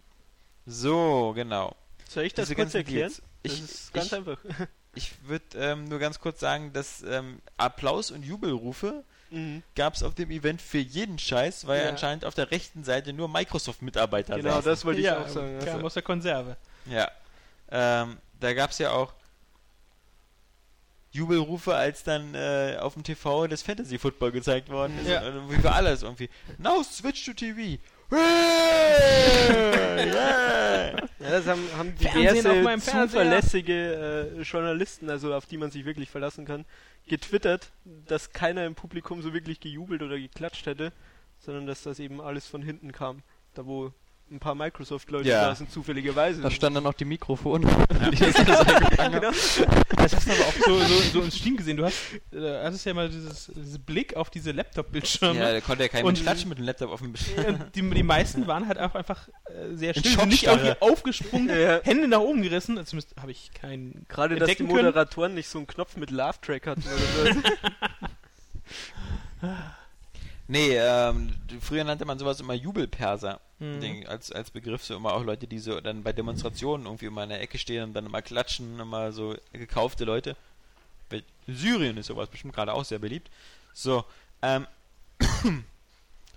So, 0.67 1.33
genau. 1.35 1.75
Soll 2.09 2.25
ich 2.25 2.35
das 2.35 2.49
Diese 2.49 2.57
kurz 2.57 2.75
erklären? 2.75 3.09
Deals. 3.11 3.23
Das 3.43 3.53
Ich, 3.55 3.63
ist 3.63 3.93
ganz 3.95 4.07
ich, 4.09 4.13
einfach. 4.13 4.37
ich 4.95 5.13
würde 5.25 5.45
ähm, 5.57 5.85
nur 5.89 5.99
ganz 5.99 6.21
kurz 6.21 6.39
sagen, 6.41 6.73
dass 6.75 7.03
ähm, 7.03 7.41
Applaus 7.57 8.11
und 8.11 8.25
Jubelrufe 8.25 9.05
Mhm. 9.31 9.65
gab 9.75 9.95
es 9.95 10.05
auf 10.05 10.15
dem 10.15 10.31
Event 10.31 10.63
für 10.63 10.79
jeden 10.79 11.19
Scheiß, 11.19 11.67
weil 11.67 11.83
Ja. 11.83 11.89
anscheinend 11.89 12.25
auf 12.25 12.35
der 12.35 12.53
rechten 12.53 12.85
Seite 12.85 13.13
nur 13.13 13.29
Microsoft-Mitarbeiter 13.29 14.37
Genau, 14.37 14.51
saßen. 14.51 14.71
das 14.71 14.85
wollte 14.85 15.01
ich 15.01 15.07
ja, 15.07 15.21
auch 15.21 15.29
sagen. 15.29 15.59
kam 15.65 15.69
Also, 15.75 15.87
aus 15.87 15.95
der 15.95 16.03
Konserve. 16.05 16.57
Ja. 16.85 17.11
Ähm, 17.71 18.19
da 18.39 18.53
gab 18.55 18.71
es 18.71 18.79
ja 18.79 18.93
auch 18.93 19.13
Jubelrufe, 21.17 21.75
als 21.75 22.05
dann 22.05 22.35
äh, 22.35 22.77
auf 22.81 22.95
dem 22.95 23.03
TV 23.03 23.47
das 23.47 23.63
Fantasy 23.63 23.99
Football 23.99 24.33
gezeigt 24.33 24.69
worden 24.69 24.99
ist. 25.01 25.09
Ja. 25.09 25.27
Und 25.27 25.35
irgendwie 25.35 25.57
für 25.57 25.73
alles 25.73 26.03
irgendwie. 26.03 26.29
Now 26.59 26.83
switch 26.83 27.25
to 27.25 27.33
TV. 27.33 27.81
Yeah! 29.99 30.91
ja, 31.19 31.31
das 31.31 31.47
haben, 31.47 31.63
haben 31.77 31.95
diverse 31.97 32.81
zuverlässige 32.81 34.35
äh, 34.39 34.43
Journalisten, 34.43 35.11
also 35.11 35.35
auf 35.35 35.47
die 35.47 35.57
man 35.57 35.71
sich 35.71 35.85
wirklich 35.85 36.11
verlassen 36.11 36.45
kann, 36.45 36.65
getwittert, 37.09 37.73
dass 37.85 38.33
keiner 38.33 38.67
im 38.67 38.75
Publikum 38.75 39.23
so 39.23 39.33
wirklich 39.33 39.59
gejubelt 39.61 40.03
oder 40.03 40.19
geklatscht 40.19 40.67
hätte, 40.67 40.93
sondern 41.39 41.67
dass 41.67 41.83
das 41.83 41.99
eben 41.99 42.21
alles 42.21 42.47
von 42.47 42.63
hinten 42.63 42.93
kam. 42.93 43.23
Da 43.55 43.67
wo 43.67 43.93
ein 44.29 44.41
paar 44.41 44.55
Microsoft-Leute 44.57 45.29
Ja. 45.29 45.43
saßen, 45.45 45.71
zufälligerweise. 45.71 46.43
Da 46.43 46.51
standen 46.51 46.77
dann 46.77 46.87
auch 46.87 46.95
die 46.95 47.05
Mikrofone. 47.05 47.65
genau. 47.89 49.31
Das 49.31 50.17
hast 50.17 50.27
du 50.27 50.33
aber 50.33 50.45
auch 50.47 50.53
so, 50.67 50.79
so, 50.81 51.01
so 51.13 51.23
im 51.23 51.31
Stream 51.31 51.57
gesehen. 51.57 51.77
Du 51.77 51.85
hast, 51.85 51.97
äh, 52.33 52.65
hattest 52.65 52.85
ja 52.87 52.95
mal 52.95 53.09
dieses, 53.09 53.53
dieses 53.55 53.79
Blick 53.79 54.17
auf 54.17 54.29
diese 54.31 54.51
Laptop-Bildschirme. 54.51 55.39
Ja, 55.39 55.53
da 55.53 55.61
konnte 55.61 55.85
ja 55.85 55.89
kein 55.89 56.05
Und- 56.05 56.15
Mensch 56.15 56.23
klatschen 56.23 56.49
mit 56.49 56.59
dem 56.59 56.65
Laptop 56.65 56.91
auf 56.91 57.01
dem 57.01 57.13
Bildschirm. 57.13 57.61
Die, 57.75 57.89
die 57.91 58.03
meisten 58.03 58.47
waren 58.49 58.67
halt 58.67 58.79
auch 58.81 58.95
einfach 58.97 59.29
äh, 59.47 59.75
sehr 59.77 59.95
still, 59.95 60.11
sind 60.11 60.29
nicht 60.29 60.43
irgendwie 60.45 60.67
Schockstarre. 60.67 60.77
aufgesprungen, 60.93 61.49
Ja. 61.49 61.81
Hände 61.85 62.09
nach 62.09 62.19
oben 62.21 62.43
gerissen. 62.43 62.85
Zumindest 62.85 63.15
habe 63.21 63.31
ich 63.31 63.53
keinen. 63.55 64.07
Gerade, 64.09 64.35
dass 64.37 64.47
die 64.47 64.53
entdecken 64.53 64.69
können. 64.75 64.87
Moderatoren 64.87 65.35
nicht 65.35 65.49
so 65.49 65.59
einen 65.59 65.69
Knopf 65.69 65.97
mit 65.97 66.11
Laugh-Track 66.11 66.67
hatten 66.67 66.83
oder 66.83 67.33
so. 67.33 67.41
Nee, 70.49 70.77
ähm, 70.77 71.31
früher 71.61 71.83
nannte 71.85 72.05
man 72.05 72.19
sowas 72.19 72.39
immer 72.41 72.55
Jubelperser. 72.55 73.41
Mhm. 73.59 73.81
Den, 73.81 74.07
als, 74.07 74.33
als 74.33 74.51
Begriff 74.51 74.85
so 74.85 74.97
immer 74.97 75.15
auch 75.15 75.25
Leute, 75.25 75.47
die 75.47 75.59
so 75.59 75.81
dann 75.81 76.03
bei 76.03 76.13
Demonstrationen 76.13 76.87
irgendwie 76.87 77.07
immer 77.07 77.23
in 77.23 77.31
der 77.31 77.41
Ecke 77.41 77.59
stehen 77.59 77.85
und 77.85 77.95
dann 77.95 78.07
immer 78.07 78.23
klatschen, 78.23 78.79
immer 78.79 79.13
so 79.13 79.35
gekaufte 79.53 80.05
Leute. 80.05 80.37
Syrien 81.47 81.97
ist 81.97 82.07
sowas 82.07 82.29
bestimmt 82.29 82.55
gerade 82.55 82.73
auch 82.73 82.85
sehr 82.85 82.99
beliebt. 82.99 83.31
So, 83.73 84.05
ähm, 84.43 84.67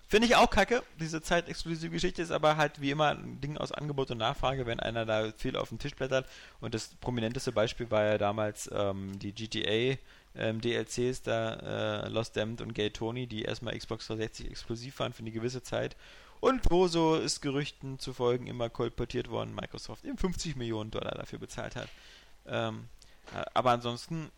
finde 0.07 0.27
ich 0.27 0.35
auch 0.35 0.49
kacke. 0.49 0.83
Diese 0.99 1.21
zeitexklusive 1.21 1.89
Geschichte 1.89 2.21
ist 2.21 2.31
aber 2.31 2.57
halt 2.57 2.79
wie 2.79 2.91
immer 2.91 3.09
ein 3.09 3.41
Ding 3.41 3.57
aus 3.57 3.71
Angebot 3.71 4.11
und 4.11 4.19
Nachfrage, 4.19 4.65
wenn 4.65 4.79
einer 4.79 5.05
da 5.05 5.31
viel 5.35 5.55
auf 5.55 5.69
den 5.69 5.79
Tisch 5.79 5.95
blättert. 5.95 6.27
Und 6.61 6.73
das 6.73 6.89
prominenteste 7.01 7.51
Beispiel 7.51 7.89
war 7.89 8.03
ja 8.03 8.17
damals 8.17 8.69
ähm, 8.73 9.17
die 9.19 9.33
GTA 9.33 9.97
ähm, 10.35 10.61
DLCs 10.61 11.23
da, 11.23 12.03
äh, 12.05 12.09
Lost 12.09 12.37
Damned 12.37 12.61
und 12.61 12.73
Gay 12.73 12.91
Tony, 12.91 13.27
die 13.27 13.43
erstmal 13.43 13.77
Xbox 13.77 14.07
360 14.07 14.51
exklusiv 14.51 14.99
waren 14.99 15.13
für 15.13 15.21
eine 15.21 15.31
gewisse 15.31 15.63
Zeit. 15.63 15.95
Und 16.39 16.69
wo 16.69 16.87
so 16.87 17.15
ist 17.15 17.41
Gerüchten 17.41 17.99
zu 17.99 18.13
folgen 18.13 18.47
immer 18.47 18.69
kolportiert 18.69 19.29
worden, 19.29 19.53
Microsoft 19.53 20.05
eben 20.05 20.17
50 20.17 20.55
Millionen 20.55 20.91
Dollar 20.91 21.15
dafür 21.15 21.39
bezahlt 21.39 21.75
hat. 21.75 21.89
Ähm, 22.47 22.87
äh, 23.35 23.43
aber 23.53 23.71
ansonsten, 23.71 24.31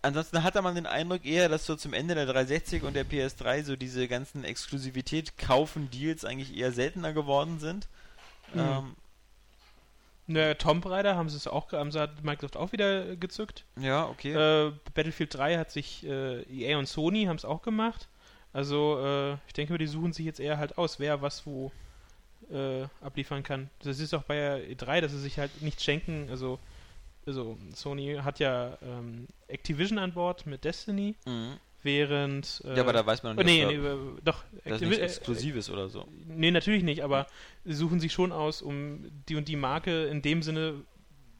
ansonsten 0.00 0.42
hatte 0.42 0.62
man 0.62 0.74
den 0.74 0.86
Eindruck 0.86 1.26
eher, 1.26 1.48
dass 1.48 1.66
so 1.66 1.76
zum 1.76 1.92
Ende 1.92 2.14
der 2.14 2.26
360 2.26 2.82
und 2.82 2.94
der 2.94 3.06
PS3 3.06 3.64
so 3.64 3.76
diese 3.76 4.08
ganzen 4.08 4.44
Exklusivität 4.44 5.36
kaufen 5.36 5.90
Deals 5.90 6.24
eigentlich 6.24 6.56
eher 6.56 6.72
seltener 6.72 7.12
geworden 7.12 7.58
sind. 7.58 7.88
Mhm. 8.54 8.60
Ähm, 8.60 8.96
Ne, 10.30 10.58
Tomb 10.58 10.84
Raider 10.84 11.16
haben 11.16 11.30
sie 11.30 11.38
es 11.38 11.46
auch, 11.46 11.72
haben 11.72 11.90
sie, 11.90 12.06
Microsoft 12.22 12.58
auch 12.58 12.72
wieder 12.72 13.16
gezückt. 13.16 13.64
ja, 13.80 14.06
okay. 14.06 14.34
Äh, 14.34 14.72
Battlefield 14.92 15.32
3 15.32 15.56
hat 15.56 15.70
sich 15.70 16.04
äh, 16.04 16.42
EA 16.42 16.78
und 16.78 16.86
Sony 16.86 17.24
haben 17.24 17.36
es 17.36 17.46
auch 17.46 17.62
gemacht. 17.62 18.08
Also 18.58 18.98
äh, 19.00 19.34
ich 19.46 19.52
denke, 19.52 19.78
die 19.78 19.86
suchen 19.86 20.12
sich 20.12 20.26
jetzt 20.26 20.40
eher 20.40 20.58
halt 20.58 20.78
aus, 20.78 20.98
wer 20.98 21.22
was 21.22 21.46
wo 21.46 21.70
äh, 22.50 22.86
abliefern 23.00 23.44
kann. 23.44 23.70
Das 23.84 24.00
ist 24.00 24.12
auch 24.14 24.24
bei 24.24 24.34
der 24.34 24.68
E3, 24.68 25.00
dass 25.00 25.12
sie 25.12 25.20
sich 25.20 25.38
halt 25.38 25.62
nichts 25.62 25.84
schenken. 25.84 26.26
Also, 26.28 26.58
also 27.24 27.56
Sony 27.72 28.18
hat 28.20 28.40
ja 28.40 28.76
ähm, 28.82 29.28
Activision 29.46 29.98
an 30.00 30.12
Bord 30.12 30.44
mit 30.46 30.64
Destiny, 30.64 31.14
Mhm. 31.24 31.52
während 31.84 32.60
äh, 32.64 32.74
Ja, 32.74 32.82
aber 32.82 32.92
da 32.92 33.06
weiß 33.06 33.22
man 33.22 33.36
oh, 33.36 33.40
noch 33.42 33.44
nee, 33.46 33.64
nicht, 33.64 33.78
nee, 33.78 33.88
ob 33.90 34.18
äh, 34.18 34.22
doch 34.24 34.42
das 34.64 34.82
äh, 34.82 35.02
exklusiv 35.02 35.54
ist 35.54 35.70
oder 35.70 35.88
so. 35.88 36.08
Nee, 36.26 36.50
natürlich 36.50 36.82
nicht, 36.82 37.04
aber 37.04 37.28
sie 37.64 37.74
suchen 37.74 38.00
sich 38.00 38.12
schon 38.12 38.32
aus, 38.32 38.60
um 38.60 39.06
die 39.28 39.36
und 39.36 39.46
die 39.46 39.54
Marke 39.54 40.06
in 40.06 40.20
dem 40.20 40.42
Sinne 40.42 40.82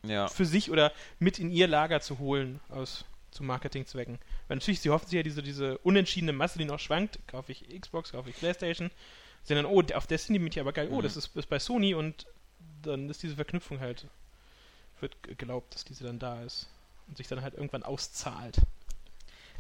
Ja. 0.07 0.29
für 0.29 0.45
sich 0.45 0.71
oder 0.71 0.93
mit 1.19 1.41
in 1.41 1.51
ihr 1.51 1.67
Lager 1.67 2.01
zu 2.01 2.21
holen 2.21 2.61
aus 2.69 3.05
zu 3.39 3.45
Marketingzwecken. 3.45 4.19
Weil 4.49 4.57
natürlich, 4.57 4.81
sie 4.81 4.91
hoffen 4.91 5.07
sich 5.07 5.17
ja 5.17 5.23
diese, 5.23 5.43
diese 5.43 5.79
unentschiedene 5.79 6.33
Masse, 6.33 6.59
die 6.59 6.65
noch 6.65 6.81
schwankt, 6.81 7.19
kaufe 7.29 7.53
ich 7.53 7.65
Xbox, 7.81 8.13
kaufe 8.13 8.29
ich 8.31 8.37
Playstation, 8.37 8.91
sind 9.45 9.57
dann, 9.57 9.65
oh, 9.67 9.83
auf 9.95 10.07
Destiny 10.07 10.39
bin 10.41 10.49
ich 10.49 10.61
aber 10.61 10.73
geil, 10.73 10.89
oh, 10.91 10.97
Mhm. 10.99 11.03
das 11.03 11.17
ist, 11.17 11.35
ist 11.37 11.49
bei 11.49 11.59
Sony 11.59 11.95
und 11.95 12.27
dann 12.83 13.09
ist 13.09 13.23
diese 13.23 13.37
Verknüpfung 13.37 13.81
halt, 13.81 14.07
wird 15.01 15.23
geglaubt, 15.23 15.75
dass 15.75 15.85
diese 15.85 16.05
dann 16.05 16.19
da 16.19 16.43
ist 16.43 16.69
und 17.07 17.17
sich 17.17 17.29
dann 17.29 17.43
halt 17.43 17.55
irgendwann 17.55 17.85
auszahlt. 17.85 18.57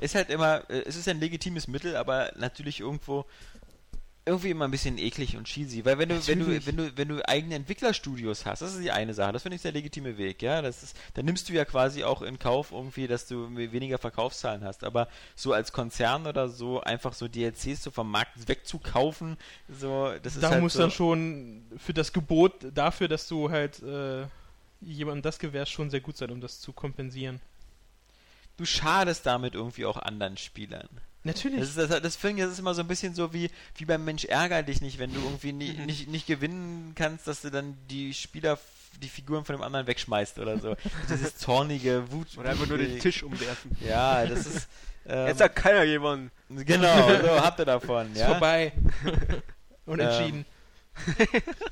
Ist 0.01 0.15
halt 0.15 0.31
immer, 0.31 0.69
äh, 0.71 0.83
es 0.87 0.97
ist 0.97 1.09
ein 1.09 1.21
legitimes 1.21 1.69
Mittel, 1.69 1.97
aber 1.97 2.33
natürlich 2.37 2.81
irgendwo 2.81 3.25
irgendwie 4.29 4.51
immer 4.51 4.67
ein 4.67 4.71
bisschen 4.71 4.99
eklig 4.99 5.37
und 5.37 5.45
cheesy, 5.45 5.85
weil 5.85 5.99
wenn 5.99 6.11
du 6.11 6.27
wenn 6.27 6.39
du 6.39 6.67
wenn 6.67 6.77
du 6.77 6.97
wenn 6.97 7.09
du 7.09 7.29
eigene 7.29 7.55
Entwicklerstudios 7.57 8.47
hast, 8.47 8.63
das 8.63 8.75
ist 8.75 8.83
die 8.83 8.93
eine 8.93 9.15
Sache, 9.15 9.33
das 9.33 9.43
finde 9.43 9.57
ich 9.57 9.63
der 9.63 9.73
legitime 9.73 10.19
Weg, 10.19 10.43
ja, 10.43 10.63
das 10.63 10.83
ist 10.83 10.97
dann 11.15 11.25
nimmst 11.25 11.49
du 11.49 11.53
ja 11.55 11.65
quasi 11.65 12.05
auch 12.05 12.23
in 12.23 12.39
Kauf 12.39 12.71
irgendwie, 12.71 13.07
dass 13.07 13.27
du 13.27 13.57
weniger 13.57 13.99
Verkaufszahlen 13.99 14.63
hast, 14.63 14.85
aber 14.85 15.09
so 15.35 15.53
als 15.53 15.73
Konzern 15.73 16.27
oder 16.27 16.49
so 16.49 16.81
einfach 16.81 17.13
so 17.13 17.27
DLCs 17.27 17.83
so 17.83 17.91
vom 17.91 18.11
Markt 18.11 18.47
wegzukaufen, 18.47 19.37
so 19.69 20.13
das 20.23 20.37
ist 20.37 20.43
da 20.43 20.51
halt 20.51 20.63
muss 20.63 20.75
so, 20.75 20.81
dann 20.81 20.91
schon 20.91 21.63
für 21.77 21.95
das 21.95 22.13
Gebot 22.13 22.55
dafür, 22.75 23.09
dass 23.09 23.27
du 23.27 23.51
halt 23.51 23.83
äh, 23.83 24.27
jemandem 24.81 25.23
das 25.23 25.39
gewährst, 25.39 25.73
schon 25.73 25.91
sehr 25.91 26.01
gut 26.01 26.17
sein, 26.17 26.31
um 26.31 26.41
das 26.41 26.61
zu 26.61 26.73
kompensieren. 26.73 27.41
du 28.59 28.65
schadest 28.65 29.27
damit 29.27 29.55
irgendwie 29.55 29.87
auch 29.87 29.97
anderen 29.97 30.37
Spielern. 30.37 30.89
Natürlich. 31.25 31.61
Das, 31.61 31.69
ist, 31.77 31.91
das, 31.91 32.01
das 32.01 32.17
finde 32.17 32.39
ich, 32.43 32.45
das 32.45 32.53
ist 32.55 32.59
immer 32.61 32.75
so 32.75 32.81
ein 32.83 32.89
bisschen 32.89 33.15
so 33.15 33.33
wie, 33.33 33.51
wie 33.77 33.85
beim 33.85 34.05
Mensch 34.05 34.25
ärger 34.25 34.63
dich 34.63 34.81
nicht, 34.81 34.99
wenn 34.99 35.13
du 35.13 35.21
irgendwie 35.21 35.53
nie, 35.53 35.73
Mhm. 35.73 35.87
nicht, 35.87 36.09
nicht 36.09 36.27
gewinnen 36.27 36.93
kannst, 36.95 37.27
dass 37.27 37.43
du 37.43 37.51
dann 37.51 37.77
die 37.91 38.15
Spieler, 38.15 38.59
die 39.03 39.09
Figuren 39.09 39.45
von 39.45 39.57
dem 39.57 39.63
anderen 39.63 39.87
wegschmeißt 39.87 40.39
oder 40.39 40.59
so. 40.59 40.77
Dieses 41.11 41.37
zornige 41.37 42.11
Wut. 42.13 42.29
Oder 42.39 42.51
einfach 42.51 42.67
nur 42.67 42.79
den 42.79 42.99
Tisch 43.01 43.23
umwerfen. 43.23 43.77
Ja, 43.87 44.25
das 44.27 44.47
ist. 44.47 44.69
Ähm, 45.11 45.29
Jetzt 45.29 45.41
hat 45.41 45.57
keiner 45.57 45.87
gewonnen. 45.87 46.31
genau, 46.51 47.09
so 47.23 47.41
habt 47.41 47.59
ihr 47.61 47.65
davon. 47.65 48.13
Ist 48.13 48.19
Ja? 48.19 48.27
vorbei. 48.27 48.73
Unentschieden. 49.87 50.45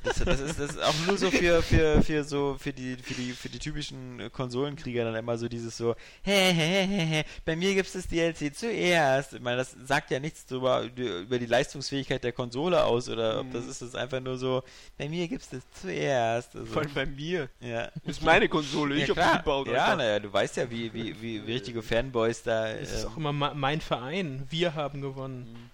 Das, 0.05 0.17
das, 0.25 0.41
ist, 0.41 0.59
das 0.61 0.71
ist 0.71 0.83
auch 0.83 0.95
nur 1.07 1.19
so 1.19 1.31
für, 1.31 1.63
für, 1.63 2.03
für 2.03 2.25
so 2.25 2.57
für 2.59 2.73
die, 2.73 2.97
für 2.97 3.15
die 3.15 3.33
für 3.33 3.49
die 3.49 3.59
typischen 3.59 4.31
Konsolenkrieger 4.33 5.05
dann 5.05 5.15
immer 5.15 5.37
so 5.37 5.49
dieses 5.49 5.77
so, 5.77 5.95
hä, 6.23 6.53
hä, 6.53 6.87
hä, 6.87 7.07
hä, 7.07 7.25
bei 7.45 7.57
mir 7.57 7.75
gibt's 7.75 7.93
das 7.93 8.07
DLC 8.09 8.55
zuerst. 8.55 9.35
Ich 9.35 9.41
meine, 9.41 9.59
das 9.59 9.77
sagt 9.85 10.11
ja 10.11 10.21
nichts 10.21 10.47
drüber, 10.47 10.85
über 10.97 11.39
die 11.39 11.47
Leistungsfähigkeit 11.47 12.23
der 12.25 12.33
Konsole 12.33 12.85
aus 12.85 13.09
oder 13.09 13.41
ob 13.41 13.47
Mhm. 13.47 13.53
das 13.53 13.67
ist 13.67 13.83
das 13.83 13.95
einfach 13.95 14.21
nur 14.21 14.37
so, 14.39 14.63
bei 14.99 15.09
mir 15.09 15.29
gibt's 15.29 15.49
das 15.51 15.63
zuerst. 15.81 16.55
Also, 16.57 16.67
Vor 16.73 16.83
allem 16.83 16.95
bei 16.95 17.07
mir. 17.07 17.49
ja. 17.61 17.91
Das 18.05 18.17
ist 18.19 18.23
meine 18.23 18.49
Konsole, 18.49 18.97
ich 18.97 19.09
hab 19.09 19.17
klar. 19.17 19.33
die 19.33 19.39
gebaut. 19.39 19.69
Ja, 19.69 19.95
naja, 19.97 20.19
du 20.21 20.33
weißt 20.33 20.57
ja, 20.57 20.71
wie, 20.71 20.93
wie, 20.95 21.21
wie, 21.21 21.47
wie 21.47 21.53
richtige 21.53 21.83
Fanboys 21.83 22.43
da. 22.43 22.69
Es 22.71 22.93
ist 22.93 23.05
ähm, 23.05 23.11
auch 23.11 23.17
immer 23.17 23.33
mein 23.33 23.81
Verein. 23.81 24.47
Wir 24.51 24.75
haben 24.75 25.01
gewonnen. 25.03 25.71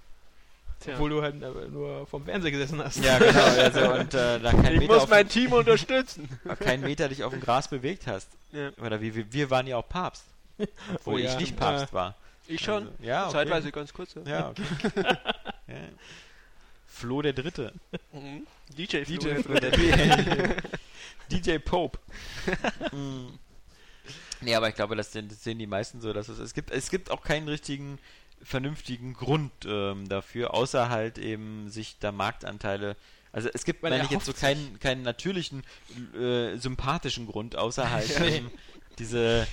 Tja. 0.83 0.95
Obwohl 0.95 1.11
du 1.11 1.23
halt 1.23 1.41
äh, 1.41 1.69
nur 1.69 2.07
vom 2.07 2.25
Fernseher 2.25 2.51
gesessen 2.51 2.83
hast. 2.83 3.03
ja, 3.05 3.19
genau. 3.19 3.45
Also, 3.45 3.93
und 3.95 4.15
äh, 4.15 4.41
da 4.41 4.51
kein 4.51 4.75
Ich 4.75 4.81
Meter, 4.81 4.95
muss 4.95 5.09
mein 5.09 5.29
Team 5.29 5.53
unterstützen. 5.53 6.29
kein 6.61 6.81
Meter 6.81 7.09
dich 7.09 7.23
auf 7.25 7.33
dem 7.33 7.41
Gras 7.41 7.69
bewegt 7.69 8.07
hast. 8.07 8.29
Ja. 8.53 8.71
Oder 8.85 9.01
wie, 9.01 9.15
wir, 9.15 9.33
wir 9.33 9.51
waren 9.51 9.67
ja 9.67 9.77
auch 9.77 9.89
Papst. 9.89 10.25
Obwohl 10.95 11.15
Oh 11.15 11.19
ich 11.19 11.25
ja. 11.25 11.37
nicht 11.39 11.57
Papst 11.57 11.91
Äh, 11.91 11.95
war. 11.95 12.17
Ich 12.49 12.61
schon. 12.61 12.89
Also, 12.89 12.93
ja, 13.03 13.25
okay. 13.25 13.33
Zeitweise 13.33 13.73
ganz 13.73 13.93
kurz. 13.93 14.15
Ja. 14.15 14.23
Ja, 14.27 14.51
okay. 14.51 14.63
ja. 15.69 15.75
Flo 16.87 17.23
der 17.23 17.33
Dritte. 17.33 17.73
Mhm. 18.13 18.47
DJ 18.77 19.05
Flo. 19.05 19.17
DJ, 19.17 19.43
Flo 19.43 19.55
der 19.55 19.71
Dritte. 19.71 20.57
DJ 21.31 21.59
Pope. 21.59 21.99
mm. 22.93 23.39
Nee, 24.43 24.55
aber 24.57 24.69
ich 24.69 24.75
glaube, 24.75 24.97
das 24.97 25.13
sehen, 25.13 25.29
das 25.29 25.43
sehen 25.43 25.59
die 25.59 25.67
meisten 25.67 26.01
so, 26.01 26.13
dass 26.13 26.29
es, 26.29 26.39
es 26.39 26.53
gibt, 26.53 26.71
es 26.71 26.91
gibt 26.91 27.11
auch 27.11 27.23
keinen 27.23 27.49
richtigen, 27.49 27.99
vernünftigen 28.43 29.15
Grund 29.15 29.53
ähm, 29.67 30.09
dafür, 30.09 30.55
außer 30.55 30.89
halt 30.89 31.19
eben 31.19 31.71
sich 31.71 31.99
da 31.99 32.13
Marktanteile 32.13 32.97
also 33.33 33.49
es 33.53 33.65
gibt, 33.65 33.83
Man 33.83 33.93
meine 33.93 34.05
ich 34.05 34.11
jetzt 34.11 34.27
so 34.27 34.35
keinen, 34.35 34.79
keinen 34.79 35.03
natürlichen, 35.03 35.63
äh, 36.15 36.57
sympathischen 36.59 37.27
Grund, 37.27 37.57
außer 37.57 37.91
halt 37.91 38.21
ähm, 38.21 38.51
diese, 38.99 39.47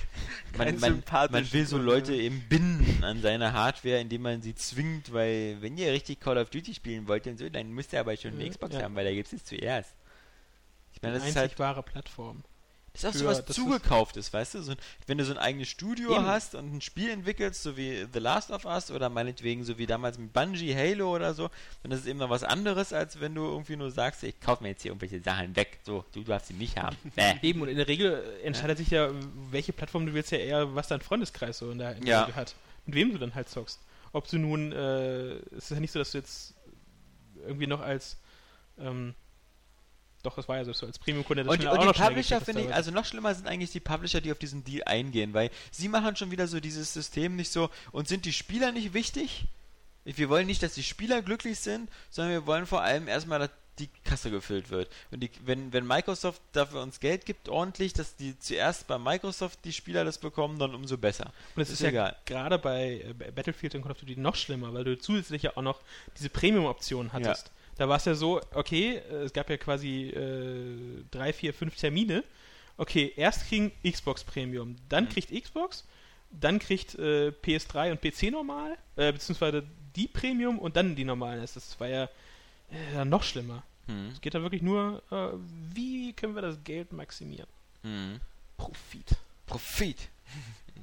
man, 0.58 0.78
man, 0.78 1.02
man 1.30 1.52
will 1.52 1.66
so 1.66 1.78
Leute 1.78 2.14
eben 2.14 2.42
binden 2.48 3.02
an 3.02 3.22
seine 3.22 3.54
Hardware, 3.54 3.98
indem 3.98 4.22
man 4.22 4.42
sie 4.42 4.54
zwingt, 4.54 5.14
weil 5.14 5.56
wenn 5.60 5.78
ihr 5.78 5.92
richtig 5.92 6.20
Call 6.20 6.36
of 6.36 6.50
Duty 6.50 6.74
spielen 6.74 7.08
wollt 7.08 7.26
und 7.26 7.38
so, 7.38 7.48
dann 7.48 7.70
müsst 7.70 7.94
ihr 7.94 8.00
aber 8.00 8.14
schon 8.18 8.32
eine 8.32 8.44
Ja, 8.44 8.50
Xbox 8.50 8.74
ja. 8.74 8.82
haben, 8.82 8.94
weil 8.94 9.06
da 9.06 9.12
gibt 9.12 9.32
es 9.32 9.44
zuerst. 9.44 9.94
Ich 10.92 11.00
meine, 11.00 11.14
das 11.14 11.26
ist 11.26 11.36
halt 11.36 11.58
wahre 11.58 11.82
Plattform. 11.82 12.42
Das 12.92 13.02
ist 13.02 13.06
auch 13.06 13.14
so 13.14 13.26
was 13.26 13.44
zugekauftes, 13.46 14.32
weißt 14.32 14.54
du? 14.54 14.62
So, 14.62 14.74
wenn 15.06 15.18
du 15.18 15.24
so 15.24 15.32
ein 15.32 15.38
eigenes 15.38 15.68
Studio 15.68 16.14
Eben. 16.16 16.26
hast 16.26 16.54
und 16.54 16.74
ein 16.74 16.80
Spiel 16.80 17.10
entwickelst, 17.10 17.62
so 17.62 17.76
wie 17.76 18.06
The 18.12 18.18
Last 18.18 18.50
of 18.50 18.64
Us 18.64 18.90
oder 18.90 19.08
meinetwegen 19.08 19.64
so 19.64 19.78
wie 19.78 19.86
damals 19.86 20.18
mit 20.18 20.32
Bungie, 20.32 20.74
Halo 20.74 21.14
oder 21.14 21.32
so, 21.34 21.50
dann 21.82 21.92
ist 21.92 22.00
es 22.00 22.06
eben 22.06 22.18
noch 22.18 22.30
was 22.30 22.42
anderes, 22.42 22.92
als 22.92 23.20
wenn 23.20 23.34
du 23.34 23.44
irgendwie 23.44 23.76
nur 23.76 23.90
sagst, 23.90 24.22
ich 24.24 24.40
kaufe 24.40 24.62
mir 24.62 24.70
jetzt 24.70 24.82
hier 24.82 24.90
irgendwelche 24.90 25.22
Sachen 25.22 25.54
weg. 25.56 25.78
So, 25.84 26.04
du 26.12 26.22
darfst 26.24 26.48
sie 26.48 26.54
nicht 26.54 26.76
haben. 26.76 26.96
Bäh. 27.14 27.34
Eben, 27.42 27.62
und 27.62 27.68
in 27.68 27.76
der 27.76 27.88
Regel 27.88 28.22
entscheidet 28.42 28.78
sich 28.78 28.90
ja, 28.90 29.10
welche 29.50 29.72
Plattform 29.72 30.06
du 30.06 30.12
willst, 30.14 30.32
ja 30.32 30.38
eher, 30.38 30.74
was 30.74 30.88
dein 30.88 31.00
Freundeskreis 31.00 31.58
so 31.58 31.70
in 31.70 31.78
der, 31.78 31.96
in 31.96 32.04
der 32.04 32.10
Ja. 32.10 32.20
Regel 32.24 32.36
hat. 32.36 32.54
Mit 32.86 32.94
wem 32.96 33.12
du 33.12 33.18
dann 33.18 33.34
halt 33.34 33.48
zockst. 33.48 33.78
Ob 34.12 34.28
du 34.28 34.38
nun, 34.38 34.72
äh, 34.72 35.34
es 35.56 35.64
ist 35.64 35.70
ja 35.70 35.80
nicht 35.80 35.92
so, 35.92 35.98
dass 36.00 36.10
du 36.12 36.18
jetzt 36.18 36.54
irgendwie 37.46 37.66
noch 37.68 37.80
als, 37.80 38.16
ähm, 38.78 39.14
doch, 40.22 40.36
das 40.36 40.48
war 40.48 40.56
ja 40.58 40.64
so, 40.64 40.86
als 40.86 40.98
Premium-Kunde 40.98 41.44
das 41.44 41.52
Und, 41.52 41.62
schnell 41.62 41.78
und 41.78 41.96
die 41.96 42.00
Publisher 42.00 42.40
finde 42.40 42.62
ich, 42.62 42.74
also 42.74 42.90
noch 42.90 43.04
schlimmer 43.04 43.34
sind 43.34 43.46
eigentlich 43.46 43.72
die 43.72 43.80
Publisher, 43.80 44.20
die 44.20 44.32
auf 44.32 44.38
diesen 44.38 44.64
Deal 44.64 44.82
eingehen, 44.84 45.34
weil 45.34 45.50
sie 45.70 45.88
machen 45.88 46.16
schon 46.16 46.30
wieder 46.30 46.46
so 46.46 46.60
dieses 46.60 46.92
System 46.92 47.36
nicht 47.36 47.50
so, 47.50 47.70
und 47.92 48.08
sind 48.08 48.24
die 48.24 48.32
Spieler 48.32 48.72
nicht 48.72 48.94
wichtig? 48.94 49.44
Wir 50.04 50.28
wollen 50.28 50.46
nicht, 50.46 50.62
dass 50.62 50.74
die 50.74 50.82
Spieler 50.82 51.22
glücklich 51.22 51.58
sind, 51.58 51.90
sondern 52.08 52.32
wir 52.32 52.46
wollen 52.46 52.66
vor 52.66 52.82
allem 52.82 53.06
erstmal, 53.06 53.38
dass 53.38 53.50
die 53.80 53.88
Kasse 54.04 54.30
gefüllt 54.30 54.70
wird. 54.70 54.90
Und 55.10 55.20
die, 55.20 55.30
wenn, 55.44 55.72
wenn 55.72 55.86
Microsoft 55.86 56.40
dafür 56.52 56.82
uns 56.82 57.00
Geld 57.00 57.24
gibt, 57.24 57.48
ordentlich, 57.48 57.92
dass 57.92 58.16
die 58.16 58.38
zuerst 58.38 58.86
bei 58.86 58.98
Microsoft 58.98 59.64
die 59.64 59.72
Spieler 59.72 60.04
das 60.04 60.18
bekommen, 60.18 60.58
dann 60.58 60.74
umso 60.74 60.98
besser. 60.98 61.32
Und 61.56 61.62
es 61.62 61.68
ist 61.68 61.74
ist, 61.74 61.80
ja 61.82 61.88
egal. 61.88 62.16
gerade 62.26 62.58
bei 62.58 63.00
äh, 63.00 63.30
Battlefield 63.32 63.74
und 63.74 63.82
Call 63.82 63.92
of 63.92 63.98
Duty 63.98 64.16
noch 64.16 64.36
schlimmer, 64.36 64.72
weil 64.74 64.84
du 64.84 64.98
zusätzlich 64.98 65.42
ja 65.42 65.56
auch 65.56 65.62
noch 65.62 65.80
diese 66.18 66.28
Premium-Option 66.28 67.12
hattest. 67.12 67.50
Da 67.80 67.88
war 67.88 67.96
es 67.96 68.04
ja 68.04 68.14
so, 68.14 68.42
okay, 68.52 68.96
äh, 69.10 69.22
es 69.22 69.32
gab 69.32 69.48
ja 69.48 69.56
quasi 69.56 70.10
äh, 70.10 71.02
drei, 71.10 71.32
vier, 71.32 71.54
fünf 71.54 71.76
Termine. 71.76 72.24
Okay, 72.76 73.14
erst 73.16 73.48
kriegen 73.48 73.72
Xbox 73.82 74.22
Premium, 74.22 74.76
dann 74.90 75.04
Mhm. 75.04 75.08
kriegt 75.08 75.32
Xbox, 75.44 75.86
dann 76.30 76.58
kriegt 76.58 76.94
äh, 76.96 77.32
PS3 77.42 77.92
und 77.92 78.02
PC 78.02 78.32
normal, 78.32 78.76
äh, 78.96 79.10
beziehungsweise 79.10 79.62
die 79.96 80.08
Premium 80.08 80.58
und 80.58 80.76
dann 80.76 80.94
die 80.94 81.04
normalen. 81.04 81.40
Das, 81.40 81.80
war 81.80 81.88
ja 81.88 82.10
äh, 82.70 83.02
noch 83.06 83.22
schlimmer. 83.22 83.62
Hm. 83.86 84.10
Es 84.12 84.20
geht 84.20 84.34
da 84.34 84.42
wirklich 84.42 84.60
nur, 84.60 85.02
äh, 85.10 85.38
wie 85.74 86.12
können 86.12 86.34
wir 86.34 86.42
das 86.42 86.62
Geld 86.62 86.92
maximieren? 86.92 87.48
Hm. 87.82 88.20
Profit. 88.58 89.16
Profit. 89.46 90.10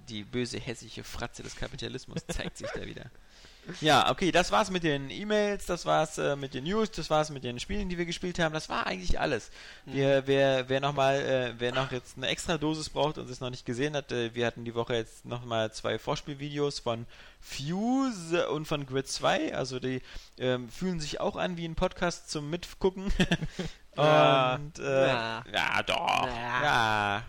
Die 0.09 0.23
böse 0.23 0.59
hessische 0.59 1.03
Fratze 1.03 1.43
des 1.43 1.55
Kapitalismus 1.55 2.25
zeigt 2.27 2.57
sich 2.57 2.69
da 2.73 2.83
wieder. 2.83 3.11
Ja, 3.81 4.09
okay, 4.11 4.31
das 4.31 4.51
war's 4.51 4.69
mit 4.71 4.83
den 4.83 5.09
E-Mails, 5.09 5.65
das 5.65 5.85
war's 5.85 6.17
äh, 6.17 6.35
mit 6.35 6.53
den 6.53 6.63
News, 6.63 6.91
das 6.91 7.09
war's 7.09 7.29
mit 7.29 7.43
den 7.43 7.59
Spielen, 7.59 7.89
die 7.89 7.97
wir 7.97 8.05
gespielt 8.05 8.39
haben. 8.39 8.53
Das 8.53 8.69
war 8.69 8.87
eigentlich 8.87 9.19
alles. 9.19 9.51
Wir, 9.85 10.23
wer, 10.25 10.69
wer 10.69 10.79
noch 10.79 10.93
mal, 10.93 11.15
äh, 11.15 11.53
wer 11.57 11.73
noch 11.73 11.91
jetzt 11.91 12.17
eine 12.17 12.27
extra 12.27 12.57
Dosis 12.57 12.89
braucht 12.89 13.17
und 13.17 13.29
es 13.29 13.39
noch 13.39 13.49
nicht 13.49 13.65
gesehen 13.65 13.95
hat, 13.95 14.11
äh, 14.11 14.33
wir 14.35 14.45
hatten 14.45 14.65
die 14.65 14.75
Woche 14.75 14.95
jetzt 14.95 15.25
noch 15.25 15.45
mal 15.45 15.71
zwei 15.71 15.99
Vorspielvideos 15.99 16.79
von 16.79 17.05
Fuse 17.39 18.49
und 18.49 18.65
von 18.65 18.85
Grid 18.85 19.07
2. 19.07 19.55
Also 19.55 19.79
die 19.79 20.01
ähm, 20.37 20.69
fühlen 20.69 20.99
sich 20.99 21.19
auch 21.19 21.35
an 21.35 21.57
wie 21.57 21.65
ein 21.65 21.75
Podcast 21.75 22.29
zum 22.29 22.49
Mitgucken. 22.49 23.11
Und 23.97 24.79
äh, 24.79 25.07
Ja. 25.07 25.43
ja, 25.51 25.83
doch. 25.83 26.27
Ja. 26.27 26.63
Ja. 26.63 27.23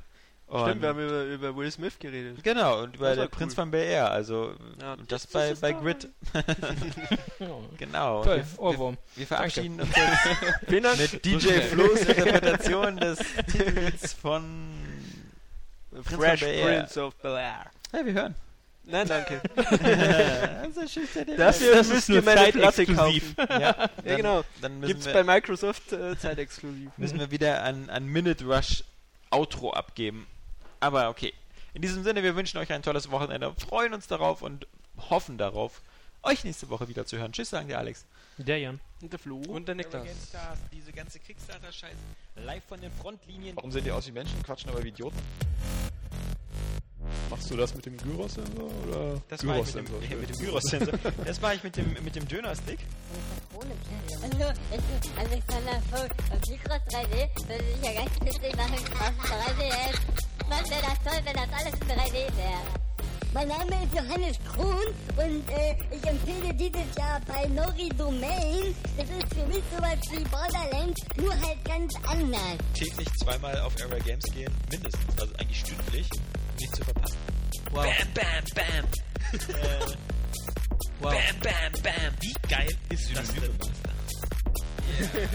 Und 0.48 0.62
Stimmt, 0.62 0.80
wir 0.80 0.88
haben 0.88 0.98
über, 1.04 1.24
über 1.24 1.56
Will 1.56 1.70
Smith 1.70 1.98
geredet. 1.98 2.42
Genau, 2.42 2.82
und 2.82 2.96
über 2.96 3.08
der 3.14 3.24
war 3.24 3.28
Prinz 3.28 3.52
cool. 3.52 3.56
von 3.56 3.70
Bel 3.70 3.82
Air, 3.84 4.10
also 4.10 4.54
Ja, 4.80 4.94
und 4.94 5.12
das, 5.12 5.28
das 5.28 5.30
bei, 5.32 5.54
bei 5.54 5.72
Grid. 5.78 6.08
Genau. 7.78 8.24
Toll, 8.24 8.36
Wir, 8.38 8.44
wir, 8.52 8.58
Ohrwurm. 8.60 8.96
wir 9.16 9.26
verabschieden 9.26 9.80
uns 9.80 9.90
jetzt 9.94 11.12
mit 11.12 11.24
DJ 11.24 11.60
Flo's 11.60 12.00
Interpretation 12.08 12.96
des 12.96 13.18
Titels 13.52 14.12
von 14.14 14.42
Prinz 15.90 16.08
Fresh 16.14 16.40
von 16.40 16.48
Bel 16.48 16.58
Air. 16.58 16.78
Prince 16.80 17.02
of 17.02 17.14
Bel 17.16 17.30
Air. 17.36 17.66
Ja, 17.92 18.06
wir 18.06 18.12
hören. 18.12 18.34
Nein, 18.90 19.06
danke. 19.06 19.42
also 20.62 20.80
Dafür 21.36 21.36
Das 21.36 21.60
ist 21.86 21.92
müsst 21.92 22.08
nur 22.08 22.18
ihr 22.18 22.24
meine 22.24 22.52
Platte 22.52 22.86
zeitexklusiv. 22.86 23.36
kaufen. 23.36 23.50
Ja, 23.50 23.58
Ja, 23.60 23.74
dann- 24.02 24.16
genau. 24.16 24.44
Dann 24.62 24.80
Gibt's 24.80 25.04
wir, 25.06 25.12
bei 25.12 25.24
Microsoft 25.24 25.92
äh, 25.92 26.16
zeitexklusiv. 26.18 26.88
müssen 26.96 27.18
wir 27.20 27.30
wieder 27.30 27.62
ein, 27.64 27.90
ein 27.90 28.06
Minute 28.06 28.44
Rush 28.46 28.84
Outro 29.30 29.72
abgeben. 29.74 30.26
Aber 30.80 31.08
okay. 31.08 31.32
In 31.74 31.82
diesem 31.82 32.02
Sinne, 32.02 32.22
wir 32.22 32.34
wünschen 32.34 32.58
euch 32.58 32.72
ein 32.72 32.82
tolles 32.82 33.10
Wochenende, 33.10 33.54
freuen 33.54 33.94
uns 33.94 34.06
darauf 34.06 34.42
und 34.42 34.66
hoffen 35.10 35.38
darauf, 35.38 35.82
euch 36.22 36.44
nächste 36.44 36.68
Woche 36.68 36.88
wieder 36.88 37.06
zu 37.06 37.18
hören. 37.18 37.32
Tschüss, 37.32 37.50
sagen 37.50 37.68
der 37.68 37.78
Alex. 37.78 38.04
Der 38.38 38.58
Jan. 38.58 38.80
Und 39.00 39.12
der 39.12 39.18
Flo. 39.18 39.36
Und 39.36 39.68
der 39.68 39.74
Niklas. 39.74 40.06
diese 40.72 40.92
ganze 40.92 41.20
Kickstarter-Scheiß 41.20 41.96
live 42.36 42.64
von 42.64 42.80
den 42.80 42.90
Frontlinien. 42.92 43.56
Warum 43.56 43.70
sehen 43.70 43.84
die 43.84 43.92
aus 43.92 44.06
wie 44.06 44.12
Menschen, 44.12 44.42
quatschen 44.42 44.70
aber 44.70 44.82
wie 44.82 44.88
Idioten? 44.88 45.18
Machst 47.30 47.50
du 47.50 47.56
das 47.56 47.74
mit 47.74 47.86
dem 47.86 47.96
Gyros-Sensor 47.96 48.70
oder 48.86 49.22
Das 49.28 49.42
ich 49.42 49.74
mit 49.74 49.74
dem, 49.74 49.84
mit 50.20 50.30
dem 50.30 50.36
Gyros-Sensor. 50.36 50.98
Das 51.24 51.42
war 51.42 51.54
ich 51.54 51.62
mit 51.62 51.76
dem, 51.76 51.92
mit 52.02 52.16
dem 52.16 52.26
Döner-Stick. 52.26 52.78
Hallo, 54.22 54.52
ich 54.70 55.02
bin 55.02 55.18
Alexander 55.18 55.82
Vogt 55.90 56.14
und 56.32 56.48
Mikros 56.48 56.80
3D 56.88 57.48
würde 57.48 57.64
ich 57.74 57.84
ja 57.84 58.02
ganz 58.02 58.20
witzig 58.20 58.56
machen 58.56 58.74
auf 58.74 59.30
3DS. 59.30 59.98
Was 60.48 60.70
wäre 60.70 60.82
das 60.82 60.98
toll, 61.04 61.20
wenn 61.24 61.34
das 61.34 61.48
alles 61.52 61.74
in 61.74 61.88
3D 61.88 62.36
wäre? 62.36 62.88
Mein 63.34 63.48
Name 63.48 63.84
ist 63.84 63.94
Johannes 63.94 64.38
Krohn 64.50 64.86
und 65.16 65.50
äh, 65.50 65.76
ich 65.94 66.04
empfehle 66.06 66.54
dieses 66.54 66.96
Jahr 66.96 67.20
bei 67.26 67.46
Nori 67.48 67.90
Domain. 67.90 68.74
Das 68.96 69.06
ist 69.06 69.34
für 69.34 69.46
mich 69.46 69.62
sowas 69.76 69.98
wie 70.10 70.24
Borderlands, 70.24 71.00
nur 71.16 71.32
halt 71.32 71.62
ganz 71.64 71.94
anders. 72.06 72.58
Täglich 72.72 73.08
zweimal 73.22 73.60
auf 73.60 73.74
Area 73.82 73.98
Games 73.98 74.24
gehen, 74.32 74.52
mindestens, 74.70 75.20
also 75.20 75.34
eigentlich 75.34 75.60
stündlich, 75.60 76.08
nicht 76.60 76.76
zu 76.76 76.84
verpassen. 76.84 77.16
Wow. 77.70 77.84
Bam, 77.84 77.94
bam, 78.14 78.44
bam. 78.54 78.84
äh, 79.48 79.94
wow. 81.00 81.12
Bam, 81.12 81.40
bam, 81.42 81.82
bam. 81.82 82.12
Wie 82.20 82.34
geil 82.48 82.76
ist 82.90 83.16
das 83.16 83.32
denn? 83.34 83.58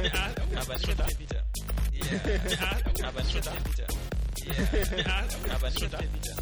Ja, 0.03 0.33
aber 0.59 0.75
nicht 0.77 0.89
auf 0.89 0.95
der 0.95 1.19
Vita. 1.19 1.43
Ja, 2.49 3.07
aber 3.07 3.23
nicht 3.23 3.37
auf 3.37 3.43
der 3.43 3.53
Vita. 3.65 3.87
Ja, 4.97 5.23
aber 5.55 5.69
nicht 5.69 5.83
auf 5.83 5.89
der 5.91 5.99
Vita. 6.01 6.33